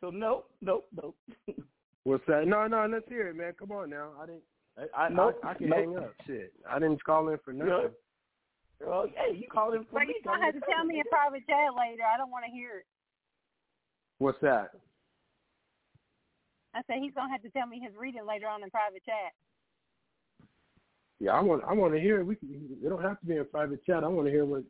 So 0.00 0.10
nope, 0.10 0.50
nope, 0.60 0.86
nope. 0.94 1.16
What's 2.04 2.24
that? 2.26 2.46
No, 2.46 2.66
no, 2.66 2.86
let's 2.90 3.08
hear 3.08 3.28
it, 3.28 3.36
man. 3.36 3.52
Come 3.58 3.70
on 3.72 3.90
now. 3.90 4.10
I 4.20 4.26
didn't. 4.26 4.42
I 4.76 5.04
I, 5.04 5.08
Nope, 5.08 5.38
I, 5.44 5.50
I 5.50 5.54
can 5.54 5.68
nope. 5.70 5.78
hang 5.78 5.96
up. 5.96 6.12
Shit, 6.26 6.52
I 6.68 6.78
didn't 6.78 7.02
call 7.04 7.28
in 7.28 7.38
for 7.44 7.52
nothing. 7.52 7.72
Good. 7.72 7.92
Oh, 8.86 9.06
hey, 9.14 9.36
you 9.36 9.46
called 9.48 9.74
him 9.74 9.86
for 9.90 9.96
But 10.00 10.08
me. 10.08 10.14
you're 10.14 10.32
gonna 10.32 10.44
have 10.44 10.54
to 10.54 10.60
tell 10.70 10.84
me 10.84 10.98
in 10.98 11.04
private 11.10 11.46
chat 11.46 11.74
later. 11.76 12.02
I 12.02 12.16
don't 12.16 12.30
want 12.30 12.44
to 12.44 12.50
hear 12.50 12.78
it. 12.78 12.86
What's 14.18 14.40
that? 14.42 14.70
I 16.74 16.80
said 16.86 16.96
he's 17.00 17.14
gonna 17.14 17.30
have 17.32 17.42
to 17.42 17.50
tell 17.50 17.66
me 17.66 17.80
his 17.80 17.94
reading 17.96 18.26
later 18.26 18.48
on 18.48 18.62
in 18.62 18.70
private 18.70 19.04
chat. 19.04 19.32
Yeah, 21.20 21.32
I 21.32 21.40
want 21.40 21.62
I 21.64 21.72
want 21.72 21.94
to 21.94 22.00
hear. 22.00 22.20
it. 22.20 22.24
We 22.24 22.36
can, 22.36 22.48
it 22.82 22.88
don't 22.88 23.02
have 23.02 23.20
to 23.20 23.26
be 23.26 23.36
in 23.36 23.44
private 23.46 23.84
chat. 23.84 24.02
I 24.04 24.08
want 24.08 24.26
to 24.26 24.32
hear 24.32 24.44
what 24.44 24.64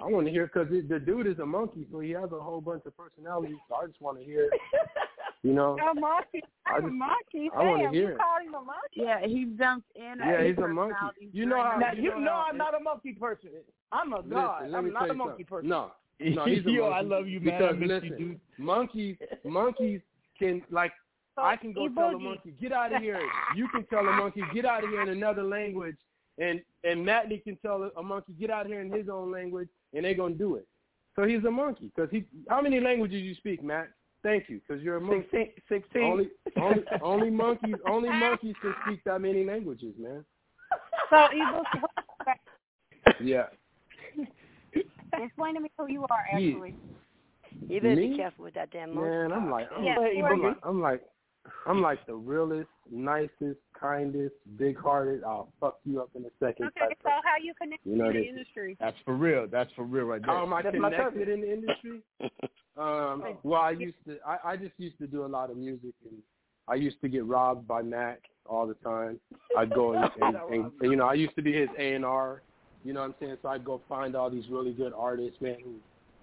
I 0.00 0.06
want 0.06 0.26
to 0.26 0.32
hear 0.32 0.46
because 0.46 0.68
the 0.70 0.98
dude 0.98 1.26
is 1.26 1.38
a 1.38 1.46
monkey, 1.46 1.86
so 1.90 2.00
he 2.00 2.10
has 2.10 2.30
a 2.32 2.40
whole 2.40 2.60
bunch 2.60 2.82
of 2.86 2.96
personalities. 2.96 3.56
So 3.68 3.76
I 3.76 3.86
just 3.86 4.00
want 4.00 4.18
to 4.18 4.24
hear. 4.24 4.50
You 5.44 5.52
know, 5.52 5.76
A 5.78 5.94
monkey. 5.94 6.42
I 6.66 6.74
I'm 6.76 6.84
a 6.84 6.90
monkey. 6.90 7.48
I 7.56 7.62
wanna 7.62 7.90
hear 7.90 8.02
you 8.02 8.08
it. 8.08 8.18
called 8.18 8.42
him 8.42 8.54
a 8.54 8.60
monkey. 8.60 8.96
Yeah, 8.96 9.20
he 9.24 9.44
jumped 9.56 9.86
in. 9.94 10.14
Yeah, 10.18 10.42
he's 10.44 10.58
a 10.58 10.66
monkey. 10.66 11.30
You 11.32 11.46
know 11.46 11.62
how 11.62 11.78
Now 11.78 11.92
you 11.92 12.02
you 12.02 12.10
know 12.10 12.18
know 12.18 12.32
I'm 12.48 12.56
not 12.56 12.74
a 12.74 12.80
monkey 12.82 13.12
person. 13.12 13.50
I'm 13.92 14.12
a 14.12 14.16
Listen, 14.16 14.30
god. 14.30 14.70
let 14.70 14.78
I'm 14.78 14.92
not 14.92 15.10
a 15.10 15.14
monkey 15.14 15.30
something. 15.30 15.46
person. 15.46 15.68
No, 15.68 15.92
no, 16.20 16.44
he's 16.46 16.66
a 16.66 16.70
Yo, 16.70 16.90
monkey. 16.90 16.96
I 16.96 17.00
love 17.02 17.28
you, 17.28 17.40
man. 17.40 17.58
Because 17.58 17.76
miss 17.78 17.88
you, 17.88 17.94
listen, 18.10 18.18
dude. 18.18 18.40
monkeys, 18.58 19.16
monkeys 19.44 20.00
can 20.38 20.62
like. 20.70 20.92
I 21.36 21.54
can 21.54 21.72
go 21.72 21.86
E 21.86 21.88
tell 21.94 22.08
a 22.08 22.18
monkey, 22.18 22.52
get 22.60 22.72
out 22.72 22.92
of 22.92 23.00
here. 23.00 23.20
You 23.54 23.68
can 23.68 23.84
tell 23.86 24.00
a 24.00 24.12
monkey, 24.12 24.42
get 24.52 24.64
out 24.64 24.82
of 24.82 24.90
here 24.90 25.02
in 25.02 25.08
another 25.10 25.44
language, 25.44 25.96
and 26.38 26.60
and 26.82 27.06
Matney 27.06 27.42
can 27.44 27.56
tell 27.58 27.84
a- 27.84 28.00
a 28.00 28.02
monkey, 28.02 28.32
get 28.32 28.50
out 28.50 28.62
of 28.66 28.72
here 28.72 28.80
in 28.80 28.90
his 28.90 29.08
own 29.08 29.30
language, 29.30 29.68
and 29.94 30.04
they're 30.04 30.14
gonna 30.14 30.34
do 30.34 30.56
it. 30.56 30.66
So 31.14 31.22
he's 31.22 31.44
a 31.44 31.50
monkey 31.50 31.92
because 31.94 32.10
he. 32.10 32.24
How 32.48 32.60
many 32.60 32.80
languages 32.80 33.22
you 33.22 33.34
speak, 33.36 33.62
Matt? 33.62 33.88
Thank 34.22 34.48
you, 34.48 34.60
because 34.66 34.82
you're 34.82 34.96
a 34.96 35.00
monkey. 35.00 35.54
Sixteen. 35.68 36.02
Only, 36.02 36.28
only, 36.60 36.84
only 37.00 37.30
monkeys, 37.44 37.76
only 37.86 38.10
monkeys 38.10 38.54
can 38.60 38.74
speak 38.84 39.04
that 39.04 39.20
many 39.20 39.44
languages, 39.44 39.94
man. 39.98 40.24
So 41.10 41.16
E 41.32 41.42
Boogie, 41.52 42.34
Yeah. 43.20 43.46
Explain 45.14 45.54
to 45.54 45.60
me 45.60 45.70
who 45.78 45.86
you 45.90 46.04
are, 46.10 46.38
Yeah. 46.38 46.48
actually. 46.48 46.74
You 47.68 47.80
better 47.80 47.96
Me? 47.96 48.10
be 48.10 48.16
careful 48.16 48.44
with 48.44 48.54
that 48.54 48.70
damn 48.70 48.94
Man, 48.94 49.32
I'm 49.32 49.50
like, 49.50 49.68
I'm, 49.74 49.84
Yeah, 49.84 49.96
like, 49.98 50.12
I'm, 50.16 50.42
like, 50.42 50.56
I'm 50.64 50.80
like, 50.80 51.02
I'm 51.66 51.82
like 51.82 52.04
the 52.06 52.14
realest, 52.14 52.68
nicest, 52.90 53.58
kindest, 53.78 54.34
big-hearted. 54.58 55.24
I'll 55.24 55.48
fuck 55.60 55.78
you 55.84 56.00
up 56.00 56.10
in 56.14 56.24
a 56.24 56.30
second. 56.40 56.66
Okay, 56.66 56.80
type 56.80 56.98
so 57.02 57.10
how 57.22 57.42
you 57.42 57.54
connect 57.60 57.84
You 57.84 57.96
know 57.96 58.12
to 58.12 58.18
the 58.18 58.26
industry? 58.26 58.76
That's 58.80 58.96
for 59.04 59.14
real. 59.14 59.46
That's 59.50 59.70
for 59.74 59.84
real 59.84 60.04
right 60.04 60.20
there. 60.24 60.34
How 60.34 60.42
am 60.42 60.52
I 60.52 60.62
That's 60.62 60.76
my 60.78 60.90
connected 60.90 61.26
cousin. 61.26 61.32
in 61.34 61.40
the 61.40 61.52
industry? 61.52 62.00
Um, 62.78 63.36
well, 63.42 63.60
I 63.60 63.72
used 63.72 63.96
to. 64.06 64.18
I, 64.24 64.52
I 64.52 64.56
just 64.56 64.70
used 64.78 64.98
to 64.98 65.08
do 65.08 65.24
a 65.24 65.26
lot 65.26 65.50
of 65.50 65.56
music, 65.56 65.94
and 66.08 66.22
I 66.68 66.76
used 66.76 67.00
to 67.00 67.08
get 67.08 67.24
robbed 67.24 67.66
by 67.66 67.82
Mac 67.82 68.20
all 68.46 68.68
the 68.68 68.74
time. 68.74 69.18
I'd 69.56 69.74
go 69.74 69.94
and, 69.94 70.08
and, 70.20 70.36
and, 70.36 70.72
and 70.80 70.90
you 70.90 70.94
know, 70.94 71.06
I 71.08 71.14
used 71.14 71.34
to 71.34 71.42
be 71.42 71.52
his 71.52 71.68
A 71.76 71.94
and 71.94 72.04
R. 72.04 72.40
You 72.84 72.92
know 72.92 73.00
what 73.00 73.06
I'm 73.06 73.14
saying? 73.18 73.36
So 73.42 73.48
I'd 73.48 73.64
go 73.64 73.80
find 73.88 74.14
all 74.14 74.30
these 74.30 74.44
really 74.48 74.72
good 74.72 74.92
artists, 74.96 75.40
man, 75.40 75.56
who 75.64 75.74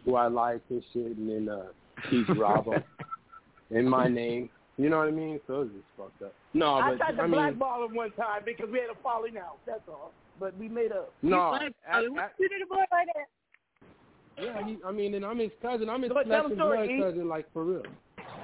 who 0.06 0.16
I 0.16 0.28
like 0.28 0.62
and 0.70 0.84
shit, 0.94 1.18
and 1.18 1.30
then 1.30 1.50
uh, 1.50 1.66
he'd 2.10 2.38
rob 2.38 2.66
them 2.66 2.84
in 3.72 3.88
my 3.90 4.08
name. 4.08 4.50
You 4.78 4.90
know 4.90 4.98
what 4.98 5.08
I 5.08 5.12
mean? 5.12 5.40
So 5.48 5.54
it 5.56 5.60
was 5.60 5.68
just 5.70 5.86
fucked 5.98 6.22
up. 6.22 6.34
No, 6.54 6.76
I 6.76 6.92
but 6.92 6.98
tried 6.98 7.12
to 7.14 7.22
I 7.22 7.28
mean, 7.28 7.32
blackball 7.32 7.86
him 7.86 7.96
one 7.96 8.12
time 8.12 8.42
because 8.46 8.68
we 8.72 8.80
had 8.80 8.90
a 8.90 9.02
falling 9.02 9.38
out. 9.38 9.58
That's 9.66 9.82
all. 9.88 10.12
But 10.40 10.58
we 10.58 10.68
made 10.68 10.92
up. 10.92 11.14
no. 11.22 11.52
Like, 11.52 11.74
at- 11.90 12.04
you 12.04 12.50
did 12.50 12.62
a 12.62 12.68
boy 12.68 12.84
like 12.92 13.08
that. 13.16 14.44
Yeah, 14.44 14.66
he, 14.66 14.78
I 14.86 14.92
mean, 14.92 15.14
and 15.14 15.26
I'm 15.26 15.40
his 15.40 15.52
cousin. 15.62 15.90
I'm 15.90 16.02
his 16.02 16.12
Go 16.12 16.20
ahead, 16.20 16.30
tell 16.30 16.42
flesh 16.42 16.52
and 16.52 16.60
story, 16.60 16.98
blood 16.98 17.12
cousin, 17.12 17.28
like 17.30 17.54
for 17.54 17.64
real. 17.64 17.84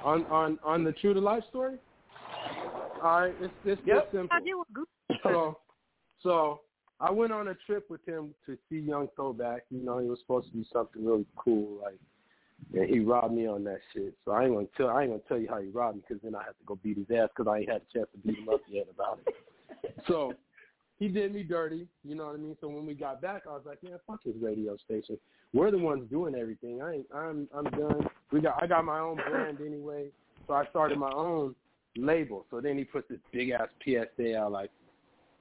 On 0.06 0.26
on 0.28 0.58
on 0.64 0.84
the 0.86 0.94
true 0.94 1.14
to 1.14 1.20
life 1.20 1.44
story. 1.50 1.78
All 3.04 3.22
right, 3.22 3.36
it's 3.42 3.54
it's 3.66 3.82
Yep. 3.86 4.12
this 4.12 4.20
simple. 4.22 4.38
I 4.38 4.40
did 4.42 4.54
with 4.56 5.20
So, 5.24 5.58
so 6.24 6.62
I 7.02 7.12
went 7.12 7.34
on 7.34 7.50
a 7.50 7.56
trip 7.66 7.90
with 7.90 8.06
him 8.08 8.34
to 8.46 8.58
see 8.70 8.80
Young 8.80 9.10
Throwback. 9.18 9.64
You 9.70 9.84
know, 9.84 9.98
it 9.98 10.06
was 10.06 10.20
supposed 10.22 10.48
to 10.48 10.54
be 10.54 10.66
something 10.72 11.04
really 11.06 11.26
cool, 11.36 11.80
like, 11.84 12.00
and 12.74 12.90
he 12.90 13.00
robbed 13.00 13.34
me 13.34 13.48
on 13.48 13.64
that 13.66 13.80
shit. 13.94 14.14
So 14.26 14.32
I 14.32 14.46
ain't 14.46 14.54
gonna 14.54 14.68
tell 14.78 14.90
I 14.90 15.04
ain't 15.04 15.12
gonna 15.12 15.22
tell 15.28 15.38
you 15.38 15.48
how 15.50 15.62
he 15.62 15.70
robbed 15.70 15.98
me 15.98 16.04
because 16.08 16.22
then 16.24 16.36
I 16.36 16.44
have 16.44 16.58
to 16.58 16.64
go 16.66 16.80
beat 16.82 16.98
his 16.98 17.08
ass 17.16 17.30
because 17.36 17.52
I 17.52 17.60
ain't 17.60 17.70
had 17.70 17.82
a 17.82 17.98
chance 17.98 18.08
to 18.14 18.28
beat 18.28 18.38
him 18.40 18.50
up 18.50 18.62
yet 18.70 18.88
about 18.94 19.20
it. 19.26 19.36
So 20.08 20.34
he 21.00 21.08
did 21.08 21.34
me 21.34 21.42
dirty, 21.44 21.88
you 22.04 22.16
know 22.16 22.28
what 22.28 22.36
I 22.36 22.38
mean. 22.38 22.56
So 22.62 22.68
when 22.68 22.86
we 22.86 22.94
got 22.94 23.22
back, 23.22 23.44
I 23.50 23.54
was 23.54 23.64
like, 23.66 23.82
man, 23.84 23.98
fuck 24.06 24.24
his 24.24 24.36
radio 24.40 24.78
station. 24.78 25.18
We're 25.54 25.72
the 25.72 25.78
ones 25.78 26.08
doing 26.10 26.36
everything. 26.36 26.82
I 26.82 26.94
ain't, 26.96 27.08
I'm 27.14 27.48
I'm 27.54 27.66
done. 27.66 28.08
We 28.32 28.42
got 28.42 28.62
I 28.62 28.68
got 28.68 28.86
my 28.86 29.00
own 29.00 29.18
brand 29.30 29.60
anyway, 29.60 30.08
so 30.48 30.54
I 30.54 30.66
started 30.68 30.98
my 30.98 31.12
own 31.12 31.56
label. 31.98 32.46
So 32.52 32.62
then 32.62 32.78
he 32.78 32.84
puts 32.84 33.10
this 33.10 33.20
big 33.32 33.50
ass 33.50 33.68
PSA 33.84 34.38
out 34.38 34.52
like, 34.52 34.70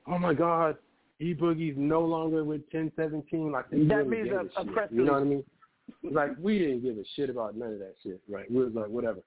oh 0.06 0.18
my 0.18 0.34
god, 0.34 0.76
E 1.20 1.34
Boogie's 1.34 1.76
no 1.76 2.01
longer 2.01 2.42
with 2.42 2.62
1017. 2.72 3.52
Like 3.52 3.70
That 3.70 4.09
means 4.09 4.28
a- 4.28 4.60
a 4.60 4.64
press 4.64 4.88
You 4.90 5.05
know 5.05 5.12
what 5.12 5.20
I 5.20 5.24
mean? 5.24 5.44
Like 6.10 6.32
we 6.40 6.58
didn't 6.58 6.82
give 6.82 6.96
a 6.96 7.04
shit 7.16 7.30
about 7.30 7.56
none 7.56 7.72
of 7.72 7.78
that 7.78 7.94
shit, 8.02 8.20
right? 8.28 8.50
We 8.50 8.64
was 8.64 8.74
like 8.74 8.88
whatever. 8.88 9.20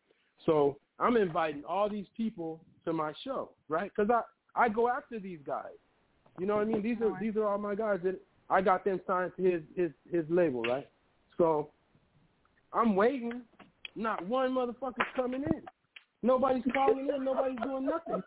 So 0.46 0.78
I'm 1.00 1.18
inviting 1.18 1.64
all 1.66 1.90
these 1.90 2.08
people 2.16 2.62
to 2.86 2.94
my 2.94 3.14
show, 3.24 3.52
right? 3.70 3.92
Because 3.96 4.12
I 4.12 4.22
I 4.66 4.70
go 4.70 4.90
after 4.90 5.20
these 5.20 5.40
guys. 5.46 5.78
You 6.40 6.46
know 6.46 6.56
what 6.56 6.64
I 6.64 6.66
mean? 6.66 6.82
These 6.82 6.98
are 7.02 7.18
these 7.22 7.36
are 7.36 7.48
all 7.48 7.58
my 7.58 7.76
guys 7.76 8.00
that 8.04 8.20
I 8.50 8.62
got 8.62 8.86
them 8.86 9.00
signed 9.08 9.32
to 9.38 9.44
his 9.44 9.62
his 9.76 9.92
his 10.12 10.26
label, 10.30 10.62
right? 10.64 10.88
So 11.38 11.70
I'm 12.74 12.96
waiting. 12.96 13.42
Not 13.96 14.26
one 14.28 14.52
motherfucker's 14.52 15.06
coming 15.16 15.44
in. 15.44 15.62
Nobody's 16.24 16.64
calling 16.74 17.08
in. 17.16 17.24
Nobody's 17.24 17.60
doing 17.62 17.86
nothing. 17.86 18.24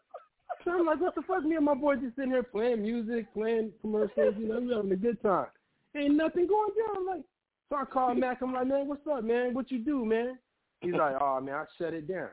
So 0.65 0.71
I'm 0.71 0.87
like, 0.87 1.01
what 1.01 1.15
the 1.15 1.23
fuck? 1.23 1.45
Me 1.45 1.57
and 1.57 1.65
my 1.65 1.75
boy 1.75 1.97
just 1.97 2.15
sitting 2.17 2.31
here 2.31 2.43
playing 2.43 2.83
music, 2.83 3.33
playing 3.35 3.73
commercials. 3.81 4.35
You 4.39 4.49
know, 4.49 4.61
we 4.61 4.75
having 4.75 4.93
a 4.93 4.97
good 4.97 5.21
time. 5.23 5.47
Ain't 5.97 6.17
nothing 6.17 6.47
going 6.47 6.71
down. 6.87 7.07
Like, 7.07 7.23
so 7.69 7.77
I 7.77 7.85
call 7.85 8.15
Mac. 8.15 8.43
I'm 8.43 8.53
like, 8.53 8.67
man, 8.67 8.89
what's 8.89 9.07
up, 9.11 9.25
man? 9.25 9.55
What 9.55 9.71
you 9.71 9.79
do, 9.79 10.05
man? 10.05 10.39
He's 10.81 10.95
like, 10.95 11.17
oh 11.21 11.41
man, 11.41 11.55
I 11.55 11.65
shut 11.79 11.95
it 11.95 12.09
down. 12.09 12.29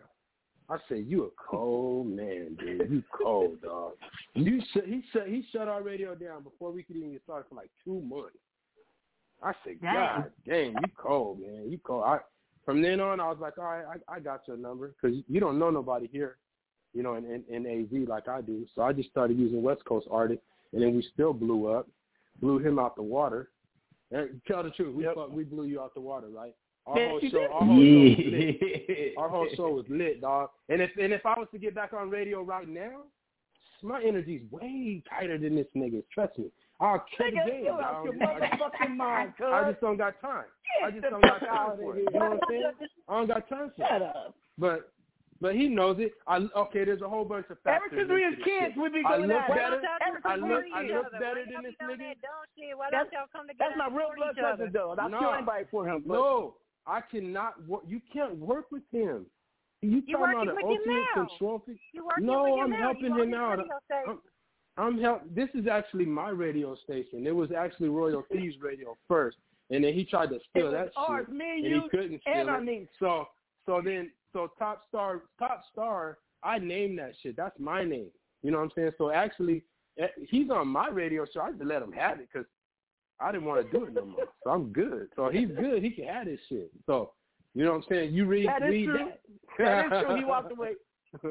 I 0.70 0.78
said, 0.88 1.06
you 1.08 1.26
a 1.26 1.30
cold 1.50 2.08
man, 2.08 2.58
dude. 2.60 2.90
You 2.90 3.04
cold, 3.16 3.62
dog. 3.62 3.94
You 4.34 4.62
shut, 4.74 4.86
he 4.86 5.04
shut 5.12 5.28
he 5.28 5.46
shut 5.52 5.68
our 5.68 5.84
radio 5.84 6.16
down 6.16 6.44
before 6.44 6.72
we 6.72 6.84
could 6.84 6.96
even 6.96 7.12
get 7.12 7.24
started 7.24 7.48
for 7.50 7.56
like 7.56 7.70
two 7.84 8.02
months. 8.02 8.38
I 9.42 9.54
said. 9.66 9.82
God 9.82 10.32
damn, 10.48 10.72
you 10.72 10.92
cold, 10.98 11.42
man. 11.42 11.66
You 11.70 11.80
cold. 11.84 12.04
I 12.06 12.20
from 12.66 12.82
then 12.82 13.00
on, 13.00 13.20
I 13.20 13.28
was 13.28 13.40
like, 13.42 13.58
all 13.58 13.66
right, 13.66 14.00
I, 14.08 14.16
I 14.16 14.20
got 14.20 14.48
your 14.48 14.58
number 14.58 14.94
because 15.02 15.18
you 15.28 15.40
don't 15.40 15.60
know 15.60 15.70
nobody 15.70 16.08
here, 16.12 16.38
you 16.94 17.04
know, 17.04 17.16
in, 17.16 17.26
in, 17.26 17.44
in 17.50 17.66
AZ 17.68 18.08
like 18.08 18.30
I 18.30 18.42
do. 18.42 18.66
So 18.74 18.84
I 18.84 18.94
just 18.94 19.10
started 19.10 19.38
using 19.38 19.62
West 19.62 19.84
Coast 19.86 20.08
artists, 20.10 20.46
and 20.72 20.82
then 20.82 20.96
we 20.96 21.06
still 21.14 21.34
blew 21.34 21.68
up, 21.68 21.90
blew 22.40 22.60
him 22.60 22.80
out 22.80 22.96
the 22.96 23.04
water. 23.04 23.50
And 24.14 24.42
tell 24.48 24.64
the 24.64 24.70
truth, 24.72 24.96
we 24.96 25.06
fuck, 25.06 25.32
we 25.32 25.44
blew 25.44 25.66
you 25.66 25.82
out 25.82 25.94
the 25.94 26.02
water, 26.02 26.28
right? 26.30 26.54
Our 26.86 26.96
Man, 26.96 27.10
whole 27.10 27.22
show, 27.32 27.48
our 27.52 27.66
whole 27.66 27.76
show 27.78 28.10
was 28.10 28.26
lit. 28.28 29.14
Our 29.18 29.30
whole 29.30 29.48
show 29.56 29.70
was 29.70 29.86
lit, 29.90 30.22
dog. 30.22 30.50
And 30.70 30.82
if 30.82 30.92
and 31.02 31.14
if 31.14 31.26
I 31.26 31.34
was 31.40 31.48
to 31.54 31.60
get 31.60 31.74
back 31.74 31.94
on 31.94 32.10
radio 32.10 32.44
right 32.44 32.68
now, 32.68 33.04
my 33.82 34.02
energy's 34.02 34.42
way 34.52 35.04
tighter 35.10 35.38
than 35.38 35.56
this 35.56 35.68
nigga. 35.76 36.04
Trust 36.14 36.38
me. 36.38 36.46
I'll 36.80 37.04
kill 37.18 37.28
the 37.32 37.38
Nigga, 37.38 37.48
game. 37.48 37.66
you 37.66 37.72
out 37.72 38.04
your 38.04 38.14
motherfucking 38.14 38.98
mind, 38.98 39.34
cuz. 39.38 39.48
I 39.50 39.70
just 39.72 39.82
don't 39.82 39.98
got 39.98 40.20
time. 40.20 40.46
I 40.84 40.92
just 40.92 41.04
don't 41.04 41.22
got 41.22 41.40
time 41.40 41.78
for 41.78 41.98
it. 41.98 42.04
You 42.12 42.20
know 42.20 42.30
what 42.30 42.32
I'm 42.32 42.40
saying? 42.50 42.72
I 43.10 43.18
don't 43.18 43.28
got 43.28 43.50
time 43.50 43.72
for 43.76 43.84
it. 43.84 43.88
Shut 43.90 44.02
up. 44.02 44.36
But 44.58 44.93
but 45.44 45.54
he 45.60 45.68
knows 45.68 45.98
it. 46.00 46.14
I 46.26 46.48
okay. 46.56 46.86
There's 46.86 47.02
a 47.04 47.10
whole 47.10 47.26
bunch 47.26 47.46
of 47.52 47.58
factors. 47.68 47.92
Ever 47.92 48.08
factors. 48.08 48.08
since 48.08 48.10
we 48.16 48.24
was 48.26 48.40
kids, 48.48 48.74
shit. 48.74 48.82
we 48.82 48.88
be 48.90 49.04
I 49.06 49.18
going 49.20 49.28
look 49.28 49.48
better. 49.52 49.82
I 50.24 50.36
look 50.40 50.50
was 50.50 50.64
I 50.74 50.82
look 50.88 51.12
better 51.20 51.44
than 51.52 51.64
this 51.68 51.76
nigga. 51.84 52.16
Why 52.80 52.88
That's- 52.90 53.12
don't 53.12 53.12
y'all 53.12 53.28
come 53.36 53.48
together? 53.52 53.76
That's 53.76 53.78
my 53.78 53.90
real 53.92 54.10
blood 54.16 54.34
each 54.34 54.44
other? 54.44 54.58
cousin, 54.58 54.72
though. 54.74 54.96
I'll 54.98 55.10
No. 55.10 55.20
kill 55.20 55.34
anybody 55.36 55.66
for 55.70 55.84
him. 55.88 56.02
But 56.08 56.14
No, 56.16 56.56
I 56.88 57.02
cannot 57.02 57.62
work. 57.68 57.84
You 57.86 58.00
can't 58.12 58.36
work 58.38 58.72
with 58.72 58.84
him. 58.90 59.26
You 59.82 60.02
You 60.08 60.16
talking 60.16 60.16
about 60.16 60.48
working 60.48 60.50
an 60.50 60.56
with 60.56 60.64
him 60.64 60.72
ultimate 60.72 61.06
now. 61.16 61.28
control? 61.28 61.60
freak? 61.60 61.80
No, 62.20 62.60
I'm 62.62 62.70
now. 62.72 62.78
helping 62.80 63.14
him 63.20 63.34
out. 63.34 63.60
I'm, 64.08 64.20
I'm 64.78 64.98
help. 65.02 65.22
This 65.36 65.50
is 65.54 65.68
actually 65.68 66.06
my 66.06 66.30
radio 66.30 66.74
station. 66.76 67.28
It 67.28 67.36
was 67.36 67.52
actually 67.52 67.90
Royal 67.90 68.24
Thieves 68.32 68.56
Radio 68.62 68.98
first, 69.10 69.38
and 69.72 69.84
then 69.84 69.94
he 69.94 70.06
tried 70.06 70.30
to 70.30 70.40
steal 70.50 70.70
it 70.70 70.72
that 70.72 70.86
was 70.86 70.94
ours, 70.96 71.26
shit, 71.28 71.36
me 71.36 71.46
and 71.58 71.66
and 71.66 71.76
you, 71.76 71.82
he 71.84 71.90
couldn't 71.90 72.22
steal 72.22 72.34
and 72.34 72.50
our 72.50 72.62
it. 72.62 72.64
niece. 72.64 72.88
So, 72.98 73.28
so 73.66 73.82
then, 73.84 74.10
so 74.34 74.52
Top 74.60 74.82
Star, 74.90 75.22
Top 75.40 75.62
Star, 75.72 76.18
I 76.44 76.60
named 76.60 77.00
that 77.00 77.14
shit. 77.22 77.36
That's 77.38 77.58
my 77.60 77.84
name. 77.84 78.08
You 78.42 78.52
know 78.52 78.58
what 78.58 78.66
I'm 78.66 78.72
saying? 78.76 78.92
So 78.98 79.12
actually, 79.12 79.64
eh, 80.00 80.08
he's 80.30 80.50
on 80.50 80.68
my 80.68 80.90
radio 80.90 81.26
show. 81.34 81.42
I 81.42 81.52
just 81.52 81.64
let 81.64 81.82
him 81.82 81.92
have 81.94 82.20
it 82.20 82.28
because 82.32 82.48
I 83.20 83.32
didn't 83.32 83.46
want 83.48 83.66
to 83.66 83.78
do 83.78 83.86
it 83.86 83.94
no 83.94 84.06
more. 84.06 84.26
So 84.44 84.50
I'm 84.50 84.74
good. 84.74 85.08
So 85.16 85.30
he's 85.30 85.48
good. 85.50 85.82
He 85.84 85.92
can 85.92 86.06
have 86.06 86.26
this 86.26 86.40
shit. 86.50 86.70
So 86.86 87.12
you 87.56 87.64
know 87.64 87.72
what 87.72 87.78
I'm 87.78 87.84
saying? 87.90 88.14
You 88.14 88.26
read, 88.26 88.48
That 88.48 88.64
is 88.64 88.70
read 88.72 88.86
true. 88.86 88.98
that. 88.98 89.20
That 89.92 89.98
is 90.00 90.06
true. 90.06 90.16
He 90.18 90.26
walked 90.26 90.52
away. 90.58 90.72
yeah, 91.24 91.30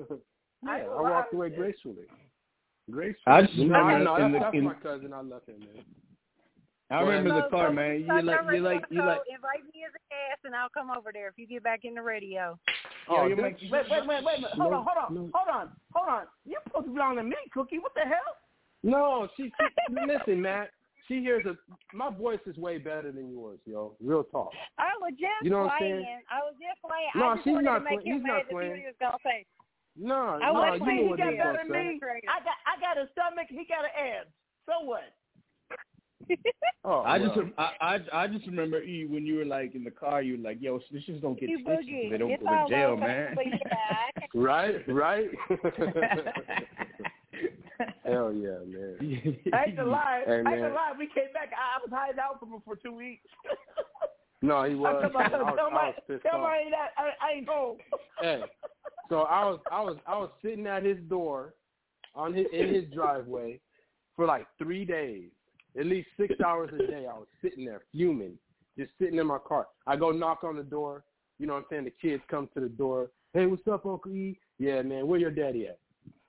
I 0.66 0.80
I, 0.82 1.00
walked 1.02 1.34
away 1.34 1.50
gracefully. 1.50 2.06
Gracefully. 2.90 3.22
I 3.26 3.42
just 3.42 3.56
no, 3.58 3.74
I 3.76 3.78
remember 3.78 4.04
know 4.04 4.16
in 4.16 4.32
that's, 4.32 4.34
the- 4.34 4.38
that's 4.44 4.54
in- 4.56 4.64
my 4.64 4.74
cousin. 4.74 5.12
I 5.12 5.20
love 5.20 5.42
him, 5.46 5.60
man. 5.60 5.84
I 6.92 7.00
remember 7.00 7.42
the 7.42 7.48
car, 7.48 7.68
so 7.68 7.72
man. 7.72 8.04
start 8.04 8.22
You 8.24 8.26
like, 8.28 8.52
you 8.52 8.60
like, 8.62 8.84
you 8.90 9.00
like. 9.04 9.20
Invite 9.32 9.64
me 9.72 9.82
as 9.88 9.92
a 9.96 10.02
guest, 10.12 10.44
and 10.44 10.54
I'll 10.54 10.68
come 10.68 10.90
over 10.90 11.10
there 11.12 11.28
if 11.28 11.34
you 11.38 11.46
get 11.46 11.62
back 11.64 11.80
in 11.84 11.94
the 11.94 12.02
radio. 12.02 12.58
Oh, 13.08 13.26
you 13.26 13.34
this- 13.36 13.42
make- 13.42 13.72
Wait, 13.72 13.86
wait, 13.90 14.06
wait, 14.06 14.24
wait 14.24 14.38
a 14.38 14.40
minute. 14.42 14.56
Hold 14.60 14.70
No, 14.72 14.78
on, 14.78 14.84
hold 14.86 14.98
on, 15.00 15.14
no. 15.14 15.30
hold 15.34 15.48
on, 15.48 15.72
hold 15.94 16.08
on. 16.08 16.24
You're 16.44 16.60
supposed 16.66 16.86
to 16.86 16.92
be 16.94 17.00
on 17.00 17.16
to 17.16 17.22
me, 17.22 17.36
Cookie. 17.52 17.78
What 17.78 17.94
the 17.94 18.02
hell? 18.06 18.36
No, 18.82 19.28
she, 19.36 19.44
she 19.88 20.06
listen, 20.06 20.42
Matt. 20.42 20.70
She 21.08 21.18
hears 21.20 21.44
a 21.46 21.56
my 21.96 22.10
voice 22.10 22.38
is 22.46 22.56
way 22.56 22.78
better 22.78 23.10
than 23.10 23.30
yours, 23.30 23.58
yo. 23.66 23.96
Real 24.00 24.22
talk. 24.24 24.52
I 24.78 24.94
was 25.00 25.12
just 25.18 25.42
You 25.42 25.50
know 25.50 25.64
what 25.66 25.72
I'm 25.72 25.78
playing. 25.78 26.02
saying? 26.06 26.22
I 26.30 26.38
was 26.46 26.54
just 26.62 26.78
playing. 26.78 27.10
No, 27.16 27.26
I 27.26 27.34
just 27.34 27.44
she's 27.44 27.58
not 27.58 27.82
playing- 27.82 28.00
he's 28.06 28.22
not 28.22 28.22
mad 28.22 28.42
to 28.42 28.48
see 28.48 28.54
playing. 28.54 28.76
he 28.80 28.86
was 28.86 28.98
gonna 29.02 29.18
say. 29.26 29.44
No, 29.98 30.38
I 30.38 30.46
no, 30.46 30.52
was 30.54 30.78
you 30.78 30.84
playing. 30.86 31.06
know 31.10 31.16
he 31.16 31.36
got 31.36 31.56
better 31.56 31.68
than 31.68 31.72
me. 31.74 32.00
I 32.30 32.38
got, 32.46 32.56
I 32.64 32.74
got 32.80 32.96
a 33.02 33.10
stomach. 33.12 33.48
He 33.50 33.66
got 33.66 33.84
an 33.84 33.92
abs. 33.98 34.30
So 34.64 34.86
what? 34.86 35.10
Oh, 36.84 37.02
I 37.02 37.16
just, 37.16 37.36
well. 37.36 37.48
I, 37.58 37.70
I, 37.80 37.98
I 38.24 38.26
just 38.26 38.44
remember 38.44 38.82
E 38.82 39.06
when 39.06 39.24
you 39.24 39.36
were 39.36 39.44
like 39.44 39.76
in 39.76 39.84
the 39.84 39.90
car. 39.92 40.20
You 40.20 40.36
were 40.36 40.42
like, 40.42 40.60
"Yo, 40.60 40.80
this 40.90 41.04
just 41.04 41.22
don't 41.22 41.38
get 41.38 41.48
You 41.48 41.60
stitches. 41.62 42.10
They 42.10 42.18
don't 42.18 42.32
It's 42.32 42.42
go 42.42 42.48
to 42.48 42.66
jail, 42.68 42.90
over, 42.90 43.06
man." 43.06 43.36
right, 44.34 44.74
right. 44.88 45.28
Hell 48.04 48.32
yeah, 48.32 48.58
man. 48.66 49.38
I 49.54 49.64
ain't 49.66 49.76
gonna 49.76 49.90
lie. 49.90 50.22
Hey, 50.26 50.32
I 50.32 50.36
ain't 50.38 50.44
man. 50.44 50.60
gonna 50.60 50.74
lie. 50.74 50.92
We 50.98 51.06
came 51.06 51.32
back. 51.32 51.52
I 51.54 51.78
was 51.80 51.90
hiding 51.92 52.18
out 52.18 52.40
from 52.40 52.48
him 52.52 52.62
for 52.64 52.74
two 52.74 52.92
weeks. 52.92 53.28
No, 54.42 54.64
he 54.64 54.74
was. 54.74 54.96
I 54.98 55.02
tell 55.02 55.12
my, 55.12 55.28
man. 55.28 55.34
I 55.34 55.42
was, 55.44 55.54
tell 55.56 55.70
I 55.70 55.86
was 55.86 55.94
pissed 56.08 56.22
tell 56.24 56.40
off. 56.40 56.50
that, 56.70 56.88
I, 56.98 57.10
I 57.24 57.32
ain't 57.36 57.48
home. 57.48 57.76
hey, 58.20 58.42
so 59.08 59.20
I 59.20 59.44
was 59.44 59.60
I 59.70 59.80
was 59.80 59.96
I 60.04 60.18
was 60.18 60.30
sitting 60.42 60.66
at 60.66 60.82
his 60.84 60.98
door 61.08 61.54
on 62.16 62.34
his 62.34 62.46
in 62.52 62.74
his 62.74 62.86
driveway 62.92 63.60
for 64.16 64.26
like 64.26 64.46
three 64.58 64.84
days. 64.84 65.30
At 65.78 65.86
least 65.86 66.08
six 66.18 66.34
hours 66.44 66.70
a 66.74 66.86
day 66.86 67.06
I 67.06 67.14
was 67.14 67.28
sitting 67.40 67.64
there 67.64 67.82
fuming. 67.92 68.38
Just 68.78 68.90
sitting 68.98 69.18
in 69.18 69.26
my 69.26 69.38
car. 69.38 69.66
I 69.86 69.96
go 69.96 70.10
knock 70.10 70.44
on 70.44 70.56
the 70.56 70.62
door, 70.62 71.04
you 71.38 71.46
know 71.46 71.54
what 71.54 71.60
I'm 71.60 71.64
saying? 71.70 71.84
The 71.84 72.08
kids 72.08 72.22
come 72.30 72.48
to 72.54 72.60
the 72.60 72.68
door. 72.68 73.10
Hey, 73.34 73.46
what's 73.46 73.66
up, 73.66 73.86
Uncle 73.86 74.12
E? 74.12 74.38
Yeah, 74.58 74.82
man, 74.82 75.06
where 75.06 75.18
your 75.18 75.30
daddy 75.30 75.66
at? 75.66 75.78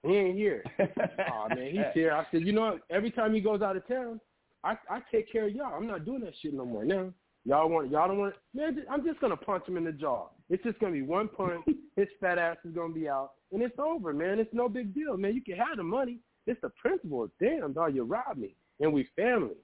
He 0.03 0.15
ain't 0.15 0.38
here. 0.38 0.64
oh 0.80 1.48
man, 1.49 1.72
he's 1.72 1.94
here. 1.94 2.14
I 2.14 2.26
said, 2.32 2.41
you 2.41 2.52
know 2.52 2.61
what? 2.61 2.82
Every 2.90 3.11
time 3.11 3.34
he 3.34 3.40
goes 3.40 3.61
out 3.61 3.78
of 3.78 3.88
town, 3.88 4.20
I 4.64 4.78
I 4.90 4.99
take 5.11 5.32
care 5.32 5.48
of 5.48 5.53
y'all. 5.53 5.74
I'm 5.74 5.88
not 5.88 6.06
doing 6.06 6.22
that 6.22 6.34
shit 6.41 6.53
no 6.53 6.65
more 6.65 6.84
now. 6.84 7.14
Y'all 7.45 7.70
want 7.70 7.91
y'all 7.91 8.07
don't 8.07 8.18
want 8.18 8.36
man. 8.53 8.84
I'm 8.90 9.06
just 9.06 9.20
gonna 9.22 9.38
punch 9.38 9.68
him 9.68 9.78
in 9.78 9.84
the 9.84 9.91
jaw. 9.91 10.28
It's 10.49 10.64
just 10.64 10.80
gonna 10.80 10.94
be 10.94 11.02
one 11.02 11.28
punch. 11.30 11.65
His 11.95 12.07
fat 12.20 12.38
ass 12.38 12.57
is 12.65 12.74
gonna 12.74 12.94
be 12.94 13.07
out, 13.07 13.32
and 13.52 13.61
it's 13.61 13.78
over, 13.80 14.14
man. 14.14 14.40
It's 14.40 14.53
no 14.53 14.68
big 14.68 14.94
deal, 14.94 15.15
man. 15.15 15.36
You 15.36 15.41
can 15.41 15.57
have 15.57 15.78
the 15.78 15.84
money. 15.84 16.20
It's 16.48 16.60
the 16.61 16.70
principle. 16.70 17.30
Damn, 17.40 17.74
dog, 17.74 17.95
you 17.95 18.03
robbed 18.03 18.40
me, 18.40 18.56
and 18.84 18.94
we 18.94 19.08
family. 19.16 19.56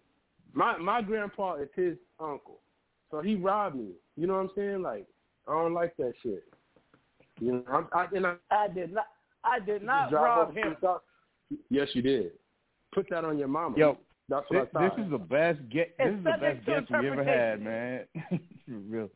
My 0.53 0.77
my 0.77 1.01
grandpa 1.01 1.55
is 1.55 1.69
his 1.75 1.95
uncle, 2.19 2.61
so 3.11 3.21
he 3.21 3.35
robbed 3.35 3.75
me. 3.75 3.91
You 4.15 4.25
know 4.25 4.33
what 4.33 4.39
I'm 4.39 4.49
saying? 4.55 4.81
Like 4.81 5.05
I 5.47 5.51
don't 5.51 5.73
like 5.73 5.95
that 5.97 6.13
shit. 6.23 6.43
You 7.39 7.51
know, 7.53 7.63
I'm, 7.71 7.87
I, 7.93 8.07
and 8.15 8.25
I, 8.25 8.35
I 8.49 8.67
did 8.67 8.93
not. 8.93 9.05
I 9.43 9.59
did 9.59 9.83
not 9.83 10.11
rob 10.11 10.55
him. 10.55 10.75
to- 10.81 10.97
Yes, 11.69 11.87
you 11.93 12.01
did. 12.01 12.31
Put 12.93 13.07
that 13.09 13.23
on 13.25 13.37
your 13.37 13.47
mama. 13.47 13.77
Yo, 13.77 13.97
that's 14.27 14.45
this, 14.51 14.57
what 14.59 14.69
I 14.75 14.89
thought. 14.89 14.97
this 14.97 15.05
is 15.05 15.11
the 15.11 15.17
best 15.17 15.59
get. 15.69 15.97
This 15.97 16.07
It's 16.07 16.17
is 16.17 16.23
the 16.23 16.31
best 16.39 16.65
to 16.65 16.71
guest 16.81 16.91
we 17.01 17.09
ever 17.09 17.23
had, 17.23 17.61
man. 17.61 18.05
For 18.65 18.71
real. 18.87 19.09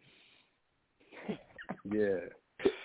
Yeah. 1.91 2.05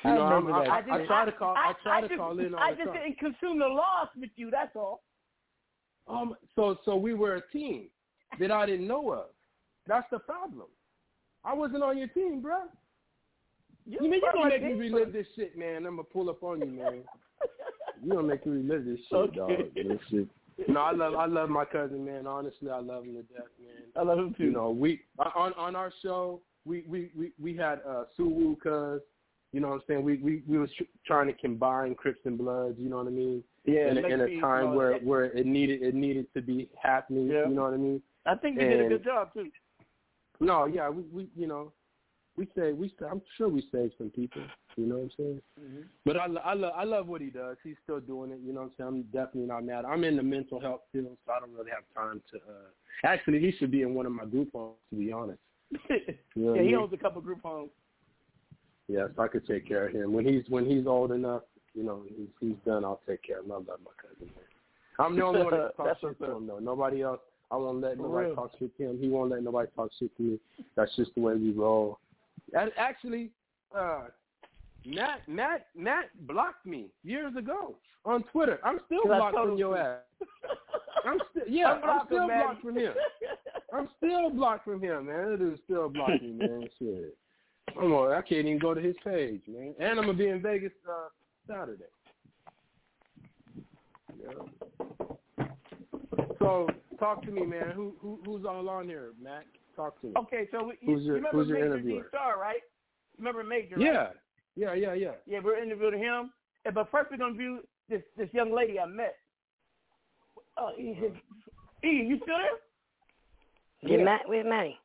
I 0.04 0.08
You 0.08 0.14
know, 0.14 0.22
I'm, 0.22 0.46
remember 0.46 0.52
I, 0.54 0.80
that. 0.82 0.90
I, 0.90 1.02
I 1.02 1.06
try 1.06 1.24
to 1.24 1.32
call. 1.32 1.54
I, 1.56 1.72
try 1.82 2.00
to 2.00 2.08
just, 2.08 2.18
call 2.18 2.38
in 2.38 2.54
all 2.54 2.60
I 2.60 2.72
the 2.72 2.76
just 2.78 2.88
time. 2.88 3.02
didn't 3.02 3.18
consume 3.18 3.58
the 3.58 3.66
loss 3.66 4.08
with 4.18 4.30
you. 4.36 4.50
That's 4.50 4.74
all. 4.74 5.02
Um, 6.08 6.34
so 6.54 6.78
so 6.84 6.96
we 6.96 7.14
were 7.14 7.36
a 7.36 7.50
team 7.50 7.88
that 8.40 8.50
I 8.50 8.66
didn't 8.66 8.86
know 8.86 9.12
of. 9.12 9.26
That's 9.86 10.06
the 10.10 10.18
problem. 10.18 10.66
I 11.44 11.54
wasn't 11.54 11.82
on 11.82 11.98
your 11.98 12.08
team, 12.08 12.40
bro. 12.40 12.64
You, 13.86 14.00
mean 14.02 14.14
you 14.14 14.30
gonna 14.32 14.50
make 14.50 14.62
me 14.62 14.74
relive 14.74 15.12
this 15.12 15.26
shit, 15.34 15.56
man? 15.56 15.86
I'm 15.86 15.96
gonna 15.96 16.04
pull 16.04 16.28
up 16.28 16.42
on 16.42 16.60
you, 16.60 16.70
man. 16.70 17.00
you 18.02 18.10
gonna 18.10 18.26
make 18.26 18.44
me 18.44 18.62
relive 18.62 18.84
this 18.84 18.98
shit, 19.08 19.18
Okay. 19.18 19.36
dog. 19.36 19.74
This 19.74 19.98
shit. 20.10 20.28
No, 20.68 20.80
I 20.80 20.92
love 20.92 21.14
I 21.14 21.26
love 21.26 21.48
my 21.48 21.64
cousin, 21.64 22.04
man. 22.04 22.26
Honestly, 22.26 22.70
I 22.70 22.80
love 22.80 23.04
him 23.04 23.14
to 23.14 23.22
death, 23.22 23.46
man. 23.62 23.84
I 23.96 24.02
love 24.02 24.18
him 24.18 24.34
too. 24.36 24.44
You 24.44 24.50
know, 24.50 24.70
we 24.70 25.00
on 25.34 25.52
on 25.54 25.76
our 25.76 25.92
show, 26.02 26.40
we 26.64 26.84
we 26.88 27.10
we, 27.16 27.32
we 27.40 27.56
had 27.56 27.80
uh 27.88 28.04
Suwu 28.18 28.58
cuz, 28.60 29.00
you 29.52 29.60
know 29.60 29.68
what 29.68 29.74
I'm 29.76 29.82
saying? 29.88 30.02
We 30.04 30.16
we 30.18 30.42
we 30.46 30.58
was 30.58 30.70
tr- 30.76 30.84
trying 31.06 31.26
to 31.28 31.32
combine 31.32 31.94
Crips 31.94 32.20
and 32.24 32.36
Bloods, 32.36 32.76
you 32.78 32.88
know 32.90 32.98
what 32.98 33.06
I 33.06 33.10
mean? 33.10 33.42
Yeah, 33.64 33.90
in 33.90 33.98
a, 33.98 34.06
in 34.06 34.20
a 34.20 34.40
time 34.40 34.74
where 34.74 34.92
it- 34.92 35.04
where 35.04 35.24
it 35.24 35.46
needed 35.46 35.82
it 35.82 35.94
needed 35.94 36.26
to 36.34 36.42
be 36.42 36.68
happening, 36.80 37.26
Yeah. 37.28 37.48
you 37.48 37.54
know 37.54 37.62
what 37.62 37.74
I 37.74 37.78
mean? 37.78 38.02
I 38.26 38.34
think 38.34 38.60
you 38.60 38.68
did 38.68 38.86
a 38.86 38.88
good 38.88 39.04
job 39.04 39.32
too. 39.32 39.50
No, 40.40 40.66
yeah, 40.66 40.88
we 40.88 41.02
we 41.12 41.28
you 41.36 41.46
know, 41.46 41.72
we 42.36 42.46
say 42.56 42.72
we 42.72 42.92
I'm 43.10 43.22
sure 43.36 43.48
we 43.48 43.62
saved 43.72 43.94
some 43.98 44.10
people, 44.10 44.42
you 44.76 44.86
know 44.86 44.96
what 44.96 45.02
I'm 45.04 45.10
saying? 45.16 45.42
Mm-hmm. 45.60 45.80
But 46.04 46.16
I, 46.18 46.26
I, 46.44 46.54
love, 46.54 46.72
I 46.76 46.84
love 46.84 47.08
what 47.08 47.20
he 47.20 47.30
does. 47.30 47.56
He's 47.64 47.76
still 47.82 48.00
doing 48.00 48.30
it. 48.30 48.38
You 48.44 48.52
know 48.52 48.60
what 48.60 48.66
I'm 48.66 48.72
saying? 48.78 48.88
I'm 48.88 49.02
definitely 49.04 49.48
not 49.48 49.64
mad. 49.64 49.84
I'm 49.84 50.04
in 50.04 50.16
the 50.16 50.22
mental 50.22 50.60
health 50.60 50.82
field, 50.92 51.16
so 51.26 51.32
I 51.32 51.40
don't 51.40 51.52
really 51.54 51.70
have 51.70 51.84
time 51.94 52.22
to. 52.32 52.36
uh 52.36 52.68
Actually, 53.04 53.40
he 53.40 53.52
should 53.52 53.70
be 53.70 53.82
in 53.82 53.94
one 53.94 54.06
of 54.06 54.12
my 54.12 54.24
group 54.24 54.50
homes, 54.52 54.74
to 54.90 54.96
be 54.96 55.10
honest. 55.12 55.40
You 56.34 56.44
know 56.44 56.54
yeah, 56.54 56.60
I 56.60 56.64
he 56.64 56.68
mean? 56.70 56.76
owns 56.76 56.92
a 56.92 56.96
couple 56.96 57.20
group 57.20 57.40
homes. 57.42 57.70
Yes, 58.88 59.10
I 59.18 59.28
could 59.28 59.46
take 59.46 59.68
care 59.68 59.86
of 59.86 59.94
him 59.94 60.12
when 60.12 60.26
he's 60.26 60.42
when 60.48 60.64
he's 60.64 60.86
old 60.86 61.12
enough. 61.12 61.42
You 61.74 61.84
know, 61.84 62.02
he's 62.08 62.28
he's 62.40 62.56
done. 62.66 62.84
I'll 62.84 63.00
take 63.06 63.22
care 63.22 63.40
of 63.40 63.44
him. 63.44 63.52
I 63.52 63.56
love 63.56 63.66
my 63.84 63.90
cousin. 64.00 64.30
I'm 64.98 65.14
the 65.14 65.24
only 65.24 65.42
one 65.42 65.52
that 65.52 65.76
talks 65.76 66.00
shit 66.00 66.18
to 66.18 66.36
him 66.36 66.46
though. 66.46 66.58
Nobody 66.58 67.02
else. 67.02 67.20
I 67.50 67.56
won't 67.56 67.80
let 67.80 67.98
nobody 67.98 68.34
talk 68.34 68.50
shit 68.58 68.76
to 68.78 68.90
him. 68.90 68.98
He 68.98 69.08
won't 69.08 69.30
let 69.30 69.42
nobody 69.42 69.68
talk 69.76 69.90
shit 69.98 70.14
to 70.16 70.22
me. 70.22 70.38
That's 70.76 70.94
just 70.96 71.14
the 71.14 71.20
way 71.20 71.34
we 71.34 71.52
roll. 71.52 71.98
And 72.52 72.72
actually, 72.76 73.30
uh, 73.76 74.04
Matt 74.84 75.26
Matt 75.28 75.66
Matt 75.76 76.06
blocked 76.26 76.66
me 76.66 76.86
years 77.04 77.34
ago 77.36 77.76
on 78.04 78.22
Twitter. 78.32 78.58
I'm 78.64 78.80
still 78.86 79.02
blocked 79.04 79.36
from 79.36 79.56
your 79.56 79.76
ass. 79.76 80.00
I'm 81.04 81.18
still 81.30 81.44
yeah. 81.48 81.80
I'm, 81.82 82.00
him, 82.00 82.06
still 82.06 82.26
man. 82.26 82.42
blocked 82.44 82.62
from 82.62 82.76
him. 82.76 82.92
I'm 83.72 83.88
still 83.98 84.30
blocked 84.30 84.64
from 84.64 84.82
him, 84.82 85.06
man. 85.06 85.30
That 85.30 85.38
dude 85.38 85.60
still 85.64 85.88
blocked 85.88 86.22
me, 86.22 86.32
man. 86.32 86.68
Shit. 86.78 87.16
I'm 87.76 87.92
on, 87.92 88.12
I 88.12 88.20
can't 88.22 88.46
even 88.46 88.58
go 88.58 88.74
to 88.74 88.80
his 88.80 88.96
page, 89.04 89.42
man. 89.48 89.74
And 89.78 89.98
I'm 89.98 90.06
gonna 90.06 90.14
be 90.14 90.28
in 90.28 90.40
Vegas 90.42 90.72
uh, 90.88 91.08
Saturday. 91.46 91.84
Yeah. 94.20 95.46
So 96.38 96.68
talk 96.98 97.22
to 97.24 97.30
me, 97.30 97.44
man. 97.44 97.70
Who 97.74 97.94
who 98.00 98.18
who's 98.24 98.44
all 98.44 98.68
on 98.68 98.86
here, 98.86 99.12
Matt? 99.22 99.44
Talk 99.76 100.00
to 100.00 100.08
me. 100.08 100.12
Okay, 100.18 100.48
so 100.50 100.64
we, 100.64 100.74
you, 100.80 100.94
Who's 100.94 101.04
your- 101.04 101.16
you 101.18 101.22
remember 101.24 101.38
who's 101.38 101.48
Major 101.48 101.66
interviewer? 101.66 102.02
D 102.02 102.08
Star, 102.08 102.38
right? 102.40 102.60
Remember 103.18 103.44
Major? 103.44 103.76
Right? 103.76 103.84
Yeah, 103.84 104.08
yeah, 104.56 104.74
yeah, 104.74 104.94
yeah. 104.94 105.10
Yeah, 105.26 105.38
we're 105.42 105.62
interviewing 105.62 105.98
him. 106.00 106.32
But 106.74 106.90
first, 106.90 107.10
we're 107.10 107.16
gonna 107.18 107.34
view 107.34 107.60
this 107.88 108.02
this 108.16 108.28
young 108.32 108.52
lady 108.54 108.78
I 108.80 108.86
met. 108.86 109.16
Oh, 110.56 110.70
E, 110.76 111.10
you 111.82 112.16
still 112.22 112.36
there? 112.36 113.98
Yeah, 113.98 114.04
Matt, 114.04 114.22
where's 114.26 114.44
Matty? 114.46 114.76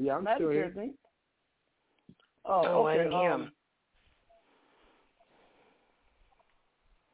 Yeah, 0.00 0.16
I'm 0.16 0.24
Matt 0.24 0.36
still 0.36 0.48
is 0.48 0.54
here. 0.54 0.72
here, 0.74 0.82
I. 0.82 0.90
Oh, 2.46 2.62
Oh, 2.64 2.84
I 2.86 2.92
okay. 2.94 3.02
didn't 3.04 3.20
hear 3.20 3.32
um, 3.32 3.42
him. 3.42 3.52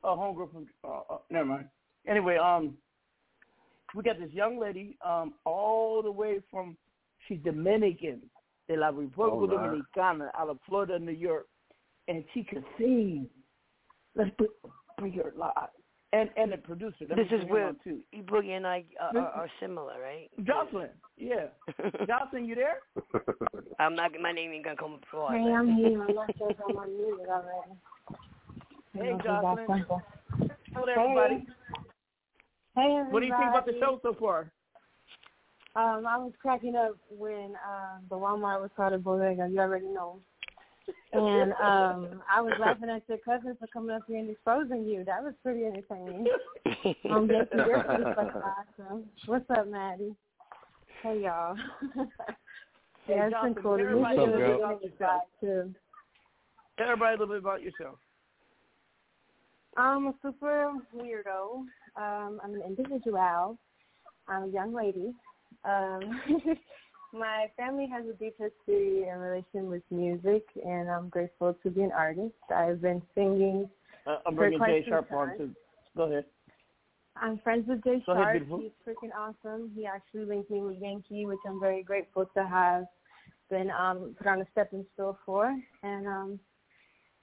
Oh, 0.05 0.17
homegirl 0.17 0.53
from. 0.53 0.67
Uh, 0.85 1.15
uh, 1.15 1.19
never 1.31 1.47
mind. 1.47 1.69
Anyway, 2.07 2.37
um, 2.37 2.77
we 3.95 4.05
got 4.05 4.21
this 4.21 4.31
young 4.31 4.61
lady, 4.61 4.97
um, 5.05 5.35
all 5.45 6.03
the 6.03 6.13
way 6.13 6.39
from. 6.51 6.77
She's 7.27 7.41
Dominican, 7.45 8.23
de 8.69 8.77
la 8.77 8.93
República 8.93 9.19
All 9.19 9.49
right. 9.49 9.83
Dominicana, 9.97 10.31
out 10.39 10.49
of 10.49 10.59
Florida, 10.65 10.97
New 10.97 11.11
York, 11.11 11.47
and 12.07 12.23
she 12.33 12.45
can 12.45 12.65
sing. 12.79 13.27
Let's 14.15 14.31
put, 14.39 14.51
bring 14.97 15.13
her 15.15 15.33
live. 15.37 15.71
And 16.17 16.31
and 16.39 16.51
the 16.51 16.57
producer. 16.57 17.05
Let 17.09 17.17
This 17.17 17.27
is 17.27 17.31
bring 17.31 17.43
him 17.43 17.49
where 17.51 17.73
too. 17.85 18.01
E 18.15 18.23
Boogie 18.23 18.57
and 18.57 18.67
I 18.67 18.85
uh, 18.99 19.19
are, 19.19 19.33
are 19.33 19.51
similar, 19.61 20.01
right? 20.01 20.31
Jocelyn, 20.45 20.89
yeah. 21.19 21.49
Jocelyn, 22.07 22.47
you 22.47 22.55
there? 22.55 22.79
I'm 23.79 23.95
not. 23.95 24.13
My 24.21 24.33
name 24.33 24.53
ain't 24.53 24.65
gonna 24.65 24.77
come 24.77 24.99
before. 24.99 25.33
Hey, 25.33 25.53
I'm 25.53 25.77
here. 25.77 26.03
I'm 26.03 26.15
not 26.15 26.35
sure 26.39 26.51
if 26.51 26.57
I'm 26.67 26.77
on 26.77 26.97
music 26.97 27.27
already. 27.29 27.77
Hey, 28.95 29.19
Jocelyn. 29.23 29.67
that's. 29.69 30.51
Hello, 30.73 30.87
everybody. 30.89 31.47
Hey, 32.75 32.97
everybody. 32.99 33.13
What 33.13 33.21
do 33.21 33.27
you 33.27 33.35
think 33.37 33.51
about 33.51 33.67
the 33.67 33.75
show 33.79 34.01
so 34.03 34.17
far? 34.19 34.51
Um, 35.75 36.07
I 36.07 36.17
was 36.17 36.33
cracking 36.41 36.77
up 36.77 36.97
when 37.11 37.53
uh, 37.57 37.99
the 38.09 38.17
Walmart 38.17 38.63
was 38.63 38.71
called 38.75 38.95
a 38.95 38.99
bodega. 38.99 39.49
You 39.53 39.61
already 39.61 39.89
know. 39.89 40.21
And 41.13 41.53
um, 41.53 42.23
I 42.31 42.41
was 42.43 42.53
laughing 42.61 42.91
at 42.91 43.03
your 43.09 43.19
cousin 43.19 43.57
for 43.59 43.67
coming 43.69 43.95
up 43.97 44.03
here 44.07 44.19
and 44.19 44.29
exposing 44.31 44.85
you. 44.85 45.03
That 45.05 45.23
was 45.23 45.33
pretty 45.43 45.65
entertaining. 45.65 46.27
Um, 47.11 47.29
yes, 47.31 47.47
you're 47.55 47.83
pretty 47.83 48.05
fucking 48.05 48.43
awesome. 48.43 49.05
What's 49.27 49.49
up, 49.51 49.67
Maddie? 49.69 50.15
Hey, 51.03 51.23
y'all. 51.23 51.57
Hey, 53.07 53.15
yeah, 53.17 53.27
it's 53.27 53.33
Jocelyn, 53.35 53.55
been 53.55 53.63
cool. 53.63 53.77
tell 53.77 53.79
You 53.79 53.87
everybody 53.87 54.17
should 54.17 54.29
a 54.29 54.33
have 54.33 54.41
little 54.41 54.57
bit 54.59 54.61
about 54.61 54.83
yourself. 54.83 55.23
too. 55.41 55.75
Tell 56.77 56.87
everybody 56.87 57.15
a 57.15 57.19
little 57.19 57.35
bit 57.35 57.39
about 57.39 57.63
yourself. 57.63 57.99
I'm 59.77 60.07
a 60.09 60.15
super 60.23 60.73
weirdo. 60.95 61.65
Um, 61.97 62.41
I'm 62.45 62.55
an 62.55 62.63
individual. 62.67 63.59
I'm 64.29 64.43
a 64.45 64.49
young 64.49 64.75
lady. 64.75 65.15
Um, 65.65 66.21
my 67.19 67.47
family 67.57 67.89
has 67.93 68.05
a 68.07 68.13
deep 68.13 68.37
history 68.39 69.09
in 69.09 69.19
relation 69.19 69.69
with 69.69 69.83
music, 69.91 70.45
and 70.65 70.91
I'm 70.91 71.09
grateful 71.09 71.57
to 71.63 71.71
be 71.71 71.83
an 71.83 71.93
artist. 71.93 72.35
I've 72.55 72.81
been 72.81 73.03
singing. 73.15 73.69
Uh, 74.07 74.19
I'm 74.27 74.37
bringing 74.37 74.61
Jay 74.61 74.85
Sharp 74.89 75.11
on 75.13 75.37
too. 75.37 75.55
Go 75.97 76.05
ahead. 76.05 76.25
I'm 77.17 77.39
friends 77.39 77.67
with 77.69 77.83
Jay 77.83 78.03
Go 78.07 78.15
Sharp. 78.15 78.33
beautiful. 78.33 78.61
He's 78.61 78.71
freaking 78.87 79.11
awesome. 79.17 79.71
He 79.75 79.87
actually 79.87 80.25
linked 80.27 80.51
me 80.51 80.61
with 80.61 80.77
Yankee, 80.81 81.27
which 81.27 81.39
I'm 81.47 81.61
very 81.61 81.83
grateful 81.83 82.27
to 82.37 82.47
have 82.47 82.85
been 83.51 83.71
um, 83.71 84.15
put 84.19 84.27
on 84.27 84.41
a 84.41 84.47
stepping 84.53 84.85
stool 84.95 85.19
for. 85.25 85.55
And 85.83 86.07
um, 86.07 86.41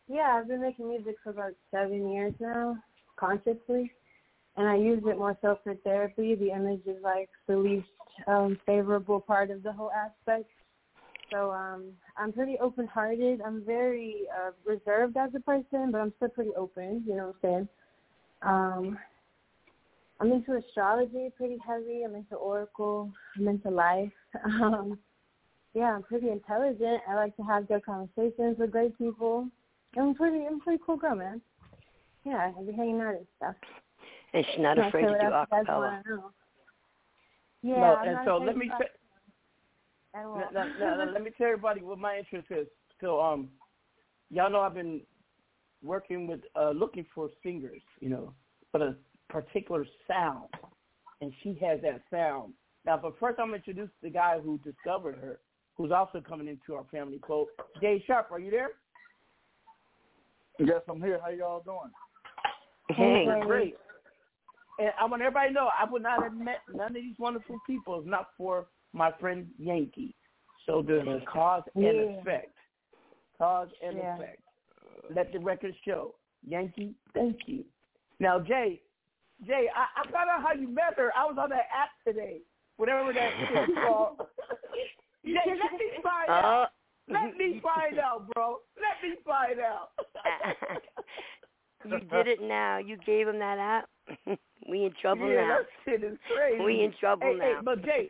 yeah, 0.08 0.38
I've 0.40 0.48
been 0.48 0.62
making 0.62 0.90
music 0.90 1.16
for 1.24 1.30
about 1.30 1.54
seven 1.72 2.12
years 2.12 2.34
now, 2.40 2.78
consciously. 3.18 3.92
And 4.56 4.68
I 4.68 4.76
use 4.76 5.02
it 5.06 5.18
more 5.18 5.38
so 5.42 5.58
for 5.64 5.76
therapy. 5.76 6.36
The 6.36 6.52
image 6.52 6.82
is 6.86 7.02
like 7.02 7.30
the 7.48 7.58
least 7.58 7.88
um, 8.28 8.60
favorable 8.66 9.20
part 9.20 9.50
of 9.50 9.64
the 9.64 9.74
whole 9.74 9.92
aspect. 9.92 10.50
So 11.32 11.52
um, 11.52 11.86
I'm 12.18 12.32
pretty 12.32 12.58
open-hearted. 12.62 13.42
I'm 13.42 13.66
very 13.66 14.28
uh, 14.32 14.52
reserved 14.66 15.18
as 15.18 15.32
a 15.36 15.40
person, 15.40 15.90
but 15.92 16.00
I'm 16.00 16.14
still 16.18 16.30
pretty 16.30 16.52
open. 16.56 17.04
You 17.08 17.16
know 17.16 17.28
what 17.28 17.36
I'm 17.36 17.50
saying? 17.50 17.68
Um, 18.44 19.00
I'm 20.20 20.32
into 20.32 20.56
astrology 20.56 21.30
pretty 21.36 21.58
heavy. 21.66 22.04
I'm 22.06 22.16
into 22.16 22.36
oracle. 22.36 23.12
I'm 23.38 23.48
into 23.48 23.70
life. 23.70 24.12
Um, 24.46 24.98
yeah, 25.76 25.96
I'm 25.96 26.04
pretty 26.04 26.30
intelligent. 26.30 27.02
I 27.10 27.16
like 27.16 27.36
to 27.38 27.44
have 27.44 27.68
good 27.68 27.84
conversations 27.84 28.58
with 28.60 28.72
great 28.72 28.96
people. 28.98 29.48
I'm 29.98 30.14
pretty, 30.14 30.46
I'm 30.46 30.60
pretty 30.60 30.82
cool 30.86 30.98
girl, 30.98 31.16
man. 31.16 31.42
Yeah, 32.26 32.52
I 32.58 32.64
be 32.64 32.74
hanging 32.74 33.02
out 33.02 33.16
and 33.16 33.28
stuff. 33.38 33.56
And 34.34 34.46
she's 34.52 34.62
not 34.62 34.78
Not 34.78 34.88
afraid 34.88 35.04
sure 35.04 35.14
to 35.14 35.20
do 35.20 35.26
what 35.26 35.34
else 35.34 35.68
acapella. 35.68 36.02
Yeah, 37.62 37.76
No, 37.76 37.98
and 38.06 38.18
so 38.26 38.38
let 38.38 38.58
me 38.58 38.68
talk 38.68 38.82
say, 38.82 38.88
at 40.16 40.26
all. 40.26 40.38
now, 40.38 40.50
now, 40.54 40.66
now, 40.80 41.06
now, 41.06 41.12
let 41.12 41.24
me 41.24 41.32
tell 41.38 41.48
everybody 41.48 41.82
what 41.82 41.98
my 41.98 42.18
interest 42.18 42.48
is. 42.50 42.68
So, 43.00 43.22
um, 43.22 43.50
y'all 44.30 44.50
know 44.50 44.62
I've 44.62 44.74
been 44.74 45.02
working 45.82 46.28
with 46.28 46.42
uh, 46.56 46.72
looking 46.72 47.06
for 47.14 47.30
singers, 47.42 47.82
you 48.00 48.10
know, 48.10 48.34
but 48.72 48.82
a 48.82 48.96
particular 49.30 49.86
sound 50.08 50.50
and 51.24 51.34
she 51.42 51.58
has 51.66 51.80
that 51.82 52.02
sound. 52.12 52.54
Now, 52.86 53.00
but 53.02 53.14
first, 53.20 53.40
I'm 53.40 53.48
gonna 53.48 53.58
introduce 53.58 53.90
the 54.02 54.10
guy 54.10 54.40
who 54.44 54.60
discovered 54.60 55.16
her, 55.16 55.40
who's 55.76 55.92
also 55.92 56.22
coming 56.22 56.48
into 56.48 56.76
our 56.76 56.84
family 56.92 57.18
quote. 57.18 57.48
Jay 57.82 58.04
Sharp, 58.06 58.30
are 58.32 58.40
you 58.40 58.52
there? 58.52 58.72
Yes, 60.60 60.82
I'm 60.90 61.02
here. 61.02 61.20
How 61.24 61.32
y'all 61.32 61.64
doing? 61.64 61.92
Hey, 62.90 63.26
great. 63.46 63.76
And 64.80 64.90
I 65.00 65.06
want 65.06 65.22
everybody 65.22 65.50
to 65.50 65.54
know 65.54 65.70
I 65.80 65.90
would 65.90 66.02
not 66.04 66.24
have 66.24 66.34
met 66.34 66.62
none 66.74 66.88
of 66.88 66.94
these 66.94 67.16
wonderful 67.20 67.60
people 67.68 68.00
if 68.00 68.06
not 68.06 68.30
for 68.38 68.68
my 68.94 69.12
friend 69.20 69.48
Yankee. 69.58 70.16
So 70.66 70.82
there's 70.82 71.08
a 71.08 71.22
cause 71.26 71.64
and 71.76 71.84
Yeah. 71.84 71.92
effect. 72.22 72.58
Cause 73.38 73.70
and 73.82 73.98
Yeah. 73.98 74.16
effect. 74.18 74.42
Let 75.10 75.32
the 75.32 75.40
record 75.40 75.76
show. 75.86 76.16
Yankee, 76.46 76.96
thank 77.14 77.48
you. 77.48 77.66
Now, 78.20 78.40
Jay, 78.40 78.82
Jay, 79.46 79.70
I, 79.76 79.88
I 80.02 80.12
found 80.12 80.30
out 80.30 80.42
how 80.42 80.54
you 80.54 80.68
met 80.68 80.98
her. 80.98 81.12
I 81.18 81.26
was 81.26 81.38
on 81.38 81.50
that 81.50 81.68
app 81.74 81.90
today. 82.06 82.42
Whatever 82.78 83.12
that 83.14 83.34
shit 83.48 83.82
called. 83.82 84.18
Jay, 85.26 85.34
let 85.46 85.74
me 85.74 85.92
find 86.02 86.30
Uh, 86.30 86.34
out. 86.34 86.70
Let 87.10 87.36
me 87.38 87.60
find 87.62 88.00
out, 88.00 88.28
bro. 88.34 88.60
Let 88.78 89.02
me 89.04 89.18
find 89.26 89.60
out. 89.60 89.90
you 91.86 92.00
did 92.00 92.28
it 92.28 92.40
now. 92.42 92.78
You 92.78 92.98
gave 93.06 93.28
him 93.28 93.40
that 93.40 93.58
app. 93.58 93.90
we 94.70 94.86
in 94.86 94.94
trouble 95.02 95.30
yeah, 95.30 95.42
now. 95.42 95.58
that 95.60 95.66
shit 95.86 96.04
is 96.04 96.18
crazy. 96.34 96.64
We 96.64 96.84
in 96.84 96.94
trouble 97.00 97.28
hey, 97.28 97.38
now. 97.38 97.46
Hey, 97.46 97.62
but 97.64 97.86
Jay, 97.86 98.10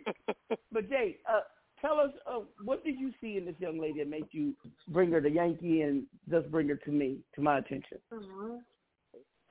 but 0.72 0.90
Jay, 0.90 1.18
uh, 1.32 1.41
tell 1.82 2.00
us 2.00 2.12
uh, 2.28 2.40
what 2.64 2.84
did 2.84 3.00
you 3.00 3.12
see 3.22 3.38
in 3.38 3.45
this 3.45 3.56
young 3.60 3.80
lady 3.80 4.00
that 4.00 4.10
made 4.10 4.26
you 4.32 4.54
bring 4.90 5.12
her 5.12 5.22
to 5.22 5.30
Yankee 5.30 5.82
and 5.82 6.04
just 6.30 6.50
bring 6.52 6.68
her 6.70 6.76
to 6.76 6.91
me, 6.91 7.20
to 7.36 7.41
my 7.41 7.60
attention? 7.60 8.00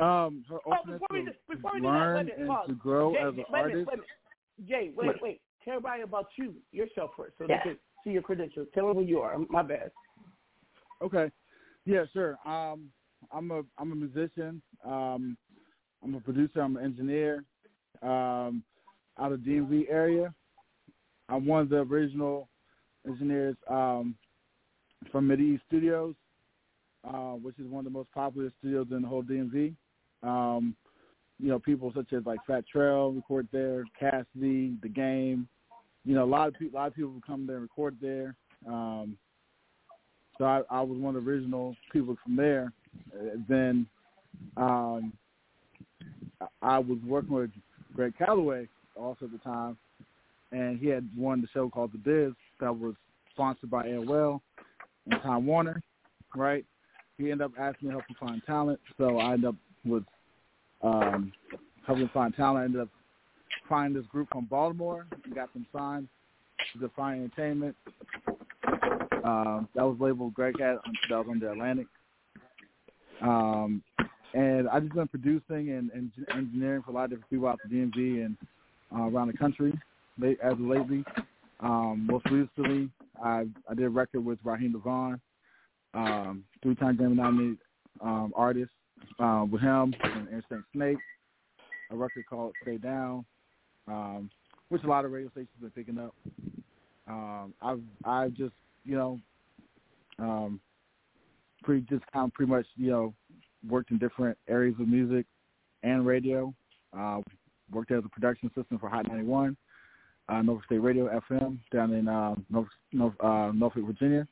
Um, 0.01 0.44
her 0.49 0.59
Oh, 0.66 0.73
openness 0.73 1.01
before 1.01 1.07
we, 1.12 1.19
to 1.20 1.31
do- 1.31 1.36
before 1.49 1.70
we 1.74 1.81
do 1.81 1.86
that, 1.86 1.93
learn 1.93 2.15
wait 2.15 2.35
a 2.35 2.39
minute, 2.39 2.51
and 2.51 2.69
to 2.69 2.74
grow 2.74 3.12
Jay, 3.12 3.19
as 3.19 3.28
an 3.28 3.36
wait 3.36 3.47
a 3.49 3.53
minute, 3.53 3.55
artist. 3.62 3.86
wait 3.86 3.94
a 3.94 3.97
minute. 3.97 4.69
Jay, 4.69 4.93
wait, 4.97 5.23
wait. 5.23 5.40
Tell 5.65 5.74
everybody 5.74 6.03
about 6.03 6.27
you, 6.36 6.55
yourself 6.73 7.12
first, 7.16 7.39
so 7.39 7.47
Yeah. 7.49 7.59
they 7.59 7.70
can 7.70 7.78
see 8.03 8.11
your 8.11 8.23
credentials. 8.23 8.66
Tell 8.74 8.89
them 8.89 8.97
who 8.97 9.03
you 9.05 9.20
are. 9.20 9.39
My 9.49 9.62
bad. 9.62 9.93
Okay. 11.01 11.31
Yeah, 11.85 12.05
sure. 12.12 12.36
Um, 12.44 12.90
I'm 13.31 13.51
a 13.51 13.62
I'm 13.78 13.93
a 13.93 13.94
musician. 13.94 14.62
Um, 14.85 15.36
I'm 16.03 16.15
a 16.15 16.20
producer. 16.20 16.61
I'm 16.61 16.77
an 16.77 16.85
engineer. 16.85 17.44
Um, 18.03 18.65
out 19.19 19.32
of 19.32 19.40
DMV 19.40 19.90
area. 19.90 20.35
I'm 21.28 21.47
one 21.47 21.62
of 21.62 21.69
the 21.69 21.78
original 21.78 22.49
engineers 23.07 23.57
um, 23.69 24.16
from 25.11 25.28
Mideast 25.28 25.61
Studios, 25.66 26.15
uh, 27.05 27.35
which 27.35 27.59
is 27.59 27.66
one 27.66 27.86
of 27.86 27.93
the 27.93 27.99
most 27.99 28.11
popular 28.12 28.51
studios 28.59 28.89
in 28.90 29.03
the 29.03 29.09
whole 29.09 29.23
DMV. 29.23 29.74
Um, 30.23 30.77
you 31.39 31.49
know, 31.49 31.59
people 31.59 31.93
such 31.94 32.12
as 32.12 32.24
like 32.24 32.39
Fat 32.47 32.65
Trel 32.70 33.12
record 33.12 33.49
there, 33.53 33.85
Cassidy, 33.99 34.77
The 34.82 34.89
Game. 34.89 35.49
You 36.05 36.15
know, 36.15 36.24
a 36.24 36.27
lot 36.27 36.49
of 36.49 36.55
people, 36.55 36.78
a 36.78 36.81
lot 36.81 36.89
of 36.89 36.94
people 36.94 37.20
come 37.27 37.47
there 37.47 37.57
and 37.57 37.62
record 37.62 37.97
there. 38.01 38.35
Um, 38.66 39.16
so 40.39 40.44
I, 40.44 40.62
I 40.70 40.81
was 40.81 40.99
one 40.99 41.16
of 41.16 41.24
the 41.24 41.31
original 41.31 41.77
people 41.93 42.16
from 42.23 42.36
there. 42.36 42.73
Uh, 43.14 43.36
Then 43.48 43.86
um, 44.56 45.12
I- 46.60 46.78
was 46.78 46.98
working 47.06 47.35
with 47.35 47.51
Greg 47.94 48.14
Calloway 48.19 48.69
also 48.97 49.27
at 49.27 49.32
the 49.32 49.39
time, 49.39 49.77
and 50.51 50.78
he 50.78 50.89
had 50.89 51.09
won 51.16 51.40
the 51.40 51.48
show 51.48 51.69
called 51.69 51.93
The 51.93 51.98
Biz 51.98 52.32
that 52.60 52.77
was 52.77 52.94
sponsored 53.31 53.70
by 53.70 53.86
AOL 53.86 54.40
and 55.10 55.20
Time 55.23 55.47
Warner, 55.47 55.82
right? 56.35 56.64
He 57.19 57.31
ended 57.31 57.43
up 57.47 57.52
asking 57.59 57.89
me 57.89 57.94
to 57.94 57.98
help 57.98 58.09
him 58.09 58.16
find 58.28 58.43
talent, 58.47 58.81
so 58.98 59.19
I 59.19 59.32
ended 59.35 59.47
up 59.51 59.56
with 59.85 60.05
um, 60.82 61.32
helping 61.86 62.05
him 62.05 62.10
find 62.12 62.35
talent. 62.35 62.62
I 62.62 62.64
ended 62.64 62.81
up 62.82 62.89
finding 63.69 64.01
this 64.01 64.10
group 64.10 64.28
from 64.31 64.47
Baltimore 64.47 65.06
and 65.24 65.35
got 65.35 65.52
them 65.52 65.66
signed 65.73 66.09
to 66.73 66.78
Define 66.78 67.24
Entertainment. 67.24 67.77
Um, 69.24 69.69
that 69.74 69.85
was 69.85 69.97
labeled 70.01 70.35
Greg 70.35 70.59
had 70.59 70.77
that 71.09 71.19
was 71.19 71.27
on 71.28 71.39
the 71.39 71.52
Atlantic. 71.52 71.86
Um, 73.23 73.82
and 74.35 74.69
I've 74.69 74.82
just 74.82 74.94
been 74.94 75.09
producing 75.09 75.70
and, 75.70 75.90
and 75.93 76.11
engineering 76.31 76.82
for 76.82 76.90
a 76.90 76.94
lot 76.94 77.05
of 77.05 77.11
different 77.11 77.31
people 77.31 77.49
out 77.49 77.59
the 77.69 77.74
DMV 77.74 78.24
and 78.24 78.36
uh, 78.94 79.03
around 79.05 79.28
the 79.28 79.36
country 79.36 79.73
late, 80.19 80.39
as 80.43 80.53
of 80.53 80.61
lately. 80.61 81.05
Um, 81.61 82.07
most 82.11 82.24
recently, 82.31 82.90
I 83.23 83.47
I 83.70 83.74
did 83.74 83.85
a 83.85 83.90
record 83.90 84.24
with 84.24 84.39
Raheem 84.43 84.73
DeVaughn, 84.73 85.20
um, 85.94 86.44
three-time 86.62 86.97
Grammy 86.97 87.16
nominated 87.16 87.59
um, 88.01 88.32
artist 88.35 88.73
uh, 89.19 89.47
with 89.51 89.61
him 89.61 89.94
and 90.03 90.28
Instinct 90.28 90.65
Snake. 90.74 90.99
A 91.90 91.97
record 91.97 92.24
called 92.28 92.55
Stay 92.62 92.78
Down, 92.78 93.24
um, 93.86 94.31
which 94.70 94.82
a 94.82 94.86
lot 94.86 95.05
of 95.05 95.12
radio 95.12 95.31
stations 95.31 95.51
have 95.61 95.74
been 95.74 95.85
picking 95.85 96.03
up. 96.03 96.15
Um, 97.07 97.55
I've 97.61 97.82
I 98.05 98.28
just 98.28 98.55
you 98.85 98.97
know 98.97 99.20
um, 100.19 100.61
pretty 101.62 101.86
just 101.89 102.05
kind 102.12 102.26
of 102.26 102.34
pretty 102.34 102.51
much 102.51 102.66
you 102.76 102.90
know 102.90 103.14
worked 103.68 103.90
in 103.90 103.98
different 103.98 104.36
areas 104.48 104.74
of 104.80 104.89
music 104.89 105.26
and 105.82 106.06
radio. 106.06 106.52
Uh, 106.97 107.20
worked 107.70 107.90
as 107.90 108.05
a 108.05 108.09
production 108.09 108.51
assistant 108.55 108.80
for 108.80 108.89
Hot 108.89 109.09
91, 109.09 109.56
uh, 110.28 110.43
Norfolk 110.43 110.64
State 110.66 110.78
Radio 110.78 111.09
FM 111.30 111.59
down 111.72 111.93
in 111.94 112.06
uh, 112.06 112.34
North, 112.51 112.68
North, 112.93 113.14
uh, 113.20 113.51
Norfolk, 113.55 113.84
Virginia. 113.86 114.26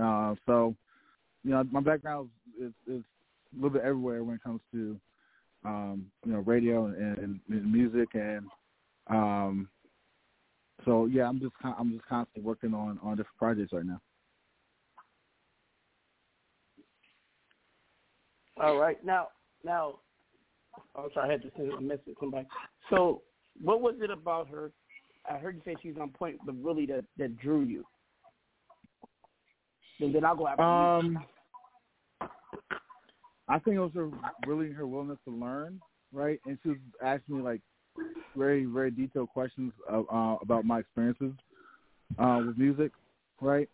Uh, 0.00 0.34
so, 0.46 0.74
you 1.42 1.50
know, 1.50 1.64
my 1.70 1.80
background 1.80 2.28
is, 2.60 2.70
is, 2.86 2.98
is 2.98 3.02
a 3.52 3.56
little 3.56 3.70
bit 3.70 3.82
everywhere 3.82 4.22
when 4.22 4.36
it 4.36 4.42
comes 4.42 4.60
to, 4.72 4.96
um, 5.64 6.06
you 6.24 6.32
know, 6.32 6.38
radio 6.40 6.86
and, 6.86 7.18
and, 7.18 7.40
and 7.48 7.72
music, 7.72 8.08
and 8.14 8.46
um, 9.08 9.68
so 10.84 11.06
yeah, 11.06 11.28
I'm 11.28 11.40
just 11.40 11.52
I'm 11.62 11.92
just 11.92 12.06
constantly 12.06 12.42
working 12.42 12.74
on 12.74 12.98
on 13.02 13.16
different 13.16 13.38
projects 13.38 13.72
right 13.72 13.84
now. 13.84 14.00
All 18.62 18.78
right. 18.78 19.04
Now, 19.04 19.28
now, 19.64 19.98
I'm 20.96 21.08
sorry, 21.12 21.28
I 21.28 21.32
had 21.32 21.42
to 21.42 21.50
send 21.56 21.72
a 21.72 21.80
message 21.80 22.04
to 22.06 22.14
somebody. 22.20 22.46
So, 22.90 23.22
what 23.60 23.80
was 23.80 23.96
it 24.00 24.10
about 24.10 24.48
her? 24.48 24.70
I 25.28 25.38
heard 25.38 25.56
you 25.56 25.62
say 25.64 25.76
she's 25.82 25.96
on 26.00 26.10
point, 26.10 26.38
but 26.46 26.54
really 26.62 26.86
that 26.86 27.04
that 27.18 27.36
drew 27.38 27.62
you. 27.62 27.84
And 30.00 30.14
then 30.14 30.24
I'll 30.24 30.36
go 30.36 30.46
after 30.46 30.62
you. 30.62 30.68
Um, 30.68 31.26
I 33.48 33.58
think 33.58 33.76
it 33.76 33.80
was 33.80 33.92
her 33.94 34.10
really 34.46 34.70
her 34.72 34.86
willingness 34.86 35.18
to 35.26 35.34
learn, 35.34 35.80
right? 36.12 36.40
And 36.46 36.56
she 36.62 36.70
was 36.70 36.78
asking 37.04 37.38
me 37.38 37.42
like 37.42 37.60
very 38.36 38.64
very 38.64 38.92
detailed 38.92 39.28
questions 39.30 39.72
uh, 39.92 40.02
uh, 40.02 40.36
about 40.40 40.64
my 40.64 40.78
experiences 40.78 41.32
uh, 42.18 42.42
with 42.46 42.56
music, 42.56 42.92
right? 43.40 43.68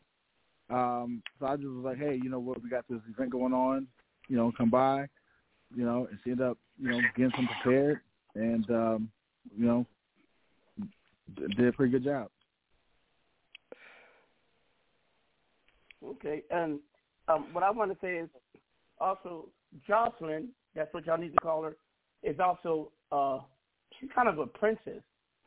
Um, 0.71 1.23
so 1.39 1.47
I 1.47 1.57
just 1.57 1.69
was 1.69 1.85
like, 1.85 1.99
hey, 1.99 2.19
you 2.23 2.31
know 2.31 2.41
what? 2.41 2.63
We 2.63 2.71
got 2.71 2.85
this 2.89 3.01
event 3.11 3.31
going 3.31 3.53
on. 3.53 3.87
You 4.29 4.37
know, 4.37 4.53
come 4.57 4.71
by. 4.71 5.07
You 5.75 5.85
know, 5.85 6.07
and 6.11 6.19
she 6.25 6.31
ended 6.31 6.47
up 6.47 6.59
you 6.81 6.91
know 6.91 7.01
getting 7.17 7.33
some 7.37 7.49
prepared, 7.61 8.01
and 8.35 8.71
um, 8.71 9.11
you 9.57 9.67
know 9.67 9.87
d- 11.37 11.55
did 11.57 11.69
a 11.69 11.73
pretty 11.73 11.93
good 11.93 12.05
job. 12.05 12.29
Okay, 16.05 16.43
and 16.51 16.79
um, 17.29 17.47
what 17.53 17.65
I 17.65 17.71
want 17.71 17.91
to 17.91 17.99
say 18.01 18.15
is 18.17 18.29
also 19.01 19.49
Jocelyn. 19.87 20.49
That's 20.75 20.93
what 20.95 21.07
y'all 21.07 21.19
need 21.19 21.33
to 21.33 21.41
call 21.41 21.63
her. 21.63 21.77
Is 22.23 22.41
also 22.41 22.93
uh, 23.13 23.41
she's 23.99 24.11
kind 24.15 24.29
of 24.29 24.39
a 24.39 24.47
princess. 24.47 25.03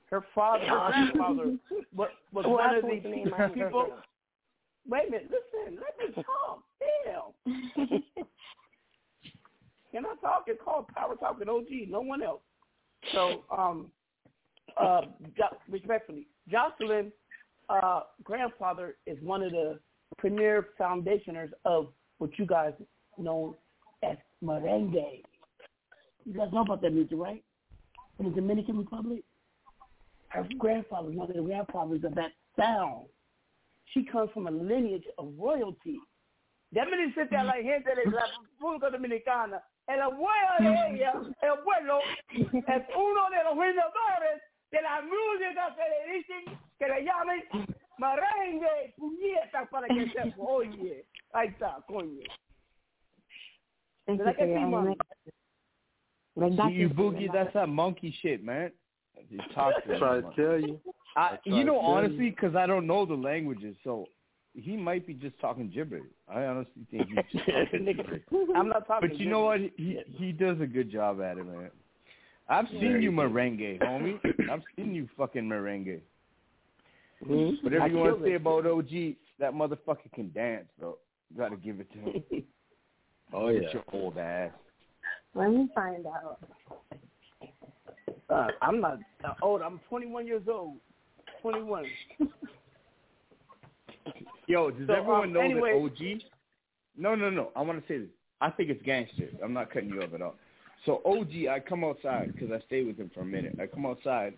Her 0.09 0.23
father, 0.35 0.65
her 0.65 0.89
grandfather, 0.89 1.57
was, 1.95 2.09
was 2.33 2.45
Well, 2.45 2.49
one 2.49 2.75
of 2.75 2.83
what's 2.83 3.03
the 3.03 3.09
these 3.09 3.11
name 3.11 3.53
people. 3.53 3.87
Wait 4.87 5.07
a 5.07 5.11
minute, 5.11 5.29
listen, 5.31 5.77
let 5.79 6.15
me 6.15 6.23
talk. 6.23 6.63
Damn. 7.05 8.03
Can 9.91 10.05
I 10.05 10.15
talk? 10.21 10.45
It's 10.47 10.61
called 10.63 10.87
Power 10.89 11.15
Talk 11.15 11.39
with 11.39 11.49
OG, 11.49 11.67
no 11.89 12.01
one 12.01 12.23
else. 12.23 12.41
So, 13.13 13.43
um, 13.57 13.91
uh, 14.79 15.01
jo- 15.37 15.57
respectfully, 15.69 16.27
Jocelyn, 16.49 17.11
uh, 17.69 18.01
grandfather 18.23 18.95
is 19.05 19.17
one 19.21 19.41
of 19.43 19.51
the 19.51 19.79
premier 20.17 20.67
foundationers 20.79 21.49
of 21.65 21.87
what 22.19 22.37
you 22.37 22.45
guys 22.45 22.73
know 23.17 23.55
as 24.03 24.17
merengue. 24.43 25.21
You 26.25 26.33
guys 26.33 26.49
know 26.53 26.61
about 26.61 26.81
that 26.81 26.93
music, 26.93 27.17
right? 27.17 27.43
In 28.19 28.25
the 28.25 28.31
Dominican 28.31 28.77
Republic, 28.77 29.23
her 30.29 30.47
grandfather 30.57 31.09
is 31.11 31.17
one 31.17 31.29
of 31.29 31.35
the 31.35 31.41
grandfathers 31.41 32.03
of 32.03 32.15
that 32.15 32.31
sound. 32.57 33.07
She 33.93 34.05
comes 34.05 34.29
from 34.33 34.47
a 34.47 34.51
lineage 34.51 35.03
of 35.17 35.33
royalty. 35.37 35.97
That 36.73 36.87
means 36.87 37.13
sit 37.15 37.29
there 37.29 37.43
like 37.43 37.63
gente 37.63 37.83
de 37.83 38.09
la 38.09 38.21
República 38.61 38.91
Dominicana. 38.91 39.61
El 39.87 40.01
abuelo 40.01 40.49
de 40.59 40.95
ella, 40.95 41.13
el 41.41 41.49
abuelo, 41.49 41.99
es 42.29 42.83
uno 42.95 43.29
de 43.29 43.43
los 43.43 43.53
fundadores 43.53 44.41
de 44.71 44.81
la 44.81 45.01
música 45.01 45.75
que 45.75 45.89
le 45.89 46.17
dicen, 46.17 46.59
que 46.79 46.87
le 46.87 47.03
llamen 47.03 47.43
merengue, 47.97 48.93
puñetas 48.97 49.69
para 49.69 49.87
que 49.87 50.09
se 50.09 50.33
oye. 50.37 51.05
Ahí 51.33 51.49
está, 51.49 51.83
coño. 51.87 52.21
Thank 54.05 54.19
¿Verdad 54.19 54.33
you 54.33 54.37
que 54.37 54.45
sí, 54.45 54.65
mami? 54.65 54.97
See, 56.35 56.73
you 56.73 56.89
boogie, 56.89 57.31
that's 57.31 57.53
that 57.53 57.67
monkey 57.67 58.15
shit, 58.21 58.43
man. 58.43 58.71
You 59.29 59.39
talk 59.53 59.73
to 59.85 59.99
Try 59.99 60.21
to 60.21 60.31
tell 60.35 60.59
you. 60.59 60.79
I, 61.15 61.21
I 61.35 61.39
you 61.45 61.63
know, 61.63 61.77
honestly, 61.77 62.29
because 62.29 62.55
I 62.55 62.65
don't 62.65 62.87
know 62.87 63.05
the 63.05 63.15
languages, 63.15 63.75
so 63.83 64.07
he 64.53 64.75
might 64.75 65.07
be 65.07 65.13
just 65.13 65.39
talking 65.39 65.69
gibberish. 65.69 66.03
I 66.27 66.43
honestly 66.43 66.85
think 66.91 67.07
he's 67.07 67.17
just 67.31 67.45
talking 67.49 67.85
gibberish. 67.85 68.23
I'm 68.55 68.67
not 68.69 68.87
talking. 68.87 69.09
But 69.09 69.19
you 69.19 69.29
know 69.29 69.41
what? 69.45 69.59
He 69.77 69.99
he 70.17 70.31
does 70.31 70.59
a 70.61 70.65
good 70.67 70.91
job 70.91 71.21
at 71.21 71.37
it, 71.37 71.45
man. 71.45 71.69
I've 72.49 72.67
seen 72.69 73.01
you 73.01 73.11
merengue, 73.11 73.79
homie. 73.81 74.19
I've 74.51 74.63
seen 74.75 74.93
you 74.93 75.07
fucking 75.17 75.43
merengue. 75.43 76.01
Mhm. 77.25 77.63
Whatever 77.63 77.83
I 77.83 77.87
you 77.87 77.97
want 77.97 78.17
to 78.19 78.25
say 78.25 78.33
it. 78.33 78.35
about 78.41 78.65
OG, 78.65 79.15
that 79.39 79.53
motherfucker 79.53 80.11
can 80.13 80.31
dance, 80.31 80.67
though. 80.79 80.97
You 81.29 81.37
gotta 81.37 81.55
give 81.55 81.79
it 81.79 81.91
to 81.93 81.99
him. 81.99 82.43
Oh 83.33 83.49
Get 83.49 83.63
yeah. 83.63 83.69
your 83.75 83.83
old 83.93 84.17
ass. 84.17 84.51
Let 85.35 85.51
me 85.51 85.69
find 85.73 86.05
out. 86.05 86.39
Uh, 88.29 88.47
I'm 88.61 88.81
not 88.81 88.99
uh, 89.23 89.33
old. 89.41 89.61
I'm 89.61 89.79
21 89.87 90.27
years 90.27 90.41
old. 90.49 90.75
21. 91.41 91.85
Yo, 94.47 94.71
does 94.71 94.87
So, 94.87 94.93
everyone 94.93 95.23
um, 95.23 95.33
know 95.33 95.39
anyway- 95.41 95.71
that 95.71 95.85
OG? 95.85 96.25
No, 96.97 97.15
no, 97.15 97.29
no. 97.29 97.51
I 97.55 97.61
want 97.61 97.81
to 97.81 97.87
say 97.87 97.99
this. 97.99 98.09
I 98.41 98.49
think 98.49 98.69
it's 98.69 98.81
gangster. 98.83 99.29
I'm 99.43 99.53
not 99.53 99.71
cutting 99.71 99.89
you 99.89 100.01
off 100.01 100.13
at 100.13 100.21
all. 100.21 100.35
So 100.85 101.01
OG, 101.05 101.47
I 101.47 101.59
come 101.59 101.83
outside 101.83 102.33
because 102.33 102.51
I 102.51 102.59
stayed 102.65 102.87
with 102.87 102.97
him 102.97 103.11
for 103.13 103.21
a 103.21 103.25
minute. 103.25 103.57
I 103.61 103.67
come 103.67 103.85
outside, 103.85 104.33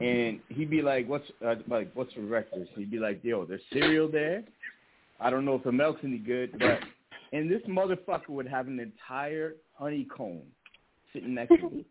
and 0.00 0.38
he'd 0.50 0.68
be 0.68 0.82
like, 0.82 1.08
"What's 1.08 1.24
uh, 1.44 1.54
like 1.66 1.90
what's 1.94 2.12
for 2.12 2.20
breakfast?" 2.20 2.70
He'd 2.76 2.90
be 2.90 2.98
like, 2.98 3.20
"Yo, 3.24 3.46
there's 3.46 3.62
cereal 3.72 4.06
there. 4.06 4.44
I 5.18 5.30
don't 5.30 5.46
know 5.46 5.54
if 5.54 5.64
the 5.64 5.72
milk's 5.72 6.00
any 6.04 6.18
good, 6.18 6.58
but." 6.58 6.80
And 7.32 7.50
this 7.50 7.60
motherfucker 7.68 8.30
would 8.30 8.48
have 8.48 8.68
an 8.68 8.80
entire 8.80 9.56
honeycomb 9.74 10.40
sitting 11.12 11.34
next 11.34 11.50
to 11.60 11.68
me, 11.68 11.84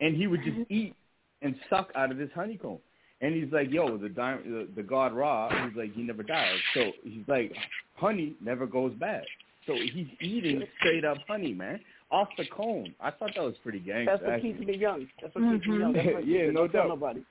and 0.00 0.16
he 0.16 0.26
would 0.26 0.40
just 0.44 0.68
eat 0.70 0.94
and 1.42 1.54
suck 1.70 1.90
out 1.94 2.10
of 2.10 2.16
this 2.16 2.30
honeycomb. 2.34 2.78
And 3.24 3.34
he's 3.34 3.50
like, 3.50 3.70
"Yo, 3.70 3.96
the 3.96 4.10
di- 4.10 4.42
the, 4.44 4.68
the 4.76 4.82
god 4.82 5.14
Ra." 5.14 5.48
He's 5.66 5.74
like, 5.74 5.94
"He 5.94 6.02
never 6.02 6.22
dies. 6.22 6.58
So 6.74 6.92
he's 7.02 7.26
like, 7.26 7.56
"Honey 7.94 8.34
never 8.42 8.66
goes 8.66 8.92
bad." 9.00 9.24
So 9.66 9.72
he's 9.72 10.08
eating 10.20 10.62
straight 10.78 11.06
up 11.06 11.16
honey, 11.26 11.54
man, 11.54 11.80
off 12.10 12.28
the 12.36 12.44
cone. 12.54 12.94
I 13.00 13.10
thought 13.10 13.30
that 13.34 13.42
was 13.42 13.54
pretty 13.62 13.78
gangster. 13.78 14.12
That's 14.12 14.22
what 14.22 14.32
actually. 14.34 14.52
keeps 14.52 14.66
me 14.66 14.76
young. 14.76 15.06
That's 15.22 15.34
what 15.34 15.52
keeps 15.52 15.66
me 15.66 15.78
young. 15.78 15.92
That's 15.94 16.06
what 16.06 16.16
mm-hmm. 16.16 16.30
Yeah, 16.30 16.50
no 16.50 16.66
don't 16.66 16.72
doubt. 16.72 16.88
nobody. 16.88 17.24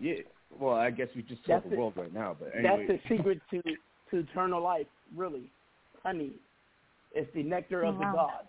Yeah. 0.00 0.14
Well, 0.58 0.74
I 0.74 0.90
guess 0.90 1.06
we 1.14 1.22
just 1.22 1.46
told 1.46 1.62
That's 1.62 1.70
the 1.70 1.76
world 1.76 1.92
right 1.94 2.12
now, 2.12 2.36
but 2.36 2.50
That's 2.60 2.82
the 2.88 2.98
secret 3.08 3.40
to 3.52 3.62
to 3.62 4.16
eternal 4.18 4.60
life. 4.60 4.88
Really, 5.16 5.48
honey. 6.02 6.32
It's 7.14 7.32
the 7.32 7.44
nectar 7.44 7.84
of 7.84 7.94
the 7.98 8.04
gods. 8.04 8.48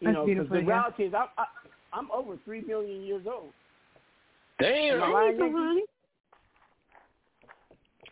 You 0.00 0.08
That's 0.08 0.14
know, 0.14 0.26
because 0.26 0.48
beautiful, 0.48 0.56
the 0.56 0.62
yeah. 0.62 0.68
reality 0.68 1.02
is, 1.04 1.14
I'm 1.14 1.28
I, 1.38 1.44
I'm 1.92 2.10
over 2.10 2.36
three 2.44 2.62
million 2.62 3.02
years 3.02 3.26
old. 3.28 3.52
Damn. 4.58 4.96
Am 4.96 5.02
I 5.02 5.08
lying, 5.12 5.38
Yankee? 5.38 5.82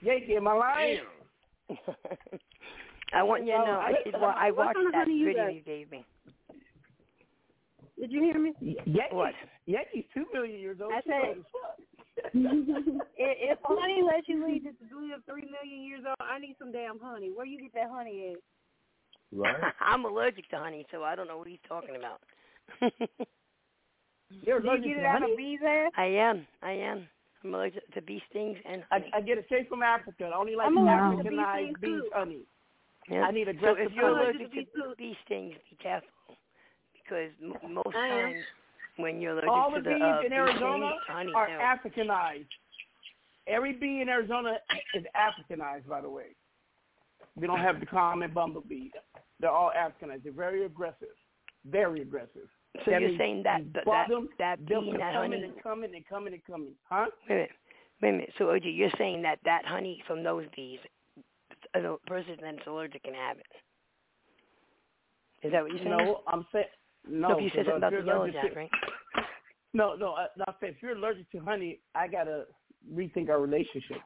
Yankee, 0.02 0.36
am 0.36 0.48
I 0.48 0.52
lying? 0.52 1.00
I 3.14 3.22
want 3.22 3.46
you 3.46 3.52
to 3.52 3.58
know. 3.58 3.80
I 3.80 3.86
I- 3.88 4.02
did. 4.04 4.14
Wa- 4.20 4.34
I 4.36 4.50
watched 4.50 4.78
that 4.92 5.08
you 5.08 5.26
video 5.26 5.44
got? 5.46 5.54
you 5.54 5.60
gave 5.62 5.90
me. 5.90 6.04
Did 7.98 8.12
you 8.12 8.22
hear 8.22 8.38
me? 8.38 8.52
Yankee, 8.60 9.14
What? 9.14 9.32
Yankee's 9.66 10.04
two 10.12 10.26
million 10.32 10.58
years 10.60 10.78
old. 10.82 10.92
I 10.92 11.00
said- 11.02 11.12
old 11.24 11.38
as 11.38 11.44
fuck. 11.52 11.78
if, 12.34 13.02
if 13.16 13.58
honey 13.64 14.02
lets 14.02 14.28
you 14.28 14.44
lead 14.46 14.64
to 14.64 14.70
live 15.00 15.20
three 15.26 15.48
million 15.50 15.82
years 15.84 16.02
old, 16.06 16.16
I 16.20 16.38
need 16.38 16.56
some 16.58 16.72
damn 16.72 16.98
honey. 16.98 17.30
Where 17.34 17.46
you 17.46 17.60
get 17.60 17.72
that 17.74 17.90
honey 17.90 18.34
at? 18.34 18.40
Right. 19.36 19.56
I'm 19.80 20.04
allergic 20.04 20.48
to 20.50 20.58
honey, 20.58 20.86
so 20.90 21.02
I 21.02 21.14
don't 21.14 21.28
know 21.28 21.38
what 21.38 21.48
he's 21.48 21.58
talking 21.68 21.96
about. 21.96 22.20
You're 24.42 24.60
Do 24.60 24.66
you 24.66 24.70
allergic 24.72 24.86
get 24.88 24.94
to 24.96 25.00
it 25.00 25.06
out 25.06 25.20
honey? 25.20 25.32
of 25.32 25.38
bees' 25.38 25.60
ass? 25.66 25.92
I 25.96 26.04
am. 26.06 26.46
I 26.62 26.72
am. 26.72 27.08
I'm 27.44 27.54
allergic 27.54 27.92
to 27.94 28.02
bee 28.02 28.22
stings 28.30 28.56
and 28.64 28.82
I, 28.90 28.98
honey. 28.98 29.10
I 29.14 29.20
get 29.20 29.38
it 29.38 29.44
straight 29.46 29.68
from 29.68 29.82
Africa. 29.82 30.30
I 30.32 30.36
only 30.36 30.56
like 30.56 30.66
I'm 30.66 30.78
allergic 30.78 31.24
to 31.24 31.30
bee 31.30 31.36
Africanized 31.36 31.52
stings, 31.54 31.78
bees 31.80 31.90
too. 31.90 32.08
honey. 32.14 32.40
Yeah. 33.08 33.22
I 33.22 33.30
need 33.32 33.48
a 33.48 33.52
dress 33.52 33.76
so 33.78 33.82
if 33.84 33.92
you're 33.92 34.08
allergic 34.08 34.50
to 34.50 34.94
bee 34.96 35.16
stings, 35.26 35.54
be 35.70 35.76
careful 35.82 36.08
because 36.94 37.30
m- 37.42 37.74
most 37.74 37.94
I 37.94 38.06
am. 38.08 38.32
times 38.32 38.44
when 38.96 39.20
you're 39.20 39.32
allergic 39.32 39.50
All 39.50 39.70
to 39.70 39.76
the 39.76 39.90
the 39.90 39.94
bees 39.94 40.02
uh, 40.02 40.20
in 40.24 40.28
bee 40.30 40.34
Arizona 40.36 40.90
stings, 40.90 41.02
honey, 41.06 41.32
are 41.34 41.48
no. 41.48 41.58
Africanized. 41.60 42.46
Every 43.46 43.74
bee 43.74 44.00
in 44.00 44.08
Arizona 44.08 44.56
is 44.94 45.04
Africanized, 45.14 45.86
by 45.86 46.00
the 46.00 46.08
way. 46.08 46.34
We 47.36 47.46
don't 47.46 47.60
have 47.60 47.78
the 47.80 47.86
common 47.86 48.32
bumblebee. 48.32 48.88
They're 49.38 49.50
all 49.50 49.70
Africanized. 49.76 50.22
They're 50.22 50.32
very 50.32 50.64
aggressive. 50.64 51.08
Very 51.66 52.00
aggressive. 52.00 52.48
So 52.84 52.90
That 52.90 53.00
you're 53.00 53.10
means 53.10 53.20
saying 53.20 53.42
that 53.44 53.60
that 53.72 53.84
that, 53.86 54.08
them, 54.08 54.28
that 54.38 54.58
they'll 54.68 54.80
bee 54.80 54.86
keep 54.86 54.94
and 54.94 55.02
that 55.02 55.14
coming 55.14 55.40
honey. 55.40 55.44
and 55.44 55.62
coming 55.62 55.94
and 55.94 56.06
coming 56.08 56.32
and 56.32 56.44
coming. 56.44 56.72
Huh? 56.90 57.06
Wait 57.28 57.34
a 57.34 57.38
minute. 57.38 57.50
Wait 58.02 58.08
a 58.08 58.12
minute. 58.12 58.30
So 58.36 58.50
OG, 58.50 58.62
you're 58.64 58.90
saying 58.98 59.22
that 59.22 59.38
that 59.44 59.64
honey 59.64 60.02
from 60.08 60.24
those 60.24 60.44
bees, 60.56 60.80
a 61.74 61.96
person 62.06 62.36
that's 62.42 62.66
allergic 62.66 63.04
can 63.04 63.14
have 63.14 63.38
it. 63.38 63.46
Is 65.46 65.52
that 65.52 65.62
what 65.62 65.70
you're 65.70 65.78
saying? 65.78 65.90
No, 65.90 66.22
I'm 66.26 66.44
saying 66.52 66.64
no. 67.08 67.28
No, 67.28 67.34
'cause 67.34 67.42
you 67.44 67.50
said 67.50 67.66
something 67.66 67.76
about 67.76 67.92
the 67.92 67.98
yellow 68.02 68.22
allergic 68.24 68.40
jack, 68.42 68.50
to- 68.52 68.56
right? 68.58 68.70
No, 69.76 69.94
no. 69.96 70.12
I, 70.12 70.26
I 70.46 70.52
said 70.60 70.70
if 70.70 70.76
you're 70.80 70.92
allergic 70.96 71.28
to 71.32 71.40
honey, 71.40 71.80
I 71.96 72.06
gotta 72.06 72.44
rethink 72.92 73.28
our 73.28 73.40
relationship. 73.40 73.98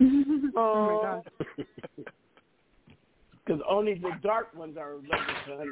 oh 0.00 0.06
my 0.56 0.56
oh. 0.56 1.22
gosh. 1.36 1.66
Because 3.44 3.60
only 3.68 3.94
the 3.94 4.12
dark 4.22 4.54
ones 4.56 4.78
are 4.78 4.92
allergic 4.92 5.10
to 5.46 5.56
honey. 5.58 5.70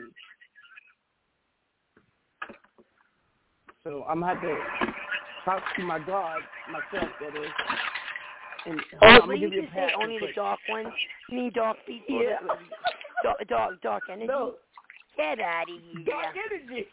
So 3.85 4.05
I'm 4.09 4.21
gonna 4.21 4.35
have 4.35 4.43
to 4.43 4.57
talk 5.45 5.63
to 5.77 5.83
my 5.83 5.99
God 5.99 6.41
myself. 6.71 7.11
That 7.21 7.43
is. 7.43 7.51
And 8.65 8.79
uh, 8.79 8.83
Oh, 9.03 9.07
I'm 9.07 9.21
gonna 9.21 9.39
give 9.39 9.53
you 9.53 9.59
a 9.59 9.63
just 9.63 9.75
say 9.75 9.81
pass 9.81 9.91
only 10.01 10.19
the 10.21 10.33
dark 10.37 10.61
ones? 10.69 10.89
You 11.29 11.39
mean 11.39 11.53
dark 11.53 11.77
people? 11.85 12.23
Yeah. 12.23 12.37
Dark, 13.25 13.49
dark, 13.49 13.83
dark 13.83 14.03
energy? 14.09 14.27
No, 14.29 14.55
Get 15.17 15.41
out 15.41 15.63
of 15.63 15.69
here. 15.69 16.05
dark 16.07 16.35
energy. 16.47 16.87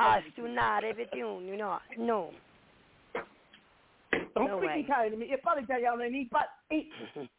Astunare 0.00 0.96
between, 0.96 1.46
you 1.46 1.56
know. 1.56 1.78
No. 1.96 2.30
Don't 4.34 4.48
No 4.48 4.58
speak 4.58 4.68
way. 4.68 4.84
Italian 4.88 5.12
to 5.12 5.18
me. 5.18 5.26
If 5.30 5.42
parlo 5.42 5.62
italiano, 5.62 6.08
ni 6.08 6.28
pa, 6.30 6.44
i, 6.72 6.86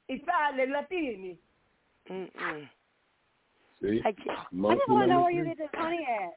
Italia, 0.07 0.65
latini. 0.67 1.37
Mm-mm. 2.09 2.67
See? 3.81 4.01
I 4.05 4.11
can't. 4.11 4.39
I 4.39 4.75
just 4.75 4.89
want 4.89 5.03
to 5.03 5.07
know 5.07 5.21
where 5.21 5.31
you 5.31 5.45
get 5.45 5.57
this 5.57 5.69
honey 5.73 6.07
at. 6.09 6.31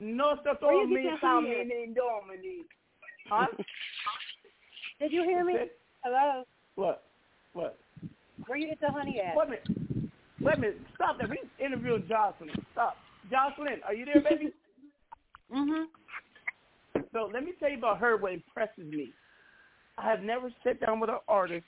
No 0.00 0.36
sto 0.40 0.54
Where 0.60 0.74
you 0.74 0.86
come 0.86 0.94
get 0.94 1.10
that 1.10 1.18
honey 1.20 1.48
salmone 1.48 1.94
domini. 1.94 2.64
Huh? 3.28 3.46
Did 5.00 5.12
you 5.12 5.22
hear 5.24 5.44
me? 5.44 5.54
Hello. 6.04 6.44
What? 6.76 7.04
What? 7.52 7.78
Where 8.46 8.58
you 8.58 8.68
get 8.68 8.80
the 8.80 8.90
honey 8.90 9.20
at? 9.20 9.36
Wait 9.36 9.46
a 9.46 9.50
minute. 9.50 10.12
Wait 10.40 10.54
a 10.56 10.60
minute. 10.60 10.78
Stop 10.94 11.18
that. 11.18 11.28
We 11.28 11.38
interviewing 11.64 12.04
Jocelyn. 12.08 12.50
Stop. 12.72 12.96
Jocelyn, 13.30 13.80
are 13.86 13.94
you 13.94 14.04
there, 14.04 14.22
baby? 14.22 14.52
Mhm. 15.52 15.86
So 17.12 17.30
let 17.32 17.44
me 17.44 17.52
tell 17.58 17.70
you 17.70 17.78
about 17.78 17.98
her. 17.98 18.16
What 18.16 18.32
impresses 18.32 18.90
me. 18.90 19.12
I 19.96 20.08
have 20.08 20.22
never 20.22 20.52
sat 20.62 20.80
down 20.80 21.00
with 21.00 21.10
an 21.10 21.18
artist 21.26 21.66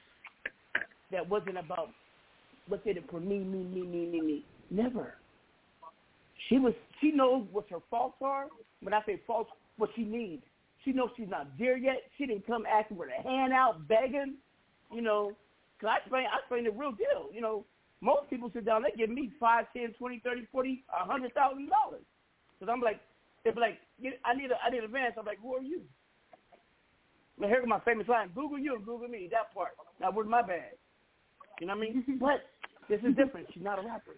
that 1.10 1.28
wasn't 1.28 1.58
about 1.58 1.90
what's 2.68 2.86
in 2.86 2.96
it 2.96 3.04
for 3.10 3.18
me, 3.18 3.38
me, 3.38 3.64
me, 3.64 3.82
me, 3.82 4.06
me, 4.06 4.20
me. 4.20 4.44
Never. 4.70 5.14
She 6.48 6.58
was. 6.58 6.74
She 7.00 7.10
knows 7.10 7.46
what 7.50 7.68
her 7.70 7.78
faults 7.90 8.16
are. 8.20 8.46
When 8.80 8.94
I 8.94 9.00
say 9.06 9.20
faults, 9.26 9.50
what 9.76 9.90
she 9.96 10.02
needs. 10.04 10.42
She 10.84 10.92
knows 10.92 11.10
she's 11.16 11.28
not 11.28 11.46
there 11.58 11.76
yet. 11.76 12.02
She 12.16 12.26
didn't 12.26 12.46
come 12.46 12.64
asking 12.66 12.96
for 12.96 13.06
a 13.06 13.22
handout, 13.22 13.86
begging. 13.86 14.36
You 14.92 15.02
know, 15.02 15.32
cause 15.80 15.90
I 15.92 15.98
explain. 15.98 16.24
I 16.32 16.38
explain 16.38 16.64
the 16.64 16.70
real 16.70 16.92
deal. 16.92 17.28
You 17.32 17.40
know, 17.40 17.64
most 18.00 18.30
people 18.30 18.50
sit 18.52 18.64
down. 18.64 18.82
They 18.82 18.96
give 18.96 19.10
me 19.10 19.30
five, 19.38 19.66
ten, 19.76 19.92
twenty, 19.98 20.20
thirty, 20.24 20.46
forty, 20.50 20.84
a 20.88 21.04
hundred 21.04 21.34
thousand 21.34 21.68
dollars. 21.68 22.04
Cause 22.58 22.68
I'm 22.70 22.80
like, 22.80 23.00
they're 23.44 23.54
like, 23.54 23.78
I 24.24 24.34
need 24.34 24.50
a, 24.50 24.56
I 24.64 24.70
need 24.70 24.84
advance. 24.84 25.14
I'm 25.18 25.26
like, 25.26 25.40
who 25.40 25.54
are 25.54 25.62
you? 25.62 25.82
Now 27.38 27.48
here's 27.48 27.66
my 27.66 27.80
famous 27.80 28.08
line: 28.08 28.30
Google 28.34 28.58
you 28.58 28.74
and 28.74 28.84
Google 28.84 29.08
me. 29.08 29.28
That 29.30 29.52
part. 29.54 29.72
Now 30.00 30.10
where's 30.12 30.28
my 30.28 30.42
bag? 30.42 30.76
You 31.60 31.66
know 31.66 31.76
what 31.76 31.88
I 31.88 31.92
mean? 31.92 32.18
but 32.20 32.44
this 32.88 33.00
is 33.00 33.14
different. 33.16 33.48
She's 33.52 33.62
not 33.62 33.78
a 33.78 33.82
rapper. 33.82 34.16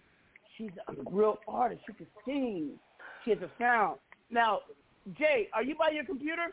She's 0.57 0.71
a 0.87 0.93
real 1.09 1.39
artist. 1.47 1.81
She 1.87 1.93
can 1.93 2.07
sing. 2.25 2.69
She 3.23 3.31
has 3.31 3.39
a 3.39 3.49
sound. 3.59 3.97
Now, 4.29 4.59
Jay, 5.17 5.49
are 5.53 5.63
you 5.63 5.75
by 5.75 5.89
your 5.89 6.05
computer? 6.05 6.47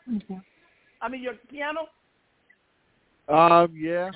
I 1.01 1.09
mean 1.09 1.21
your 1.21 1.33
piano. 1.49 1.81
Um, 3.29 3.73
yeah. 3.75 4.11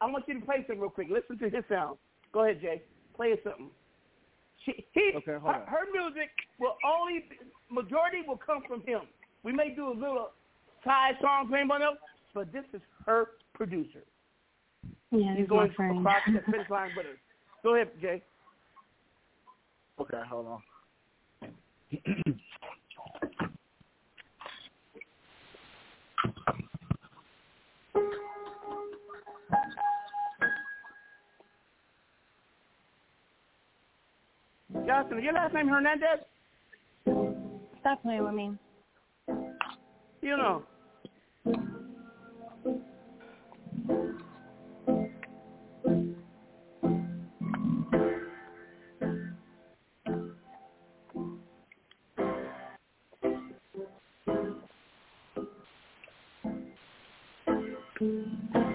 I 0.00 0.06
want 0.06 0.24
you 0.28 0.38
to 0.38 0.44
play 0.44 0.56
something 0.58 0.80
real 0.80 0.90
quick. 0.90 1.08
Listen 1.10 1.38
to 1.38 1.54
his 1.54 1.64
sound. 1.68 1.96
Go 2.32 2.44
ahead, 2.44 2.60
Jay. 2.60 2.82
Play 3.16 3.32
us 3.32 3.38
something. 3.44 3.70
She, 4.64 4.86
he, 4.92 5.12
Okay, 5.16 5.32
hold 5.32 5.54
her, 5.54 5.60
on. 5.60 5.66
her 5.66 5.84
music 5.92 6.30
will 6.58 6.76
only 6.84 7.24
majority 7.70 8.18
will 8.26 8.38
come 8.38 8.62
from 8.68 8.82
him. 8.86 9.00
We 9.42 9.52
may 9.52 9.74
do 9.74 9.88
a 9.88 9.94
little 9.94 10.30
side 10.84 11.14
song 11.20 11.48
playing 11.48 11.68
by 11.68 11.78
them, 11.78 11.94
but 12.34 12.52
this 12.52 12.64
is 12.72 12.80
her 13.06 13.28
producer. 13.54 14.04
Yeah, 15.10 15.30
He's 15.30 15.40
he's 15.40 15.48
my 15.50 15.68
going 15.76 15.98
across 15.98 16.22
the 16.26 16.50
finish 16.50 16.70
line 16.70 16.90
with 16.96 17.06
her. 17.06 17.12
Go 17.62 17.74
ahead, 17.74 17.90
Jay. 18.00 18.22
Okay, 20.00 20.16
hold 20.28 20.46
on. 20.46 20.60
Justin, 34.86 35.18
is 35.18 35.24
your 35.24 35.32
last 35.32 35.54
name 35.54 35.68
Hernandez? 35.68 36.20
Stop 37.80 38.02
playing 38.02 38.24
with 38.24 38.34
me. 38.34 38.52
You 40.20 40.36
know. 40.36 40.62
C 58.04 58.73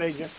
major. 0.00 0.30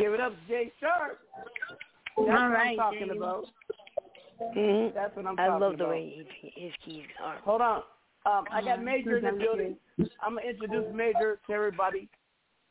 Give 0.00 0.12
it 0.12 0.20
up, 0.20 0.32
Jay 0.48 0.72
Sharp. 0.80 1.20
That's 2.16 2.18
All 2.18 2.24
what 2.26 2.34
right, 2.34 2.70
I'm 2.70 2.76
talking 2.76 2.98
James. 3.08 3.16
about. 3.16 3.44
Mhm. 4.54 4.94
That's 4.94 5.14
what 5.16 5.26
I'm 5.26 5.38
I 5.38 5.46
talking 5.46 5.60
love 5.60 5.78
the 5.78 5.84
about. 5.84 5.88
way 5.94 6.26
he, 6.40 6.52
his 6.66 6.72
keys 6.84 7.06
are. 7.22 7.36
Hold 7.44 7.60
on. 7.60 7.82
Um, 8.26 8.44
I 8.50 8.62
got 8.62 8.78
Um, 8.78 8.84
Major 8.84 9.18
in 9.18 9.24
the 9.24 9.32
building. 9.32 9.76
I'm 10.20 10.36
gonna 10.36 10.46
introduce 10.48 10.92
Major 10.94 11.38
to 11.46 11.52
everybody. 11.52 12.08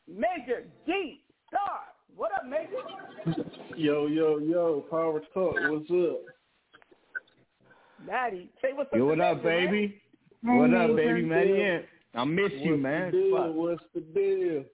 Major 0.08 0.64
D 0.86 1.20
Star. 1.48 1.80
What 2.16 2.32
up, 2.32 2.46
Major? 2.46 3.36
Yo, 3.76 4.06
yo, 4.06 4.38
yo, 4.38 4.80
Power 4.90 5.20
Talk, 5.32 5.54
what's 5.68 5.90
up? 5.90 6.20
Maddie, 8.06 8.50
say 8.60 8.72
what's 8.72 8.92
up. 8.92 8.98
Yo, 8.98 9.06
what 9.06 9.20
up, 9.20 9.38
Major, 9.38 9.48
man. 9.48 9.66
baby? 9.70 10.02
What 10.42 10.74
up, 10.74 10.96
baby? 10.96 11.20
the 11.22 11.26
Maddie 11.26 11.52
deal? 11.52 11.80
I 12.14 12.24
miss 12.24 12.52
you, 12.60 12.72
What's 12.72 12.82
man. 12.82 13.10
The 13.10 13.18
deal? 13.18 13.52
What's 13.52 13.84
the 13.94 14.00
deal? 14.00 14.64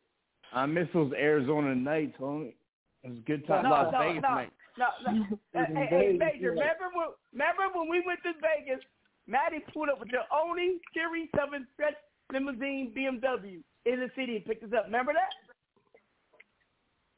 I 0.52 0.66
miss 0.66 0.88
those 0.92 1.12
Arizona 1.12 1.74
nights, 1.74 2.16
homie. 2.18 2.54
It 3.02 3.10
was 3.10 3.18
a 3.18 3.22
good 3.22 3.46
time. 3.46 3.62
No, 3.64 3.70
Las 3.70 3.92
no, 3.92 3.98
Vegas 4.00 4.22
no, 4.22 4.28
night. 4.34 4.50
No, 4.80 4.88
no. 5.12 5.38
Hey, 5.52 5.68
hey, 5.68 5.86
hey, 5.90 6.16
Major, 6.16 6.56
remember 6.56 6.88
when, 6.96 7.12
remember 7.32 7.68
when 7.76 7.88
we 7.92 8.02
went 8.06 8.20
to 8.24 8.32
Vegas, 8.40 8.80
Maddie 9.28 9.62
pulled 9.72 9.90
up 9.90 10.00
with 10.00 10.10
the 10.10 10.24
only 10.32 10.80
Series 10.96 11.28
7 11.36 11.66
stretch 11.74 12.00
limousine 12.32 12.92
BMW 12.96 13.60
in 13.84 14.00
the 14.00 14.10
city 14.16 14.36
and 14.36 14.44
picked 14.44 14.64
us 14.64 14.72
up. 14.76 14.86
Remember 14.86 15.12
that? 15.12 15.32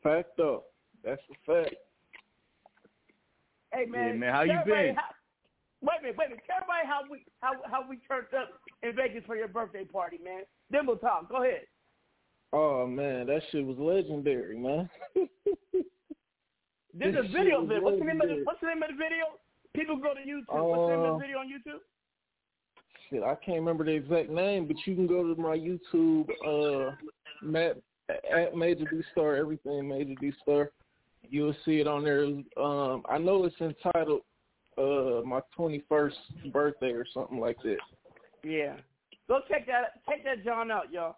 Fact 0.02 0.38
up. 0.40 0.64
That's 1.04 1.22
a 1.30 1.36
fact. 1.46 1.76
Hey, 3.72 3.86
man. 3.86 4.08
Yeah, 4.08 4.14
man, 4.14 4.32
how 4.34 4.42
you 4.42 4.58
been? 4.66 4.96
How, 4.96 5.14
wait 5.80 6.00
a 6.00 6.02
minute, 6.02 6.16
wait 6.18 6.26
a 6.26 6.30
minute. 6.30 6.44
Tell 6.46 6.58
everybody 6.60 6.84
how 6.84 7.00
we, 7.08 7.24
how, 7.40 7.52
how 7.70 7.88
we 7.88 7.96
turned 8.08 8.34
up 8.34 8.50
in 8.82 8.94
Vegas 8.96 9.22
for 9.26 9.36
your 9.36 9.48
birthday 9.48 9.84
party, 9.84 10.18
man. 10.22 10.42
Then 10.70 10.86
we'll 10.86 10.96
talk. 10.96 11.30
Go 11.30 11.42
ahead. 11.42 11.66
Oh 12.52 12.86
man, 12.86 13.26
that 13.28 13.40
shit 13.50 13.64
was 13.64 13.78
legendary, 13.78 14.58
man. 14.58 14.90
There's 16.94 17.16
a 17.16 17.22
video 17.22 17.62
of 17.62 17.70
it. 17.70 17.82
What's 17.82 17.98
the 17.98 18.04
name 18.04 18.20
of 18.20 18.28
the, 18.28 18.42
what's 18.44 18.60
the 18.60 18.66
name 18.68 18.82
of 18.82 18.90
the 18.90 18.96
video? 18.96 19.24
People 19.74 19.96
go 19.96 20.12
to 20.14 20.20
YouTube. 20.20 20.44
What's 20.48 20.90
the 20.90 20.96
name 20.96 21.04
of 21.04 21.14
Uh, 21.14 21.18
the 21.18 21.20
video 21.20 21.38
on 21.38 21.48
YouTube? 21.48 21.80
Shit, 23.08 23.22
I 23.22 23.34
can't 23.36 23.58
remember 23.58 23.84
the 23.84 23.92
exact 23.92 24.30
name, 24.30 24.66
but 24.66 24.76
you 24.86 24.94
can 24.94 25.06
go 25.06 25.34
to 25.34 25.40
my 25.40 25.56
YouTube, 25.56 26.28
uh, 26.46 26.94
Matt 27.42 27.78
at 28.30 28.54
Major 28.54 28.84
D 28.84 29.02
Star, 29.12 29.36
everything 29.36 29.88
Major 29.88 30.14
D 30.20 30.32
Star. 30.42 30.70
You'll 31.28 31.54
see 31.64 31.80
it 31.80 31.86
on 31.86 32.04
there. 32.04 32.24
Um, 32.62 33.02
I 33.08 33.18
know 33.18 33.44
it's 33.44 33.60
entitled 33.60 34.22
uh 34.78 35.20
my 35.26 35.40
21st 35.58 36.14
birthday 36.50 36.92
or 36.92 37.04
something 37.12 37.38
like 37.38 37.58
that. 37.62 37.76
Yeah. 38.42 38.76
Go 39.28 39.40
check 39.48 39.66
that 39.66 40.02
check 40.08 40.24
that 40.24 40.44
John 40.44 40.70
out, 40.70 40.90
y'all. 40.92 41.16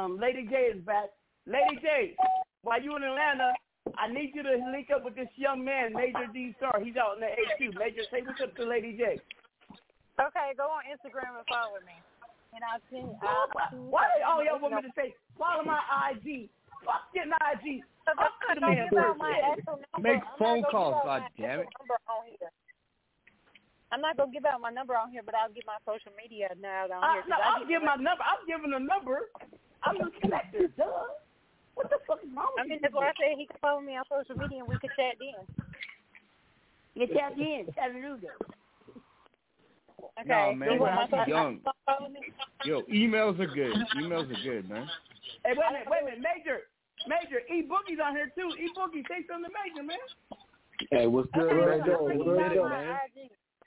Um, 0.00 0.18
Lady 0.18 0.46
J 0.50 0.56
is 0.74 0.82
back. 0.84 1.10
Lady 1.46 1.76
J, 1.80 2.16
while 2.62 2.82
you 2.82 2.96
in 2.96 3.02
Atlanta, 3.02 3.52
I 3.98 4.08
need 4.08 4.32
you 4.34 4.42
to 4.42 4.56
link 4.70 4.88
up 4.94 5.04
with 5.04 5.14
this 5.14 5.28
young 5.36 5.64
man, 5.64 5.92
Major 5.92 6.26
D 6.32 6.54
Star. 6.58 6.80
He's 6.82 6.96
out 6.96 7.18
in 7.18 7.20
the 7.20 7.30
A2. 7.30 7.74
Major, 7.78 8.02
say 8.10 8.22
what's 8.22 8.40
up 8.40 8.54
to 8.56 8.64
Lady 8.64 8.96
J. 8.96 9.18
Okay, 10.20 10.48
go 10.56 10.70
on 10.70 10.86
Instagram 10.86 11.38
and 11.38 11.46
follow 11.50 11.78
me. 11.86 11.96
And 12.54 12.60
I'll 12.62 12.82
send 12.92 13.08
Oh, 13.22 13.26
I'll 13.26 13.48
why, 13.54 13.66
why 13.90 14.06
all 14.26 14.44
y'all 14.44 14.60
want 14.60 14.76
me 14.76 14.82
to 14.84 14.92
say, 14.94 15.14
follow 15.38 15.64
my 15.64 15.80
IG? 16.12 16.50
Fuck 16.84 17.08
getting 17.14 17.32
IG. 17.32 17.82
Fuck 18.04 18.18
I'm 18.48 18.56
the 18.56 18.60
not 18.60 18.70
man. 18.76 18.88
give 18.90 18.98
out 18.98 19.16
my 19.18 19.34
actual 19.54 19.78
number. 19.80 20.02
Make 20.02 20.22
I'm 20.22 20.38
phone 20.38 20.62
calls, 20.70 20.94
give 20.94 21.04
God 21.06 21.22
damn 21.38 21.60
it. 21.62 21.68
Number 21.78 21.98
on 22.10 22.22
here. 22.28 22.50
I'm 23.92 24.00
not 24.00 24.16
gonna 24.16 24.32
give 24.32 24.44
out 24.46 24.60
my 24.60 24.70
number 24.70 24.96
on 24.96 25.10
here, 25.10 25.22
but 25.24 25.34
I'll 25.34 25.52
give 25.52 25.64
my 25.66 25.78
social 25.84 26.12
media 26.16 26.48
now 26.60 26.86
on 26.86 27.02
I, 27.04 27.12
here. 27.12 27.22
'cause 27.22 27.30
no, 27.30 27.36
I 27.36 27.48
I'll 27.54 27.60
get 27.60 27.68
give 27.68 27.82
my 27.82 27.96
number. 27.96 28.24
I'm 28.24 28.42
giving 28.46 28.72
a 28.74 28.80
number. 28.80 29.28
I'm 29.82 29.98
the 29.98 30.10
connector, 30.22 30.70
duh. 30.76 31.12
What 31.74 31.88
the 31.90 31.98
fuck 32.06 32.20
is 32.22 32.28
wrong 32.36 32.52
with 32.54 32.64
I 32.64 32.68
mean, 32.68 32.72
you 32.74 32.78
that's 32.82 32.94
why 32.94 33.08
I 33.08 33.12
people? 33.12 33.24
said 33.28 33.38
he 33.38 33.46
can 33.46 33.56
follow 33.60 33.80
me 33.80 33.96
on 33.96 34.04
social 34.10 34.36
media 34.36 34.60
and 34.60 34.68
we 34.68 34.76
could 34.78 34.90
chat 34.96 35.16
then. 35.18 35.46
You 36.94 37.06
tapped 37.08 37.38
in, 37.38 37.66
Chattanooga. 37.74 38.36
Okay. 40.20 40.28
No, 40.28 40.52
man, 40.54 40.72
you 40.72 40.80
want 40.80 40.94
my 40.94 41.08
you're 41.08 41.24
social 41.24 41.32
young. 41.32 41.60
Yo, 42.64 42.82
emails 42.92 43.40
are 43.40 43.46
good. 43.46 43.72
Emails 43.96 44.28
are 44.30 44.42
good, 44.44 44.68
man. 44.68 44.86
Hey, 45.44 45.54
wait 45.56 45.64
a 45.68 45.72
minute, 45.72 45.88
wait 45.88 46.02
a 46.02 46.04
minute, 46.04 46.20
Major, 46.20 46.58
Major, 47.08 47.40
E 47.48 47.62
Boogie's 47.66 47.98
on 48.04 48.14
here 48.14 48.30
too. 48.36 48.52
E 48.60 48.68
Boogie, 48.76 49.02
say 49.08 49.24
something 49.28 49.48
to 49.48 49.56
Major, 49.56 49.82
man. 49.82 49.98
Hey, 50.90 51.06
what's 51.06 51.30
good, 51.32 51.50
Hey, 51.50 51.56
man? 51.56 51.82
yo, 51.86 52.02
What 52.02 52.16
what 52.18 52.38
up, 52.38 52.64
up, 52.64 52.70
man? 52.70 52.96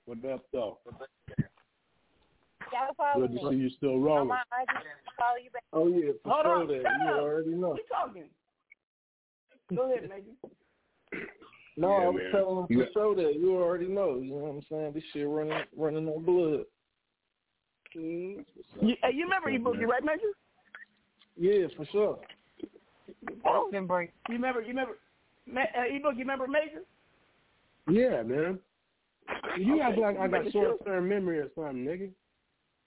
What 0.06 0.32
up, 0.32 0.46
though? 0.54 0.78
Gotta 2.72 2.94
follow 2.96 3.28
Good 3.28 3.40
to 3.40 3.50
see 3.50 3.56
you 3.58 3.70
still 3.72 3.92
On 3.96 4.02
rolling. 4.04 4.28
my 4.30 4.38
IG, 4.62 4.70
follow 5.18 5.38
you 5.44 5.50
back. 5.52 5.64
Oh 5.74 5.88
yeah, 5.88 6.12
for 6.24 6.30
Hold 6.32 6.46
sure. 6.46 6.56
on, 6.62 6.68
That 6.68 6.82
shut 6.84 7.02
you 7.02 7.10
up. 7.14 7.20
already 7.22 7.50
know. 7.52 7.74
We 7.74 7.84
talking. 7.90 8.24
Go 9.76 9.92
ahead, 9.92 10.10
Megan. 10.10 10.36
No, 11.78 11.90
Yeah, 11.90 12.06
I 12.06 12.08
was 12.10 12.22
man. 12.24 12.32
telling 12.32 12.58
him 12.60 12.66
You- 12.70 12.86
for 12.86 12.92
sure 12.94 13.16
that 13.16 13.36
you 13.36 13.58
already 13.58 13.88
know. 13.88 14.16
You 14.18 14.30
know 14.32 14.36
what 14.38 14.50
I'm 14.56 14.62
saying? 14.70 14.94
This 14.94 15.04
shit 15.12 15.28
running 15.28 15.60
running 15.76 16.08
on 16.08 16.24
blood. 16.24 16.64
Mm. 17.98 18.46
You, 18.82 18.96
hey, 19.04 19.12
you 19.14 19.24
remember 19.26 19.50
E 19.50 19.58
Boogie, 19.58 19.86
right, 19.86 20.02
Major? 20.04 20.32
Yeah, 21.38 21.68
for 21.76 21.86
sure. 21.92 22.20
Golden 23.44 23.88
break. 23.88 24.12
You 24.30 24.36
remember? 24.36 24.62
You 24.62 24.70
remember? 24.70 24.98
Ma- 25.52 25.62
uh, 25.78 25.86
E 25.86 26.00
Boogie, 26.02 26.14
you 26.14 26.20
remember 26.20 26.48
Major? 26.48 26.82
Yeah, 27.90 28.24
man. 28.24 28.58
You 29.58 29.82
act 29.82 29.98
like 29.98 30.18
I 30.18 30.28
got 30.30 30.52
short 30.54 30.84
term 30.86 31.10
memory 31.10 31.40
or 31.40 31.50
something, 31.56 31.84
nigga. 31.86 32.10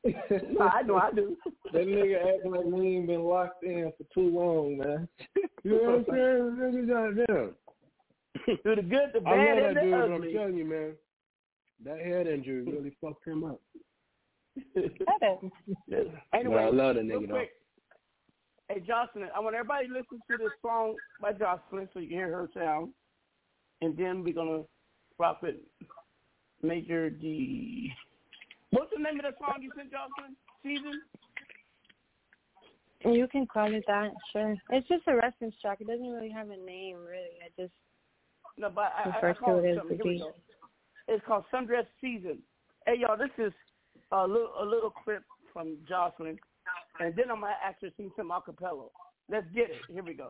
No, 0.31 0.69
I 0.69 0.83
know 0.83 0.97
I 0.97 1.11
do. 1.11 1.37
That 1.73 1.87
nigga 1.87 2.37
acting 2.37 2.53
like 2.53 2.65
we 2.65 2.97
ain't 2.97 3.07
been 3.09 3.23
locked 3.23 3.65
in 3.65 3.93
for 3.99 4.05
too 4.15 4.31
long, 4.31 4.79
man. 4.79 5.09
You 5.65 5.73
know 5.73 5.91
what 5.91 5.95
I'm 5.99 6.05
saying? 6.09 6.87
Nigga, 6.87 7.27
goddamn. 7.27 7.55
Do 8.65 8.77
the 8.77 8.83
good, 8.83 9.11
the 9.13 9.29
I 9.29 9.37
bad, 9.37 9.59
love 9.59 9.59
and 9.59 9.65
that 9.67 9.75
the 9.75 9.81
dude, 9.81 9.91
but 9.91 10.13
I'm 10.13 10.33
telling 10.33 10.57
you, 10.57 10.65
man. 10.65 10.93
That 11.85 11.99
head 11.99 12.27
injury 12.27 12.63
really 12.63 12.97
fucked 13.01 13.27
him 13.27 13.45
up. 13.45 13.61
anyway, 14.77 16.11
No, 16.45 16.57
I 16.57 16.71
love 16.71 16.95
that 16.95 17.05
real 17.05 17.21
nigga, 17.21 17.29
though. 17.29 17.45
Hey, 18.69 18.81
Jocelyn, 18.87 19.31
I 19.35 19.41
want 19.41 19.57
everybody 19.57 19.89
to 19.89 19.93
listen 19.93 20.21
to 20.31 20.37
this 20.37 20.53
song 20.63 20.95
by 21.21 21.33
Jocelyn 21.33 21.89
so 21.93 22.01
you 22.01 22.09
can 22.09 22.17
hear 22.19 22.31
her 22.31 22.49
sound. 22.55 22.93
And 23.81 23.97
then 23.97 24.23
we're 24.23 24.35
going 24.35 24.63
to 24.63 24.69
rock 25.19 25.43
with 25.43 25.57
Major 26.63 27.11
D. 27.11 27.93
What's 28.71 28.91
the 28.95 29.03
name 29.03 29.19
of 29.19 29.25
that 29.25 29.39
song 29.39 29.63
you 29.63 29.71
sent, 29.77 29.91
Jocelyn? 29.91 30.37
Season? 30.63 31.03
You 33.05 33.29
can 33.29 33.47
call 33.47 33.73
it 33.73 33.85
that, 33.87 34.11
sure. 34.33 34.57
It's 34.71 34.89
just 34.89 35.05
a 35.07 35.15
reference 35.15 35.55
track. 35.63 35.79
It 35.81 35.87
doesn't 35.87 36.11
really 36.11 36.31
have 36.31 36.51
a 36.51 36.57
name, 36.57 36.97
really. 36.97 37.39
I 37.45 37.49
just 37.61 37.73
No, 38.57 38.71
but 38.71 38.93
I, 38.97 39.11
I, 39.11 39.31
I 39.31 39.33
call 39.35 39.63
to 39.63 39.65
it 39.65 39.79
as 39.79 39.89
the 39.89 40.03
beat. 40.03 40.23
It's 41.07 41.25
called 41.27 41.45
Sundress 41.53 41.87
Season. 42.01 42.39
Hey, 42.87 42.97
y'all, 42.99 43.17
this 43.17 43.31
is 43.39 43.53
a 44.13 44.27
little, 44.27 44.53
a 44.61 44.65
little 44.65 44.91
clip 44.91 45.23
from 45.53 45.77
Jocelyn. 45.89 46.39
And 47.01 47.15
then 47.15 47.31
I'm 47.31 47.41
going 47.41 47.53
to 47.53 47.67
actually 47.67 47.93
sing 47.97 48.11
some 48.17 48.31
acapella. 48.31 48.89
Let's 49.31 49.47
get 49.55 49.71
it. 49.71 49.81
Here 49.91 50.03
we 50.03 50.15
go. 50.15 50.29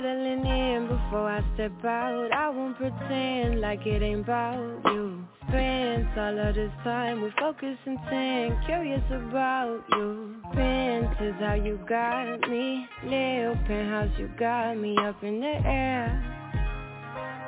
Settling 0.00 0.46
in 0.46 0.86
before 0.88 1.28
I 1.28 1.44
step 1.52 1.84
out. 1.84 2.30
I 2.32 2.48
won't 2.48 2.74
pretend 2.78 3.60
like 3.60 3.84
it 3.84 4.00
ain't 4.00 4.20
about 4.20 4.80
you. 4.86 5.22
Spent 5.48 6.16
all 6.16 6.38
of 6.38 6.54
this 6.54 6.72
time 6.82 7.20
with 7.20 7.34
focus 7.38 7.76
intent, 7.84 8.64
curious 8.64 9.04
about 9.10 9.84
you. 9.90 10.36
Bent 10.54 11.20
is 11.20 11.34
how 11.38 11.52
you 11.52 11.78
got 11.86 12.48
me. 12.48 12.86
Little 13.04 13.56
penthouse, 13.66 14.18
you 14.18 14.30
got 14.38 14.78
me 14.78 14.96
up 14.96 15.22
in 15.22 15.38
the 15.38 15.60
air. 15.68 16.39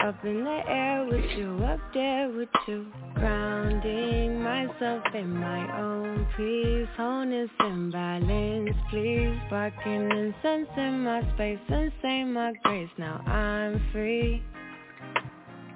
Up 0.03 0.25
in 0.25 0.43
the 0.43 0.61
air 0.67 1.07
with 1.09 1.25
you, 1.37 1.65
up 1.65 1.79
there 1.95 2.29
with 2.29 2.49
you. 2.67 2.87
Grounding 3.15 4.43
myself 4.43 5.05
in 5.15 5.33
my 5.33 5.81
own 5.81 6.27
peace. 6.37 6.89
Wholeness 6.97 7.49
and 7.61 7.93
balance, 7.93 8.77
please. 8.91 9.39
Sparking 9.47 10.11
incense 10.11 10.69
in 10.77 11.05
my 11.05 11.23
space 11.35 11.61
and 11.69 11.93
say 12.03 12.25
my 12.25 12.53
grace. 12.65 12.91
Now 12.99 13.19
I'm 13.27 13.81
free. 13.93 14.43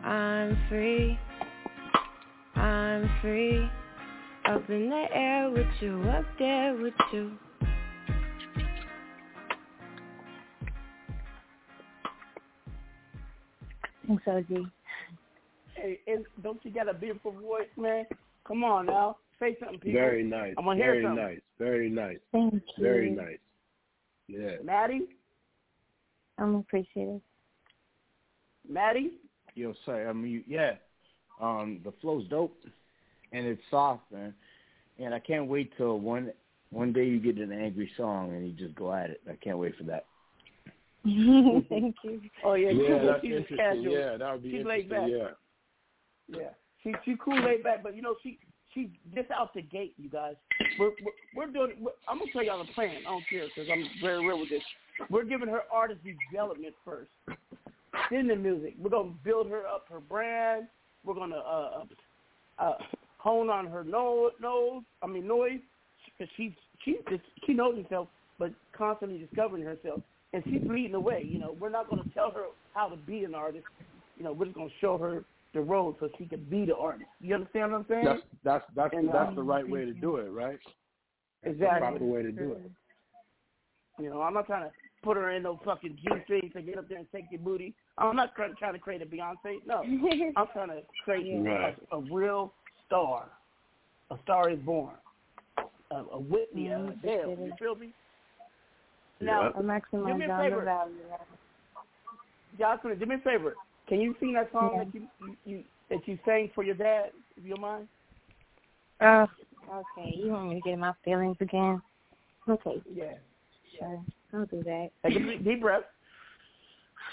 I'm 0.02 0.58
free. 0.68 1.16
I'm 2.56 3.08
free. 3.22 3.70
Up 4.48 4.68
in 4.68 4.90
the 4.90 5.04
air 5.12 5.50
with 5.50 5.70
you, 5.80 6.02
up 6.02 6.24
there 6.36 6.74
with 6.74 6.94
you. 7.12 7.30
Thanks, 14.06 14.22
OG. 14.26 14.66
Hey, 15.74 15.98
and 16.06 16.24
don't 16.42 16.64
you 16.64 16.70
got 16.70 16.88
a 16.88 16.94
beautiful 16.94 17.32
voice, 17.32 17.66
man? 17.76 18.04
Come 18.46 18.64
on 18.64 18.86
now. 18.86 19.18
Say 19.38 19.56
something, 19.60 19.78
people. 19.78 20.00
Very 20.00 20.22
nice. 20.22 20.54
I 20.56 20.62
want 20.62 20.78
to 20.78 20.84
hear 20.84 20.94
Very 20.94 21.04
something. 21.04 21.24
nice. 21.24 21.40
Very 21.58 21.90
nice. 21.90 22.18
Thank 22.32 22.54
you. 22.54 22.82
Very 22.82 23.10
nice. 23.10 23.38
Yeah. 24.28 24.56
Maddie? 24.64 25.08
I'm 26.38 26.56
appreciative. 26.56 27.20
Maddie? 28.68 29.12
Yo, 29.54 29.74
sorry, 29.84 30.06
I 30.06 30.12
mean, 30.12 30.44
yeah, 30.46 30.72
um, 31.40 31.80
the 31.84 31.92
flow's 32.00 32.26
dope, 32.28 32.56
and 33.32 33.46
it's 33.46 33.62
soft, 33.70 34.02
man. 34.12 34.34
And 34.98 35.14
I 35.14 35.18
can't 35.18 35.46
wait 35.46 35.72
till 35.76 36.00
one 36.00 36.32
one 36.70 36.92
day 36.92 37.04
you 37.04 37.20
get 37.20 37.36
an 37.38 37.52
angry 37.52 37.90
song 37.96 38.34
and 38.34 38.46
you 38.46 38.52
just 38.52 38.74
go 38.74 38.92
at 38.92 39.10
it. 39.10 39.20
I 39.30 39.36
can't 39.36 39.58
wait 39.58 39.76
for 39.76 39.84
that. 39.84 40.06
Thank 41.68 41.96
you. 42.02 42.20
Oh, 42.44 42.54
yeah. 42.54 42.70
Yeah, 42.70 42.98
she's, 42.98 43.06
that's 43.06 43.20
she's 43.22 43.32
interesting. 43.32 43.56
casual. 43.56 43.92
Yeah, 43.92 44.16
that 44.16 44.32
would 44.32 44.42
be 44.42 44.50
She's 44.50 44.66
laid 44.66 44.84
interesting. 44.84 45.18
back. 45.18 45.28
Yeah. 45.28 45.34
Yeah, 46.28 46.48
she 46.82 46.92
she 47.04 47.16
cool 47.24 47.40
laid 47.40 47.62
back, 47.62 47.82
but 47.82 47.94
you 47.94 48.02
know 48.02 48.16
she 48.22 48.38
she 48.74 48.90
just 49.14 49.30
out 49.30 49.54
the 49.54 49.62
gate, 49.62 49.94
you 49.96 50.10
guys. 50.10 50.34
We're 50.78 50.90
we're, 51.04 51.46
we're 51.46 51.52
doing. 51.52 51.76
We're, 51.80 51.92
I'm 52.08 52.18
gonna 52.18 52.32
tell 52.32 52.42
y'all 52.42 52.58
the 52.64 52.72
plan. 52.72 52.96
I 53.06 53.10
don't 53.10 53.24
care 53.30 53.44
because 53.44 53.70
I'm 53.72 53.84
very 54.02 54.26
real 54.26 54.40
with 54.40 54.50
this. 54.50 54.62
We're 55.08 55.24
giving 55.24 55.48
her 55.48 55.62
artist 55.72 56.00
development 56.30 56.74
first, 56.84 57.10
then 58.10 58.26
the 58.26 58.36
music. 58.36 58.74
We're 58.78 58.90
gonna 58.90 59.12
build 59.24 59.48
her 59.50 59.66
up 59.66 59.84
her 59.90 60.00
brand. 60.00 60.66
We're 61.04 61.14
gonna 61.14 61.36
uh, 61.36 61.84
uh, 62.58 62.74
hone 63.18 63.48
on 63.48 63.66
her 63.68 63.84
nose. 63.84 64.32
nose 64.40 64.82
I 65.02 65.06
mean 65.06 65.28
noise, 65.28 65.60
because 66.18 66.32
she's 66.36 66.52
she 66.84 66.96
she 67.46 67.52
knows 67.52 67.80
herself, 67.80 68.08
but 68.38 68.52
constantly 68.76 69.18
discovering 69.18 69.62
herself, 69.62 70.00
and 70.32 70.42
she's 70.44 70.62
leading 70.68 70.92
the 70.92 71.00
way. 71.00 71.24
You 71.26 71.38
know, 71.38 71.56
we're 71.58 71.70
not 71.70 71.88
gonna 71.88 72.04
tell 72.14 72.30
her 72.30 72.44
how 72.74 72.88
to 72.88 72.96
be 72.96 73.24
an 73.24 73.34
artist. 73.34 73.66
You 74.16 74.24
know, 74.24 74.32
we're 74.32 74.46
just 74.46 74.56
gonna 74.56 74.70
show 74.80 74.98
her 74.98 75.24
the 75.54 75.60
road 75.60 75.96
so 76.00 76.08
she 76.18 76.26
can 76.26 76.44
be 76.44 76.64
the 76.64 76.76
artist. 76.76 77.08
You 77.20 77.34
understand 77.34 77.72
what 77.72 77.78
I'm 77.78 77.86
saying? 77.88 78.04
That's 78.04 78.22
that's 78.44 78.64
that's 78.74 78.94
And, 78.94 79.08
that's 79.08 79.30
um, 79.30 79.34
the 79.36 79.42
right 79.42 79.68
way 79.68 79.84
to 79.84 79.92
do 79.92 80.16
it, 80.16 80.28
right? 80.30 80.58
That's 81.42 81.54
Exactly. 81.54 81.80
the 81.80 81.86
proper 81.86 82.04
way 82.04 82.22
to 82.22 82.32
do 82.32 82.52
it. 82.52 82.70
You 83.98 84.10
know, 84.10 84.20
I'm 84.20 84.34
not 84.34 84.46
trying 84.46 84.64
to 84.64 84.70
put 85.02 85.16
her 85.16 85.30
in 85.30 85.44
no 85.44 85.60
fucking 85.64 85.98
G 86.02 86.08
strings 86.24 86.52
to 86.54 86.62
get 86.62 86.76
up 86.78 86.88
there 86.88 86.98
and 86.98 87.06
take 87.12 87.24
your 87.30 87.40
booty. 87.40 87.74
I'm 87.96 88.16
not 88.16 88.34
trying 88.34 88.54
trying 88.58 88.74
to 88.74 88.78
create 88.78 89.00
a 89.02 89.06
Beyonce. 89.06 89.58
No, 89.66 89.82
I'm 90.36 90.46
trying 90.52 90.68
to 90.68 90.82
create 91.04 91.42
Right. 91.42 91.76
a, 91.92 91.96
a 91.96 92.00
real 92.12 92.52
star. 92.86 93.30
A 94.10 94.16
star 94.22 94.50
is 94.50 94.58
born. 94.60 94.94
A, 95.90 95.96
a 96.12 96.20
Whitney, 96.20 96.66
Yeah, 96.66 96.78
a 96.78 96.86
I 96.86 96.90
Adele. 96.90 97.30
You 97.30 97.52
feel 97.58 97.74
me? 97.76 97.92
Now, 99.20 99.52
I 99.56 99.60
maximize 99.60 100.12
do 100.12 100.18
me 100.18 100.24
a 100.26 100.30
on 100.30 100.44
the 100.44 100.50
favor. 100.50 100.64
value. 100.64 100.94
Jocelyn, 102.58 102.98
do 102.98 103.06
me 103.06 103.16
a 103.16 103.18
favor. 103.18 103.56
Can 103.88 104.00
you 104.00 104.14
sing 104.20 104.32
that 104.34 104.50
song 104.52 104.70
Yeah. 104.72 104.84
that 104.84 104.94
you, 104.94 105.08
you, 105.20 105.36
you 105.44 105.64
that 105.88 106.06
you 106.08 106.18
sang 106.24 106.50
for 106.54 106.64
your 106.64 106.74
dad, 106.74 107.12
if 107.36 107.44
you 107.44 107.50
don't 107.50 107.60
mind? 107.60 107.88
Oh, 109.00 109.26
okay. 109.70 110.14
You 110.16 110.32
want 110.32 110.48
me 110.48 110.54
to 110.56 110.60
get 110.60 110.72
in 110.74 110.80
my 110.80 110.92
feelings 111.04 111.36
again? 111.40 111.80
Okay, 112.48 112.82
Yeah. 112.92 113.14
sure. 113.78 114.04
I'll 114.32 114.46
do 114.46 114.62
that. 114.64 114.90
Take 115.04 115.16
a 115.16 115.18
deep, 115.20 115.44
deep 115.44 115.60
breath. 115.60 115.84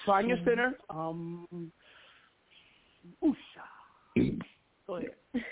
Find 0.05 0.27
your 0.27 0.37
center. 0.39 0.73
Um, 0.89 1.71
oosha. 3.23 4.41
Go 4.87 4.95
ahead. 4.95 5.11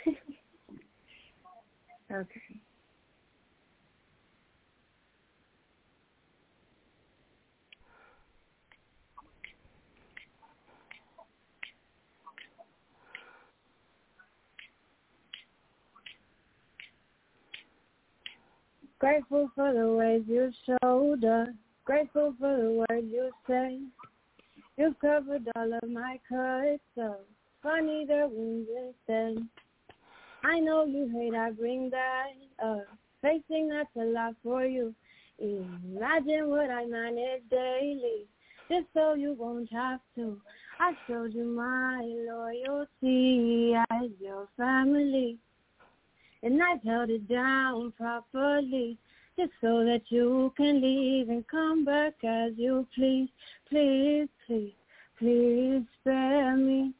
okay. 2.11 2.60
Grateful 19.01 19.49
for 19.55 19.73
the 19.73 19.93
ways 19.93 20.21
you 20.27 20.51
showed 20.63 21.23
us. 21.23 21.47
Grateful 21.85 22.35
for 22.39 22.55
the 22.55 22.85
words 22.87 23.07
you 23.11 23.31
say. 23.49 23.79
You've 24.77 24.99
covered 24.99 25.41
all 25.55 25.73
of 25.73 25.89
my 25.89 26.19
cuts 26.29 26.83
up. 27.01 27.25
Funny 27.63 28.05
the 28.05 28.29
wounds 28.31 28.69
instead. 28.69 29.43
I 30.43 30.59
know 30.59 30.85
you 30.85 31.09
hate 31.11 31.33
I 31.33 31.49
bring 31.49 31.89
that 31.89 32.33
up. 32.63 32.85
Facing 33.23 33.69
that's 33.69 33.89
a 33.95 34.03
lot 34.05 34.35
for 34.43 34.65
you. 34.65 34.93
Imagine 35.39 36.49
what 36.49 36.69
I 36.69 36.85
manage 36.85 37.41
daily, 37.49 38.27
just 38.69 38.85
so 38.93 39.15
you 39.15 39.33
won't 39.33 39.73
have 39.73 40.01
to. 40.13 40.39
I 40.79 40.93
showed 41.07 41.33
you 41.33 41.45
my 41.45 42.03
loyalty 42.03 43.73
as 43.89 44.11
your 44.19 44.47
family, 44.55 45.39
and 46.43 46.61
I've 46.61 46.83
held 46.83 47.09
it 47.09 47.27
down 47.27 47.91
properly, 47.93 48.97
just 49.37 49.51
so 49.61 49.83
that 49.85 50.03
you 50.09 50.53
can 50.57 50.81
leave 50.81 51.29
and 51.29 51.47
come 51.47 51.85
back 51.85 52.13
as 52.23 52.53
you 52.55 52.87
please. 52.95 53.29
Please, 53.69 54.27
please, 54.45 54.73
please 55.17 55.83
spare 56.01 56.57
me. 56.57 56.93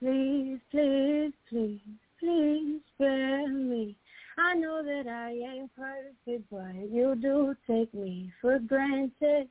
Please, 0.00 0.58
please, 0.70 1.32
please, 1.48 1.80
please 2.18 2.80
spare 2.94 3.48
me. 3.48 3.96
I 4.38 4.54
know 4.54 4.82
that 4.82 5.06
I 5.06 5.30
ain't 5.30 5.70
perfect, 5.76 6.50
but 6.50 6.74
you 6.90 7.14
do 7.14 7.54
take 7.66 7.92
me 7.94 8.32
for 8.40 8.58
granted. 8.58 9.48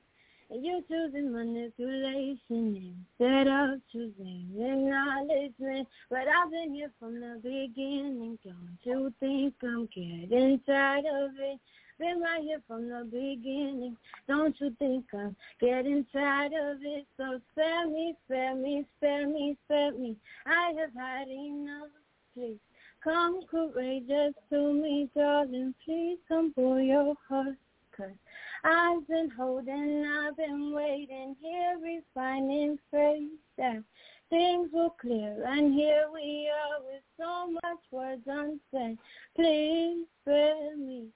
And 0.51 0.65
you're 0.65 0.81
choosing 0.81 1.31
manipulation 1.31 2.93
instead 3.19 3.47
of 3.47 3.79
choosing 3.89 4.49
acknowledgement. 4.59 5.87
But 6.09 6.27
I've 6.27 6.51
been 6.51 6.73
here 6.73 6.91
from 6.99 7.21
the 7.21 7.39
beginning. 7.41 8.37
Don't 8.43 8.77
you 8.83 9.13
think 9.21 9.53
I'm 9.63 9.87
getting 9.87 10.59
tired 10.67 11.05
of 11.05 11.31
it? 11.39 11.59
Been 11.97 12.19
right 12.19 12.41
here 12.41 12.61
from 12.67 12.89
the 12.89 13.05
beginning. 13.05 13.95
Don't 14.27 14.53
you 14.59 14.75
think 14.77 15.05
I'm 15.13 15.37
getting 15.61 16.05
tired 16.11 16.51
of 16.51 16.79
it? 16.81 17.05
So 17.15 17.39
spare 17.53 17.87
me, 17.87 18.17
spare 18.25 18.55
me, 18.55 18.85
spare 18.97 19.27
me, 19.27 19.57
spare 19.65 19.93
me. 19.93 20.17
I 20.45 20.73
have 20.77 20.93
had 20.93 21.29
enough. 21.29 21.87
Please 22.33 22.57
come 23.01 23.39
courageous 23.49 24.33
to 24.49 24.73
me, 24.73 25.09
darling. 25.15 25.73
Please 25.85 26.17
come 26.27 26.51
pull 26.53 26.81
your 26.81 27.15
heart. 27.29 27.55
Cause 27.95 28.15
I've 28.63 29.05
been 29.07 29.29
holding, 29.29 30.05
I've 30.05 30.37
been 30.37 30.73
waiting 30.73 31.35
here, 31.41 31.77
refining 31.81 32.77
faith 32.89 33.29
that 33.57 33.83
things 34.29 34.69
will 34.71 34.95
clear. 35.01 35.43
And 35.45 35.73
here 35.73 36.05
we 36.13 36.49
are 36.49 36.81
with 36.81 37.03
so 37.19 37.51
much 37.51 37.79
words 37.91 38.23
unsaid. 38.25 38.97
Please 39.35 40.05
spare 40.21 40.77
me, 40.77 41.07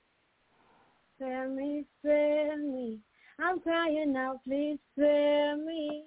spare 1.15 1.49
me, 1.49 1.85
spare 1.99 2.57
me. 2.57 2.99
I'm 3.39 3.60
crying 3.60 4.15
out, 4.18 4.43
please 4.43 4.77
spare 4.93 5.57
me, 5.57 6.03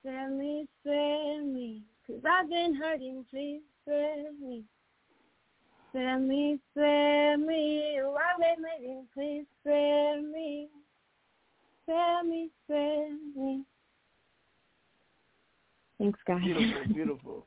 spare 0.00 0.30
me, 0.30 0.66
spare 0.80 1.44
me. 1.44 1.82
Cause 2.06 2.20
I've 2.28 2.48
been 2.48 2.74
hurting, 2.74 3.24
please 3.30 3.62
spare 3.82 4.32
me. 4.40 4.64
Spare 5.92 6.18
me, 6.18 6.58
spare 6.70 7.36
me. 7.36 7.98
I've 8.00 8.56
waiting, 8.80 9.06
please 9.12 9.44
spare 9.60 10.22
me. 10.22 10.68
Spare 11.82 12.24
me, 12.24 12.48
spare 12.64 13.10
me. 13.36 13.64
Thanks, 15.98 16.18
guys. 16.26 16.40
Beautiful, 16.42 16.94
beautiful. 16.94 17.46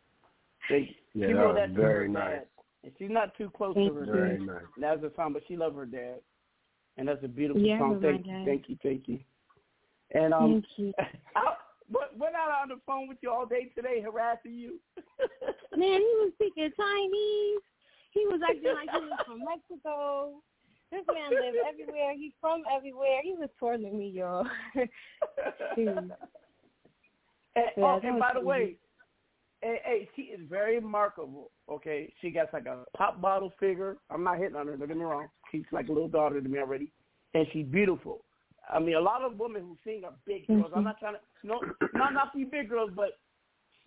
They, 0.69 0.95
Yeah, 1.15 1.27
she 1.27 1.33
that 1.33 1.39
wrote 1.39 1.47
was 1.47 1.55
that 1.55 1.73
to 1.73 1.81
very 1.81 2.07
her 2.07 2.13
nice. 2.13 2.31
dad. 2.31 2.45
And 2.83 2.93
she's 2.99 3.09
not 3.09 3.35
too 3.35 3.49
close 3.49 3.73
Thank 3.73 3.87
to 3.87 3.93
her 3.95 4.01
you. 4.01 4.05
dad. 4.05 4.13
Very 4.13 4.39
nice. 4.45 4.63
That's 4.79 5.01
the 5.01 5.11
song, 5.15 5.33
but 5.33 5.41
she 5.47 5.57
loves 5.57 5.75
her 5.75 5.87
dad. 5.87 6.19
And 6.97 7.07
that's 7.07 7.23
a 7.23 7.27
beautiful 7.27 7.63
Yeah, 7.63 7.79
song. 7.79 7.99
Thank 7.99 8.27
you, 8.27 8.45
thank 8.45 8.69
you, 8.69 8.77
thank 8.83 9.07
you. 9.07 9.19
And 10.11 10.35
um 10.35 10.51
Thank 10.51 10.65
you. 10.77 10.93
But 11.87 12.17
we're 12.17 12.31
not 12.31 12.49
on 12.49 12.69
the 12.69 12.79
phone 12.87 13.07
with 13.07 13.19
you 13.21 13.31
all 13.31 13.45
day 13.45 13.71
today 13.75 14.01
harassing 14.01 14.55
you. 14.55 14.79
Man, 15.77 15.99
he 15.99 16.15
was 16.19 16.31
speaking 16.33 16.71
Chinese. 16.75 17.61
He 18.15 18.25
was 18.25 18.39
acting 18.47 18.73
like 18.73 18.89
he 18.89 19.05
was 19.05 19.19
from 19.27 19.43
Mexico. 19.43 20.41
This 20.89 21.03
man 21.11 21.29
lives 21.29 21.57
everywhere. 21.67 22.13
He's 22.15 22.31
from 22.39 22.63
everywhere. 22.73 23.19
He 23.21 23.33
was 23.33 23.49
twirling 23.59 23.99
me, 23.99 24.09
y'all. 24.09 24.47
And, 25.77 26.11
Yeah, 27.77 27.83
oh, 27.85 27.99
and 28.03 28.19
by 28.19 28.31
the 28.33 28.41
crazy. 28.41 28.45
way, 28.45 28.75
hey, 29.61 29.81
hey, 29.85 30.09
she 30.15 30.23
is 30.23 30.41
very 30.49 30.75
remarkable. 30.75 31.51
Okay, 31.69 32.13
she 32.21 32.29
got 32.29 32.51
like 32.53 32.65
a 32.65 32.83
pop 32.95 33.21
bottle 33.21 33.53
figure. 33.59 33.97
I'm 34.09 34.23
not 34.23 34.39
hitting 34.39 34.55
on 34.55 34.67
her. 34.67 34.75
Don't 34.75 34.87
get 34.87 34.97
me 34.97 35.03
wrong. 35.03 35.27
She's 35.51 35.63
like 35.71 35.87
a 35.87 35.91
little 35.91 36.09
daughter 36.09 36.41
to 36.41 36.49
me 36.49 36.59
already, 36.59 36.91
and 37.33 37.45
she's 37.53 37.65
beautiful. 37.65 38.25
I 38.69 38.79
mean, 38.79 38.95
a 38.95 39.01
lot 39.01 39.21
of 39.21 39.39
women 39.39 39.61
who 39.61 39.77
sing 39.85 40.03
are 40.03 40.13
big 40.25 40.43
mm-hmm. 40.43 40.61
girls. 40.61 40.73
I'm 40.75 40.83
not 40.83 40.99
trying 40.99 41.13
to 41.13 41.47
no, 41.47 41.61
not 41.93 42.13
not 42.13 42.33
be 42.33 42.43
big 42.43 42.69
girls, 42.69 42.91
but 42.95 43.19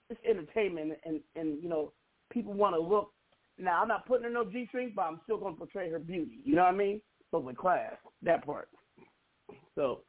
it's 0.09 0.21
entertainment, 0.29 0.93
and 1.05 1.21
and 1.37 1.63
you 1.63 1.69
know, 1.69 1.93
people 2.31 2.55
want 2.55 2.75
to 2.75 2.81
look. 2.81 3.13
Now, 3.59 3.83
I'm 3.83 3.89
not 3.89 4.07
putting 4.07 4.25
her 4.25 4.31
no 4.31 4.45
G 4.45 4.67
string, 4.69 4.93
but 4.95 5.03
I'm 5.03 5.21
still 5.25 5.39
going 5.39 5.55
to 5.55 5.59
portray 5.59 5.91
her 5.91 5.99
beauty. 5.99 6.39
You 6.45 6.55
know 6.55 6.65
what 6.65 6.75
I 6.75 6.77
mean? 6.77 7.01
So 7.31 7.39
with 7.39 7.57
class, 7.57 7.95
that 8.23 8.47
part. 8.47 8.69
So, 9.75 10.01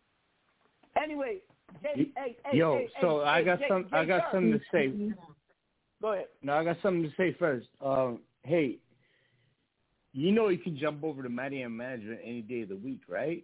anyway, 1.02 1.38
hey, 1.82 2.12
hey, 2.16 2.38
hey, 2.46 2.58
Yo, 2.58 2.78
hey, 2.78 2.90
so 3.02 3.20
hey, 3.20 3.26
I 3.26 3.44
got 3.44 3.60
Jay- 3.60 3.66
some. 3.68 3.86
I 3.92 4.06
got 4.06 4.22
Sharp. 4.22 4.32
something 4.34 4.52
to 4.52 4.60
say. 4.72 4.94
Go 6.02 6.14
ahead. 6.14 6.26
No, 6.42 6.54
I 6.54 6.64
got 6.64 6.78
something 6.82 7.04
to 7.04 7.16
say 7.18 7.36
first. 7.38 7.68
Um, 7.84 8.20
hey, 8.44 8.78
you 10.14 10.32
know 10.32 10.48
you 10.48 10.58
can 10.58 10.78
jump 10.78 11.04
over 11.04 11.22
to 11.24 11.30
Maddie 11.30 11.62
and 11.64 11.76
Management 11.76 12.20
any 12.24 12.42
day 12.42 12.62
of 12.62 12.70
the 12.70 12.78
week, 12.78 13.02
right? 13.08 13.44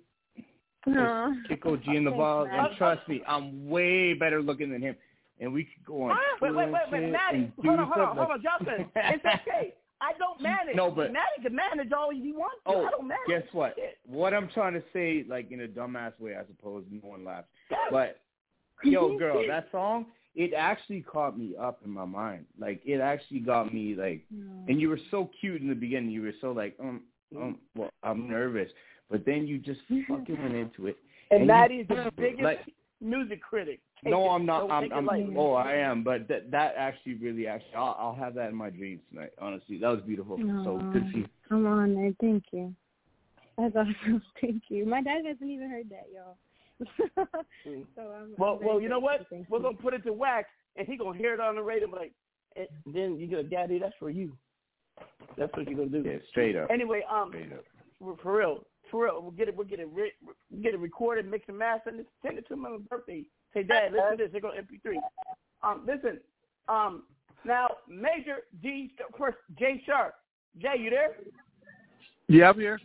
No. 0.88 1.34
Kick 1.48 1.66
OG 1.66 1.88
in 1.88 2.04
the 2.06 2.10
Thanks, 2.12 2.18
balls, 2.18 2.48
and 2.52 2.68
trust 2.78 3.08
me, 3.10 3.22
I'm 3.28 3.68
way 3.68 4.14
better 4.14 4.42
looking 4.42 4.72
than 4.72 4.82
him. 4.82 4.96
And 5.40 5.52
we 5.52 5.66
could 5.66 5.86
go 5.86 6.04
on 6.04 6.12
Ah, 6.12 6.18
wait, 6.42 6.50
tour 6.50 6.58
wait, 6.58 6.64
and 6.64 6.74
wait, 6.74 6.82
shit 6.86 7.04
wait, 7.04 7.12
Maddie, 7.12 7.52
hold 7.58 7.80
on, 7.80 7.88
hold 7.88 8.08
on, 8.08 8.18
hold 8.18 8.32
on, 8.32 8.42
Justin. 8.42 8.86
It's 8.96 9.26
okay. 9.26 9.74
I 10.02 10.12
don't 10.20 10.42
manage. 10.42 10.76
No, 10.76 10.92
but- 10.92 11.12
Maddie 11.12 11.42
can 11.42 11.56
manage 11.56 11.92
all 11.92 12.12
he 12.12 12.32
wants 12.34 12.58
to. 12.66 12.72
Oh, 12.74 12.86
I 12.86 12.92
don't 12.92 13.08
manage. 13.08 13.28
guess 13.28 13.44
what? 13.54 13.76
Shit. 13.76 13.98
What 14.06 14.34
I'm 14.34 14.50
trying 14.50 14.74
to 14.74 14.84
say, 14.94 15.26
like 15.28 15.52
in 15.52 15.62
a 15.62 15.68
dumbass 15.68 16.20
way, 16.20 16.36
I 16.36 16.46
suppose, 16.46 16.84
no 16.92 17.10
one 17.10 17.24
laughs. 17.24 17.48
But 17.92 18.20
yo, 18.84 19.18
girl, 19.18 19.42
that 19.48 19.68
song, 19.72 20.08
it 20.36 20.54
actually 20.54 21.02
caught 21.02 21.38
me 21.38 21.56
up 21.60 21.80
in 21.86 21.92
my 21.92 22.06
mind. 22.06 22.46
Like 22.60 22.82
it 22.86 23.00
actually 23.00 23.40
got 23.40 23.74
me 23.74 23.96
like, 23.96 24.22
and 24.68 24.82
you 24.82 24.90
were 24.90 25.00
so 25.12 25.30
cute 25.40 25.62
in 25.62 25.70
the 25.70 25.76
beginning. 25.76 26.10
You 26.12 26.24
were 26.24 26.34
so 26.42 26.52
like, 26.52 26.76
um, 26.80 27.04
um, 27.36 27.58
well, 27.76 27.90
I'm 28.04 28.30
nervous, 28.30 28.70
but 29.10 29.26
then 29.26 29.48
you 29.48 29.58
just 29.58 29.80
fucking 30.10 30.42
went 30.42 30.56
into 30.56 30.88
it. 30.88 30.98
And 31.32 31.42
you- 31.42 31.48
Maddie 31.48 31.76
is 31.76 31.88
the 31.88 32.12
biggest 32.18 32.44
like, 32.44 32.60
music 33.02 33.42
critic. 33.42 33.80
Take 34.04 34.12
no, 34.12 34.26
it. 34.26 34.30
I'm 34.30 34.46
not. 34.46 34.68
Don't 34.68 34.94
I'm. 34.94 35.10
I'm 35.10 35.38
oh, 35.38 35.54
I 35.54 35.74
am. 35.74 36.04
But 36.04 36.28
that 36.28 36.52
that 36.52 36.76
actually 36.78 37.16
really 37.16 37.48
actually, 37.48 37.76
I'll, 37.76 37.96
I'll 37.98 38.16
have 38.16 38.36
that 38.36 38.50
in 38.50 38.56
my 38.56 38.70
dreams 38.70 39.02
tonight. 39.10 39.32
Honestly, 39.40 39.78
that 39.80 39.88
was 39.88 40.02
beautiful. 40.02 40.38
So 40.38 40.80
good 40.92 41.06
to 41.06 41.12
see. 41.14 41.26
Come 41.50 41.66
on, 41.66 41.96
man. 41.96 42.16
Thank 42.20 42.44
you. 42.52 42.74
That's 43.58 43.76
awesome. 43.76 44.22
Thank 44.42 44.64
you. 44.70 44.86
My 44.86 45.02
dad 45.02 45.26
hasn't 45.26 45.50
even 45.50 45.70
heard 45.70 45.90
that, 45.90 46.08
y'all. 46.14 46.38
Mm. 47.66 47.86
so 47.96 48.02
I'm, 48.02 48.34
Well, 48.38 48.60
I'm 48.60 48.68
well, 48.68 48.82
you 48.82 48.90
know 48.90 49.00
what? 49.00 49.18
grateful. 49.18 49.38
Thank 49.38 49.50
We're 49.50 49.60
gonna 49.60 49.78
put 49.78 49.94
it 49.94 50.04
to 50.04 50.14
wax, 50.14 50.50
and 50.76 50.88
he 50.88 50.98
gonna 50.98 51.18
hear 51.18 51.34
it 51.34 51.40
on 51.40 51.56
the 51.56 51.64
radio. 51.64 51.90
Like, 51.90 52.12
and 52.56 52.68
then 52.86 53.18
you 53.18 53.28
go, 53.28 53.44
Daddy, 53.44 53.80
that's 53.80 53.96
for 54.00 54.10
you. 54.10 54.36
That's 55.38 55.52
what 55.56 55.68
you're 55.68 55.78
gonna 55.78 55.90
do. 55.90 56.08
Yeah, 56.08 56.18
straight 56.30 56.56
up. 56.56 56.70
Anyway, 56.72 57.02
um, 57.12 57.30
Straight 57.30 57.54
up. 57.54 57.64
for, 58.00 58.18
for 58.22 58.38
real, 58.38 58.66
for 58.92 59.06
real, 59.06 59.22
we'll 59.22 59.32
get 59.32 59.48
it, 59.48 59.56
we'll 59.56 59.68
get 59.68 59.80
it, 59.80 59.90
re- 59.92 60.12
we'll 60.52 60.62
get 60.62 60.74
it 60.74 60.80
recorded, 60.80 61.30
mix 61.30 61.46
and 61.48 61.58
master, 61.58 61.90
and 61.90 62.00
just 62.00 62.10
send 62.22 62.38
it 62.38 62.48
to 62.48 62.54
him 62.54 62.66
on 62.66 62.74
his 62.74 62.82
birthday. 62.84 63.24
Say, 63.56 63.64
Dad, 63.64 63.94
listen 63.94 64.18
to 64.18 64.24
this. 64.26 64.34
They 64.34 64.40
go 64.42 64.52
MP3. 64.52 64.98
Um, 65.64 65.88
listen, 65.88 66.20
um, 66.68 67.04
now 67.46 67.70
Major 67.88 68.40
D 68.62 68.92
first 69.18 69.38
Jay 69.58 69.82
Sharp. 69.86 70.14
Jay, 70.62 70.76
you 70.78 70.90
there? 70.90 71.16
Yeah, 72.28 72.50
I'm 72.50 72.60
here. 72.60 72.80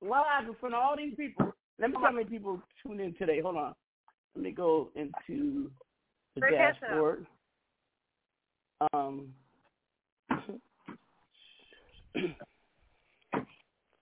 Live 0.00 0.48
in 0.48 0.54
front 0.54 0.74
of 0.74 0.82
all 0.82 0.96
these 0.96 1.14
people. 1.14 1.52
Let 1.78 1.90
me 1.90 1.96
see 1.96 2.02
how 2.02 2.12
many 2.12 2.24
people 2.24 2.62
tune 2.82 3.00
in 3.00 3.14
today. 3.14 3.40
Hold 3.40 3.56
on. 3.56 3.74
Let 4.34 4.44
me 4.44 4.50
go 4.52 4.88
into 4.94 5.70
the 6.34 6.40
Break 6.40 6.54
dashboard. 6.54 7.26
Um, 8.92 9.28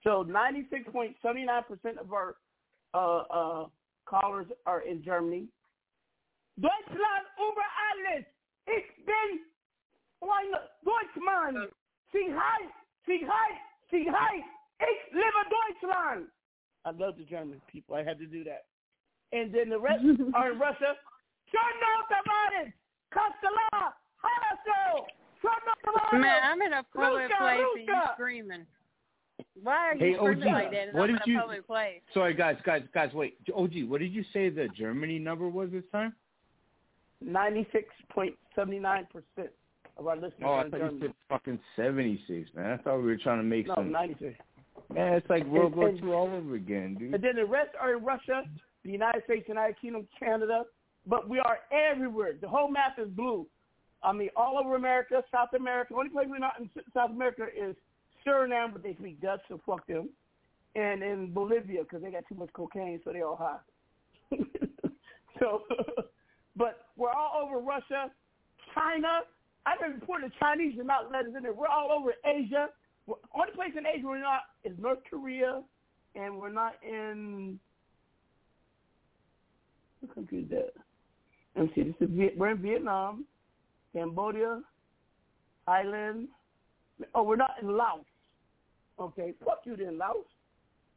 so 0.05 0.24
96.79% 0.24 1.15
of 1.98 2.12
our 2.12 2.36
uh, 2.94 3.23
uh, 3.31 3.66
callers 4.09 4.47
are 4.66 4.81
in 4.81 5.03
Germany. 5.03 5.49
Deutschland 6.59 7.27
über 7.37 7.66
alles. 7.91 8.24
Ich 8.66 9.05
bin 9.05 9.45
ein 10.23 10.53
Deutschmann. 10.83 11.69
Sing 12.12 12.33
hi, 12.33 12.66
sing 13.05 13.27
hi, 13.27 13.61
sing 13.91 14.07
hi. 14.11 14.43
Ich 14.81 15.12
liebe 15.12 15.43
Deutschland. 15.51 16.28
I 16.85 16.91
love 16.91 17.16
the 17.19 17.24
German 17.24 17.61
people. 17.66 17.97
I 17.97 18.03
had 18.05 18.19
to 18.19 18.27
do 18.27 18.45
that. 18.45 18.65
And 19.33 19.53
then 19.53 19.69
the 19.69 19.78
rest 19.78 20.05
are 20.35 20.53
in 20.53 20.59
Russia. 20.59 20.95
Cherno 21.51 21.93
Tavares, 22.11 22.73
Kostela, 23.12 23.93
Haraso, 24.23 25.07
Cherno 25.43 25.74
Tavares. 25.85 26.20
Man, 26.20 26.43
I'm 26.45 26.62
in 26.62 26.73
a 26.73 26.83
public 26.95 27.31
Ruska, 27.31 27.39
place 27.39 27.61
and 27.77 27.87
you 27.87 27.93
Ruska. 27.93 28.15
screaming. 28.15 28.66
Why 29.62 29.91
are 29.91 29.95
you 29.95 30.01
Hey, 30.01 30.15
screaming 30.16 30.49
OG, 30.49 30.53
like 30.53 30.95
what 30.95 31.07
did 31.07 31.16
in 31.16 31.23
you- 31.33 31.39
a 31.39 31.41
public 31.41 31.66
place. 31.66 32.01
Sorry, 32.12 32.35
guys, 32.35 32.57
guys, 32.65 32.83
guys. 32.93 33.12
Wait, 33.15 33.39
OG, 33.55 33.85
what 33.89 34.01
did 34.01 34.12
you 34.12 34.23
say 34.33 34.49
the 34.51 34.69
Germany 34.69 35.19
number 35.19 35.49
was 35.49 35.70
this 35.70 35.85
time? 35.91 36.15
96.79% 37.24 39.07
of 39.99 40.07
our 40.07 40.16
listeners 40.16 40.43
Oh, 40.45 40.53
I 40.53 40.65
in 40.65 40.70
thought 40.70 40.93
you 40.93 41.01
said 41.01 41.15
fucking 41.28 41.59
seventy 41.74 42.20
six, 42.27 42.51
man. 42.55 42.78
I 42.78 42.83
thought 42.83 42.99
we 42.99 43.05
were 43.05 43.16
trying 43.16 43.39
to 43.39 43.45
make 43.45 43.66
No, 43.66 43.77
some. 43.77 43.91
96. 43.91 44.35
Man, 44.93 45.15
it's 45.15 45.28
like 45.31 45.45
World 45.47 45.73
And- 45.73 45.77
War 45.81 45.89
and- 45.89 46.05
II 46.05 46.12
all 46.12 46.28
over 46.28 46.55
again, 46.55 46.95
dude. 46.95 47.15
And 47.15 47.24
then 47.24 47.37
the 47.37 47.47
rest 47.47 47.74
are 47.81 47.95
in 47.97 48.05
Russia, 48.05 48.45
the 48.83 48.91
United 48.91 49.24
States, 49.24 49.49
United 49.49 49.78
Kingdom, 49.81 50.07
Canada. 50.19 50.66
But 51.07 51.28
we 51.28 51.39
are 51.39 51.61
everywhere. 51.70 52.35
The 52.35 52.49
whole 52.49 52.69
map 52.69 52.99
is 52.99 53.09
blue. 53.11 53.49
I 54.03 54.12
mean, 54.12 54.28
all 54.37 54.59
over 54.59 54.74
America, 54.77 55.24
South 55.33 55.55
America. 55.55 55.95
The 55.95 55.99
Only 55.99 56.11
place 56.11 56.28
we're 56.28 56.39
not 56.39 56.61
in 56.61 56.69
South 56.93 57.11
America 57.11 57.47
is 57.57 57.74
Suriname, 58.27 58.73
but 58.73 58.82
they 58.82 58.94
speak 58.94 59.20
Dutch, 59.20 59.40
so 59.48 59.61
fuck 59.65 59.86
them. 59.86 60.09
And 60.74 61.03
in 61.03 61.32
Bolivia, 61.32 61.82
because 61.82 62.03
they 62.03 62.11
got 62.11 62.24
too 62.28 62.35
much 62.35 62.51
cocaine, 62.53 63.01
so 63.05 63.12
they 63.12 63.23
all 63.23 63.36
high. 63.36 63.59
so, 65.39 65.62
but 66.57 66.86
we're 66.97 67.11
all 67.11 67.43
over 67.43 67.59
Russia, 67.59 68.11
China. 68.74 69.20
I've 69.65 69.81
been 69.81 69.93
reporting 69.93 70.28
the 70.28 70.35
Chinese 70.39 70.78
are 70.78 70.85
not 70.85 71.11
let 71.11 71.23
us 71.23 71.32
in 71.36 71.43
there. 71.43 71.53
We're 71.53 71.69
all 71.69 71.90
over 71.90 72.12
Asia. 72.24 72.69
We're, 73.07 73.16
only 73.35 73.53
place 73.53 73.73
in 73.77 73.86
Asia 73.86 74.07
we're 74.07 74.20
not 74.20 74.43
is 74.65 74.73
North 74.78 74.98
Korea, 75.09 75.62
and 76.15 76.39
we're 76.39 76.53
not 76.53 76.74
in. 76.86 77.59
What 80.01 80.15
country 80.15 80.40
is 80.40 80.51
that? 80.51 80.73
Let 81.57 81.65
me 81.65 81.73
see. 81.74 81.82
This 81.82 81.94
is 82.01 82.32
we're 82.36 82.51
in 82.51 82.59
Vietnam, 82.59 83.24
Cambodia, 83.94 84.61
Thailand. 85.66 86.27
Oh, 87.15 87.23
we're 87.23 87.36
not 87.36 87.53
in 87.62 87.77
Laos. 87.77 88.05
Okay, 88.98 89.35
fuck 89.44 89.60
you 89.64 89.77
then, 89.77 89.98
Laos. 89.98 90.24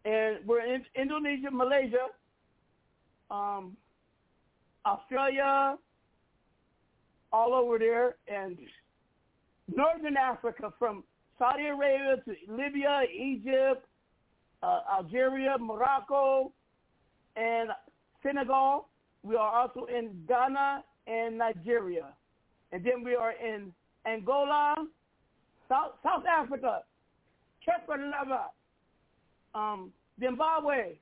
And 0.05 0.37
we're 0.45 0.63
in 0.63 0.85
Indonesia, 0.95 1.49
Malaysia, 1.51 2.07
um, 3.29 3.75
Australia, 4.85 5.77
all 7.33 7.53
over 7.53 7.77
there, 7.77 8.15
and 8.27 8.57
Northern 9.75 10.15
Africa 10.17 10.71
from 10.79 11.03
Saudi 11.37 11.67
Arabia 11.67 12.17
to 12.25 12.35
Libya, 12.53 13.01
Egypt, 13.13 13.85
uh, 14.63 14.79
Algeria, 14.97 15.57
Morocco, 15.59 16.51
and 17.35 17.69
Senegal. 18.23 18.87
We 19.23 19.35
are 19.35 19.61
also 19.61 19.85
in 19.85 20.23
Ghana 20.27 20.83
and 21.07 21.37
Nigeria. 21.37 22.13
And 22.71 22.83
then 22.83 23.03
we 23.03 23.15
are 23.15 23.33
in 23.33 23.73
Angola, 24.05 24.75
South, 25.67 25.93
South 26.03 26.23
Africa, 26.25 26.83
Kepanlava, 27.65 28.49
um, 29.55 29.91
Zimbabwe. 30.19 30.97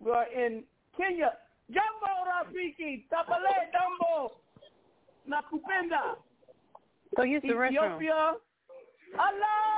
We 0.00 0.10
are 0.10 0.26
in 0.32 0.64
Kenya. 0.96 1.32
Jambo 1.68 2.10
Rafiki, 2.26 3.04
Tapale 3.12 3.70
Dambo, 3.72 4.30
Nakupenda. 5.28 6.16
So 7.16 7.22
use 7.22 7.42
the 7.42 7.48
restroom. 7.48 7.96
Ethiopia. 7.96 8.34
Allah. 9.18 9.70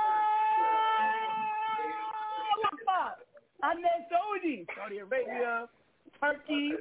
And 3.63 3.79
then 3.79 4.05
Saudi, 4.11 4.65
Saudi 4.77 4.97
Arabia, 4.99 5.69
Turkey. 6.19 6.73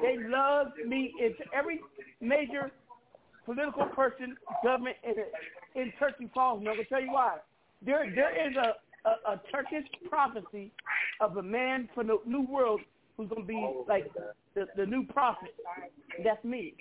They 0.00 0.16
love 0.28 0.68
me. 0.86 1.12
It's 1.18 1.38
every 1.52 1.80
major 2.20 2.70
political 3.44 3.86
person, 3.86 4.36
government 4.62 4.96
in, 5.02 5.80
in 5.82 5.92
Turkey 5.98 6.30
falls. 6.32 6.60
I'm 6.60 6.64
gonna 6.64 6.84
tell 6.84 7.00
you 7.02 7.12
why. 7.12 7.38
There, 7.84 8.10
there 8.14 8.48
is 8.48 8.56
a, 8.56 8.74
a, 9.08 9.32
a 9.34 9.40
Turkish 9.52 9.84
prophecy 10.08 10.72
of 11.20 11.36
a 11.36 11.42
man 11.42 11.88
from 11.94 12.06
the 12.08 12.18
new 12.26 12.42
world 12.42 12.80
who's 13.16 13.28
gonna 13.28 13.44
be 13.44 13.64
like 13.88 14.10
the, 14.54 14.66
the 14.76 14.86
new 14.86 15.04
prophet. 15.06 15.54
That's 16.24 16.42
me. 16.44 16.74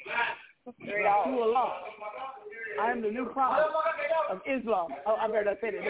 Through 0.83 1.07
Allah. 1.07 1.73
I 2.81 2.91
am 2.91 3.01
the 3.01 3.09
new 3.09 3.25
prophet 3.25 3.65
of 4.29 4.41
Islam. 4.45 4.87
Oh, 5.05 5.15
I 5.15 5.27
better 5.27 5.45
not 5.45 5.57
say 5.61 5.71
that. 5.71 5.81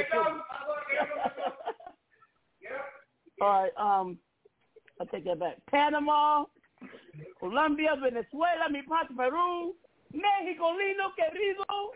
All 3.42 3.48
right, 3.48 3.72
um, 3.78 4.18
I 5.00 5.06
take 5.06 5.26
that 5.26 5.40
back. 5.40 5.58
Panama, 5.70 6.46
Colombia, 7.40 7.96
Venezuela, 8.02 8.68
mi 8.72 8.82
parte 8.88 9.14
Peru, 9.16 9.76
Mexico, 10.14 10.72
lindo, 10.74 11.12
querido. 11.14 11.92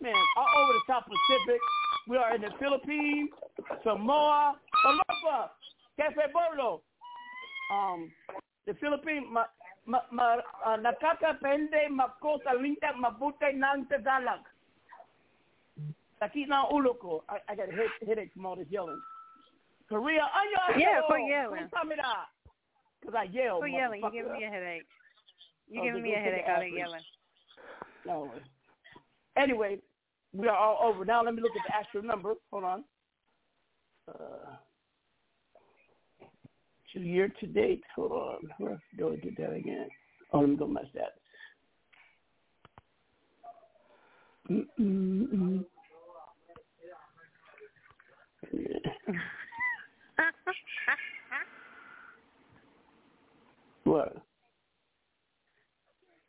Man, 0.00 0.14
all 0.36 0.48
over 0.62 0.72
the 0.72 0.80
South 0.88 1.04
Pacific. 1.04 1.60
We 2.08 2.16
are 2.16 2.34
in 2.34 2.42
the 2.42 2.50
Philippines, 2.58 3.30
Samoa, 3.84 4.54
Aloha, 4.86 5.48
Cafe 5.96 6.22
Bolo. 6.32 6.82
Um, 7.72 8.10
the 8.66 8.74
Philippines, 8.74 9.26
ma, 9.30 9.44
ma, 9.86 10.00
ma, 10.10 10.36
uh, 10.66 10.76
nakakapende 10.76 11.88
makosa 11.90 12.54
linda 12.60 12.92
mabuti 12.98 13.54
ng 13.54 13.86
Tagalog. 13.88 14.40
Sakit 16.20 16.48
na 16.48 16.66
ulo 16.70 16.98
ko. 16.98 17.24
I, 17.28 17.38
I 17.48 17.54
got 17.54 17.68
a 17.68 17.72
head, 17.72 17.90
headache 18.06 18.32
from 18.34 18.46
all 18.46 18.56
this 18.56 18.66
yelling. 18.70 19.00
Korea, 19.88 20.22
ayo, 20.22 20.78
Yeah, 20.78 21.02
ayo, 21.02 21.06
quit 21.06 21.22
yelling. 21.28 21.68
Because 23.00 23.14
I 23.18 23.24
yell. 23.30 23.58
Quit 23.58 23.72
yelling. 23.72 24.00
You're 24.00 24.10
giving 24.10 24.32
me 24.32 24.44
a 24.44 24.50
headache. 24.50 24.86
You're 25.68 25.82
Oh, 25.82 25.86
giving 25.86 26.02
me 26.02 26.14
a 26.14 26.18
headache 26.18 26.44
out 26.48 26.62
of 26.62 26.68
yelling. 26.68 27.02
No. 28.06 28.30
Anyway, 29.36 29.78
we 30.32 30.48
are 30.48 30.56
all 30.56 30.78
over. 30.88 31.04
Now 31.04 31.22
let 31.24 31.34
me 31.34 31.42
look 31.42 31.52
at 31.56 31.62
the 31.66 31.74
actual 31.74 32.02
number. 32.02 32.34
Hold 32.50 32.64
on. 32.64 32.84
Uh, 34.08 34.56
to 36.92 37.00
year 37.00 37.28
to 37.40 37.46
date. 37.46 37.82
Hold 37.96 38.12
on. 38.12 38.38
Let's 38.60 38.80
go 38.98 39.08
and 39.08 39.22
get 39.22 39.36
that 39.38 39.52
again. 39.52 39.88
Oh, 40.32 40.40
let 40.40 40.48
me 40.50 40.56
go 40.56 40.66
my 40.66 40.82
stats. 40.82 41.18
What? 53.84 54.16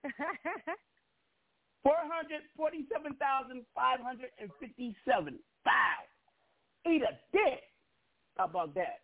Four 1.84 2.00
hundred 2.00 2.42
forty-seven 2.56 3.16
thousand 3.16 3.66
five. 3.76 4.00
Eat 6.88 7.02
a 7.02 7.20
dick. 7.32 7.62
How 8.38 8.46
about 8.46 8.74
that? 8.76 9.02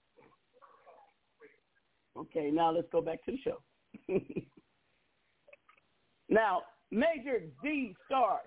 Okay, 2.18 2.52
now 2.52 2.72
let's 2.72 2.88
go 2.92 3.02
back 3.02 3.24
to 3.26 3.32
the 3.32 3.38
show. 3.38 3.62
now, 6.30 6.62
Major 6.92 7.44
D 7.64 7.96
Star. 8.06 8.40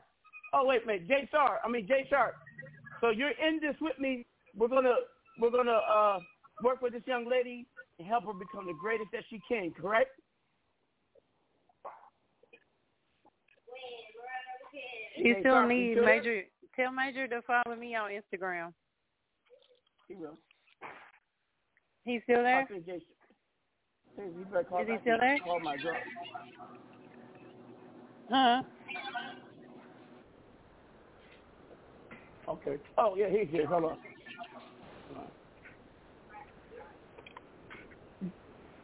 Oh 0.53 0.67
wait, 0.67 0.83
wait, 0.87 1.09
J 1.09 1.27
Star. 1.29 1.61
I 1.65 1.69
mean 1.69 1.87
J 1.87 2.07
Sharp. 2.11 2.35
So 3.01 3.11
you're 3.11 3.31
in 3.31 3.61
this 3.61 3.77
with 3.81 3.99
me. 3.99 4.27
We're 4.57 4.69
gonna 4.69 4.95
we're 5.41 5.51
gonna 5.51 5.81
uh, 5.93 6.19
work 6.63 6.83
with 6.83 6.93
this 6.93 7.03
young 7.07 7.29
lady 7.29 7.67
and 7.99 8.07
help 8.07 8.25
her 8.25 8.33
become 8.33 8.67
the 8.67 8.75
greatest 8.81 9.11
that 9.13 9.25
she 9.31 9.41
can. 9.49 9.73
Correct? 9.73 10.11
You 15.17 15.37
still 15.41 15.53
Sharp, 15.53 15.69
need 15.69 15.95
still 15.95 16.05
there? 16.05 16.17
Major. 16.17 16.43
Tell 16.77 16.93
Major 16.93 17.29
to 17.29 17.43
follow 17.43 17.77
me 17.77 17.95
on 17.95 18.11
Instagram. 18.11 18.73
He 20.09 20.15
will. 20.15 20.39
He's 22.05 22.23
still 22.25 22.43
there? 22.43 22.61
I 22.61 22.65
think 22.65 22.87
J- 22.87 23.01
you 24.17 24.47
better 24.51 24.65
call 24.65 24.81
Is 24.83 24.89
he 24.89 24.97
still 25.03 25.19
there? 25.21 25.39
Call 25.39 25.61
my 25.61 25.77
girl. 25.77 25.95
Huh? 28.31 28.63
Okay. 32.49 32.77
Oh 32.99 33.15
yeah, 33.15 33.29
he's 33.29 33.49
here. 33.51 33.67
Hold 33.67 33.85
on. 33.85 33.99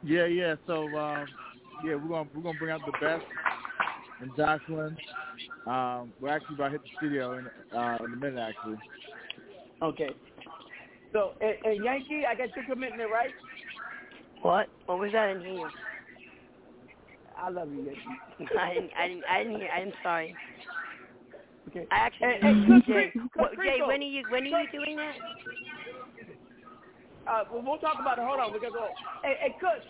Yeah, 0.03 0.27
yeah. 0.27 0.55
So 0.67 0.85
um, 0.97 1.27
yeah, 1.85 1.95
we're 1.95 2.09
gonna 2.09 2.29
we're 2.35 2.43
gonna 2.43 2.59
bring 2.59 2.71
out 2.71 2.81
the 2.87 2.93
best 2.93 3.25
in 4.23 4.33
Jocelyn. 4.37 4.97
Um, 5.67 6.13
we're 6.21 6.31
actually 6.31 6.55
about 6.55 6.69
to 6.69 6.73
hit 6.73 6.83
the 6.83 6.89
studio 6.99 7.39
in 7.39 7.47
uh, 7.77 7.99
in 8.05 8.13
a 8.13 8.17
minute, 8.17 8.39
actually. 8.39 8.79
Okay. 9.83 10.11
So, 11.13 11.33
and, 11.41 11.55
and 11.65 11.85
Yankee, 11.85 12.23
I 12.29 12.35
got 12.35 12.55
your 12.55 12.65
commitment, 12.67 13.11
right? 13.11 13.31
What? 14.43 14.69
What 14.87 14.99
was 14.99 15.13
that 15.13 15.37
in 15.37 15.41
here? 15.43 15.71
I 17.37 17.51
love 17.51 17.71
you, 17.71 17.83
Yankee. 17.83 18.55
I 18.59 18.75
didn't. 18.75 18.91
I 18.99 19.09
didn't. 19.09 19.25
I 19.31 19.43
didn't 19.43 19.61
hear. 19.61 19.71
I'm 19.71 19.93
sorry. 20.03 20.37
Okay. 21.69 21.87
I 21.91 21.97
actually. 21.97 22.29
Hey, 22.29 22.41
hey, 22.41 22.67
Cook 22.67 22.87
Jay, 22.87 23.13
what, 23.35 23.51
Jay, 23.57 23.79
when 23.87 24.01
are 24.01 24.05
you? 24.05 24.25
When 24.31 24.43
are 24.45 24.63
you 24.63 24.71
doing 24.73 24.97
that? 24.97 25.15
Uh, 27.29 27.45
we'll, 27.53 27.63
we'll 27.63 27.79
talk 27.79 27.97
about 28.01 28.19
it. 28.19 28.25
Hold 28.25 28.41
on, 28.41 28.53
we 28.53 28.61
gotta 28.61 28.73
go. 28.73 28.89
Hey, 29.23 29.37
hey, 29.41 29.55
Kush. 29.61 29.85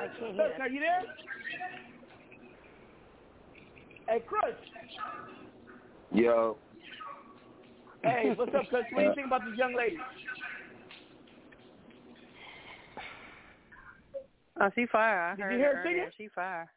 I 0.00 0.06
can't 0.18 0.34
hear. 0.34 0.48
Kush, 0.50 0.60
are 0.60 0.68
you 0.68 0.80
there? 0.80 1.02
Hey, 4.08 4.22
Chris. 4.26 4.54
Yo. 6.12 6.56
Hey, 8.02 8.32
what's 8.36 8.54
up, 8.54 8.62
Chris? 8.68 8.84
What 8.92 8.98
do 8.98 9.04
you 9.04 9.10
uh, 9.10 9.14
think 9.14 9.26
about 9.26 9.40
this 9.44 9.58
young 9.58 9.74
lady? 9.76 9.96
Oh, 14.60 14.70
she 14.74 14.86
fire. 14.86 15.20
I 15.20 15.34
Did 15.34 15.42
heard 15.42 15.52
you 15.52 15.58
hear 15.58 15.68
her 15.68 15.76
her 15.76 15.82
singing? 15.82 15.98
earlier. 15.98 16.12
She 16.16 16.28
fire. 16.34 16.70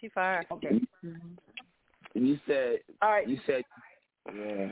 She 0.00 0.08
fire. 0.08 0.44
Okay. 0.50 0.68
And 0.68 0.88
mm-hmm. 1.04 2.24
you 2.24 2.38
said. 2.46 2.78
All 3.02 3.10
right. 3.10 3.28
You 3.28 3.38
said. 3.46 3.62
Yeah. 4.34 4.68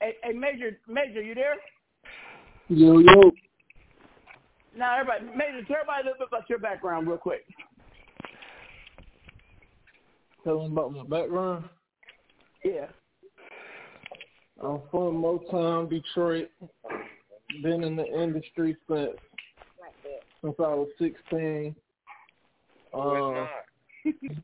Hey, 0.00 0.16
hey, 0.24 0.32
Major, 0.32 0.78
Major, 0.88 1.22
you 1.22 1.34
there? 1.34 1.54
Yo 2.68 2.98
yo. 2.98 3.30
Now, 4.76 4.98
everybody, 4.98 5.24
Major, 5.36 5.64
tell 5.66 5.76
everybody 5.76 6.02
a 6.02 6.04
little 6.10 6.18
bit 6.18 6.28
about 6.28 6.50
your 6.50 6.58
background 6.58 7.06
real 7.06 7.18
quick. 7.18 7.44
Tell 10.44 10.62
them 10.62 10.72
about 10.72 10.92
my 10.92 11.04
background. 11.04 11.64
Yeah. 12.64 12.86
I'm 14.62 14.80
from 14.90 15.22
Motown, 15.22 15.88
Detroit. 15.88 16.48
Been 17.62 17.84
in 17.84 17.96
the 17.96 18.06
industry 18.06 18.76
since 18.88 19.10
since 20.42 20.54
I 20.58 20.74
was 20.74 20.88
16. 20.98 21.74
Um, 22.94 23.48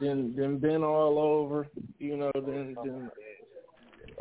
then 0.00 0.34
then 0.36 0.58
been 0.58 0.82
all 0.82 1.18
over, 1.18 1.66
you 1.98 2.16
know. 2.16 2.30
Then 2.34 2.76
then 2.84 3.10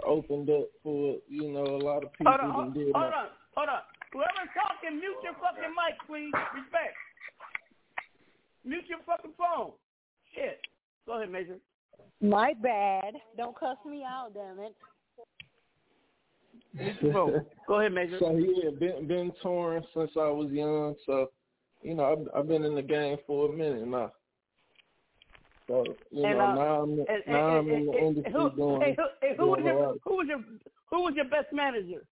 opened 0.05 0.49
up 0.49 0.67
for 0.83 1.17
you 1.27 1.51
know 1.51 1.63
a 1.63 1.81
lot 1.83 2.03
of 2.03 2.13
people. 2.13 2.33
Hold 2.39 2.53
on, 2.53 2.65
and 2.65 2.73
did 2.73 2.93
hold 2.93 3.13
on, 3.13 3.27
hold 3.55 3.69
on. 3.69 3.81
Whoever's 4.13 4.51
talking, 4.53 4.99
mute 4.99 5.17
your 5.23 5.33
fucking 5.33 5.71
mic, 5.71 5.95
please. 6.07 6.33
Respect. 6.53 6.95
Mute 8.65 8.85
your 8.87 8.99
fucking 9.05 9.33
phone. 9.37 9.71
Shit. 10.33 10.59
Go 11.07 11.17
ahead, 11.17 11.31
Major. 11.31 11.57
My 12.21 12.53
bad. 12.61 13.13
Don't 13.37 13.57
cuss 13.59 13.77
me 13.85 14.03
out, 14.07 14.33
damn 14.33 14.59
it. 14.59 14.75
Go 17.67 17.79
ahead, 17.79 17.91
Major. 17.93 18.17
So 18.19 18.31
yeah, 18.37 18.69
been 18.79 19.07
been 19.07 19.31
touring 19.41 19.83
since 19.93 20.11
I 20.15 20.27
was 20.29 20.51
young. 20.51 20.95
So 21.05 21.31
you 21.81 21.95
know 21.95 22.05
I've, 22.11 22.27
I've 22.41 22.47
been 22.47 22.63
in 22.63 22.75
the 22.75 22.81
game 22.81 23.17
for 23.27 23.49
a 23.49 23.53
minute 23.53 23.87
now. 23.87 24.11
So 25.67 25.83
you 26.11 26.23
And, 26.25 26.37
know 26.37 26.45
uh, 26.45 26.55
now 26.55 26.81
I'm 26.83 26.89
and- 26.91 27.07
now 27.27 27.57
and- 27.59 27.69
I'm 27.69 27.69
in 27.75 27.85
the 27.87 27.97
industry 27.97 28.31
who, 28.33 28.49
doing. 28.51 28.81
hey, 28.81 28.95
who, 28.97 29.03
hey, 29.21 29.35
who 29.37 29.47
was 29.47 29.59
your 29.63 29.95
who 30.05 30.15
was 30.17 30.27
your 30.29 30.39
who 30.89 31.01
was 31.03 31.13
your 31.15 31.25
best 31.25 31.51
manager? 31.51 32.03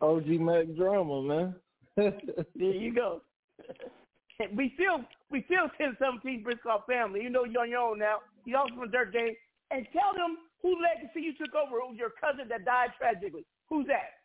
OG 0.00 0.26
Mac 0.26 0.66
Drama, 0.76 1.22
man. 1.22 1.54
There 1.96 2.70
you 2.72 2.92
go. 2.94 3.20
we 4.56 4.72
still 4.74 5.04
we 5.34 5.42
still 5.50 5.66
1017 5.82 6.44
Brick 6.44 6.60
Squad 6.60 6.86
family. 6.86 7.20
You 7.20 7.28
know 7.28 7.42
you're 7.42 7.62
on 7.62 7.70
your 7.70 7.80
own 7.80 7.98
now. 7.98 8.18
You 8.44 8.56
also 8.56 8.74
from 8.78 8.90
Dirt 8.92 9.12
Game. 9.12 9.34
And 9.72 9.84
tell 9.92 10.14
them 10.14 10.38
who 10.62 10.78
legacy 10.78 11.26
you 11.26 11.34
took 11.34 11.52
over. 11.58 11.78
It 11.78 11.90
was 11.90 11.98
your 11.98 12.14
cousin 12.22 12.46
that 12.48 12.64
died 12.64 12.90
tragically. 12.96 13.44
Who's 13.68 13.88
that? 13.88 14.22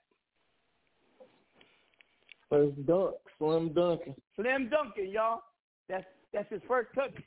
That's 2.52 2.69
Dunk, 2.86 3.15
Slim 3.40 3.73
Dunkin. 3.73 4.14
Slim 4.36 4.69
Dunkin, 4.69 5.10
y'all. 5.10 5.41
That's 5.88 6.06
that's 6.31 6.49
his 6.52 6.61
first 6.68 6.90
cousin. 6.94 7.23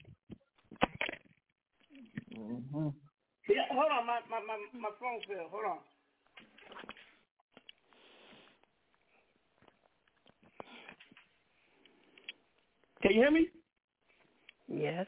Mm-hmm. 2.38 2.88
Yeah, 3.48 3.66
hold 3.72 3.90
on, 3.98 4.06
my 4.06 4.18
my 4.30 4.38
my, 4.46 4.58
my 4.78 4.90
phone 5.00 5.20
fell. 5.26 5.48
Hold 5.50 5.64
on. 5.64 5.78
Can 13.02 13.10
you 13.10 13.20
hear 13.20 13.30
me? 13.32 13.48
Yes. 14.72 15.06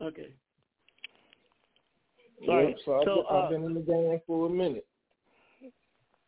Okay. 0.00 0.28
Sorry. 2.46 2.68
Yep, 2.68 2.76
so 2.84 2.94
I've, 2.94 3.04
So, 3.04 3.14
been, 3.16 3.24
uh, 3.30 3.40
I've 3.40 3.50
been 3.50 3.64
in 3.64 3.74
the 3.74 3.80
game 3.80 4.20
for 4.26 4.46
a 4.46 4.50
minute. 4.50 4.86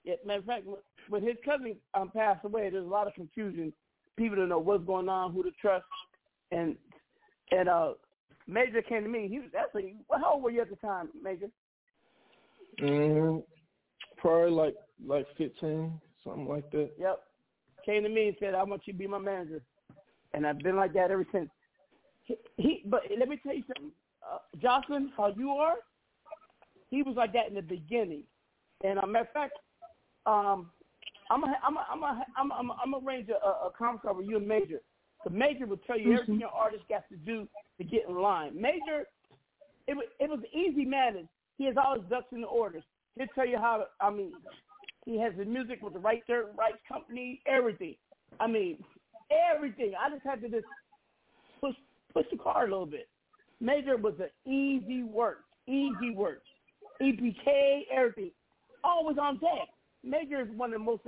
Yeah, 0.04 0.14
matter 0.24 0.40
of 0.40 0.44
fact, 0.46 0.66
when- 0.66 0.82
when 1.08 1.22
his 1.22 1.36
cousin 1.44 1.76
um, 1.94 2.10
passed 2.10 2.44
away, 2.44 2.68
there's 2.68 2.84
a 2.84 2.88
lot 2.88 3.06
of 3.06 3.14
confusion. 3.14 3.72
People 4.16 4.36
don't 4.36 4.48
know 4.48 4.58
what's 4.58 4.84
going 4.84 5.08
on, 5.08 5.32
who 5.32 5.42
to 5.42 5.50
trust, 5.52 5.84
and 6.50 6.76
and 7.52 7.68
uh, 7.68 7.94
Major 8.48 8.82
came 8.82 9.02
to 9.04 9.08
me. 9.08 9.28
He 9.28 9.38
was 9.38 9.50
actually, 9.56 9.96
well, 10.08 10.18
how 10.20 10.34
old 10.34 10.42
were 10.42 10.50
you 10.50 10.62
at 10.62 10.70
the 10.70 10.76
time, 10.76 11.10
Major? 11.22 11.48
hmm 12.80 13.38
Probably 14.16 14.50
like 14.50 14.74
like 15.04 15.26
fifteen, 15.36 16.00
something 16.24 16.48
like 16.48 16.68
that. 16.70 16.90
Yep. 16.98 17.20
Came 17.84 18.02
to 18.02 18.08
me 18.08 18.28
and 18.28 18.36
said, 18.40 18.54
"I 18.54 18.62
want 18.64 18.86
you 18.86 18.92
to 18.94 18.98
be 18.98 19.06
my 19.06 19.18
manager," 19.18 19.60
and 20.32 20.46
I've 20.46 20.58
been 20.58 20.76
like 20.76 20.92
that 20.94 21.10
ever 21.10 21.26
since. 21.30 21.50
He, 22.26 22.36
he 22.56 22.82
but 22.86 23.02
let 23.18 23.28
me 23.28 23.38
tell 23.42 23.54
you 23.54 23.62
something, 23.66 23.92
uh, 24.22 24.38
Jocelyn, 24.60 25.12
how 25.16 25.32
you 25.36 25.50
are. 25.50 25.76
He 26.90 27.02
was 27.02 27.16
like 27.16 27.32
that 27.32 27.48
in 27.48 27.54
the 27.54 27.62
beginning, 27.62 28.22
and 28.84 28.98
uh, 28.98 29.06
matter 29.06 29.24
of 29.24 29.32
fact, 29.32 29.52
um, 30.26 30.70
I'm 31.30 31.42
a, 31.42 31.54
I'm 31.64 31.76
a, 31.76 31.86
I'm 31.90 32.02
a, 32.02 32.24
I'm 32.36 32.50
a, 32.50 32.54
I'm 32.54 32.70
a, 32.70 32.76
I'm 32.84 32.94
a 32.94 32.98
arrange 32.98 33.28
a, 33.28 33.46
a 33.46 33.70
conference 33.76 34.02
call 34.02 34.16
with 34.16 34.26
you 34.26 34.36
and 34.36 34.46
Major. 34.46 34.80
The 35.24 35.30
Major 35.30 35.66
will 35.66 35.78
tell 35.78 35.98
you 35.98 36.12
everything 36.14 36.38
your 36.38 36.50
artist 36.50 36.84
got 36.88 37.08
to 37.08 37.16
do 37.16 37.48
to 37.78 37.84
get 37.84 38.08
in 38.08 38.14
line. 38.14 38.60
Major, 38.60 39.06
it 39.88 39.94
was 39.94 40.06
it 40.20 40.30
was 40.30 40.40
easy 40.52 40.84
managed. 40.84 41.28
He 41.58 41.64
has 41.64 41.74
all 41.76 41.98
his 41.98 42.08
ducks 42.08 42.26
in 42.32 42.42
the 42.42 42.46
orders. 42.46 42.84
He'll 43.16 43.26
tell 43.34 43.46
you 43.46 43.58
how. 43.58 43.84
I 44.00 44.10
mean, 44.10 44.32
he 45.04 45.18
has 45.20 45.32
the 45.36 45.44
music 45.44 45.80
with 45.82 45.94
the 45.94 45.98
right 45.98 46.22
dirt 46.28 46.52
rights 46.56 46.78
company, 46.86 47.40
everything. 47.46 47.96
I 48.38 48.46
mean, 48.46 48.82
everything. 49.54 49.92
I 49.98 50.10
just 50.10 50.24
had 50.24 50.42
to 50.42 50.48
just 50.48 50.66
push 52.16 52.24
push 52.24 52.38
the 52.38 52.42
car 52.42 52.64
a 52.64 52.70
little 52.70 52.86
bit. 52.86 53.08
Major 53.60 53.96
was 53.96 54.14
an 54.20 54.50
easy 54.50 55.02
work, 55.02 55.44
easy 55.66 56.14
work. 56.14 56.42
EPK, 57.00 57.82
everything, 57.94 58.30
always 58.84 59.18
on 59.18 59.34
deck. 59.38 59.68
Major 60.02 60.40
is 60.40 60.48
one 60.56 60.72
of 60.72 60.80
the 60.80 60.84
most. 60.84 61.02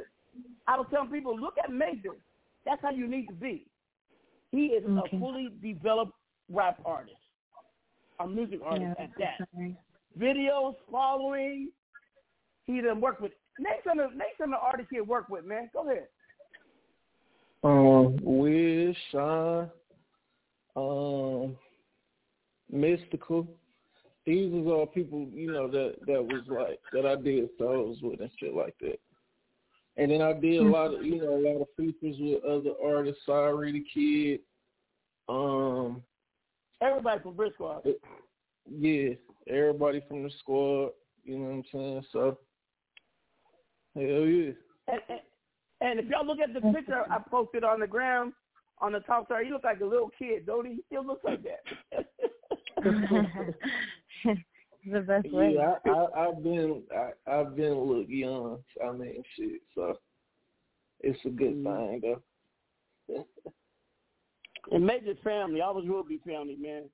I 0.67 0.77
was 0.77 0.87
telling 0.91 1.11
people, 1.11 1.39
look 1.39 1.55
at 1.63 1.73
Major. 1.73 2.17
That's 2.65 2.83
how 2.83 2.91
you 2.91 3.07
need 3.07 3.27
to 3.29 3.35
be. 3.35 3.67
He 4.53 4.67
is 4.67 4.85
Okay. 4.85 5.17
a 5.17 5.21
fully 5.21 5.49
developed 5.63 6.13
rap 6.51 6.81
artist, 6.85 7.17
a 8.21 8.27
music 8.27 8.61
artist 8.65 8.95
Yeah, 8.99 9.05
at 9.05 9.11
that. 9.19 9.49
sorry. 9.55 9.77
Videos, 10.19 10.75
following. 10.91 11.71
He 12.67 12.81
done 12.81 13.01
work 13.01 13.21
with. 13.21 13.33
Name 13.59 13.81
some 13.85 13.99
of 13.99 14.13
name 14.13 14.29
some 14.39 14.53
of 14.53 14.61
the 14.61 14.65
artists 14.67 14.91
he 14.91 15.01
worked 15.01 15.31
with, 15.31 15.45
man. 15.45 15.71
Go 15.73 15.89
ahead. 15.89 16.09
Um, 17.65 18.17
Wiz, 18.23 18.97
Sean, 19.11 19.71
um, 20.79 21.57
Mystikal. 22.73 23.47
These 24.27 24.53
was 24.53 24.67
all 24.67 24.87
people, 24.87 25.27
you 25.33 25.51
know, 25.51 25.69
that 25.69 25.95
that 26.07 26.23
was 26.23 26.43
like 26.49 26.79
that 26.93 27.07
I 27.07 27.17
did 27.17 27.49
shows 27.59 27.97
with 28.03 28.21
and 28.21 28.31
shit 28.39 28.55
like 28.55 28.75
that. 28.81 29.01
And 29.97 30.13
then 30.13 30.23
I 30.23 30.33
did 30.33 30.61
a 30.61 30.63
lot 30.63 30.95
of, 30.95 31.05
you 31.05 31.19
know, 31.19 31.37
a 31.37 31.43
lot 31.43 31.63
of 31.63 31.69
features 31.77 32.17
with 32.21 32.45
other 32.45 32.71
artists. 32.85 33.23
Sorry 33.27 33.73
the 33.73 33.85
Kid. 33.93 34.41
Um, 35.29 36.03
Everybody 36.81 37.21
from 37.23 37.35
Brick 37.35 37.55
Squad. 37.55 37.83
yeah, 38.71 39.11
everybody 39.49 40.01
from 40.07 40.23
the 40.23 40.31
squad. 40.39 40.91
You 41.25 41.39
know 41.39 41.45
what 41.45 41.55
I'm 41.55 41.65
saying? 41.73 42.05
So, 42.13 42.39
hell 43.95 44.05
yeah. 44.05 44.53
And, 44.87 45.01
and, 45.09 45.21
and 45.81 46.01
if 46.01 46.07
y'all 46.07 46.25
look 46.25 46.39
at 46.39 46.55
the 46.55 46.61
picture 46.73 47.03
I 47.11 47.19
posted 47.29 47.65
on 47.65 47.81
the 47.81 47.87
ground 47.87 48.33
on 48.81 48.93
the 48.93 49.01
top 49.01 49.29
side, 49.29 49.45
he 49.47 49.53
look 49.53 49.65
like 49.65 49.81
a 49.81 49.85
little 49.85 50.11
kid, 50.19 50.47
don't 50.47 50.67
he? 50.67 50.75
He 50.75 50.83
still 50.87 51.07
looks 51.07 51.25
like 51.25 51.43
that. 51.43 52.07
the 54.91 55.01
best 55.01 55.33
way. 55.33 55.55
Yeah, 55.57 55.75
I, 55.87 55.91
I, 55.91 56.29
I've 56.29 56.43
been 56.43 56.83
I, 56.97 57.11
I've 57.31 57.57
been 57.57 57.73
a 57.73 57.81
little 57.81 58.05
young. 58.05 58.59
I 58.87 58.93
mean, 58.93 59.23
shit. 59.37 59.61
So 59.75 59.99
it's 61.01 61.19
a 61.25 61.31
good 61.31 61.57
mm-hmm. 61.57 62.01
thing 62.01 62.19
though. 63.09 63.27
and 64.73 64.87
Major 64.87 65.15
family, 65.25 65.61
I 65.63 65.71
was 65.71 65.85
Ruby 65.87 66.21
family, 66.27 66.57
man. 66.61 66.85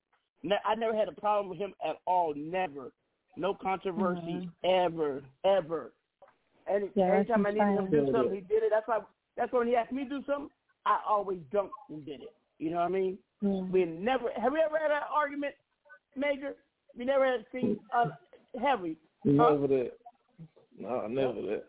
Ne- 0.42 0.56
I 0.64 0.74
never 0.74 0.96
had 0.96 1.08
a 1.08 1.20
problem 1.20 1.48
with 1.48 1.58
him 1.58 1.74
at 1.86 1.96
all. 2.06 2.34
Never. 2.36 2.92
No 3.36 3.54
controversy 3.54 4.48
mm-hmm. 4.64 4.68
ever, 4.68 5.22
ever. 5.44 5.92
Any, 6.68 6.88
Yeah, 6.94 7.10
that's 7.10 7.30
anytime 7.30 7.46
I 7.46 7.50
needed 7.50 7.78
him 7.78 7.84
to 7.84 7.90
do 7.90 7.98
inspiring. 7.98 8.12
something, 8.14 8.34
he 8.34 8.40
did 8.42 8.62
it. 8.62 8.70
That's 8.70 8.88
why. 8.88 9.00
That's 9.36 9.52
why 9.52 9.58
when 9.60 9.68
he 9.68 9.74
asked 9.74 9.92
me 9.92 10.04
to 10.04 10.08
do 10.08 10.24
something, 10.26 10.50
I 10.86 10.98
always 11.08 11.38
dunked 11.52 11.70
and 11.88 12.04
did 12.04 12.20
it. 12.22 12.34
You 12.58 12.70
know 12.70 12.76
what 12.76 12.84
I 12.86 12.88
mean? 12.88 13.18
Mm. 13.42 13.70
We 13.70 13.84
never. 13.84 14.30
Have 14.36 14.52
we 14.52 14.60
ever 14.60 14.78
had 14.78 14.90
an 14.90 15.02
argument, 15.12 15.54
Major? 16.16 16.54
We 16.96 17.04
never 17.04 17.26
had 17.26 17.44
seen 17.52 17.78
uh, 17.94 18.06
heavy. 18.62 18.96
Never 19.24 19.66
that. 19.66 19.92
No, 20.78 21.06
never 21.06 21.40
that. 21.42 21.64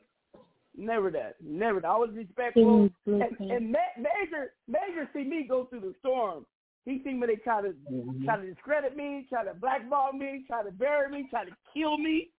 Never 0.78 1.10
that. 1.12 1.36
Never 1.42 1.80
that. 1.80 1.88
I 1.88 1.98
was 1.98 2.10
respectful. 2.14 2.90
Mm, 3.08 3.22
And, 3.40 3.52
and 3.52 3.72
Ma- 3.72 3.78
Major, 3.98 4.52
Major 4.68 5.10
see 5.14 5.24
me 5.24 5.46
go 5.48 5.66
through 5.66 5.80
the 5.82 5.96
storm. 6.00 6.46
He 6.86 7.02
see 7.04 7.18
when 7.18 7.28
they 7.30 7.38
try 7.38 7.62
to 7.62 7.74
Mm-hmm. 7.92 8.26
try 8.26 8.38
to 8.38 8.46
discredit 8.46 8.96
me, 8.96 9.26
try 9.30 9.44
to 9.46 9.54
blackball 9.54 10.12
me, 10.14 10.44
try 10.48 10.64
to 10.64 10.72
bury 10.72 11.10
me, 11.10 11.28
try 11.30 11.46
to 11.46 11.52
kill 11.74 11.98
me. 11.98 12.30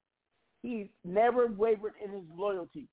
He's 0.63 0.87
never 1.05 1.47
wavered 1.49 1.95
in 2.05 2.11
his 2.13 2.25
loyalty. 2.37 2.87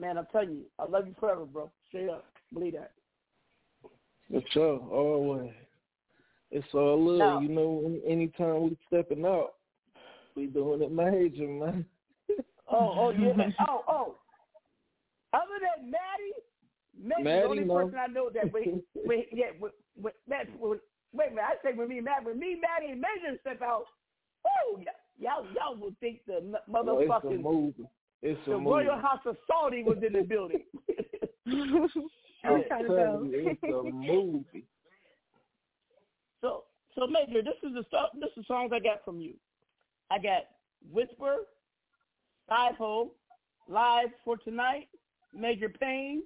Man, 0.00 0.18
I'm 0.18 0.26
telling 0.32 0.50
you, 0.50 0.62
I 0.78 0.86
love 0.86 1.06
you 1.06 1.14
forever, 1.18 1.44
bro. 1.44 1.70
Straight 1.88 2.08
up. 2.08 2.24
Believe 2.52 2.74
that. 2.74 2.92
For 4.30 4.42
sure, 4.50 4.78
always. 4.90 5.52
It's 6.50 6.66
all 6.74 7.02
love. 7.02 7.18
Now- 7.18 7.40
you 7.40 7.48
know, 7.48 8.00
anytime 8.06 8.62
we 8.62 8.78
stepping 8.86 9.24
out, 9.24 9.54
we 10.34 10.46
doing 10.46 10.82
it 10.82 10.92
major, 10.92 11.48
man. 11.48 11.84
Oh, 12.70 12.94
oh 12.96 13.10
yeah. 13.10 13.50
oh, 13.68 13.82
oh. 13.88 14.14
Other 15.32 15.58
than 15.60 15.90
Maddie, 15.90 16.34
Maddie's 16.98 17.24
Maddie, 17.24 17.40
the 17.40 17.48
only 17.48 17.64
no. 17.64 17.74
person 17.74 17.98
I 17.98 18.06
know 18.06 18.30
that 18.34 18.52
we, 18.52 18.80
we 19.06 19.26
yeah, 19.32 19.46
with, 19.60 19.72
with, 20.00 20.14
that, 20.28 20.46
with, 20.58 20.80
wait 21.12 21.28
a 21.28 21.30
minute, 21.30 21.44
I 21.44 21.54
say 21.62 21.76
with 21.76 21.88
me, 21.88 22.00
Matt, 22.00 22.24
when 22.24 22.38
me, 22.38 22.56
Maddie, 22.60 22.92
and 22.92 23.00
Major 23.00 23.38
step 23.40 23.60
out, 23.62 23.84
oh, 24.46 24.80
y'all, 25.18 25.44
y'all 25.54 25.76
would 25.76 25.98
think 26.00 26.20
the 26.26 26.36
m- 26.36 26.56
Oh, 26.74 26.98
it's 26.98 27.10
a 27.10 27.12
motherfucking 27.12 27.42
movie. 27.42 27.88
It's 28.22 28.40
a 28.46 28.50
the 28.50 28.58
movie. 28.58 28.70
Royal 28.70 28.98
House 28.98 29.20
of 29.26 29.36
Saudi 29.46 29.82
was 29.82 29.98
in 30.06 30.12
the 30.14 30.22
building. 30.22 30.62
I'm 32.44 32.62
trying 32.68 32.82
to 32.84 32.88
telling 32.88 33.30
go. 33.30 33.36
you, 33.36 33.48
it's 33.50 33.62
a 33.62 33.90
movie. 33.92 34.64
So, 36.40 36.62
so 36.94 37.08
Major, 37.08 37.42
this 37.42 37.54
is 37.64 37.74
the 37.74 37.82
stuff. 37.88 38.10
This 38.20 38.30
is 38.36 38.46
songs 38.46 38.70
I 38.72 38.78
got 38.78 39.04
from 39.04 39.20
you. 39.20 39.34
I 40.08 40.18
got 40.18 40.42
Whisper, 40.92 41.38
Typo, 42.48 43.10
Live 43.68 44.10
for 44.24 44.36
Tonight, 44.36 44.86
Major 45.34 45.68
Pain, 45.68 46.22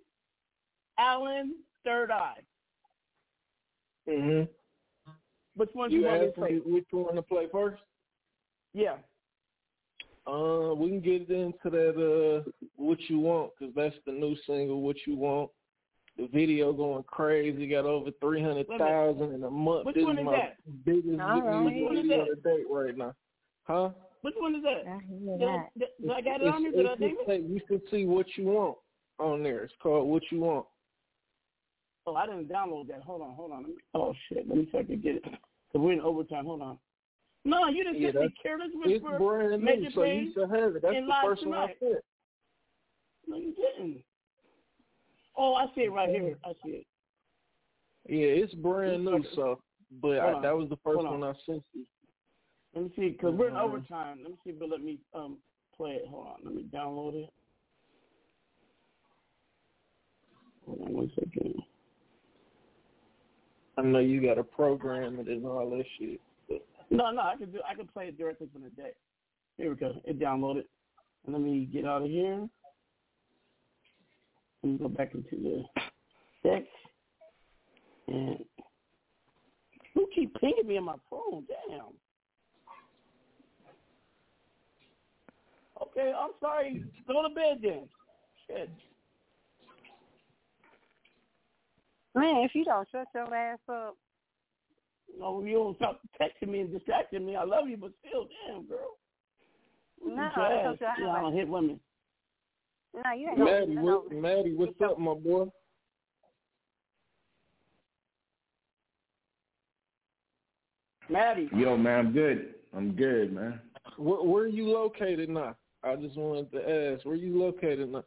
Allen, 0.98 1.54
Third 1.82 2.10
Eye. 2.10 2.40
Mhm. 4.06 4.48
Which 5.56 5.70
one 5.72 5.88
do 5.88 5.96
You 5.96 6.02
you 6.02 6.06
want 6.08 6.22
to 6.22 6.28
play? 6.32 6.58
which 6.58 6.86
one 6.90 7.14
to 7.14 7.22
play 7.22 7.46
first? 7.50 7.82
Yeah. 8.74 8.96
Uh, 10.26 10.74
we 10.76 10.88
can 10.90 11.00
get 11.00 11.30
into 11.30 11.70
that. 11.70 12.44
Uh, 12.46 12.50
what 12.76 12.98
you 13.08 13.18
want? 13.18 13.52
Because 13.58 13.74
that's 13.74 13.96
the 14.04 14.12
new 14.12 14.36
single. 14.46 14.82
What 14.82 14.96
you 15.06 15.16
want? 15.16 15.50
The 16.18 16.26
video 16.28 16.72
going 16.72 17.02
crazy. 17.04 17.66
Got 17.66 17.86
over 17.86 18.10
three 18.20 18.42
hundred 18.42 18.66
thousand 18.68 19.32
in 19.34 19.44
a 19.44 19.50
month. 19.50 19.86
Which 19.86 19.94
this 19.96 20.04
one 20.04 20.18
is 20.18 20.20
is 20.20 20.26
my 20.26 20.32
that? 20.36 20.56
biggest 20.84 21.20
All 21.20 21.40
right. 21.42 21.60
music 21.62 21.74
Which 21.74 21.84
one 21.88 21.96
is 21.96 22.02
video 22.02 22.24
that? 22.26 22.42
to 22.50 22.56
date 22.56 22.66
right 22.70 22.98
now. 22.98 23.14
Huh? 23.64 23.90
Which 24.20 24.34
one 24.38 24.54
is 24.54 24.62
that? 24.62 24.84
Did 25.38 25.48
I, 25.48 25.68
did, 25.78 25.88
did 26.00 26.10
I 26.10 26.20
got 26.20 26.40
it 26.40 26.42
It's- 26.42 26.54
on 26.54 26.62
there? 26.62 26.72
Did 26.72 26.86
I 26.86 26.94
name 26.96 27.16
it? 27.26 27.42
you 27.50 27.60
can 27.66 27.80
see 27.90 28.04
what 28.04 28.26
you 28.36 28.44
want 28.44 28.76
on 29.18 29.42
there. 29.42 29.64
It's 29.64 29.72
called 29.82 30.08
What 30.08 30.22
You 30.30 30.40
Want. 30.40 30.66
Oh, 32.06 32.14
I 32.16 32.26
didn't 32.26 32.48
download 32.48 32.88
that. 32.88 33.02
Hold 33.02 33.22
on, 33.22 33.34
hold 33.34 33.52
on. 33.52 33.62
Me, 33.64 33.70
oh 33.94 34.12
shit, 34.28 34.46
let 34.48 34.58
me 34.58 34.64
see 34.64 34.70
if 34.78 34.84
I 34.84 34.86
can 34.86 35.00
get 35.00 35.16
it. 35.16 35.24
Cause 35.24 35.80
we're 35.80 35.92
in 35.92 36.00
overtime. 36.00 36.44
Hold 36.44 36.60
on. 36.62 36.78
No, 37.44 37.66
you 37.68 37.82
didn't 37.84 38.00
Yeah, 38.00 38.08
send 38.12 38.20
me 38.22 38.28
that's- 38.28 38.42
careless 38.42 38.68
It's 38.84 39.04
brand 39.18 39.50
new, 39.50 39.58
Major 39.58 39.90
so 39.94 40.02
you 40.04 40.32
should 40.34 40.50
have 40.50 40.76
it. 40.76 40.82
That's 40.82 40.94
the 40.94 41.00
Live 41.00 41.24
first 41.24 41.46
one 41.46 41.58
I 41.58 41.74
said. 41.80 41.98
No, 43.26 43.36
you 43.38 43.54
didn't. 43.54 44.02
Oh, 45.36 45.54
I 45.54 45.66
see 45.74 45.82
it 45.82 45.92
right 45.92 46.08
here. 46.08 46.38
I 46.44 46.52
see 46.64 46.70
it. 46.70 46.86
Yeah, 48.08 48.42
it's 48.44 48.54
brand 48.54 49.04
new, 49.04 49.24
so 49.34 49.60
but 50.00 50.18
I, 50.18 50.40
that 50.42 50.56
was 50.56 50.68
the 50.68 50.76
first 50.84 50.96
Hold 50.96 51.06
on. 51.06 51.20
one 51.20 51.30
I 51.30 51.38
sent 51.46 51.62
you. 51.72 51.84
Let 52.74 52.84
me 52.84 52.92
see, 52.96 53.08
because 53.10 53.34
we're 53.34 53.48
in 53.48 53.54
Mhm. 53.54 53.60
overtime. 53.64 54.20
Let 54.22 54.32
me 54.32 54.38
see 54.44 54.50
if 54.50 54.56
it'll 54.56 54.68
let 54.68 54.82
me 54.82 54.98
um 55.14 55.38
play 55.76 55.92
it. 55.92 56.06
Hold 56.08 56.26
on. 56.26 56.36
Let 56.44 56.54
me 56.54 56.62
download 56.64 57.14
it. 57.14 57.30
Hold 60.66 60.80
on 60.82 60.92
one 60.94 61.12
second. 61.14 61.62
I 63.78 63.82
know 63.82 64.00
you 64.00 64.20
got 64.20 64.34
to 64.34 64.44
program 64.44 65.18
it 65.20 65.28
and 65.28 65.46
all 65.46 65.68
that 65.70 65.84
shit. 65.98 66.20
No, 66.90 67.10
no, 67.10 67.22
I 67.22 67.36
can 67.36 67.50
do. 67.50 67.60
I 67.68 67.74
can 67.74 67.86
play 67.86 68.08
it 68.08 68.18
directly 68.18 68.48
from 68.52 68.62
the 68.62 68.70
deck. 68.70 68.94
Here 69.56 69.70
we 69.70 69.76
go. 69.76 69.94
It 70.04 70.18
downloaded. 70.18 70.64
Let 71.26 71.40
me 71.40 71.64
get 71.66 71.84
out 71.86 72.02
of 72.02 72.08
here. 72.08 72.48
Let 74.62 74.72
me 74.72 74.78
go 74.78 74.88
back 74.88 75.12
into 75.14 75.36
the 75.36 75.64
deck. 76.48 76.64
And 78.08 78.44
who 79.94 80.06
keep 80.14 80.34
pinging 80.40 80.66
me 80.66 80.78
on 80.78 80.84
my 80.84 80.96
phone? 81.10 81.44
Damn. 81.68 81.86
Okay, 85.82 86.12
I'm 86.16 86.30
sorry. 86.40 86.84
Go 87.06 87.22
to 87.22 87.34
bed 87.34 87.58
then. 87.62 87.88
Shit. 88.46 88.70
Man, 92.14 92.44
if 92.44 92.54
you 92.54 92.64
don't 92.64 92.88
shut 92.92 93.06
your 93.14 93.34
ass 93.34 93.58
up. 93.70 93.96
No, 95.18 95.42
you 95.44 95.54
don't 95.54 95.76
stop 95.76 96.00
texting 96.20 96.48
me 96.50 96.60
and 96.60 96.72
distracting 96.72 97.26
me. 97.26 97.36
I 97.36 97.44
love 97.44 97.68
you, 97.68 97.76
but 97.76 97.92
still, 98.06 98.28
damn, 98.46 98.66
girl. 98.66 98.96
No, 100.04 100.08
Beat 100.08 100.16
your 100.16 100.26
that's 100.26 100.36
ass. 100.36 100.76
what 100.80 100.98
You 100.98 101.04
you 101.04 101.04
know, 101.04 101.10
I 101.10 101.20
don't 101.20 101.34
hit 101.34 101.48
women. 101.48 101.80
No, 102.94 103.12
you 103.16 103.28
ain't 103.28 103.38
Maddie, 103.38 103.74
no, 103.74 103.82
what, 103.82 104.12
Maddie, 104.12 104.54
what's 104.54 104.80
up, 104.84 104.98
my 104.98 105.14
boy? 105.14 105.46
Maddie. 111.08 111.48
Yo, 111.54 111.76
man, 111.76 112.06
I'm 112.06 112.12
good. 112.12 112.54
I'm 112.76 112.92
good, 112.92 113.32
man. 113.32 113.60
Where, 113.96 114.22
where 114.22 114.44
are 114.44 114.48
you 114.48 114.68
located 114.68 115.28
now? 115.28 115.56
I 115.82 115.96
just 115.96 116.16
wanted 116.16 116.52
to 116.52 116.58
ask, 116.94 117.04
where 117.04 117.16
you 117.16 117.38
located 117.38 117.90
now? 117.90 118.04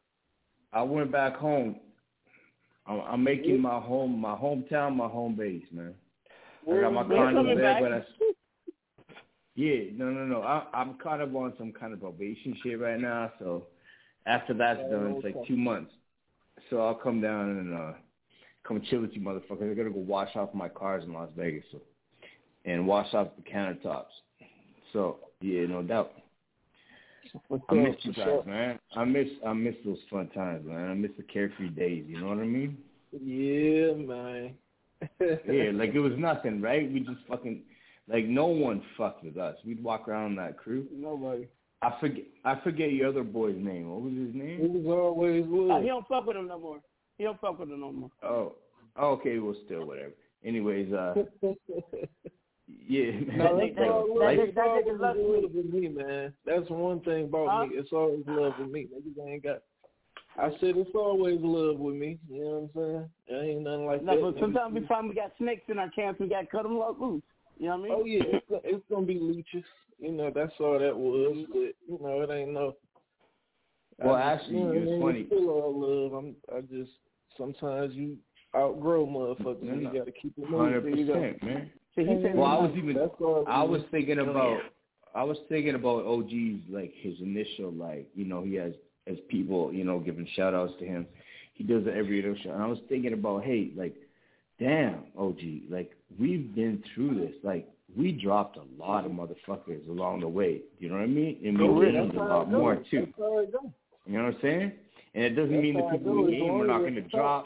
I 0.71 0.81
went 0.81 1.11
back 1.11 1.35
home. 1.35 1.77
I'm, 2.87 2.99
I'm 3.01 3.23
making 3.23 3.59
my 3.59 3.79
home, 3.79 4.19
my 4.19 4.35
hometown, 4.35 4.95
my 4.95 5.07
home 5.07 5.35
base, 5.35 5.63
man. 5.71 5.93
I 6.71 6.81
got 6.81 6.93
my 6.93 7.03
condo 7.03 7.41
coming 7.41 7.57
there, 7.57 7.79
but 7.79 7.91
I. 7.91 8.03
Yeah, 9.55 9.91
no, 9.93 10.09
no, 10.09 10.25
no. 10.25 10.41
I, 10.41 10.65
I'm 10.73 10.95
kind 10.95 11.21
of 11.21 11.35
on 11.35 11.53
some 11.57 11.71
kind 11.71 11.93
of 11.93 12.01
probation 12.01 12.57
shit 12.61 12.79
right 12.79 12.99
now. 12.99 13.31
So 13.39 13.67
after 14.25 14.53
that's 14.53 14.79
Oh, 14.85 14.91
done, 14.91 15.15
it's 15.15 15.23
like 15.23 15.47
two 15.47 15.57
months. 15.57 15.91
So 16.69 16.79
I'll 16.81 16.95
come 16.95 17.21
down 17.21 17.49
and 17.49 17.73
uh 17.73 17.93
come 18.67 18.81
chill 18.89 19.01
with 19.01 19.13
you, 19.13 19.21
motherfuckers. 19.21 19.71
I 19.71 19.75
gotta 19.75 19.89
go 19.91 19.99
wash 19.99 20.35
off 20.35 20.53
my 20.53 20.69
cars 20.69 21.03
in 21.03 21.13
Las 21.13 21.29
Vegas, 21.37 21.63
so 21.71 21.81
and 22.65 22.87
wash 22.87 23.13
off 23.13 23.29
the 23.37 23.49
countertops. 23.49 24.05
So 24.93 25.19
yeah, 25.41 25.65
no 25.67 25.83
doubt. 25.83 26.13
I 27.69 27.73
miss 27.73 27.95
you 28.01 28.13
guys, 28.13 28.39
man. 28.45 28.79
I 28.95 29.03
miss 29.03 29.27
I 29.45 29.53
miss 29.53 29.75
those 29.85 29.97
fun 30.09 30.29
times, 30.29 30.65
man. 30.65 30.89
I 30.89 30.93
miss 30.93 31.11
the 31.17 31.23
carefree 31.23 31.69
days. 31.69 32.05
You 32.07 32.21
know 32.21 32.27
what 32.27 32.37
I 32.39 32.45
mean? 32.45 32.77
Yeah, 33.11 33.93
man. 33.93 34.53
yeah, 35.19 35.71
like 35.73 35.93
it 35.93 35.99
was 35.99 36.13
nothing, 36.17 36.61
right? 36.61 36.91
We 36.91 37.01
just 37.01 37.19
fucking 37.27 37.61
like 38.07 38.25
no 38.25 38.47
one 38.47 38.81
fucked 38.97 39.23
with 39.23 39.37
us. 39.37 39.55
We'd 39.65 39.83
walk 39.83 40.07
around 40.07 40.35
that 40.35 40.57
crew. 40.57 40.87
Nobody. 40.93 41.47
I 41.81 41.93
forget 41.99 42.23
I 42.43 42.55
forget 42.63 42.91
your 42.93 43.09
other 43.09 43.23
boy's 43.23 43.57
name. 43.57 43.89
What 43.89 44.01
was 44.01 44.13
his 44.13 44.33
name? 44.33 44.59
It 44.61 44.71
was 44.71 44.85
always 44.87 45.43
Uh, 45.43 45.81
he 45.81 45.87
don't 45.87 46.07
fuck 46.07 46.25
with 46.25 46.37
him 46.37 46.47
no 46.47 46.59
more. 46.59 46.79
He 47.17 47.23
don't 47.23 47.39
fuck 47.39 47.59
with 47.59 47.69
him 47.69 47.79
no 47.81 47.91
more. 47.91 48.11
Oh, 48.23 48.53
oh, 48.97 49.11
okay. 49.13 49.37
Well, 49.39 49.55
still 49.65 49.85
whatever. 49.85 50.13
Anyways, 50.43 50.91
uh, 50.93 51.13
yeah, 52.87 53.11
man. 53.11 53.37
No, 53.37 53.57
that's 53.59 53.75
that- 53.75 53.87
all 53.89 54.07
that- 54.07 54.13
love. 54.13 54.35
that- 54.37 54.39
It's 54.39 54.55
that 54.55 54.67
always 54.67 54.85
nigga 54.85 54.99
loves 54.99 55.19
love 55.19 55.51
with 55.53 55.65
me, 55.73 55.87
man. 55.89 56.33
That's 56.45 56.69
one 56.69 56.99
thing 57.01 57.25
about 57.25 57.47
Huh? 57.49 57.65
me. 57.67 57.75
It's 57.77 57.91
always 57.93 58.23
love 58.27 58.53
with 58.59 58.69
me. 58.71 58.87
Niggas 58.93 59.27
ain't 59.27 59.43
got. 59.43 59.61
I 60.37 60.49
said 60.59 60.75
it's 60.75 60.89
always 60.93 61.39
love 61.41 61.77
with 61.79 61.95
me. 61.95 62.19
You 62.29 62.43
know 62.43 62.49
what 62.49 62.57
I'm 62.57 62.69
saying? 62.91 63.09
There 63.29 63.43
ain't 63.43 63.61
nothing 63.61 63.85
like 63.85 64.03
No, 64.03 64.15
that. 64.15 64.33
but 64.33 64.41
sometimes 64.41 64.73
we 64.73 64.85
find 64.85 65.07
we 65.09 65.15
got 65.15 65.31
snakes 65.37 65.63
in 65.69 65.79
our 65.79 65.89
camps. 65.91 66.19
We 66.19 66.27
got 66.27 66.41
to 66.41 66.47
cut 66.47 66.63
them 66.63 66.77
loose. 66.77 67.23
You 67.57 67.67
know 67.69 67.77
what 67.77 67.79
I 67.79 67.83
mean? 67.83 67.91
Oh 67.95 68.03
yeah, 68.05 68.21
it's, 68.33 68.45
it's 68.65 68.83
gonna 68.91 69.05
be 69.05 69.17
leeches. 69.17 69.63
You 69.99 70.11
know, 70.11 70.31
that's 70.33 70.53
all 70.59 70.77
that 70.79 70.95
was. 70.95 71.45
But 71.49 71.73
you 71.87 71.99
know, 72.01 72.21
it 72.21 72.29
ain't 72.31 72.51
no. 72.53 72.75
Well, 73.99 74.15
I 74.15 74.35
just- 74.35 74.43
actually, 74.43 74.59
you 74.59 74.63
know, 74.65 74.71
it's 74.73 74.81
I 74.81 74.91
mean? 74.91 75.01
funny. 75.01 75.19
It's 75.21 75.29
still 75.29 75.49
all 75.49 75.79
love. 75.79 76.13
I'm. 76.13 76.35
I 76.55 76.61
just 76.61 76.91
sometimes 77.37 77.93
you 77.95 78.17
outgrow 78.55 79.05
motherfuckers. 79.05 79.63
No, 79.63 79.71
and 79.73 79.83
no. 79.83 79.91
You 79.91 79.99
got 79.99 80.05
to 80.05 80.11
keep 80.11 80.33
it 80.37 80.45
Hundred 80.47 80.83
moving. 80.83 80.99
You 80.99 81.07
go. 81.07 81.13
percent, 81.13 81.43
man. 81.43 81.71
See, 81.95 82.01
he 82.03 82.21
said 82.21 82.35
Well, 82.35 82.45
I 82.45 82.59
was 82.61 82.71
even 82.77 82.97
I 83.47 83.63
was 83.63 83.81
thinking 83.91 84.19
about 84.19 84.59
I 85.15 85.23
was 85.23 85.37
thinking 85.47 85.75
about 85.75 86.05
OG's 86.05 86.61
like 86.69 86.91
his 86.93 87.15
initial 87.21 87.71
like 87.71 88.07
you 88.15 88.25
know 88.25 88.43
he 88.43 88.55
has 88.55 88.73
as 89.07 89.15
people 89.29 89.71
you 89.73 89.85
know 89.85 89.99
giving 89.99 90.27
shout 90.35 90.53
outs 90.53 90.73
to 90.79 90.85
him. 90.85 91.07
He 91.53 91.63
does 91.63 91.87
it 91.87 91.95
every 91.95 92.19
other 92.21 92.37
show, 92.43 92.51
and 92.51 92.61
I 92.61 92.67
was 92.67 92.79
thinking 92.89 93.13
about 93.13 93.45
hey 93.45 93.71
like, 93.77 93.95
damn 94.59 95.05
OG 95.17 95.39
like 95.69 95.91
we've 96.19 96.53
been 96.53 96.83
through 96.93 97.15
this 97.15 97.33
like 97.43 97.65
we 97.95 98.11
dropped 98.11 98.57
a 98.57 98.63
lot 98.81 99.05
of 99.05 99.11
motherfuckers 99.11 99.87
along 99.89 100.21
the 100.21 100.27
way. 100.27 100.61
You 100.79 100.89
know 100.89 100.95
what 100.95 101.03
I 101.03 101.07
mean? 101.07 101.39
And 101.43 101.57
we 101.57 101.85
yeah, 101.85 101.91
gained 101.91 102.17
a 102.17 102.23
lot 102.23 102.51
more 102.51 102.75
too. 102.89 103.05
That's 103.05 103.11
how 103.17 103.39
it 103.39 103.51
goes. 103.51 103.61
You 104.05 104.17
know 104.17 104.25
what 104.25 104.35
I'm 104.35 104.41
saying? 104.41 104.71
And 105.13 105.23
it 105.23 105.29
doesn't 105.31 105.51
That's 105.51 105.63
mean 105.63 105.75
the 105.75 105.83
people 105.91 106.13
do 106.13 106.21
we 106.21 106.35
it. 106.35 106.39
gain 106.39 106.57
we're 106.57 106.67
not 106.67 106.79
going 106.79 106.95
to 106.95 107.01
drop. 107.01 107.45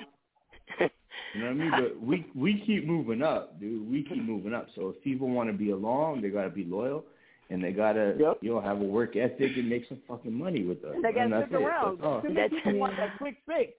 You 1.36 1.44
know 1.44 1.48
what 1.48 1.52
I 1.52 1.54
mean? 1.54 1.72
But 1.72 2.02
we 2.02 2.26
we 2.36 2.64
keep 2.66 2.88
moving 2.88 3.22
up, 3.22 3.60
dude. 3.60 3.90
We 3.90 4.04
keep 4.04 4.24
moving 4.24 4.54
up. 4.54 4.68
So 4.76 4.90
if 4.90 5.04
people 5.04 5.30
want 5.30 5.50
to 5.52 5.54
be 5.56 5.70
along, 5.72 6.22
they 6.22 6.30
got 6.30 6.44
to 6.44 6.50
be 6.50 6.64
loyal, 6.64 7.06
and 7.52 7.64
they 7.64 7.72
got 7.72 7.94
to 7.94 8.36
you 8.42 8.50
know 8.50 8.62
have 8.62 8.82
a 8.82 8.84
work 8.84 9.16
ethic 9.16 9.52
and 9.56 9.70
make 9.70 9.88
some 9.88 10.00
fucking 10.08 10.34
money 10.34 10.64
with 10.64 10.84
us. 10.84 10.96
They 11.04 11.12
got 11.12 11.24
and 11.24 11.32
to 11.32 11.38
that's 11.40 11.50
stick 11.50 11.62
it. 11.62 11.64
around. 11.64 11.98
That's 11.98 12.06
all. 12.06 12.22
Too 12.22 12.30
many 12.30 12.50
people 12.50 12.80
want 12.80 12.96
quick 13.20 13.38
fix. 13.46 13.74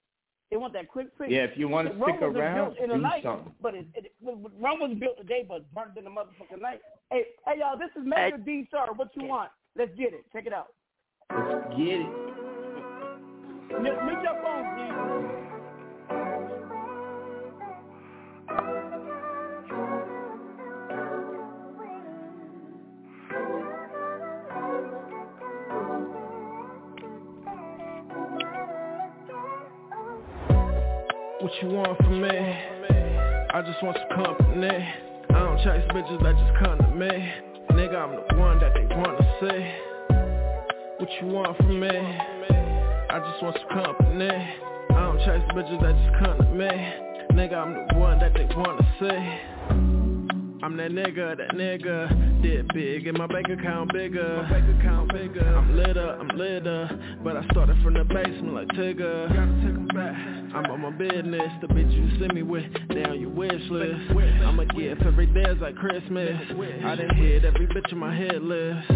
They 0.51 0.57
want 0.57 0.73
that 0.73 0.89
quick 0.89 1.07
fix. 1.17 1.31
Yeah, 1.31 1.45
if 1.45 1.57
you 1.57 1.69
want 1.69 1.89
to 1.89 1.95
Rome 1.95 2.11
stick 2.11 2.21
wasn't 2.21 2.39
around, 2.39 2.75
built 2.75 2.79
in 2.83 2.91
a 2.91 2.95
do 2.95 3.01
night, 3.01 3.23
something. 3.23 3.53
But 3.63 3.75
it, 3.75 3.87
it, 3.95 4.13
Rome 4.21 4.81
wasn't 4.81 4.99
built 4.99 5.17
today, 5.19 5.45
but 5.49 5.73
burnt 5.73 5.97
in 5.97 6.07
a 6.07 6.11
motherfucking 6.11 6.61
night. 6.61 6.81
Hey, 7.11 7.23
hey, 7.47 7.61
y'all, 7.61 7.79
this 7.79 7.91
is 7.97 8.03
Major 8.05 8.37
D 8.37 8.65
Star. 8.69 8.93
What 8.93 9.09
you 9.15 9.27
want? 9.27 9.51
Let's 9.77 9.95
get 9.97 10.13
it. 10.13 10.25
Check 10.33 10.47
it 10.47 10.53
out. 10.53 10.75
Let's 11.31 11.69
get 11.77 12.03
it. 12.03 12.11
Mute, 13.81 14.05
mute 14.05 14.23
your 14.23 14.43
phone, 14.43 14.67
please. 14.75 15.50
What 31.51 31.63
you 31.63 31.69
want 31.71 31.97
from 31.97 32.23
me? 32.23 32.29
I 32.29 33.63
just 33.67 33.83
want 33.83 33.99
some 33.99 34.25
company. 34.25 34.69
I 34.69 35.39
don't 35.41 35.59
chase 35.59 35.83
bitches 35.91 36.23
that 36.23 36.37
just 36.39 36.65
come 36.65 36.79
to 36.79 36.95
me. 36.95 37.11
Nigga, 37.73 37.97
I'm 37.97 38.13
the 38.13 38.37
one 38.39 38.61
that 38.61 38.73
they 38.73 38.87
wanna 38.95 39.19
see. 39.41 39.67
What 40.99 41.11
you 41.21 41.27
want 41.27 41.57
from 41.57 41.81
me? 41.81 41.89
I 41.89 43.19
just 43.19 43.43
want 43.43 43.59
some 43.59 43.83
company. 43.83 44.31
I 44.31 45.01
don't 45.01 45.19
chase 45.19 45.43
bitches 45.51 45.83
that 45.83 45.97
just 45.99 46.25
come 46.25 46.39
to 46.39 46.55
me. 46.55 46.71
Nigga, 47.35 47.55
I'm 47.55 47.75
the 47.89 47.99
one 47.99 48.21
that 48.21 48.33
they 48.33 48.47
wanna 48.55 48.87
see. 49.01 50.61
I'm 50.63 50.77
that 50.77 50.93
nigga, 50.93 51.37
that 51.37 51.57
nigga 51.57 52.43
Did 52.43 52.69
big 52.75 53.09
and 53.09 53.19
my 53.19 53.27
bank 53.27 53.49
account 53.49 53.93
bigger 53.93 54.43
My 54.43 54.51
bank 54.51 54.79
account 54.79 55.13
bigger 55.13 55.57
I'm 55.57 55.75
lit 55.75 55.97
up, 55.97 56.21
I'm 56.21 56.29
lit 56.37 56.67
up 56.67 56.91
But 57.25 57.39
I 57.39 57.47
started 57.51 57.83
from 57.83 57.95
the 57.95 58.05
basement 58.05 58.53
like 58.53 58.69
Tigger 58.69 59.29
Gotta 59.35 59.95
back 59.95 60.40
I'm 60.55 60.67
on 60.67 60.81
my 60.81 60.91
business 60.91 61.51
The 61.61 61.69
bitch 61.69 61.93
you 61.93 62.19
send 62.21 62.35
me 62.35 62.43
with 62.43 62.65
on 63.07 63.21
your 63.21 63.31
wish 63.31 63.63
list 63.71 64.11
I'ma 64.11 64.65
give 64.77 65.01
every 65.03 65.27
day 65.27 65.43
is 65.43 65.61
like 65.61 65.77
Christmas 65.77 66.41
I 66.85 66.97
done 66.97 67.15
hit 67.17 67.45
every 67.45 67.67
bitch 67.67 67.93
on 67.93 67.99
my 67.99 68.15
hit 68.15 68.43
list 68.43 68.89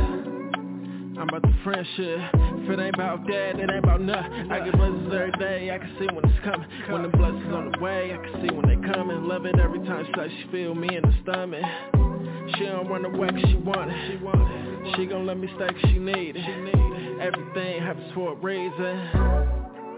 I'm 1.16 1.28
about 1.28 1.42
the 1.42 1.54
friendship. 1.62 2.20
If 2.34 2.70
it 2.70 2.82
ain't 2.82 2.94
about 2.96 3.24
that, 3.28 3.60
it 3.60 3.70
ain't 3.70 3.84
about 3.84 4.00
nothing. 4.00 4.50
I 4.50 4.64
get 4.64 4.76
blessings 4.76 5.06
every 5.14 5.30
day, 5.38 5.70
I 5.70 5.78
can 5.78 5.94
see 5.96 6.06
when 6.12 6.24
it's 6.28 6.44
coming. 6.44 6.68
When 6.90 7.02
the 7.02 7.08
blessings 7.08 7.54
on 7.54 7.70
the 7.70 7.78
way, 7.78 8.12
I 8.12 8.16
can 8.16 8.42
see 8.42 8.52
when 8.52 8.66
they 8.66 8.92
coming. 8.92 9.22
Love 9.28 9.46
it 9.46 9.56
every 9.60 9.78
time 9.86 10.04
she 10.06 10.20
like 10.20 10.30
she 10.30 10.50
feel 10.50 10.74
me 10.74 10.88
in 10.96 11.02
the 11.02 11.14
stomach. 11.22 11.64
She 12.58 12.66
don't 12.66 12.88
run 12.88 13.04
away 13.04 13.28
cause 13.28 13.48
she 13.48 13.54
want 13.56 13.92
it. 13.92 14.96
She 14.96 15.06
gon' 15.06 15.24
let 15.24 15.38
me 15.38 15.48
stay 15.54 15.68
cause 15.68 15.90
she 15.90 15.98
need 16.00 16.34
it. 16.36 17.20
Everything 17.20 17.80
happens 17.80 18.12
for 18.12 18.32
a 18.32 18.34
reason. 18.34 18.96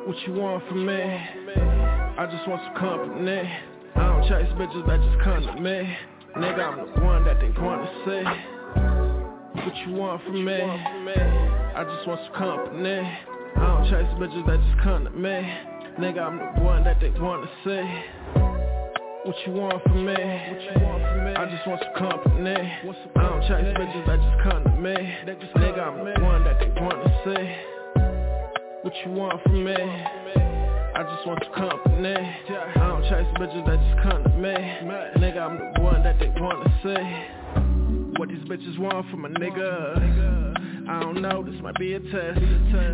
What 0.06 0.16
you 0.26 0.34
want 0.34 0.68
from 0.68 0.84
me? 0.84 1.45
I 1.58 2.26
just 2.30 2.48
want 2.48 2.62
some 2.64 2.74
company. 2.76 3.52
I 3.94 3.98
don't 4.00 4.22
chase 4.28 4.52
bitches 4.56 4.86
that 4.86 5.00
just 5.00 5.24
come 5.24 5.42
to 5.42 5.60
me. 5.60 5.96
Nigga, 6.36 6.60
I'm 6.60 6.76
the 6.94 7.00
one 7.02 7.24
that 7.24 7.40
they 7.40 7.50
wanna 7.60 7.88
see. 8.04 8.24
What 9.62 9.76
you 9.86 9.94
want 9.94 10.22
from 10.24 10.44
me? 10.44 10.52
I 10.54 11.84
just 11.84 12.06
want 12.06 12.20
some 12.24 12.34
company. 12.34 13.00
I 13.56 13.60
don't 13.60 13.84
chase 13.90 14.12
bitches 14.20 14.46
that 14.46 14.60
just 14.60 14.82
come 14.82 15.04
to 15.04 15.10
me. 15.10 15.42
Nigga, 15.98 16.20
I'm 16.20 16.38
the 16.38 16.62
one 16.62 16.84
that 16.84 17.00
they 17.00 17.10
wanna 17.10 17.48
see. 17.64 17.82
What 19.24 19.36
you 19.46 19.52
want 19.54 19.82
from 19.82 20.04
me? 20.04 20.14
I 20.14 21.46
just 21.50 21.66
want 21.66 21.82
some 21.82 22.08
company. 22.08 22.54
I 22.54 23.22
don't 23.22 23.42
chase 23.42 23.74
bitches 23.76 24.06
that 24.06 24.20
just 24.20 24.42
come 24.50 24.62
to 24.64 24.70
me. 24.80 24.94
Nigga, 25.56 25.80
I'm 25.80 26.04
the 26.04 26.20
one 26.22 26.44
that 26.44 26.60
they 26.60 26.70
wanna 26.80 27.08
see. 27.24 27.44
What 28.82 28.94
you 29.04 29.12
want 29.12 29.42
from 29.42 29.64
me? 29.64 29.74
I 30.96 31.02
just 31.02 31.26
want 31.26 31.44
some 31.44 31.68
company. 31.68 32.14
I 32.14 32.88
don't 32.88 33.02
chase 33.02 33.28
bitches 33.36 33.66
that 33.66 33.78
just 33.78 34.02
come 34.02 34.22
to 34.22 34.30
me. 34.30 34.54
Nigga, 35.20 35.40
I'm 35.42 35.58
the 35.74 35.82
one 35.82 36.02
that 36.02 36.18
they 36.18 36.32
wanna 36.40 36.64
see. 36.82 38.18
What 38.18 38.30
these 38.30 38.38
bitches 38.48 38.78
want 38.78 39.06
from 39.10 39.26
a 39.26 39.28
nigga? 39.28 40.88
I 40.88 41.00
don't 41.00 41.20
know, 41.20 41.42
this 41.42 41.60
might 41.60 41.74
be 41.74 41.92
a 41.94 42.00
test. 42.00 42.40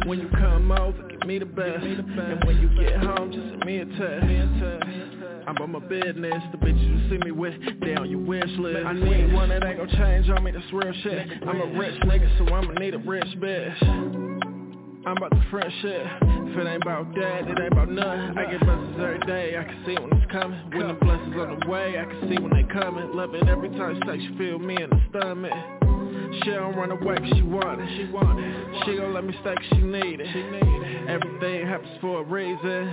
When 0.09 0.19
you 0.19 0.29
come 0.31 0.73
over, 0.73 1.01
give 1.11 1.25
me 1.29 1.39
the 1.39 1.47
best. 1.47 1.85
And 1.85 2.43
when 2.45 2.61
you 2.61 2.71
get 2.77 2.99
home, 2.99 3.31
just 3.31 3.49
send 3.51 3.65
me 3.67 3.79
a 3.79 3.87
text. 3.87 5.47
I'm 5.47 5.59
on 5.59 5.71
my 5.71 5.79
business, 5.79 6.43
the 6.51 6.59
bitches 6.59 6.85
you 6.85 7.09
see 7.09 7.25
me 7.25 7.31
with, 7.31 7.55
they 7.83 7.95
on 7.95 8.11
your 8.11 8.19
wish 8.19 8.51
list. 8.59 8.85
I 8.85 8.95
need 8.95 9.33
one 9.33 9.51
that 9.51 9.65
ain't 9.65 9.79
gon' 9.79 9.89
change 9.91 10.29
on 10.29 10.43
me, 10.43 10.51
that's 10.51 10.73
real 10.73 10.93
shit. 11.05 11.29
I'm 11.47 11.61
a 11.61 11.79
rich 11.79 12.01
nigga, 12.03 12.37
so 12.39 12.53
I'ma 12.53 12.73
need 12.81 12.95
a 12.95 12.99
rich 12.99 13.29
bitch 13.39 14.22
I'm 15.05 15.17
about 15.17 15.31
the 15.31 15.43
shit 15.83 16.07
If 16.23 16.57
it 16.57 16.67
ain't 16.67 16.83
about 16.83 17.13
that, 17.17 17.49
it 17.49 17.59
ain't 17.59 17.73
about 17.73 17.91
nothing. 17.91 18.39
I 18.39 18.51
get 18.53 18.61
blessings 18.61 18.97
every 19.01 19.19
day, 19.27 19.59
I 19.59 19.65
can 19.65 19.83
see 19.85 19.95
when 19.95 20.13
it's 20.13 20.31
coming. 20.31 20.61
When 20.71 20.87
the 20.87 20.95
blessings 20.95 21.35
on 21.35 21.59
the 21.59 21.67
way, 21.67 21.99
I 21.99 22.05
can 22.05 22.21
see 22.31 22.41
when 22.41 22.55
they 22.55 22.63
coming. 22.73 23.13
Love 23.13 23.35
it 23.35 23.49
every 23.49 23.71
time 23.71 23.99
she 23.99 24.29
she 24.29 24.39
feel 24.39 24.61
me 24.61 24.81
in 24.81 24.91
the 24.91 25.03
stomach. 25.11 25.53
She 26.45 26.51
don't 26.51 26.77
run 26.77 26.93
away 26.93 27.17
cause 27.17 27.33
she 27.35 27.43
want 27.43 27.81
it. 27.81 27.89
She 27.97 28.13
want 28.13 28.39
it. 28.39 28.85
She 28.87 28.97
gon' 28.97 29.13
let 29.13 29.25
me 29.25 29.35
stay 29.41 29.57
cause 29.57 29.65
she 29.71 29.83
need 29.83 30.21
it. 30.21 30.29
She 30.33 30.43
need 30.45 30.83
it. 30.87 31.09
Everything 31.09 31.67
happens 31.67 31.99
for 32.01 32.21
a 32.21 32.25
reason. 32.25 32.87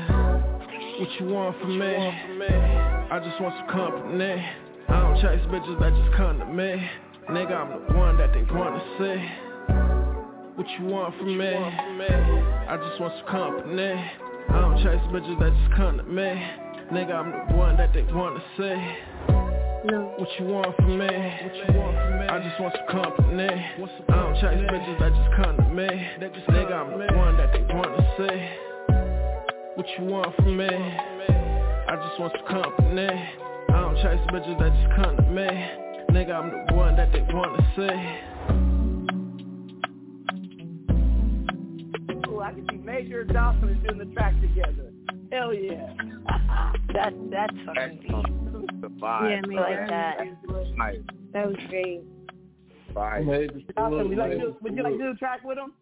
What 0.98 1.10
you 1.20 1.28
want 1.28 1.62
from 1.62 1.78
me? 1.78 1.94
I 1.94 3.22
just 3.24 3.40
want 3.40 3.54
some 3.54 3.70
company. 3.70 4.46
I 4.90 5.00
don't 5.00 5.22
chase 5.22 5.46
bitches 5.54 5.80
that 5.80 5.94
just 5.94 6.18
come 6.18 6.40
to 6.40 6.46
me. 6.46 6.90
Nigga, 7.30 7.54
I'm 7.54 7.70
the 7.70 7.94
one 7.94 8.18
that 8.18 8.34
they 8.34 8.42
wanna 8.52 8.82
see. 8.98 9.49
What 10.60 10.68
you 10.78 10.88
want 10.88 11.16
from 11.18 11.38
me? 11.38 11.48
I 11.48 12.76
just 12.76 13.00
want 13.00 13.14
some 13.16 13.28
company. 13.32 13.94
I 14.50 14.60
don't 14.60 14.76
chase 14.84 15.00
bitches 15.08 15.40
that 15.40 15.56
just 15.56 15.78
come 15.78 15.96
to 15.96 16.04
me. 16.04 16.36
Nigga, 16.92 17.16
I'm 17.16 17.32
the 17.48 17.56
one 17.56 17.78
that 17.78 17.94
they 17.94 18.04
wanna 18.12 18.44
see. 18.58 18.76
What 20.20 20.28
you 20.38 20.46
want 20.48 20.76
from 20.76 20.98
me? 20.98 21.08
I 21.08 22.44
just 22.44 22.60
want 22.60 22.76
some 22.76 22.88
company. 22.92 23.48
I 23.48 24.16
don't 24.20 24.36
chase 24.36 24.60
bitches 24.68 25.00
that 25.00 25.14
just 25.16 25.32
come 25.40 25.56
to 25.56 25.64
me. 25.72 25.88
Nigga, 26.20 26.74
I'm 26.74 26.92
the 26.92 27.08
one 27.16 27.38
that 27.38 27.54
they 27.54 27.64
wanna 27.74 28.04
see. 28.20 28.38
What 29.76 29.88
you 29.98 30.04
want 30.12 30.36
from 30.36 30.58
me? 30.58 30.68
I 30.68 31.96
just 31.96 32.20
want 32.20 32.34
some 32.36 32.48
company. 32.62 33.08
I 33.08 33.80
don't 33.80 33.96
chase 33.96 34.20
bitches 34.28 34.60
that 34.60 34.74
just 34.76 34.92
come 35.02 35.16
to 35.16 35.24
me. 35.24 35.48
Nigga, 36.12 36.36
I'm 36.36 36.52
the 36.68 36.74
one 36.76 36.98
that 36.98 37.14
they 37.14 37.22
wanna 37.34 37.64
see. 37.78 38.39
I 42.42 42.54
can 42.54 42.68
see 42.70 42.78
Major 42.78 43.22
and 43.22 43.34
Dawson 43.34 43.62
Jocelyn 43.62 43.84
doing 43.84 44.10
the 44.10 44.14
track 44.16 44.34
together. 44.42 44.92
Hell 45.32 45.54
yeah. 45.54 45.94
that 46.94 47.14
that's 47.30 47.54
fucking 47.66 48.00
deep. 48.02 49.00
Yeah, 49.02 49.42
me 49.48 49.56
like 49.56 49.88
that. 49.90 50.18
Nice. 50.76 50.98
That 51.34 51.48
was 51.48 51.58
great. 51.70 52.02
Fire. 52.94 53.48
Jocelyn, 53.78 54.10
would 54.10 54.12
you 54.12 54.18
like 54.18 54.32
to 54.32 54.38
do, 54.38 54.56
would 54.62 54.76
you 54.76 54.84
like 54.84 54.94
to 54.94 54.98
do 54.98 55.14
the 55.14 55.20
track 55.20 55.44
with 55.44 55.58
him? 55.58 55.74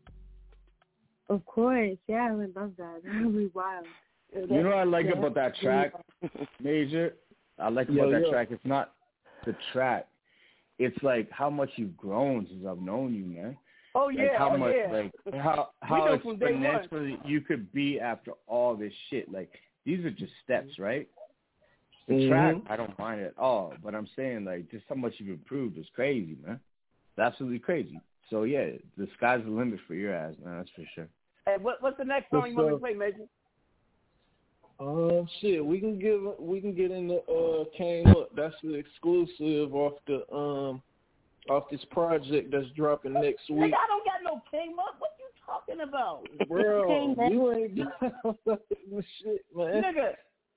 Of 1.30 1.46
course, 1.46 1.98
yeah, 2.08 2.30
I 2.30 2.32
would 2.32 2.56
love 2.56 2.72
that. 2.78 3.02
That 3.04 3.26
would 3.26 3.38
be 3.38 3.52
wild. 3.54 3.86
You 4.34 4.64
know 4.64 4.70
what 4.70 4.78
I 4.78 4.84
like 4.84 5.08
about 5.08 5.36
that 5.36 5.56
track, 5.58 5.94
Major? 6.62 7.14
I 7.60 7.70
like 7.70 7.88
about 7.88 8.10
Yo, 8.10 8.12
that 8.12 8.22
yo. 8.24 8.32
track. 8.32 8.50
It's 8.52 8.66
not 8.66 8.94
the 9.46 9.56
track. 9.72 10.08
It's 10.80 10.98
like 11.02 11.32
how 11.32 11.50
much 11.50 11.70
you've 11.76 11.98
grown 11.98 12.46
since 12.50 12.66
I've 12.70 12.82
known 12.82 13.14
you, 13.14 13.26
man. 13.26 13.58
Oh 14.00 14.06
Like 14.06 14.18
yeah, 14.18 14.38
how 14.38 14.52
oh 14.54 14.58
much, 14.58 14.76
yeah. 14.78 14.92
like 14.94 15.12
how 15.42 15.70
We 15.82 15.88
how 15.88 16.06
know 16.06 16.20
from 16.20 16.38
day 16.38 16.54
one. 16.54 16.64
exponentially 16.64 17.18
you 17.26 17.42
could 17.42 17.74
be 17.74 18.00
after 18.00 18.32
all 18.46 18.76
this 18.76 18.94
shit. 19.10 19.32
Like 19.32 19.50
these 19.86 20.06
are 20.06 20.12
just 20.12 20.32
steps, 20.44 20.78
right? 20.78 21.08
The 22.08 22.28
track, 22.30 22.56
Mm-hmm. 22.56 22.72
I 22.72 22.76
don't 22.78 22.98
mind 23.00 23.22
at 23.22 23.38
all, 23.40 23.74
but 23.84 23.96
I'm 23.96 24.08
saying 24.16 24.46
like 24.46 24.70
just 24.70 24.86
how 24.88 24.96
much 24.96 25.14
you've 25.18 25.30
improved 25.30 25.80
is 25.80 25.88
crazy, 25.96 26.38
man. 26.46 26.60
It's 27.10 27.20
absolutely 27.20 27.58
crazy. 27.60 28.00
So 28.30 28.44
yeah, 28.44 28.68
the 28.98 29.08
sky's 29.18 29.42
the 29.44 29.50
limit 29.50 29.80
for 29.88 29.96
your 29.96 30.14
ass, 30.14 30.36
man. 30.46 30.58
That's 30.58 30.70
for 30.76 30.84
sure. 30.94 31.08
Hey, 31.48 31.56
what, 31.60 31.82
what's 31.82 31.98
the 31.98 32.06
next 32.06 32.30
song 32.30 32.42
What's 32.42 32.52
you 32.52 32.58
want 32.58 32.68
me 32.70 32.74
to 32.76 32.80
play, 32.80 32.94
Major? 32.94 33.26
Um, 34.80 35.28
shit, 35.42 35.66
we 35.66 35.80
can 35.80 35.98
give 35.98 36.22
we 36.40 36.62
can 36.62 36.76
get 36.76 36.92
in 36.92 37.08
the 37.08 37.16
uh 37.24 37.64
came 37.76 38.06
up. 38.08 38.30
That's 38.36 38.54
the 38.62 38.76
exclusive 38.76 39.74
off 39.74 39.94
the 40.06 40.24
um 40.32 40.84
off 41.50 41.70
this 41.70 41.84
project 41.92 42.52
that's 42.52 42.68
dropping 42.76 43.14
next 43.14 43.50
Nigga, 43.50 43.62
week. 43.62 43.74
I 43.74 43.88
don't 43.88 44.06
got 44.06 44.24
no 44.24 44.42
came 44.52 44.78
up. 44.80 44.96
What 45.00 45.12
you 45.20 45.28
talking 45.46 45.82
about? 45.82 46.26
Bro, 46.48 47.04
you 47.30 47.54
ain't 47.54 47.76
down 47.76 48.38
with 48.92 49.06
shit, 49.22 49.46
man. 49.56 49.84
Nigga, 49.84 50.14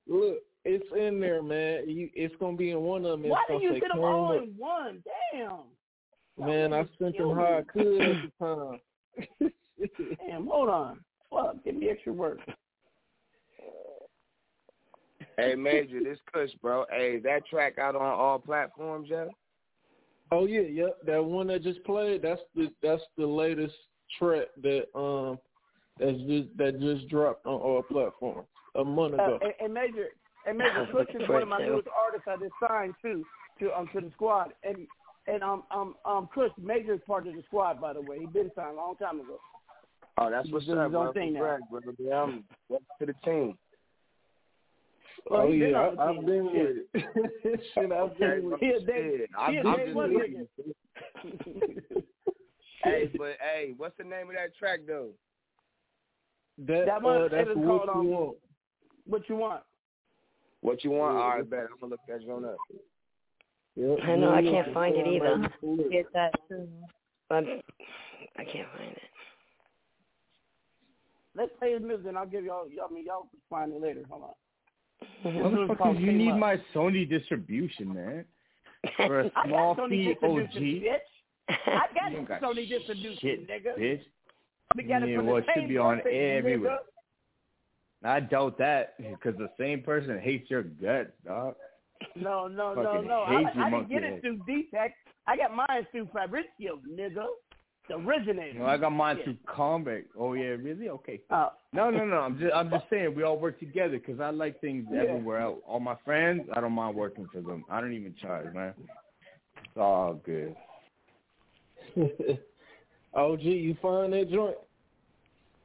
Look, 0.07 0.39
it's 0.65 0.85
in 0.99 1.21
there, 1.21 1.43
man. 1.43 1.89
You, 1.89 2.11
it's 2.15 2.35
gonna 2.41 2.57
be 2.57 2.71
in 2.71 2.81
one 2.81 3.05
of 3.05 3.12
them. 3.12 3.25
It's 3.25 3.31
why 3.31 3.45
gonna 3.49 3.61
do 3.61 3.67
you 3.67 3.73
say 3.75 3.81
get 3.81 3.93
them 3.93 4.01
all 4.01 4.33
in 4.33 4.55
one? 4.57 5.03
Damn. 5.33 5.61
Man, 6.39 6.73
I 6.73 6.85
sent 6.99 7.17
them 7.17 7.35
how 7.35 7.61
I 7.61 7.62
could 7.71 8.01
at 8.01 8.17
the 8.23 8.79
time. 9.41 9.51
Damn, 10.27 10.47
hold 10.47 10.69
on. 10.69 11.01
Fuck, 11.31 11.65
give 11.65 11.77
me 11.77 11.89
extra 11.89 12.12
work. 12.12 12.39
Hey, 15.37 15.55
Major, 15.55 16.03
this 16.03 16.19
Kush, 16.33 16.51
bro. 16.61 16.85
Hey, 16.91 17.19
that 17.21 17.47
track 17.47 17.79
out 17.79 17.95
on 17.95 18.03
all 18.03 18.39
platforms, 18.39 19.09
yeah? 19.11 19.27
Oh 20.32 20.47
yeah, 20.47 20.61
yep. 20.61 20.98
That 21.07 21.24
one 21.24 21.48
that 21.48 21.62
just 21.62 21.82
played, 21.85 22.23
that's 22.23 22.40
the 22.55 22.70
that's 22.82 23.02
the 23.16 23.27
latest 23.27 23.74
track 24.19 24.47
that 24.62 24.86
um 24.94 25.39
that's 25.98 26.19
just 26.28 26.48
that 26.57 26.81
just 26.81 27.09
dropped 27.09 27.47
on 27.47 27.61
all 27.61 27.82
platforms 27.82 28.47
a 28.77 28.85
month 28.85 29.15
Uh, 29.15 29.24
ago. 29.24 29.39
and, 29.43 29.52
and 29.61 29.74
Major, 29.74 30.07
and 30.47 30.57
Major 30.57 30.86
Kush 30.90 31.09
is 31.15 31.28
one 31.28 31.43
of 31.43 31.48
my 31.48 31.59
newest 31.59 31.89
artists 31.89 32.28
I 32.28 32.36
just 32.36 32.52
signed 32.66 32.94
to 33.02 33.24
to 33.61 33.77
um 33.77 33.89
to 33.93 34.01
the 34.01 34.11
squad. 34.15 34.52
And 34.62 34.86
and 35.27 35.43
um 35.43 35.65
um 35.70 35.94
um 36.05 36.28
Kush 36.32 36.52
Major 36.61 36.94
is 36.94 37.01
part 37.07 37.27
of 37.27 37.35
the 37.35 37.43
squad 37.43 37.81
by 37.81 37.93
the 37.93 38.01
way. 38.01 38.20
He 38.20 38.27
been 38.27 38.51
signed 38.55 38.74
a 38.74 38.81
long 38.81 38.97
time 38.97 39.20
ago. 39.20 39.39
Oh, 40.19 40.31
that's 40.31 40.51
what's 40.51 40.66
doing 40.66 40.78
up, 40.78 40.85
his 40.86 40.93
bro. 40.93 41.12
thing 41.12 41.32
now. 41.32 41.40
Congrats, 41.40 41.62
brother. 41.70 41.97
Yeah, 41.98 42.23
I'm 42.23 42.44
welcome 42.69 42.86
to 43.01 43.07
the 43.07 43.15
team. 43.24 43.59
Well, 45.31 45.43
oh 45.43 45.52
yeah, 45.52 45.78
I, 45.78 46.11
I've 46.11 46.27
been 46.27 46.44
with 46.47 46.77
it. 46.77 46.89
Shit, 47.74 47.93
I've 47.93 48.19
been 48.19 48.51
with 48.51 48.61
it. 48.61 48.86
day, 48.86 49.19
Shit, 49.19 49.31
he 49.48 49.57
a 49.59 49.61
I'm 49.62 49.77
day 49.77 49.85
just 49.85 49.94
one 49.94 50.12
listening. 50.12 50.48
Hey, 52.82 53.11
but 53.16 53.36
hey, 53.40 53.74
what's 53.77 53.97
the 53.97 54.02
name 54.02 54.28
of 54.28 54.35
that 54.35 54.57
track 54.59 54.81
though? 54.89 55.11
That, 56.66 56.86
That 56.86 57.02
one 57.02 57.23
uh, 57.23 57.28
that's 57.28 57.48
is 57.48 57.57
what 57.57 57.86
called, 57.86 57.90
you 57.94 58.01
um, 58.01 58.09
want. 58.09 58.36
What 59.07 59.28
you 59.28 59.36
want? 59.36 59.62
What 60.62 60.82
you 60.82 60.90
want? 60.90 61.16
All 61.16 61.28
right, 61.28 61.48
bet. 61.48 61.61
I'm 61.70 61.78
gonna 61.81 61.93
look 61.93 62.01
that 62.09 62.27
joint 62.27 62.44
up. 62.44 62.59
Yep, 63.77 63.98
I 64.02 64.16
know, 64.16 64.35
I 64.35 64.43
can't 64.43 64.74
find 64.74 64.97
it 64.97 65.07
either. 65.07 65.36
man, 65.39 65.44
it's 65.44 65.55
lit. 65.62 65.93
Get 65.93 66.12
that 66.12 66.35
too. 66.48 66.66
I'm, 67.31 67.47
I 68.36 68.44
can't 68.44 68.66
find 68.77 68.90
it. 68.90 69.02
let's 71.36 71.52
play 71.61 71.73
his 71.74 71.82
music, 71.82 72.07
and 72.09 72.19
I'll 72.19 72.27
give 72.27 72.44
y'all. 72.44 72.69
y'all 72.69 72.89
I 72.90 72.93
mean, 72.93 73.05
y'all 73.07 73.28
find 73.48 73.73
it 73.73 73.81
later. 73.81 74.02
Hold 74.11 74.23
on. 74.24 74.31
Mm-hmm. 75.25 75.39
Motherfuckers, 75.39 76.01
you 76.01 76.13
need 76.13 76.35
my 76.37 76.57
Sony 76.75 77.09
distribution, 77.09 77.95
man. 77.95 78.25
For 78.97 79.21
a 79.21 79.31
small 79.47 79.73
I 79.75 79.77
got 79.77 79.91
Sony 79.91 79.91
fee, 79.91 80.17
OG. 80.23 80.53
Bitch. 80.55 80.99
I 81.67 81.87
got, 81.95 82.13
You 82.13 82.27
got 82.27 82.41
Sony 82.41 82.69
distribution, 82.69 83.19
shit, 83.21 83.49
nigga. 83.49 83.79
bitch. 83.79 84.01
We 84.77 84.85
got 84.85 85.07
Yeah, 85.09 85.21
well, 85.21 85.37
it 85.37 85.45
should 85.55 85.69
be 85.69 85.79
on 85.79 85.99
person, 86.01 86.19
everywhere. 86.19 86.79
nigga. 88.03 88.09
I 88.09 88.21
doubt 88.21 88.57
that 88.59 88.95
because 88.99 89.37
the 89.37 89.51
same 89.59 89.83
person 89.83 90.19
hates 90.21 90.49
your 90.51 90.63
guts, 90.63 91.11
dog. 91.27 91.55
No, 92.17 92.49
no, 92.49 92.73
no, 92.75 92.83
Fucking 92.83 93.09
no. 93.09 93.21
I, 93.23 93.67
I 93.67 93.71
didn't 93.71 93.91
get 93.91 94.03
head. 94.03 94.13
it 94.15 94.21
through 94.23 94.41
D-Tech. 94.47 94.95
I 95.27 95.37
got 95.37 95.55
mine 95.55 95.87
through 95.93 96.09
Fabrizio, 96.15 96.81
nigga. 96.91 97.27
The 97.91 97.97
originator. 97.97 98.61
No, 98.61 98.67
I 98.67 98.77
got 98.77 98.91
mine 98.91 99.19
Yeah. 99.19 99.25
through 99.25 99.37
Combat. 99.47 100.05
Oh 100.17 100.35
yeah, 100.35 100.51
really? 100.51 100.89
Okay. 100.91 101.21
Oh. 101.31 101.51
No, 101.73 101.91
no, 101.91 102.05
no. 102.05 102.19
I'm 102.21 102.39
just, 102.39 102.55
I'm 102.55 102.71
just 102.71 102.85
saying 102.89 103.17
we 103.17 103.25
all 103.25 103.37
work 103.37 103.59
together 103.59 103.99
because 103.99 104.21
I 104.21 104.31
like 104.31 104.61
things 104.61 104.87
Yeah. 104.89 105.01
everywhere 105.03 105.39
else. 105.41 105.61
All 105.67 105.81
my 105.81 105.97
friends, 106.05 106.49
I 106.53 106.61
don't 106.61 106.73
mind 106.73 106.95
working 106.95 107.27
for 107.33 107.41
them. 107.41 107.65
I 107.69 107.81
don't 107.81 107.93
even 107.93 108.15
charge, 108.15 108.55
man. 108.55 108.75
It's 109.57 109.77
all 109.77 110.15
good. 110.15 110.55
OG, 113.15 113.41
you 113.43 113.75
find 113.83 114.12
that 114.12 114.31
joint? 114.31 114.57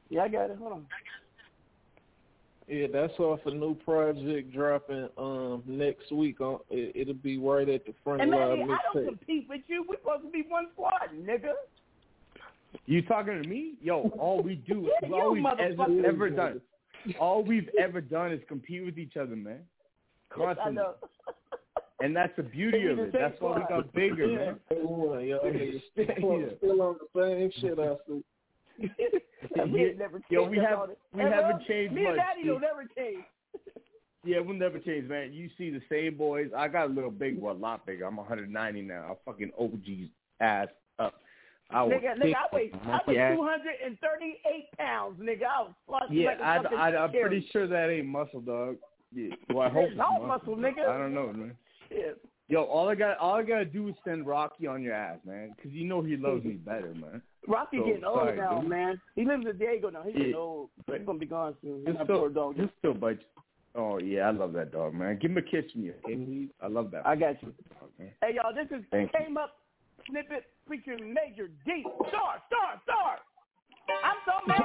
Yeah, 0.08 0.22
I 0.24 0.28
got 0.28 0.50
it. 0.50 0.56
Hold 0.58 0.72
on. 0.72 0.86
Yeah, 2.66 2.88
that's 2.92 3.16
off 3.20 3.38
a 3.46 3.52
new 3.52 3.76
project 3.76 4.52
dropping 4.52 5.08
um 5.16 5.62
next 5.64 6.10
week. 6.10 6.40
On 6.40 6.58
it, 6.70 6.90
it'll 6.96 7.14
be 7.14 7.38
right 7.38 7.68
at 7.68 7.86
the 7.86 7.94
front 8.02 8.20
And 8.22 8.32
live 8.32 8.58
man, 8.58 8.68
I 8.70 8.78
don't 8.92 9.04
mixtape. 9.04 9.08
compete 9.18 9.46
with 9.48 9.60
you. 9.68 9.84
We're 9.88 9.98
supposed 9.98 10.24
to 10.24 10.30
be 10.30 10.44
one 10.48 10.66
squad, 10.72 11.10
nigga. 11.14 11.52
You 12.84 13.02
talking 13.02 13.42
to 13.42 13.48
me? 13.48 13.74
Yo, 13.82 14.10
all 14.18 14.42
we 14.42 14.56
do, 14.56 14.90
Yeah, 15.02 15.08
all 15.12 15.32
we've 15.32 15.44
ever, 15.58 16.06
ever 16.06 16.30
done, 16.30 16.60
all 17.18 17.42
we've 17.42 17.68
ever 17.80 18.00
done 18.00 18.32
is 18.32 18.40
compete 18.48 18.84
with 18.84 18.98
each 18.98 19.16
other, 19.16 19.34
man. 19.36 19.60
Yes, 19.60 19.62
I 20.30 20.34
Constantly. 20.44 20.74
know. 20.74 20.94
And 21.98 22.14
that's 22.14 22.36
the 22.36 22.42
beauty 22.42 22.88
of 22.88 22.98
it. 22.98 23.10
That's 23.10 23.40
why 23.40 23.56
we 23.56 23.64
got 23.70 23.90
bigger, 23.94 24.26
Yeah. 24.26 24.36
man. 24.36 24.60
Everyone, 24.70 25.80
still, 25.92 26.04
Yeah. 26.40 26.46
still 26.58 26.82
on 26.82 26.96
the 27.00 27.08
same 27.18 27.50
shit 27.58 27.78
I 27.78 27.94
see. 28.06 28.22
we 29.72 29.84
ain't 29.86 29.98
never 29.98 30.20
Yo, 30.28 30.46
we 30.46 30.58
have- 30.58 30.90
we 31.14 31.22
Hey, 31.22 31.30
haven't 31.30 31.50
well, 31.56 31.64
changed 31.66 31.94
Me 31.94 32.04
and 32.04 32.16
much, 32.16 32.26
Daddy 32.26 32.42
dude. 32.42 32.52
will 32.52 32.60
never 32.60 32.84
change. 32.94 33.24
Yeah, 34.24 34.40
we'll 34.40 34.58
never 34.58 34.78
change, 34.78 35.08
man. 35.08 35.32
You 35.32 35.48
see 35.56 35.70
the 35.70 35.80
same 35.88 36.18
boys. 36.18 36.50
I 36.54 36.68
got 36.68 36.84
a 36.90 36.92
little 36.92 37.10
big, 37.10 37.38
well, 37.40 37.54
a 37.54 37.56
lot 37.56 37.86
bigger. 37.86 38.04
I'm 38.04 38.16
190 38.18 38.82
now. 38.82 39.06
I'm 39.08 39.16
fucking 39.24 39.52
OG's 39.58 40.10
ass 40.40 40.68
up. 40.68 40.76
I 41.70 41.82
was 41.82 41.92
nigga, 41.94 42.16
nigga, 42.18 42.34
I 42.34 42.54
weigh, 42.54 42.70
I 42.84 43.00
was 43.06 43.16
238 43.36 44.78
pounds, 44.78 45.20
nigga. 45.20 45.42
I 45.44 45.62
was 45.62 45.72
flushing 45.86 46.16
Yeah, 46.16 46.26
like 46.28 46.40
I, 46.40 46.62
fucking 46.62 46.78
I, 46.78 46.96
I'm 46.96 47.10
pretty 47.10 47.48
sure 47.52 47.66
that 47.66 47.90
ain't 47.90 48.06
muscle, 48.06 48.40
dog. 48.40 48.76
Yeah, 49.14 49.34
well, 49.52 49.66
I 49.66 49.70
hope 49.70 49.88
It's 49.88 49.96
muscle. 49.96 50.26
muscle, 50.26 50.56
nigga. 50.56 50.88
I 50.88 50.98
don't 50.98 51.14
know, 51.14 51.32
man. 51.32 51.56
Shit. 51.88 52.18
Yo, 52.48 52.62
all 52.62 52.88
I 52.88 52.94
got, 52.94 53.18
all 53.18 53.34
I 53.34 53.42
gotta 53.42 53.64
do 53.64 53.88
is 53.88 53.94
send 54.04 54.24
Rocky 54.26 54.68
on 54.68 54.80
your 54.82 54.94
ass, 54.94 55.18
man, 55.26 55.52
because 55.56 55.72
you 55.72 55.84
know 55.84 56.02
he 56.02 56.16
loves 56.16 56.44
me 56.44 56.52
better, 56.52 56.92
man. 56.94 57.20
Rocky 57.48 57.78
So, 57.78 57.86
getting 57.86 58.04
old 58.04 58.18
sorry, 58.20 58.36
now, 58.36 58.60
dude. 58.60 58.70
man. 58.70 59.00
He 59.16 59.24
lives 59.24 59.44
in 59.50 59.58
Diego 59.58 59.90
now. 59.90 60.02
He's 60.04 60.14
getting 60.14 60.34
old. 60.34 60.70
He's 60.86 61.04
gonna 61.04 61.18
be 61.18 61.26
gone 61.26 61.56
soon. 61.62 61.82
He'll 61.84 61.94
still, 62.04 62.18
poor 62.18 62.28
dog. 62.30 62.56
he'll 62.56 62.70
still 62.78 62.94
bite 62.94 63.18
you. 63.20 63.42
Oh 63.74 63.98
yeah, 63.98 64.28
I 64.28 64.30
love 64.30 64.52
that 64.52 64.70
dog, 64.72 64.94
man. 64.94 65.18
Give 65.20 65.32
him 65.32 65.38
a 65.38 65.42
kiss 65.42 65.64
from 65.72 65.82
you, 65.82 65.94
okay? 66.04 66.14
Mm-hmm. 66.14 66.44
I 66.64 66.68
love 66.68 66.90
that. 66.92 67.04
I 67.06 67.16
got 67.16 67.42
you. 67.42 67.52
Okay. 68.00 68.12
Hey 68.22 68.34
y'all, 68.36 68.54
this 68.54 68.66
is 68.76 68.84
Thank 68.92 69.10
you. 69.12 69.18
came 69.26 69.36
up 69.36 69.56
snippet 70.08 70.44
Major 70.68 71.48
D. 71.64 71.84
Star, 72.08 72.42
star, 72.48 72.80
star. 72.82 73.18
I'm 74.04 74.16
so 74.26 74.32
mad. 74.48 74.62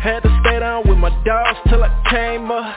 Had 0.00 0.20
to 0.20 0.40
stay 0.44 0.58
down 0.58 0.88
with 0.88 0.98
my 0.98 1.10
dogs 1.24 1.58
till 1.68 1.84
I 1.84 2.02
came 2.10 2.50
up. 2.50 2.74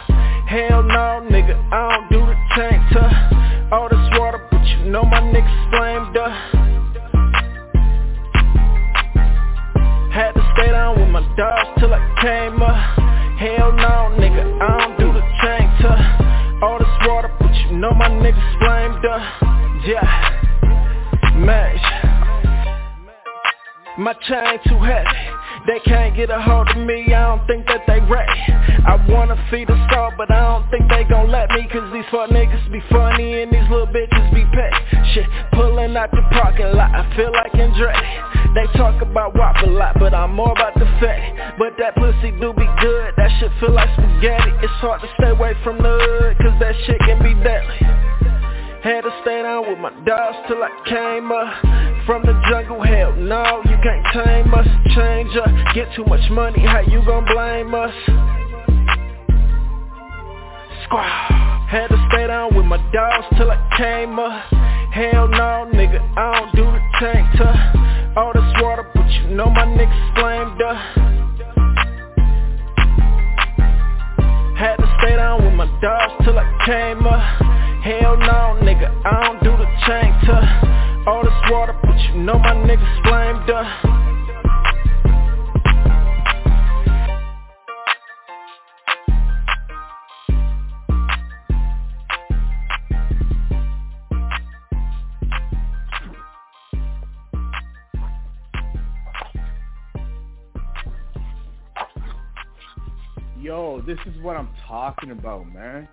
Hell 0.47 0.83
no, 0.83 1.27
nigga, 1.29 1.57
I 1.73 1.97
don't 1.97 2.09
do 2.11 2.19
the 2.19 2.35
tank 2.55 2.91
to 2.93 3.69
all 3.71 3.89
this 3.89 4.19
water, 4.19 4.47
but 4.51 4.63
you 4.65 4.91
know 4.91 5.03
my 5.03 5.21
niggas 5.21 5.69
flamed 5.71 6.17
up. 6.17 6.66
Had 10.17 10.31
to 10.31 10.41
stay 10.57 10.71
down 10.71 10.99
with 10.99 11.09
my 11.09 11.21
dogs 11.37 11.69
till 11.77 11.93
I 11.93 12.01
came 12.19 12.59
up. 12.59 12.73
Hell 13.37 13.71
no, 13.71 14.17
nigga, 14.17 14.59
I 14.59 14.79
don't 14.79 14.97
do 14.97 15.13
the 15.13 15.21
tank 15.45 15.69
to 15.81 16.65
all 16.65 16.79
this 16.79 17.07
water, 17.07 17.31
but 17.39 17.53
you 17.53 17.77
know 17.77 17.91
my 17.91 18.09
niggas 18.09 18.57
flamed 18.57 19.05
up. 19.05 19.21
Yeah, 19.85 20.01
match. 21.37 21.77
My 23.99 24.13
chain 24.27 24.57
too 24.67 24.79
heavy. 24.79 25.36
They 25.67 25.79
can't 25.83 26.15
get 26.15 26.29
a 26.29 26.39
hold 26.39 26.69
of 26.69 26.77
me, 26.77 27.11
I 27.13 27.27
don't 27.27 27.45
think 27.45 27.67
that 27.67 27.83
they 27.87 27.99
ready 28.07 28.39
I 28.87 28.95
wanna 29.09 29.35
feed 29.51 29.69
a 29.69 29.75
star, 29.91 30.15
but 30.15 30.31
I 30.31 30.39
don't 30.39 30.71
think 30.71 30.89
they 30.89 31.03
gon' 31.03 31.29
let 31.29 31.49
me 31.51 31.67
Cause 31.67 31.91
these 31.91 32.07
fuck 32.09 32.29
niggas 32.29 32.71
be 32.71 32.79
funny 32.89 33.43
and 33.43 33.51
these 33.51 33.67
little 33.69 33.91
bitches 33.91 34.33
be 34.33 34.47
petty. 34.55 35.11
Shit, 35.11 35.27
pulling 35.51 35.97
out 35.97 36.11
the 36.11 36.23
parking 36.31 36.71
lot, 36.71 36.95
I 36.95 37.03
feel 37.17 37.33
like 37.33 37.51
Andretti 37.51 38.55
They 38.55 38.79
talk 38.79 39.01
about 39.01 39.35
WAP 39.35 39.63
a 39.63 39.69
lot, 39.69 39.99
but 39.99 40.13
I'm 40.13 40.33
more 40.33 40.53
about 40.53 40.73
the 40.75 40.87
fatty. 41.03 41.35
But 41.59 41.75
that 41.79 41.95
pussy 41.95 42.31
do 42.39 42.53
be 42.53 42.67
good, 42.79 43.11
that 43.17 43.29
shit 43.41 43.51
feel 43.59 43.73
like 43.73 43.91
spaghetti. 43.91 44.55
It's 44.63 44.71
hard 44.79 45.01
to 45.01 45.09
stay 45.19 45.31
away 45.31 45.51
from 45.65 45.79
the 45.79 45.99
hood, 45.99 46.37
cause 46.37 46.55
that 46.61 46.75
shit 46.85 46.99
can 46.99 47.19
be 47.21 47.35
deadly 47.43 48.06
had 48.83 49.01
to 49.01 49.11
stay 49.21 49.41
down 49.41 49.67
with 49.67 49.79
my 49.79 49.89
dogs 50.05 50.37
till 50.47 50.61
I 50.61 50.69
came 50.85 51.31
up. 51.31 52.05
From 52.05 52.21
the 52.23 52.33
jungle, 52.49 52.81
hell 52.81 53.13
no, 53.15 53.61
you 53.65 53.77
can't 53.81 54.05
tame 54.13 54.53
us. 54.53 54.67
Change 54.95 55.35
up, 55.37 55.49
get 55.73 55.87
too 55.95 56.05
much 56.05 56.29
money, 56.29 56.61
how 56.65 56.81
you 56.81 57.03
gon' 57.05 57.25
blame 57.25 57.73
us? 57.73 57.93
Squaw. 60.85 61.67
Had 61.67 61.87
to 61.87 62.07
stay 62.11 62.27
down 62.27 62.55
with 62.55 62.65
my 62.65 62.77
dogs 62.93 63.25
till 63.37 63.51
I 63.51 63.57
came 63.77 64.19
up. 64.19 64.45
Hell 64.93 65.27
no, 65.27 65.69
nigga, 65.73 65.99
I 66.17 66.39
don't 66.39 66.55
do 66.55 66.63
the 66.63 66.81
tank 66.99 67.37
to 67.37 68.13
All 68.15 68.31
this 68.33 68.61
water, 68.61 68.89
but 68.93 69.09
you 69.09 69.35
know 69.35 69.49
my 69.49 69.65
niggas 69.65 70.15
flamed 70.15 70.61
up. 70.61 70.77
Had 74.55 74.77
to 74.77 74.95
stay 75.01 75.15
down 75.15 75.43
with 75.43 75.53
my 75.53 75.67
dogs 75.81 76.23
till 76.23 76.39
I 76.39 76.45
came 76.65 77.05
up 77.05 77.47
Hell 77.87 78.17
no, 78.17 78.59
nigga, 78.63 78.91
I 79.05 79.23
don't 79.23 79.41
do 79.41 79.51
the 79.51 79.65
tank 79.87 80.13
to 80.25 81.05
all 81.07 81.23
this 81.23 81.31
water, 81.49 81.73
but 81.81 81.97
you 81.97 82.19
know 82.21 82.37
my 82.37 82.53
niggas 82.53 83.01
flamed 83.07 83.49
up. 83.49 83.65
Yo, 103.41 103.81
this 103.87 103.97
is 104.05 104.21
what 104.21 104.35
I'm 104.35 104.49
talking 104.67 105.11
about, 105.11 105.47
man. 105.53 105.87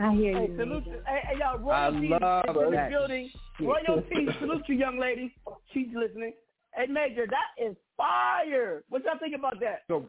I 0.00 0.14
hear 0.14 0.32
Hey, 0.32 0.48
you. 0.48 0.56
salute 0.56 0.84
to, 0.84 0.90
hey, 1.06 1.20
hey, 1.28 1.38
y'all, 1.38 1.70
I 1.70 1.88
royalty 1.88 2.08
love 2.08 2.44
in 2.48 2.54
the 2.54 2.70
that 2.70 2.90
building. 2.90 3.30
shit. 3.58 3.66
Royalty, 3.68 4.28
salute 4.40 4.62
you, 4.66 4.76
young 4.76 4.98
lady. 4.98 5.34
She's 5.72 5.88
listening. 5.94 6.32
Hey, 6.74 6.86
Major, 6.86 7.26
that 7.26 7.62
is 7.62 7.76
fire. 7.96 8.82
What 8.88 9.04
y'all 9.04 9.18
think 9.20 9.34
about 9.36 9.60
that? 9.60 9.82
So, 9.88 10.08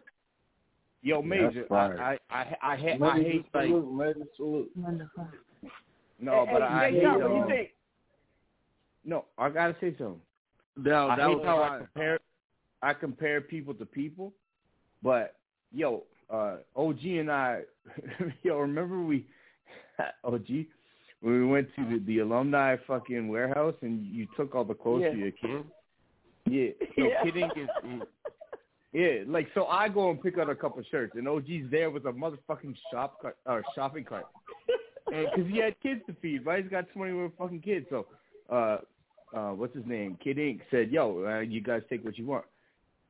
yo, 1.01 1.21
Major, 1.21 1.65
I, 1.71 1.75
I, 1.75 2.17
I, 2.29 2.39
I, 2.61 2.75
ha- 2.75 2.97
I 3.01 3.17
Major 3.17 3.29
hate 3.29 3.45
like 3.53 3.69
major 3.69 4.25
salute. 4.37 4.71
Wonderful. 4.75 5.27
no, 6.19 6.45
hey, 6.45 6.53
but 6.53 6.61
hey, 6.61 6.67
I 6.67 6.89
Jay 6.89 6.95
hate. 6.95 7.03
Sharp, 7.03 7.21
what 7.21 7.27
do 7.27 7.33
you 7.35 7.41
um, 7.41 7.47
think? 7.49 7.69
No, 9.03 9.25
I 9.37 9.49
gotta 9.49 9.75
say 9.81 9.95
something. 9.97 10.21
That, 10.77 10.93
I 10.93 11.15
that 11.17 11.27
hate 11.27 11.35
was 11.35 11.45
how 11.45 11.63
I 11.63 11.77
compare 11.79 12.19
I 12.81 12.93
compare 12.93 13.41
people 13.41 13.73
to 13.73 13.85
people, 13.85 14.31
but 15.03 15.35
yo, 15.73 16.03
uh, 16.31 16.57
OG 16.75 17.03
and 17.03 17.31
I, 17.31 17.61
yo, 18.43 18.57
remember 18.59 19.01
we, 19.01 19.27
OG, 20.23 20.47
when 21.21 21.33
we 21.39 21.45
went 21.45 21.67
to 21.75 21.85
the, 21.89 21.99
the 22.05 22.19
alumni 22.19 22.75
fucking 22.87 23.27
warehouse 23.27 23.75
and 23.81 24.05
you 24.07 24.27
took 24.35 24.55
all 24.55 24.63
the 24.63 24.73
clothes 24.73 25.03
Yeah. 25.03 25.11
for 25.11 25.17
your 25.17 25.31
kid. 25.31 25.65
Yeah, 26.45 26.69
so 26.95 27.03
Yeah. 27.07 27.23
kidding 27.23 27.49
is, 27.55 27.69
is 27.85 28.01
yeah, 28.93 29.23
like 29.25 29.47
so 29.53 29.65
I 29.67 29.87
go 29.87 30.09
and 30.09 30.21
pick 30.21 30.37
out 30.37 30.49
a 30.49 30.55
couple 30.55 30.83
shirts 30.91 31.13
and 31.15 31.27
OG's 31.27 31.69
there 31.71 31.89
with 31.89 32.05
a 32.05 32.11
motherfucking 32.11 32.75
shop 32.91 33.21
cart 33.21 33.37
or 33.45 33.63
shopping 33.73 34.03
cart, 34.03 34.25
because 35.07 35.49
he 35.49 35.59
had 35.59 35.79
kids 35.81 36.01
to 36.07 36.15
feed. 36.21 36.45
Right, 36.45 36.61
he's 36.61 36.69
got 36.71 36.89
twenty 36.91 37.13
one 37.13 37.31
fucking 37.37 37.61
kids. 37.61 37.85
So, 37.89 38.07
uh, 38.51 38.79
uh, 39.33 39.51
what's 39.51 39.73
his 39.73 39.85
name? 39.85 40.17
Kid 40.21 40.37
Ink 40.39 40.61
said, 40.69 40.91
"Yo, 40.91 41.23
uh, 41.25 41.39
you 41.39 41.61
guys 41.61 41.83
take 41.89 42.03
what 42.03 42.17
you 42.17 42.25
want." 42.25 42.43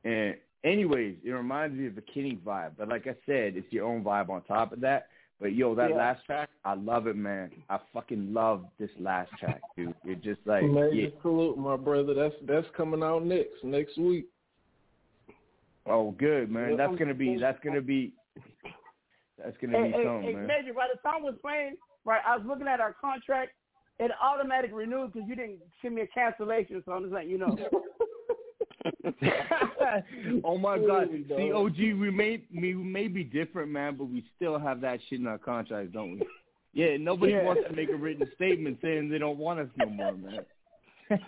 And 0.03 0.35
anyways, 0.63 1.15
it 1.23 1.31
reminds 1.31 1.75
me 1.75 1.87
of 1.87 1.95
the 1.95 2.01
Kid 2.01 2.25
Ink 2.25 2.43
vibe. 2.43 2.73
But 2.77 2.87
like 2.87 3.07
I 3.07 3.15
said, 3.25 3.55
it's 3.55 3.71
your 3.73 3.85
own 3.87 4.03
vibe 4.03 4.29
on 4.29 4.43
top 4.43 4.73
of 4.73 4.81
that. 4.81 5.07
But 5.41 5.55
yo, 5.55 5.73
that 5.73 5.89
Yeah. 5.89 5.95
last 5.95 6.23
track, 6.25 6.49
I 6.63 6.75
love 6.75 7.07
it, 7.07 7.15
man. 7.15 7.51
I 7.67 7.79
fucking 7.93 8.31
love 8.31 8.63
this 8.77 8.91
last 8.99 9.31
track, 9.39 9.59
dude. 9.75 9.95
It 10.05 10.21
just 10.21 10.45
like 10.45 10.63
Major 10.63 10.93
yeah. 10.93 11.09
salute, 11.23 11.57
my 11.57 11.75
brother. 11.75 12.13
That's 12.13 12.35
that's 12.43 12.67
coming 12.77 13.01
out 13.01 13.25
next 13.25 13.63
next 13.63 13.97
week. 13.97 14.27
Oh, 15.87 16.11
good, 16.11 16.51
man. 16.51 16.71
Yeah, 16.71 16.75
That's 16.77 16.89
I'm- 16.89 16.97
gonna 16.97 17.15
be 17.15 17.37
that's 17.37 17.59
gonna 17.61 17.81
be 17.81 18.13
that's 19.43 19.57
gonna 19.57 19.75
Hey, 19.79 19.87
be 19.87 19.91
hey, 19.93 20.03
something, 20.03 20.23
hey, 20.23 20.33
man. 20.35 20.45
Major, 20.47 20.73
while 20.75 20.87
the 20.93 20.99
song 21.01 21.23
was 21.23 21.35
playing, 21.41 21.75
right, 22.05 22.21
I 22.23 22.37
was 22.37 22.45
looking 22.45 22.67
at 22.67 22.79
our 22.79 22.93
contract. 22.93 23.53
It 23.97 24.11
automatic 24.21 24.71
renewed 24.71 25.13
because 25.13 25.27
you 25.27 25.35
didn't 25.35 25.59
send 25.81 25.95
me 25.95 26.01
a 26.01 26.07
cancellation, 26.07 26.83
so 26.85 26.91
I'm 26.91 27.01
just 27.01 27.13
letting 27.13 27.31
you 27.31 27.39
know. 27.39 27.57
oh 30.43 30.57
my 30.57 30.77
God, 30.77 31.09
Really, 31.09 31.25
see, 31.27 31.51
OG, 31.51 31.77
we 31.77 32.11
may 32.11 32.43
we 32.55 32.73
may 32.73 33.07
be 33.07 33.23
different, 33.23 33.71
man, 33.71 33.95
but 33.97 34.05
we 34.05 34.25
still 34.35 34.57
have 34.59 34.81
that 34.81 34.99
shit 35.09 35.19
in 35.19 35.27
our 35.27 35.37
contracts, 35.37 35.93
don't 35.93 36.13
we? 36.13 36.27
Yeah, 36.73 36.97
nobody 36.97 37.33
Yeah. 37.33 37.43
wants 37.43 37.63
to 37.67 37.73
make 37.73 37.89
a 37.91 37.95
written 37.95 38.29
statement 38.35 38.79
saying 38.81 39.09
they 39.09 39.17
don't 39.17 39.37
want 39.37 39.59
us 39.59 39.67
no 39.75 39.89
more, 39.89 40.13
man. 40.13 40.45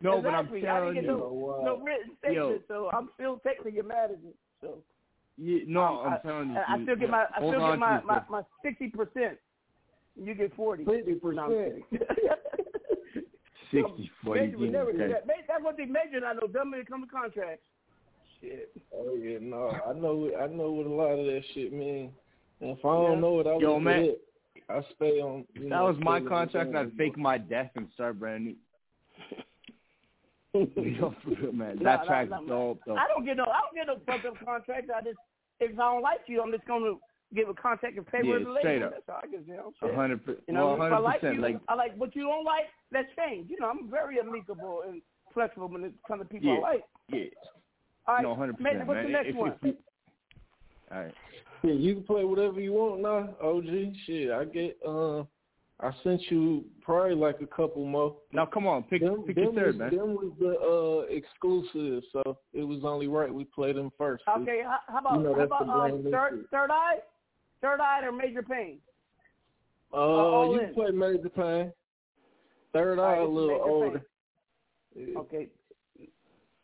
no, 0.00 0.20
but 0.20 0.34
I'm 0.34 0.46
exactly. 0.46 0.68
I 0.68 0.78
telling 0.78 0.94
didn't 0.94 1.10
you, 1.10 1.16
get 1.16 1.18
no, 1.18 1.60
no 1.64 1.78
written 1.78 2.16
statement, 2.18 2.34
Yo. 2.34 2.60
so 2.68 2.90
I'm 2.92 3.10
still 3.14 3.38
technically 3.38 3.72
your 3.72 3.84
manager. 3.84 4.34
So 4.60 4.82
yeah, 5.38 5.60
no, 5.66 5.82
um, 5.82 6.06
I'm 6.06 6.12
I, 6.12 6.18
telling 6.18 6.50
you, 6.50 6.56
I, 6.56 6.74
I 6.74 6.82
still 6.82 6.96
get 6.96 7.10
my 7.10 7.24
I 7.34 7.38
still 7.38 7.52
get 7.52 7.58
to 7.58 7.76
my 7.76 8.00
my 8.02 8.22
my 8.28 8.42
sixty 8.62 8.88
percent. 8.88 9.38
You 10.20 10.34
get 10.34 10.54
forty. 10.56 10.84
Fifty 10.84 11.14
No, 11.22 11.46
percent. 11.46 11.84
Sixty 13.72 14.10
forty 14.24 14.40
Major 14.40 14.58
would 14.58 14.72
never 14.72 14.92
do 14.92 14.98
that. 14.98 15.26
That's 15.26 15.62
what 15.62 15.76
they 15.76 15.84
and 15.84 16.24
I 16.24 16.32
know. 16.32 16.46
Dumb 16.52 16.72
when 16.72 16.80
it 16.80 16.88
comes 16.88 17.08
to 17.08 17.12
contracts. 17.14 17.62
Shit. 18.40 18.72
Oh 18.94 19.14
yeah, 19.14 19.38
no, 19.40 19.68
I 19.86 19.92
know 19.92 20.30
I 20.40 20.46
know 20.46 20.72
what 20.72 20.86
a 20.86 20.88
lot 20.88 21.18
of 21.18 21.26
that 21.26 21.42
shit 21.54 21.72
means. 21.72 22.10
And 22.60 22.70
if 22.70 22.84
I 22.84 22.88
don't 22.88 23.12
Yeah. 23.14 23.20
know 23.20 23.40
it, 23.40 23.46
I 23.46 23.56
Yo, 23.58 23.74
look 23.74 23.82
man. 23.82 24.04
it. 24.04 24.22
I 24.68 24.82
stay 24.94 25.20
on. 25.20 25.46
If 25.54 25.62
you 25.62 25.68
that 25.68 25.76
know, 25.76 25.84
was 25.86 25.96
my 26.00 26.20
contract, 26.20 26.74
I'd 26.74 26.92
fake 26.94 27.16
my 27.16 27.38
death 27.38 27.70
and 27.76 27.88
start 27.94 28.18
brand 28.18 28.44
new. 28.44 28.56
Yo, 30.54 31.14
for 31.22 31.30
real, 31.30 31.52
man. 31.52 31.78
That 31.82 32.00
no, 32.00 32.06
track's 32.06 32.30
no, 32.30 32.46
dope, 32.46 32.80
though. 32.86 32.96
I 32.96 33.06
don't 33.06 33.24
get 33.24 33.36
no 33.36 33.44
I 33.44 33.60
don't 33.60 33.74
get 33.74 33.86
no 33.86 34.00
fucked 34.06 34.26
up 34.26 34.44
contracts. 34.44 34.90
I 34.94 35.02
just 35.02 35.18
if 35.60 35.72
I 35.78 35.92
don't 35.92 36.02
like 36.02 36.20
you, 36.26 36.42
I'm 36.42 36.50
just 36.50 36.66
gonna 36.66 36.94
give 37.34 37.48
a 37.48 37.54
contact 37.54 37.96
and 37.96 38.06
pay 38.06 38.20
Yeah, 38.24 38.34
with 38.34 38.44
the 38.44 38.50
lady. 38.50 38.60
straight 38.62 38.82
up. 38.82 38.92
That's 38.92 39.08
all 39.08 39.20
I 39.22 39.26
can 39.26 39.46
say. 39.46 39.88
A 39.88 39.94
hundred 39.94 40.24
percent. 40.24 40.44
You 40.48 40.54
know, 40.54 40.66
Well, 40.66 40.74
if 40.74 40.80
I 40.80 40.88
hundred 40.90 41.00
like 41.02 41.20
percent. 41.20 41.36
you, 41.36 41.42
Like, 41.42 41.60
I 41.68 41.74
like 41.74 41.96
what 41.96 42.14
you 42.16 42.22
don't 42.22 42.44
like. 42.44 42.64
Let's 42.92 43.08
change. 43.16 43.50
You 43.50 43.58
know, 43.60 43.68
I'm 43.70 43.90
very 43.90 44.18
amicable 44.18 44.82
and 44.88 45.00
flexible 45.34 45.68
when 45.68 45.84
it 45.84 45.92
comes 46.06 46.22
to 46.22 46.28
people 46.28 46.48
Yeah. 46.52 46.58
I 46.58 46.72
like. 46.72 46.84
yeah. 47.08 47.24
All 48.06 48.14
right, 48.14 48.22
No, 48.22 48.34
hundred 48.34 48.58
Major, 48.60 48.80
percent, 48.80 48.88
what's 48.88 48.96
man. 48.96 49.04
the 49.06 49.12
next 49.12 49.28
If- 49.28 49.36
one? 49.36 49.52
if 49.52 49.62
you- 49.62 49.76
all 50.90 50.98
right. 51.02 51.14
Yeah, 51.62 51.72
you 51.72 51.94
can 51.94 52.04
play 52.04 52.24
whatever 52.24 52.58
you 52.60 52.72
want 52.72 53.00
now, 53.02 53.28
OG. 53.40 53.94
Shit, 54.06 54.30
I 54.32 54.44
get. 54.44 54.78
Uh, 54.84 55.24
I 55.82 55.92
sent 56.02 56.20
you 56.30 56.64
probably 56.82 57.14
like 57.14 57.40
a 57.40 57.46
couple 57.46 57.84
more. 57.86 58.16
Now, 58.32 58.44
come 58.44 58.66
on, 58.66 58.82
pick 58.84 59.00
them, 59.02 59.22
pick 59.22 59.36
them 59.36 59.44
your 59.44 59.52
third, 59.54 59.66
was, 59.66 59.76
man. 59.78 59.96
Them 59.96 60.14
was 60.14 60.32
the 60.38 60.58
uh 60.58 61.14
exclusive, 61.14 62.02
so 62.12 62.38
it 62.52 62.64
was 62.64 62.84
only 62.84 63.08
right 63.08 63.32
we 63.32 63.44
played 63.44 63.76
them 63.76 63.90
first. 63.96 64.24
Okay, 64.28 64.62
how, 64.62 64.78
how 64.88 64.98
about 64.98 65.18
You 65.18 65.22
know, 65.24 65.34
how 65.34 65.42
about 65.44 65.68
uh, 65.68 65.96
third 66.10 66.44
third 66.50 66.70
eye, 66.70 66.98
third 67.60 67.80
eye 67.80 68.04
or 68.04 68.12
major 68.12 68.42
pain? 68.42 68.78
Uh, 69.92 69.96
all 69.96 70.54
you 70.54 70.60
in. 70.60 70.66
can 70.66 70.74
play 70.74 70.90
Major 70.92 71.28
Pain. 71.28 71.72
Third 72.72 72.98
All 72.98 73.04
right, 73.04 73.18
eye 73.18 73.22
a 73.22 73.26
little 73.26 73.60
older. 73.62 74.02
Pain. 74.94 75.14
Okay, 75.16 75.48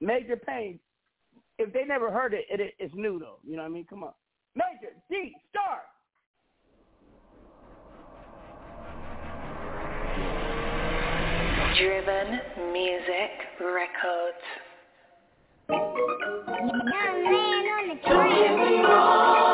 major 0.01 0.37
pain. 0.37 0.79
If 1.59 1.73
they 1.73 1.85
never 1.85 2.11
heard 2.11 2.35
it, 2.35 2.45
it 2.49 2.75
it's 2.79 2.95
new 2.95 3.19
though. 3.19 3.39
You 3.45 3.57
know 3.57 3.63
what 3.63 3.69
I 3.69 3.73
mean? 3.73 3.87
Come 3.89 4.05
on, 4.05 4.13
major 4.55 4.95
D 5.11 5.35
star. 5.51 5.81
Driven 11.77 12.41
Music 12.73 13.33
Records. 13.61 14.43
Good 18.09 19.46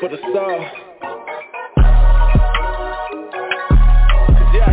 for 0.00 0.08
the 0.08 0.16
soul. 0.16 0.60
Yeah. 4.54 4.72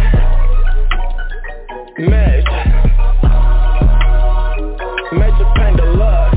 Major. 1.97 2.61
Major 5.17 5.47
pain 5.55 5.77
to 5.77 5.85
love. 5.97 6.33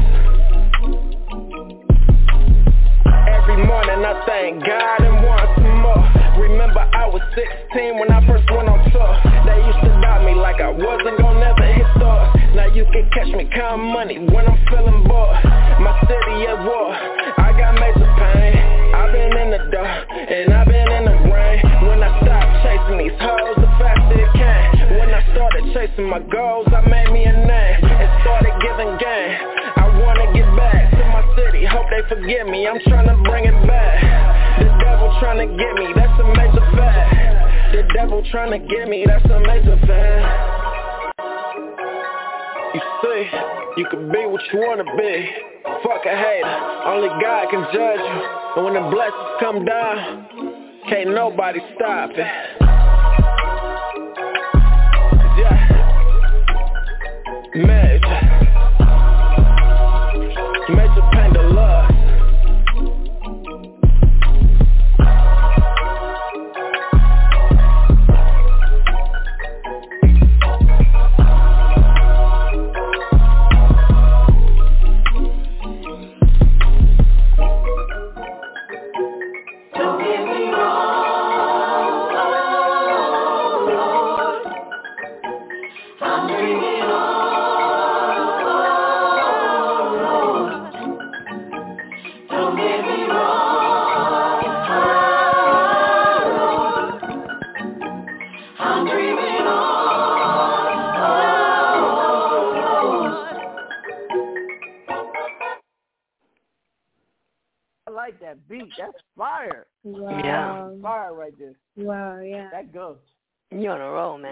Every 3.28 3.58
morning 3.66 4.04
I 4.04 4.24
thank 4.26 4.64
God 4.64 5.00
and 5.02 5.22
want 5.22 5.48
some 5.56 5.80
more. 5.82 6.48
Remember 6.48 6.80
I 6.80 7.08
was 7.08 7.20
16 7.34 7.98
when 7.98 8.10
I 8.10 8.26
first 8.26 8.50
went 8.50 8.68
on 8.70 8.90
tour. 8.90 9.20
They 9.44 9.66
used 9.66 9.80
to 9.84 10.00
doubt 10.00 10.24
me 10.24 10.34
like 10.34 10.62
I 10.62 10.70
wasn't 10.70 11.18
gonna 11.18 11.40
never 11.40 11.72
hit 11.74 11.86
stars. 11.96 12.36
Now 12.54 12.66
you 12.72 12.84
can 12.84 13.10
catch 13.12 13.28
me 13.36 13.50
counting 13.54 13.92
money 13.92 14.18
when 14.18 14.46
I'm 14.46 14.56
feeling 14.68 15.04
bored. 15.06 15.44
My 15.44 16.00
city 16.08 16.46
at 16.46 16.64
war. 16.64 17.27
Been 19.18 19.34
in 19.34 19.50
the 19.50 19.62
dark 19.74 20.06
and 20.14 20.54
I've 20.54 20.68
been 20.70 20.90
in 20.94 21.04
the 21.10 21.16
rain. 21.34 21.58
When 21.90 21.98
I 22.06 22.10
stopped 22.22 22.54
chasing 22.62 22.98
these 23.02 23.18
hoes, 23.18 23.58
the 23.58 23.68
faster 23.82 24.14
it 24.14 24.30
came. 24.38 24.94
When 24.94 25.10
I 25.10 25.22
started 25.34 25.64
chasing 25.74 26.06
my 26.06 26.22
goals, 26.22 26.70
I 26.70 26.86
made 26.86 27.10
me 27.10 27.26
a 27.26 27.34
name 27.34 27.78
and 27.82 28.08
started 28.22 28.54
giving 28.62 28.94
game. 29.02 29.34
I 29.74 29.86
wanna 29.98 30.30
get 30.30 30.46
back 30.54 30.94
to 30.94 31.02
my 31.10 31.22
city. 31.34 31.66
Hope 31.66 31.90
they 31.90 32.06
forgive 32.06 32.46
me. 32.46 32.68
I'm 32.70 32.78
trying 32.86 33.10
to 33.10 33.18
bring 33.26 33.44
it 33.50 33.58
back. 33.66 33.98
The 34.62 34.70
devil 34.86 35.10
trying 35.18 35.42
to 35.42 35.50
get 35.50 35.72
me. 35.74 35.90
That's 35.98 36.18
a 36.22 36.26
major 36.38 36.66
fact. 36.78 37.74
The 37.74 37.82
devil 37.94 38.22
trying 38.30 38.54
to 38.54 38.62
get 38.62 38.86
me. 38.88 39.02
That's 39.04 39.26
a 39.26 39.40
major 39.42 39.78
fact. 39.82 40.46
You 42.74 42.82
see, 43.02 43.22
you 43.82 43.86
can 43.90 44.12
be 44.12 44.22
what 44.30 44.42
you 44.52 44.60
wanna 44.62 44.86
be. 44.96 45.14
Fuck 45.82 46.06
a 46.06 46.14
hater, 46.14 46.56
only 46.86 47.08
God 47.20 47.50
can 47.50 47.66
judge 47.72 48.00
you. 48.00 48.47
And 48.58 48.64
when 48.64 48.74
the 48.74 48.90
blessings 48.90 49.38
come 49.38 49.64
down, 49.64 50.26
can't 50.88 51.10
nobody 51.10 51.60
stop 51.76 52.10
it. 52.10 52.26
Yeah. 55.38 55.54
Major. 57.54 58.27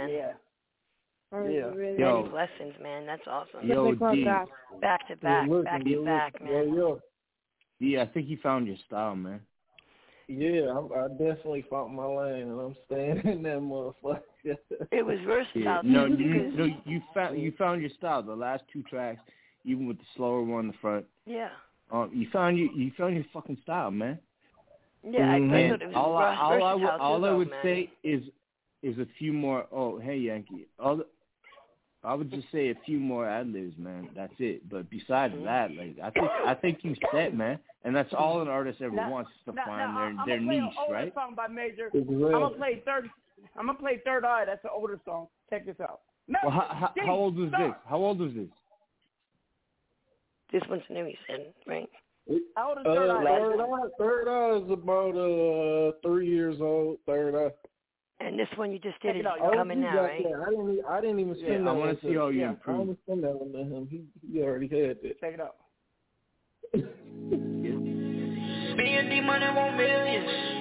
Man. 0.06 0.16
Yeah. 0.16 0.32
Yeah. 1.32 1.66
really 1.74 1.98
Yo. 1.98 2.18
Many 2.18 2.28
blessings, 2.30 2.74
man. 2.82 3.06
That's 3.06 3.26
awesome. 3.26 3.66
Yo, 3.66 3.92
D. 3.92 4.24
back. 4.24 4.48
Back 4.80 5.08
to 5.08 5.16
back, 5.16 5.48
Good 5.48 5.64
back 5.64 5.84
to 5.84 6.04
back, 6.04 6.42
man. 6.42 6.52
Yeah, 6.52 6.74
yeah. 6.76 6.94
Yeah, 7.78 8.02
I 8.02 8.06
think 8.06 8.26
he 8.26 8.36
found 8.36 8.66
your 8.66 8.76
style, 8.86 9.16
man. 9.16 9.40
Yeah, 10.28 10.72
I, 10.72 11.04
I 11.04 11.08
definitely 11.08 11.64
found 11.70 11.94
my 11.94 12.06
lane, 12.06 12.48
and 12.48 12.60
I'm 12.60 12.76
staying 12.86 13.18
in 13.24 13.42
that 13.42 13.58
motherfucker. 13.58 14.56
It 14.90 15.04
was 15.04 15.18
versatile. 15.26 15.62
Yeah. 15.62 15.80
No, 15.84 16.06
you, 16.06 16.52
no, 16.54 16.68
you 16.84 17.00
found 17.14 17.38
you 17.38 17.52
found 17.56 17.80
your 17.80 17.90
style. 17.90 18.22
The 18.22 18.34
last 18.34 18.64
two 18.72 18.82
tracks, 18.84 19.20
even 19.64 19.86
with 19.86 19.98
the 19.98 20.04
slower 20.16 20.42
one 20.42 20.66
in 20.66 20.66
the 20.68 20.76
front, 20.80 21.04
yeah. 21.26 21.50
um, 21.92 22.10
you 22.12 22.28
found 22.32 22.58
you 22.58 22.70
you 22.74 22.90
found 22.96 23.14
your 23.14 23.24
fucking 23.32 23.58
style, 23.62 23.90
man. 23.90 24.18
Yeah, 25.08 25.30
I, 25.30 25.36
I 25.36 25.68
thought 25.68 25.82
it 25.82 25.86
was 25.86 25.94
all 25.94 26.16
I, 26.16 26.30
vers- 26.30 26.38
all 26.40 26.64
I 26.64 26.74
would 26.74 26.80
too, 26.80 26.88
all 26.98 27.24
I 27.24 27.32
would 27.32 27.50
man. 27.50 27.60
say 27.62 27.90
is 28.02 28.22
is 28.86 28.98
a 28.98 29.06
few 29.18 29.32
more. 29.32 29.66
Oh, 29.72 29.98
hey 29.98 30.16
Yankee. 30.16 30.66
All 30.78 30.96
the, 30.98 31.06
I 32.04 32.14
would 32.14 32.30
just 32.30 32.46
say 32.52 32.70
a 32.70 32.74
few 32.86 32.98
more 33.00 33.28
ad 33.28 33.48
libs, 33.52 33.74
man. 33.78 34.08
That's 34.14 34.32
it. 34.38 34.68
But 34.70 34.88
besides 34.90 35.34
Mm-hmm. 35.34 35.44
that, 35.44 35.70
like 35.74 35.96
I 36.02 36.10
think 36.10 36.30
I 36.46 36.54
think 36.54 36.78
you 36.82 36.94
set, 37.12 37.34
man. 37.34 37.58
And 37.84 37.94
that's 37.94 38.12
all 38.16 38.42
an 38.42 38.48
artist 38.48 38.80
ever 38.80 38.94
Now- 38.94 39.10
wants 39.10 39.30
is 39.30 39.36
to 39.46 39.52
now- 39.52 39.64
find 39.64 39.92
now, 39.94 39.98
their 39.98 40.08
I'm 40.08 40.16
their 40.26 40.38
gonna 40.38 40.48
play 40.48 40.60
niche, 40.60 40.70
an 40.72 40.76
older 40.82 40.92
right? 40.94 41.14
song 41.14 41.34
by 41.36 41.46
Major. 41.48 41.86
Exactly. 41.94 42.24
I'm 42.24 42.30
gonna 42.32 42.50
play 42.56 42.82
third. 42.84 43.10
I'm 43.56 43.66
gonna 43.66 43.78
play 43.78 44.00
Third 44.04 44.24
Eye. 44.24 44.44
That's 44.44 44.64
an 44.64 44.70
older 44.74 44.98
song. 45.04 45.28
Check 45.50 45.66
this 45.66 45.76
out. 45.80 46.00
No, 46.28 46.38
Well, 46.42 46.52
how, 46.52 46.66
how, 46.72 47.06
how 47.06 47.12
old 47.14 47.36
was 47.36 47.48
stop. 47.50 47.60
this? 47.60 47.72
How 47.88 47.96
old 47.98 48.18
was 48.18 48.32
this? 48.34 48.48
This 50.52 50.62
one's 50.68 50.82
new, 50.90 51.04
he 51.04 51.16
said, 51.28 51.52
right? 51.66 51.88
How 52.56 52.70
old 52.70 52.78
is 52.78 52.86
Uh, 52.86 52.94
Third 52.94 53.10
Eye? 53.10 53.24
third 53.24 53.60
eye, 53.60 53.88
third 53.98 54.28
eye 54.28 54.56
is 54.64 54.70
about 54.70 55.14
uh 55.16 55.92
three 56.02 56.28
years 56.28 56.56
old. 56.60 56.98
Third 57.06 57.34
eye. 57.34 57.52
And 58.18 58.38
this 58.38 58.48
one 58.56 58.72
you 58.72 58.78
just 58.78 59.00
did 59.02 59.16
is 59.16 59.20
it 59.20 59.26
out, 59.26 59.38
Oh, 59.42 59.52
coming 59.54 59.82
now, 59.82 60.02
right? 60.04 60.22
that. 60.24 60.32
I 60.46 60.50
didn't. 60.50 60.84
I 60.88 61.00
didn't 61.02 61.20
even 61.20 61.34
Yeah, 61.38 61.48
send 61.48 61.68
I 61.68 61.72
that 61.72 61.78
wanna 61.78 61.92
one 61.92 61.98
see 62.02 62.14
how 62.14 62.28
you 62.28 62.40
yeah, 62.40 62.46
I 62.46 62.50
improve. 62.50 62.78
didn't 62.86 62.98
send 63.06 63.24
that 63.24 63.34
one 63.38 63.52
to 63.52 63.58
him. 63.58 63.86
He 63.90 64.04
he 64.32 64.42
already 64.42 64.68
had 64.68 64.96
that. 65.02 65.20
Check 65.20 65.34
it 65.34 65.40
out. 65.40 65.56
B&D 68.76 69.20
money 69.20 69.46
want 69.54 69.76
millions. 69.76 70.56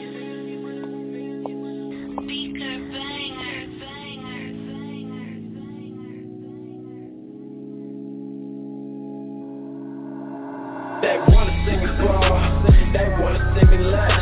They 11.01 11.19
wanna 11.29 11.53
see 11.65 11.77
me 11.77 11.87
fall, 11.99 12.63
they 12.93 13.07
wanna 13.21 13.39
see 13.59 13.65
me 13.67 13.77
laugh, 13.83 14.14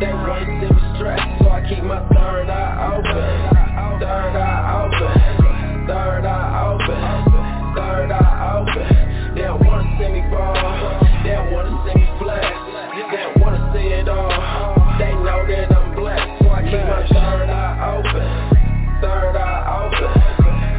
they 0.00 0.12
wanna 0.14 0.46
see 0.46 0.70
me 0.70 0.80
stressed, 0.94 1.26
so 1.42 1.48
I 1.50 1.60
keep 1.68 1.82
my 1.82 1.98
third 2.08 2.48
eye 2.48 2.94
open, 2.94 3.50
third 3.98 4.36
eye 4.38 4.86
open, 4.86 5.12
third 5.86 6.24
eye 6.24 6.70
open, 6.70 7.02
third 7.74 8.10
eye 8.12 8.62
open. 8.62 9.34
They 9.34 9.50
wanna 9.50 9.86
see 9.98 10.08
me 10.14 10.22
fall, 10.30 10.54
they 11.24 11.38
wanna 11.50 11.74
see 11.82 11.94
me 11.98 12.06
flex, 12.18 12.46
they 13.10 13.26
wanna 13.42 13.58
see 13.74 13.88
it 13.98 14.08
all. 14.08 14.30
They 14.98 15.12
know 15.14 15.42
that 15.46 15.72
I'm 15.74 15.94
blessed, 15.94 16.42
so 16.42 16.48
I 16.48 16.62
keep 16.62 16.84
my 16.86 17.02
third 17.08 17.50
eye 17.50 17.74
open, 17.98 18.26
third 19.02 19.36
eye 19.36 19.62
open, 19.82 20.14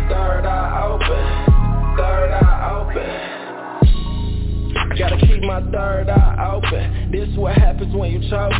third 0.07 0.45
eye 0.45 0.80
open, 0.88 1.23
third 1.98 2.31
eye 2.31 2.72
open. 2.80 3.11
Gotta 4.98 5.17
keep 5.17 5.43
my 5.43 5.61
third 5.72 6.09
eye 6.09 6.51
open. 6.53 7.11
This 7.11 7.30
what 7.38 7.57
happens 7.80 7.95
when 7.95 8.11
you 8.11 8.30
choke. 8.30 8.53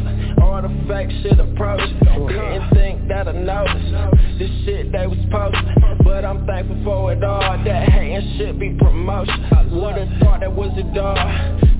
Fake 0.88 1.09
shit 1.22 1.39
approach. 1.39 1.81
Didn't 2.01 2.69
think 2.73 3.07
that 3.07 3.27
I 3.27 3.31
noticed. 3.31 4.39
This 4.39 4.49
shit 4.65 4.91
they 4.91 5.07
was 5.07 5.19
posting. 5.31 5.75
But 6.03 6.25
I'm 6.25 6.45
thankful 6.45 6.81
for 6.83 7.14
it 7.14 7.23
all. 7.23 7.39
That 7.64 7.89
hating 7.89 8.38
shit 8.38 8.59
be 8.59 8.75
promotion. 8.80 9.35
Would've 9.72 10.09
thought 10.19 10.39
that 10.41 10.51
was 10.51 10.72
a 10.77 10.83
dog. 10.95 11.17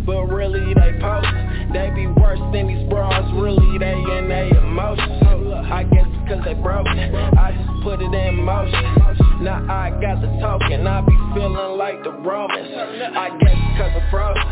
But 0.06 0.26
really 0.26 0.74
they 0.74 1.00
post. 1.02 1.28
They 1.74 1.92
be 1.96 2.08
worse 2.08 2.40
than 2.54 2.68
these 2.68 2.88
bras. 2.90 3.26
Really 3.34 3.78
they 3.80 3.94
in 3.94 4.30
they 4.30 4.50
emotions. 4.56 5.54
I 5.72 5.84
guess 5.84 6.08
because 6.24 6.44
they 6.46 6.54
broke. 6.54 6.88
I 6.88 7.52
just 7.52 7.84
put 7.84 8.02
it 8.02 8.14
in 8.14 8.44
motion. 8.44 8.99
Now 9.40 9.64
I 9.72 9.92
got 10.02 10.20
the 10.20 10.28
token. 10.44 10.86
I 10.86 11.00
be 11.00 11.16
feeling 11.34 11.78
like 11.78 12.04
the 12.04 12.12
Romans. 12.12 12.76
I 12.76 13.32
guess 13.40 13.56
cause 13.80 13.92
I'm 13.96 14.12
frozen. 14.12 14.44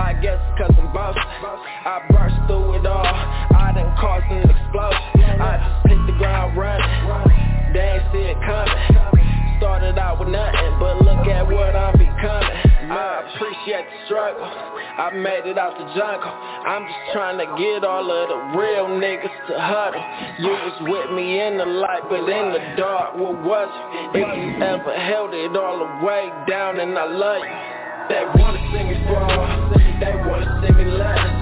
I 0.00 0.16
guess 0.22 0.40
cause 0.56 0.72
I'm 0.72 0.88
boasting. 0.88 1.20
I 1.20 2.00
burst 2.08 2.36
through 2.48 2.80
it 2.80 2.86
all. 2.86 3.04
I 3.04 3.72
done 3.76 3.92
caused 4.00 4.24
an 4.32 4.48
explosion. 4.48 5.36
I 5.36 5.60
just 5.60 5.92
hit 5.92 6.00
the 6.06 6.16
ground 6.16 6.56
running. 6.56 7.74
They 7.74 8.00
ain't 8.00 8.04
see 8.08 8.24
it 8.32 8.40
coming. 8.40 9.58
Started 9.58 9.98
out 9.98 10.18
with 10.18 10.28
nothing, 10.28 10.80
but 10.80 11.04
look 11.04 11.28
at 11.28 11.44
what 11.44 11.76
I'm 11.76 11.92
becoming. 11.92 12.71
I 12.92 13.24
appreciate 13.24 13.88
the 13.88 13.98
struggle. 14.04 14.44
I 14.44 15.16
made 15.16 15.48
it 15.48 15.56
out 15.56 15.72
the 15.80 15.88
jungle. 15.96 16.28
I'm 16.28 16.84
just 16.84 17.16
trying 17.16 17.40
to 17.40 17.48
get 17.56 17.88
all 17.88 18.04
of 18.04 18.28
the 18.28 18.36
real 18.52 18.84
niggas 19.00 19.32
to 19.48 19.54
huddle. 19.56 20.04
You 20.36 20.52
was 20.52 20.76
with 20.84 21.08
me 21.16 21.40
in 21.40 21.56
the 21.56 21.64
light, 21.64 22.04
but 22.12 22.28
in 22.28 22.52
the 22.52 22.60
dark, 22.76 23.16
what 23.16 23.40
was 23.40 23.72
it? 24.12 24.20
If 24.20 24.28
you 24.28 24.60
ever 24.60 24.92
held 24.92 25.32
it 25.32 25.56
all 25.56 25.80
the 25.80 26.04
way 26.04 26.28
down, 26.44 26.80
and 26.80 26.92
I 26.98 27.08
love 27.08 27.40
you. 27.40 27.72
They 28.12 28.28
wanna 28.36 28.60
see 28.68 28.84
me 28.84 29.00
fall, 29.08 29.72
they 29.96 30.12
wanna 30.28 30.60
see 30.60 30.72
me 30.76 30.84
laugh, 30.92 31.32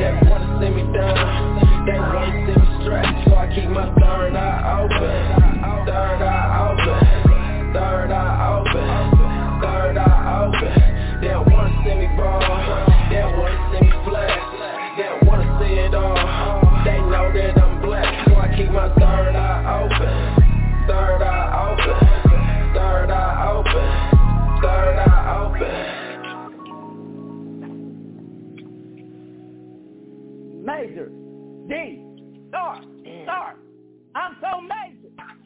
they 0.00 0.08
wanna 0.24 0.48
see 0.56 0.72
me 0.72 0.88
down, 0.88 1.84
they 1.84 2.00
wanna 2.00 2.32
see 2.48 2.56
me 2.56 2.68
stressed, 2.80 3.28
so 3.28 3.36
I 3.36 3.52
keep 3.52 3.68
my 3.68 3.92
third 4.00 4.32
eye 4.32 4.80
open, 4.80 5.84
third 5.84 6.22
eye 6.24 6.53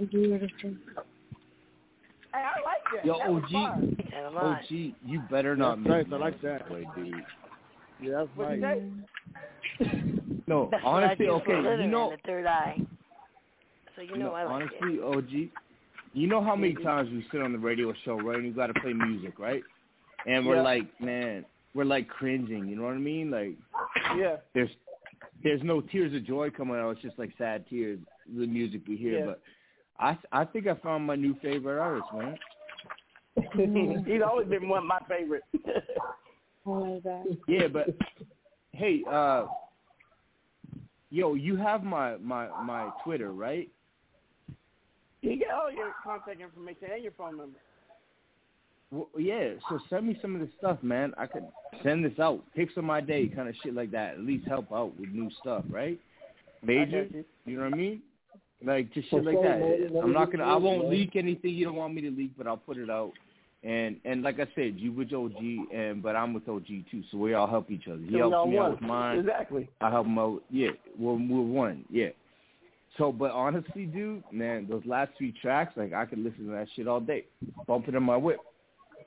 major. 0.01 0.49
Hey, 2.35 2.43
I 2.44 2.60
like 2.65 2.85
that. 2.94 3.05
Yo, 3.05 3.18
that 3.18 3.28
OG, 3.28 4.35
OG, 4.36 4.65
you 4.70 5.23
better 5.31 5.57
not 5.57 5.77
That's 5.85 5.89
miss 5.89 6.07
nice. 6.10 6.12
I 6.12 6.17
like 6.17 6.43
that. 6.43 6.70
Way, 6.70 6.86
dude. 6.94 7.15
Yeah, 8.01 8.10
that's 8.18 8.28
What 8.36 8.51
you 8.52 8.57
nice. 8.59 8.78
say? 9.81 10.02
No, 10.47 10.68
That's 10.70 10.83
I 10.85 10.89
honestly, 10.89 11.27
do 11.27 11.33
okay, 11.33 11.44
for 11.47 11.59
a 11.59 11.62
you 11.62 11.68
living, 11.68 11.91
know, 11.91 12.09
man, 12.10 12.18
the 12.23 12.28
third 12.28 12.47
eye. 12.47 12.81
So 13.97 14.02
you 14.02 14.17
know 14.17 14.27
no, 14.27 14.33
I 14.33 14.44
like 14.44 14.70
it. 14.70 14.78
honestly, 14.81 15.01
OG, 15.02 15.51
you 16.15 16.27
know 16.27 16.43
how 16.43 16.57
many 16.57 16.75
mm-hmm. 16.75 16.85
times 16.85 17.10
we 17.10 17.27
sit 17.31 17.43
on 17.43 17.52
the 17.52 17.59
radio 17.59 17.93
show, 18.05 18.18
right? 18.20 18.36
And 18.36 18.47
you 18.47 18.52
got 18.52 18.68
to 18.68 18.81
play 18.81 18.93
music, 18.93 19.39
right? 19.39 19.62
And 20.27 20.47
we're 20.47 20.57
Yeah. 20.57 20.62
like, 20.62 21.01
man, 21.01 21.44
we're 21.75 21.85
like 21.85 22.09
cringing. 22.09 22.67
You 22.67 22.77
know 22.77 22.85
what 22.85 22.94
I 22.94 22.99
mean? 22.99 23.31
Like, 23.31 23.57
Yeah. 24.17 24.36
there's 24.55 24.70
there's 25.43 25.62
no 25.62 25.81
tears 25.81 26.12
of 26.15 26.25
joy 26.25 26.51
coming 26.51 26.77
out. 26.77 26.91
It's 26.91 27.02
just 27.02 27.18
like 27.18 27.31
sad 27.39 27.65
tears. 27.68 27.99
The 28.36 28.47
music 28.47 28.83
we 28.89 28.97
hear, 28.97 29.18
Yeah. 29.20 29.27
but 29.27 29.41
I 29.99 30.17
I 30.33 30.44
think 30.44 30.67
I 30.67 30.75
found 30.75 31.05
my 31.05 31.17
new 31.17 31.35
favorite 31.43 31.81
artist, 31.81 32.07
man. 32.15 32.39
He's 34.07 34.23
always 34.27 34.49
been 34.49 34.68
one 34.68 34.81
of 34.81 34.85
my 34.85 35.01
favorite. 35.09 35.44
Oh 36.67 36.85
my 36.85 37.01
god. 37.01 37.25
Yeah, 37.47 37.68
but 37.68 37.86
hey, 38.73 39.02
uh, 39.10 39.47
yo, 41.09 41.33
you 41.33 41.57
have 41.57 41.83
my 41.83 42.18
my 42.18 42.49
my 42.62 42.91
Twitter, 43.02 43.33
right? 43.33 43.70
you 45.23 45.36
get 45.36 45.51
all 45.51 45.73
your 45.73 45.94
contact 46.02 46.41
information 46.41 46.89
and 46.93 47.02
your 47.02 47.12
phone 47.12 47.36
number. 47.36 47.59
Well, 48.91 49.09
yeah, 49.18 49.55
so 49.68 49.78
send 49.91 50.07
me 50.07 50.18
some 50.23 50.35
of 50.35 50.41
this 50.41 50.51
stuff, 50.59 50.78
man. 50.83 51.12
I 51.18 51.27
could 51.27 51.44
send 51.83 52.05
this 52.05 52.18
out, 52.18 52.43
picks 52.55 52.77
of 52.77 52.85
my 52.85 53.01
day, 53.01 53.28
kind 53.28 53.49
of 53.49 53.55
shit 53.62 53.75
like 53.75 53.91
that. 53.91 54.15
At 54.15 54.20
least 54.20 54.47
help 54.47 54.73
out 54.73 54.99
with 54.99 55.10
new 55.10 55.31
stuff, 55.41 55.65
right? 55.70 55.99
Major, 56.62 57.07
you. 57.10 57.25
you 57.44 57.57
know 57.57 57.65
what 57.65 57.75
I 57.75 57.77
mean? 57.77 58.02
Like 58.65 58.93
just 58.93 59.09
For 59.11 59.19
shit 59.19 59.27
like 59.27 59.43
that. 59.43 60.01
I'm 60.03 60.12
not 60.12 60.33
gonna, 60.33 60.45
I 60.45 60.57
won't 60.57 60.89
leak 60.89 61.15
anything 61.15 61.55
you 61.55 61.65
don't 61.67 61.77
want 61.77 61.95
me 61.95 62.03
to 62.03 62.11
leak, 62.11 62.33
but 62.37 62.47
I'll 62.47 62.57
put 62.57 62.77
it 62.77 62.91
out. 62.91 63.12
And 63.62 63.97
and 64.05 64.23
like 64.23 64.41
I 64.41 64.47
said, 64.55 64.75
you 64.77 64.93
with 64.93 65.12
OG, 65.12 65.37
and 65.75 66.03
but 66.03 66.17
I'm 66.17 66.33
with 66.33 66.49
OG 66.49 66.67
too, 66.91 67.03
so 67.11 67.19
we 67.19 67.35
all 67.35 67.47
help 67.47 67.70
each 67.70 67.89
other. 67.89 67.99
He 68.01 68.11
So 68.11 68.12
we 68.12 68.19
helps 68.19 68.35
all 68.35 68.47
me 68.47 68.59
out 68.59 68.62
one. 68.62 68.70
with 68.73 68.81
mine. 68.83 69.19
Exactly. 69.20 69.69
I 69.81 69.91
help 69.91 70.07
him 70.07 70.19
out. 70.19 70.43
Yeah, 70.51 70.70
we're 70.99 71.15
we're 71.15 71.43
one. 71.43 71.85
Yeah. 71.91 72.09
So, 72.97 73.12
but 73.12 73.31
honestly, 73.31 73.87
dude, 73.87 74.25
man, 74.33 74.67
those 74.69 74.83
last 74.85 75.12
three 75.17 75.33
tracks, 75.41 75.77
like 75.77 75.93
I 75.93 76.05
could 76.05 76.19
listen 76.19 76.47
to 76.47 76.53
that 76.53 76.67
shit 76.75 76.89
all 76.89 77.01
day, 77.01 77.27
bump 77.67 77.87
it 77.89 77.95
in 77.95 78.03
my 78.03 78.17
whip. 78.17 78.39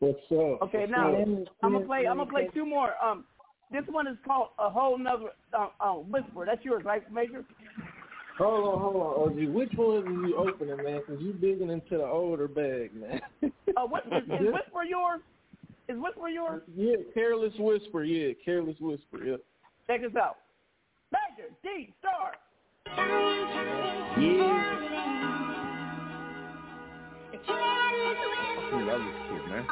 What's 0.00 0.18
up? 0.30 0.62
Okay, 0.62 0.80
What's 0.80 0.92
now 0.92 1.14
up? 1.14 1.28
I'm 1.62 1.72
gonna 1.72 1.84
play. 1.86 2.06
I'm 2.08 2.18
gonna 2.18 2.30
play 2.30 2.48
two 2.54 2.66
more. 2.66 2.92
Um, 3.04 3.24
this 3.72 3.82
one 3.88 4.06
is 4.06 4.16
called 4.26 4.48
a 4.58 4.70
whole 4.70 4.98
nother 4.98 5.30
um, 5.56 5.70
um, 5.80 6.10
whisper. 6.10 6.44
That's 6.46 6.64
yours, 6.64 6.82
right, 6.84 7.02
Major? 7.12 7.44
Hold 8.38 8.68
on, 8.68 8.80
hold 8.80 8.96
on, 8.96 9.32
OG. 9.32 9.48
Which 9.52 9.72
one 9.74 10.06
are 10.06 10.26
you 10.28 10.36
opening, 10.36 10.76
man? 10.76 11.00
Because 11.04 11.20
you 11.20 11.32
digging 11.32 11.70
into 11.70 11.96
the 11.96 12.04
older 12.04 12.46
bag, 12.46 12.94
man. 12.94 13.20
Uh, 13.42 13.86
what 13.86 14.06
is, 14.06 14.22
is 14.22 14.28
whisper 14.52 14.84
yours? 14.88 15.20
Is 15.88 15.96
Whisper 15.98 16.28
yours? 16.28 16.62
Yeah, 16.76 16.96
Careless 17.14 17.54
Whisper. 17.58 18.04
Yeah, 18.04 18.34
Careless 18.44 18.76
Whisper. 18.78 19.24
Yeah. 19.24 19.36
Check 19.86 20.02
this 20.02 20.14
out. 20.16 20.36
Major 21.10 21.48
D 21.62 21.94
Star. 21.98 22.34
Yeah. 24.18 24.64
I 28.70 28.82
love 28.84 29.00
this 29.00 29.16
kid, 29.30 29.42
man. 29.48 29.64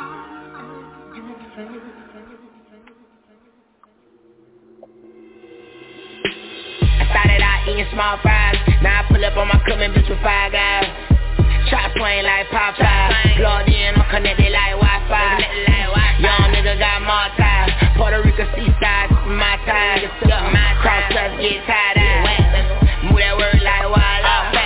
Eating 7.76 7.92
small 7.92 8.16
fries. 8.24 8.56
Now 8.80 9.04
I 9.04 9.12
pull 9.12 9.20
up 9.20 9.36
on 9.36 9.48
my 9.52 9.60
coming 9.68 9.92
bitch 9.92 10.08
with 10.08 10.20
five 10.24 10.48
guys. 10.52 10.88
Shot 11.68 11.92
swing 11.92 12.24
like 12.24 12.48
pop 12.48 12.72
Popeye. 12.72 13.36
Plugged 13.36 13.68
in, 13.68 13.92
I'm 13.92 14.08
connected 14.08 14.48
like 14.48 14.80
Wi-Fi. 14.80 15.44
Young 16.24 16.56
nigga 16.56 16.80
got 16.80 17.04
more 17.04 17.28
ties. 17.36 17.68
Puerto 18.00 18.24
Rico 18.24 18.48
seaside, 18.56 19.12
my 19.28 19.60
time. 19.68 20.08
Cross 20.80 21.12
us 21.20 21.36
get 21.36 21.60
tied 21.68 22.00
out. 22.00 23.12
Move 23.12 23.20
that 23.20 23.36
word 23.36 23.60
like 23.60 23.84
wild 23.92 24.24
out. 24.24 24.56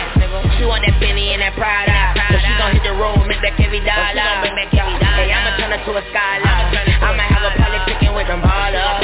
She 0.54 0.62
want 0.62 0.86
that 0.86 0.94
Benny 1.02 1.34
and 1.34 1.42
that 1.42 1.58
Prada. 1.58 2.14
So 2.30 2.38
she 2.38 2.52
gon' 2.62 2.78
hit 2.78 2.86
the 2.86 2.94
road, 2.94 3.26
make 3.26 3.42
that 3.42 3.58
every 3.58 3.82
dollar. 3.82 4.06
Hey, 4.14 5.34
I'ma 5.34 5.58
turn 5.58 5.74
her 5.74 5.82
to 5.82 5.92
a 5.98 6.02
scholar. 6.14 6.46
I'ma 6.46 7.26
have 7.26 7.42
a 7.42 7.52
pilot 7.58 7.82
picking 7.90 8.14
with 8.14 8.30
them 8.30 8.38
ballers. 8.38 9.02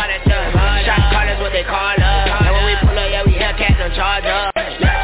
Shot 0.87 1.03
callers, 1.11 1.41
what 1.43 1.51
they 1.51 1.65
call 1.67 1.97
us. 1.99 2.06
Hellcat, 3.97 4.23
charge 4.23 4.25
us. 4.25 4.53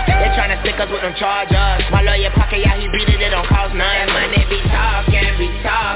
They 0.06 0.28
tryna 0.36 0.60
stick 0.60 0.78
us 0.78 0.88
with 0.90 1.02
them 1.02 1.14
chargers. 1.18 1.84
My 1.90 2.02
lawyer 2.02 2.30
pocket, 2.30 2.60
yeah, 2.60 2.78
he 2.78 2.88
beat 2.88 3.08
it, 3.08 3.20
it 3.20 3.30
don't 3.30 3.46
cost 3.48 3.74
nothing. 3.74 4.12
Money 4.12 4.44
be 4.48 4.60
talking, 4.68 5.38
be 5.38 5.48
talking. 5.62 5.91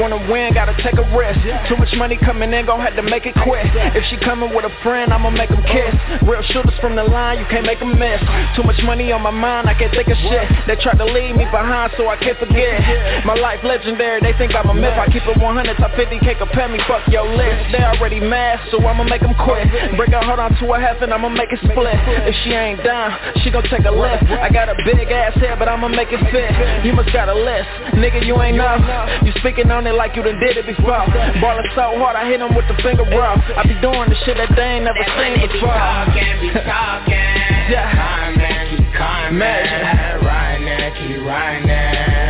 Wanna 0.00 0.20
win, 0.30 0.54
gotta 0.54 0.74
take 0.82 0.98
a 0.98 1.06
risk. 1.16 1.40
Too 1.68 1.76
much 1.76 1.92
money 1.94 2.16
coming 2.16 2.52
in, 2.52 2.66
gon' 2.66 2.80
have 2.80 2.96
to 2.96 3.02
make 3.02 3.26
it 3.26 3.34
quick. 3.42 3.66
If 3.94 4.04
she 4.06 4.16
coming 4.16 4.54
with 4.54 4.64
a 4.64 4.74
friend, 4.82 5.12
I'ma 5.12 5.30
make 5.30 5.50
'em 5.50 5.62
kiss. 5.62 5.94
Real 6.22 6.42
shooters 6.42 6.78
from 6.80 6.94
the 6.94 7.04
line, 7.04 7.38
you 7.38 7.46
can't 7.46 7.66
make 7.66 7.80
make 7.80 7.82
'em 7.82 7.98
miss. 7.98 8.20
Too 8.56 8.62
much 8.62 8.82
money 8.82 9.12
on 9.12 9.22
my 9.22 9.30
mind, 9.30 9.68
I 9.68 9.74
can't 9.74 9.92
think 9.92 10.08
of 10.08 10.18
shit. 10.18 10.66
They 10.66 10.76
tried 10.76 10.98
to 10.98 11.04
leave 11.04 11.36
me 11.36 11.44
behind, 11.46 11.92
so 11.96 12.08
I 12.08 12.16
can't 12.16 12.38
forget. 12.38 13.24
My 13.24 13.34
life 13.34 13.62
legendary, 13.62 14.20
they 14.20 14.32
think 14.32 14.54
I'm 14.54 14.68
a 14.68 14.74
myth. 14.74 14.98
I 14.98 15.06
keep 15.06 15.26
it 15.26 15.36
100, 15.36 15.76
top 15.76 15.94
50, 15.94 16.18
can't 16.18 16.38
compare 16.38 16.68
me, 16.68 16.78
fuck 16.80 17.06
your 17.08 17.24
list. 17.24 17.72
They 17.72 17.82
already 17.82 18.20
mad, 18.20 18.60
so 18.70 18.84
I'ma 18.86 19.04
make 19.04 19.22
'em 19.22 19.34
quit. 19.34 19.96
Break 19.96 20.12
her 20.12 20.24
heart 20.24 20.40
onto 20.40 20.72
a 20.74 20.80
half 20.80 21.00
and 21.02 21.12
I'ma 21.14 21.28
make 21.28 21.52
it 21.52 21.60
split. 21.60 21.98
If 22.26 22.34
she 22.42 22.54
ain't 22.54 22.82
down, 22.82 23.14
she 23.42 23.50
gon' 23.50 23.62
take 23.64 23.86
a 23.86 23.90
lift. 23.90 24.24
I 24.30 24.48
got 24.48 24.68
a 24.68 24.74
big 24.84 25.10
ass 25.10 25.34
head, 25.34 25.58
but 25.58 25.68
I'ma 25.68 25.88
make 25.88 26.12
it 26.12 26.20
fit. 26.30 26.50
You 26.84 26.92
must 26.92 27.12
got 27.12 27.28
a 27.28 27.34
list, 27.34 27.68
nigga, 27.92 28.24
you 28.24 28.40
ain't 28.42 28.56
know. 28.56 28.76
You 29.22 29.32
speaking 29.32 29.70
on 29.70 29.86
it 29.86 29.89
like 29.96 30.16
you 30.16 30.22
done 30.22 30.40
did 30.40 30.56
it 30.56 30.66
before. 30.66 31.06
Ballin' 31.40 31.64
so 31.74 31.98
hard, 31.98 32.16
I 32.16 32.24
hit 32.26 32.40
hit 32.40 32.48
'em 32.48 32.54
with 32.54 32.66
the 32.68 32.74
finger 32.82 33.04
rough. 33.04 33.42
I 33.56 33.62
be 33.64 33.74
doing 33.80 34.08
the 34.08 34.16
shit 34.24 34.36
that 34.36 34.54
they 34.56 34.62
ain't 34.62 34.84
never 34.84 35.04
seen 35.18 35.40
before. 35.48 35.74
yeah. 37.68 39.28
Imagine. 39.28 40.26
Riding, 40.26 40.92
keep 40.96 41.26
riding, 41.26 41.68
riding. 41.68 42.29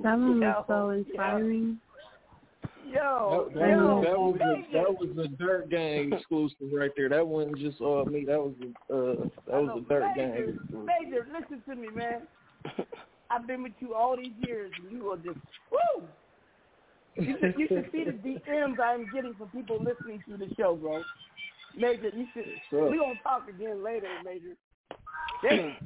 That 0.00 0.18
one 0.18 0.40
was 0.40 0.64
so 0.66 0.90
inspiring. 0.90 1.78
Yo, 2.90 3.48
That, 3.54 3.60
that, 3.60 3.68
yo, 3.70 3.96
was, 3.96 4.04
that 4.04 4.18
was 4.18 4.36
a, 4.40 4.72
that 4.72 4.98
was 4.98 5.26
a 5.26 5.28
Dirt 5.36 5.70
Gang 5.70 6.12
exclusive 6.12 6.68
right 6.72 6.90
there. 6.96 7.08
That 7.08 7.26
wasn't 7.26 7.58
just 7.58 7.80
uh 7.80 8.04
me. 8.04 8.24
That 8.26 8.38
was 8.38 8.54
a 8.60 8.94
uh 8.94 9.14
that 9.46 9.62
was 9.62 9.82
a 9.84 9.88
Dirt 9.88 10.04
Gang. 10.16 10.30
Major, 10.30 10.50
exclusive. 10.50 10.86
Major, 10.86 11.26
listen 11.32 11.62
to 11.68 11.80
me, 11.80 11.88
man. 11.94 12.22
I've 13.30 13.46
been 13.46 13.62
with 13.62 13.72
you 13.80 13.94
all 13.94 14.16
these 14.16 14.32
years, 14.46 14.72
and 14.82 14.92
you 14.92 15.10
are 15.10 15.16
just 15.16 15.38
woo. 15.70 16.04
You 17.16 17.36
should, 17.40 17.54
you 17.58 17.68
should 17.68 17.88
see 17.92 18.04
the 18.04 18.12
DMs 18.12 18.80
I'm 18.82 19.06
getting 19.14 19.34
from 19.34 19.48
people 19.48 19.78
listening 19.78 20.22
to 20.28 20.36
the 20.36 20.52
show, 20.56 20.76
bro. 20.76 21.02
Major, 21.76 22.10
you 22.14 22.26
should. 22.34 22.44
Sure. 22.68 22.90
We 22.90 22.98
gonna 22.98 23.14
talk 23.22 23.48
again 23.48 23.82
later, 23.82 24.08
Major. 24.24 24.56
Damn. 25.42 25.76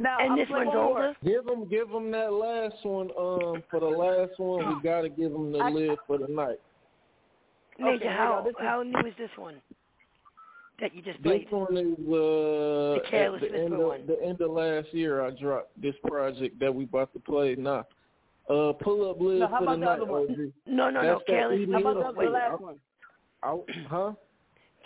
Now, 0.00 0.18
And 0.20 0.32
I'm 0.32 0.38
this 0.38 0.46
one's 0.48 0.68
one 0.68 0.76
older? 0.76 1.14
Give 1.24 1.44
them, 1.44 1.68
give 1.68 1.90
them 1.90 2.10
that 2.12 2.32
last 2.32 2.76
one. 2.84 3.10
Um, 3.18 3.62
for 3.70 3.80
the 3.80 3.86
last 3.86 4.38
one, 4.38 4.76
we 4.76 4.82
gotta 4.82 5.08
give 5.08 5.32
them 5.32 5.50
the 5.52 5.58
lid 5.58 5.98
for 6.06 6.18
the 6.18 6.28
night. 6.28 6.60
Major, 7.80 7.94
Okay, 7.96 8.08
how 8.08 8.44
now 8.44 8.66
how 8.66 8.82
new 8.82 8.98
is 9.08 9.14
this 9.18 9.30
one 9.36 9.54
that 10.80 10.94
you 10.94 11.02
just 11.02 11.20
played. 11.22 11.42
This 11.46 11.52
one 11.52 11.76
is 11.76 11.94
uh 11.98 12.94
The 12.94 13.00
Careless 13.10 13.40
the 13.42 13.56
end 13.58 13.72
of 13.74 13.78
one. 13.80 14.06
the 14.06 14.22
end 14.24 14.40
of 14.40 14.50
last 14.50 14.92
year. 14.92 15.24
I 15.24 15.30
dropped 15.30 15.80
this 15.80 15.94
project 16.06 16.58
that 16.60 16.72
we 16.74 16.84
about 16.84 17.12
to 17.14 17.18
play 17.20 17.54
now. 17.56 17.84
Uh, 18.48 18.72
pull 18.72 19.10
up 19.10 19.20
lid 19.20 19.40
Now, 19.40 19.48
how 19.48 19.58
for 19.58 19.64
the 19.66 19.70
about 19.72 19.80
the 19.80 19.84
night. 19.86 20.00
other 20.00 20.04
one? 20.06 20.22
OG. 20.30 20.52
No, 20.66 20.90
no, 20.90 21.02
no. 21.02 21.02
That's 21.02 21.20
that 21.20 21.26
Careless. 21.26 21.68
How 21.72 21.78
about 21.80 21.94
the, 21.94 22.12
the 22.12 22.18
Wait, 22.18 22.30
last 22.30 22.50
I- 22.52 22.62
one? 22.62 22.76
I, 23.42 23.58
huh? 23.88 24.12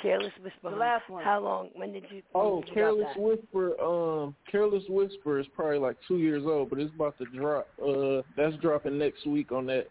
Careless 0.02 0.32
Whisper. 0.42 0.70
The 0.70 0.76
last 0.76 1.08
one. 1.08 1.24
How 1.24 1.40
long? 1.40 1.70
When 1.74 1.92
did 1.92 2.04
you? 2.10 2.22
Oh, 2.34 2.56
when 2.56 2.60
did 2.60 2.68
you 2.68 2.74
Careless 2.74 3.06
that? 3.14 3.22
Whisper. 3.22 3.80
Um, 3.80 4.34
Careless 4.50 4.82
Whisper 4.88 5.38
is 5.38 5.46
probably 5.54 5.78
like 5.78 5.96
two 6.08 6.18
years 6.18 6.42
old, 6.44 6.70
but 6.70 6.80
it's 6.80 6.92
about 6.94 7.16
to 7.18 7.24
drop. 7.26 7.68
Uh, 7.80 8.22
that's 8.36 8.56
dropping 8.56 8.98
next 8.98 9.26
week 9.26 9.52
on 9.52 9.66
that, 9.66 9.86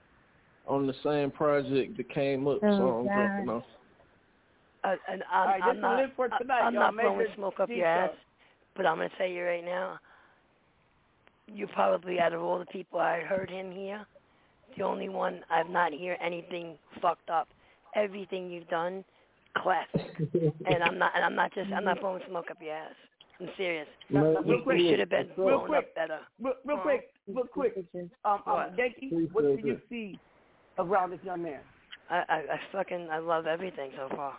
on 0.68 0.86
the 0.86 0.94
same 1.04 1.32
project 1.32 1.98
that 1.98 2.10
came 2.14 2.48
up. 2.48 2.60
Oh, 2.64 2.78
so 2.78 2.88
I'm 3.00 3.08
God. 3.08 3.16
dropping 3.16 3.50
on. 3.50 3.64
Uh, 4.84 4.96
and 5.08 5.24
I'm, 5.32 5.48
right, 5.48 5.64
I'm 5.64 5.76
the 5.76 5.82
not. 5.82 6.02
list 6.02 6.14
for 6.16 6.30
I- 6.32 6.38
tonight, 6.40 6.62
I'm 6.62 6.74
y'all. 6.74 6.84
not 6.92 6.96
blowing 6.96 7.18
Major 7.20 7.32
smoke 7.36 7.60
up 7.60 7.70
your 7.70 7.86
ass, 7.86 8.12
but 8.76 8.86
I'm 8.86 8.98
gonna 8.98 9.10
tell 9.18 9.28
you 9.28 9.44
right 9.44 9.64
now. 9.64 9.98
You're 11.54 11.68
probably 11.70 12.20
out 12.20 12.34
of 12.34 12.42
all 12.42 12.60
the 12.60 12.66
people 12.66 13.00
I 13.00 13.22
heard 13.22 13.50
him 13.50 13.72
here, 13.72 14.06
the 14.78 14.84
only 14.84 15.10
one 15.10 15.42
I've 15.50 15.70
not 15.70 15.92
hear 15.92 16.18
anything 16.24 16.78
fucked 17.02 17.30
up. 17.30 17.50
Everything 17.94 18.50
you've 18.50 18.70
done, 18.70 19.04
classic. 19.58 20.02
and 20.66 20.84
I'm 20.84 20.98
not. 20.98 21.12
And 21.16 21.24
I'm 21.24 21.36
not 21.36 21.54
just. 21.54 21.72
I'm 21.72 21.86
not 21.86 22.00
blowing 22.00 22.22
smoke 22.28 22.52
up 22.52 22.58
your 22.62 22.74
ass. 22.74 22.94
I'm 23.40 23.50
serious. 23.58 23.88
No, 24.10 24.40
You, 24.46 24.52
real 24.52 24.62
quick, 24.62 24.80
you 24.80 24.90
should 24.90 25.00
have 25.00 25.10
been 25.10 25.30
real 25.36 25.58
blown 25.58 25.68
quick, 25.68 25.80
up 25.80 25.96
better. 25.96 26.20
Real, 26.40 26.54
real 26.64 26.78
quick, 26.78 27.10
real 27.28 27.46
quick. 27.46 27.86
Um, 28.24 28.40
um, 28.46 28.66
Yankee, 28.78 29.30
what 29.32 29.42
do 29.42 29.58
you 29.64 29.82
see 29.90 30.20
around 30.78 31.12
this 31.12 31.20
young 31.24 31.44
man? 31.44 31.62
I, 32.10 32.24
I, 32.30 32.36
I 32.36 32.60
fucking, 32.72 33.08
I 33.12 33.18
love 33.20 33.48
everything 33.48 33.92
so 33.96 34.16
far. 34.16 34.36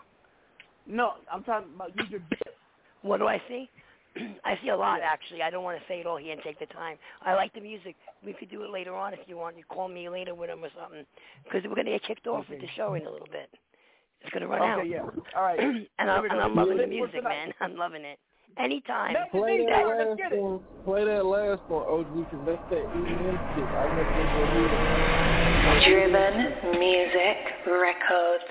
No, 0.87 1.15
I'm 1.33 1.43
talking 1.43 1.71
about 1.75 1.91
you. 1.97 2.05
Your 2.11 2.21
dip. 2.31 2.55
What 3.03 3.19
do 3.19 3.27
I 3.27 3.43
see? 3.49 3.69
I 4.45 4.59
see 4.63 4.69
a 4.69 4.77
lot 4.77 5.01
actually. 5.03 5.43
I 5.43 5.51
don't 5.51 5.65
want 5.65 5.79
to 5.79 5.85
say 5.89 6.01
it 6.01 6.07
all 6.07 6.19
here 6.19 6.33
and 6.33 6.43
take 6.43 6.59
the 6.59 6.67
time. 6.67 6.97
I 7.23 7.35
like 7.35 7.53
the 7.55 7.61
music. 7.61 7.97
We 8.25 8.35
could 8.35 8.51
do 8.51 8.63
it 8.63 8.71
later 8.71 8.95
on 8.95 9.15
if 9.15 9.21
you 9.27 9.37
want. 9.37 9.57
You 9.57 9.65
call 9.69 9.89
me 9.89 10.09
later 10.09 10.35
with 10.35 10.51
him 10.51 10.63
or 10.65 10.69
something, 10.81 11.05
because 11.45 11.63
we're 11.69 11.75
gonna 11.75 11.91
get 11.91 12.05
kicked 12.05 12.27
off 12.27 12.45
with 12.49 12.61
the 12.61 12.69
show 12.77 12.95
in 12.95 13.07
a 13.07 13.11
little 13.11 13.29
bit. 13.33 13.51
It's 14.23 14.33
gonna 14.33 14.47
run 14.47 14.63
out. 14.63 14.81
Okay, 14.81 14.89
yeah. 14.91 15.03
All 15.37 15.43
right. 15.43 15.59
and 15.59 15.87
I'm, 15.99 16.25
and. 16.25 16.41
I'm 16.41 16.55
loving 16.55 16.77
the 16.79 16.87
music, 16.87 17.25
man. 17.25 17.53
I'm 17.61 17.77
loving 17.77 18.05
it. 18.05 18.19
Anytime. 18.59 19.17
Play 19.31 19.65
that 19.67 19.87
last 19.87 20.21
one. 20.35 20.61
Play 20.85 21.05
that 21.07 21.25
last 21.25 21.63
one, 21.69 21.85
OG, 21.89 22.31
because 22.31 22.47
that's 22.47 22.71
that 22.71 22.85
EDM 22.85 23.39
shit. 23.55 23.65
I 23.65 23.87
never 23.97 24.13
Driven 25.85 26.35
Music 26.79 27.39
Records. 27.67 28.45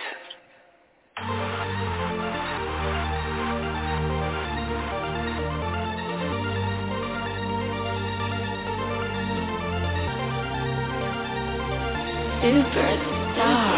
Baby, 12.42 13.71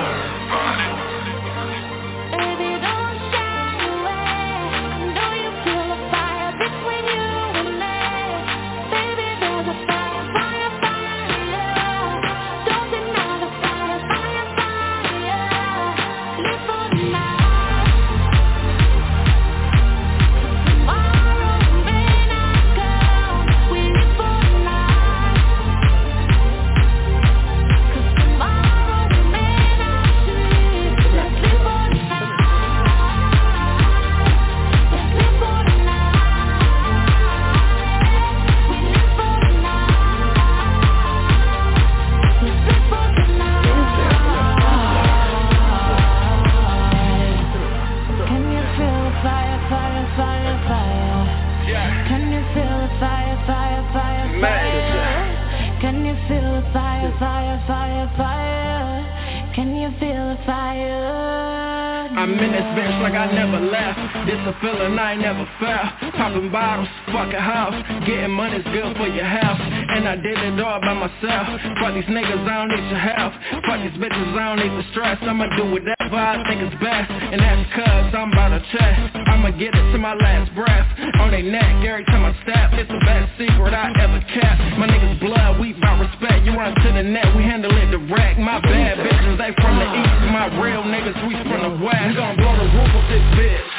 By 70.74 70.90
myself. 70.98 71.46
Fuck 71.78 71.94
these 71.94 72.10
niggas, 72.10 72.50
I 72.50 72.66
don't 72.66 72.74
need 72.74 72.90
your 72.90 72.98
help. 72.98 73.30
Fuck 73.62 73.78
these 73.86 73.94
bitches, 73.94 74.34
I 74.34 74.58
don't 74.58 74.58
need 74.58 74.74
the 74.74 74.82
stress. 74.90 75.22
I'ma 75.22 75.46
do 75.54 75.70
whatever 75.70 76.18
I 76.18 76.42
think 76.50 76.66
is 76.66 76.74
best. 76.82 77.14
And 77.14 77.38
that's 77.38 77.62
cause 77.78 78.10
I'm 78.10 78.34
about 78.34 78.58
to 78.58 78.62
check. 78.74 78.94
I'ma 79.30 79.54
get 79.54 79.70
it 79.70 79.86
to 79.94 80.02
my 80.02 80.18
last 80.18 80.50
breath. 80.58 80.90
On 81.22 81.30
their 81.30 81.46
neck 81.46 81.86
every 81.86 82.02
time 82.10 82.26
I 82.26 82.34
step. 82.42 82.74
It's 82.74 82.90
the 82.90 82.98
best 83.06 83.38
secret 83.38 83.70
I 83.70 83.94
ever 84.02 84.18
kept. 84.34 84.58
My 84.82 84.90
niggas 84.90 85.22
blood, 85.22 85.62
we 85.62 85.78
bout 85.78 86.02
respect. 86.02 86.42
You 86.42 86.58
run 86.58 86.74
to 86.74 86.90
the 86.90 87.06
net, 87.06 87.30
we 87.38 87.46
handle 87.46 87.70
it 87.70 87.94
direct. 87.94 88.42
My 88.42 88.58
bad 88.58 88.98
bitches, 88.98 89.38
they 89.38 89.54
from 89.62 89.78
the 89.78 89.86
east. 89.86 90.26
My 90.34 90.50
real 90.58 90.82
niggas, 90.90 91.22
we 91.30 91.38
from 91.54 91.70
the 91.70 91.86
west. 91.86 92.02
We 92.02 92.18
gon' 92.18 92.34
blow 92.34 92.58
the 92.58 92.66
roof 92.74 92.92
of 92.98 93.06
this 93.14 93.26
bitch. 93.38 93.70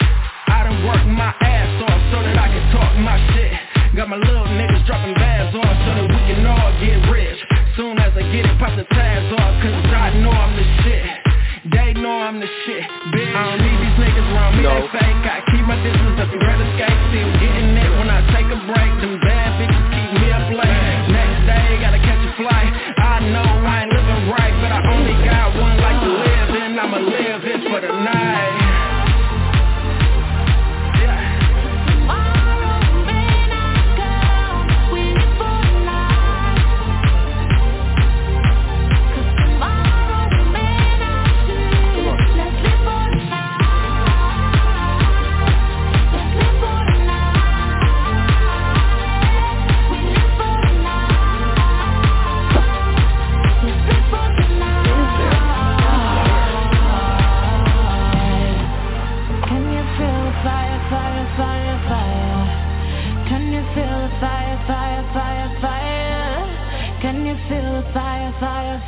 I 0.46 0.62
done 0.62 0.86
worked 0.86 1.10
my 1.10 1.34
ass 1.42 1.74
off 1.90 2.00
so 2.14 2.22
that 2.22 2.38
I 2.38 2.46
can 2.54 2.64
talk 2.70 2.94
my 3.02 3.18
shit. 3.34 3.73
Got 3.94 4.10
my 4.10 4.18
little 4.18 4.42
niggas 4.58 4.82
dropping 4.90 5.14
bags 5.14 5.54
on 5.54 5.62
so 5.62 5.90
that 5.94 6.02
we 6.10 6.18
can 6.26 6.42
all 6.42 6.74
get 6.82 6.98
rich. 7.14 7.38
Soon 7.78 7.94
as 8.02 8.10
I 8.10 8.26
get 8.34 8.42
it, 8.42 8.58
pop 8.58 8.74
the 8.74 8.82
tabs 8.90 9.30
off, 9.38 9.54
cause 9.62 9.70
I 9.94 10.10
know 10.18 10.34
I'm 10.34 10.50
the 10.58 10.66
shit. 10.82 11.06
They 11.70 11.94
know 11.94 12.10
I'm 12.10 12.42
the 12.42 12.50
shit, 12.66 12.82
bitch. 13.14 13.30
I 13.30 13.54
don't 13.54 13.62
need 13.62 13.78
these 13.86 13.98
niggas 14.02 14.28
around 14.34 14.58
me, 14.58 14.66
they 14.66 14.98
fake. 14.98 15.22
I 15.30 15.46
keep 15.46 15.62
my 15.62 15.78
distance 15.78 16.18
up 16.18 16.26
the 16.26 16.42
red 16.42 16.58
escape. 16.58 16.98
Still 17.14 17.32
getting 17.38 17.70
it 17.78 17.90
when 17.94 18.10
I 18.10 18.18
take 18.34 18.50
a 18.50 18.58
break. 18.66 18.92
Them 18.98 19.14
bad 19.22 19.62
bitches 19.62 19.86
keep 19.94 20.10
me 20.10 20.26
up 20.34 20.46
late. 20.50 21.14
Next 21.14 21.38
day, 21.46 21.66
gotta 21.78 22.02
catch 22.02 22.22
a 22.26 22.32
flight. 22.34 22.70
I 22.98 23.22
know 23.30 23.46
I 23.46 23.86
ain't 23.86 23.94
living 23.94 24.26
right, 24.26 24.54
but 24.58 24.74
I 24.74 24.82
only 24.90 25.14
got 25.22 25.54
one 25.54 25.78
life 25.78 26.02
to 26.02 26.10
live, 26.10 26.50
and 26.50 26.82
I'ma 26.82 26.98
live 26.98 27.46
it 27.46 27.62
for 27.70 27.78
the 27.78 27.94
night. 27.94 28.53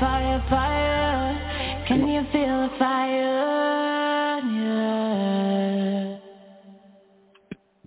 Fire, 0.00 0.42
fire, 0.48 0.48
fire? 0.50 1.84
Can 1.88 2.08
you 2.08 2.22
feel 2.32 2.68
the 2.68 2.70
fire? 2.78 4.40
Yeah. 4.52 6.18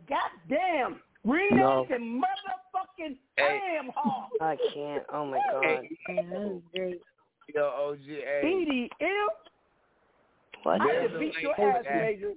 God 0.08 0.32
damn. 0.50 1.02
Read 1.26 1.52
No. 1.52 1.86
the 1.90 1.96
motherfucking 1.96 3.18
damn 3.38 3.90
hall. 3.90 4.30
I 4.42 4.58
can't. 4.74 5.04
Oh 5.14 5.26
my 5.26 5.40
god. 5.52 5.88
Yo, 7.54 7.64
OG, 7.66 7.98
hey. 8.06 8.42
EDM? 9.02 9.28
What? 10.64 10.82
I 10.82 10.88
There's 10.88 11.12
should 11.12 11.16
a 11.16 11.20
beat 11.20 11.34
lane 11.36 11.44
your 11.44 11.56
for 11.56 11.70
ass, 11.72 11.84
that. 11.86 12.02
Major. 12.02 12.32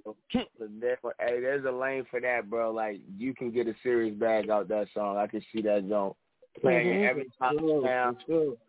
There- 0.79 0.97
Hey, 1.19 1.39
there's 1.41 1.65
a 1.65 1.71
lane 1.71 2.05
for 2.09 2.19
that, 2.21 2.49
bro. 2.49 2.71
Like 2.71 2.99
you 3.17 3.33
can 3.33 3.51
get 3.51 3.67
a 3.67 3.73
serious 3.83 4.15
bag 4.15 4.49
out 4.49 4.67
that 4.69 4.87
song. 4.93 5.17
I 5.17 5.27
can 5.27 5.41
see 5.53 5.61
that 5.63 5.87
joint 5.87 6.15
playing 6.61 6.87
Mhm. 7.01 7.09
every 7.09 7.29
time 7.39 7.57
town, 7.83 8.17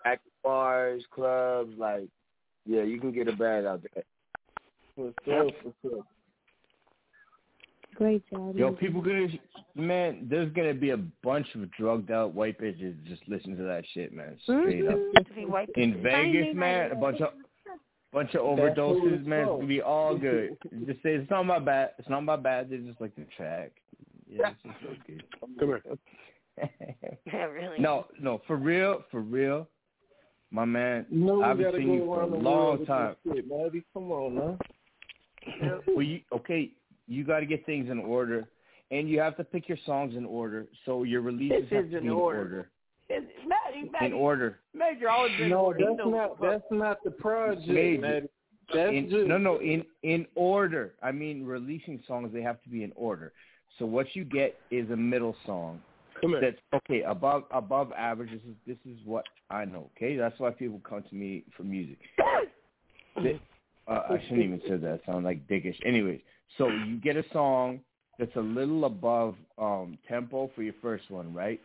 at 0.05 0.21
the 0.25 0.31
bars, 0.45 1.03
clubs. 1.13 1.73
Like, 1.77 2.09
yeah, 2.67 2.83
you 2.83 3.01
can 3.01 3.13
get 3.13 3.27
a 3.27 3.33
bag 3.33 3.65
out 3.65 3.83
there. 3.95 4.05
For 4.95 5.13
sure, 5.25 5.51
for 5.63 5.73
sure. 5.83 6.05
Great 7.97 8.29
job. 8.31 8.57
Yo, 8.57 8.73
people 8.73 9.01
gonna 9.01 9.29
man, 9.75 10.27
there's 10.29 10.53
gonna 10.53 10.75
be 10.75 10.91
a 10.91 10.97
bunch 10.97 11.47
of 11.55 11.71
drugged 11.73 12.11
out 12.11 12.35
white 12.35 12.61
bitches 12.61 12.95
just 13.07 13.23
listening 13.29 13.57
to 13.57 13.63
that 13.65 13.85
shit, 13.93 14.13
man. 14.13 14.37
Straight 14.43 14.87
up. 14.87 14.95
Mm-hmm. 14.95 15.23
To 15.25 15.35
be 15.35 15.45
white 15.47 15.71
In 15.77 16.03
Vegas, 16.03 16.55
man, 16.55 16.91
a 16.91 16.97
bunch 16.97 17.21
of 17.21 17.31
bunch 18.13 18.35
of 18.35 18.43
overdoses, 18.43 19.25
man. 19.25 19.41
It's 19.41 19.47
called. 19.47 19.61
gonna 19.61 19.69
be 19.69 19.83
all 19.83 20.17
good. 20.17 20.57
just 20.87 21.03
say 21.03 21.15
it's 21.15 21.31
not 21.31 21.45
my 21.45 21.59
bad. 21.59 21.91
It's 21.99 22.09
not 22.09 22.23
my 22.23 22.37
bad. 22.37 22.71
They 22.71 22.79
just 22.79 23.01
like 23.01 23.15
the 23.15 23.27
track. 23.37 23.73
Yeah, 24.29 24.51
it's 24.51 24.63
just 24.63 25.01
okay. 25.03 25.21
Come 25.41 25.69
here. 25.69 25.83
Yeah, 27.27 27.45
really. 27.45 27.79
No, 27.79 28.07
no, 28.21 28.41
for 28.47 28.57
real, 28.57 29.05
for 29.11 29.21
real, 29.21 29.69
my 30.55 30.65
man. 30.65 31.05
You 31.11 31.19
know 31.25 31.43
I've 31.43 31.57
been 31.57 31.67
gotta 31.67 31.79
seeing 31.79 31.95
you 31.95 32.05
for 32.07 32.17
a 32.17 32.19
around 32.21 32.31
the 32.31 32.37
world 32.39 32.79
long 32.79 32.87
time. 32.87 33.17
shit, 33.27 33.49
Maddie. 33.49 33.85
Come 33.93 34.13
on, 34.13 34.35
man. 34.37 34.59
well, 35.89 36.03
you 36.03 36.21
okay? 36.33 36.71
You 37.07 37.25
got 37.25 37.41
to 37.41 37.47
get 37.47 37.67
things 37.67 37.91
in 37.91 37.99
order, 37.99 38.49
and 38.91 39.09
you 39.09 39.19
have 39.21 39.37
to 39.37 39.45
pick 39.45 39.69
your 39.69 39.79
songs 39.85 40.17
in 40.17 40.25
order. 40.25 40.67
So 40.87 41.03
your 41.03 41.21
releases 41.21 41.69
This 41.69 41.77
have 41.77 41.85
is 41.87 41.91
to 41.93 41.97
in 41.99 42.03
be 42.05 42.09
in 42.09 42.13
order. 42.15 42.39
order. 42.41 42.71
It's, 43.11 43.27
Maddie, 43.47 43.91
Maddie, 43.91 44.07
In 44.07 44.13
order. 44.15 44.61
Major 44.73 45.11
always 45.11 45.37
been 45.37 45.51
No, 45.51 45.73
he 45.73 45.85
that's 45.85 45.99
knows 45.99 46.13
not. 46.15 46.41
That's 46.41 46.65
not 46.71 47.05
the 47.05 47.11
project, 47.11 47.69
Maybe. 47.69 47.99
Maddie. 47.99 48.29
That's 48.73 48.93
In- 48.93 49.11
just 49.11 49.27
no, 49.27 49.37
no, 49.37 49.59
in 49.61 49.85
in 50.05 50.25
order. 50.37 50.95
I 51.03 51.13
mean, 51.13 51.45
releasing 51.45 52.01
songs 52.07 52.33
they 52.33 52.41
have 52.41 52.63
to 52.63 52.69
be 52.71 52.83
in 52.83 52.93
order. 52.97 53.33
So 53.79 53.85
what 53.85 54.07
you 54.15 54.25
get 54.25 54.57
is 54.71 54.89
a 54.91 54.97
middle 54.97 55.37
song 55.45 55.81
That's 56.41 56.57
okay 56.75 57.03
above 57.03 57.45
above 57.51 57.93
average. 57.93 58.31
This 58.31 58.41
is 58.49 58.57
this 58.67 58.93
is 58.93 58.99
what 59.05 59.25
I 59.51 59.65
know. 59.65 59.91
Okay, 59.97 60.17
that's 60.17 60.39
why 60.39 60.51
people 60.51 60.81
come 60.89 61.03
to 61.09 61.15
me 61.15 61.45
for 61.57 61.65
music. 61.65 61.99
Th- 63.23 63.41
uh, 63.87 64.01
I 64.11 64.21
shouldn't 64.23 64.43
even 64.43 64.61
say 64.67 64.77
that. 64.77 65.01
I 65.03 65.13
sound 65.13 65.25
like 65.25 65.47
dickish. 65.47 65.77
Anyways, 65.85 66.21
so 66.57 66.69
you 66.69 66.97
get 66.97 67.17
a 67.17 67.25
song 67.33 67.81
that's 68.19 68.35
a 68.37 68.41
little 68.41 68.85
above 68.85 69.37
um 69.59 69.99
tempo 70.09 70.51
for 70.55 70.63
your 70.63 70.75
first 70.81 71.11
one, 71.11 71.33
right? 71.35 71.61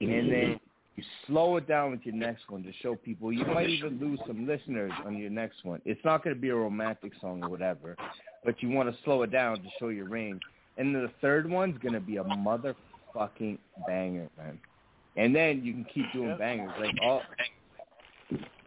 And 0.00 0.30
then 0.30 0.60
you 0.96 1.04
slow 1.26 1.56
it 1.56 1.66
down 1.66 1.92
with 1.92 2.00
your 2.04 2.14
next 2.14 2.42
one 2.48 2.62
to 2.64 2.72
show 2.82 2.94
people. 2.94 3.32
You 3.32 3.44
might 3.46 3.70
even 3.70 3.98
lose 3.98 4.18
some 4.26 4.46
listeners 4.46 4.92
on 5.04 5.16
your 5.16 5.30
next 5.30 5.64
one. 5.64 5.80
It's 5.84 6.04
not 6.04 6.22
going 6.22 6.36
to 6.36 6.40
be 6.40 6.50
a 6.50 6.54
romantic 6.54 7.12
song 7.20 7.42
or 7.42 7.48
whatever, 7.48 7.96
but 8.44 8.62
you 8.62 8.68
want 8.70 8.90
to 8.90 9.02
slow 9.04 9.22
it 9.22 9.32
down 9.32 9.56
to 9.56 9.68
show 9.78 9.88
your 9.88 10.08
range. 10.08 10.42
And 10.76 10.94
then 10.94 11.02
the 11.02 11.12
third 11.20 11.48
one's 11.48 11.78
going 11.78 11.94
to 11.94 12.00
be 12.00 12.16
a 12.16 12.24
motherfucking 13.14 13.58
banger, 13.86 14.28
man. 14.36 14.58
And 15.16 15.34
then 15.34 15.62
you 15.64 15.72
can 15.72 15.86
keep 15.92 16.12
doing 16.12 16.36
bangers 16.38 16.72
like 16.80 16.94
all. 17.02 17.22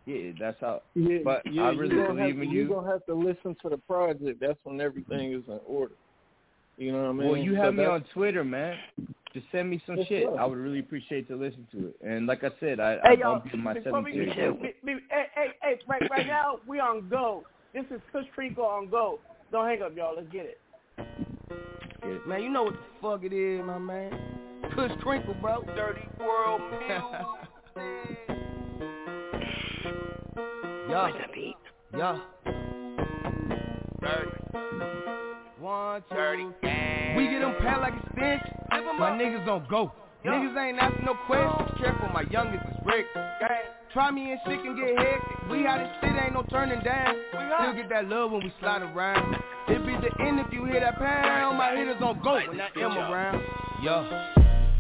Yeah, 0.06 0.32
that's 0.40 0.58
how. 0.62 0.82
Yeah, 0.96 1.18
but 1.24 1.42
yeah, 1.52 1.64
I 1.64 1.72
you 1.72 1.80
really 1.80 1.96
gonna 1.96 2.14
believe 2.14 2.36
have, 2.36 2.44
in 2.44 2.50
you. 2.52 2.60
You're 2.62 2.70
gonna 2.70 2.90
have 2.90 3.06
to 3.08 3.14
listen 3.14 3.56
to 3.62 3.70
the 3.70 3.78
project. 3.78 4.40
That's 4.40 4.58
when 4.64 4.80
everything 4.80 5.34
is 5.34 5.44
in 5.48 5.60
order. 5.66 5.96
You 6.78 6.94
know 6.94 7.04
what 7.04 7.10
I 7.10 7.14
mean? 7.14 7.28
Well, 7.28 7.38
you 7.38 7.56
So 7.56 7.62
have 7.64 7.74
me 7.74 7.86
on 7.86 8.06
Twitter, 8.14 8.44
man. 8.44 8.78
Just 9.34 9.48
send 9.52 9.70
me 9.70 9.82
some 9.86 9.98
shit. 10.08 10.24
sir. 10.24 10.40
I 10.40 10.46
would 10.46 10.58
really 10.58 10.80
appreciate 10.80 11.28
to 11.28 11.36
listen 11.36 11.68
to 11.74 11.88
it. 11.88 11.96
And 12.06 12.28
like 12.28 12.44
I 12.44 12.50
said, 12.60 12.80
I, 12.80 12.94
I 13.04 13.10
Hey, 13.10 13.20
y'all, 13.20 13.34
bumped 13.34 13.54
in 13.54 13.60
my 13.62 13.74
before 13.74 14.02
we 14.02 14.12
seven 14.12 14.26
get 14.26 14.36
series. 14.36 14.62
be- 14.62 14.94
be- 14.94 15.00
hey, 15.12 15.26
hey, 15.36 15.48
hey, 15.62 15.80
right, 15.88 16.10
right 16.10 16.28
now 16.28 16.60
we 16.66 16.80
on 16.80 17.10
go. 17.10 17.44
This 17.74 17.84
is 17.92 18.00
Kush 18.12 18.26
Crinkle 18.34 18.64
on 18.64 18.90
go. 18.90 19.20
Don't 19.52 19.68
hang 19.68 19.82
up, 19.82 19.96
y'all. 19.96 20.16
Let's 20.16 20.30
get 20.32 20.46
it. 20.46 20.60
Man, 22.28 22.42
you 22.44 22.50
know 22.50 22.64
what 22.64 22.74
the 22.74 22.80
fuck 23.02 23.24
it 23.24 23.34
is, 23.34 23.64
my 23.66 23.78
man. 23.78 24.12
Kush 24.76 24.92
Crinkle, 25.02 25.36
bro. 25.42 25.62
Dirty 25.76 26.02
world 26.20 26.62
man. 26.72 27.02
Yeah. 30.90 31.12
Yeah. 31.98 32.20
One, 35.60 36.04
two. 36.10 36.54
We 37.18 37.28
get 37.28 37.40
them 37.42 37.56
pat 37.60 37.82
like 37.82 37.94
a 37.94 38.10
stench. 38.14 38.42
My 38.98 39.12
niggas 39.12 39.46
don't 39.46 39.68
go. 39.70 39.92
Niggas 40.26 40.58
ain't 40.58 40.80
asking 40.80 41.06
no 41.06 41.14
questions. 41.28 41.72
Careful, 41.80 42.10
my 42.14 42.24
youngest 42.32 42.66
is 42.70 42.77
Rick. 42.88 43.06
Try 43.94 44.12
me 44.12 44.32
and 44.32 44.40
shit 44.46 44.64
can 44.64 44.76
get 44.76 44.98
hectic. 44.98 45.50
We 45.50 45.66
out 45.66 45.82
of 45.82 45.88
shit, 46.02 46.12
ain't 46.22 46.34
no 46.34 46.44
turning 46.50 46.82
down. 46.84 47.16
Still 47.32 47.74
get 47.74 47.90
that 47.90 48.08
love 48.08 48.32
when 48.32 48.44
we 48.44 48.54
slide 48.60 48.82
around. 48.82 49.36
It 49.68 49.86
be 49.86 49.94
the 49.94 50.24
end 50.24 50.40
if 50.40 50.52
you 50.54 50.66
hear 50.66 50.80
that 50.80 50.98
pound. 50.98 51.58
My 51.58 51.76
hitters 51.76 52.02
on 52.02 52.22
go 52.24 52.36
when 52.36 52.62
I 52.62 52.70
am 52.78 52.98
around. 52.98 53.42
Yeah. 53.82 54.34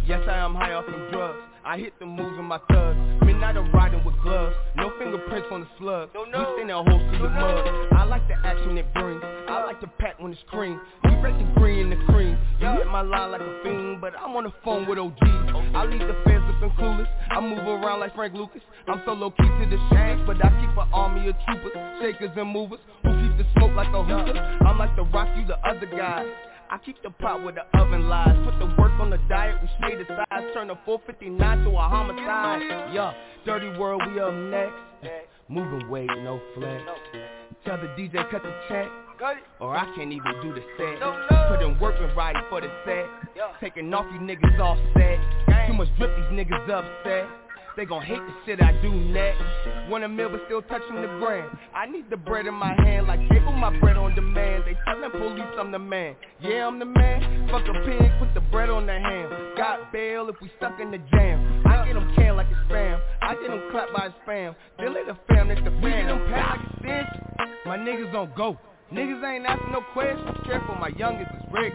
Yes, 0.06 0.22
I 0.30 0.38
am 0.38 0.56
high 0.56 0.74
off 0.74 0.86
them 0.86 1.08
drugs. 1.12 1.40
I 1.68 1.78
hit 1.78 2.00
the 2.00 2.06
moves 2.06 2.38
with 2.38 2.46
my 2.46 2.60
thugs. 2.72 2.98
Midnight 3.26 3.58
I'm 3.58 3.70
riding 3.74 4.02
with 4.06 4.16
gloves. 4.24 4.56
No 4.78 4.90
fingerprints 4.98 5.50
on 5.52 5.60
the 5.60 5.68
slug. 5.78 6.10
We 6.16 6.32
send 6.58 6.72
a 6.72 6.78
host 6.78 7.04
to 7.12 7.18
the 7.20 7.28
mud. 7.28 7.92
I 7.92 8.06
like 8.06 8.26
the 8.30 8.36
action 8.36 8.78
it 8.78 8.88
brings. 8.94 9.22
I 9.50 9.66
like 9.66 9.82
the 9.82 9.88
pack 10.00 10.18
when 10.18 10.32
it's 10.32 10.40
cream. 10.48 10.80
We 11.04 11.12
break 11.20 11.38
the 11.38 11.44
green 11.60 11.92
and 11.92 11.92
the 11.92 12.06
cream. 12.06 12.38
You 12.62 12.68
hit 12.68 12.88
my 12.88 13.02
line 13.02 13.32
like 13.32 13.42
a 13.42 13.60
fiend, 13.64 14.00
but 14.00 14.14
I'm 14.18 14.34
on 14.38 14.46
the 14.46 14.54
phone 14.64 14.88
with 14.88 14.98
OG. 14.98 15.20
I 15.76 15.84
leave 15.84 16.08
the 16.08 16.16
feds 16.24 16.46
looking 16.48 16.72
clueless. 16.80 17.08
I 17.32 17.42
move 17.42 17.60
around 17.60 18.00
like 18.00 18.16
Frank 18.16 18.34
Lucas. 18.34 18.62
I'm 18.88 19.02
so 19.06 19.12
low 19.12 19.32
key 19.32 19.44
to 19.44 19.66
the 19.70 19.78
shooters, 19.92 20.24
but 20.26 20.38
I 20.38 20.48
keep 20.64 20.72
an 20.72 20.88
army 20.94 21.28
of 21.28 21.36
troopers, 21.46 21.76
shakers 22.00 22.32
and 22.38 22.48
movers 22.48 22.80
who 23.04 23.10
keep 23.10 23.38
the 23.38 23.46
smoke 23.58 23.76
like 23.76 23.94
a 23.94 24.04
hookah. 24.06 24.64
I'm 24.66 24.78
like 24.78 24.96
the 24.96 25.04
rock, 25.04 25.36
you 25.36 25.46
the 25.46 25.60
other 25.68 25.86
guys. 25.86 26.28
I 26.70 26.78
keep 26.86 27.02
the 27.02 27.10
pot 27.10 27.44
where 27.44 27.54
the 27.54 27.66
oven 27.80 28.10
lies. 28.10 28.36
Put 28.44 28.60
the 28.60 28.66
work 28.82 28.92
on 29.00 29.10
the 29.10 29.18
diet, 29.30 29.58
we 29.62 29.70
stay 29.80 29.96
the 29.96 30.06
size. 30.08 30.44
Turn 30.54 30.70
a 30.70 30.76
459 30.86 31.64
to 31.64 31.70
a 31.72 31.82
homicide. 31.82 32.94
Yeah, 32.94 33.14
dirty 33.46 33.70
world, 33.80 34.02
we 34.08 34.20
up 34.20 34.34
next. 34.34 34.76
Moving 35.48 35.90
weight, 35.90 36.10
no 36.24 36.42
flex. 36.56 36.84
Tell 37.66 37.78
the 37.78 37.88
DJ 37.96 38.30
cut 38.30 38.44
the 38.44 38.54
check. 38.68 38.88
Or 39.60 39.76
I 39.76 39.86
can't 39.96 40.12
even 40.12 40.34
do 40.42 40.54
the 40.54 40.62
set. 40.78 41.00
Put 41.50 41.62
in 41.62 41.80
work 41.80 41.96
and 42.00 42.16
riding 42.18 42.44
for 42.50 42.60
the 42.62 42.70
set. 42.86 43.06
Taking 43.62 43.94
off 43.94 44.06
you 44.14 44.20
niggas 44.20 44.60
off 44.60 44.78
set. 44.94 45.68
Too 45.68 45.74
much 45.74 45.88
drip, 45.98 46.16
these 46.16 46.46
niggas 46.46 46.70
upset. 46.70 47.47
They 47.78 47.86
gon' 47.86 48.02
hate 48.02 48.18
the 48.18 48.34
shit 48.44 48.60
I 48.60 48.72
do 48.82 48.90
next. 48.90 49.44
Want 49.88 50.04
a 50.04 50.10
meal 50.10 50.30
but 50.30 50.42
still 50.48 50.64
touching 50.64 50.96
the 50.96 51.08
brand. 51.22 51.56
I 51.76 51.86
need 51.86 52.10
the 52.10 52.18
bread 52.18 52.48
in 52.48 52.56
my 52.56 52.74
hand 52.74 53.06
like 53.06 53.20
cable 53.30 53.52
my 53.52 53.70
bread 53.80 53.98
on 53.98 54.16
demand. 54.16 54.64
They 54.66 54.76
tellin' 54.84 55.12
police 55.12 55.46
I'm 55.60 55.72
the 55.72 55.78
man. 55.78 56.16
Yeah, 56.42 56.66
I'm 56.66 56.80
the 56.80 56.86
man. 56.86 57.48
Fuck 57.52 57.68
a 57.70 57.74
pig, 57.86 58.12
put 58.18 58.34
the 58.34 58.42
bread 58.50 58.72
on 58.72 58.88
the 58.88 58.94
ham. 58.94 59.54
Got 59.56 59.94
bail 59.94 60.28
if 60.28 60.42
we 60.42 60.50
stuck 60.58 60.80
in 60.80 60.90
the 60.90 60.98
jam. 60.98 61.64
I 61.68 61.86
get 61.86 61.94
them 61.94 62.12
canned 62.16 62.38
like 62.38 62.48
it's 62.50 62.60
spam. 62.68 63.00
I 63.22 63.36
get 63.36 63.52
them 63.52 63.62
clapped 63.70 63.94
by 63.94 64.10
spam. 64.26 64.56
They 64.80 64.90
let 64.90 65.06
the 65.06 65.16
fam, 65.28 65.52
it's 65.52 65.62
the 65.62 65.70
fam. 65.70 65.82
We 65.84 65.92
get 65.92 66.08
them 66.08 66.26
packed 66.34 66.82
like 66.82 66.90
a. 66.90 67.68
My 67.70 67.78
niggas 67.78 68.12
on 68.16 68.34
go. 68.36 68.58
Niggas 68.92 69.24
ain't 69.24 69.46
asking 69.46 69.72
no 69.72 69.82
questions. 69.94 70.36
Careful, 70.46 70.74
my 70.82 70.90
youngest 70.98 71.30
is 71.30 71.44
Rick. 71.54 71.74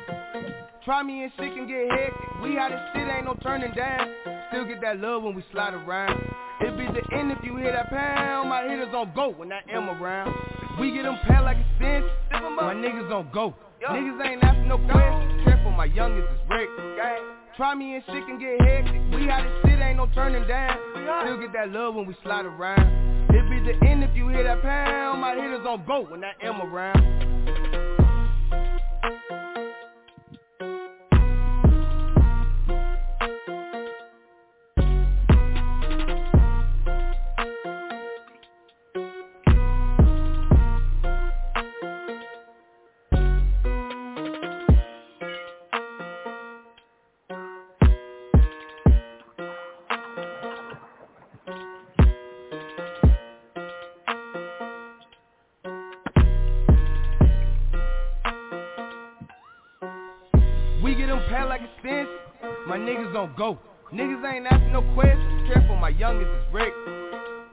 Try 0.85 1.05
me 1.05 1.23
and 1.23 1.33
shit 1.39 1.55
can 1.55 1.69
get 1.69 1.87
hectic. 1.93 2.43
We 2.43 2.59
out 2.59 2.73
of 2.73 2.81
shit, 2.93 3.07
ain't 3.07 3.27
no 3.27 3.35
turning 3.41 3.73
down. 3.75 4.32
Still 4.53 4.67
get 4.67 4.83
that 4.83 5.01
love 5.01 5.23
when 5.23 5.35
we 5.35 5.43
slide 5.51 5.73
around. 5.73 6.21
It 6.61 6.77
be 6.77 6.85
the 6.85 7.17
end 7.17 7.33
if 7.33 7.39
you 7.43 7.57
hear 7.57 7.73
that 7.73 7.89
pound. 7.89 8.51
My 8.51 8.63
hitters 8.69 8.95
on 8.95 9.11
go 9.15 9.31
when 9.31 9.51
I 9.51 9.61
am 9.73 9.89
around. 9.89 10.35
We 10.79 10.93
get 10.93 11.05
them 11.05 11.17
pat 11.27 11.43
like 11.43 11.57
a 11.57 11.65
stench. 11.77 12.05
My 12.31 12.75
niggas 12.75 13.11
on 13.11 13.31
go. 13.33 13.55
Niggas 13.83 14.27
ain't 14.27 14.45
asking 14.45 14.69
no 14.69 14.77
questions. 14.77 15.43
Careful, 15.45 15.71
my 15.71 15.87
youngest 15.87 16.29
is 16.35 16.41
Rick. 16.51 16.69
Try 17.57 17.75
me 17.75 17.95
and 17.95 18.05
shit 18.05 18.27
can 18.27 18.39
get 18.39 18.61
hectic. 18.61 19.01
We 19.17 19.31
out 19.31 19.47
of 19.47 19.53
shit, 19.65 19.81
ain't 19.81 19.97
no 19.97 20.07
turning 20.15 20.47
down. 20.47 20.77
Still 21.25 21.41
get 21.41 21.55
that 21.55 21.71
love 21.71 21.95
when 21.95 22.07
we 22.07 22.15
slide 22.23 22.45
around. 22.45 23.31
It 23.31 23.49
be 23.49 23.73
the 23.73 23.87
end 23.89 24.05
if 24.05 24.15
you 24.15 24.29
hear 24.29 24.45
that 24.45 24.61
pound. 24.61 25.23
My 25.23 25.35
hitters 25.35 25.65
on 25.67 25.83
go 25.87 26.05
when 26.05 26.23
I 26.25 26.33
am 26.43 26.61
around. 26.61 27.72
Go. 63.36 63.59
Niggas 63.93 64.25
ain't 64.25 64.47
asking 64.47 64.73
no 64.73 64.83
questions. 64.94 65.49
Careful, 65.52 65.77
my 65.77 65.91
youngest 65.91 66.31
is 66.31 66.52
Rick. 66.52 66.73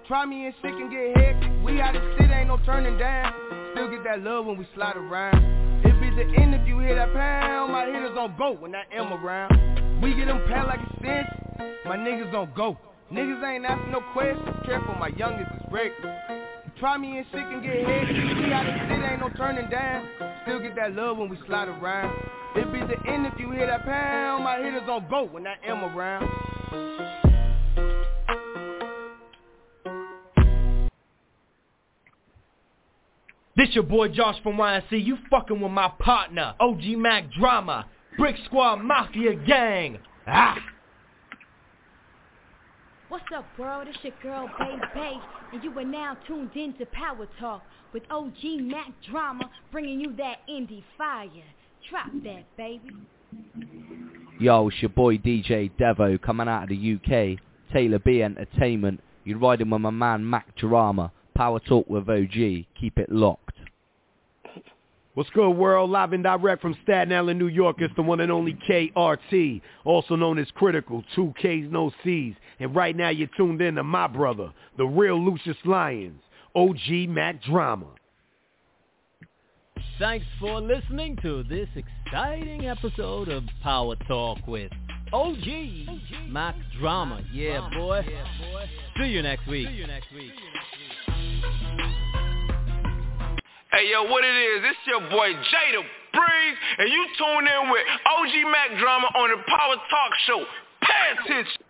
Try 0.07 0.25
me 0.25 0.45
and 0.45 0.55
shit 0.61 0.71
can 0.71 0.89
get 0.89 1.15
hectic. 1.17 1.51
We 1.63 1.81
out 1.81 1.95
of 1.95 2.01
shit, 2.17 2.31
ain't 2.31 2.47
no 2.47 2.57
turning 2.65 2.97
down. 2.97 3.33
Still 3.73 3.89
get 3.89 4.03
that 4.05 4.21
love 4.21 4.45
when 4.45 4.57
we 4.57 4.67
slide 4.73 4.97
around. 4.97 5.37
It 5.85 5.93
be 6.01 6.09
the 6.09 6.41
end 6.41 6.55
if 6.55 6.67
you 6.67 6.79
hear 6.79 6.95
that 6.95 7.13
pound. 7.13 7.71
My 7.71 7.85
hitters 7.85 8.17
on 8.17 8.35
go 8.37 8.53
when 8.53 8.73
I 8.73 8.83
am 8.93 9.13
around. 9.13 10.01
We 10.01 10.15
get 10.15 10.25
them 10.25 10.41
pat 10.47 10.67
like 10.67 10.79
a 10.79 10.95
stench. 10.99 11.27
My 11.85 11.97
niggas 11.97 12.31
don't 12.31 12.53
go. 12.55 12.77
Niggas 13.11 13.43
ain't 13.43 13.65
asking 13.65 13.91
no 13.91 14.01
questions. 14.13 14.55
Careful, 14.65 14.95
my 14.95 15.09
youngest 15.09 15.51
is 15.55 15.61
Rick. 15.71 15.91
Try 16.79 16.97
me 16.97 17.17
and 17.17 17.25
shit 17.31 17.41
can 17.41 17.61
get 17.61 17.85
hectic. 17.85 18.15
We 18.15 18.53
out 18.53 18.65
of 18.65 18.73
shit, 18.87 19.11
ain't 19.11 19.19
no 19.19 19.29
turning 19.35 19.69
down. 19.69 20.07
Still 20.43 20.59
get 20.59 20.75
that 20.75 20.93
love 20.95 21.17
when 21.17 21.29
we 21.29 21.37
slide 21.45 21.67
around. 21.67 22.15
It 22.55 22.73
be 22.73 22.79
the 22.79 22.97
end 23.09 23.27
if 23.27 23.39
you 23.39 23.51
hear 23.51 23.67
that 23.67 23.85
pound. 23.85 24.43
My 24.43 24.57
hitters 24.57 24.89
on 24.89 25.07
go 25.09 25.25
when 25.25 25.45
I 25.45 25.55
am 25.65 25.83
around. 25.83 26.29
This 33.55 33.69
your 33.75 33.83
boy 33.83 34.07
Josh 34.07 34.41
from 34.41 34.55
YNC. 34.55 35.05
You 35.05 35.17
fucking 35.29 35.59
with 35.59 35.71
my 35.71 35.91
partner, 35.99 36.55
OG 36.59 36.81
Mac 36.97 37.29
Drama, 37.37 37.85
Brick 38.17 38.37
Squad 38.45 38.77
Mafia 38.77 39.35
Gang. 39.35 39.99
Ah. 40.25 40.57
What's 43.09 43.25
up, 43.35 43.45
world? 43.57 43.87
It's 43.89 43.97
your 44.01 44.13
girl, 44.23 44.49
Babe 44.57 44.79
Babe, 44.93 45.21
and 45.51 45.63
you 45.63 45.77
are 45.77 45.83
now 45.83 46.15
tuned 46.25 46.51
in 46.55 46.73
to 46.75 46.85
Power 46.85 47.27
Talk 47.39 47.63
with 47.91 48.03
OG 48.09 48.61
Mac 48.61 48.91
Drama, 49.09 49.49
bringing 49.71 49.99
you 49.99 50.15
that 50.15 50.37
indie 50.49 50.83
fire. 50.97 51.27
Drop 51.89 52.11
that, 52.23 52.45
baby. 52.55 52.91
Yo, 54.39 54.67
it's 54.67 54.81
your 54.81 54.89
boy 54.89 55.17
DJ 55.17 55.71
Devo 55.79 56.21
coming 56.21 56.47
out 56.47 56.63
of 56.63 56.69
the 56.69 56.95
UK. 56.95 57.39
Taylor 57.73 57.99
B 57.99 58.21
Entertainment. 58.21 59.01
You're 59.25 59.39
riding 59.39 59.69
with 59.69 59.81
my 59.81 59.89
man 59.89 60.27
Mac 60.27 60.55
Drama. 60.55 61.11
Power 61.35 61.59
Talk 61.59 61.89
with 61.89 62.09
OG. 62.09 62.65
Keep 62.79 62.97
it 62.97 63.11
locked. 63.11 63.55
What's 65.15 65.29
good, 65.31 65.49
world? 65.49 65.89
Live 65.89 66.13
and 66.13 66.23
direct 66.23 66.61
from 66.61 66.77
Staten 66.83 67.11
Island, 67.11 67.39
New 67.39 67.47
York. 67.47 67.77
It's 67.79 67.93
the 67.95 68.01
one 68.01 68.21
and 68.21 68.31
only 68.31 68.57
KRT, 68.69 69.61
also 69.83 70.15
known 70.15 70.37
as 70.37 70.47
Critical. 70.55 71.03
Two 71.15 71.33
Ks, 71.37 71.69
no 71.69 71.91
Cs. 72.03 72.35
And 72.59 72.75
right 72.75 72.95
now 72.95 73.09
you're 73.09 73.29
tuned 73.35 73.61
in 73.61 73.75
to 73.75 73.83
my 73.83 74.07
brother, 74.07 74.53
the 74.77 74.85
real 74.85 75.21
Lucious 75.21 75.57
Lyons, 75.65 76.21
OG 76.55 77.09
Mac 77.09 77.41
Drama. 77.43 77.87
Thanks 79.99 80.25
for 80.39 80.61
listening 80.61 81.17
to 81.23 81.43
this 81.43 81.67
exciting 81.75 82.67
episode 82.67 83.27
of 83.27 83.43
Power 83.61 83.97
Talk 84.07 84.37
with 84.47 84.71
OG, 85.11 85.45
Mac 86.29 86.55
Drama. 86.79 87.21
Yeah, 87.33 87.69
boy. 87.75 88.05
See 88.97 89.07
you 89.07 89.21
next 89.21 89.45
week. 89.45 89.67
See 89.67 89.73
you 89.73 89.87
next 89.87 90.07
week. 90.13 90.31
Hey 93.73 93.91
yo, 93.91 94.03
what 94.03 94.23
it 94.23 94.35
is? 94.35 94.63
It's 94.71 94.79
your 94.87 95.01
boy 95.01 95.33
Jada 95.33 95.83
Breeze, 96.13 96.57
and 96.77 96.89
you 96.89 97.05
tune 97.17 97.47
in 97.47 97.69
with 97.69 97.83
OG 98.05 98.51
Mac 98.53 98.79
Drama 98.79 99.07
on 99.07 99.29
the 99.31 99.43
Power 99.47 99.75
Talk 99.75 100.11
Show. 100.25 100.45
Pay 100.81 101.11
attention. 101.25 101.61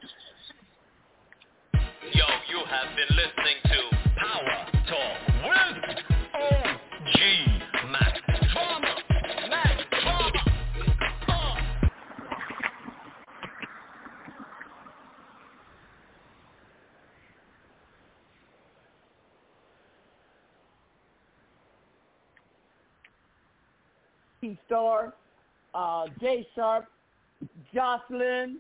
Yo, 2.14 2.26
you 2.48 2.64
have 2.70 2.96
been 2.96 3.18
listening 3.18 3.58
to 3.66 3.80
Power 4.20 4.68
Talk 4.88 5.18
with 5.50 5.98
OG 6.36 7.92
Mac 7.92 8.19
D 24.42 24.58
Star, 24.66 25.14
uh, 25.74 26.06
Jay 26.20 26.48
Sharp, 26.56 26.86
Jocelyn, 27.74 28.58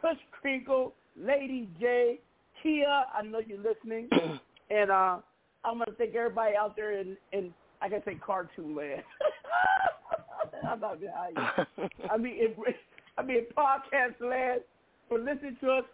Kush 0.00 0.18
Crinkle, 0.40 0.92
Lady 1.20 1.68
J, 1.80 2.18
Kia, 2.62 3.04
I 3.14 3.22
know 3.22 3.40
you're 3.46 3.58
listening. 3.58 4.08
and 4.70 4.90
uh, 4.90 5.18
I'm 5.64 5.74
going 5.78 5.86
to 5.86 5.92
thank 5.92 6.14
everybody 6.14 6.56
out 6.56 6.76
there 6.76 6.98
in, 6.98 7.16
in 7.32 7.52
I 7.80 7.88
can 7.88 8.02
say 8.04 8.14
cartoon 8.14 8.74
land. 8.74 9.02
I'm 10.68 10.80
not 10.80 11.00
behind 11.00 11.36
you. 11.36 11.88
I 12.10 12.16
mean, 12.16 12.38
in, 12.38 12.74
I 13.18 13.22
mean, 13.22 13.46
podcast 13.56 14.20
land 14.20 14.62
for 15.08 15.18
listening 15.18 15.56
to 15.60 15.70
us. 15.70 15.84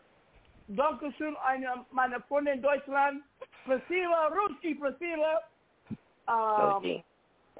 Dankeschön, 0.71 1.35
eine, 1.45 1.85
meine 1.93 2.23
Freunde 2.29 2.53
in 2.53 2.63
Deutschland. 2.63 3.23
Priscilla, 3.67 4.31
Ruski, 4.31 4.79
Priscilla. 4.79 5.41
Um, 6.29 7.03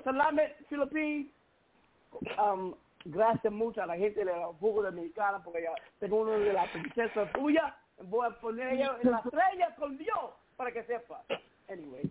Salamet, 0.05 0.55
Philippines. 0.69 1.27
Um, 2.39 2.75
gracias 3.05 3.53
mucho 3.53 3.83
a 3.83 3.87
la 3.87 3.97
gente 3.97 4.21
de 4.21 4.27
la 4.27 4.47
República 4.47 4.91
Dominicana 4.91 5.43
porque 5.43 5.63
ya 5.63 5.73
tengo 6.01 6.23
uno 6.23 6.33
de 6.33 6.53
la 6.53 6.65
princesa 6.73 7.31
tuya. 7.33 7.77
Voy 8.05 8.27
a 8.27 8.31
poner 8.41 8.75
ella 8.75 8.97
en 9.03 9.11
la 9.11 9.19
estrella 9.19 9.75
con 9.77 9.97
Dios 9.97 10.31
para 10.57 10.73
que 10.73 10.83
sepa. 10.85 11.23
Anyway, 11.69 12.09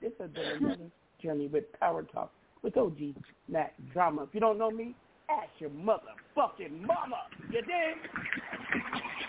this 0.00 0.12
has 0.18 0.30
been 0.30 0.64
another 0.64 0.90
journey 1.20 1.48
with 1.48 1.64
Power 1.78 2.04
Talk 2.04 2.30
with 2.62 2.76
OG 2.76 3.14
Mac 3.48 3.74
Drama. 3.92 4.24
If 4.24 4.34
you 4.34 4.40
don't 4.40 4.58
know 4.58 4.70
me, 4.70 4.94
ask 5.28 5.50
your 5.60 5.70
motherfucking 5.70 6.80
mama. 6.80 7.26
You 7.50 7.62
dig? 7.62 9.28